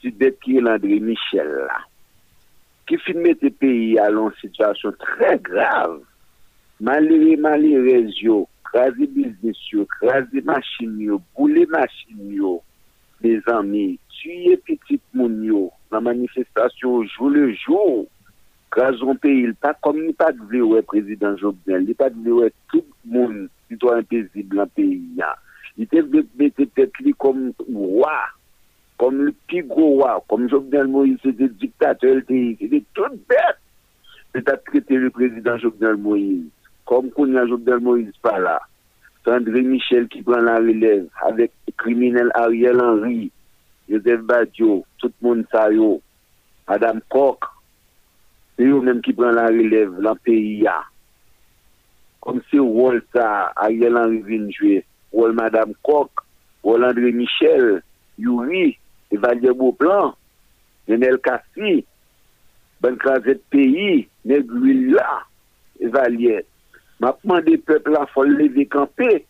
si 0.00 0.14
qui 0.42 0.60
André 0.60 1.00
Michel 1.00 1.48
là, 1.48 1.78
qui 2.86 2.98
filme 2.98 3.34
tes 3.34 3.50
pays 3.50 3.98
à 3.98 4.10
une 4.10 4.30
situation 4.40 4.92
très 4.92 5.38
grave. 5.38 6.00
Malgré, 6.78 7.36
malgré, 7.36 8.06
yo, 8.20 8.46
crasé 8.64 9.06
business 9.06 9.56
yo, 9.72 9.86
crasé 9.86 10.42
machine 10.42 11.00
yo, 11.00 11.22
boulé 11.34 11.64
machine 11.66 12.30
yo, 12.30 12.62
mes 13.22 13.40
amis, 13.46 13.98
tuer 14.10 14.58
petit 14.58 15.00
moun 15.14 15.42
yo, 15.42 15.70
la 15.90 16.00
manifestation 16.00 17.02
jour 17.04 17.30
le 17.30 17.54
jour, 17.54 18.06
un 18.78 19.14
pays, 19.16 19.52
pas 19.54 19.74
comme 19.82 20.06
ni 20.06 20.12
pas 20.12 20.32
de 20.32 20.60
ouais, 20.60 20.82
président 20.82 21.36
Jovenel, 21.36 21.84
il 21.88 21.94
pas 21.94 22.10
de 22.10 22.30
ouais, 22.30 22.52
tout 22.70 22.84
monde, 23.04 23.48
citoyen 23.68 24.02
paisible 24.02 24.56
dans 24.56 24.62
le 24.62 24.68
pays. 24.68 25.02
Il 25.76 25.84
était 25.84 26.02
mettre 26.02 26.64
tête 26.74 26.92
comme 27.18 27.52
roi 27.72 28.20
comme 28.98 29.22
le 29.22 29.34
plus 29.46 29.62
gros 29.62 29.94
roi, 29.94 30.24
comme 30.28 30.48
Jovenel 30.48 30.88
Moïse, 30.88 31.18
c'était 31.22 31.48
dictateur, 31.48 32.16
c'était 32.28 32.84
tout 32.94 33.02
bête. 33.28 33.58
C'est 34.34 34.48
à 34.48 34.56
traiter 34.56 34.96
le 34.96 35.10
président 35.10 35.58
Jovenel 35.58 35.96
Moïse. 35.96 36.44
Comme 36.84 37.10
qu'on 37.10 37.34
a 37.36 37.46
Jovenel 37.46 37.80
Moïse 37.80 38.12
pas 38.22 38.38
là. 38.38 38.60
C'est 39.24 39.32
André 39.32 39.62
Michel 39.62 40.08
qui 40.08 40.22
prend 40.22 40.40
la 40.40 40.56
relève 40.56 41.08
avec 41.26 41.52
le 41.66 41.72
criminel 41.76 42.30
Ariel 42.34 42.80
Henry, 42.80 43.30
Joseph 43.88 44.20
Badio, 44.20 44.84
tout 44.98 45.10
le 45.20 45.28
monde 45.28 45.44
ça 45.50 45.70
yo, 45.70 46.00
Adam 46.66 46.98
Koch. 47.10 47.38
se 48.56 48.68
yo 48.68 48.80
menm 48.84 49.02
ki 49.04 49.14
pren 49.16 49.36
la 49.36 49.48
relèv 49.52 49.98
lan 50.04 50.18
PIA. 50.24 50.76
Kom 52.24 52.40
se 52.50 52.58
wòl 52.58 53.02
sa 53.14 53.52
Ariel 53.66 53.98
Henry 54.00 54.22
Vinjwe, 54.26 54.80
wòl 55.14 55.36
Madame 55.36 55.76
Koch, 55.86 56.24
wòl 56.64 56.88
André 56.88 57.12
Michel, 57.14 57.80
Yuri, 58.18 58.72
Evalier 59.12 59.54
Beauplan, 59.54 60.16
Nenel 60.88 61.20
Kassi, 61.22 61.84
Ben 62.80 62.96
Krasette 62.96 63.44
P.I., 63.50 64.06
Neg 64.24 64.50
Lula, 64.50 65.22
Evalier. 65.80 66.42
Mapman 67.00 67.44
de 67.44 67.58
pepla 67.60 68.06
fol 68.12 68.32
leve 68.38 68.64
kampe, 68.72 69.20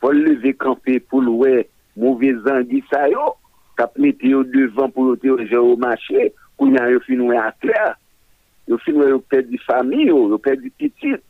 fol 0.00 0.22
leve 0.24 0.54
kampe 0.56 0.96
pou 1.04 1.20
lwe 1.24 1.66
mouve 1.96 2.32
zangi 2.46 2.80
sayo, 2.90 3.34
kap 3.76 3.96
mete 4.00 4.32
yo 4.32 4.42
devan 4.48 4.90
pou 4.94 5.12
yo 5.12 5.20
te 5.20 5.28
yo 5.28 5.36
jero 5.44 5.76
mache, 5.80 6.30
kou 6.56 6.72
nyan 6.72 6.94
yo 6.94 7.02
finwe 7.04 7.36
akler. 7.40 7.94
Yo 8.66 8.78
fin 8.82 8.94
yo 8.98 9.20
perdu 9.20 9.58
famille, 9.66 10.08
yo 10.10 10.38
perdu 10.38 10.70
petite, 10.70 11.22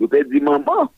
yo 0.00 0.08
perdu 0.08 0.40
maman. 0.40 0.90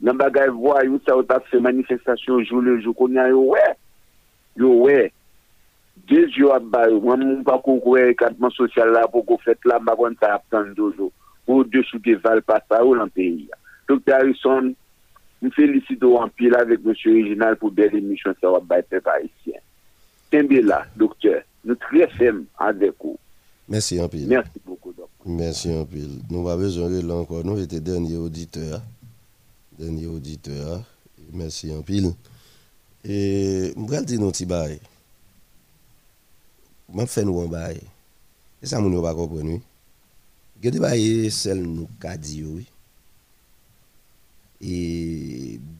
Dans 0.00 0.14
bagay 0.14 0.48
voyou 0.48 1.00
ça 1.06 1.16
ou 1.16 1.24
fait 1.50 1.60
manifestation 1.60 2.42
jour 2.42 2.60
le 2.60 2.80
jour 2.80 2.94
qu'on 2.94 3.12
y 3.12 3.18
a 3.18 3.28
yo 3.28 3.42
ouais. 3.42 3.76
yo 4.58 4.70
wè, 4.84 5.08
dez 6.08 6.36
yo 6.38 6.52
ap 6.54 6.66
bay, 6.72 6.94
mwen 6.94 7.22
moun 7.22 7.42
pa 7.46 7.58
kou 7.62 7.82
kwe 7.82 8.12
katman 8.18 8.52
sosyal 8.54 8.92
la 8.94 9.04
pou 9.10 9.26
kou 9.26 9.40
fèt 9.42 9.66
la, 9.68 9.80
sa 10.20 10.34
ap 10.36 10.46
tan 10.50 10.72
dozo, 10.74 11.10
pou 11.46 11.64
de 11.64 11.82
sou 11.90 11.98
de 11.98 12.14
val 12.22 12.42
pa 12.42 12.60
sa 12.68 12.82
ou 12.84 12.94
lan 12.94 13.10
peyi 13.10 13.48
ya. 13.48 13.58
Dr. 13.88 14.14
Harrison, 14.14 14.72
mwen 15.42 15.52
felisito 15.52 16.14
an 16.20 16.30
pil 16.36 16.54
avèk 16.56 16.80
M. 16.84 16.94
Reginald 16.94 17.58
pou 17.58 17.70
bel 17.70 17.94
emisyon 17.94 18.34
sa 18.40 18.54
wap 18.54 18.66
bay. 18.68 18.82
Tembe 20.30 20.62
la, 20.66 20.84
doktor, 20.96 21.44
nou 21.62 21.78
tre 21.78 22.08
an 22.58 22.78
dekou. 22.78 23.18
Merci 23.68 23.98
Mersi 25.24 25.72
anpil. 25.72 26.18
Nou 26.28 26.44
wabè 26.44 26.68
zonre 26.68 27.00
lankon. 27.00 27.46
Nou 27.48 27.60
ete 27.60 27.80
denye 27.80 28.18
auditeur. 28.20 28.82
Denye 29.78 30.04
auditeur. 30.12 30.84
Merci 31.32 31.32
Mersi 31.32 31.72
anpil. 31.72 32.10
E 33.04 33.72
mbral 33.76 34.04
di 34.08 34.16
nou 34.20 34.32
ti 34.32 34.46
baye. 34.48 34.78
Mwen 36.92 37.08
fè 37.08 37.24
nou 37.24 37.40
an 37.40 37.50
baye. 37.52 37.82
E 38.60 38.68
sa 38.68 38.80
moun 38.80 38.96
yo 38.96 39.02
pa 39.04 39.14
kompren 39.16 39.48
nou. 39.48 39.64
Gede 40.60 40.80
baye 40.80 41.28
sel 41.32 41.60
nou 41.64 41.88
kadi 42.00 42.40
yo. 42.44 42.60
E 44.60 44.76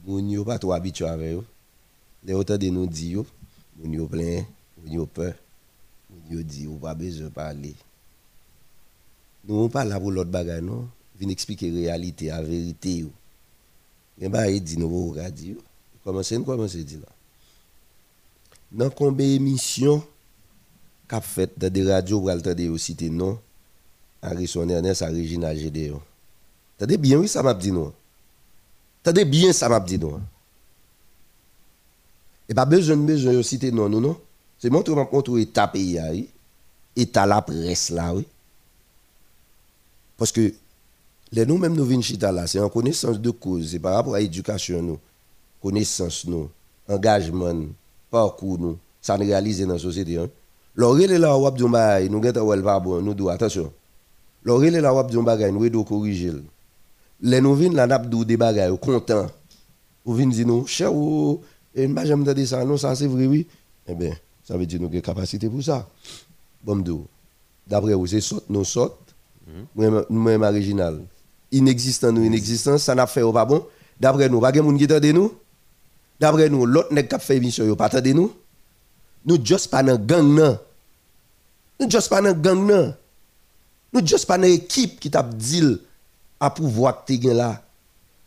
moun 0.05 0.29
yo 0.33 0.45
pa 0.45 0.59
tou 0.61 0.73
abityo 0.73 1.09
avè 1.09 1.35
yo. 1.35 1.45
Le 2.25 2.37
otan 2.37 2.61
de 2.61 2.69
nou 2.73 2.89
di 2.89 3.15
yo. 3.15 3.25
Moun 3.77 3.97
yo 4.01 4.09
plen. 4.09 4.45
Moun 4.77 5.01
yo 5.01 5.09
pe. 5.09 5.31
Moun 6.09 6.29
yo 6.33 6.45
di 6.45 6.65
yo 6.65 6.77
wabè 6.81 7.13
zon 7.13 7.33
pale. 7.33 7.73
Nou 9.45 9.61
moun 9.61 9.73
pa 9.73 9.85
la 9.85 10.01
pou 10.01 10.13
lot 10.13 10.29
bagay 10.29 10.63
nou. 10.65 10.89
Vin 11.15 11.31
ekspike 11.31 11.69
realite, 11.71 12.31
a 12.33 12.41
verite 12.43 12.97
yo. 13.05 13.11
Gen 14.19 14.33
bay 14.33 14.59
di 14.63 14.79
nou 14.79 14.91
wou 14.91 15.13
kadi 15.15 15.53
yo. 15.53 15.61
Komanse 16.05 16.39
nou 16.39 16.47
komanse 16.47 16.81
di 16.87 16.97
la. 16.99 17.11
Nan 18.75 18.91
konbe 18.95 19.25
emisyon 19.37 20.01
kap 21.07 21.23
fet 21.23 21.53
da 21.59 21.69
de 21.71 21.85
radyo 21.85 22.23
wal 22.25 22.41
tade 22.43 22.65
yo 22.67 22.79
site 22.81 23.11
non? 23.13 23.37
Ari 24.25 24.49
Sonernes 24.49 25.03
a 25.05 25.11
Regina 25.13 25.53
Gedeon. 25.55 26.01
Tade 26.79 26.97
bien 26.99 27.21
wè 27.21 27.29
sa 27.29 27.45
map 27.45 27.61
di 27.61 27.71
nou. 27.71 27.93
Tade 29.05 29.23
bien 29.29 29.53
sa 29.53 29.69
map 29.71 29.85
di 29.87 29.99
nou. 30.01 30.19
E 32.49 32.57
pa 32.57 32.65
bezon 32.69 33.05
bezon 33.07 33.37
yo 33.37 33.45
site 33.45 33.71
non 33.71 33.93
nou 33.93 34.03
non. 34.03 34.17
Se 34.59 34.71
montrou 34.73 34.97
map 34.97 35.13
montrou 35.13 35.39
eta 35.39 35.69
peyi 35.71 35.99
a 36.01 36.09
yi. 36.11 36.25
Eta 36.97 37.27
la 37.29 37.43
pres 37.45 37.91
la 37.93 38.11
wè. 38.17 38.25
Paske 40.19 40.51
le 41.35 41.43
nou 41.47 41.59
menm 41.59 41.75
nou 41.75 41.87
vin 41.89 42.03
chita 42.05 42.31
la. 42.31 42.47
Se 42.47 42.61
an 42.61 42.71
konesans 42.73 43.19
de 43.21 43.31
kouz. 43.31 43.73
Se 43.73 43.81
par 43.81 43.97
rapport 43.99 44.15
a 44.15 44.23
edukasyon 44.23 44.85
nou. 44.93 45.01
Konesans 45.63 46.23
nou. 46.29 46.51
Engajman 46.87 47.65
nou. 47.65 47.73
parcours 48.15 48.57
nous, 48.57 48.77
ça 49.01 49.17
ne 49.17 49.25
réalise 49.25 49.61
dans 49.61 49.73
la 49.73 49.79
société. 49.79 50.17
Hein. 50.17 50.29
L'orel 50.75 51.11
est 51.11 51.19
là, 51.19 51.37
wap 51.37 51.59
nous 51.59 51.75
avons 51.75 52.61
pas 52.63 52.79
bon, 52.79 53.01
nous 53.01 53.13
devons, 53.13 53.29
attention. 53.29 53.71
L'orel 54.43 54.75
est 54.75 54.81
là, 54.81 54.93
wap 54.93 55.11
bagay, 55.11 55.51
nous 55.51 55.69
devons 55.69 55.83
corriger. 55.83 56.31
Les 57.21 57.41
nous 57.41 57.55
venons 57.55 57.73
là, 57.73 57.87
nous 57.87 58.25
des 58.25 58.37
bagages, 58.37 58.77
content. 58.79 59.27
Ou 60.05 60.13
venons 60.13 60.29
dire 60.29 60.47
nous, 60.47 60.67
cher 60.67 60.93
ou, 60.93 61.41
et 61.73 61.87
nous 61.87 62.05
jamais 62.05 62.33
dit 62.33 62.47
ça, 62.47 62.63
non, 62.63 62.77
ça 62.77 62.95
c'est 62.95 63.07
vrai, 63.07 63.25
oui. 63.25 63.47
Eh 63.87 63.95
bien, 63.95 64.13
ça 64.43 64.57
veut 64.57 64.65
dire 64.65 64.79
nous 64.79 64.87
avons 64.87 65.01
capacité 65.01 65.49
pour 65.49 65.63
ça. 65.63 65.87
Bon, 66.63 66.83
d'après 67.67 67.93
vous, 67.93 68.07
c'est 68.07 68.21
saute, 68.21 68.45
nous 68.49 68.63
saute, 68.63 69.04
nous 69.75 70.07
même 70.09 70.41
original. 70.41 71.01
Inexistant, 71.51 72.11
nous 72.11 72.23
inexistant, 72.23 72.77
ça 72.77 72.95
n'a 72.95 73.07
fait 73.07 73.21
pas 73.31 73.45
bon. 73.45 73.65
D'après 73.99 74.27
nous, 74.27 74.41
pas 74.41 74.51
de 74.51 74.61
monde 74.61 74.77
qui 74.77 74.87
de 74.87 75.11
nous. 75.11 75.33
D'après 76.19 76.49
nous, 76.49 76.65
l'autre 76.65 76.93
nèg 76.93 77.07
qui 77.07 77.19
fait 77.19 77.37
émission, 77.37 77.65
yo 77.65 77.75
pas 77.75 77.89
de 77.89 78.13
nous. 78.13 78.33
Nous 79.25 79.43
juste 79.43 79.69
pas 79.69 79.83
dans 79.83 79.97
gang 79.97 80.23
nan. 80.23 80.57
Nous 81.79 81.89
juste 81.89 82.09
pas 82.09 82.21
dans 82.21 82.33
gang 82.33 82.65
nan. 82.65 82.95
Nous 83.93 84.05
juste 84.05 84.25
pas 84.25 84.37
dans 84.37 84.43
équipe 84.43 84.99
qui 84.99 85.11
t'a 85.11 85.23
dit 85.23 85.79
à 86.39 86.49
pouvoir 86.49 87.05
te 87.05 87.27
là. 87.27 87.61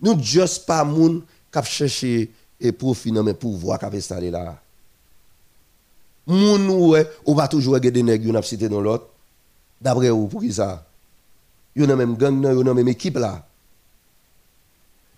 Nous 0.01 0.23
juste 0.23 0.67
pas 0.67 0.85
moun 0.85 1.23
qui 1.53 1.63
chercher 1.65 2.31
et 2.61 2.73
profit 2.73 3.13
dans 3.13 3.23
mes 3.23 3.35
pouvoir 3.35 3.79
qui 3.79 3.97
installé 3.97 4.31
là. 4.31 4.61
Moun 6.27 6.69
ouais, 6.69 7.11
ou 7.25 7.35
va 7.35 7.49
toujours 7.49 7.81
des 7.81 8.03
nèg 8.03 8.25
yo 8.25 8.33
n'a 8.33 8.43
cité 8.43 8.69
dans 8.69 8.81
l'autre. 8.81 9.07
D'après 9.81 10.11
vous 10.11 10.27
pour 10.27 10.43
ça? 10.51 10.85
Yo 11.79 11.87
dans 11.87 11.97
même 11.97 12.17
gang 12.17 12.43
yo 12.43 12.65
dans 12.65 12.75
même 12.75 12.89
équipe 12.89 13.19
là. 13.19 13.47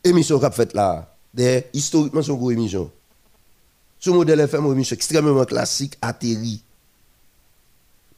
Émission 0.05 0.39
qu'a 0.39 0.51
fait 0.51 0.75
là 0.75 1.11
des 1.33 1.65
historiquement 1.73 2.21
son 2.21 2.35
gros 2.35 2.51
émission. 2.51 2.91
Ce 3.99 4.11
modèle 4.11 4.41
FM 4.41 4.67
émission 4.67 4.95
extrêmement 4.95 5.45
classique, 5.47 5.97
atterri. 6.03 6.63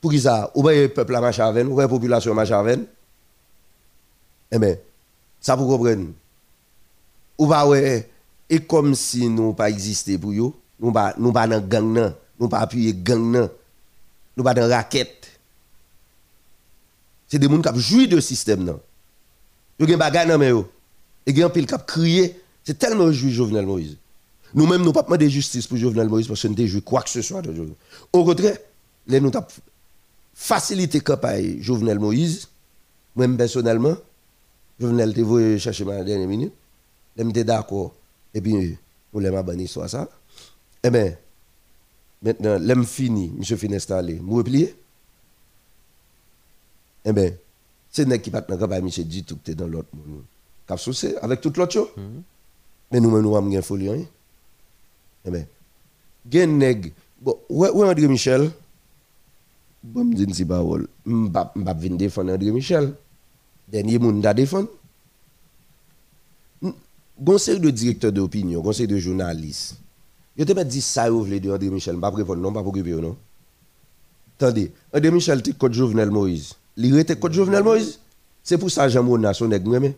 Pour 0.00 0.10
qui 0.10 0.20
ça 0.20 0.50
Ou 0.56 0.62
bien 0.64 0.72
le 0.72 0.88
peuple 0.88 1.14
à 1.14 1.20
Machaven, 1.20 1.68
ou 1.68 1.74
bien 1.74 1.82
la 1.84 1.88
population 1.88 2.32
à 2.32 2.34
Machaven. 2.34 2.84
Eh 4.50 4.58
bien, 4.58 4.76
ça 5.40 5.54
vous 5.54 5.66
comprenez. 5.68 6.08
Ou 7.38 7.46
ouais, 7.46 8.10
et 8.50 8.60
comme 8.60 8.96
si 8.96 9.28
nous 9.28 9.54
pas 9.54 9.70
existé 9.70 10.18
pour 10.18 10.32
vous, 10.32 10.54
nous 10.80 10.90
pas 10.90 11.14
nous 11.16 11.32
pas 11.32 11.46
dans 11.46 11.60
gang 11.60 12.12
nous 12.40 12.48
pas 12.48 12.58
appuyer 12.58 12.92
gang 12.92 13.48
nous 14.36 14.44
pas 14.44 14.54
dans 14.54 14.68
raquette. 14.68 15.21
C'est 17.32 17.38
des 17.38 17.48
gens 17.48 17.62
qui 17.62 17.80
jouent 17.80 18.06
de 18.06 18.20
système 18.20 18.62
nan. 18.62 18.76
Yo 19.80 19.86
gen 19.88 19.96
bagay 19.96 20.26
nan 20.28 20.36
men 20.36 20.50
yo. 20.50 20.66
Et 21.24 21.32
gen 21.32 21.48
pile 21.48 21.64
qui 21.64 21.74
crié 21.86 22.36
c'est 22.62 22.78
tellement 22.78 23.10
joué 23.10 23.30
Jovenel 23.30 23.64
Moïse. 23.64 23.96
Nous-mêmes, 24.52 24.82
nous 24.82 24.92
pas 24.92 25.16
de 25.16 25.26
justice 25.28 25.66
pour 25.66 25.78
Jovenel 25.78 26.10
Moïse 26.10 26.28
parce 26.28 26.42
que 26.42 26.48
nous 26.48 26.66
joué 26.66 26.82
quoi 26.82 27.00
que 27.00 27.08
ce 27.08 27.22
soit. 27.22 27.40
Au 28.12 28.22
contraire, 28.22 28.58
les 29.06 29.18
nous 29.18 29.30
avons 29.34 29.46
facilité 30.34 31.00
campagne 31.00 31.56
Jovenel 31.58 31.98
Moïse. 31.98 32.48
Moi-même, 33.16 33.38
personnellement, 33.38 33.96
Jovenel 34.78 35.14
te 35.14 35.22
voulu 35.22 35.58
chercher 35.58 35.86
ma 35.86 36.04
dernière 36.04 36.28
minute. 36.28 36.52
Je 37.16 37.24
suis 37.24 37.44
d'accord. 37.44 37.94
Et 38.34 38.42
puis, 38.42 38.76
on 39.14 39.20
l'a 39.20 39.42
banni 39.42 39.66
soit 39.66 39.88
ça. 39.88 40.06
Eh 40.84 40.90
bien, 40.90 41.14
maintenant, 42.22 42.58
l'aime 42.58 42.84
fini, 42.84 43.32
monsieur 43.38 43.56
fin 43.56 43.72
installé, 43.72 44.20
je 44.22 44.34
replier. 44.34 44.76
Eh 47.04 47.12
bien, 47.12 47.32
c'est 47.90 48.06
n'est 48.06 48.20
qui 48.20 48.30
pas 48.30 48.40
dans 48.40 48.56
campagne, 48.56 48.84
monsieur 48.84 49.04
dit 49.04 49.24
tout 49.24 49.38
que 49.44 49.52
dans 49.52 49.66
l'autre 49.66 49.88
monde. 49.94 50.22
Cap 50.66 50.78
avec 51.20 51.40
toute 51.40 51.56
l'autre 51.56 51.72
chose. 51.72 51.88
Mm-hmm. 51.96 52.22
Mais 52.92 53.00
nous-mêmes, 53.00 53.22
nous 53.22 53.36
avons 53.36 53.50
une 53.50 53.62
folie. 53.62 53.88
Hein? 53.88 54.04
Eh 55.24 55.30
bien, 55.30 55.46
gen 56.30 56.58
nèg. 56.58 56.92
Bon, 57.20 57.38
ouais, 57.48 57.70
ouais, 57.70 57.88
André 57.88 58.08
Michel? 58.08 58.50
Bon, 59.82 60.08
je 60.16 60.24
ne 60.24 60.32
sais 60.32 60.44
pas, 60.44 60.62
je 61.06 61.10
ne 61.10 61.26
vais 61.26 61.64
pas 61.64 61.74
défendre 61.74 62.32
André 62.32 62.50
Michel. 62.50 62.94
Dernier 63.68 63.98
monde 63.98 64.24
à 64.24 64.34
défendre. 64.34 64.68
Conseil 67.24 67.60
de 67.60 67.70
directeur 67.70 68.12
d'opinion, 68.12 68.62
conseil 68.62 68.86
de 68.86 68.96
journaliste. 68.98 69.76
Je 70.36 70.44
te 70.44 70.52
pas 70.52 70.64
dit 70.64 70.80
ça, 70.80 71.10
vous 71.10 71.24
voulez 71.24 71.40
de 71.40 71.50
André 71.50 71.68
Michel. 71.70 71.94
Je 71.94 71.98
ne 71.98 72.04
vais 72.04 72.10
pas 72.10 72.16
répondre, 72.16 72.40
non, 72.40 72.52
pas 72.52 72.62
pour 72.62 72.76
non. 72.76 73.16
Attendez, 74.36 74.72
André 74.92 75.10
Michel, 75.10 75.42
tu 75.42 75.54
code 75.54 75.72
Jovenel 75.72 76.10
Moïse. 76.10 76.54
Il 76.76 76.98
était 76.98 77.16
code 77.16 77.32
Jovenel 77.32 77.62
Moïse. 77.62 77.98
C'est 78.42 78.58
pour 78.58 78.70
ça 78.70 78.84
que 78.86 78.92
Jean 78.92 79.02
Mona, 79.02 79.34
son 79.34 79.48
nègre, 79.48 79.92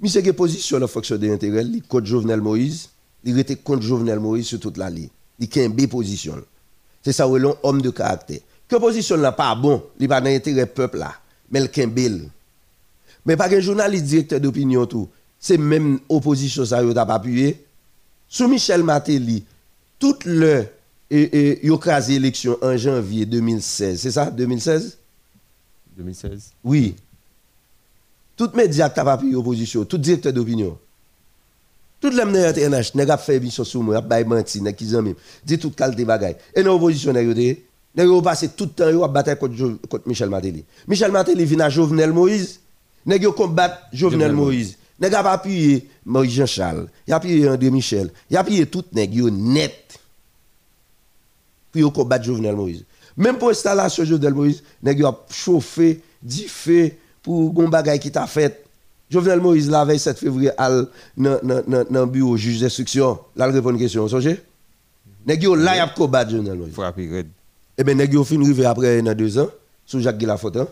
Monsieur 0.00 0.22
qui 0.22 0.32
position 0.32 0.78
la 0.78 0.86
fonction 0.86 1.16
d'intérêt, 1.16 1.62
il 1.62 1.82
contre 1.82 2.06
Jovenel 2.06 2.40
Moïse, 2.40 2.88
il 3.22 3.38
était 3.38 3.56
contre 3.56 3.82
Jovenel 3.82 4.18
Moïse 4.18 4.46
sur 4.46 4.58
toute 4.58 4.78
la 4.78 4.88
ligne. 4.88 5.10
Il 5.38 5.48
a 5.58 5.64
une 5.64 5.88
position. 5.88 6.36
C'est 7.02 7.12
ça 7.12 7.28
où 7.28 7.36
est 7.36 7.56
homme 7.62 7.82
de 7.82 7.90
caractère. 7.90 8.40
Que 8.66 8.76
position 8.76 9.18
n'est 9.18 9.32
pas 9.32 9.54
bon, 9.54 9.82
il 9.98 10.08
pas 10.08 10.20
dans 10.20 10.30
l'intérêt 10.30 10.64
peuple 10.64 10.98
là, 10.98 11.14
mais 11.50 11.60
il 11.76 11.86
bel. 11.86 12.28
Mais 13.26 13.36
pas 13.36 13.52
un 13.52 13.60
journaliste 13.60 14.04
directeur 14.04 14.40
d'opinion 14.40 14.86
tout, 14.86 15.08
c'est 15.38 15.58
même 15.58 15.98
opposition 16.08 16.64
ça 16.64 16.82
yo 16.82 16.94
t'a 16.94 17.02
appuyé. 17.02 17.62
Sous 18.28 18.48
Michel 18.48 18.82
Matéli, 18.82 19.44
toute 19.98 20.24
le 20.24 20.64
et, 21.10 21.66
et 21.66 21.70
élection 22.10 22.56
en 22.62 22.76
janvier 22.76 23.26
2016, 23.26 24.00
c'est 24.00 24.12
ça 24.12 24.30
2016 24.30 24.99
2016. 26.00 26.52
Oui. 26.64 26.96
Tout 28.36 28.50
média 28.54 28.88
qui 28.88 29.00
a 29.00 29.16
pris 29.16 29.34
opposition, 29.34 29.84
tout 29.84 29.98
directeur 29.98 30.32
d'opinion. 30.32 30.78
Tout 32.00 32.08
les 32.08 32.16
gens 32.16 32.52
qui 32.54 32.64
ont 32.64 33.04
n'a 33.04 33.18
fait 33.18 33.36
émission 33.36 33.62
sur 33.64 33.82
moi, 33.82 34.00
n'a 34.00 34.24
menti, 34.24 34.62
n'a 34.62 34.72
qui 34.72 34.94
amis, 34.96 35.14
dit 35.44 35.58
toute 35.58 35.76
qualité 35.76 36.04
bagaille. 36.04 36.36
Et 36.54 36.62
dans 36.62 36.72
l'opposition, 36.72 37.12
n'a 37.12 38.06
ont 38.06 38.22
passé 38.22 38.48
tout 38.48 38.64
le 38.64 38.70
temps 38.70 39.02
à 39.02 39.08
battre 39.08 39.34
contre, 39.38 39.86
contre 39.86 40.08
Michel 40.08 40.30
Matéli. 40.30 40.64
Michel 40.88 41.12
Matéli 41.12 41.44
vient 41.44 41.60
à 41.60 41.68
Jovenel 41.68 42.12
Moïse, 42.12 42.60
n'a 43.04 43.18
combattre 43.18 43.82
Jovenel 43.92 44.32
Moïse. 44.32 44.76
N'a 44.98 45.10
pas 45.10 45.32
appuyé 45.32 45.88
Moïse 46.04 46.32
Jean-Charles, 46.32 46.86
il 47.06 47.12
a 47.12 47.16
appuyé 47.16 47.48
André 47.48 47.70
Michel, 47.70 48.10
il 48.30 48.36
a 48.36 48.40
appuyé 48.40 48.66
tout 48.66 48.84
nèg 48.92 49.14
net. 49.32 49.98
Pour 51.72 51.92
combattre 51.92 52.24
Jovenel 52.24 52.56
Moïse. 52.56 52.84
Même 53.20 53.36
pour 53.36 53.48
l'installation 53.48 54.02
de 54.02 54.08
Jovenel 54.08 54.32
Moïse, 54.32 54.62
nèg 54.82 55.04
a 55.04 55.14
chauffé, 55.30 56.00
fait 56.48 56.98
pour 57.22 57.52
gon 57.52 57.68
bagay 57.68 57.98
qui 57.98 58.10
t'a 58.10 58.26
fait. 58.26 58.64
Jovenel 59.10 59.40
Moïse 59.40 59.68
la 59.68 59.84
veille 59.84 59.98
7 59.98 60.18
février 60.18 60.50
al 60.56 60.88
dans 61.18 61.38
le 61.44 62.06
bureau 62.06 62.38
juge 62.38 62.60
d'instruction, 62.62 63.18
là 63.36 63.48
répond 63.48 63.72
une 63.72 63.78
question, 63.78 64.08
songez 64.08 64.40
Nèg 65.26 65.42
yo 65.42 65.54
là 65.54 65.76
y 65.76 65.80
a 65.80 65.88
combat 65.88 66.26
Jovenel 66.26 66.56
Moïse. 66.56 66.72
Frapper 66.72 67.10
red. 67.14 67.26
Eh 67.76 67.84
ben 67.84 67.98
nèg 67.98 68.14
yo 68.14 68.24
fin 68.24 68.42
rivé 68.42 68.64
après 68.64 69.02
dans 69.02 69.14
deux 69.14 69.38
ans 69.38 69.50
sous 69.84 70.00
Jacques 70.00 70.16
Guilafotte. 70.16 70.56
hein. 70.56 70.68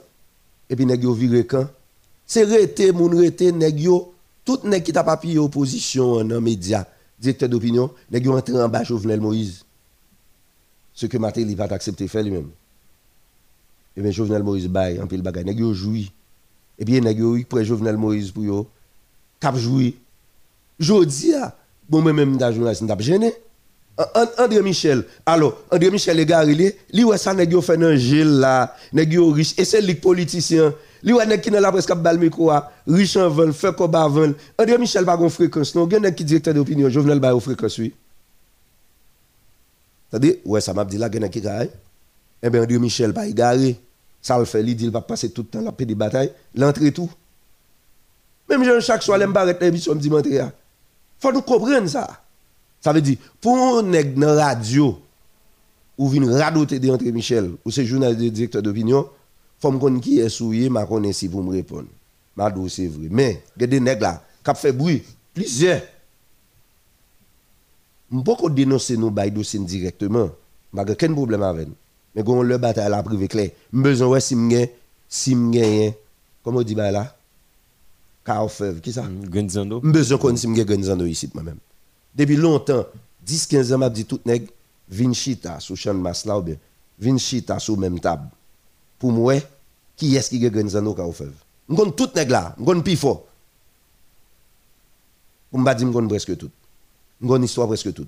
Et 0.70 0.74
puis 0.74 0.86
nèg 0.86 1.04
yo 1.04 1.12
viré 1.12 1.44
quand? 1.44 1.68
C'est 2.24 2.44
rété 2.44 2.92
moun 2.92 3.14
rété 3.14 3.52
nèg 3.52 3.78
yo 3.78 4.14
tout 4.42 4.60
nèg 4.64 4.82
qui 4.84 4.92
t'a 4.94 5.04
papier 5.04 5.36
opposition 5.38 6.24
dans 6.24 6.40
média, 6.40 6.86
directeur 7.20 7.50
d'opinion, 7.50 7.90
nèg 8.10 8.24
yo 8.24 8.38
entré 8.38 8.54
en 8.58 8.70
bas 8.70 8.84
Jovenel 8.84 9.20
Moïse. 9.20 9.66
Ce 10.98 11.06
que 11.06 11.16
Matéli 11.16 11.54
pas 11.54 11.68
accepté 11.70 12.08
faire 12.08 12.24
lui-même. 12.24 12.48
Et 13.96 14.02
bien 14.02 14.10
Jovenel 14.10 14.42
Moïse 14.42 14.66
bail 14.66 15.00
en 15.00 15.06
pile 15.06 15.22
bagay 15.22 15.44
nèg 15.44 15.60
yo. 15.60 15.72
Et 16.76 16.84
bien 16.84 17.00
nèg 17.00 17.20
yo 17.20 17.36
près 17.48 17.64
Jovenel 17.64 17.96
Moïse 17.96 18.32
pour 18.32 18.42
yo 18.42 18.66
cap 19.38 19.56
joui. 19.56 19.94
Jodi 20.80 21.34
a 21.34 21.54
bon 21.88 22.02
moi 22.02 22.12
même 22.12 22.36
dans 22.36 22.50
journaliste 22.50 22.82
n'a 22.82 22.98
gêné. 22.98 23.32
An- 23.96 24.42
André 24.44 24.60
Michel, 24.60 25.04
alors, 25.24 25.60
André 25.70 25.92
Michel 25.92 26.18
est 26.18 26.26
garé, 26.26 26.52
li, 26.54 26.68
li 26.90 27.04
wè 27.04 27.16
sa 27.18 27.32
nèg 27.34 27.52
yo 27.52 27.62
fait 27.62 27.76
nan 27.78 27.94
gel 27.94 28.40
là, 28.42 28.74
nèg 28.92 29.12
yo 29.12 29.30
riche, 29.30 29.54
et 29.56 29.64
c'est 29.64 29.80
lik 29.80 30.00
politicien, 30.00 30.74
li 31.02 31.14
wè 31.14 31.26
nèg 31.26 31.42
ki 31.42 31.50
nan 31.54 31.62
la 31.62 31.70
presque 31.74 31.94
ap 31.94 32.02
bal 32.02 32.18
micro 32.18 32.50
riche 32.86 33.16
en 33.18 33.28
vol, 33.28 33.52
fait 33.52 33.74
koba 33.74 34.04
vol. 34.06 34.34
André 34.58 34.78
Michel 34.78 35.04
pa 35.06 35.16
gon 35.16 35.30
fréquence, 35.30 35.74
non, 35.74 35.90
gen 35.90 36.02
nèg 36.02 36.14
ki 36.18 36.24
directeur 36.24 36.54
d'opinion, 36.54 36.90
Jovenel 36.90 37.22
ba 37.22 37.30
yo 37.34 37.40
fréquence, 37.40 37.78
oui. 37.78 37.92
C'est-à-dire, 40.10 40.34
ouais, 40.44 40.60
ça 40.60 40.72
m'a 40.72 40.84
dit 40.84 40.96
là, 40.96 41.08
nèg 41.08 41.30
ki 41.30 41.40
gagne. 41.40 41.68
Eh 42.42 42.50
bien, 42.50 42.62
André 42.62 42.78
Michel 42.78 43.12
pa 43.12 43.26
y 43.26 43.34
garé, 43.34 43.76
ça 44.22 44.38
le 44.38 44.44
fait, 44.44 44.62
li 44.62 44.74
dit, 44.74 44.84
il 44.84 44.90
va 44.90 45.00
passer 45.00 45.30
tout 45.30 45.42
le 45.42 45.48
temps 45.48 45.60
la 45.60 45.72
paix 45.72 45.84
des 45.84 45.94
batailles, 45.94 46.32
l'entrée 46.54 46.92
tout. 46.92 47.10
Même 48.48 48.64
Jean 48.64 48.80
chaque 48.80 49.02
soir, 49.02 49.18
l'aime 49.18 49.32
barrette 49.32 49.60
l'émission, 49.60 49.94
me 49.94 50.00
dit, 50.00 50.08
m'entrer. 50.08 50.40
Faut 51.18 51.32
nous 51.32 51.42
comprendre 51.42 51.88
ça. 51.88 52.08
Ça 52.80 52.92
veut 52.92 53.00
dire, 53.00 53.18
pour 53.40 53.56
un 53.56 53.82
dans 53.82 54.36
radio, 54.36 54.98
ou 55.98 56.08
vin 56.08 56.38
radoter 56.38 56.78
de 56.78 56.90
André 56.90 57.10
Michel, 57.10 57.50
ou 57.64 57.70
c'est 57.70 57.84
journaliste 57.84 58.20
de 58.20 58.28
directeur 58.28 58.62
d'opinion, 58.62 59.08
faut 59.60 59.72
me 59.72 59.78
connaître 59.78 60.04
qui 60.04 60.20
est 60.20 60.28
souillé, 60.28 60.70
ma 60.70 60.86
connaître 60.86 61.16
si 61.16 61.26
vous 61.26 61.42
me 61.42 61.50
répondre. 61.50 61.88
Ma 62.36 62.54
c'est 62.68 62.86
vrai. 62.86 63.08
Mais, 63.10 63.42
il 63.56 63.62
y 63.62 63.64
a 63.64 63.66
des 63.66 63.80
nègres 63.80 64.02
là, 64.02 64.22
qui 64.44 64.60
fait 64.60 64.72
bruit, 64.72 65.02
plusieurs. 65.34 65.82
Je 68.10 68.16
ne 68.16 68.22
peux 68.22 68.34
pas 68.34 68.48
dénoncer 68.48 68.96
nos 68.96 69.10
bails 69.10 69.30
dossiers 69.30 69.60
directement. 69.60 70.30
Je 70.72 70.80
n'ai 70.80 70.90
aucun 70.90 71.12
problème 71.12 71.42
avec. 71.42 71.68
Mais 72.14 72.22
quand 72.24 72.32
on 72.32 72.42
le 72.42 72.56
bataille 72.58 72.86
à 72.86 72.88
la 72.88 73.02
privé 73.02 73.28
clair, 73.28 73.50
je 73.72 73.78
besoin 73.80 74.08
ouais 74.08 74.20
si 74.20 74.34
je 74.34 74.66
si 75.08 75.32
je 75.32 75.90
comment 76.42 76.60
on 76.60 76.62
dit 76.62 76.74
là? 76.74 77.14
Carfev, 78.24 78.80
qui 78.80 78.92
ça? 78.92 79.04
Gonzando. 79.28 79.80
Je 79.84 79.90
besoin 79.90 80.18
qu'on 80.18 80.36
si 80.36 80.54
je 80.54 80.62
Gonzando 80.62 81.06
ici 81.06 81.30
moi-même. 81.34 81.58
Depuis 82.14 82.36
longtemps, 82.36 82.84
10-15 83.26 83.74
ans, 83.74 83.80
je 83.84 83.88
dit 83.88 84.04
tout 84.04 84.20
nèg 84.24 84.48
vin 84.90 85.12
chita 85.12 85.60
sous 85.60 85.76
champ 85.76 85.94
de 85.94 86.00
masse 86.00 86.24
là 86.24 86.38
ou 86.38 86.42
bien 86.42 86.56
vin 86.98 87.18
chita 87.18 87.58
sous 87.58 87.76
même 87.76 88.00
table. 88.00 88.28
Pour 88.98 89.12
moi, 89.12 89.34
qui 89.96 90.16
est-ce 90.16 90.30
qui 90.30 90.44
a 90.44 90.50
Gonzalo 90.50 90.94
Carfev? 90.94 91.32
Je 91.68 91.74
connais 91.74 91.92
tout 91.92 92.10
nèg 92.14 92.30
là, 92.30 92.54
je 92.58 92.64
connais 92.64 92.82
plus 92.82 92.96
fort. 92.96 93.24
Pour 95.50 95.60
me 95.60 95.74
dire 95.74 95.86
je 95.86 95.92
connais 95.92 96.08
presque 96.08 96.36
tout. 96.36 96.50
Je 97.20 97.26
connais 97.26 97.46
histoire 97.46 97.66
presque 97.66 97.92
tout. 97.92 98.06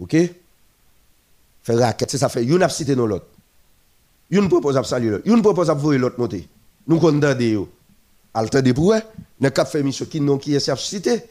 OK? 0.00 0.16
Faire 1.62 1.78
raquette, 1.78 2.10
c'est 2.10 2.18
ça 2.18 2.28
fait 2.28 2.44
une 2.44 2.62
a 2.62 2.68
cité 2.68 2.96
non 2.96 3.06
l'autre. 3.06 3.26
Une 4.30 4.48
propose 4.48 4.76
à 4.76 4.84
saluer 4.84 5.10
l'autre, 5.10 5.26
une 5.26 5.42
propose 5.42 5.70
à 5.70 5.74
voir 5.74 5.98
l'autre 5.98 6.18
monter. 6.18 6.48
Nous 6.86 7.00
yo. 7.40 7.68
Alter 8.32 8.62
de 8.62 8.72
pour 8.72 8.94
ne 9.40 9.48
cap 9.48 9.68
fait 9.68 9.82
mission 9.82 10.06
qui 10.06 10.20
non 10.20 10.38
qui 10.38 10.54
est 10.54 10.76
cité. 10.76 11.22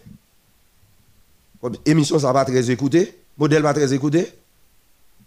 Émission 1.85 2.19
ça 2.19 2.31
va 2.31 2.45
très 2.45 2.69
écouté, 2.71 3.17
modèle 3.37 3.63
va 3.63 3.73
très 3.73 3.93
écouté. 3.93 4.31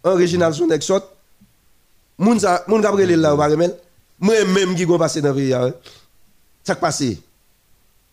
Original 0.05 0.52
son 0.55 0.70
ex 0.70 0.86
sort. 0.86 1.09
Moun 2.19 2.39
sa 2.39 2.65
moun 2.69 2.83
Gabriel 2.83 3.20
là 3.20 3.35
remel? 3.35 3.77
Moi 4.20 4.44
même 4.44 4.75
qui 4.75 4.85
gon 4.85 4.99
passer 4.99 5.20
dans 5.20 5.35
pays 5.35 5.55
hein. 5.55 5.73
Ça 6.62 6.75
qui 6.75 6.81
passé. 6.81 7.20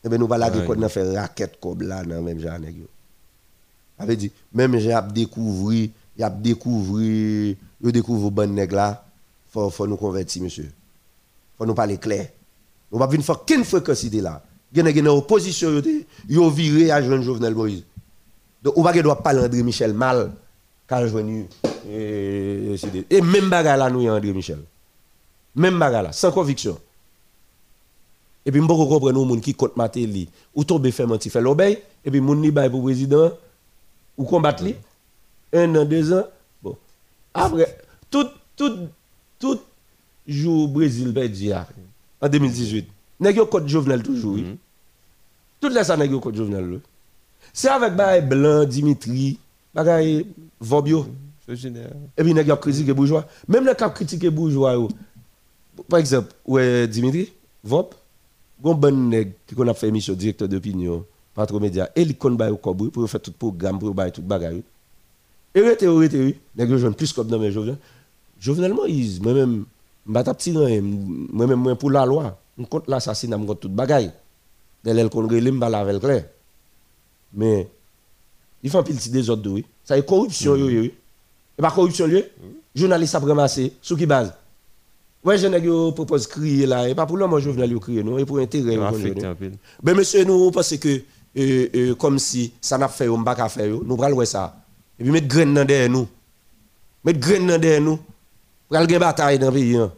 Eh 0.03 0.08
ben 0.08 0.18
nous 0.18 0.28
va 0.28 0.38
la 0.38 0.50
code 0.50 0.80
nan 0.80 0.90
faire 0.90 1.14
raquette 1.14 1.60
comme 1.60 1.82
là 1.82 2.03
dans 2.03 2.22
même 2.22 2.40
genre 2.40 2.58
nèg. 2.58 2.76
Avait 3.98 4.16
dit 4.16 4.32
même 4.53 4.78
j'ai 4.80 4.94
ap 4.94 5.11
découvrir, 5.11 5.90
y 6.18 6.24
a 6.24 6.30
découvrir, 6.30 7.56
yo 7.82 7.92
découvre 7.92 8.32
bon 8.32 8.53
nèg 8.53 8.72
là, 8.72 9.03
faut 9.52 9.69
faut 9.69 9.88
nous 9.88 9.98
convertir 9.98 10.42
monsieur. 10.42 10.72
Faut 11.58 11.66
nous 11.66 11.74
parler 11.74 11.98
clair. 11.98 12.30
Nous 12.92 12.98
pas 12.98 13.08
venir 13.08 13.26
faire 13.26 13.44
qu'une 13.44 13.66
fréquence 13.66 14.03
idée 14.03 14.22
là. 14.22 14.42
Gen 14.74 14.88
gen 14.88 15.08
opposition 15.08 15.69
yo 15.72 15.82
yo 16.30 16.50
viré 16.50 16.92
à 16.92 17.02
joindre 17.02 17.24
Jovenel 17.24 17.56
Moïse. 17.56 17.84
Donc 18.64 18.78
on 18.78 18.84
que 18.84 19.00
doit 19.00 19.22
parler 19.22 19.42
André 19.44 19.64
Michel 19.64 19.94
mal 19.94 20.32
quand 20.88 21.06
joindre 21.08 21.45
et, 21.90 22.76
et 23.10 23.22
même 23.22 23.50
bagarre 23.50 23.78
là 23.78 23.90
nous 23.90 24.08
a 24.08 24.16
André 24.16 24.32
Michel. 24.32 24.60
Même 25.56 25.78
bagarre 25.78 26.03
là 26.03 26.11
sans 26.14 26.32
conviction. 26.32 26.80
Et 28.45 28.51
puis, 28.51 28.61
je 28.61 28.68
comprends 28.68 28.88
comprendre 28.88 29.26
moun 29.26 29.42
qui 29.42 29.53
compte 29.53 29.76
Matéli, 29.76 30.30
ou 30.56 30.64
tombe 30.64 30.90
fait 30.90 31.06
menti 31.06 31.30
fait 31.30 31.42
l'obéi, 31.42 31.77
et 32.03 32.11
puis 32.11 32.22
moun 32.22 32.40
ni 32.40 32.51
bay 32.51 32.69
pour 32.69 32.82
président, 32.84 33.32
ou 34.18 34.24
combattre 34.24 34.64
li, 34.64 34.76
un 35.53 35.76
an, 35.76 35.85
deux 35.85 36.14
ans. 36.14 36.26
Bon. 36.64 36.77
Après, 37.34 37.77
tout, 38.09 38.27
tout, 38.56 38.88
tout 39.38 39.59
jour 40.27 40.68
Brésil 40.68 41.14
perdu 41.14 41.51
a, 41.51 41.68
en 42.22 42.30
2018, 42.30 42.88
nèg 43.19 43.38
yo 43.40 43.45
contre 43.45 43.68
Jovenel 43.68 44.03
toujours, 44.03 44.35
oui. 44.35 44.58
Tout 45.59 45.69
les 45.69 45.84
ça 45.84 45.98
nèg 45.98 46.11
yo 46.11 46.19
contre 46.19 46.38
Jovenel. 46.38 46.69
là. 46.72 46.77
C'est 47.53 47.69
avec 47.69 47.95
bay 47.95 48.22
Blanc, 48.22 48.66
Dimitri, 48.66 49.40
bagay 49.74 50.26
Vobio. 50.59 51.08
Et 51.48 52.24
puis 52.24 52.34
nèg 52.34 52.48
yo 52.48 52.56
critiqué 52.58 52.93
bourgeois. 52.93 53.26
Même 53.48 53.66
les 53.66 53.76
cap 53.76 53.93
critiqué 53.93 54.30
bourgeois. 54.30 54.88
Par 55.88 56.00
exemple, 56.00 56.32
ouais 56.45 56.88
Dimitri, 56.88 57.32
Vop, 57.64 57.95
gon 58.61 58.75
bon 58.75 59.09
nèg 59.09 59.33
qui 59.47 59.55
qu'on 59.55 59.67
a 59.67 59.73
fait 59.73 59.88
émission 59.88 60.13
directeur 60.13 60.47
d'opinion, 60.47 61.05
patron 61.33 61.59
média, 61.59 61.89
et 61.95 62.05
li 62.05 62.15
kon 62.15 62.31
bay 62.31 62.51
pour 62.61 63.09
faire 63.09 63.21
tout 63.21 63.31
programme 63.31 63.79
pour 63.79 63.93
bay 63.93 64.11
tout 64.11 64.21
bagay. 64.21 64.61
Et 65.55 65.61
rete 65.61 65.83
ou 65.83 65.97
rete 65.97 66.15
oui, 66.15 66.35
nèg 66.55 66.75
joine 66.75 66.93
plus 66.93 67.13
comme 67.13 67.27
dans 67.27 67.39
mes 67.39 67.51
Jovenel. 67.51 67.77
Jovenel 68.39 68.73
Moïse, 68.73 69.19
moi-même, 69.19 69.65
ti 70.38 70.55
ran, 70.55 70.67
moi-même 70.81 71.59
moi 71.59 71.75
pour 71.75 71.91
la 71.91 72.05
loi, 72.05 72.39
on 72.57 72.63
compte 72.63 72.88
l'assassinat, 72.88 73.38
on 73.38 73.45
compte 73.45 73.59
tout 73.59 73.69
bagay. 73.69 74.11
De 74.83 74.91
l'el 74.91 75.09
kon 75.09 75.27
relé 75.27 75.51
m'ba 75.51 75.69
lavel 75.69 75.99
clair. 75.99 76.25
Mais 77.33 77.69
il 78.63 78.69
fait 78.69 78.77
un 78.77 78.83
petit 78.83 79.09
des 79.09 79.29
autres 79.29 79.49
oui. 79.49 79.65
Ça 79.83 79.97
est 79.97 80.05
corruption 80.07 80.55
yo. 80.55 80.67
oui. 80.67 80.93
Et 81.57 81.61
pas 81.61 81.71
corruption 81.71 82.07
lieu. 82.07 82.25
Journaliste 82.73 83.15
a 83.15 83.19
ramassé 83.19 83.73
sous 83.81 83.97
qui 83.97 84.05
base 84.05 84.33
Ouais, 85.23 85.38
je 85.38 85.48
n'ai 85.48 85.91
propose 85.91 86.27
crier 86.27 86.65
là, 86.65 86.88
et 86.88 86.95
pas 86.95 87.06
pour 87.06 87.17
l'homme 87.17 87.38
Jovenel 87.39 87.77
crier, 87.80 88.03
non, 88.03 88.17
et 88.17 88.25
pour 88.25 88.39
intérêt. 88.39 88.77
Un. 88.77 88.91
Ben 89.83 89.95
monsieur, 89.95 90.23
nous 90.23 90.49
pensons 90.49 90.77
que, 90.77 91.01
euh, 91.38 91.67
euh, 91.75 91.95
comme 91.95 92.17
si 92.19 92.53
ça 92.61 92.77
n'a 92.77 92.88
fait, 92.88 93.09
on 93.09 93.22
pas 93.23 93.49
faire, 93.49 93.67
nous 93.67 93.98
prenons 93.98 94.23
ça. 94.23 94.56
Et 94.98 95.03
puis 95.03 95.11
mettre 95.11 95.27
graine 95.27 95.53
dans 95.53 95.65
derrière 95.65 95.89
nous. 95.89 96.07
Mettre 97.03 97.19
graine 97.19 97.48
dans 97.48 97.59
derrière 97.59 97.81
nous. 97.81 97.99
Pour 98.67 98.77
aller 98.77 98.99
bataille 98.99 99.39
dans 99.39 99.48
le 99.48 99.53
pays. 99.53 99.75
hein. 99.75 99.91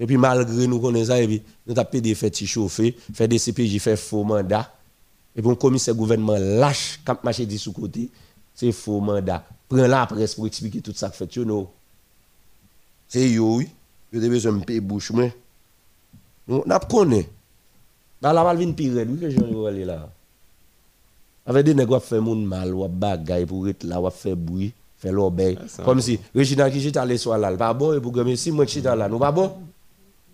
Et 0.00 0.06
puis 0.06 0.16
malgré 0.16 0.66
nous 0.66 0.80
connaissons 0.80 1.08
ça, 1.08 1.20
et 1.20 1.26
puis 1.26 1.42
nous 1.66 1.78
avons 1.78 1.98
des 2.00 2.14
fêtes 2.14 2.44
chauffer, 2.46 2.96
faire 3.12 3.28
des 3.28 3.38
CPJ, 3.38 3.78
faire 3.78 3.98
faux 3.98 4.24
mandat. 4.24 4.72
Et 5.36 5.42
puis 5.42 5.50
on 5.50 5.54
commissaire 5.54 5.94
gouvernement 5.94 6.36
lâche, 6.38 7.00
quand 7.04 7.22
marché 7.24 7.44
dit 7.44 7.58
sous 7.58 7.72
côté, 7.72 8.08
c'est 8.54 8.72
faux 8.72 9.00
mandat. 9.00 9.44
Prends 9.68 9.86
la 9.86 10.06
presse 10.06 10.34
pour 10.34 10.46
expliquer 10.46 10.80
tout 10.80 10.92
ça 10.94 11.10
que 11.10 11.16
fait, 11.16 11.36
you 11.36 11.44
know. 11.44 11.68
C'est 13.08 13.30
yo, 13.30 13.56
oui. 13.56 13.68
Yo 14.12 14.20
te 14.20 14.28
besoin 14.28 14.52
de 14.52 14.64
payer 14.64 14.80
bouche, 14.80 15.10
mais. 15.12 15.32
Nous, 16.46 16.62
n'a 16.66 16.78
connaît. 16.78 17.28
Dans 18.20 18.32
la 18.32 18.42
valvine 18.44 18.74
pire, 18.74 19.04
oui, 19.08 19.18
que 19.18 19.30
j'en 19.30 19.68
ai 19.68 19.84
là. 19.84 20.08
Avec 21.46 21.64
des 21.64 21.74
nègres 21.74 22.02
qui 22.02 22.14
moun 22.14 22.44
mal, 22.44 22.74
ou 22.74 22.86
bagay 22.86 23.46
pour 23.46 23.68
être 23.68 23.84
là, 23.84 24.00
ou 24.00 24.10
faire 24.10 24.36
bruit, 24.36 24.72
faire 24.98 25.12
l'obéi. 25.12 25.56
ça 25.66 25.82
Comme 25.82 25.98
va. 25.98 26.02
si 26.02 26.18
Regina 26.34 26.70
qui 26.70 26.80
chita 26.80 27.06
le 27.06 27.16
soir 27.16 27.38
là, 27.38 27.56
pas 27.56 27.72
bon, 27.72 27.94
et 27.94 28.00
pour 28.00 28.12
gagner 28.12 28.36
si 28.36 28.50
moi 28.50 28.66
chita 28.66 28.94
là, 28.94 29.08
nous 29.08 29.18
pas 29.18 29.32
bon. 29.32 29.52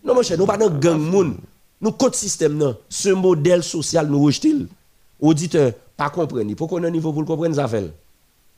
Non, 0.05 0.15
mon 0.15 0.23
cher, 0.23 0.36
nous 0.36 0.47
pas 0.47 0.57
dans 0.57 0.70
gang 0.70 0.99
moun. 0.99 1.36
Nous 1.81 1.93
code 1.93 2.15
système 2.15 2.57
non. 2.57 2.77
Ce 2.89 3.11
modèle 3.11 3.62
social 3.62 4.09
nous 4.09 4.25
rejetons. 4.25 4.67
Auditeur, 5.20 5.73
pas 5.97 6.11
comprendre. 6.11 6.55
Pour 6.55 6.69
qu'on 6.69 6.83
ait 6.83 6.89
un 6.89 6.91
niveau 6.91 7.12
pour 7.12 7.25
comprendre, 7.25 7.55
ça 7.55 7.69
fait. 7.69 7.93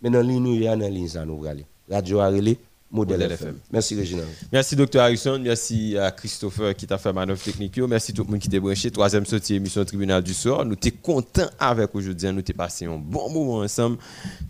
Mais 0.03 0.11
dans 0.11 0.20
ligne, 0.20 0.43
nous, 0.43 0.55
il 0.55 0.62
y 0.62 0.69
a 0.69 0.77
dans 0.77 1.09
ça 1.09 1.25
nous 1.25 1.45
aller. 1.45 1.67
Radio 1.91 2.20
a 2.20 2.31
Modèle, 2.90 3.23
FM. 3.32 3.56
Merci, 3.73 3.97
Réginald. 3.97 4.28
Merci, 4.52 4.76
Dr. 4.76 5.00
Harrison. 5.00 5.39
Merci 5.40 5.98
à 5.98 6.12
Christopher 6.12 6.74
qui 6.74 6.86
t'a 6.86 6.98
fait 6.98 7.12
manœuvre 7.12 7.42
technique. 7.42 7.76
Merci 7.78 8.12
tout 8.12 8.23
le 8.23 8.31
monde 8.31 8.39
qui 8.39 8.48
t'a 8.48 8.60
branché. 8.60 8.92
Troisième 8.92 9.26
sortie 9.26 9.56
émission 9.56 9.84
Tribunal 9.84 10.23
du 10.23 10.32
soir. 10.32 10.65
Nous 10.65 10.76
sommes 10.81 10.92
contents 11.02 11.50
avec 11.58 11.92
aujourd'hui. 11.94 12.28
Nous 12.28 12.39
avons 12.39 12.42
passé 12.56 12.86
un 12.86 12.97
bon 12.97 13.28
moment 13.28 13.58
ensemble. 13.58 13.98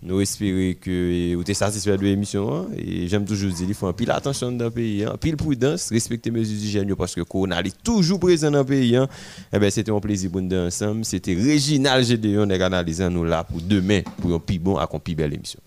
Nous 0.03 0.21
espérons 0.21 0.75
que 0.79 1.33
vous 1.33 1.41
êtes 1.41 1.55
satisfait 1.55 1.97
de 1.97 2.03
l'émission. 2.03 2.53
Hein. 2.53 2.67
Et 2.77 3.07
j'aime 3.07 3.25
toujours 3.25 3.51
dire, 3.51 3.65
il 3.67 3.73
faut 3.73 3.87
un 3.87 3.93
pile 3.93 4.11
attention 4.11 4.51
dans 4.51 4.65
le 4.65 4.71
pays, 4.71 5.03
un 5.03 5.13
hein. 5.13 5.17
pile 5.19 5.35
prudence, 5.35 5.89
respecter 5.89 6.29
mes 6.29 6.39
mesures 6.39 6.57
d'hygiène 6.57 6.95
parce 6.95 7.15
que 7.15 7.21
Corona 7.21 7.59
est 7.61 7.83
toujours 7.83 8.19
présent 8.19 8.51
dans 8.51 8.59
le 8.59 8.65
pays. 8.65 8.95
Hein. 8.95 9.07
Eh 9.51 9.57
ben, 9.57 9.71
c'était 9.71 9.91
un 9.91 9.99
plaisir 9.99 10.29
pour 10.29 10.41
nous 10.41 10.55
ensemble. 10.55 11.03
C'était 11.05 11.33
Réginal 11.33 12.05
Gédéon. 12.05 12.45
Nous 12.45 12.53
analysé 12.53 13.09
nous 13.09 13.23
là 13.23 13.43
pour 13.43 13.61
demain 13.61 14.01
pour 14.21 14.33
un 14.33 14.39
plus 14.39 14.59
bon 14.59 14.79
et 14.79 14.99
plus 14.99 15.15
belle 15.15 15.33
émission. 15.33 15.59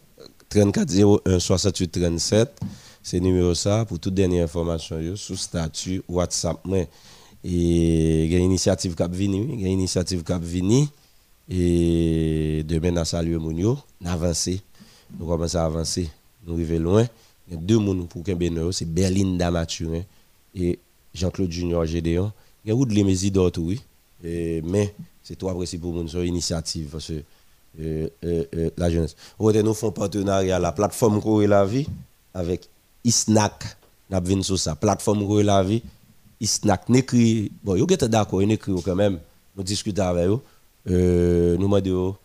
34 0.50 0.90
01 1.26 1.38
68 1.38 1.88
37. 1.92 2.60
C'est 3.02 3.20
numéro 3.20 3.54
ça 3.54 3.84
pour 3.84 3.98
toute 3.98 4.14
dernière 4.14 4.44
information 4.44 4.96
sous 5.16 5.36
statut 5.36 6.02
WhatsApp. 6.08 6.58
Et 7.42 8.24
il 8.24 8.32
y 8.32 8.34
a 8.34 8.38
une 8.38 8.44
initiative 8.46 8.94
venu, 9.14 9.48
il 9.54 9.60
y 9.60 9.64
a 9.64 9.68
une 9.68 9.74
initiative 9.80 10.22
et 11.48 12.64
demain 12.66 12.96
à 12.96 13.04
saluer 13.04 13.38
avancé. 14.04 14.60
Nous 15.18 15.26
commençons 15.26 15.58
à 15.58 15.62
avancer. 15.64 16.10
Nous 16.44 16.54
arrivons 16.54 16.78
loin. 16.80 17.06
Il 17.48 17.54
y 17.54 17.56
a 17.56 17.60
deux 17.60 17.78
personnes 17.78 18.06
pour 18.08 18.22
qu'un 18.24 18.36
c'est 18.72 18.84
Berlinda 18.84 19.50
Mathurin 19.50 20.02
et 20.54 20.78
Jean-Claude 21.14 21.50
Junior 21.50 21.86
Gédéon. 21.86 22.32
Il 22.64 22.68
y 22.68 22.70
a 22.72 22.74
de 22.84 22.94
d'autres, 23.30 23.60
oui. 23.60 23.80
mais 24.22 24.94
c'est 25.22 25.38
trois 25.38 25.54
principaux 25.54 25.92
pour 25.92 26.00
une 26.02 26.24
initiative 26.26 26.88
parce 26.90 27.06
que 27.06 27.22
la 28.76 28.90
jeunesse. 28.90 29.16
Nous 29.38 29.74
faisons 29.74 29.92
partenariat 29.92 30.56
à 30.56 30.58
la 30.58 30.72
plateforme 30.72 31.20
Corée 31.20 31.46
la 31.46 31.64
vie 31.64 31.86
avec 32.34 32.68
Isnac. 33.04 33.76
Nous 34.10 34.42
sur 34.42 34.58
ça. 34.58 34.74
Plateforme 34.74 35.26
Corée 35.26 35.44
la 35.44 35.62
vie. 35.62 35.82
Isnac. 36.40 36.88
N'écrit. 36.88 37.50
Bon, 37.62 37.76
vous 37.76 37.92
êtes 37.92 38.04
d'accord, 38.04 38.42
écrit 38.42 38.72
quand 38.84 38.96
même. 38.96 39.18
Nous 39.56 39.62
discutons 39.62 40.02
avec 40.02 40.28
eux. 40.28 40.38
Euh, 40.88 41.56
nous 41.56 41.64
demandons 41.64 42.16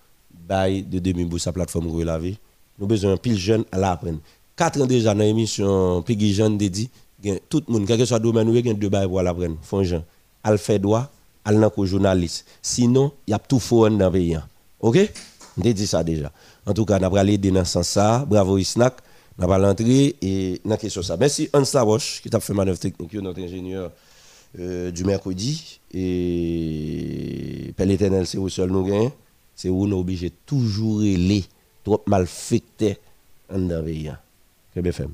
bail 0.48 0.84
de 0.84 1.00
2000 1.00 1.30
pour 1.30 1.40
sa 1.40 1.52
plateforme 1.52 1.90
Corée 1.90 2.06
la 2.06 2.20
vie. 2.20 2.38
Nous 2.78 2.86
avons 2.86 2.90
besoin 2.90 3.18
pile 3.18 3.38
jeune 3.38 3.64
à 3.72 3.78
l'apprendre. 3.78 4.20
Quatre 4.56 4.82
ans 4.82 4.86
déjà 4.86 5.14
dans 5.14 5.20
l'émission 5.20 6.02
Piggy 6.02 6.34
Jeune 6.34 6.58
dit 6.58 6.90
tout 7.50 7.64
le 7.68 7.74
monde, 7.74 7.88
quel 7.88 7.98
que 7.98 8.06
soit 8.06 8.18
le 8.20 8.24
domaine, 8.24 8.48
nous 8.48 8.58
avons 8.58 8.74
deux 8.74 8.90
bails 8.90 9.08
pour 9.08 9.22
l'apprendre. 9.22 9.58
Font 9.64 9.84
Jean. 9.84 10.04
Al 10.44 10.58
fait 10.58 10.78
droit, 10.80 11.10
al 11.44 11.58
nan 11.58 11.72
journaliste. 11.84 12.46
Sinon, 12.62 13.12
il 13.28 13.32
y 13.32 13.34
a 13.34 13.40
tout 13.40 13.60
faux 13.60 13.90
dans 13.90 14.06
le 14.06 14.12
pays. 14.12 14.38
OK? 14.80 14.98
Je 15.58 15.72
dit 15.72 15.88
ça 15.88 16.04
déjà. 16.04 16.32
En 16.66 16.74
tout 16.74 16.86
cas, 16.86 17.00
nous 17.00 17.16
allons 17.16 17.32
aider 17.32 17.52
dans 17.52 17.64
ce 17.66 17.82
sens 17.84 18.26
Bravo 18.28 18.58
Isnak. 18.58 18.96
Nous 19.38 19.52
allons 19.52 19.70
entrer 19.70 20.16
et 20.22 20.62
dans 20.64 20.78
question 20.78 21.02
ça. 21.02 21.18
Merci 21.18 21.50
Hans 21.54 21.64
Laroche 21.74 22.22
qui 22.22 22.30
t'a 22.30 22.40
fait 22.40 22.54
manœuvre 22.54 22.80
technique, 22.80 23.14
notre 23.16 23.42
ingénieur 23.42 23.92
euh, 24.60 24.92
du 24.92 25.04
mercredi. 25.04 25.80
Et 25.94 27.74
Père 27.76 27.86
l'éternel, 27.86 28.26
c'est 28.26 28.38
où 28.38 28.48
seul 28.50 28.70
nous 28.70 28.86
gagnons. 28.86 29.12
C'est 29.56 29.70
où 29.70 29.88
nous 29.88 29.98
obligés 29.98 30.32
toujours 30.46 31.02
les 31.02 31.44
trop 31.84 32.02
mal 32.08 32.28
fait 32.28 33.00
en 33.54 33.68
pays. 33.84 34.12
Que 34.74 34.80
BFM. 34.82 35.12